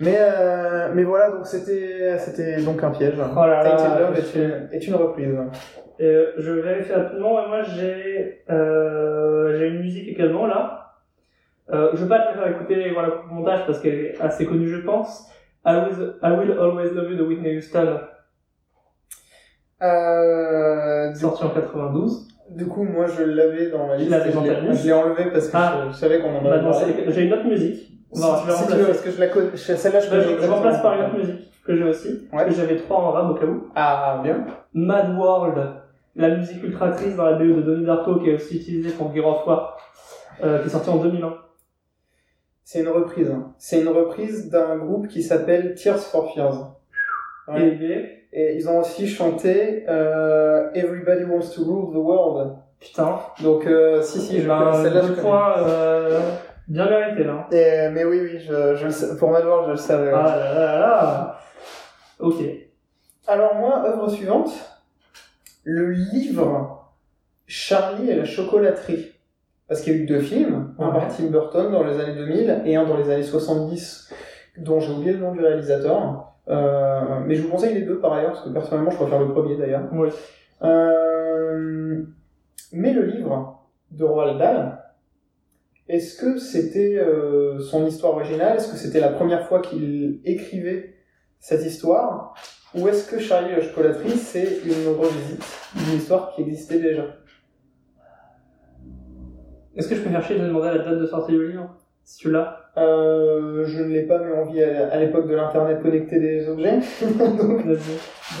Mais, 0.00 0.18
mais 0.94 1.04
voilà, 1.04 1.30
donc 1.30 1.46
c'était, 1.46 2.18
c'était 2.18 2.60
donc 2.62 2.82
un 2.82 2.90
piège. 2.90 3.14
Oh 3.18 3.46
là 3.46 3.62
là, 3.62 4.00
Love 4.00 4.18
est 4.18 4.34
une, 4.34 4.68
est 4.72 4.86
une 4.86 4.94
reprise. 4.96 5.28
Et, 6.00 6.24
je 6.38 6.50
vérifie 6.50 6.92
rapidement, 6.92 7.44
et 7.44 7.48
moi 7.48 7.62
j'ai 7.62 8.42
j'ai 8.48 9.68
une 9.68 9.78
musique 9.78 10.08
également 10.08 10.46
là. 10.46 10.82
Euh, 11.70 11.90
je 11.94 12.02
vais 12.02 12.08
pas 12.08 12.20
te 12.20 12.34
faire 12.34 12.48
écouter 12.48 12.90
voilà, 12.90 13.10
pour 13.10 13.28
le 13.28 13.34
montage 13.34 13.64
parce 13.66 13.80
qu'elle 13.80 13.94
est 13.94 14.20
assez 14.20 14.46
connue 14.46 14.68
je 14.68 14.78
pense. 14.78 15.30
I 15.64 15.76
will, 15.76 16.14
I 16.22 16.30
will 16.32 16.58
Always 16.58 16.90
Love 16.94 17.10
You 17.10 17.16
de 17.16 17.22
Whitney 17.22 17.56
Houston, 17.56 17.98
Euh, 19.82 21.12
sorti 21.14 21.42
en 21.44 21.48
92. 21.50 22.28
du 22.50 22.66
coup, 22.66 22.84
moi 22.84 23.06
je 23.06 23.22
l'avais 23.24 23.70
dans 23.70 23.86
ma 23.86 23.96
liste. 23.96 24.10
je 24.12 24.40
l'ai- 24.40 24.74
je 24.76 24.92
enlevé 24.92 25.30
parce 25.32 25.48
que 25.48 25.56
Ah. 25.56 25.84
je, 25.86 25.92
je 25.92 25.96
savais 25.96 26.20
qu'on 26.20 26.32
en 26.34 26.38
avait 26.38 26.50
Maintenant, 26.50 26.70
parlé. 26.72 26.94
j'ai 27.08 27.22
une 27.22 27.32
autre 27.32 27.44
musique. 27.46 27.88
Si, 28.12 28.20
Non, 28.20 28.36
je 28.42 28.46
vais 28.46 28.52
si 28.52 28.62
tu 28.66 28.68
veux, 28.72 28.76
remplacer. 28.78 28.84
parce 28.86 29.00
que 29.00 29.10
je 29.10 29.20
la 29.20 29.26
connais. 29.28 29.56
Celle-là, 29.56 30.00
je 30.00 30.04
Je, 30.04 30.10
connais 30.10 30.22
je 30.22 30.28
exactement. 30.30 30.56
remplace 30.56 30.82
par 30.82 30.94
une 30.94 31.04
autre 31.06 31.16
musique 31.16 31.64
que 31.64 31.76
j'ai 31.76 31.84
aussi, 31.84 32.28
Ouais. 32.32 32.50
j'avais 32.50 32.76
trois 32.76 32.98
en 32.98 33.10
rab 33.12 33.30
au 33.30 33.34
cas 33.34 33.46
où. 33.46 33.68
Ah, 33.74 34.20
bien. 34.22 34.44
Mad 34.74 35.16
World, 35.16 35.66
la 36.14 36.28
musique 36.36 36.62
ultra 36.62 36.90
triste 36.90 37.16
dans 37.16 37.24
la 37.24 37.32
BO 37.38 37.44
de 37.54 37.62
Donnie 37.62 37.86
Darko 37.86 38.16
qui 38.20 38.30
est 38.30 38.34
aussi 38.34 38.58
utilisée 38.58 38.90
pour 38.90 39.12
Gear 39.14 39.26
of 39.26 39.46
War, 39.46 39.78
euh, 40.44 40.60
qui 40.60 40.66
est 40.66 40.70
sorti 40.70 40.90
en 40.90 40.96
2001. 40.98 41.34
C'est 42.64 42.80
une 42.80 42.88
reprise. 42.88 43.30
hein. 43.30 43.52
C'est 43.58 43.80
une 43.80 43.88
reprise 43.88 44.48
d'un 44.50 44.76
groupe 44.76 45.08
qui 45.08 45.22
s'appelle 45.22 45.74
Tears 45.74 45.98
for 45.98 46.32
Fears. 46.32 46.74
Ouais. 47.48 48.18
Et 48.32 48.54
ils 48.56 48.68
ont 48.68 48.80
aussi 48.80 49.06
chanté 49.08 49.84
euh, 49.88 50.70
Everybody 50.74 51.24
Wants 51.24 51.50
to 51.54 51.64
Rule 51.64 51.92
the 51.92 51.96
World. 51.96 52.56
putain, 52.80 53.18
Donc, 53.42 53.66
euh, 53.66 54.00
si, 54.00 54.20
si, 54.20 54.36
et 54.36 54.40
je 54.42 54.48
ben, 54.48 54.58
connais 54.58 54.82
celle-là. 54.84 55.02
je 55.02 55.20
points 55.20 55.54
euh, 55.58 56.20
bien 56.68 56.88
mérités 56.88 57.24
là. 57.24 57.46
Et, 57.50 57.90
mais 57.90 58.04
oui, 58.04 58.20
oui, 58.22 58.38
je, 58.38 58.74
je 58.76 59.14
pour 59.18 59.30
Mad 59.30 59.44
World, 59.44 59.66
je 59.66 59.70
le 59.72 59.76
savais. 59.76 60.12
Ah 60.14 60.22
là 60.36 60.54
là 60.54 60.78
là 60.78 61.38
Ok. 62.20 62.36
Alors 63.26 63.54
moi, 63.56 63.84
œuvre 63.86 64.08
suivante, 64.08 64.50
le 65.64 65.90
livre 65.90 66.88
Charlie 67.46 68.10
et 68.10 68.14
la 68.16 68.24
chocolaterie. 68.24 69.11
Parce 69.68 69.80
qu'il 69.80 69.94
y 69.94 69.96
a 69.96 69.98
eu 70.00 70.06
deux 70.06 70.20
films, 70.20 70.74
un 70.78 70.86
Ouais. 70.86 70.92
par 70.92 71.08
Tim 71.08 71.26
Burton 71.26 71.72
dans 71.72 71.84
les 71.84 71.98
années 71.98 72.14
2000 72.14 72.62
et 72.66 72.76
un 72.76 72.84
dans 72.84 72.96
les 72.96 73.10
années 73.10 73.22
70, 73.22 74.12
dont 74.58 74.80
j'ai 74.80 74.92
oublié 74.92 75.12
le 75.12 75.18
nom 75.18 75.32
du 75.32 75.40
réalisateur. 75.40 76.28
Euh, 76.48 77.20
mais 77.24 77.36
je 77.36 77.42
vous 77.42 77.48
conseille 77.48 77.74
les 77.74 77.82
deux 77.82 78.00
par 78.00 78.12
ailleurs, 78.12 78.32
parce 78.32 78.44
que 78.44 78.50
personnellement 78.50 78.90
je 78.90 78.96
préfère 78.96 79.20
le 79.20 79.32
premier 79.32 79.56
d'ailleurs. 79.56 79.88
Euh, 80.62 82.02
mais 82.72 82.92
le 82.92 83.02
livre 83.06 83.60
de 83.90 84.04
Roald 84.04 84.38
Dahl, 84.38 84.78
est-ce 85.88 86.16
que 86.20 86.38
c'était 86.38 86.96
euh, 86.96 87.58
son 87.60 87.86
histoire 87.86 88.14
originale? 88.14 88.56
Est-ce 88.56 88.70
que 88.70 88.76
c'était 88.76 89.00
la 89.00 89.10
première 89.10 89.46
fois 89.46 89.60
qu'il 89.60 90.20
écrivait 90.24 90.94
cette 91.38 91.64
histoire? 91.64 92.34
Ou 92.74 92.88
est-ce 92.88 93.10
que 93.10 93.18
Charlie 93.20 93.52
et 93.52 93.56
la 93.56 93.62
chocolaterie, 93.62 94.10
c'est 94.16 94.60
une 94.64 94.94
revisite 94.98 95.44
d'une 95.74 95.96
histoire 95.96 96.32
qui 96.34 96.42
existait 96.42 96.78
déjà? 96.78 97.04
Est-ce 99.76 99.88
que 99.88 99.94
je 99.94 100.02
peux 100.02 100.10
faire 100.10 100.22
chier 100.22 100.38
de 100.38 100.46
demander 100.46 100.66
la 100.68 100.78
date 100.78 100.98
de 100.98 101.06
sortie 101.06 101.32
du 101.32 101.48
livre 101.52 101.74
Si 102.04 102.18
tu 102.18 102.30
l'as? 102.30 102.58
euh, 102.76 103.64
Je 103.66 103.82
ne 103.82 103.88
l'ai 103.88 104.02
pas, 104.02 104.18
mais 104.18 104.32
on 104.32 104.44
vit 104.46 104.62
à, 104.62 104.98
l'époque 104.98 105.26
de 105.28 105.34
l'Internet 105.34 105.80
connecté 105.82 106.18
des 106.20 106.48
objets. 106.48 106.78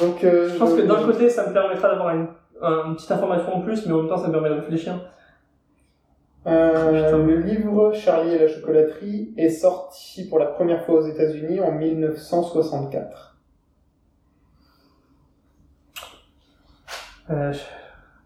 donc, 0.00 0.24
euh, 0.24 0.48
Je 0.50 0.58
pense 0.58 0.74
que 0.74 0.82
d'un 0.82 1.02
côté, 1.04 1.28
ça 1.30 1.48
me 1.48 1.52
permettra 1.54 1.88
d'avoir 1.90 2.14
une, 2.14 2.26
un- 2.60 2.86
une 2.88 2.96
petite 2.96 3.10
information 3.12 3.54
en 3.56 3.60
plus, 3.62 3.86
mais 3.86 3.92
en 3.92 3.98
même 4.02 4.08
temps, 4.08 4.18
ça 4.18 4.28
me 4.28 4.32
permet 4.32 4.50
de 4.50 4.54
réfléchir. 4.54 4.94
Euh, 6.46 7.16
le 7.24 7.36
livre 7.36 7.92
Charlie 7.92 8.34
et 8.34 8.38
la 8.38 8.48
chocolaterie 8.48 9.32
est 9.36 9.48
sorti 9.48 10.26
pour 10.28 10.40
la 10.40 10.46
première 10.46 10.84
fois 10.84 10.96
aux 10.96 11.06
États-Unis 11.06 11.60
en 11.60 11.70
1964. 11.72 13.38
Euh, 17.30 17.52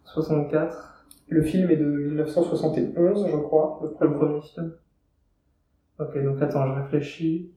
64. 0.07 0.96
Le 1.29 1.43
film 1.43 1.71
est 1.71 1.77
de 1.77 1.85
1971, 1.85 3.27
je 3.31 3.37
crois. 3.37 3.81
Le 3.83 3.89
Le 4.07 4.15
premier. 4.15 4.41
film. 4.43 4.73
Ok, 5.99 6.23
donc 6.23 6.41
attends, 6.43 6.67
je 6.67 6.81
réfléchis. 6.83 7.53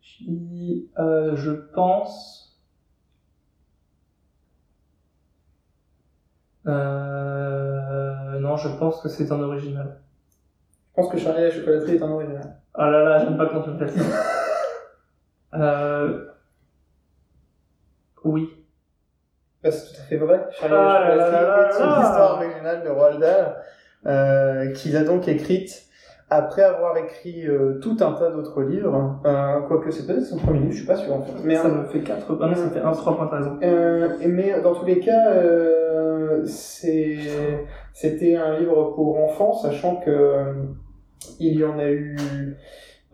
Je 0.00 0.24
réfléchis. 0.24 0.90
Euh, 0.98 1.36
je 1.36 1.50
pense. 1.52 2.58
Euh, 6.66 8.38
non, 8.40 8.56
je 8.56 8.68
pense 8.78 9.00
que 9.00 9.08
c'est 9.08 9.30
un 9.30 9.40
original. 9.40 10.00
Je 10.88 10.94
pense 11.02 11.08
que 11.10 11.18
Charlie 11.18 11.42
et 11.42 11.44
la 11.48 11.50
chocolaterie 11.50 11.96
est 11.96 12.02
un 12.02 12.10
original. 12.10 12.60
Ah 12.74 12.90
là 12.90 13.04
là, 13.04 13.24
j'aime 13.24 13.36
pas 13.36 13.46
quand 13.48 13.62
tu 13.62 13.70
me 13.70 13.78
fais 13.78 13.88
ça. 13.88 14.04
euh... 15.54 16.26
Oui. 18.24 18.65
Bah, 19.62 19.70
c'est 19.70 19.92
tout 19.94 20.00
à 20.00 20.04
fait 20.04 20.16
vrai. 20.16 20.46
Charlie 20.52 20.74
Ah 20.76 21.14
la 21.16 21.28
est 21.28 21.82
une 21.82 22.02
histoire 22.02 22.36
originale 22.36 22.82
de 22.84 22.88
Roald 22.90 23.20
Dahl. 23.20 23.56
euh, 24.06 24.70
qu'il 24.72 24.96
a 24.96 25.02
donc 25.04 25.26
écrite 25.28 25.86
après 26.28 26.62
avoir 26.62 26.96
écrit 26.96 27.46
euh, 27.46 27.78
tout 27.80 27.96
un 28.00 28.12
tas 28.12 28.30
d'autres 28.30 28.62
livres, 28.62 29.20
euh, 29.24 29.60
quoique 29.68 29.90
c'est 29.92 30.06
peut-être 30.06 30.24
son 30.24 30.38
premier 30.38 30.58
livre, 30.58 30.72
je 30.72 30.78
suis 30.78 30.86
pas 30.86 30.96
sûr 30.96 31.14
en 31.14 31.22
fait. 31.22 31.32
Mais, 31.44 31.54
ça 31.54 31.68
me 31.68 31.84
fait 31.86 32.00
4, 32.00 32.38
ah 32.40 32.46
non, 32.48 32.54
ça 32.54 32.64
me 32.64 32.70
fait 32.70 32.80
1, 32.80 32.90
3 32.92 33.16
points, 33.16 33.28
raison. 33.28 33.58
euh, 33.62 34.08
mais 34.26 34.60
dans 34.60 34.74
tous 34.74 34.84
les 34.86 34.98
cas, 34.98 35.30
euh, 35.30 36.44
c'est 36.44 37.18
c'était 37.92 38.34
un 38.36 38.58
livre 38.58 38.92
pour 38.96 39.22
enfants, 39.24 39.52
sachant 39.54 39.96
que 39.96 40.10
euh, 40.10 40.52
il 41.38 41.58
y 41.60 41.64
en 41.64 41.78
a 41.78 41.88
eu 41.90 42.16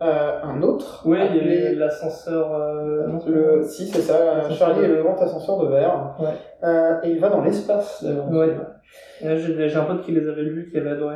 euh, 0.03 0.41
un 0.43 0.61
autre. 0.61 1.03
Oui, 1.05 1.17
il 1.29 1.37
y 1.37 1.39
avait 1.39 1.75
l'ascenseur, 1.75 2.53
euh, 2.53 3.07
le, 3.27 3.63
si, 3.63 3.87
c'est 3.87 4.01
ça, 4.01 4.37
Ascenseur 4.37 4.69
Charlie 4.69 4.81
de 4.81 4.85
et 4.85 4.95
le 4.95 5.03
grand 5.03 5.19
ascenseur 5.21 5.57
de 5.59 5.67
verre. 5.67 6.15
Ouais. 6.19 6.27
Euh, 6.63 6.99
et 7.03 7.11
il 7.11 7.19
va 7.19 7.29
dans 7.29 7.41
l'espace. 7.41 8.05
Ouais. 8.31 8.55
J'ai 9.21 9.75
un 9.75 9.85
pote 9.85 10.01
qui 10.01 10.11
les 10.11 10.27
avait 10.27 10.41
lus, 10.43 10.69
qui 10.71 10.77
avait 10.77 10.91
adoré. 10.91 11.15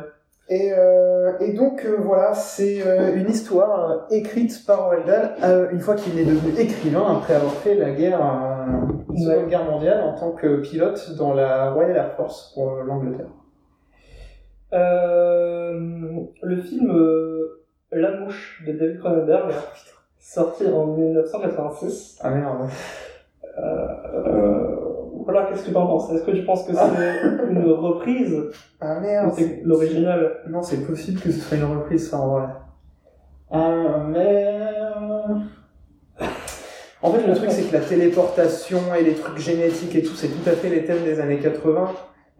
Et, 0.50 0.72
euh, 0.72 1.32
et 1.40 1.52
donc, 1.52 1.84
euh, 1.84 1.96
voilà, 1.98 2.32
c'est 2.32 2.80
euh, 2.86 3.14
une 3.14 3.28
histoire 3.28 3.90
euh, 3.90 3.96
écrite 4.10 4.64
par 4.66 4.92
euh, 4.92 5.68
une 5.70 5.80
fois 5.80 5.94
qu'il 5.94 6.18
est 6.18 6.24
devenu 6.24 6.58
écrivain, 6.58 7.18
après 7.18 7.34
avoir 7.34 7.52
fait 7.52 7.74
la 7.74 7.90
guerre, 7.90 8.20
euh, 8.20 8.86
la 9.10 9.16
Seconde 9.18 9.44
Ouais. 9.44 9.50
Guerre 9.50 9.64
mondiale, 9.64 10.02
en 10.04 10.14
tant 10.14 10.32
que 10.32 10.56
pilote 10.60 11.16
dans 11.18 11.34
la 11.34 11.70
Royal 11.72 11.96
Air 11.96 12.12
Force 12.16 12.52
pour 12.54 12.72
euh, 12.72 12.84
l'Angleterre. 12.84 13.26
Euh, 14.72 15.78
le 16.42 16.56
film 16.62 16.90
euh, 16.90 17.57
La 17.90 18.10
Mouche 18.16 18.62
de 18.66 18.72
David 18.72 18.98
Cronenberg, 18.98 19.50
sorti 20.18 20.66
en 20.66 20.86
1986. 20.88 22.18
Ah 22.22 22.30
merde. 22.30 22.68
Euh, 23.58 24.76
voilà, 25.24 25.46
qu'est-ce 25.46 25.64
que 25.64 25.70
tu 25.70 25.76
en 25.76 25.86
penses? 25.86 26.12
Est-ce 26.12 26.22
que 26.22 26.32
tu 26.32 26.44
penses 26.44 26.64
que 26.64 26.74
c'est 26.74 27.50
une 27.50 27.64
reprise? 27.70 28.36
Ah 28.80 28.98
ou 28.98 29.00
merde. 29.00 29.32
c'est 29.34 29.62
l'original? 29.64 30.40
Non, 30.48 30.62
c'est 30.62 30.86
possible 30.86 31.18
que 31.20 31.30
ce 31.30 31.40
soit 31.40 31.56
une 31.56 31.64
reprise, 31.64 32.10
ça, 32.10 32.18
en 32.18 32.28
vrai. 32.28 32.46
Ah 33.50 34.04
merde. 34.06 35.42
En 37.00 37.12
fait, 37.12 37.26
le 37.26 37.34
truc, 37.34 37.50
c'est 37.50 37.70
que 37.70 37.72
la 37.72 37.80
téléportation 37.80 38.80
et 38.98 39.02
les 39.02 39.14
trucs 39.14 39.38
génétiques 39.38 39.94
et 39.94 40.02
tout, 40.02 40.14
c'est 40.14 40.28
tout 40.28 40.46
à 40.46 40.52
fait 40.52 40.68
les 40.68 40.84
thèmes 40.84 41.04
des 41.04 41.20
années 41.20 41.38
80. 41.38 41.90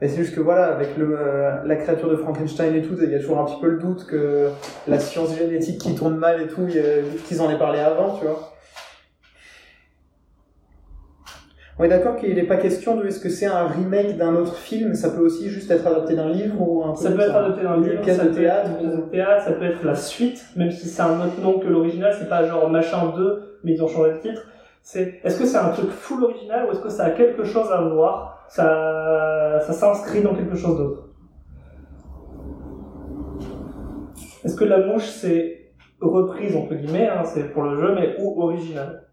Mais 0.00 0.06
c'est 0.06 0.18
juste 0.18 0.34
que 0.34 0.40
voilà, 0.40 0.66
avec 0.66 0.96
le, 0.96 1.18
euh, 1.18 1.64
la 1.64 1.76
créature 1.76 2.08
de 2.08 2.16
Frankenstein 2.16 2.74
et 2.74 2.82
tout, 2.82 2.94
il 3.02 3.10
y 3.10 3.14
a 3.14 3.18
toujours 3.18 3.40
un 3.40 3.44
petit 3.44 3.60
peu 3.60 3.68
le 3.68 3.78
doute 3.78 4.06
que 4.06 4.48
la 4.86 4.98
science 5.00 5.36
génétique 5.36 5.80
qui 5.80 5.94
tourne 5.96 6.16
mal 6.16 6.40
et 6.40 6.46
tout, 6.46 6.68
qu'ils 7.26 7.42
en 7.42 7.50
aient 7.50 7.58
parlé 7.58 7.80
avant, 7.80 8.16
tu 8.16 8.24
vois. 8.24 8.54
On 11.80 11.84
est 11.84 11.88
d'accord 11.88 12.16
qu'il 12.16 12.34
n'est 12.34 12.42
pas 12.42 12.56
question 12.56 12.96
de 12.96 13.06
est-ce 13.06 13.20
que 13.20 13.28
c'est 13.28 13.46
un 13.46 13.66
remake 13.66 14.16
d'un 14.16 14.34
autre 14.34 14.56
film, 14.56 14.94
ça 14.94 15.10
peut 15.10 15.20
aussi 15.20 15.48
juste 15.48 15.70
être 15.70 15.86
adapté 15.86 16.14
d'un 16.16 16.28
livre 16.28 16.60
ou 16.60 16.84
un 16.84 16.94
Ça 16.96 17.12
peut 17.12 17.20
être 17.20 17.36
adapté 17.36 17.62
d'un 17.62 17.80
livre, 17.80 18.04
ça 18.04 18.24
de 18.24 18.28
peut 18.30 18.34
théâtre, 18.34 18.70
être 18.70 18.82
une 18.82 18.96
de 18.96 19.10
théâtre, 19.10 19.44
ça 19.44 19.52
peut 19.52 19.64
être 19.64 19.84
la 19.84 19.94
suite, 19.94 20.44
même 20.56 20.72
si 20.72 20.88
c'est 20.88 21.02
un 21.02 21.20
autre 21.20 21.40
nom 21.40 21.60
que 21.60 21.68
l'original, 21.68 22.12
c'est 22.18 22.28
pas 22.28 22.44
genre 22.44 22.68
machin 22.68 23.12
2, 23.16 23.60
mais 23.62 23.74
ils 23.74 23.82
ont 23.82 23.86
changé 23.86 24.12
de 24.12 24.18
titre. 24.18 24.42
C'est, 24.90 25.20
est-ce 25.22 25.38
que 25.38 25.44
c'est 25.44 25.58
un 25.58 25.68
truc 25.68 25.90
full 25.90 26.24
original 26.24 26.66
ou 26.66 26.72
est-ce 26.72 26.80
que 26.80 26.88
ça 26.88 27.04
a 27.04 27.10
quelque 27.10 27.44
chose 27.44 27.70
à 27.70 27.82
voir? 27.82 28.46
Ça, 28.48 29.60
ça 29.60 29.74
s'inscrit 29.74 30.22
dans 30.22 30.34
quelque 30.34 30.56
chose 30.56 30.78
d'autre? 30.78 31.08
Est-ce 34.42 34.56
que 34.56 34.64
la 34.64 34.86
mouche 34.86 35.04
c'est 35.04 35.74
reprise 36.00 36.56
entre 36.56 36.74
guillemets, 36.74 37.06
hein, 37.06 37.22
c'est 37.26 37.52
pour 37.52 37.64
le 37.64 37.78
jeu, 37.78 37.94
mais 37.94 38.16
ou 38.18 38.42
original? 38.42 39.10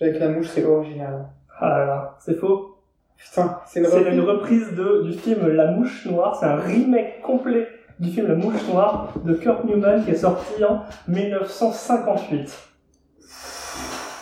Avec 0.00 0.18
la 0.18 0.30
mouche, 0.30 0.48
c'est 0.48 0.64
original. 0.64 1.28
Ah 1.60 1.68
là 1.68 1.84
là, 1.84 2.16
c'est 2.20 2.36
faux. 2.36 2.78
Putain, 3.18 3.60
c'est 3.66 3.80
une 3.80 4.14
une 4.14 4.20
reprise 4.20 4.74
de, 4.74 5.02
du 5.02 5.12
film 5.12 5.46
La 5.48 5.72
Mouche 5.72 6.06
Noire, 6.06 6.36
c'est 6.36 6.46
un 6.46 6.56
remake 6.56 7.20
complet 7.20 7.68
du 8.00 8.08
film 8.08 8.28
La 8.28 8.34
Mouche 8.34 8.66
Noire 8.66 9.12
de 9.22 9.34
Kurt 9.34 9.64
Newman 9.64 10.02
qui 10.06 10.12
est 10.12 10.16
sorti 10.16 10.64
en 10.64 10.84
1958. 11.06 12.68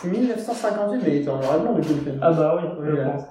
1958, 0.03 1.01
mais 1.03 1.09
il 1.09 1.21
était 1.21 1.29
en 1.29 1.37
noir 1.39 1.55
et 1.57 1.59
blanc 1.61 1.73
du 1.73 1.81
coup 1.81 1.93
le 1.93 1.99
film. 2.01 2.19
Ah 2.21 2.31
bah 2.31 2.55
oui, 2.61 2.69
je 2.85 3.01
pense. 3.03 3.23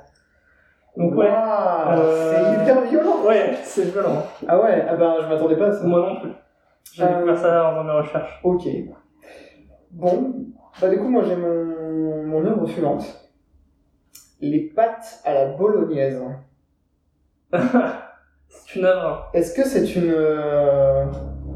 Donc 0.97 1.15
ouais, 1.15 1.31
Euh, 1.31 2.33
c'est 2.57 2.63
hyper 2.63 2.81
violent. 2.83 3.23
ouais, 3.27 3.55
c'est 3.63 3.85
violent. 3.93 4.23
Ah 4.49 4.61
ouais, 4.61 4.85
ah 4.89 4.97
ben 4.97 5.17
je 5.23 5.27
m'attendais 5.27 5.57
pas 5.57 5.67
à 5.69 5.73
ça. 5.73 5.85
Moi 5.85 6.01
non 6.01 6.21
plus. 6.21 6.31
J'ai 6.93 7.03
Euh, 7.05 7.09
découvert 7.15 7.39
ça 7.39 7.73
dans 7.75 7.85
mes 7.85 7.93
recherches. 7.93 8.41
Ok. 8.45 8.67
Bon, 9.91 10.35
bah 10.81 10.89
du 10.89 10.99
coup 10.99 11.09
moi 11.09 11.23
j'ai 11.25 11.37
mon, 11.37 12.25
mon 12.27 12.45
œuvre 12.47 12.67
suivante. 12.67 13.05
Les 14.41 14.61
pâtes 14.75 15.21
à 15.25 15.35
la 15.35 15.47
bolognaise. 15.47 16.21
c'est 18.49 18.77
une 18.77 18.85
œuvre. 18.85 19.31
Est-ce 19.35 19.55
que 19.55 19.67
c'est 19.67 19.95
une 19.97 20.11
euh, 20.11 21.07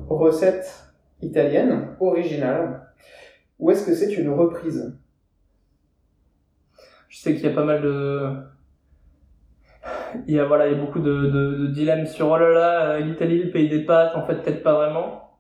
recette 0.09 0.85
italienne, 1.20 1.97
originale, 2.01 2.87
ou 3.59 3.70
est-ce 3.70 3.85
que 3.87 3.95
c'est 3.95 4.12
une 4.15 4.31
reprise? 4.31 4.99
Sais 7.21 7.35
qu'il 7.35 7.45
y 7.45 7.53
a 7.53 7.55
pas 7.55 7.65
mal 7.65 7.83
de... 7.83 8.21
Il 10.27 10.35
y 10.35 10.41
a, 10.41 10.45
voilà, 10.45 10.67
il 10.67 10.73
y 10.73 10.77
a 10.77 10.79
beaucoup 10.79 10.99
de, 10.99 11.13
de, 11.13 11.55
de 11.57 11.67
dilemmes 11.69 12.07
sur 12.07 12.31
oh 12.31 12.37
là 12.37 12.51
là, 12.51 12.81
euh, 12.91 12.99
l'Italie, 12.99 13.43
le 13.43 13.51
pays 13.51 13.69
des 13.69 13.85
pâtes, 13.85 14.15
en 14.15 14.27
fait 14.27 14.37
peut-être 14.37 14.63
pas 14.63 14.75
vraiment. 14.75 15.31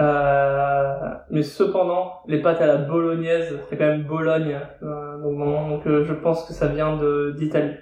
Euh, 0.00 1.14
mais 1.30 1.42
cependant, 1.42 2.22
les 2.26 2.42
pâtes 2.42 2.60
à 2.60 2.66
la 2.66 2.76
bolognaise, 2.76 3.60
c'est 3.68 3.76
quand 3.76 3.86
même 3.86 4.02
Bologne. 4.02 4.58
Euh, 4.82 5.18
donc 5.18 5.86
euh, 5.86 6.04
je 6.04 6.14
pense 6.14 6.46
que 6.46 6.52
ça 6.52 6.66
vient 6.66 6.96
de 6.96 7.34
d'Italie. 7.38 7.76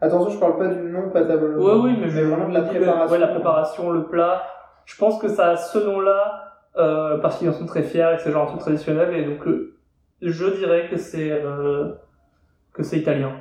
Attention, 0.00 0.30
je 0.30 0.38
parle 0.38 0.58
pas 0.58 0.68
du 0.68 0.90
nom 0.90 1.10
pâte 1.10 1.30
à 1.30 1.36
bolognaise. 1.36 1.64
Ouais, 1.64 1.80
oui, 1.90 1.96
mais, 1.98 2.08
je 2.10 2.20
vraiment 2.20 2.48
de 2.48 2.54
la 2.54 2.62
préparation. 2.62 3.12
Ouais, 3.12 3.18
la 3.18 3.28
préparation, 3.28 3.90
le 3.90 4.04
plat. 4.04 4.42
Je 4.84 4.96
pense 4.96 5.18
que 5.18 5.28
ça 5.28 5.50
a 5.50 5.56
ce 5.56 5.78
nom-là 5.78 6.42
euh, 6.76 7.18
parce 7.18 7.38
qu'ils 7.38 7.48
en 7.48 7.52
sont 7.52 7.66
très 7.66 7.82
fiers 7.82 8.10
et 8.12 8.16
que 8.16 8.22
c'est 8.22 8.32
genre 8.32 8.44
un 8.44 8.46
truc 8.46 8.60
traditionnel 8.60 9.14
et 9.14 9.24
donc 9.24 9.46
euh, 9.46 9.74
je 10.22 10.46
dirais 10.56 10.88
que 10.90 10.96
c'est 10.96 11.30
euh, 11.30 11.92
que 12.72 12.82
c'est 12.82 12.98
italien. 12.98 13.32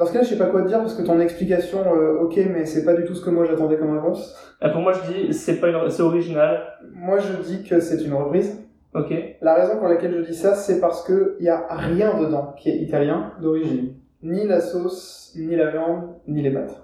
Dans 0.00 0.06
ce 0.06 0.14
cas, 0.14 0.22
je 0.22 0.28
sais 0.28 0.38
pas 0.38 0.46
quoi 0.46 0.62
te 0.62 0.68
dire 0.68 0.78
parce 0.78 0.94
que 0.94 1.02
ton 1.02 1.20
explication, 1.20 1.80
euh, 1.94 2.22
ok, 2.22 2.38
mais 2.50 2.64
c'est 2.64 2.86
pas 2.86 2.94
du 2.94 3.04
tout 3.04 3.14
ce 3.14 3.22
que 3.22 3.28
moi 3.28 3.44
j'attendais 3.44 3.76
comme 3.76 3.94
réponse. 3.94 4.34
Euh, 4.62 4.70
pour 4.70 4.80
moi, 4.80 4.92
je 4.92 5.12
dis 5.12 5.34
c'est 5.34 5.60
pas 5.60 5.68
une, 5.68 5.90
c'est 5.90 6.02
original. 6.02 6.62
Moi, 6.94 7.18
je 7.18 7.34
dis 7.42 7.62
que 7.64 7.80
c'est 7.80 8.02
une 8.02 8.14
reprise. 8.14 8.66
Ok. 8.94 9.12
La 9.42 9.54
raison 9.54 9.76
pour 9.76 9.88
laquelle 9.88 10.16
je 10.16 10.30
dis 10.30 10.34
ça, 10.34 10.54
c'est 10.54 10.80
parce 10.80 11.04
que 11.04 11.36
y 11.40 11.48
a 11.48 11.66
rien 11.68 12.18
dedans 12.18 12.54
qui 12.56 12.70
est 12.70 12.78
italien 12.78 13.32
d'origine. 13.42 13.94
Ni 14.22 14.46
la 14.46 14.60
sauce, 14.60 15.34
ni 15.36 15.54
la 15.54 15.70
viande, 15.70 16.14
ni 16.26 16.42
les 16.42 16.50
pâtes. 16.50 16.82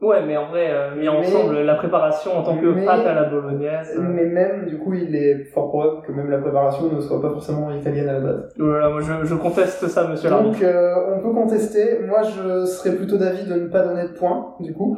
Ouais, 0.00 0.24
mais 0.24 0.36
en 0.36 0.46
vrai, 0.46 0.68
euh, 0.70 0.94
mis 0.94 1.08
ensemble, 1.08 1.58
la 1.62 1.74
préparation 1.74 2.36
en 2.38 2.42
tant 2.44 2.56
que 2.56 2.66
mais- 2.66 2.84
pâte 2.84 3.04
à 3.04 3.14
la 3.14 3.24
bolognaise. 3.24 3.92
euh, 3.98 4.00
Mais 4.00 4.26
même, 4.26 4.66
du 4.66 4.78
coup, 4.78 4.94
il 4.94 5.16
est 5.16 5.44
fort 5.46 5.68
probable 5.70 6.02
que 6.06 6.12
même 6.12 6.30
la 6.30 6.38
préparation 6.38 6.92
ne 6.92 7.00
soit 7.00 7.20
pas 7.20 7.30
forcément 7.30 7.72
italienne 7.72 8.08
à 8.08 8.12
la 8.12 8.20
base. 8.20 8.54
Voilà, 8.58 8.90
moi 8.90 9.00
je, 9.00 9.24
je 9.26 9.34
conteste 9.34 9.88
ça, 9.88 10.06
monsieur. 10.06 10.30
Donc, 10.30 10.62
euh, 10.62 10.94
on 11.16 11.20
peut 11.20 11.32
contester. 11.32 11.98
Moi, 12.06 12.22
je 12.22 12.64
serais 12.66 12.94
plutôt 12.94 13.16
d'avis 13.16 13.44
de 13.44 13.54
ne 13.54 13.66
pas 13.66 13.82
donner 13.82 14.04
de 14.04 14.12
points, 14.12 14.54
du 14.60 14.72
coup. 14.72 14.96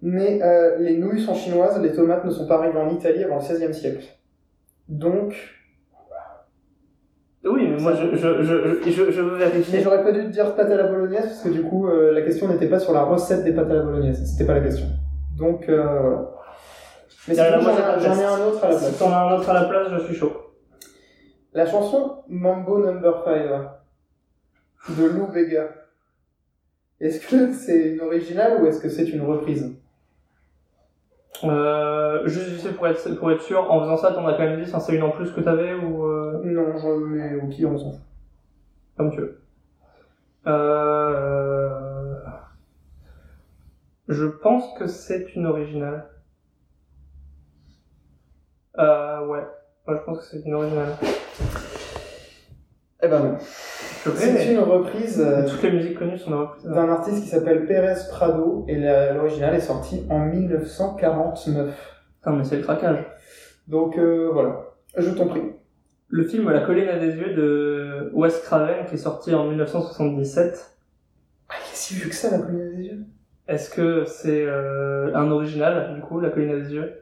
Mais 0.00 0.40
euh, 0.42 0.78
les 0.78 0.96
nouilles 0.96 1.20
sont 1.20 1.34
chinoises, 1.34 1.78
les 1.82 1.92
tomates 1.92 2.24
ne 2.24 2.30
sont 2.30 2.46
pas 2.48 2.56
arrivées 2.56 2.78
en 2.78 2.88
Italie 2.88 3.22
avant 3.24 3.36
le 3.36 3.42
XVIe 3.42 3.74
siècle. 3.74 4.04
Donc, 4.88 5.34
moi 7.80 7.92
je, 7.94 8.16
je, 8.16 8.42
je, 8.42 8.90
je, 8.90 9.10
je 9.10 9.20
veux 9.20 9.38
mais 9.38 9.44
vérifier. 9.46 9.80
j'aurais 9.80 10.02
pas 10.02 10.12
dû 10.12 10.20
te 10.24 10.28
dire 10.28 10.54
pâte 10.54 10.70
à 10.70 10.76
la 10.76 10.84
bolognaise 10.84 11.24
parce 11.24 11.42
que 11.42 11.48
du 11.50 11.62
coup, 11.62 11.88
euh, 11.88 12.12
la 12.12 12.22
question 12.22 12.48
n'était 12.48 12.68
pas 12.68 12.78
sur 12.78 12.92
la 12.92 13.02
recette 13.04 13.44
des 13.44 13.52
pâtes 13.52 13.70
à 13.70 13.74
la 13.74 13.82
bolognaise. 13.82 14.22
C'était 14.24 14.46
pas 14.46 14.54
la 14.54 14.60
question. 14.60 14.86
Donc, 15.38 15.68
euh, 15.68 15.82
voilà. 15.84 16.28
Mais 17.28 17.34
moi, 17.62 17.72
j'en 17.98 18.14
ai- 18.20 18.24
un 18.24 18.46
autre 18.46 18.64
à 18.64 18.68
la 18.70 18.74
Si 18.78 18.84
place. 18.84 18.98
t'en 18.98 19.12
as 19.12 19.16
un 19.16 19.36
autre 19.38 19.48
à 19.48 19.54
la 19.54 19.64
place, 19.64 19.88
je 19.92 20.04
suis 20.06 20.14
chaud. 20.14 20.32
La 21.54 21.66
chanson 21.66 22.16
Mambo 22.28 22.78
Number 22.84 23.22
5 23.24 24.96
de 24.98 25.04
Lou 25.04 25.26
Bega. 25.28 25.68
Est-ce 27.00 27.26
que 27.26 27.52
c'est 27.52 27.90
une 27.94 28.00
originale 28.00 28.60
ou 28.62 28.66
est-ce 28.66 28.80
que 28.80 28.88
c'est 28.88 29.04
une 29.04 29.22
reprise? 29.22 29.72
Euh, 31.44 32.26
juste 32.26 32.72
pour 32.76 32.86
être, 32.86 33.14
pour 33.18 33.30
être 33.32 33.42
sûr, 33.42 33.70
en 33.70 33.80
faisant 33.80 33.96
ça, 33.96 34.12
t'en 34.12 34.26
as 34.26 34.34
quand 34.34 34.44
même 34.44 34.62
dit, 34.62 34.68
enfin, 34.68 34.78
c'est 34.80 34.94
une 34.94 35.02
en 35.02 35.10
plus 35.10 35.30
que 35.32 35.40
t'avais 35.40 35.74
ou 35.74 36.01
euh, 36.76 36.78
Non, 36.78 36.78
je 36.78 37.04
mets 37.06 37.34
au 37.42 37.46
pire, 37.48 37.70
on 37.70 37.78
s'en 37.78 37.92
fout. 37.92 38.00
comme 38.96 39.10
tu 39.10 39.20
veux. 39.20 39.42
Euh, 40.46 42.18
je 44.08 44.26
pense 44.26 44.76
que 44.78 44.86
c'est 44.86 45.34
une 45.34 45.46
originale. 45.46 46.08
Euh, 48.78 49.26
ouais. 49.26 49.44
Moi, 49.86 49.96
je 49.98 50.04
pense 50.04 50.18
que 50.18 50.24
c'est 50.24 50.40
une 50.46 50.54
originale. 50.54 50.96
Eh 53.04 53.08
ben 53.08 53.18
non. 53.20 53.36
C'est 53.40 54.52
une 54.52 54.58
reprise 54.60 55.20
euh, 55.20 55.42
mais 55.42 55.48
toutes 55.48 55.62
les 55.62 55.72
musiques 55.72 55.98
connues 55.98 56.18
sont 56.18 56.30
des 56.30 56.36
reprises. 56.36 56.64
d'un 56.64 56.88
artiste 56.88 57.22
qui 57.22 57.28
s'appelle 57.28 57.66
Pérez 57.66 57.94
Prado 58.10 58.64
et 58.68 58.76
l'original 58.76 59.54
est 59.54 59.60
sorti 59.60 60.04
en 60.10 60.20
1949. 60.20 61.74
Putain, 62.18 62.32
mais 62.36 62.44
c'est 62.44 62.56
le 62.56 62.62
craquage. 62.62 63.04
Donc 63.68 63.98
euh, 63.98 64.30
voilà, 64.32 64.66
je 64.96 65.10
t'en 65.10 65.26
prie. 65.26 65.42
Le 66.14 66.24
film 66.24 66.50
La 66.50 66.60
colline 66.60 66.88
à 66.88 66.98
des 66.98 67.16
yeux 67.16 67.32
de 67.32 68.10
Wes 68.12 68.42
Craven, 68.42 68.84
qui 68.84 68.96
est 68.96 68.98
sorti 68.98 69.34
en 69.34 69.48
1977, 69.48 70.76
Ah, 71.48 71.54
il 71.58 71.72
est 71.72 71.74
si 71.74 71.94
vieux 71.94 72.10
que 72.10 72.14
ça, 72.14 72.30
la 72.30 72.38
colline 72.40 72.76
des 72.76 72.84
yeux. 72.84 73.06
Est-ce 73.48 73.70
que 73.70 74.04
c'est 74.04 74.44
euh, 74.44 75.14
un 75.14 75.30
original, 75.30 75.94
du 75.94 76.02
coup, 76.02 76.20
La 76.20 76.28
colline 76.28 76.62
des 76.62 76.74
yeux? 76.74 76.92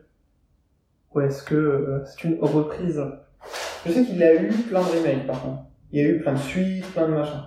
Ou 1.13 1.23
est-ce 1.23 1.43
que 1.43 1.57
euh, 1.57 2.05
c'est 2.05 2.23
une 2.23 2.39
reprise? 2.41 3.03
Je 3.85 3.91
sais 3.91 4.05
qu'il 4.05 4.23
a 4.23 4.41
eu 4.41 4.47
plein 4.69 4.81
de 4.81 4.87
remakes, 4.87 5.27
par 5.27 5.43
contre. 5.43 5.63
Il 5.91 6.01
y 6.01 6.07
a 6.07 6.09
eu 6.09 6.21
plein 6.21 6.35
de 6.35 6.39
suites, 6.39 6.87
plein 6.93 7.09
de 7.09 7.13
machins. 7.15 7.43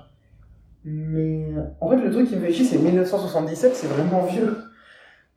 Mais 0.83 1.45
en 1.79 1.89
fait, 1.89 1.95
le 1.95 2.11
truc 2.11 2.27
qui 2.27 2.35
me 2.35 2.41
fait 2.41 2.51
chier, 2.51 2.65
c'est 2.65 2.77
1977, 2.77 3.73
c'est 3.73 3.87
vraiment 3.87 4.25
vieux. 4.25 4.57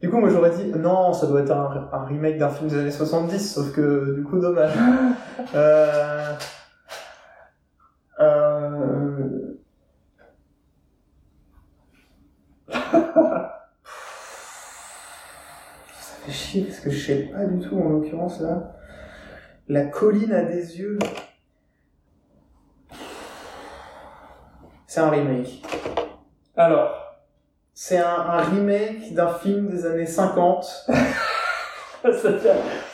Du 0.00 0.10
coup, 0.10 0.18
moi 0.18 0.28
j'aurais 0.28 0.50
dit 0.50 0.66
non, 0.66 1.12
ça 1.14 1.26
doit 1.26 1.40
être 1.40 1.52
un, 1.52 1.88
un 1.92 2.04
remake 2.04 2.38
d'un 2.38 2.50
film 2.50 2.68
des 2.68 2.78
années 2.78 2.90
70, 2.90 3.54
sauf 3.54 3.72
que 3.72 4.14
du 4.14 4.22
coup, 4.24 4.38
dommage. 4.38 4.72
euh... 5.54 6.32
Euh... 8.20 9.54
Ça 12.68 13.52
fait 16.24 16.32
chier 16.32 16.64
parce 16.64 16.80
que 16.80 16.90
je 16.90 17.06
sais 17.06 17.30
pas 17.32 17.44
du 17.44 17.66
tout 17.66 17.78
en 17.78 17.88
l'occurrence 17.88 18.40
là. 18.40 18.74
La 19.68 19.86
colline 19.86 20.32
a 20.32 20.42
des 20.42 20.78
yeux. 20.78 20.98
C'est 24.86 25.00
un 25.00 25.10
remake. 25.10 25.64
Alors, 26.54 27.05
C'est 27.78 27.98
un, 27.98 28.08
un 28.08 28.40
remake 28.40 29.12
d'un 29.12 29.28
film 29.28 29.68
des 29.68 29.84
années 29.84 30.06
50. 30.06 30.64
ça 32.02 32.10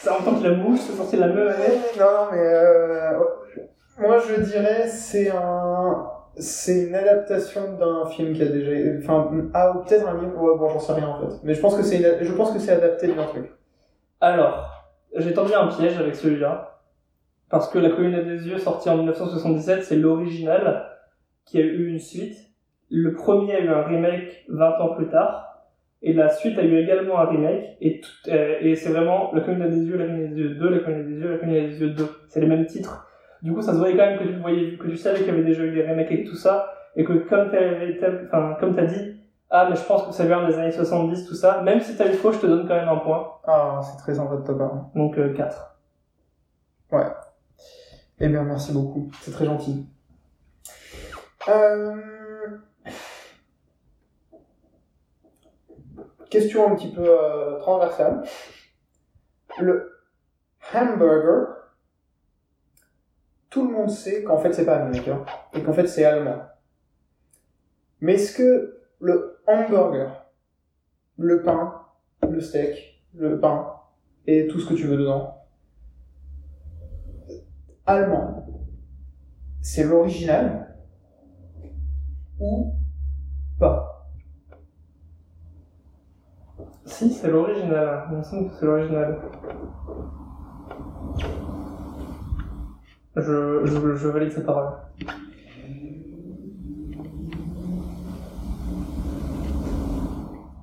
ça 0.01 0.19
en 0.19 0.25
tant 0.25 0.35
que 0.41 0.45
la 0.49 0.55
mouche, 0.57 0.81
c'est 0.81 0.97
sorti 0.97 1.17
la 1.17 1.29
même 1.29 1.47
année 1.47 1.79
Non, 2.01 2.27
mais 2.33 2.39
euh, 2.41 3.19
moi 4.01 4.19
je 4.19 4.41
dirais 4.43 4.89
c'est 4.89 5.31
un 5.31 6.07
c'est 6.37 6.85
une 6.89 6.95
adaptation 6.97 7.75
d'un 7.75 8.07
film 8.07 8.33
qui 8.35 8.43
a 8.43 8.47
déjà 8.47 8.73
enfin 8.99 9.31
ah 9.55 9.73
ou 9.77 9.85
peut-être 9.85 10.09
un 10.09 10.19
livre 10.21 10.37
ouais 10.43 10.59
bon 10.59 10.69
j'en 10.71 10.81
sais 10.81 10.95
rien 10.95 11.09
en 11.09 11.21
fait 11.21 11.37
mais 11.45 11.53
je 11.55 11.61
pense 11.61 11.77
que 11.77 11.83
c'est 11.83 11.99
une- 11.99 12.25
je 12.25 12.33
pense 12.33 12.53
que 12.53 12.59
c'est 12.59 12.73
adapté 12.73 13.09
d'un 13.09 13.25
truc 13.27 13.53
Alors, 14.21 14.71
j'ai 15.15 15.33
tendu 15.35 15.53
un 15.55 15.69
piège 15.69 15.99
avec 15.99 16.17
celui-là. 16.17 16.81
Parce 17.51 17.69
que 17.69 17.79
La 17.79 17.91
colline 17.91 18.25
des 18.25 18.49
yeux, 18.49 18.59
sorti 18.59 18.89
en 18.89 18.97
1977, 18.97 19.85
c'est 19.85 19.97
l'original 19.97 20.89
qui 21.45 21.59
a 21.59 21.61
eu 21.61 21.87
une 21.89 21.99
suite. 21.99 22.39
Le 22.95 23.13
premier 23.15 23.55
a 23.57 23.61
eu 23.61 23.69
un 23.69 23.83
remake 23.83 24.45
20 24.49 24.79
ans 24.81 24.95
plus 24.95 25.09
tard. 25.09 25.49
Et 26.03 26.13
la 26.13 26.29
suite 26.29 26.59
a 26.59 26.63
eu 26.63 26.77
également 26.79 27.19
un 27.21 27.27
remake. 27.27 27.77
Et, 27.81 28.01
tout- 28.01 28.11
euh, 28.31 28.57
et 28.61 28.75
c'est 28.77 28.91
vraiment 28.91 29.33
La 29.33 29.41
colline 29.41 29.63
à 29.63 29.69
des 29.69 29.83
yeux, 29.85 29.97
La 29.97 30.05
colline 30.07 30.25
à 30.25 30.29
des 30.29 30.41
yeux 30.41 30.55
2, 30.57 30.69
La 30.69 30.79
colline 30.81 31.01
à 31.01 31.03
des 31.05 31.15
yeux, 31.19 31.31
La 31.33 31.39
colline 31.39 31.57
à 31.57 31.69
des 31.69 31.81
yeux 31.81 31.91
2. 31.91 32.09
C'est 32.29 32.41
les 32.41 32.47
mêmes 32.47 32.67
titres. 32.67 33.09
Du 33.41 33.53
coup, 33.53 33.63
ça 33.63 33.73
se 33.73 33.79
voyait 33.79 33.97
quand 33.97 34.05
même 34.07 34.19
que 34.19 34.25
tu 34.25 34.35
voyais, 34.41 34.77
que 34.77 34.87
tu 34.89 34.97
savais 34.97 35.19
qu'il 35.19 35.29
y 35.29 35.31
avait 35.31 35.43
déjà 35.45 35.63
eu 35.65 35.73
des 35.75 35.83
remakes 35.89 36.11
et 36.13 36.25
tout 36.25 36.37
ça. 36.37 36.73
Et 36.97 37.05
que 37.05 37.13
comme 37.15 37.51
t'as- 37.51 38.55
comme 38.61 38.75
t'as 38.77 38.85
dit, 38.85 39.17
ah, 39.51 39.67
mais 39.71 39.77
je 39.77 39.83
pense 39.85 40.07
que 40.07 40.13
ça 40.13 40.25
vient 40.27 40.47
des 40.47 40.55
années 40.59 40.71
70, 40.73 41.27
tout 41.27 41.35
ça. 41.35 41.63
Même 41.63 41.81
si 41.81 41.97
t'as 41.97 42.09
eu 42.09 42.15
faux, 42.15 42.33
je 42.33 42.39
te 42.41 42.47
donne 42.47 42.67
quand 42.69 42.75
même 42.75 42.89
un 42.89 42.97
point. 42.99 43.29
ah 43.47 43.81
c'est 43.83 43.97
très 43.99 44.15
sympa 44.15 44.37
de 44.37 44.43
ta 44.47 44.55
part 44.55 44.91
Donc 44.95 45.17
euh, 45.19 45.33
4. 45.35 45.77
eh 48.21 48.29
bien 48.29 48.43
merci 48.45 48.73
beaucoup 48.73 49.11
c'est 49.23 49.31
très 49.33 49.47
gentil 49.47 49.87
euh... 51.49 51.95
question 56.33 56.73
un 56.73 56.75
petit 56.75 56.91
peu 56.91 57.05
euh, 57.07 57.59
transversale 57.59 58.23
le 59.61 59.93
hamburger 60.75 61.63
tout 63.53 63.69
le 63.69 63.75
monde 63.75 63.91
sait 63.91 64.23
qu'en 64.23 64.39
fait 64.39 64.55
c'est 64.55 64.65
pas 64.65 64.77
américain 64.77 65.25
et 65.53 65.63
qu'en 65.63 65.75
fait 65.75 65.87
c'est 65.87 66.05
allemand. 66.05 66.43
Mais 68.01 68.15
est-ce 68.15 68.35
que 68.35 68.81
le 68.99 69.43
hamburger, 69.47 70.27
le 71.19 71.43
pain, 71.43 71.83
le 72.27 72.41
steak, 72.41 73.05
le 73.15 73.39
pain 73.39 73.75
et 74.27 74.47
tout 74.47 74.59
ce 74.59 74.71
que 74.71 74.75
tu 74.75 74.87
veux 74.87 74.97
dedans, 74.97 75.37
allemand, 77.85 78.47
c'est 79.61 79.85
l'original 79.85 80.75
ou 82.41 82.75
pas? 83.59 83.92
Si, 87.03 87.11
c'est 87.15 87.31
l'original. 87.31 88.05
Il 88.13 88.19
me 88.19 88.23
semble 88.23 88.49
que 88.49 88.55
c'est 88.61 88.65
l'original. 88.67 89.19
Je, 93.17 93.61
je, 93.65 93.95
je 93.97 94.09
valide 94.09 94.31
ses 94.31 94.45
paroles. 94.45 94.75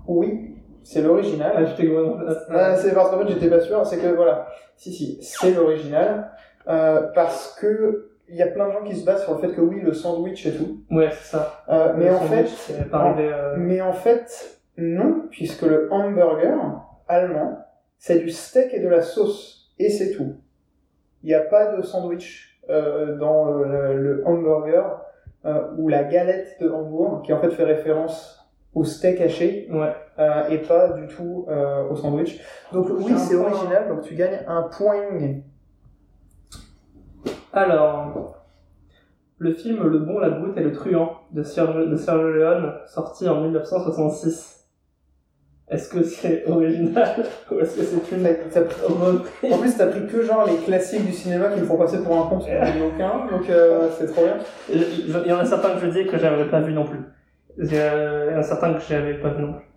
Oui, 0.08 0.56
c'est 0.86 1.02
l'original. 1.02 1.52
Ah, 1.58 1.84
gros 1.84 2.04
dans 2.06 2.18
Ah, 2.52 2.76
c'est 2.78 2.94
parce 2.94 3.10
qu'en 3.10 3.20
fait 3.20 3.34
j'étais 3.34 3.50
pas 3.50 3.60
sûr, 3.60 3.86
c'est 3.86 3.98
que 3.98 4.08
voilà, 4.08 4.48
si 4.78 4.94
si, 4.94 5.18
c'est 5.22 5.54
l'original, 5.54 6.32
euh, 6.70 7.02
parce 7.14 7.58
que 7.60 8.12
il 8.30 8.38
y 8.38 8.42
a 8.44 8.48
plein 8.48 8.70
de 8.70 8.72
gens 8.72 8.84
qui 8.84 8.96
se 8.96 9.06
basent 9.06 9.24
sur 9.24 9.34
le 9.34 9.40
fait 9.40 9.54
que 9.54 9.60
oui, 9.60 9.82
le 9.82 9.92
sandwich 9.92 10.46
et 10.46 10.54
tout, 10.54 10.86
Ouais, 10.90 11.10
c'est 11.12 11.32
ça. 11.36 11.64
Euh, 11.68 11.94
mais 11.98 12.06
Le 12.06 12.16
en 12.16 12.20
fait, 12.22 12.48
euh, 12.94 13.56
mais 13.58 13.82
en 13.82 13.94
fait 13.94 14.59
non, 14.80 15.28
puisque 15.30 15.62
le 15.64 15.88
hamburger 15.92 16.82
allemand, 17.08 17.60
c'est 17.98 18.20
du 18.20 18.30
steak 18.32 18.74
et 18.74 18.80
de 18.80 18.88
la 18.88 19.02
sauce 19.02 19.74
et 19.80 19.90
c'est 19.90 20.12
tout. 20.12 20.36
Il 21.24 21.28
n'y 21.28 21.34
a 21.36 21.42
pas 21.42 21.76
de 21.76 21.82
sandwich 21.82 22.62
euh, 22.70 23.18
dans 23.18 23.48
euh, 23.50 23.94
le, 23.94 24.02
le 24.16 24.28
hamburger 24.28 25.02
euh, 25.46 25.68
ou 25.78 25.88
la 25.88 26.04
galette 26.04 26.58
de 26.62 26.70
Hambourg, 26.70 27.22
qui 27.24 27.34
en 27.34 27.40
fait 27.40 27.50
fait 27.52 27.64
référence 27.64 28.36
au 28.74 28.84
steak 28.84 29.20
haché 29.22 29.68
Ouais. 29.72 29.94
euh, 30.20 30.48
et 30.50 30.60
pas 30.60 30.90
du 30.94 31.08
tout 31.08 31.48
au 31.90 31.96
sandwich. 31.96 32.40
Donc 32.72 32.88
oui, 32.90 33.14
C'est 33.18 33.36
point. 33.38 33.52
original, 33.52 33.88
donc 33.90 34.02
tu 34.02 34.16
gagnes 34.16 34.40
un 34.48 34.64
point. 34.64 34.96
Alors, 37.52 38.36
le 39.38 39.54
film 39.54 39.88
Le 39.88 40.00
Bon, 40.00 40.20
la 40.20 40.30
Brute 40.30 40.56
et 40.58 40.62
le 40.62 40.72
Truand 40.72 41.14
de 41.32 41.42
Sergio, 41.44 41.86
de 41.86 42.28
Leone, 42.28 42.74
sorti 42.88 43.28
en 43.28 43.42
1966. 43.42 44.59
Est-ce 45.70 45.90
que 45.90 46.02
c'est 46.02 46.46
original 46.48 47.24
ou 47.52 47.60
est-ce 47.60 47.78
que 47.78 47.84
c'est 47.84 48.16
une 48.16 48.26
reprise 48.26 49.54
En 49.54 49.58
plus, 49.60 49.78
t'as 49.78 49.86
pris 49.86 50.08
que 50.08 50.24
genre 50.24 50.48
les 50.48 50.58
classiques 50.66 51.06
du 51.06 51.14
cinéma 51.14 51.50
qui 51.50 51.60
me 51.60 51.66
font 51.66 51.78
passer 51.78 52.00
pour 52.00 52.18
un 52.18 52.24
con, 52.28 52.40
parce 52.40 52.46
qu'il 52.46 52.56
n'y 52.56 52.82
en 52.82 52.88
aucun, 52.88 53.28
donc 53.32 53.48
euh, 53.50 53.88
c'est 53.98 54.08
trop 54.08 54.24
bien. 54.24 54.38
Il 54.74 54.84
il 55.26 55.30
y 55.30 55.32
en 55.32 55.38
a 55.38 55.46
certains 55.46 55.76
que 55.76 55.82
je 55.82 55.88
dis 55.88 56.08
que 56.08 56.18
j'avais 56.18 56.46
pas 56.46 56.62
vu 56.62 56.74
non 56.74 56.86
plus. 56.86 57.00
Il 57.60 57.72
y 57.72 58.36
en 58.36 58.40
a 58.40 58.44
certains 58.44 58.74
que 58.74 58.82
j'avais 58.90 59.14
pas 59.16 59.30
vu 59.30 59.44
non 59.44 59.54
plus. 59.54 59.68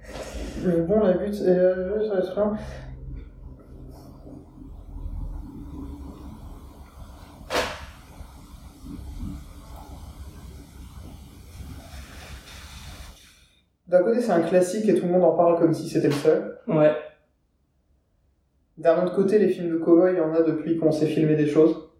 Le 0.64 0.82
bon, 0.82 1.00
la 1.00 1.12
butte, 1.12 1.40
et 1.42 1.54
le 1.54 2.02
ça 2.08 2.14
va 2.14 2.20
être 2.20 2.34
bien. 2.34 2.58
D'un 13.92 14.02
côté, 14.02 14.22
c'est 14.22 14.32
un 14.32 14.40
classique 14.40 14.88
et 14.88 14.94
tout 14.94 15.04
le 15.04 15.12
monde 15.12 15.24
en 15.24 15.36
parle 15.36 15.58
comme 15.58 15.74
si 15.74 15.86
c'était 15.86 16.08
le 16.08 16.14
seul. 16.14 16.58
Ouais. 16.66 16.96
D'un 18.78 19.04
autre 19.04 19.14
côté, 19.14 19.38
les 19.38 19.50
films 19.50 19.70
de 19.70 19.76
cowboy, 19.76 20.14
il 20.14 20.16
y 20.16 20.20
en 20.22 20.32
a 20.32 20.40
depuis 20.40 20.78
qu'on 20.78 20.92
sait 20.92 21.04
filmer 21.04 21.36
des 21.36 21.46
choses. 21.46 21.90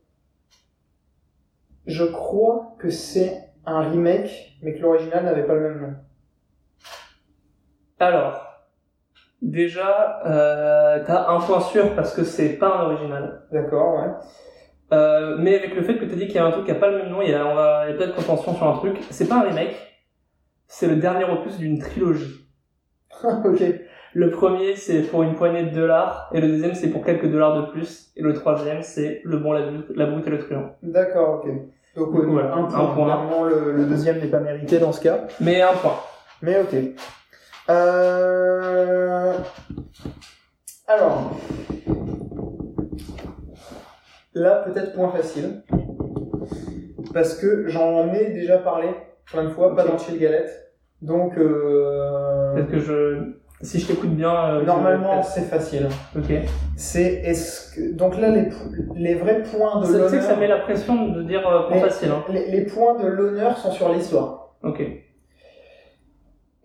Je 1.84 2.04
crois 2.04 2.76
que 2.78 2.88
c'est 2.88 3.50
un 3.66 3.80
remake, 3.90 4.56
mais 4.62 4.72
que 4.72 4.80
l'original 4.80 5.26
n'avait 5.26 5.42
pas 5.42 5.52
le 5.52 5.60
même 5.60 5.80
nom. 5.82 5.94
Alors, 7.98 8.64
déjà, 9.42 10.22
euh, 10.24 11.04
t'as 11.04 11.28
un 11.28 11.40
point 11.40 11.60
sûr 11.60 11.94
parce 11.94 12.14
que 12.14 12.24
c'est 12.24 12.54
pas 12.54 12.74
un 12.74 12.84
original. 12.86 13.42
D'accord, 13.52 13.96
ouais. 13.96 14.96
Euh, 14.96 15.36
mais 15.38 15.58
avec 15.58 15.74
le 15.74 15.82
fait 15.82 15.98
que 15.98 16.06
t'as 16.06 16.16
dit 16.16 16.26
qu'il 16.26 16.36
y 16.36 16.38
a 16.38 16.46
un 16.46 16.52
truc 16.52 16.64
qui 16.64 16.70
a 16.70 16.76
pas 16.76 16.88
le 16.88 17.02
même 17.02 17.10
nom, 17.10 17.20
il 17.20 17.28
y 17.28 17.34
a, 17.34 17.46
on 17.46 17.54
va, 17.54 17.84
il 17.86 17.92
y 17.92 17.94
a 17.94 17.98
peut-être 17.98 18.14
contention 18.14 18.54
sur 18.54 18.66
un 18.66 18.78
truc. 18.78 18.98
C'est 19.10 19.28
pas 19.28 19.40
un 19.40 19.42
remake, 19.42 19.91
c'est 20.72 20.86
le 20.86 20.96
dernier 20.96 21.24
opus 21.24 21.58
d'une 21.58 21.78
trilogie. 21.78 22.48
ok. 23.24 23.62
Le 24.14 24.30
premier, 24.30 24.74
c'est 24.74 25.02
pour 25.02 25.22
une 25.22 25.34
poignée 25.34 25.64
de 25.64 25.68
dollars, 25.74 26.30
et 26.32 26.40
le 26.40 26.48
deuxième, 26.48 26.74
c'est 26.74 26.88
pour 26.88 27.04
quelques 27.04 27.30
dollars 27.30 27.60
de 27.60 27.70
plus, 27.70 28.10
et 28.16 28.22
le 28.22 28.32
troisième, 28.32 28.80
c'est 28.80 29.20
le 29.24 29.36
bon, 29.36 29.52
la 29.52 29.66
brute, 29.70 29.84
la 29.94 30.06
brute 30.06 30.26
et 30.26 30.30
le 30.30 30.38
truand. 30.38 30.74
D'accord, 30.82 31.42
ok. 31.44 31.50
Donc, 31.94 32.08
Voilà, 32.24 32.54
un 32.54 32.64
un 32.64 32.68
point. 32.94 33.48
le, 33.50 33.72
le 33.72 33.84
deuxième 33.84 34.18
n'est 34.18 34.28
pas 34.28 34.40
mérité 34.40 34.78
dans 34.78 34.92
ce 34.92 35.02
cas. 35.02 35.26
Mais 35.40 35.60
un 35.60 35.74
point. 35.74 35.96
Mais 36.40 36.58
ok. 36.58 36.74
Euh... 37.68 39.34
Alors. 40.88 41.36
Là, 44.32 44.64
peut-être 44.66 44.94
point 44.94 45.10
facile. 45.10 45.64
Parce 47.12 47.34
que 47.34 47.68
j'en 47.68 48.10
ai 48.14 48.30
déjà 48.30 48.56
parlé 48.56 48.88
plein 49.32 49.44
de 49.44 49.48
fois, 49.50 49.74
pas 49.74 49.84
dans 49.84 49.98
Chill 49.98 50.18
Galette. 50.18 50.72
Donc, 51.00 51.36
euh... 51.36 52.54
Peut-être 52.54 52.70
que 52.70 52.78
je, 52.78 53.32
si 53.60 53.80
je 53.80 53.86
t'écoute 53.88 54.10
bien, 54.14 54.32
euh, 54.32 54.62
normalement, 54.64 55.22
c'est 55.22 55.42
facile. 55.42 55.88
ok. 56.16 56.32
C'est 56.76 57.14
est-ce 57.24 57.74
que 57.74 57.92
donc 57.94 58.18
là 58.18 58.28
les 58.30 58.48
les 58.96 59.14
vrais 59.14 59.42
points 59.42 59.80
de 59.80 59.86
Ça, 59.86 60.02
tu 60.04 60.08
sais 60.10 60.16
que 60.18 60.22
ça 60.22 60.36
met 60.36 60.46
l'honneur 60.48 60.48
la 60.48 60.58
pression 60.58 61.08
de 61.08 61.22
dire 61.22 61.46
euh, 61.48 61.68
Mais- 61.70 61.80
facile, 61.80 62.10
hein. 62.10 62.24
les, 62.28 62.50
les 62.50 62.62
points 62.66 62.98
de 63.02 63.06
l'honneur 63.08 63.56
sont 63.58 63.70
sur 63.72 63.92
l'histoire. 63.92 64.54
Ok. 64.62 64.80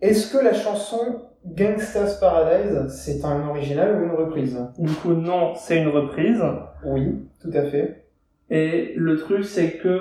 Est-ce 0.00 0.32
que 0.32 0.42
la 0.42 0.52
chanson 0.54 1.22
Gangsta's 1.44 2.20
Paradise, 2.20 2.86
c'est 2.88 3.24
un 3.24 3.48
original 3.48 3.98
ou 4.00 4.04
une 4.04 4.12
reprise? 4.12 4.58
Du 4.78 4.92
coup, 4.92 5.14
non, 5.14 5.54
c'est 5.56 5.78
une 5.78 5.88
reprise. 5.88 6.42
Oui, 6.84 7.26
tout 7.42 7.50
à 7.54 7.64
fait. 7.64 8.04
Et 8.50 8.92
le 8.96 9.16
truc, 9.18 9.44
c'est 9.44 9.72
que 9.78 9.98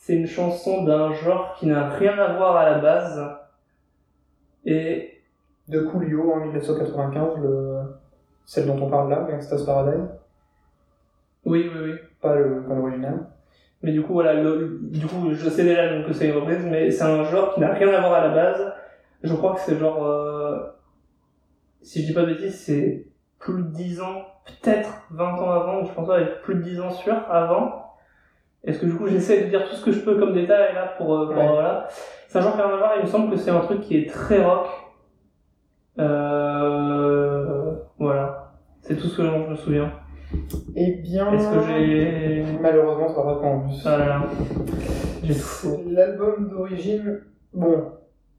c'est 0.00 0.14
une 0.16 0.26
chanson 0.26 0.82
d'un 0.84 1.12
genre 1.12 1.54
qui 1.58 1.66
n'a 1.66 1.90
rien 1.90 2.18
à 2.18 2.32
voir 2.36 2.56
à 2.56 2.68
la 2.70 2.78
base. 2.78 3.22
Et 4.64 5.20
De 5.68 5.80
Coolio 5.82 6.32
en 6.32 6.40
1995, 6.40 7.38
le... 7.42 7.80
celle 8.46 8.66
dont 8.66 8.80
on 8.82 8.90
parle 8.90 9.10
là, 9.10 9.26
Gangsta's 9.30 9.62
Paradise, 9.64 10.08
oui, 11.44 11.70
oui, 11.72 11.80
oui. 11.92 11.94
pas 12.20 12.34
le- 12.34 12.62
pas 12.66 12.74
l'original. 12.74 13.26
Mais 13.82 13.92
du 13.92 14.02
coup, 14.02 14.14
voilà, 14.14 14.34
le, 14.34 14.78
du 14.82 15.06
coup, 15.06 15.32
je 15.32 15.48
sais 15.48 15.64
déjà 15.64 15.94
donc, 15.94 16.06
que 16.06 16.12
c'est 16.12 16.28
une 16.28 16.36
reprise, 16.36 16.64
mais 16.64 16.90
c'est 16.90 17.04
un 17.04 17.24
genre 17.24 17.54
qui 17.54 17.60
n'a 17.60 17.72
rien 17.72 17.88
à 17.94 18.00
voir 18.00 18.14
à 18.14 18.26
la 18.28 18.34
base. 18.34 18.72
Je 19.22 19.34
crois 19.34 19.54
que 19.54 19.60
c'est 19.60 19.76
genre, 19.78 20.04
euh, 20.04 20.58
si 21.82 22.02
je 22.02 22.06
dis 22.06 22.12
pas 22.14 22.22
de 22.22 22.26
bêtises, 22.34 22.58
c'est 22.60 23.06
plus 23.38 23.62
de 23.62 23.68
10 23.68 24.00
ans, 24.02 24.24
peut-être 24.46 25.06
20 25.10 25.34
ans 25.34 25.50
avant, 25.50 25.82
ou 25.82 25.86
je 25.86 25.92
pense 25.92 26.06
pas 26.06 26.20
plus 26.42 26.56
de 26.56 26.62
10 26.62 26.80
ans 26.80 26.90
sûr, 26.90 27.14
avant. 27.30 27.79
Est-ce 28.64 28.78
que 28.80 28.86
du 28.86 28.94
coup, 28.94 29.06
j'essaie 29.06 29.44
de 29.44 29.48
dire 29.48 29.68
tout 29.68 29.74
ce 29.74 29.84
que 29.84 29.92
je 29.92 30.00
peux 30.00 30.18
comme 30.18 30.34
détail 30.34 30.74
là 30.74 30.94
pour, 30.98 31.14
euh, 31.14 31.26
pour 31.26 31.36
Ouais. 31.36 31.48
voilà. 31.48 31.88
À 32.34 32.40
voir, 32.40 32.92
il 32.98 33.02
me 33.02 33.06
semble 33.06 33.30
que 33.30 33.36
c'est 33.36 33.50
un 33.50 33.60
truc 33.60 33.80
qui 33.80 33.96
est 33.96 34.08
très 34.08 34.44
rock. 34.44 34.66
Euh, 35.98 37.74
voilà. 37.98 38.52
C'est 38.82 38.96
tout 38.96 39.06
ce 39.08 39.16
que 39.16 39.24
je 39.24 39.30
me 39.50 39.56
souviens. 39.56 39.92
Eh 40.76 40.92
bien... 41.02 41.32
Est-ce 41.32 41.50
que 41.50 41.60
j'ai, 41.66 42.44
Malheureusement, 42.60 43.08
ça 43.08 43.22
va 43.22 43.34
pas 43.36 43.46
en 43.46 43.60
plus. 43.60 43.82
ah 43.84 43.98
là 43.98 44.06
là. 44.06 44.22
L'album 45.88 46.48
d'origine, 46.48 47.20
bon, 47.52 47.92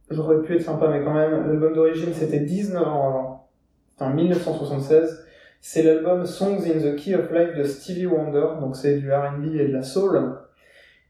j'aurais 0.10 0.42
pu 0.42 0.56
être 0.56 0.62
sympa, 0.62 0.88
mais 0.90 1.04
quand 1.04 1.14
même, 1.14 1.48
l'album 1.48 1.74
d'origine 1.74 2.14
c'était 2.14 2.40
19 2.40 2.82
ans 2.88 3.08
avant. 3.10 3.50
C'était 3.90 4.04
en 4.04 4.14
1976. 4.14 5.21
C'est 5.64 5.84
l'album 5.84 6.26
Songs 6.26 6.64
in 6.66 6.80
the 6.80 6.96
Key 6.96 7.14
of 7.16 7.32
Life 7.32 7.56
de 7.56 7.64
Stevie 7.64 8.08
Wonder, 8.08 8.60
donc 8.60 8.76
c'est 8.76 8.98
du 8.98 9.12
R&B 9.14 9.56
et 9.60 9.68
de 9.68 9.74
la 9.74 9.84
soul. 9.84 10.20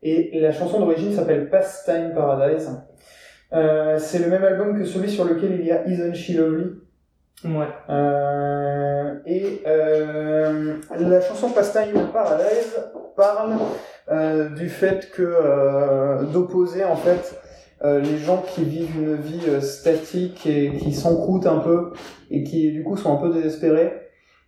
Et 0.03 0.39
la 0.39 0.51
chanson 0.51 0.79
d'origine 0.79 1.13
s'appelle 1.13 1.49
Pastime 1.49 2.11
Paradise. 2.13 2.69
Euh, 3.53 3.97
c'est 3.97 4.19
le 4.19 4.27
même 4.27 4.43
album 4.43 4.77
que 4.77 4.83
celui 4.85 5.09
sur 5.09 5.25
lequel 5.25 5.51
il 5.59 5.65
y 5.65 5.71
a 5.71 5.87
Isn't 5.87 6.13
She 6.15 6.35
Lovely, 6.35 6.65
Ouais. 7.43 7.65
euh, 7.89 9.15
et 9.25 9.61
euh, 9.65 10.75
la 10.99 11.21
chanson 11.21 11.49
Pastime 11.49 12.07
Paradise 12.13 12.77
parle 13.15 13.53
euh, 14.11 14.49
du 14.49 14.69
fait 14.69 15.09
que 15.11 15.23
euh, 15.23 16.23
d'opposer 16.25 16.83
en 16.83 16.95
fait 16.95 17.39
euh, 17.83 17.99
les 17.99 18.17
gens 18.17 18.43
qui 18.53 18.63
vivent 18.63 18.95
une 18.95 19.15
vie 19.15 19.61
statique 19.61 20.45
et 20.45 20.71
qui 20.77 20.93
s'encroutent 20.93 21.47
un 21.47 21.59
peu 21.59 21.93
et 22.29 22.43
qui 22.43 22.71
du 22.71 22.83
coup 22.83 22.95
sont 22.95 23.13
un 23.17 23.21
peu 23.21 23.33
désespérés, 23.33 24.00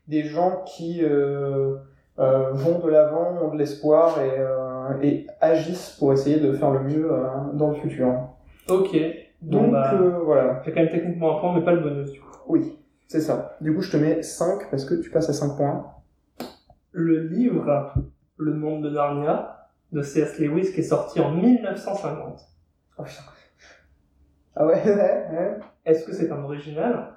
des 0.07 0.23
gens 0.23 0.63
qui 0.65 0.99
euh, 1.03 1.75
euh, 2.19 2.51
vont 2.51 2.79
de 2.79 2.89
l'avant, 2.89 3.37
ont 3.41 3.51
de 3.53 3.57
l'espoir 3.57 4.19
et, 4.21 4.37
euh, 4.37 5.01
et 5.01 5.27
agissent 5.41 5.95
pour 5.97 6.13
essayer 6.13 6.39
de 6.39 6.53
faire 6.53 6.71
le 6.71 6.81
mieux 6.81 7.11
euh, 7.11 7.27
dans 7.53 7.69
le 7.69 7.75
futur. 7.75 8.29
Ok. 8.69 8.95
Donc 9.41 9.71
bah, 9.71 9.93
euh, 9.93 10.19
voilà, 10.23 10.61
j'ai 10.63 10.71
quand 10.71 10.81
même 10.81 10.89
techniquement 10.91 11.37
un 11.37 11.39
point, 11.41 11.53
mais 11.53 11.63
pas 11.65 11.73
le 11.73 11.81
bonus, 11.81 12.11
du 12.11 12.19
coup. 12.21 12.27
oui, 12.47 12.77
c'est 13.07 13.19
ça. 13.21 13.57
Du 13.61 13.73
coup 13.75 13.81
je 13.81 13.91
te 13.91 13.97
mets 13.97 14.21
5 14.23 14.69
parce 14.69 14.85
que 14.85 14.95
tu 14.95 15.09
passes 15.09 15.29
à 15.29 15.33
5 15.33 15.57
points. 15.57 15.85
Le 16.91 17.27
livre 17.27 17.93
Le 18.37 18.53
monde 18.53 18.83
de 18.83 18.89
Narnia 18.89 19.69
de 19.91 20.01
C.S. 20.01 20.39
Lewis 20.39 20.71
qui 20.73 20.79
est 20.79 20.83
sorti 20.83 21.19
en 21.19 21.31
1950. 21.31 22.39
Oh 22.97 23.03
putain. 23.03 23.21
Ah 24.55 24.65
ouais, 24.65 24.81
ouais, 24.85 24.93
ouais. 24.95 25.57
Est-ce 25.85 26.05
que 26.05 26.13
c'est 26.13 26.31
un 26.31 26.43
original 26.43 27.13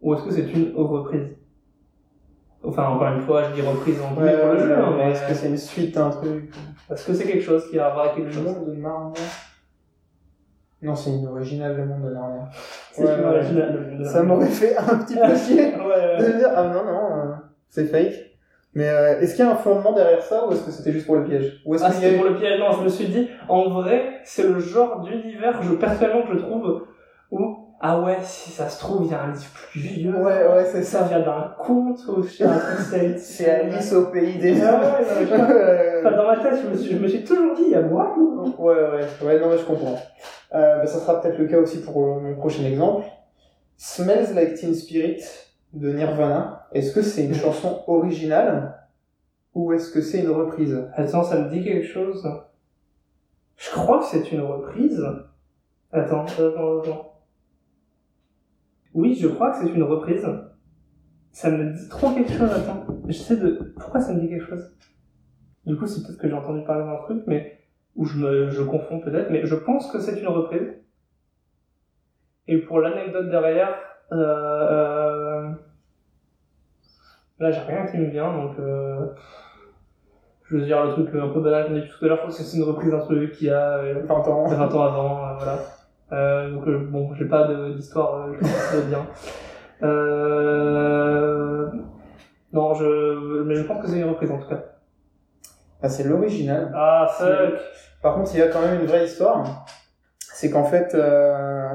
ou 0.00 0.14
est-ce 0.14 0.24
que 0.24 0.30
c'est 0.30 0.50
une 0.52 0.74
reprise? 0.76 1.36
Enfin, 2.64 2.88
encore 2.88 3.08
une 3.08 3.20
fois, 3.20 3.44
je 3.44 3.54
dis 3.54 3.66
reprise 3.66 4.00
en 4.00 4.20
Ouais, 4.20 4.36
pour 4.36 4.48
le 4.52 4.54
ouais, 4.54 4.60
jeu, 4.60 4.76
mais 4.96 5.10
est-ce 5.12 5.26
que 5.28 5.34
c'est 5.34 5.48
une 5.48 5.56
suite, 5.56 5.96
un 5.96 6.10
truc 6.10 6.52
est-ce 6.90 7.06
que 7.06 7.12
c'est 7.12 7.24
quelque 7.24 7.42
chose 7.44 7.70
qui 7.70 7.78
a 7.78 7.86
à 7.86 7.92
voir 7.92 8.10
avec 8.12 8.24
Le 8.24 8.30
chose 8.30 8.42
monde 8.44 8.66
de 8.66 8.72
Narnia 8.74 9.12
Non, 10.82 10.94
c'est 10.96 11.10
une 11.10 11.26
originale, 11.28 11.76
le 11.76 11.84
monde 11.86 12.02
de 12.08 12.14
Narnia. 12.14 12.48
C'est 12.92 13.04
Ouais, 13.04 13.18
une 13.18 13.24
originale. 13.24 14.00
Ça 14.04 14.22
m'aurait 14.22 14.46
fait 14.46 14.76
un 14.76 14.96
petit 14.98 15.14
peu 15.14 15.36
chier 15.36 15.72
de 15.72 16.38
dire, 16.38 16.48
ah 16.56 16.64
non, 16.64 16.84
non, 16.84 17.16
euh, 17.16 17.34
c'est 17.68 17.84
fake. 17.86 18.14
Mais 18.74 18.88
euh, 18.88 19.20
est-ce 19.20 19.34
qu'il 19.36 19.44
y 19.44 19.48
a 19.48 19.52
un 19.52 19.56
fondement 19.56 19.92
derrière 19.92 20.22
ça 20.22 20.46
ou 20.46 20.52
est-ce 20.52 20.62
que 20.64 20.70
c'était 20.70 20.92
juste 20.92 21.06
pour 21.06 21.16
le 21.16 21.24
piège? 21.24 21.60
Ou 21.64 21.74
est-ce 21.74 21.84
Ah, 21.84 21.88
a 21.88 21.92
c'était 21.92 22.16
pour 22.16 22.24
le 22.24 22.34
piège. 22.36 22.58
Non, 22.58 22.72
je 22.72 22.82
me 22.84 22.88
suis 22.88 23.06
dit, 23.06 23.28
en 23.48 23.68
vrai, 23.70 24.20
c'est 24.24 24.42
le 24.44 24.58
genre 24.58 25.00
d'univers, 25.02 25.62
je, 25.62 25.74
personnellement, 25.74 26.22
que 26.22 26.34
je 26.34 26.38
trouve 26.42 26.86
où, 27.30 27.67
ah 27.80 28.00
ouais, 28.00 28.18
si 28.22 28.50
ça 28.50 28.68
se 28.68 28.80
trouve, 28.80 29.04
il 29.06 29.12
y 29.12 29.14
a 29.14 29.22
un 29.22 29.32
livre 29.32 29.50
plus 29.70 29.80
vieux. 29.80 30.14
Ouais, 30.16 30.46
ouais, 30.48 30.64
c'est 30.72 30.82
Ça 30.82 31.00
ça. 31.00 31.04
vient 31.08 31.20
d'un 31.20 31.54
conte 31.58 32.00
ou 32.08 32.22
je 32.22 32.28
sais 32.28 32.44
un 32.44 32.58
truc 32.58 32.78
C'est 33.18 33.48
Alice 33.50 33.92
au 33.92 34.06
pays 34.06 34.36
des 34.38 34.60
Ah 34.62 34.80
ouais, 34.80 35.26
ouais, 35.26 36.00
Enfin, 36.04 36.16
dans 36.16 36.26
ma 36.26 36.36
tête, 36.38 36.60
je 36.62 36.68
me 36.68 36.76
suis, 36.76 36.96
je 36.96 36.98
me 36.98 37.06
suis 37.08 37.22
toujours 37.24 37.54
dit, 37.54 37.62
il 37.66 37.72
y 37.72 37.74
a 37.76 37.82
moi 37.82 38.14
ou- 38.18 38.52
ouais, 38.58 38.74
ouais, 38.74 39.26
ouais, 39.26 39.40
non, 39.40 39.50
mais 39.50 39.58
je 39.58 39.64
comprends. 39.64 39.96
Euh, 40.54 40.78
bah, 40.78 40.86
ça 40.86 40.98
sera 40.98 41.20
peut-être 41.20 41.38
le 41.38 41.46
cas 41.46 41.58
aussi 41.58 41.80
pour 41.82 41.96
euh, 42.02 42.20
mon 42.20 42.34
prochain 42.36 42.64
exemple. 42.64 43.04
Smells 43.76 44.34
Like 44.34 44.54
Teen 44.54 44.74
Spirit 44.74 45.22
de 45.72 45.92
Nirvana. 45.92 46.66
Est-ce 46.72 46.92
que 46.92 47.02
c'est 47.02 47.24
une 47.24 47.34
chanson 47.34 47.82
originale 47.86 48.74
ou 49.54 49.72
est-ce 49.72 49.92
que 49.92 50.00
c'est 50.00 50.18
une 50.18 50.30
reprise? 50.30 50.76
Attends, 50.94 51.22
ça 51.22 51.38
me 51.38 51.48
dit 51.50 51.62
quelque 51.62 51.86
chose. 51.86 52.26
Je 53.56 53.70
crois 53.70 54.00
que 54.00 54.06
c'est 54.06 54.32
une 54.32 54.40
reprise. 54.40 55.00
Attends, 55.92 56.24
attends, 56.24 56.78
attends. 56.80 57.12
Oui, 58.98 59.14
je 59.14 59.28
crois 59.28 59.52
que 59.52 59.58
c'est 59.58 59.72
une 59.72 59.84
reprise. 59.84 60.26
Ça 61.30 61.52
me 61.52 61.72
dit 61.72 61.88
trop 61.88 62.12
quelque 62.12 62.32
chose, 62.32 62.50
attends. 62.50 62.84
Je 63.06 63.12
sais 63.12 63.36
de... 63.36 63.72
Pourquoi 63.78 64.00
ça 64.00 64.12
me 64.12 64.18
dit 64.18 64.28
quelque 64.28 64.44
chose? 64.44 64.74
Du 65.64 65.76
coup, 65.76 65.86
c'est 65.86 66.04
peut-être 66.04 66.18
que 66.18 66.26
j'ai 66.26 66.34
entendu 66.34 66.64
parler 66.64 66.84
d'un 66.84 66.96
truc, 67.04 67.22
mais... 67.28 67.60
Ou 67.94 68.06
je 68.06 68.18
me 68.18 68.50
je 68.50 68.60
confonds 68.60 68.98
peut-être, 68.98 69.30
mais 69.30 69.46
je 69.46 69.54
pense 69.54 69.92
que 69.92 70.00
c'est 70.00 70.20
une 70.20 70.26
reprise. 70.26 70.74
Et 72.48 72.58
pour 72.58 72.80
l'anecdote 72.80 73.30
derrière, 73.30 73.72
euh... 74.10 74.16
euh, 74.16 75.48
Là, 77.38 77.52
j'ai 77.52 77.60
rien 77.60 77.86
qui 77.86 77.98
me 77.98 78.10
vient, 78.10 78.32
donc... 78.32 78.58
Euh... 78.58 79.06
Je 80.42 80.56
veux 80.56 80.64
dire 80.64 80.84
le 80.84 80.92
truc 80.94 81.10
un 81.14 81.28
peu 81.28 81.40
banal 81.40 81.68
qu'on 81.68 81.76
a 81.76 81.80
dit 81.80 81.88
tout 81.88 82.04
à 82.04 82.08
l'heure, 82.08 82.16
je 82.16 82.22
pense 82.24 82.38
que 82.38 82.42
c'est 82.42 82.56
une 82.56 82.64
reprise 82.64 82.90
d'un 82.90 82.98
truc 82.98 83.30
qui 83.30 83.48
a 83.48 83.78
euh, 83.78 84.02
20 84.08 84.14
ans. 84.26 84.48
20 84.48 84.74
ans 84.74 84.82
avant, 84.82 85.24
euh, 85.24 85.34
voilà. 85.36 85.77
Euh, 86.12 86.50
donc 86.50 86.66
euh, 86.66 86.88
bon, 86.90 87.14
j'ai 87.14 87.26
pas 87.26 87.48
d'histoire, 87.74 88.28
euh, 88.28 88.82
bien. 88.88 89.06
Euh... 89.82 91.68
Non, 92.52 92.74
je... 92.74 93.42
mais 93.42 93.54
je 93.54 93.62
pense 93.62 93.82
que 93.82 93.90
c'est 93.90 93.98
une 93.98 94.08
reprise 94.08 94.30
en 94.30 94.38
tout 94.38 94.48
cas. 94.48 94.64
Ah, 95.82 95.88
c'est 95.88 96.04
l'original. 96.04 96.72
Ah 96.74 97.06
fuck 97.10 97.60
Par 98.02 98.14
contre, 98.14 98.30
il 98.34 98.40
y 98.40 98.42
a 98.42 98.48
quand 98.48 98.62
même 98.62 98.80
une 98.80 98.86
vraie 98.86 99.04
histoire. 99.04 99.66
C'est 100.18 100.50
qu'en 100.50 100.64
fait, 100.64 100.94
euh, 100.94 101.68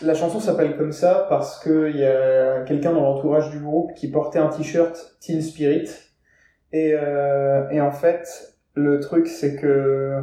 la 0.00 0.14
chanson 0.14 0.40
s'appelle 0.40 0.76
comme 0.76 0.92
ça 0.92 1.26
parce 1.28 1.62
qu'il 1.62 1.96
y 1.96 2.04
a 2.04 2.62
quelqu'un 2.62 2.92
dans 2.92 3.02
l'entourage 3.02 3.50
du 3.50 3.58
groupe 3.58 3.92
qui 3.94 4.10
portait 4.10 4.38
un 4.38 4.48
t-shirt 4.48 5.16
Teen 5.20 5.42
Spirit. 5.42 5.90
Et, 6.72 6.94
euh, 6.94 7.68
et 7.70 7.80
en 7.80 7.92
fait, 7.92 8.54
le 8.74 9.00
truc, 9.00 9.26
c'est 9.26 9.56
que 9.56 10.22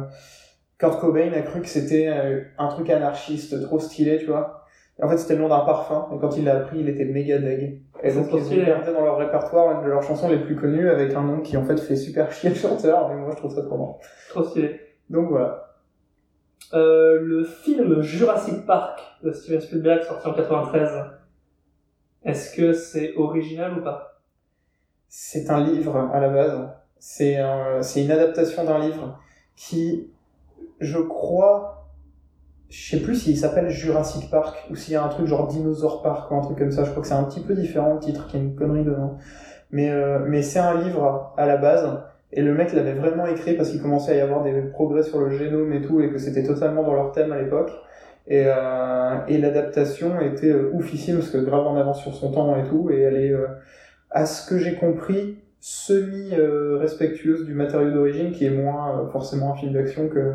Kurt 0.82 0.98
Cobain 1.00 1.32
a 1.32 1.42
cru 1.42 1.60
que 1.60 1.68
c'était 1.68 2.08
euh, 2.08 2.40
un 2.58 2.66
truc 2.66 2.90
anarchiste, 2.90 3.62
trop 3.62 3.78
stylé, 3.78 4.18
tu 4.18 4.26
vois. 4.26 4.64
En 5.00 5.08
fait, 5.08 5.16
c'était 5.16 5.34
le 5.36 5.40
nom 5.42 5.48
d'un 5.48 5.60
parfum. 5.60 6.08
Et 6.12 6.18
quand 6.20 6.36
il 6.36 6.44
l'a 6.44 6.56
appris, 6.56 6.80
il 6.80 6.88
était 6.88 7.04
méga 7.04 7.38
deg. 7.38 7.80
Et 8.02 8.12
donc, 8.12 8.26
ils 8.32 8.52
ont 8.60 8.64
gardé 8.66 8.92
dans 8.92 9.04
leur 9.04 9.16
répertoire 9.16 9.78
une 9.78 9.84
de 9.84 9.88
leurs 9.90 10.02
chansons 10.02 10.28
les 10.28 10.38
plus 10.40 10.56
connues 10.56 10.88
avec 10.90 11.14
un 11.14 11.22
nom 11.22 11.40
qui, 11.40 11.56
en 11.56 11.64
fait, 11.64 11.76
fait 11.78 11.94
super 11.94 12.32
chier 12.32 12.50
le 12.50 12.56
chanteur. 12.56 13.12
Et 13.12 13.14
moi, 13.14 13.30
je 13.30 13.36
trouve 13.36 13.54
ça 13.54 13.62
trop 13.62 13.76
marrant. 13.78 14.00
Trop 14.30 14.42
stylé. 14.42 14.80
Donc 15.08 15.28
voilà. 15.28 15.76
Euh, 16.74 17.20
le 17.20 17.44
film 17.44 18.00
Jurassic 18.02 18.66
Park 18.66 19.00
de 19.22 19.30
Steven 19.30 19.60
Spielberg 19.60 20.02
sorti 20.02 20.26
en 20.26 20.34
93, 20.34 20.90
est-ce 22.24 22.56
que 22.56 22.72
c'est 22.72 23.14
original 23.16 23.78
ou 23.78 23.82
pas? 23.82 24.20
C'est 25.08 25.48
un 25.50 25.64
livre 25.64 25.96
à 26.12 26.18
la 26.20 26.28
base. 26.28 26.68
C'est 26.98 27.36
un- 27.36 27.82
c'est 27.82 28.04
une 28.04 28.10
adaptation 28.10 28.64
d'un 28.64 28.78
livre 28.78 29.18
qui, 29.56 30.10
je 30.82 30.98
crois, 30.98 31.88
je 32.68 32.90
sais 32.90 33.02
plus 33.02 33.16
s'il 33.16 33.36
s'appelle 33.36 33.70
Jurassic 33.70 34.30
Park 34.30 34.66
ou 34.70 34.74
s'il 34.74 34.94
y 34.94 34.96
a 34.96 35.04
un 35.04 35.08
truc 35.08 35.26
genre 35.26 35.46
Dinosaur 35.46 36.02
Park 36.02 36.30
ou 36.30 36.34
un 36.36 36.42
truc 36.42 36.58
comme 36.58 36.70
ça. 36.70 36.84
Je 36.84 36.90
crois 36.90 37.02
que 37.02 37.08
c'est 37.08 37.14
un 37.14 37.24
petit 37.24 37.40
peu 37.40 37.54
différent 37.54 37.94
le 37.94 38.00
titre, 38.00 38.26
qu'il 38.26 38.40
y 38.40 38.42
a 38.42 38.46
une 38.46 38.54
connerie 38.54 38.84
dedans. 38.84 39.16
Mais, 39.70 39.90
euh, 39.90 40.18
mais 40.26 40.42
c'est 40.42 40.58
un 40.58 40.78
livre 40.80 41.32
à 41.36 41.46
la 41.46 41.56
base. 41.56 41.88
Et 42.34 42.42
le 42.42 42.54
mec 42.54 42.72
l'avait 42.72 42.94
vraiment 42.94 43.26
écrit 43.26 43.54
parce 43.54 43.70
qu'il 43.70 43.80
commençait 43.80 44.12
à 44.12 44.16
y 44.16 44.20
avoir 44.20 44.42
des 44.42 44.52
progrès 44.62 45.02
sur 45.02 45.20
le 45.20 45.30
génome 45.30 45.72
et 45.72 45.82
tout, 45.82 46.00
et 46.00 46.10
que 46.10 46.18
c'était 46.18 46.44
totalement 46.44 46.82
dans 46.82 46.94
leur 46.94 47.12
thème 47.12 47.32
à 47.32 47.40
l'époque. 47.40 47.70
Et, 48.26 48.44
euh, 48.46 49.18
et 49.28 49.38
l'adaptation 49.38 50.20
était 50.20 50.50
euh, 50.50 50.70
oufissime 50.72 51.16
parce 51.16 51.30
que 51.30 51.38
grave 51.38 51.66
en 51.66 51.76
avance 51.76 52.00
sur 52.00 52.14
son 52.14 52.30
temps 52.30 52.56
et 52.56 52.66
tout, 52.68 52.90
et 52.90 53.00
elle 53.00 53.16
est, 53.16 53.32
euh, 53.32 53.48
à 54.10 54.26
ce 54.26 54.48
que 54.48 54.58
j'ai 54.58 54.76
compris, 54.76 55.38
semi-respectueuse 55.60 57.44
du 57.44 57.54
matériau 57.54 57.90
d'origine, 57.90 58.32
qui 58.32 58.46
est 58.46 58.50
moins 58.50 58.98
euh, 58.98 59.08
forcément 59.10 59.52
un 59.52 59.56
film 59.56 59.72
d'action 59.72 60.08
que... 60.08 60.34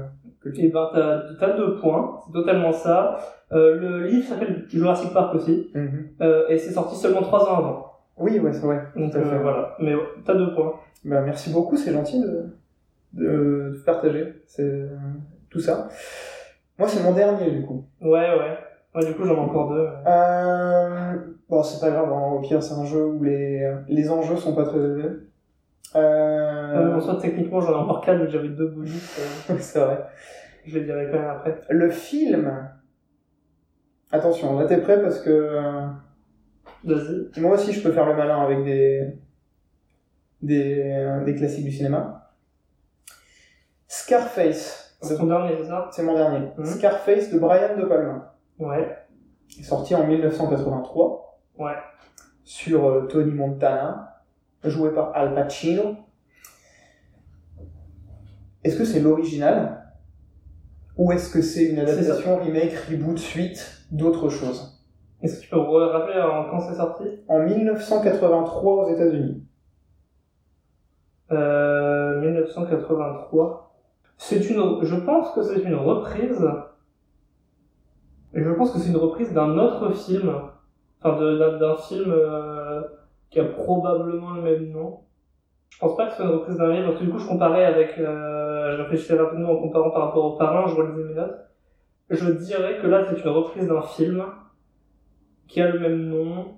Et 0.56 0.70
ben, 0.70 0.90
t'as, 0.94 1.22
t'as 1.40 1.58
deux 1.58 1.76
points, 1.78 2.20
c'est 2.26 2.34
totalement 2.34 2.72
ça. 2.72 3.18
Euh, 3.52 3.76
le 3.80 4.08
livre 4.08 4.28
s'appelle 4.28 4.66
Jurassic 4.70 5.14
Park 5.14 5.36
aussi, 5.36 5.70
Mhm. 5.74 6.08
euh, 6.22 6.48
et 6.50 6.58
c'est 6.58 6.72
sorti 6.72 6.96
seulement 6.96 7.22
trois 7.22 7.44
ans 7.50 7.58
avant. 7.58 7.92
Oui, 8.18 8.40
ouais, 8.40 8.54
c'est 8.54 8.66
vrai. 8.66 8.82
Donc 8.96 9.14
euh, 9.16 9.24
fait. 9.24 9.40
voilà, 9.40 9.76
mais 9.80 9.94
ouais, 9.96 10.02
t'as 10.26 10.34
deux 10.36 10.54
points. 10.54 10.74
Bah, 11.06 11.22
merci 11.22 11.52
beaucoup, 11.52 11.76
c'est 11.78 11.92
gentil 11.94 12.22
de, 12.22 12.46
de, 13.14 13.26
de 13.76 13.82
partager 13.86 14.42
c'est, 14.48 14.86
tout 15.50 15.60
ça. 15.60 15.88
Moi, 16.80 16.88
c'est 16.88 17.04
mon 17.04 17.14
dernier, 17.14 17.52
du 17.52 17.66
coup. 17.66 17.86
Ouais, 18.02 18.10
ouais. 18.38 18.58
Ouais, 18.96 19.06
du 19.06 19.14
coup, 19.14 19.24
j'en 19.26 19.36
ai 19.36 19.40
encore 19.40 19.70
deux. 19.74 19.84
ouais. 19.84 21.20
Bon, 21.50 21.64
c'est 21.64 21.80
pas 21.80 21.92
grave, 21.92 22.12
hein, 22.12 22.32
au 22.34 22.40
pire, 22.42 22.62
c'est 22.62 22.74
un 22.74 22.84
jeu 22.86 23.06
où 23.06 23.24
les, 23.24 23.72
les 23.88 24.10
enjeux 24.12 24.36
sont 24.36 24.54
pas 24.56 24.64
très 24.66 24.78
élevés. 24.80 25.10
Euh, 25.96 26.94
en 26.94 26.98
Euh, 26.98 27.00
soit, 27.00 27.16
techniquement, 27.22 27.62
j'en 27.62 27.72
ai 27.72 27.76
encore 27.76 28.02
quatre, 28.02 28.20
que 28.26 28.30
j'avais 28.30 28.50
deux 28.50 28.68
bonus. 28.68 29.20
euh, 29.50 29.56
c'est 29.60 29.80
vrai. 29.80 30.06
je 30.66 30.78
les 30.80 30.86
dirai 30.86 31.08
quand 31.12 31.20
même 31.20 31.30
après. 31.30 31.62
Le 31.70 31.90
film. 31.90 32.70
Attention, 34.12 34.58
là 34.58 34.66
t'es 34.66 34.78
prêt 34.78 35.02
parce 35.02 35.20
que 35.20 35.30
euh, 35.30 35.88
Vas-y. 36.86 37.42
moi 37.42 37.56
aussi 37.56 37.74
je 37.74 37.84
peux 37.84 37.92
faire 37.92 38.06
le 38.06 38.16
malin 38.16 38.42
avec 38.42 38.64
des 38.64 39.20
des, 40.42 41.20
des 41.26 41.36
classiques 41.36 41.66
du 41.66 41.72
cinéma. 41.74 42.32
Scarface. 43.88 44.98
C'est 45.02 45.18
ton 45.18 45.28
dernier, 45.28 45.56
c'est 45.58 45.68
ça? 45.68 45.90
C'est 45.92 46.04
mon 46.04 46.16
dernier. 46.16 46.48
Mhm. 46.58 46.66
Scarface 46.66 47.32
de 47.32 47.40
Brian 47.40 47.78
De 47.78 47.86
Palma. 47.86 48.36
Ouais. 48.60 48.98
sorti 49.62 49.94
en 49.96 50.06
1983 50.08 51.40
Ouais. 51.60 51.74
sur 52.44 52.86
euh, 52.90 53.08
Tony 53.08 53.32
Montana, 53.32 54.17
joué 54.70 54.92
par 54.92 55.12
Al 55.16 55.34
Pacino. 55.34 55.96
Est-ce 58.64 58.78
que 58.78 58.86
c'est 58.86 59.00
l'original 59.00 59.84
ou 60.98 61.12
est-ce 61.12 61.32
que 61.32 61.42
c'est 61.42 61.66
une 61.66 61.80
adaptation, 61.80 62.38
remake, 62.38 62.74
reboot, 62.90 63.20
suite 63.20 63.84
d'autre 63.92 64.30
chose 64.30 64.84
Est-ce 65.22 65.38
que 65.38 65.44
tu 65.44 65.50
peux 65.50 65.58
me 65.58 65.86
rappeler 65.86 66.16
quand 66.50 66.60
c'est 66.62 66.76
sorti? 66.76 67.04
En 67.28 67.40
1983 67.44 68.86
aux 68.86 68.94
États-Unis. 68.94 69.44
euh, 71.32 72.20
1983. 72.22 73.76
C'est 74.18 74.50
une, 74.50 74.80
je 74.82 74.96
pense 74.96 75.32
que 75.34 75.44
c'est 75.44 75.62
une 75.62 75.76
reprise. 75.76 76.44
Je 78.34 78.50
pense 78.52 78.72
que 78.72 78.80
c'est 78.80 78.90
une 78.90 78.98
reprise 78.98 79.32
d'un 79.34 79.58
autre 79.58 79.92
film. 79.94 80.34
Enfin, 81.02 81.20
d'un 81.60 81.76
film 81.76 82.12
euh, 82.12 82.82
qui 83.30 83.40
a 83.40 83.46
probablement 83.46 84.32
le 84.32 84.42
même 84.42 84.72
nom. 84.72 85.02
Je 85.72 85.80
pense 85.80 85.98
pas 85.98 86.08
que 86.08 86.12
ce 86.14 86.18
soit 86.18 86.26
une 86.28 86.34
reprise 86.40 86.58
d'un 86.58 86.72
livre, 86.74 86.88
parce 86.90 87.00
que 87.00 87.06
du 87.06 87.12
coup, 87.12 87.20
je 87.20 87.28
comparais 87.28 87.66
avec, 87.66 87.98
euh, 88.00 88.78
je 88.78 88.82
réfléchissais 88.84 89.18
rapidement 89.18 89.52
en 89.54 89.58
comparant 89.62 89.92
par 89.92 90.08
rapport 90.08 90.26
au 90.26 90.38
parrain, 90.38 90.68
je 90.68 90.76
relisais 90.76 91.04
mes 91.04 91.14
notes. 91.16 91.38
Je 92.10 92.32
dirais 92.32 92.80
que 92.82 92.88
là, 92.88 93.06
c'est 93.10 93.22
une 93.24 93.30
reprise 93.30 93.68
d'un 93.68 93.82
film 93.84 94.24
qui 95.48 95.62
a 95.62 95.70
le 95.70 95.80
même 95.80 96.08
nom, 96.10 96.56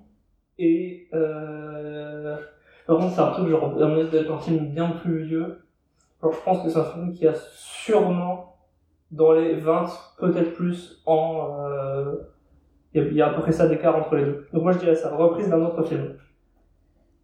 et, 0.58 1.08
euh, 1.14 2.36
par 2.86 2.98
contre, 2.98 3.14
c'est 3.14 3.20
un 3.20 3.30
truc 3.32 3.48
genre, 3.48 3.64
un 3.80 3.96
espèce 3.96 4.10
d'être 4.22 4.32
un 4.32 4.38
film 4.40 4.68
bien 4.70 4.90
plus 4.90 5.24
vieux. 5.24 5.60
Alors, 6.22 6.34
je 6.34 6.40
pense 6.42 6.62
que 6.64 6.70
c'est 6.70 6.78
un 6.78 6.84
film 6.84 7.12
qui 7.12 7.26
a 7.28 7.34
sûrement, 7.34 8.56
dans 9.10 9.32
les 9.32 9.54
20, 9.56 9.86
peut-être 10.18 10.54
plus, 10.54 11.02
en, 11.06 11.58
euh, 11.68 12.16
il 12.94 13.02
y, 13.02 13.06
a- 13.06 13.08
il 13.08 13.14
y 13.16 13.22
a 13.22 13.28
à 13.28 13.34
peu 13.34 13.42
près 13.42 13.52
ça 13.52 13.68
d'écart 13.68 13.96
entre 13.96 14.16
les 14.16 14.24
deux. 14.24 14.46
Donc 14.52 14.62
moi, 14.64 14.72
je 14.72 14.78
dirais 14.78 14.94
ça, 14.96 15.14
reprise 15.16 15.48
d'un 15.50 15.62
autre 15.64 15.82
film. 15.84 16.16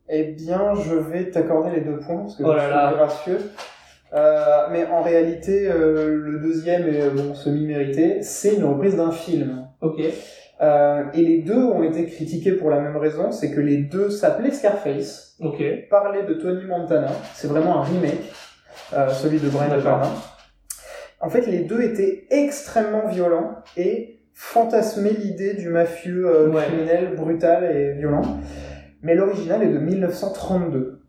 Eh 0.09 0.24
bien, 0.24 0.74
je 0.74 0.95
vais 0.95 1.31
t'accorder 1.31 1.70
les 1.70 1.81
deux 1.81 1.99
points 1.99 2.19
parce 2.23 2.37
que 2.37 2.45
Oh 2.45 2.53
là 2.55 2.69
là. 2.69 2.93
gracieux. 2.97 3.39
Euh, 4.15 4.66
mais 4.70 4.87
en 4.87 5.03
réalité, 5.03 5.69
euh, 5.69 6.16
le 6.24 6.39
deuxième 6.39 6.89
est 6.89 7.11
bon, 7.11 7.35
semi-mérité. 7.35 8.23
C'est 8.23 8.55
une 8.55 8.65
reprise 8.65 8.97
d'un 8.97 9.11
film. 9.11 9.66
Ok. 9.81 10.01
Euh, 10.62 11.03
et 11.12 11.20
les 11.23 11.39
deux 11.43 11.62
ont 11.65 11.83
été 11.83 12.07
critiqués 12.07 12.53
pour 12.53 12.70
la 12.70 12.81
même 12.81 12.97
raison, 12.97 13.31
c'est 13.31 13.51
que 13.51 13.61
les 13.61 13.77
deux 13.78 14.09
s'appelaient 14.09 14.53
Scarface, 14.53 15.35
Ok. 15.41 15.62
parlaient 15.91 16.23
de 16.24 16.33
Tony 16.35 16.65
Montana. 16.65 17.09
C'est 17.35 17.49
vraiment 17.49 17.81
un 17.81 17.85
remake, 17.85 18.33
euh, 18.95 19.09
celui 19.11 19.39
de 19.39 19.49
Brian 19.51 19.77
De. 19.77 19.83
Palma. 19.83 20.09
En 21.20 21.28
fait, 21.28 21.47
les 21.47 21.61
deux 21.61 21.83
étaient 21.83 22.27
extrêmement 22.31 23.07
violents 23.09 23.57
et 23.77 24.20
fantasmaient 24.33 25.12
l'idée 25.19 25.55
du 25.55 25.69
mafieux 25.69 26.27
euh, 26.27 26.49
Ouais. 26.49 26.62
criminel 26.65 27.15
brutal 27.16 27.65
et 27.65 27.93
violent. 27.93 28.23
Mais 29.02 29.14
l'original 29.14 29.62
est 29.62 29.73
de 29.73 29.78
1932. 29.78 31.01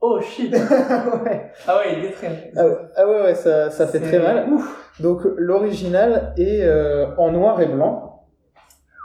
Oh 0.00 0.20
shit 0.20 0.52
ouais. 1.24 1.50
Ah 1.66 1.78
ouais, 1.78 1.94
il 1.96 2.02
détraîne. 2.02 2.36
Ah 2.56 2.66
ouais, 2.66 2.76
ah 2.94 3.08
ouais, 3.08 3.22
ouais, 3.22 3.34
ça, 3.34 3.70
ça 3.70 3.86
fait 3.86 4.00
très 4.00 4.18
mal. 4.18 4.46
Donc 5.00 5.22
l'original 5.36 6.34
est 6.36 6.62
euh, 6.62 7.06
en 7.16 7.32
noir 7.32 7.60
et 7.60 7.66
blanc. 7.66 8.14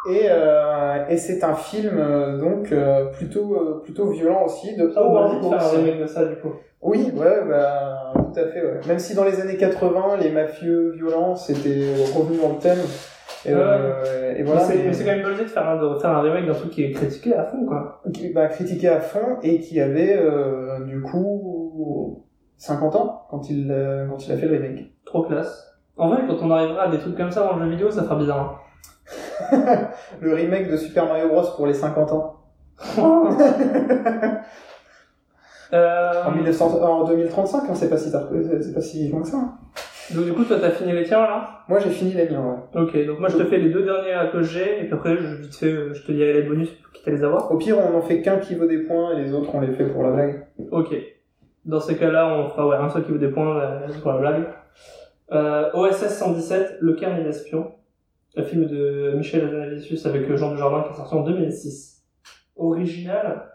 Et, 0.10 0.28
euh, 0.30 1.06
et 1.10 1.18
c'est 1.18 1.44
un 1.44 1.56
film 1.56 1.98
euh, 1.98 2.38
donc 2.38 2.72
euh, 2.72 3.06
plutôt 3.06 3.82
plutôt 3.84 4.10
violent 4.10 4.46
aussi 4.46 4.76
de 4.76 4.88
faire 4.88 5.04
un 5.04 5.28
remake 5.70 6.00
de 6.02 6.08
ça, 6.08 6.26
du 6.26 6.36
coup. 6.38 6.54
Oui, 6.82 7.12
ouais, 7.14 7.44
bah 7.48 8.14
tout 8.16 8.40
à 8.40 8.48
fait. 8.48 8.62
Ouais. 8.62 8.80
Même 8.88 9.00
si 9.00 9.14
dans 9.14 9.26
les 9.26 9.42
années 9.42 9.58
80, 9.58 10.18
les 10.22 10.32
mafieux 10.32 10.92
violents 10.96 11.36
c'était 11.36 11.94
revenu 12.16 12.38
dans 12.42 12.54
le 12.54 12.60
thème. 12.60 12.80
Et, 13.46 13.52
euh, 13.54 14.36
et 14.36 14.44
voilà. 14.44 14.62
Mais 14.68 14.94
c'est 14.94 15.06
quand 15.06 15.12
même 15.12 15.24
bullshit 15.24 15.46
de 15.46 15.50
faire 15.50 15.68
un, 15.70 15.78
de 15.78 15.98
faire 16.00 16.10
un 16.12 16.22
remake 16.22 16.46
d'un 16.46 16.54
truc 16.54 16.72
qui 16.72 16.84
est 16.84 16.92
critiqué 16.92 17.34
à 17.36 17.46
fond, 17.46 17.66
quoi. 17.66 18.02
qui- 18.14 18.34
bah, 18.34 18.48
critiqué 18.48 18.90
à 18.90 19.00
fond 19.00 19.38
et 19.44 19.60
qui 19.60 19.80
avait 19.80 20.18
euh, 20.18 20.84
du 20.86 21.02
coup 21.02 22.26
50 22.58 22.96
ans 22.96 23.26
quand 23.30 23.50
il 23.50 23.72
euh, 23.72 24.08
quand 24.10 24.26
il 24.28 24.32
a 24.34 24.38
fait 24.38 24.48
le 24.48 24.58
remake. 24.58 24.92
Trop 25.06 25.24
classe. 25.24 25.66
En 25.98 26.10
vrai, 26.10 26.22
quand 26.28 26.36
on 26.42 26.52
arrivera 26.52 26.84
à 26.84 26.88
des 26.90 26.98
trucs 26.98 27.16
comme 27.18 27.32
ça 27.32 27.44
dans 27.46 27.56
le 27.58 27.64
jeu 27.66 27.70
vidéo, 27.72 27.92
ça 27.92 28.04
fera 28.04 28.16
bizarre. 28.16 28.62
le 30.22 30.34
remake 30.34 30.70
de 30.70 30.78
Super 30.78 31.06
Mario 31.08 31.30
Bros 31.30 31.44
pour 31.56 31.66
les 31.68 31.74
50 31.74 32.12
ans. 32.12 32.36
hein. 32.98 33.30
En, 35.72 36.32
1900 36.32 36.82
en 36.82 37.04
2035, 37.06 37.64
hein, 37.70 37.74
c'est 37.76 37.90
pas 37.90 37.98
si 37.98 38.12
tard, 38.12 38.24
c'est 38.62 38.74
pas 38.74 38.82
si 38.82 39.08
loin 39.10 39.22
que 39.22 39.28
ça. 39.28 39.38
hein. 39.38 39.54
Donc 40.14 40.26
du 40.26 40.34
coup, 40.34 40.44
toi, 40.44 40.58
t'as 40.60 40.72
fini 40.72 40.92
les 40.92 41.04
tiens, 41.04 41.22
là? 41.22 41.64
Moi, 41.68 41.80
j'ai 41.80 41.90
fini 41.90 42.14
les 42.14 42.28
miens, 42.30 42.44
ouais. 42.44 42.82
Ok, 42.82 43.06
donc 43.06 43.20
moi, 43.20 43.30
je 43.30 43.38
te 43.38 43.44
fais 43.46 43.58
les 43.58 43.70
deux 43.70 43.84
derniers 43.84 44.32
que 44.32 44.42
j'ai, 44.42 44.82
et 44.82 44.86
puis 44.86 44.94
après, 44.94 45.18
je, 45.18 45.36
vite 45.36 45.56
fait, 45.56 45.72
euh, 45.72 45.94
je 45.94 46.04
te 46.04 46.12
dirai 46.12 46.34
les 46.34 46.42
bonus 46.44 46.70
pour 46.70 46.92
quitte 46.92 47.08
à 47.08 47.12
les 47.12 47.24
avoir. 47.24 47.52
Au 47.52 47.58
pire, 47.58 47.78
on 47.78 47.98
en 47.98 48.02
fait 48.02 48.22
qu'un 48.22 48.38
qui 48.38 48.56
vaut 48.56 48.66
des 48.66 48.80
points 48.80 49.16
et 49.16 49.24
les 49.24 49.34
autres, 49.34 49.54
on 49.54 49.62
les 49.62 49.74
fait 49.74 49.86
pour 49.86 50.04
la 50.04 50.12
blague. 50.12 50.48
Ok. 50.72 50.96
Dans 51.66 51.80
ces 51.80 51.98
cas-là, 51.98 52.28
on 52.28 52.50
fera 52.50 52.68
ouais, 52.68 52.76
un 52.78 52.90
seul 52.90 53.06
qui 53.06 53.12
veut 53.12 53.20
des 53.20 53.28
points 53.28 53.60
euh, 53.60 53.88
pour 54.02 54.12
la 54.12 54.18
blague. 54.18 54.44
Euh, 55.32 55.70
OSS 55.74 56.18
117, 56.18 56.78
Le 56.82 56.94
Carnet 56.94 57.24
d'Espion, 57.24 57.72
un 58.36 58.44
film 58.44 58.66
de 58.66 59.14
Michel 59.16 59.46
Hazanavicius 59.46 60.06
avec 60.06 60.30
euh, 60.30 60.38
Jean 60.38 60.52
Dujardin 60.52 60.84
qui 60.84 60.94
est 60.94 60.96
sorti 60.96 61.14
en 61.14 61.22
2006. 61.22 62.04
Original 62.56 63.52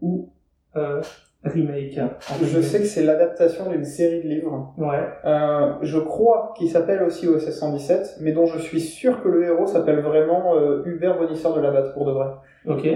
ou 0.00 0.30
euh, 0.76 1.00
remake 1.44 1.98
entre 1.98 2.44
Je 2.44 2.60
sais 2.60 2.80
que 2.80 2.86
c'est 2.86 3.04
l'adaptation 3.04 3.70
d'une 3.70 3.84
série 3.84 4.22
de 4.22 4.28
livres. 4.28 4.74
Ouais. 4.78 5.08
Euh, 5.24 5.74
je 5.82 5.98
crois 5.98 6.54
qu'il 6.56 6.68
s'appelle 6.68 7.02
aussi 7.02 7.28
OSS 7.28 7.50
117, 7.50 8.18
mais 8.20 8.32
dont 8.32 8.46
je 8.46 8.58
suis 8.58 8.80
sûr 8.80 9.22
que 9.22 9.28
le 9.28 9.44
héros 9.44 9.66
s'appelle 9.66 10.00
vraiment 10.00 10.56
euh, 10.56 10.82
Hubert 10.86 11.18
Bonisseur 11.18 11.54
de 11.54 11.60
la 11.60 11.70
Batte, 11.70 11.94
pour 11.94 12.04
de 12.04 12.12
vrai. 12.12 12.28
Ok. 12.66 12.86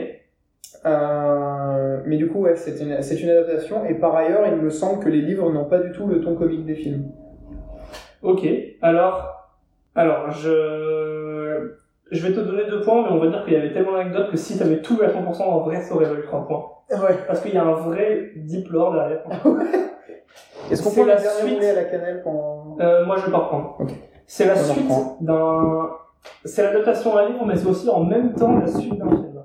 Euh, 0.87 2.01
mais 2.07 2.17
du 2.17 2.29
coup, 2.29 2.41
ouais, 2.41 2.57
c'est 2.57 2.81
une, 2.83 3.03
c'est 3.03 3.21
une 3.21 3.31
adaptation, 3.31 3.85
et 3.85 3.95
par 3.95 4.17
ailleurs, 4.17 4.47
il 4.47 4.57
me 4.57 4.71
semble 4.71 5.03
que 5.03 5.09
les 5.09 5.21
livres 5.21 5.51
n'ont 5.53 5.67
pas 5.67 5.79
du 5.79 5.93
tout 5.93 6.07
le 6.07 6.21
ton 6.21 6.35
comique 6.35 6.65
des 6.65 6.75
films. 6.75 7.11
Ok. 8.23 8.47
Alors, 8.83 9.51
alors 9.95 10.31
je 10.31 11.80
je 12.11 12.27
vais 12.27 12.33
te 12.35 12.41
donner 12.41 12.67
deux 12.69 12.81
points, 12.83 13.03
mais 13.03 13.11
on 13.11 13.19
va 13.19 13.29
dire 13.29 13.45
qu'il 13.45 13.53
y 13.55 13.57
avait 13.57 13.73
tellement 13.73 13.93
d'anecdotes 13.93 14.31
que 14.31 14.37
si 14.37 14.59
t'avais 14.59 14.81
tout 14.81 14.99
à 15.03 15.09
100%, 15.09 15.43
en 15.43 15.61
vrai, 15.61 15.81
ça 15.83 15.95
aurait 15.95 16.07
valu 16.07 16.23
trois 16.25 16.47
points. 16.47 16.65
Ouais. 16.91 17.17
Parce 17.27 17.41
qu'il 17.41 17.55
y 17.55 17.57
a 17.59 17.65
un 17.65 17.73
vrai 17.75 18.33
deep 18.37 18.69
lore 18.71 18.93
derrière. 18.95 19.23
Est-ce 20.71 20.83
qu'on 20.83 20.91
C'est 20.91 21.01
peut 21.03 21.07
la 21.09 21.15
la 21.17 21.21
dernière 21.21 21.47
suite. 21.47 21.63
à 21.65 21.73
la 21.75 21.85
cannelle 21.85 22.23
pendant... 22.23 22.77
Euh, 22.81 23.05
moi, 23.07 23.17
je 23.19 23.27
vais 23.27 23.33
pas 23.33 23.39
reprendre. 23.39 23.77
Ok. 23.81 23.91
C'est 24.27 24.47
la 24.47 24.55
On 24.55 24.57
suite 24.65 24.85
reprend. 24.85 25.17
d'un. 25.21 25.91
C'est 26.45 26.63
l'adaptation 26.63 27.17
à 27.17 27.27
livre, 27.29 27.45
mais 27.47 27.57
c'est 27.57 27.67
aussi 27.67 27.89
en 27.89 28.05
même 28.05 28.35
temps 28.35 28.57
la 28.59 28.67
suite 28.67 28.97
d'un 28.99 29.09
film. 29.11 29.43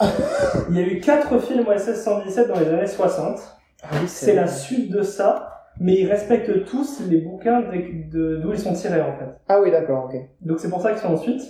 Il 0.70 0.76
y 0.76 0.80
a 0.80 0.82
eu 0.86 1.00
quatre 1.00 1.38
films 1.38 1.66
OSS 1.66 1.94
117 2.04 2.48
dans 2.48 2.58
les 2.60 2.68
années 2.68 2.86
60. 2.86 3.38
Ah 3.82 3.86
oui, 3.94 4.06
C'est 4.08 4.34
la 4.34 4.46
suite 4.46 4.92
de 4.92 5.02
ça, 5.02 5.50
mais 5.80 5.94
ils 5.94 6.06
respectent 6.08 6.64
tous 6.66 7.00
les 7.08 7.18
bouquins 7.18 7.60
de- 7.62 8.10
de- 8.10 8.36
d'où 8.36 8.52
ils 8.52 8.58
sont 8.58 8.72
tirés 8.74 9.00
en 9.00 9.16
fait. 9.16 9.28
Ah 9.48 9.60
oui, 9.60 9.70
d'accord, 9.70 10.04
ok. 10.06 10.16
Donc 10.42 10.60
c'est 10.60 10.68
pour 10.70 10.80
ça 10.82 10.90
qu'ils 10.90 10.98
sont 11.00 11.12
en 11.12 11.16
suite. 11.16 11.40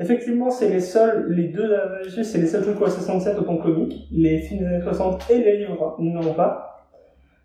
Effectivement, 0.00 0.50
c'est 0.50 0.68
les 0.68 0.80
seuls, 0.80 1.26
les 1.30 1.48
deux 1.48 1.74
c'est 2.22 2.38
les 2.38 2.46
seuls 2.46 2.62
trucs 2.62 2.80
OSS 2.80 3.00
117 3.00 3.38
au 3.38 3.42
ton 3.42 3.56
comique. 3.56 4.06
Les 4.12 4.38
films 4.38 4.60
des 4.60 4.66
années 4.66 4.82
60 4.82 5.30
et 5.30 5.38
les 5.38 5.58
livres 5.58 5.96
n'en 5.98 6.20
ont 6.20 6.34
pas. 6.34 6.86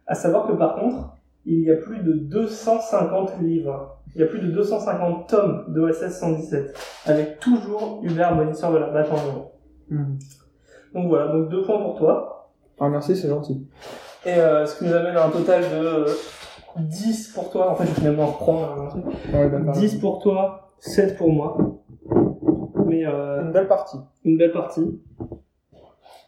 À 0.06 0.16
savoir 0.16 0.48
que 0.48 0.54
par 0.54 0.76
contre, 0.76 1.16
il 1.46 1.62
y 1.62 1.72
a 1.72 1.76
plus 1.76 2.00
de 2.00 2.14
250 2.14 3.42
livres. 3.42 3.98
Il 4.16 4.22
y 4.22 4.24
a 4.24 4.28
plus 4.28 4.40
de 4.40 4.52
250 4.52 5.28
tomes 5.28 5.66
de 5.70 5.82
OSS 5.82 6.20
117. 6.20 6.78
Avec 7.08 7.40
toujours 7.40 8.02
Hubert 8.04 8.36
Bonisseur 8.36 8.72
de 8.72 8.78
la 8.78 8.92
Batte 8.92 9.12
en 9.12 9.16
héros. 9.16 9.52
Donc 10.94 11.08
voilà, 11.08 11.32
donc 11.32 11.50
deux 11.50 11.64
points 11.64 11.80
pour 11.80 11.98
toi. 11.98 12.52
Ah 12.80 12.90
merci, 12.90 13.16
c'est 13.16 13.30
gentil. 13.30 13.68
Et 14.26 14.34
euh, 14.34 14.66
ce 14.66 14.78
qui 14.78 14.86
nous 14.86 14.94
amène 14.94 15.18
à 15.18 15.26
un 15.26 15.30
total 15.30 15.64
de 15.64 16.06
10 16.78 17.30
pour 17.30 17.50
toi. 17.50 17.72
En 17.72 17.76
fait, 17.76 17.86
je 17.86 17.90
vais 17.90 17.96
finalement 17.96 18.28
reprendre 18.28 18.82
un 18.82 18.88
truc. 18.88 19.06
Ouais, 19.34 19.50
bah, 19.50 19.60
pareil. 19.66 19.82
10 19.82 19.96
pour 19.96 20.20
toi, 20.20 20.74
7 20.80 21.18
pour 21.18 21.32
moi. 21.32 21.58
Mais 22.86 23.06
euh, 23.06 23.42
Une 23.44 23.52
belle 23.52 23.68
partie. 23.68 23.98
une 24.24 24.38
belle 24.38 24.52
partie. 24.52 25.02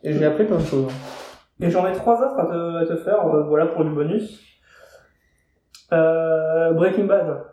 Et 0.03 0.14
j'ai 0.14 0.26
appris 0.26 0.45
plein 0.45 0.57
de 0.57 0.64
choses. 0.64 0.91
Et 1.60 1.69
j'en 1.69 1.88
ai 1.88 1.93
trois 1.93 2.15
autres 2.22 2.39
à 2.39 2.45
te, 2.45 2.76
à 2.84 2.85
te 2.85 2.95
faire, 2.97 3.26
euh, 3.27 3.43
voilà 3.43 3.65
pour 3.68 3.84
du 3.84 3.91
bonus. 3.91 4.41
Euh, 5.93 6.73
Breaking 6.73 7.06
Bad. 7.06 7.43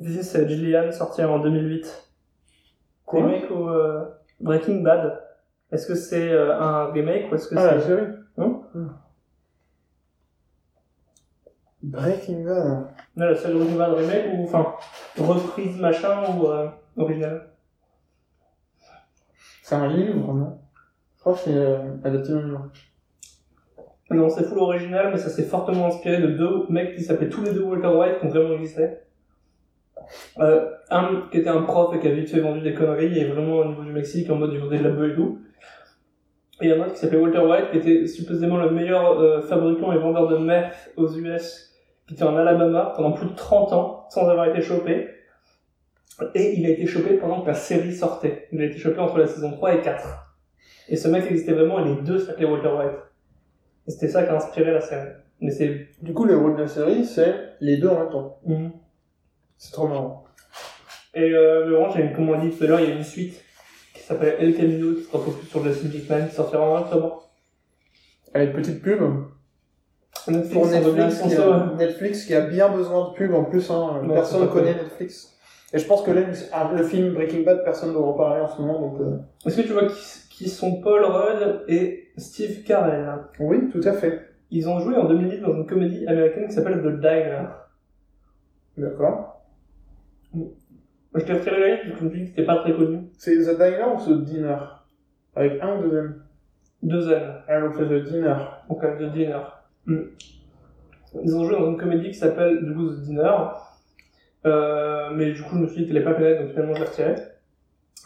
This 0.00 0.34
is 0.34 0.46
Gillian, 0.46 0.90
sorti 0.92 1.24
en 1.24 1.38
2008. 1.38 2.10
Quoi 3.06 3.20
remake 3.24 3.50
ou 3.50 3.68
euh, 3.68 4.04
Breaking 4.40 4.82
Bad. 4.82 5.22
Est-ce 5.72 5.86
que 5.86 5.94
c'est 5.94 6.30
euh, 6.30 6.58
un 6.60 6.86
remake 6.92 7.30
ou 7.30 7.34
est-ce 7.34 7.48
que 7.48 7.56
Ah, 7.56 7.74
la 7.74 7.80
c'est... 7.80 7.86
série 7.88 8.06
Hein 8.38 8.60
Breaking 11.82 12.44
Bad. 12.44 12.86
Non, 13.16 13.26
la 13.26 13.34
série 13.36 13.54
Breaking 13.54 13.76
Bad 13.78 13.92
remake 13.94 14.26
ou 14.34 14.44
enfin 14.44 14.74
reprise 15.18 15.78
machin 15.80 16.22
ou 16.36 16.46
euh, 16.46 16.68
original 16.96 17.48
C'est 19.62 19.74
un 19.74 19.88
livre, 19.88 20.32
non 20.32 20.58
Je 21.16 21.20
crois 21.20 21.34
que 21.34 21.40
c'est 21.40 21.54
euh, 21.54 21.96
adapté 22.04 22.32
d'un 22.32 22.42
livre. 22.42 22.70
Non, 24.10 24.28
c'est 24.28 24.44
full 24.44 24.58
original, 24.58 25.10
mais 25.10 25.18
ça 25.18 25.28
s'est 25.28 25.42
fortement 25.42 25.86
inspiré 25.86 26.18
de 26.18 26.28
deux 26.28 26.66
mecs 26.68 26.94
qui 26.94 27.02
s'appelaient 27.02 27.28
tous 27.28 27.42
les 27.42 27.52
deux 27.52 27.64
Walter 27.64 27.88
White, 27.88 28.20
qui 28.20 28.26
ont 28.26 28.30
vraiment 28.30 28.54
existé. 28.54 28.88
Euh, 30.38 30.70
un 30.90 31.22
qui 31.32 31.38
était 31.38 31.48
un 31.48 31.62
prof 31.62 31.92
et 31.94 31.98
qui 31.98 32.06
a 32.06 32.12
vite 32.12 32.30
fait 32.30 32.38
vendu 32.38 32.60
des 32.60 32.74
conneries, 32.74 33.18
et 33.18 33.24
vraiment 33.24 33.56
au 33.56 33.64
niveau 33.64 33.82
du 33.82 33.90
Mexique, 33.90 34.30
en 34.30 34.36
mode 34.36 34.52
il 34.52 34.60
vendait 34.60 34.78
de 34.78 34.84
la 34.84 34.90
bœuf 34.90 35.12
et 35.12 35.14
tout. 35.16 35.40
Et 36.62 36.72
un 36.72 36.80
autre 36.80 36.92
qui 36.92 36.98
s'appelait 37.00 37.18
Walter 37.18 37.40
White, 37.40 37.70
qui 37.72 37.78
était 37.78 38.06
supposément 38.06 38.56
le 38.58 38.70
meilleur 38.70 39.18
euh, 39.18 39.40
fabricant 39.42 39.92
et 39.92 39.98
vendeur 39.98 40.28
de 40.28 40.38
meth 40.38 40.92
aux 40.96 41.12
US, 41.12 41.74
qui 42.06 42.14
était 42.14 42.22
en 42.22 42.36
Alabama 42.36 42.92
pendant 42.94 43.12
plus 43.12 43.26
de 43.26 43.34
30 43.34 43.72
ans, 43.72 44.06
sans 44.08 44.28
avoir 44.28 44.46
été 44.46 44.62
chopé. 44.62 45.08
Et 46.34 46.58
il 46.58 46.66
a 46.66 46.70
été 46.70 46.86
chopé 46.86 47.14
pendant 47.14 47.42
que 47.42 47.48
la 47.48 47.54
série 47.54 47.94
sortait. 47.94 48.48
Il 48.52 48.60
a 48.60 48.64
été 48.64 48.78
chopé 48.78 48.98
entre 48.98 49.18
la 49.18 49.26
saison 49.26 49.52
3 49.52 49.74
et 49.74 49.80
4. 49.82 50.38
Et 50.88 50.96
ce 50.96 51.08
mec 51.08 51.24
existait 51.26 51.52
vraiment, 51.52 51.84
et 51.84 51.88
les 51.88 52.02
deux 52.02 52.18
s'appelaient 52.18 52.46
Walter 52.46 52.68
White. 52.68 52.98
Et 53.86 53.90
c'était 53.90 54.08
ça 54.08 54.22
qui 54.22 54.30
a 54.30 54.36
inspiré 54.36 54.72
la 54.72 54.80
série. 54.80 55.10
Mais 55.40 55.50
c'est... 55.50 55.88
Du 56.00 56.14
coup, 56.14 56.24
le 56.24 56.36
rôle 56.36 56.56
de 56.56 56.62
la 56.62 56.68
série, 56.68 57.04
c'est 57.04 57.34
les 57.60 57.76
deux 57.76 57.88
en 57.88 58.00
même 58.00 58.10
temps. 58.10 58.38
Mhm. 58.46 58.72
C'est 59.58 59.72
trop 59.72 59.88
marrant. 59.88 60.24
Et 61.14 61.32
euh, 61.32 61.66
Laurent, 61.66 61.90
j'ai 61.90 62.12
comme 62.12 62.28
on 62.28 62.38
dit 62.38 62.50
tout 62.50 62.64
à 62.64 62.66
l'heure, 62.66 62.80
il 62.80 62.88
y 62.88 62.92
a 62.92 62.94
une 62.94 63.04
suite 63.04 63.42
qui 63.94 64.02
s'appelle 64.02 64.36
El 64.38 64.54
Camino, 64.54 64.94
qui 64.94 65.02
sera 65.02 65.18
focus 65.18 65.48
sur 65.48 65.64
Justin 65.64 65.88
Hickman, 65.88 66.28
qui 66.28 66.34
sortira 66.34 66.62
en 66.62 66.82
octobre. 66.82 67.30
Avec 68.34 68.52
petite 68.52 68.82
pub. 68.82 69.00
Netflix, 70.28 70.52
Pour 70.52 70.64
en 70.64 70.70
Netflix, 70.70 71.22
qui 71.22 71.28
2011, 71.28 71.40
a, 71.40 71.74
Netflix 71.76 72.24
qui 72.24 72.34
a 72.34 72.40
bien 72.42 72.68
besoin 72.68 73.08
de 73.08 73.14
pub 73.14 73.32
en 73.32 73.44
plus. 73.44 73.70
Hein. 73.70 74.02
Non, 74.02 74.14
personne 74.14 74.42
ne 74.42 74.46
connaît. 74.46 74.74
Netflix. 74.74 75.35
Et 75.72 75.78
je 75.78 75.86
pense 75.86 76.02
que 76.02 76.10
là, 76.12 76.22
ah, 76.52 76.72
le 76.76 76.82
film 76.84 77.14
Breaking 77.14 77.42
Bad, 77.42 77.64
personne 77.64 77.90
ne 77.90 77.94
doit 77.94 78.06
en 78.06 78.12
parler 78.12 78.40
en 78.40 78.48
ce 78.48 78.60
moment. 78.60 78.80
Donc, 78.80 79.00
euh, 79.00 79.18
Est-ce 79.44 79.60
que 79.60 79.66
tu 79.66 79.72
vois 79.72 79.86
qui, 79.86 80.28
qui 80.30 80.48
sont 80.48 80.80
Paul 80.80 81.04
Rudd 81.04 81.64
et 81.68 82.08
Steve 82.16 82.62
Carell? 82.62 83.06
Oui, 83.40 83.68
tout 83.70 83.80
à 83.84 83.92
fait. 83.92 84.30
Ils 84.50 84.68
ont 84.68 84.78
joué 84.78 84.96
en 84.96 85.08
2010 85.08 85.40
dans 85.40 85.54
une 85.54 85.66
comédie 85.66 86.06
américaine 86.06 86.46
qui 86.46 86.54
s'appelle 86.54 86.80
The 86.80 87.00
Diner. 87.00 87.46
D'accord. 88.76 89.42
Je 90.34 91.24
t'ai 91.24 91.32
retiré 91.32 91.58
la 91.58 91.68
liste 91.68 91.88
parce 91.88 91.94
que 91.94 92.00
je 92.00 92.04
me 92.04 92.10
suis 92.10 92.18
dit 92.18 92.24
que 92.24 92.30
c'était 92.30 92.46
pas 92.46 92.56
très 92.56 92.72
connu. 92.74 93.08
C'est 93.18 93.36
The 93.36 93.56
Diner 93.56 93.84
ou 93.94 93.98
The 93.98 94.24
Dinner? 94.24 94.58
Avec 95.34 95.60
un 95.62 95.78
ou 95.78 95.82
deux 95.82 95.98
M? 95.98 96.22
Deux 96.82 97.10
N. 97.10 97.22
Ah, 97.48 97.60
donc 97.60 97.74
c'est 97.76 97.86
The 97.86 98.04
Dinner. 98.04 98.36
Donc 98.68 98.84
euh, 98.84 98.96
The 98.98 99.12
Dinner. 99.12 99.40
Mm. 99.86 100.02
Ils 101.24 101.36
ont 101.36 101.44
joué 101.44 101.58
dans 101.58 101.70
une 101.70 101.76
comédie 101.76 102.10
qui 102.10 102.18
s'appelle 102.18 102.64
du 102.64 102.74
coup 102.74 102.88
The 102.88 103.00
Dinner. 103.00 103.36
Euh, 104.46 105.10
mais 105.14 105.32
du 105.32 105.42
coup 105.42 105.56
je 105.56 105.60
me 105.62 105.66
suis 105.66 105.80
dit 105.82 105.86
qu'elle 105.86 105.96
allait 105.96 106.04
pas 106.04 106.14
connaître 106.14 106.42
donc 106.42 106.50
finalement 106.52 106.74
je 106.74 106.80
l'ai 106.80 106.86
retiré. 106.86 107.14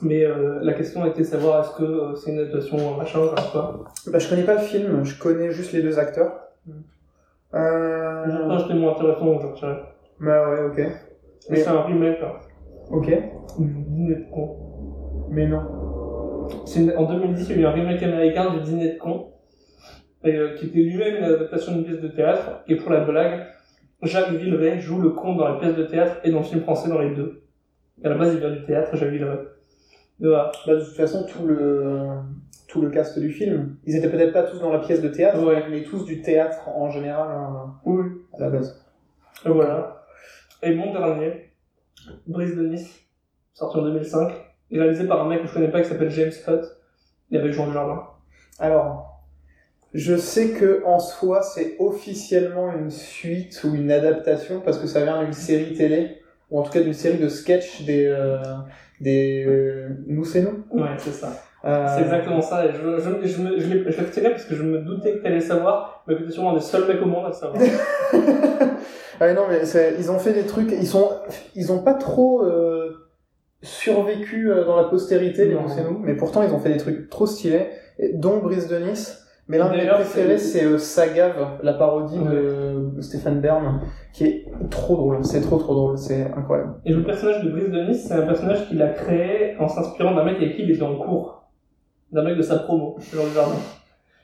Mais 0.03 0.25
euh, 0.25 0.59
la 0.63 0.73
question 0.73 1.05
était 1.05 1.21
de 1.21 1.25
savoir 1.27 1.63
est-ce 1.65 1.77
que 1.77 1.85
euh, 1.85 2.15
c'est 2.15 2.31
une 2.33 2.39
adaptation 2.39 2.77
ou 2.77 2.97
machin, 2.97 3.21
sais 3.37 3.53
pas. 3.53 3.79
Bah, 4.07 4.19
je 4.19 4.29
connais 4.29 4.45
pas 4.45 4.55
le 4.55 4.61
film, 4.61 5.05
je 5.05 5.19
connais 5.19 5.51
juste 5.51 5.73
les 5.73 5.83
deux 5.83 5.99
acteurs. 5.99 6.33
Euh... 7.55 8.25
Je 8.27 8.37
pense 8.47 8.63
que 8.63 8.69
c'était 8.69 8.79
moins 8.81 8.93
intéressant 8.93 9.27
donc 9.27 9.41
je 9.41 9.47
l'ai 9.47 9.53
retiré. 9.53 9.73
Bah 10.21 10.51
ouais, 10.51 10.63
ok. 10.69 10.77
Mais 10.79 10.87
Mais- 11.51 11.57
c'est 11.59 11.69
un 11.69 11.83
remake 11.83 12.21
là. 12.21 12.35
Ok. 12.91 13.07
Dîner 13.59 14.15
de 14.15 14.31
con. 14.31 14.57
Mais 15.31 15.47
non. 15.47 15.63
Une- 16.77 16.95
En 16.97 17.05
2010 17.05 17.51
il 17.51 17.57
y 17.57 17.59
a 17.59 17.63
eu 17.63 17.67
un 17.67 17.73
remake 17.73 18.03
américain 18.03 18.51
du 18.55 18.61
dîner 18.61 18.93
de 18.95 18.99
con. 18.99 19.27
Et, 20.25 20.37
euh, 20.37 20.55
qui 20.57 20.67
était 20.67 20.79
lui-même 20.81 21.17
une 21.17 21.25
adaptation 21.25 21.73
d'une 21.73 21.85
pièce 21.85 22.01
de 22.01 22.09
théâtre. 22.09 22.63
Et 22.69 22.77
pour 22.77 22.91
la 22.91 23.01
blague, 23.01 23.47
Jacques 24.03 24.31
Villeray 24.33 24.81
joue 24.81 25.01
le 25.01 25.11
con 25.11 25.35
dans 25.37 25.47
la 25.49 25.59
pièce 25.59 25.77
de 25.77 25.85
théâtre 25.85 26.17
et 26.25 26.31
dans 26.31 26.39
le 26.39 26.45
film 26.45 26.63
français 26.63 26.89
dans 26.89 26.99
les 26.99 27.15
deux. 27.15 27.43
À 28.03 28.09
la 28.09 28.15
base 28.17 28.33
il 28.35 28.41
vient 28.41 28.51
du 28.51 28.65
théâtre, 28.65 28.97
Jacques 28.97 29.11
Villeray. 29.11 29.39
Et 30.23 30.27
voilà. 30.27 30.51
Bah, 30.67 30.75
de 30.75 30.81
toute 30.85 30.97
façon, 30.97 31.27
tout 31.27 31.47
le, 31.47 32.07
tout 32.69 32.81
le 32.83 32.91
cast 32.91 33.19
du 33.19 33.31
film, 33.31 33.77
ils 33.85 33.97
étaient 33.97 34.09
peut-être 34.11 34.33
pas 34.33 34.43
tous 34.45 34.59
dans 34.61 34.71
la 34.73 34.79
pièce 34.79 35.03
de 35.03 35.09
théâtre, 35.09 35.43
Ouais. 35.43 35.65
mais 35.71 35.83
tous 35.83 36.05
du 36.05 36.23
théâtre 36.23 36.69
en 36.69 36.91
général 36.91 37.29
hein, 37.31 37.75
Oui. 37.85 38.05
à 38.35 38.41
la 38.41 38.51
base. 38.51 38.85
Et 39.45 39.49
voilà. 39.49 40.05
Et 40.63 40.75
mon 40.75 40.93
dernier, 40.93 41.51
Brise 42.27 42.57
de 42.57 42.67
Nice, 42.67 43.01
sorti 43.55 43.79
en 43.79 43.83
2005, 43.83 44.33
réalisé 44.71 45.07
par 45.07 45.23
un 45.25 45.29
mec 45.29 45.43
que 45.43 45.49
je 45.49 45.55
connais 45.55 45.69
pas 45.71 45.81
qui 45.83 45.89
s'appelle 45.89 46.11
James 46.11 46.33
Hutt, 46.47 46.65
et 47.31 47.39
avec 47.39 47.53
Jean 47.53 47.67
Dujardin. 47.67 48.03
Alors, 48.59 49.10
je 49.95 50.17
sais 50.17 50.51
que 50.51 50.83
en 50.87 50.99
soi, 50.99 51.43
c'est 51.43 51.77
officiellement 51.79 52.73
une 52.73 52.91
suite 52.91 53.63
ou 53.65 53.75
une 53.75 53.91
adaptation 53.91 54.61
parce 54.61 54.79
que 54.79 54.87
ça 54.87 55.03
vient 55.03 55.23
d'une 55.23 55.33
série 55.33 55.75
télé, 55.75 56.19
ou 56.51 56.59
en 56.61 56.63
tout 56.63 56.71
cas 56.73 56.81
d'une 56.81 56.93
série 56.95 57.19
de 57.19 57.29
sketchs 57.29 57.83
des, 57.83 58.07
euh, 58.07 58.39
des 59.01 59.45
euh, 59.47 59.89
Nous 60.07 60.25
c'est 60.25 60.43
nous. 60.43 60.65
Ouais, 60.71 60.91
c'est 60.99 61.13
ça. 61.13 61.43
Euh, 61.65 61.87
C'est 61.95 62.03
exactement 62.03 62.41
ça. 62.41 62.65
Et 62.67 62.71
je, 62.73 62.99
je, 63.01 63.29
je, 63.29 63.43
me, 63.43 63.59
je, 63.59 63.67
l'ai- 63.75 63.91
je 63.93 64.01
l'ai 64.01 64.07
retiré 64.07 64.31
parce 64.31 64.45
que 64.45 64.55
je 64.55 64.63
me 64.63 64.79
doutais 64.79 65.15
que 65.19 65.23
t'allais 65.23 65.41
savoir, 65.41 66.03
mais 66.07 66.17
que 66.17 66.23
t'es 66.23 66.31
sûrement 66.31 66.53
un 66.53 66.55
des 66.55 66.61
seuls 66.63 66.87
mecs 66.87 67.03
au 67.03 67.07
monde 67.07 67.27
à 67.27 67.33
savoir. 67.33 67.61
ouais, 69.21 69.35
non, 69.35 69.43
mais 69.49 69.61
ils 69.99 70.11
ont 70.11 70.19
fait 70.19 70.33
des 70.33 70.47
trucs, 70.47 70.73
ils 70.73 70.87
sont, 70.87 71.11
ils 71.55 71.71
ont 71.73 71.83
pas 71.83 71.95
trop 71.95 72.43
euh, 72.45 73.09
survécu 73.63 74.51
euh, 74.51 74.65
dans 74.65 74.77
la 74.77 74.85
postérité, 74.85 75.45
les. 75.47 75.55
Nous 75.55 75.69
c'est 75.69 75.85
nous, 75.85 75.99
mais 75.99 76.15
pourtant 76.15 76.43
ils 76.43 76.53
ont 76.53 76.59
fait 76.61 76.73
des 76.73 76.79
trucs 76.79 77.11
trop 77.11 77.27
stylés, 77.27 77.67
dont 78.15 78.39
Brise 78.39 78.69
de 78.69 78.79
Nice. 78.79 79.20
Mais 79.51 79.59
l'un 79.59 79.69
de 79.73 79.77
mes 79.79 79.87
préférés, 79.89 80.39
c'est- 80.39 80.65
euh, 80.65 80.79
Sagave, 80.79 81.59
la 81.65 81.73
parodie 81.73 82.19
de 82.19 83.01
Stéphane 83.01 83.41
Bern, 83.41 83.81
qui 84.13 84.25
est 84.25 84.45
trop 84.71 84.95
drôle. 84.95 85.25
C'est 85.25 85.41
trop 85.41 85.59
trop 85.59 85.75
drôle, 85.75 85.99
c'est 85.99 86.23
incroyable. 86.37 86.75
Et 86.85 86.93
le 86.93 87.03
personnage 87.03 87.43
de 87.43 87.51
Brise 87.51 87.69
de 87.69 87.81
Nice, 87.81 88.05
c'est 88.07 88.15
un 88.15 88.23
personnage 88.27 88.69
qu'il 88.69 88.81
a 88.81 88.91
créé 88.91 89.57
en 89.59 89.67
s'inspirant 89.67 90.15
d'un 90.15 90.23
mec 90.23 90.37
avec 90.37 90.55
qui 90.55 90.63
il 90.63 90.71
était 90.71 90.83
en 90.85 90.95
cours. 90.95 91.51
D'un 92.13 92.23
mec 92.23 92.37
de 92.37 92.43
sa 92.43 92.61
promo, 92.61 92.97
Jean 93.13 93.25
Dujardin. 93.27 93.57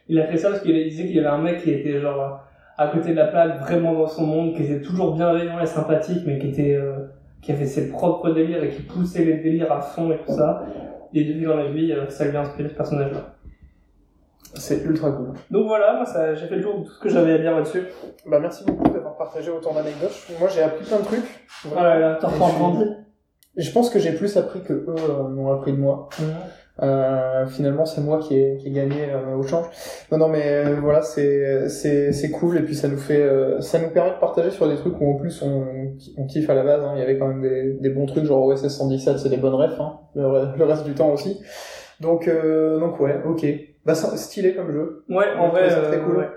Il 0.08 0.20
a 0.20 0.26
fait 0.28 0.36
ça 0.36 0.50
parce 0.50 0.62
qu'il 0.62 0.80
disait 0.88 1.06
qu'il 1.06 1.16
y 1.16 1.18
avait 1.18 1.26
un 1.28 1.42
mec 1.42 1.60
qui 1.60 1.72
était 1.72 2.00
genre 2.00 2.42
à 2.78 2.86
côté 2.86 3.10
de 3.10 3.16
la 3.16 3.26
plaque, 3.26 3.58
vraiment 3.62 3.94
dans 3.94 4.06
son 4.06 4.24
monde, 4.26 4.54
qui 4.54 4.62
était 4.62 4.80
toujours 4.80 5.14
bienveillant 5.16 5.58
et 5.60 5.66
sympathique, 5.66 6.22
mais 6.24 6.38
qui 6.38 6.50
était, 6.50 6.74
euh, 6.74 6.98
qui 7.42 7.50
avait 7.50 7.66
ses 7.66 7.90
propres 7.90 8.30
délires 8.30 8.62
et 8.62 8.68
qui 8.68 8.82
poussait 8.82 9.24
les 9.24 9.38
délires 9.38 9.72
à 9.72 9.80
fond 9.80 10.12
et 10.12 10.18
tout 10.18 10.32
ça. 10.32 10.62
Et 11.14 11.24
de 11.24 11.32
vivre 11.32 11.54
la 11.56 11.68
vie, 11.68 11.92
ça 12.10 12.26
lui 12.26 12.36
a 12.36 12.42
inspiré 12.42 12.68
ce 12.68 12.74
personnage-là. 12.74 13.35
C'est 14.56 14.82
ultra 14.82 15.10
cool. 15.12 15.32
Donc 15.50 15.66
voilà, 15.66 15.94
moi 15.94 16.06
ça, 16.06 16.34
j'ai 16.34 16.46
fait 16.46 16.56
le 16.56 16.62
tour 16.62 16.78
de 16.80 16.84
tout 16.84 16.92
ce 16.92 17.00
que 17.00 17.08
j'avais 17.08 17.32
à 17.34 17.38
dire 17.38 17.54
là-dessus. 17.54 17.84
Bah 18.26 18.38
merci 18.40 18.64
beaucoup 18.64 18.88
d'avoir 18.88 19.16
partagé 19.16 19.50
autant 19.50 19.74
d'anecdotes. 19.74 20.16
Moi 20.38 20.48
j'ai 20.48 20.62
appris 20.62 20.84
plein 20.84 20.98
de 20.98 21.04
trucs. 21.04 21.46
Oh 21.66 21.74
là 21.74 21.98
là, 21.98 22.18
reprends 22.22 22.48
grandi. 22.50 22.84
Et 23.58 23.62
je 23.62 23.72
pense 23.72 23.88
que 23.88 23.98
j'ai 23.98 24.12
plus 24.12 24.36
appris 24.36 24.62
que 24.62 24.72
eux 24.72 24.94
euh, 25.08 25.28
m'ont 25.28 25.50
appris 25.52 25.72
de 25.72 25.78
moi. 25.78 26.08
Euh, 26.82 27.46
finalement, 27.46 27.86
c'est 27.86 28.02
moi 28.02 28.18
qui 28.18 28.36
ai, 28.36 28.58
qui 28.58 28.68
ai 28.68 28.70
gagné 28.70 29.10
euh, 29.10 29.34
au 29.34 29.42
change. 29.42 29.64
Non, 30.12 30.18
non, 30.18 30.28
mais 30.28 30.42
euh, 30.44 30.76
voilà, 30.80 31.00
c'est 31.00 31.70
c'est 31.70 32.12
c'est 32.12 32.30
cool 32.30 32.58
et 32.58 32.60
puis 32.60 32.74
ça 32.74 32.88
nous 32.88 32.98
fait 32.98 33.22
euh, 33.22 33.62
ça 33.62 33.78
nous 33.78 33.88
permet 33.88 34.10
de 34.10 34.20
partager 34.20 34.50
sur 34.50 34.68
des 34.68 34.76
trucs 34.76 35.00
où 35.00 35.10
en 35.10 35.14
plus 35.14 35.40
on, 35.42 35.64
on 36.18 36.26
kiffe 36.26 36.50
à 36.50 36.54
la 36.54 36.64
base. 36.64 36.84
Hein. 36.84 36.92
Il 36.96 36.98
y 36.98 37.02
avait 37.02 37.16
quand 37.16 37.28
même 37.28 37.40
des, 37.40 37.78
des 37.80 37.88
bons 37.88 38.04
trucs 38.04 38.24
genre 38.24 38.44
OSS 38.44 38.68
117, 38.68 39.18
c'est 39.18 39.30
des 39.30 39.38
bonnes 39.38 39.54
refs. 39.54 39.80
Hein. 39.80 40.00
Le 40.14 40.64
reste 40.64 40.84
du 40.84 40.92
temps 40.92 41.12
aussi. 41.12 41.40
Donc 42.00 42.28
euh, 42.28 42.78
donc 42.78 42.98
ouais, 43.00 43.20
ok. 43.26 43.46
Bah 43.84 43.94
stylé 43.94 44.54
comme 44.54 44.72
jeu. 44.72 45.04
Ouais, 45.08 45.26
en 45.38 45.46
On 45.46 45.48
vrai, 45.50 45.70
ça 45.70 45.80
très 45.82 45.96
euh, 45.96 46.04
cool. 46.04 46.16
ouais. 46.18 46.28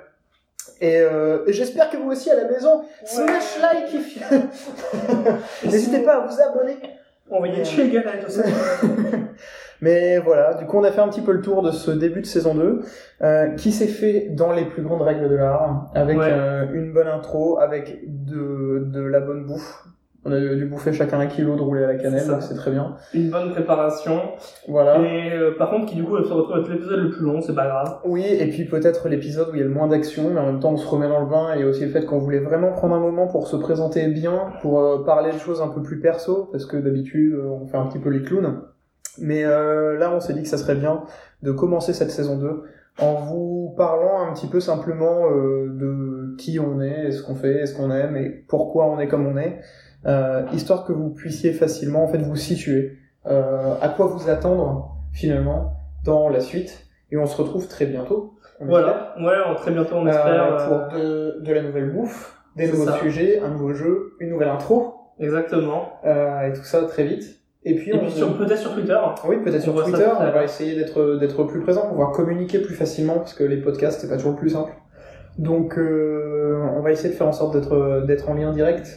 Et, 0.82 0.98
euh, 1.02 1.40
et 1.48 1.54
j'espère 1.54 1.90
que 1.90 1.98
vous 1.98 2.10
aussi 2.12 2.30
à 2.32 2.36
la 2.36 2.46
maison, 2.50 2.84
smash 3.04 3.60
like 3.62 3.94
if 3.94 4.32
N'hésitez 5.66 6.00
pas 6.04 6.24
à 6.24 6.28
vous 6.28 6.40
abonner. 6.42 6.78
Les 7.78 7.90
gars, 7.90 8.04
là, 8.04 8.12
tout 8.24 8.32
ça. 8.32 8.44
Mais 9.82 10.18
voilà, 10.20 10.56
du 10.56 10.66
coup 10.66 10.78
on 10.78 10.84
a 10.84 10.92
fait 10.92 11.00
un 11.00 11.08
petit 11.08 11.22
peu 11.22 11.32
le 11.32 11.42
tour 11.42 11.62
de 11.62 11.72
ce 11.72 11.90
début 11.92 12.20
de 12.22 12.26
saison 12.26 12.54
2, 12.54 12.82
euh, 13.22 13.50
qui 13.56 13.72
s'est 13.72 13.88
fait 13.88 14.28
dans 14.32 14.52
les 14.52 14.66
plus 14.66 14.82
grandes 14.82 15.02
règles 15.04 15.30
de 15.30 15.36
l'art, 15.36 15.90
avec 15.96 16.18
Ouais. 16.18 16.28
euh, 16.30 16.66
une 16.74 16.92
bonne 16.92 17.08
intro, 17.08 17.60
avec 17.60 18.00
de, 18.06 18.84
de 18.86 19.02
la 19.02 19.22
bonne 19.22 19.46
bouffe, 19.46 19.86
On 20.26 20.32
a 20.34 20.40
dû 20.40 20.66
bouffer 20.66 20.92
chacun 20.92 21.20
un 21.20 21.28
kilo 21.28 21.56
de 21.56 21.62
roulé 21.62 21.84
à 21.84 21.88
la 21.88 21.96
cannelle, 21.96 22.20
C'est 22.20 22.26
ça. 22.26 22.34
donc 22.34 22.42
c'est 22.44 22.56
très 22.56 22.72
bien. 22.72 22.96
Une 23.14 23.30
bonne 23.30 23.52
préparation. 23.52 24.20
Voilà. 24.68 25.00
Et 25.00 25.32
euh, 25.32 25.56
par 25.58 25.70
contre, 25.70 25.86
qui 25.86 25.96
du 25.96 26.04
coup 26.04 26.18
se 26.18 26.34
retrouve 26.34 26.56
avec 26.56 26.68
l'épisode 26.68 27.00
le 27.00 27.10
plus 27.10 27.24
long, 27.24 27.40
c'est 27.42 27.56
pas 27.56 27.68
grave. 27.68 28.00
Oui, 28.04 28.26
et 28.26 28.48
puis 28.48 28.66
peut-être 28.66 29.08
l'épisode 29.08 29.50
où 29.50 29.56
il 29.56 29.60
y 29.60 29.62
a 29.62 29.66
le 29.66 29.72
moins 29.72 29.88
d'action, 29.88 30.30
mais 30.34 30.40
en 30.40 30.46
même 30.48 30.60
temps 30.60 30.74
on 30.74 30.78
se 30.78 30.88
remet 30.88 31.08
dans 31.08 31.22
le 31.22 31.28
bain, 31.28 31.54
et 31.56 31.64
aussi 31.64 31.86
le 31.86 31.90
fait 31.92 32.06
qu'on 32.06 32.20
voulait 32.20 32.40
vraiment 32.40 32.72
prendre 32.72 32.96
un 32.96 33.00
moment 33.00 33.28
pour 33.28 33.48
se 33.48 33.56
présenter 33.56 34.08
bien, 34.08 34.52
pour 34.62 34.82
euh, 34.82 35.06
parler 35.06 35.32
de 35.32 35.38
choses 35.38 35.62
un 35.62 35.70
peu 35.70 35.82
plus 35.82 36.00
perso, 36.02 36.50
parce 36.52 36.66
que 36.66 36.76
d'habitude 36.76 37.34
euh, 37.36 37.48
on 37.48 37.68
fait 37.68 37.78
un 37.78 37.86
petit 37.86 38.00
peu 38.00 38.10
les 38.10 38.22
clowns. 38.22 38.62
Mais 39.22 39.44
euh, 39.46 39.98
là 39.98 40.12
on 40.14 40.20
s'est 40.20 40.34
dit 40.34 40.44
que 40.44 40.48
ça 40.50 40.58
serait 40.58 40.76
bien 40.76 41.04
de 41.44 41.52
commencer 41.52 41.94
cette 41.94 42.12
saison 42.12 42.38
2 42.38 42.64
en 43.02 43.14
vous 43.16 43.74
parlant 43.78 44.28
un 44.30 44.34
petit 44.34 44.48
peu 44.48 44.60
simplement 44.60 45.26
euh, 45.32 45.68
de 45.70 46.36
qui 46.38 46.60
on 46.60 46.82
est, 46.82 47.12
ce 47.12 47.24
qu'on 47.24 47.36
fait, 47.36 47.66
ce 47.66 47.76
qu'on 47.76 47.92
aime, 47.92 48.18
et 48.18 48.30
pourquoi 48.48 48.88
on 48.88 49.00
est 49.00 49.08
comme 49.08 49.26
on 49.26 49.38
est, 49.38 49.60
histoire 50.54 50.86
que 50.86 50.94
vous 50.94 51.10
puissiez 51.10 51.52
facilement 51.54 52.04
en 52.04 52.08
fait 52.08 52.20
vous 52.20 52.36
situer, 52.36 52.98
euh, 53.26 53.74
à 53.82 53.90
quoi 53.90 54.08
vous 54.08 54.30
attendre 54.30 54.96
finalement 55.14 55.74
dans 56.06 56.30
la 56.30 56.40
suite. 56.40 56.86
Et 57.12 57.18
on 57.18 57.26
se 57.26 57.36
retrouve 57.42 57.68
très 57.68 57.86
bientôt. 57.86 58.36
on 58.60 58.66
Voilà. 58.68 59.16
Ouais, 59.20 59.34
on- 59.50 59.56
très 59.56 59.72
bientôt, 59.72 59.96
on 59.96 60.08
espère, 60.08 60.28
espère. 60.28 60.54
euh, 60.54 60.58
euh, 60.58 60.88
pour 60.90 60.98
de, 61.00 61.40
de 61.46 61.54
la 61.54 61.64
nouvelle 61.64 61.90
bouffe, 61.92 62.38
des 62.56 62.68
nouveaux 62.68 62.86
ça. 62.86 63.00
sujets, 63.00 63.40
un 63.40 63.50
nouveau 63.50 63.74
jeu, 63.74 64.14
une 64.20 64.30
nouvelle 64.30 64.50
intro, 64.50 64.94
Exactement. 65.20 65.94
euh, 66.06 66.48
et 66.50 66.54
tout 66.54 66.64
ça 66.64 66.84
très 66.84 67.04
vite. 67.04 67.40
Et 67.64 67.76
puis, 67.76 67.92
on, 67.94 68.00
puis 68.00 68.14
peut-être 68.38 68.58
sur 68.60 68.74
Twitter. 68.74 68.98
oui, 69.28 69.38
peut-être 69.44 69.62
sur 69.64 69.76
Twitter, 69.84 70.08
on 70.18 70.32
va 70.32 70.44
essayer 70.44 70.76
d'être 70.76 71.16
d'être 71.20 71.44
plus 71.44 71.60
présent, 71.62 71.88
pouvoir 71.90 72.12
communiquer 72.14 72.60
plus 72.60 72.74
facilement, 72.76 73.16
parce 73.16 73.34
que 73.34 73.44
les 73.44 73.58
podcasts, 73.58 74.00
c'est 74.00 74.08
pas 74.08 74.16
toujours 74.16 74.32
le 74.32 74.38
plus 74.38 74.52
simple. 74.52 74.72
Donc, 75.40 75.78
euh, 75.78 76.60
on 76.76 76.82
va 76.82 76.92
essayer 76.92 77.10
de 77.10 77.16
faire 77.16 77.28
en 77.28 77.32
sorte 77.34 77.54
d'être 77.56 78.04
d'être 78.06 78.30
en 78.30 78.34
lien 78.36 78.52
direct. 78.52 78.88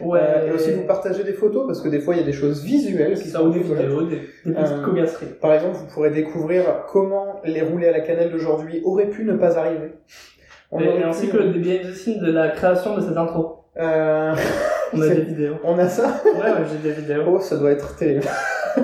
Ouais. 0.00 0.18
Euh, 0.22 0.48
et 0.48 0.52
aussi 0.52 0.72
vous 0.72 0.84
partager 0.86 1.24
des 1.24 1.34
photos, 1.34 1.66
parce 1.66 1.82
que 1.82 1.88
des 1.90 2.00
fois, 2.00 2.14
il 2.14 2.20
y 2.20 2.22
a 2.22 2.26
des 2.26 2.32
choses 2.32 2.64
visuelles 2.64 3.18
qui 3.18 3.28
sont 3.28 3.46
ou 3.48 3.50
des 3.50 3.58
vidéos, 3.60 4.02
des, 4.04 4.20
des 4.46 4.52
petites. 4.54 5.38
Par 5.40 5.52
exemple, 5.52 5.76
vous 5.76 5.86
pourrez 5.92 6.08
découvrir 6.10 6.62
comment 6.90 7.40
les 7.44 7.60
roulés 7.60 7.88
à 7.88 7.92
la 7.92 8.00
cannelle 8.00 8.30
d'aujourd'hui 8.32 8.80
auraient 8.84 9.10
pu 9.10 9.24
ne 9.24 9.34
pas 9.34 9.58
arriver. 9.58 9.92
On 10.70 10.80
Et, 10.80 11.02
ainsi 11.02 11.26
pu- 11.26 11.36
que 11.36 11.42
des 11.42 11.58
behind 11.58 11.82
the 11.82 11.94
scenes 11.94 12.20
de 12.20 12.32
la 12.32 12.48
création 12.48 12.96
de 12.96 13.02
cette 13.02 13.16
intro. 13.16 13.64
Euh, 13.78 14.32
On 14.94 15.02
a 15.02 15.08
des 15.14 15.20
vidéos. 15.20 15.56
on 15.64 15.78
a 15.78 15.86
ça 15.88 16.22
Ouais, 16.24 16.40
ouais, 16.40 16.64
j'ai 16.70 16.88
des 16.88 16.94
vidéos. 16.98 17.24
Oh, 17.28 17.38
ça 17.40 17.56
doit 17.58 17.72
être 17.72 17.94
terrible. 17.96 18.24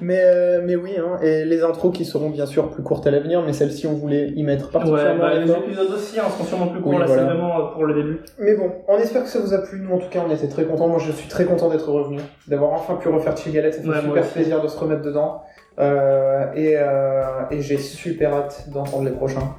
mais, 0.00 0.20
euh, 0.22 0.60
mais 0.64 0.76
oui, 0.76 0.92
hein, 0.98 1.18
et 1.22 1.44
les 1.44 1.62
intros 1.62 1.92
qui 1.92 2.04
seront 2.04 2.30
bien 2.30 2.46
sûr 2.46 2.70
plus 2.70 2.82
courtes 2.82 3.06
à 3.06 3.10
l'avenir, 3.10 3.42
mais 3.44 3.52
celles-ci 3.52 3.86
on 3.86 3.94
voulait 3.94 4.28
y 4.30 4.42
mettre 4.42 4.66
Ouais, 4.66 4.72
particulièrement 4.72 5.20
bah, 5.20 5.34
les 5.34 5.50
épisodes 5.50 5.90
aussi 5.92 6.18
hein, 6.20 6.24
seront 6.30 6.44
sûrement 6.44 6.66
plus 6.68 6.80
courts. 6.80 6.92
Oui, 6.92 6.98
là, 6.98 7.06
voilà. 7.06 7.22
c'est 7.22 7.28
vraiment 7.28 7.58
euh, 7.58 7.72
pour 7.72 7.84
le 7.84 7.94
début. 7.94 8.20
Mais 8.38 8.54
bon, 8.54 8.70
on 8.88 8.96
espère 8.98 9.22
que 9.24 9.28
ça 9.28 9.38
vous 9.38 9.54
a 9.54 9.58
plu. 9.58 9.80
Nous, 9.80 9.94
en 9.94 9.98
tout 9.98 10.08
cas, 10.08 10.20
on 10.28 10.32
était 10.32 10.48
très 10.48 10.64
contents. 10.64 10.88
Moi, 10.88 10.98
je 10.98 11.12
suis 11.12 11.28
très 11.28 11.44
content 11.44 11.68
d'être 11.68 11.88
revenu, 11.88 12.20
d'avoir 12.46 12.72
enfin 12.72 12.94
pu 12.96 13.08
refaire 13.08 13.36
Chill 13.36 13.52
Galette. 13.52 13.74
Ça 13.74 13.82
fait 13.82 13.88
Ouais, 13.88 14.00
super 14.00 14.22
plaisir 14.28 14.62
de 14.62 14.68
se 14.68 14.78
remettre 14.78 15.02
dedans. 15.02 15.42
Euh, 15.78 16.46
et 16.54 16.74
euh, 16.76 17.22
et 17.50 17.62
j'ai 17.62 17.78
super 17.78 18.34
hâte 18.34 18.64
d'entendre 18.72 19.04
les 19.04 19.12
prochains. 19.12 19.54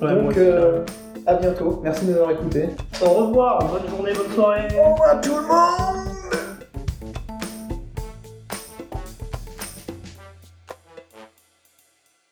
Ouais, 0.00 0.14
Donc, 0.14 0.34
à 1.26 1.34
bientôt. 1.34 1.80
Merci 1.84 2.06
de 2.06 2.10
nous 2.10 2.16
avoir 2.16 2.32
écoutés. 2.32 2.68
Au 3.00 3.10
revoir, 3.10 3.58
bonne 3.60 3.88
journée, 3.88 4.12
bonne 4.12 4.34
soirée. 4.34 4.66
Au 4.76 4.90
revoir 4.92 5.20
tout 5.20 5.30
le 5.36 5.42
monde 5.42 6.01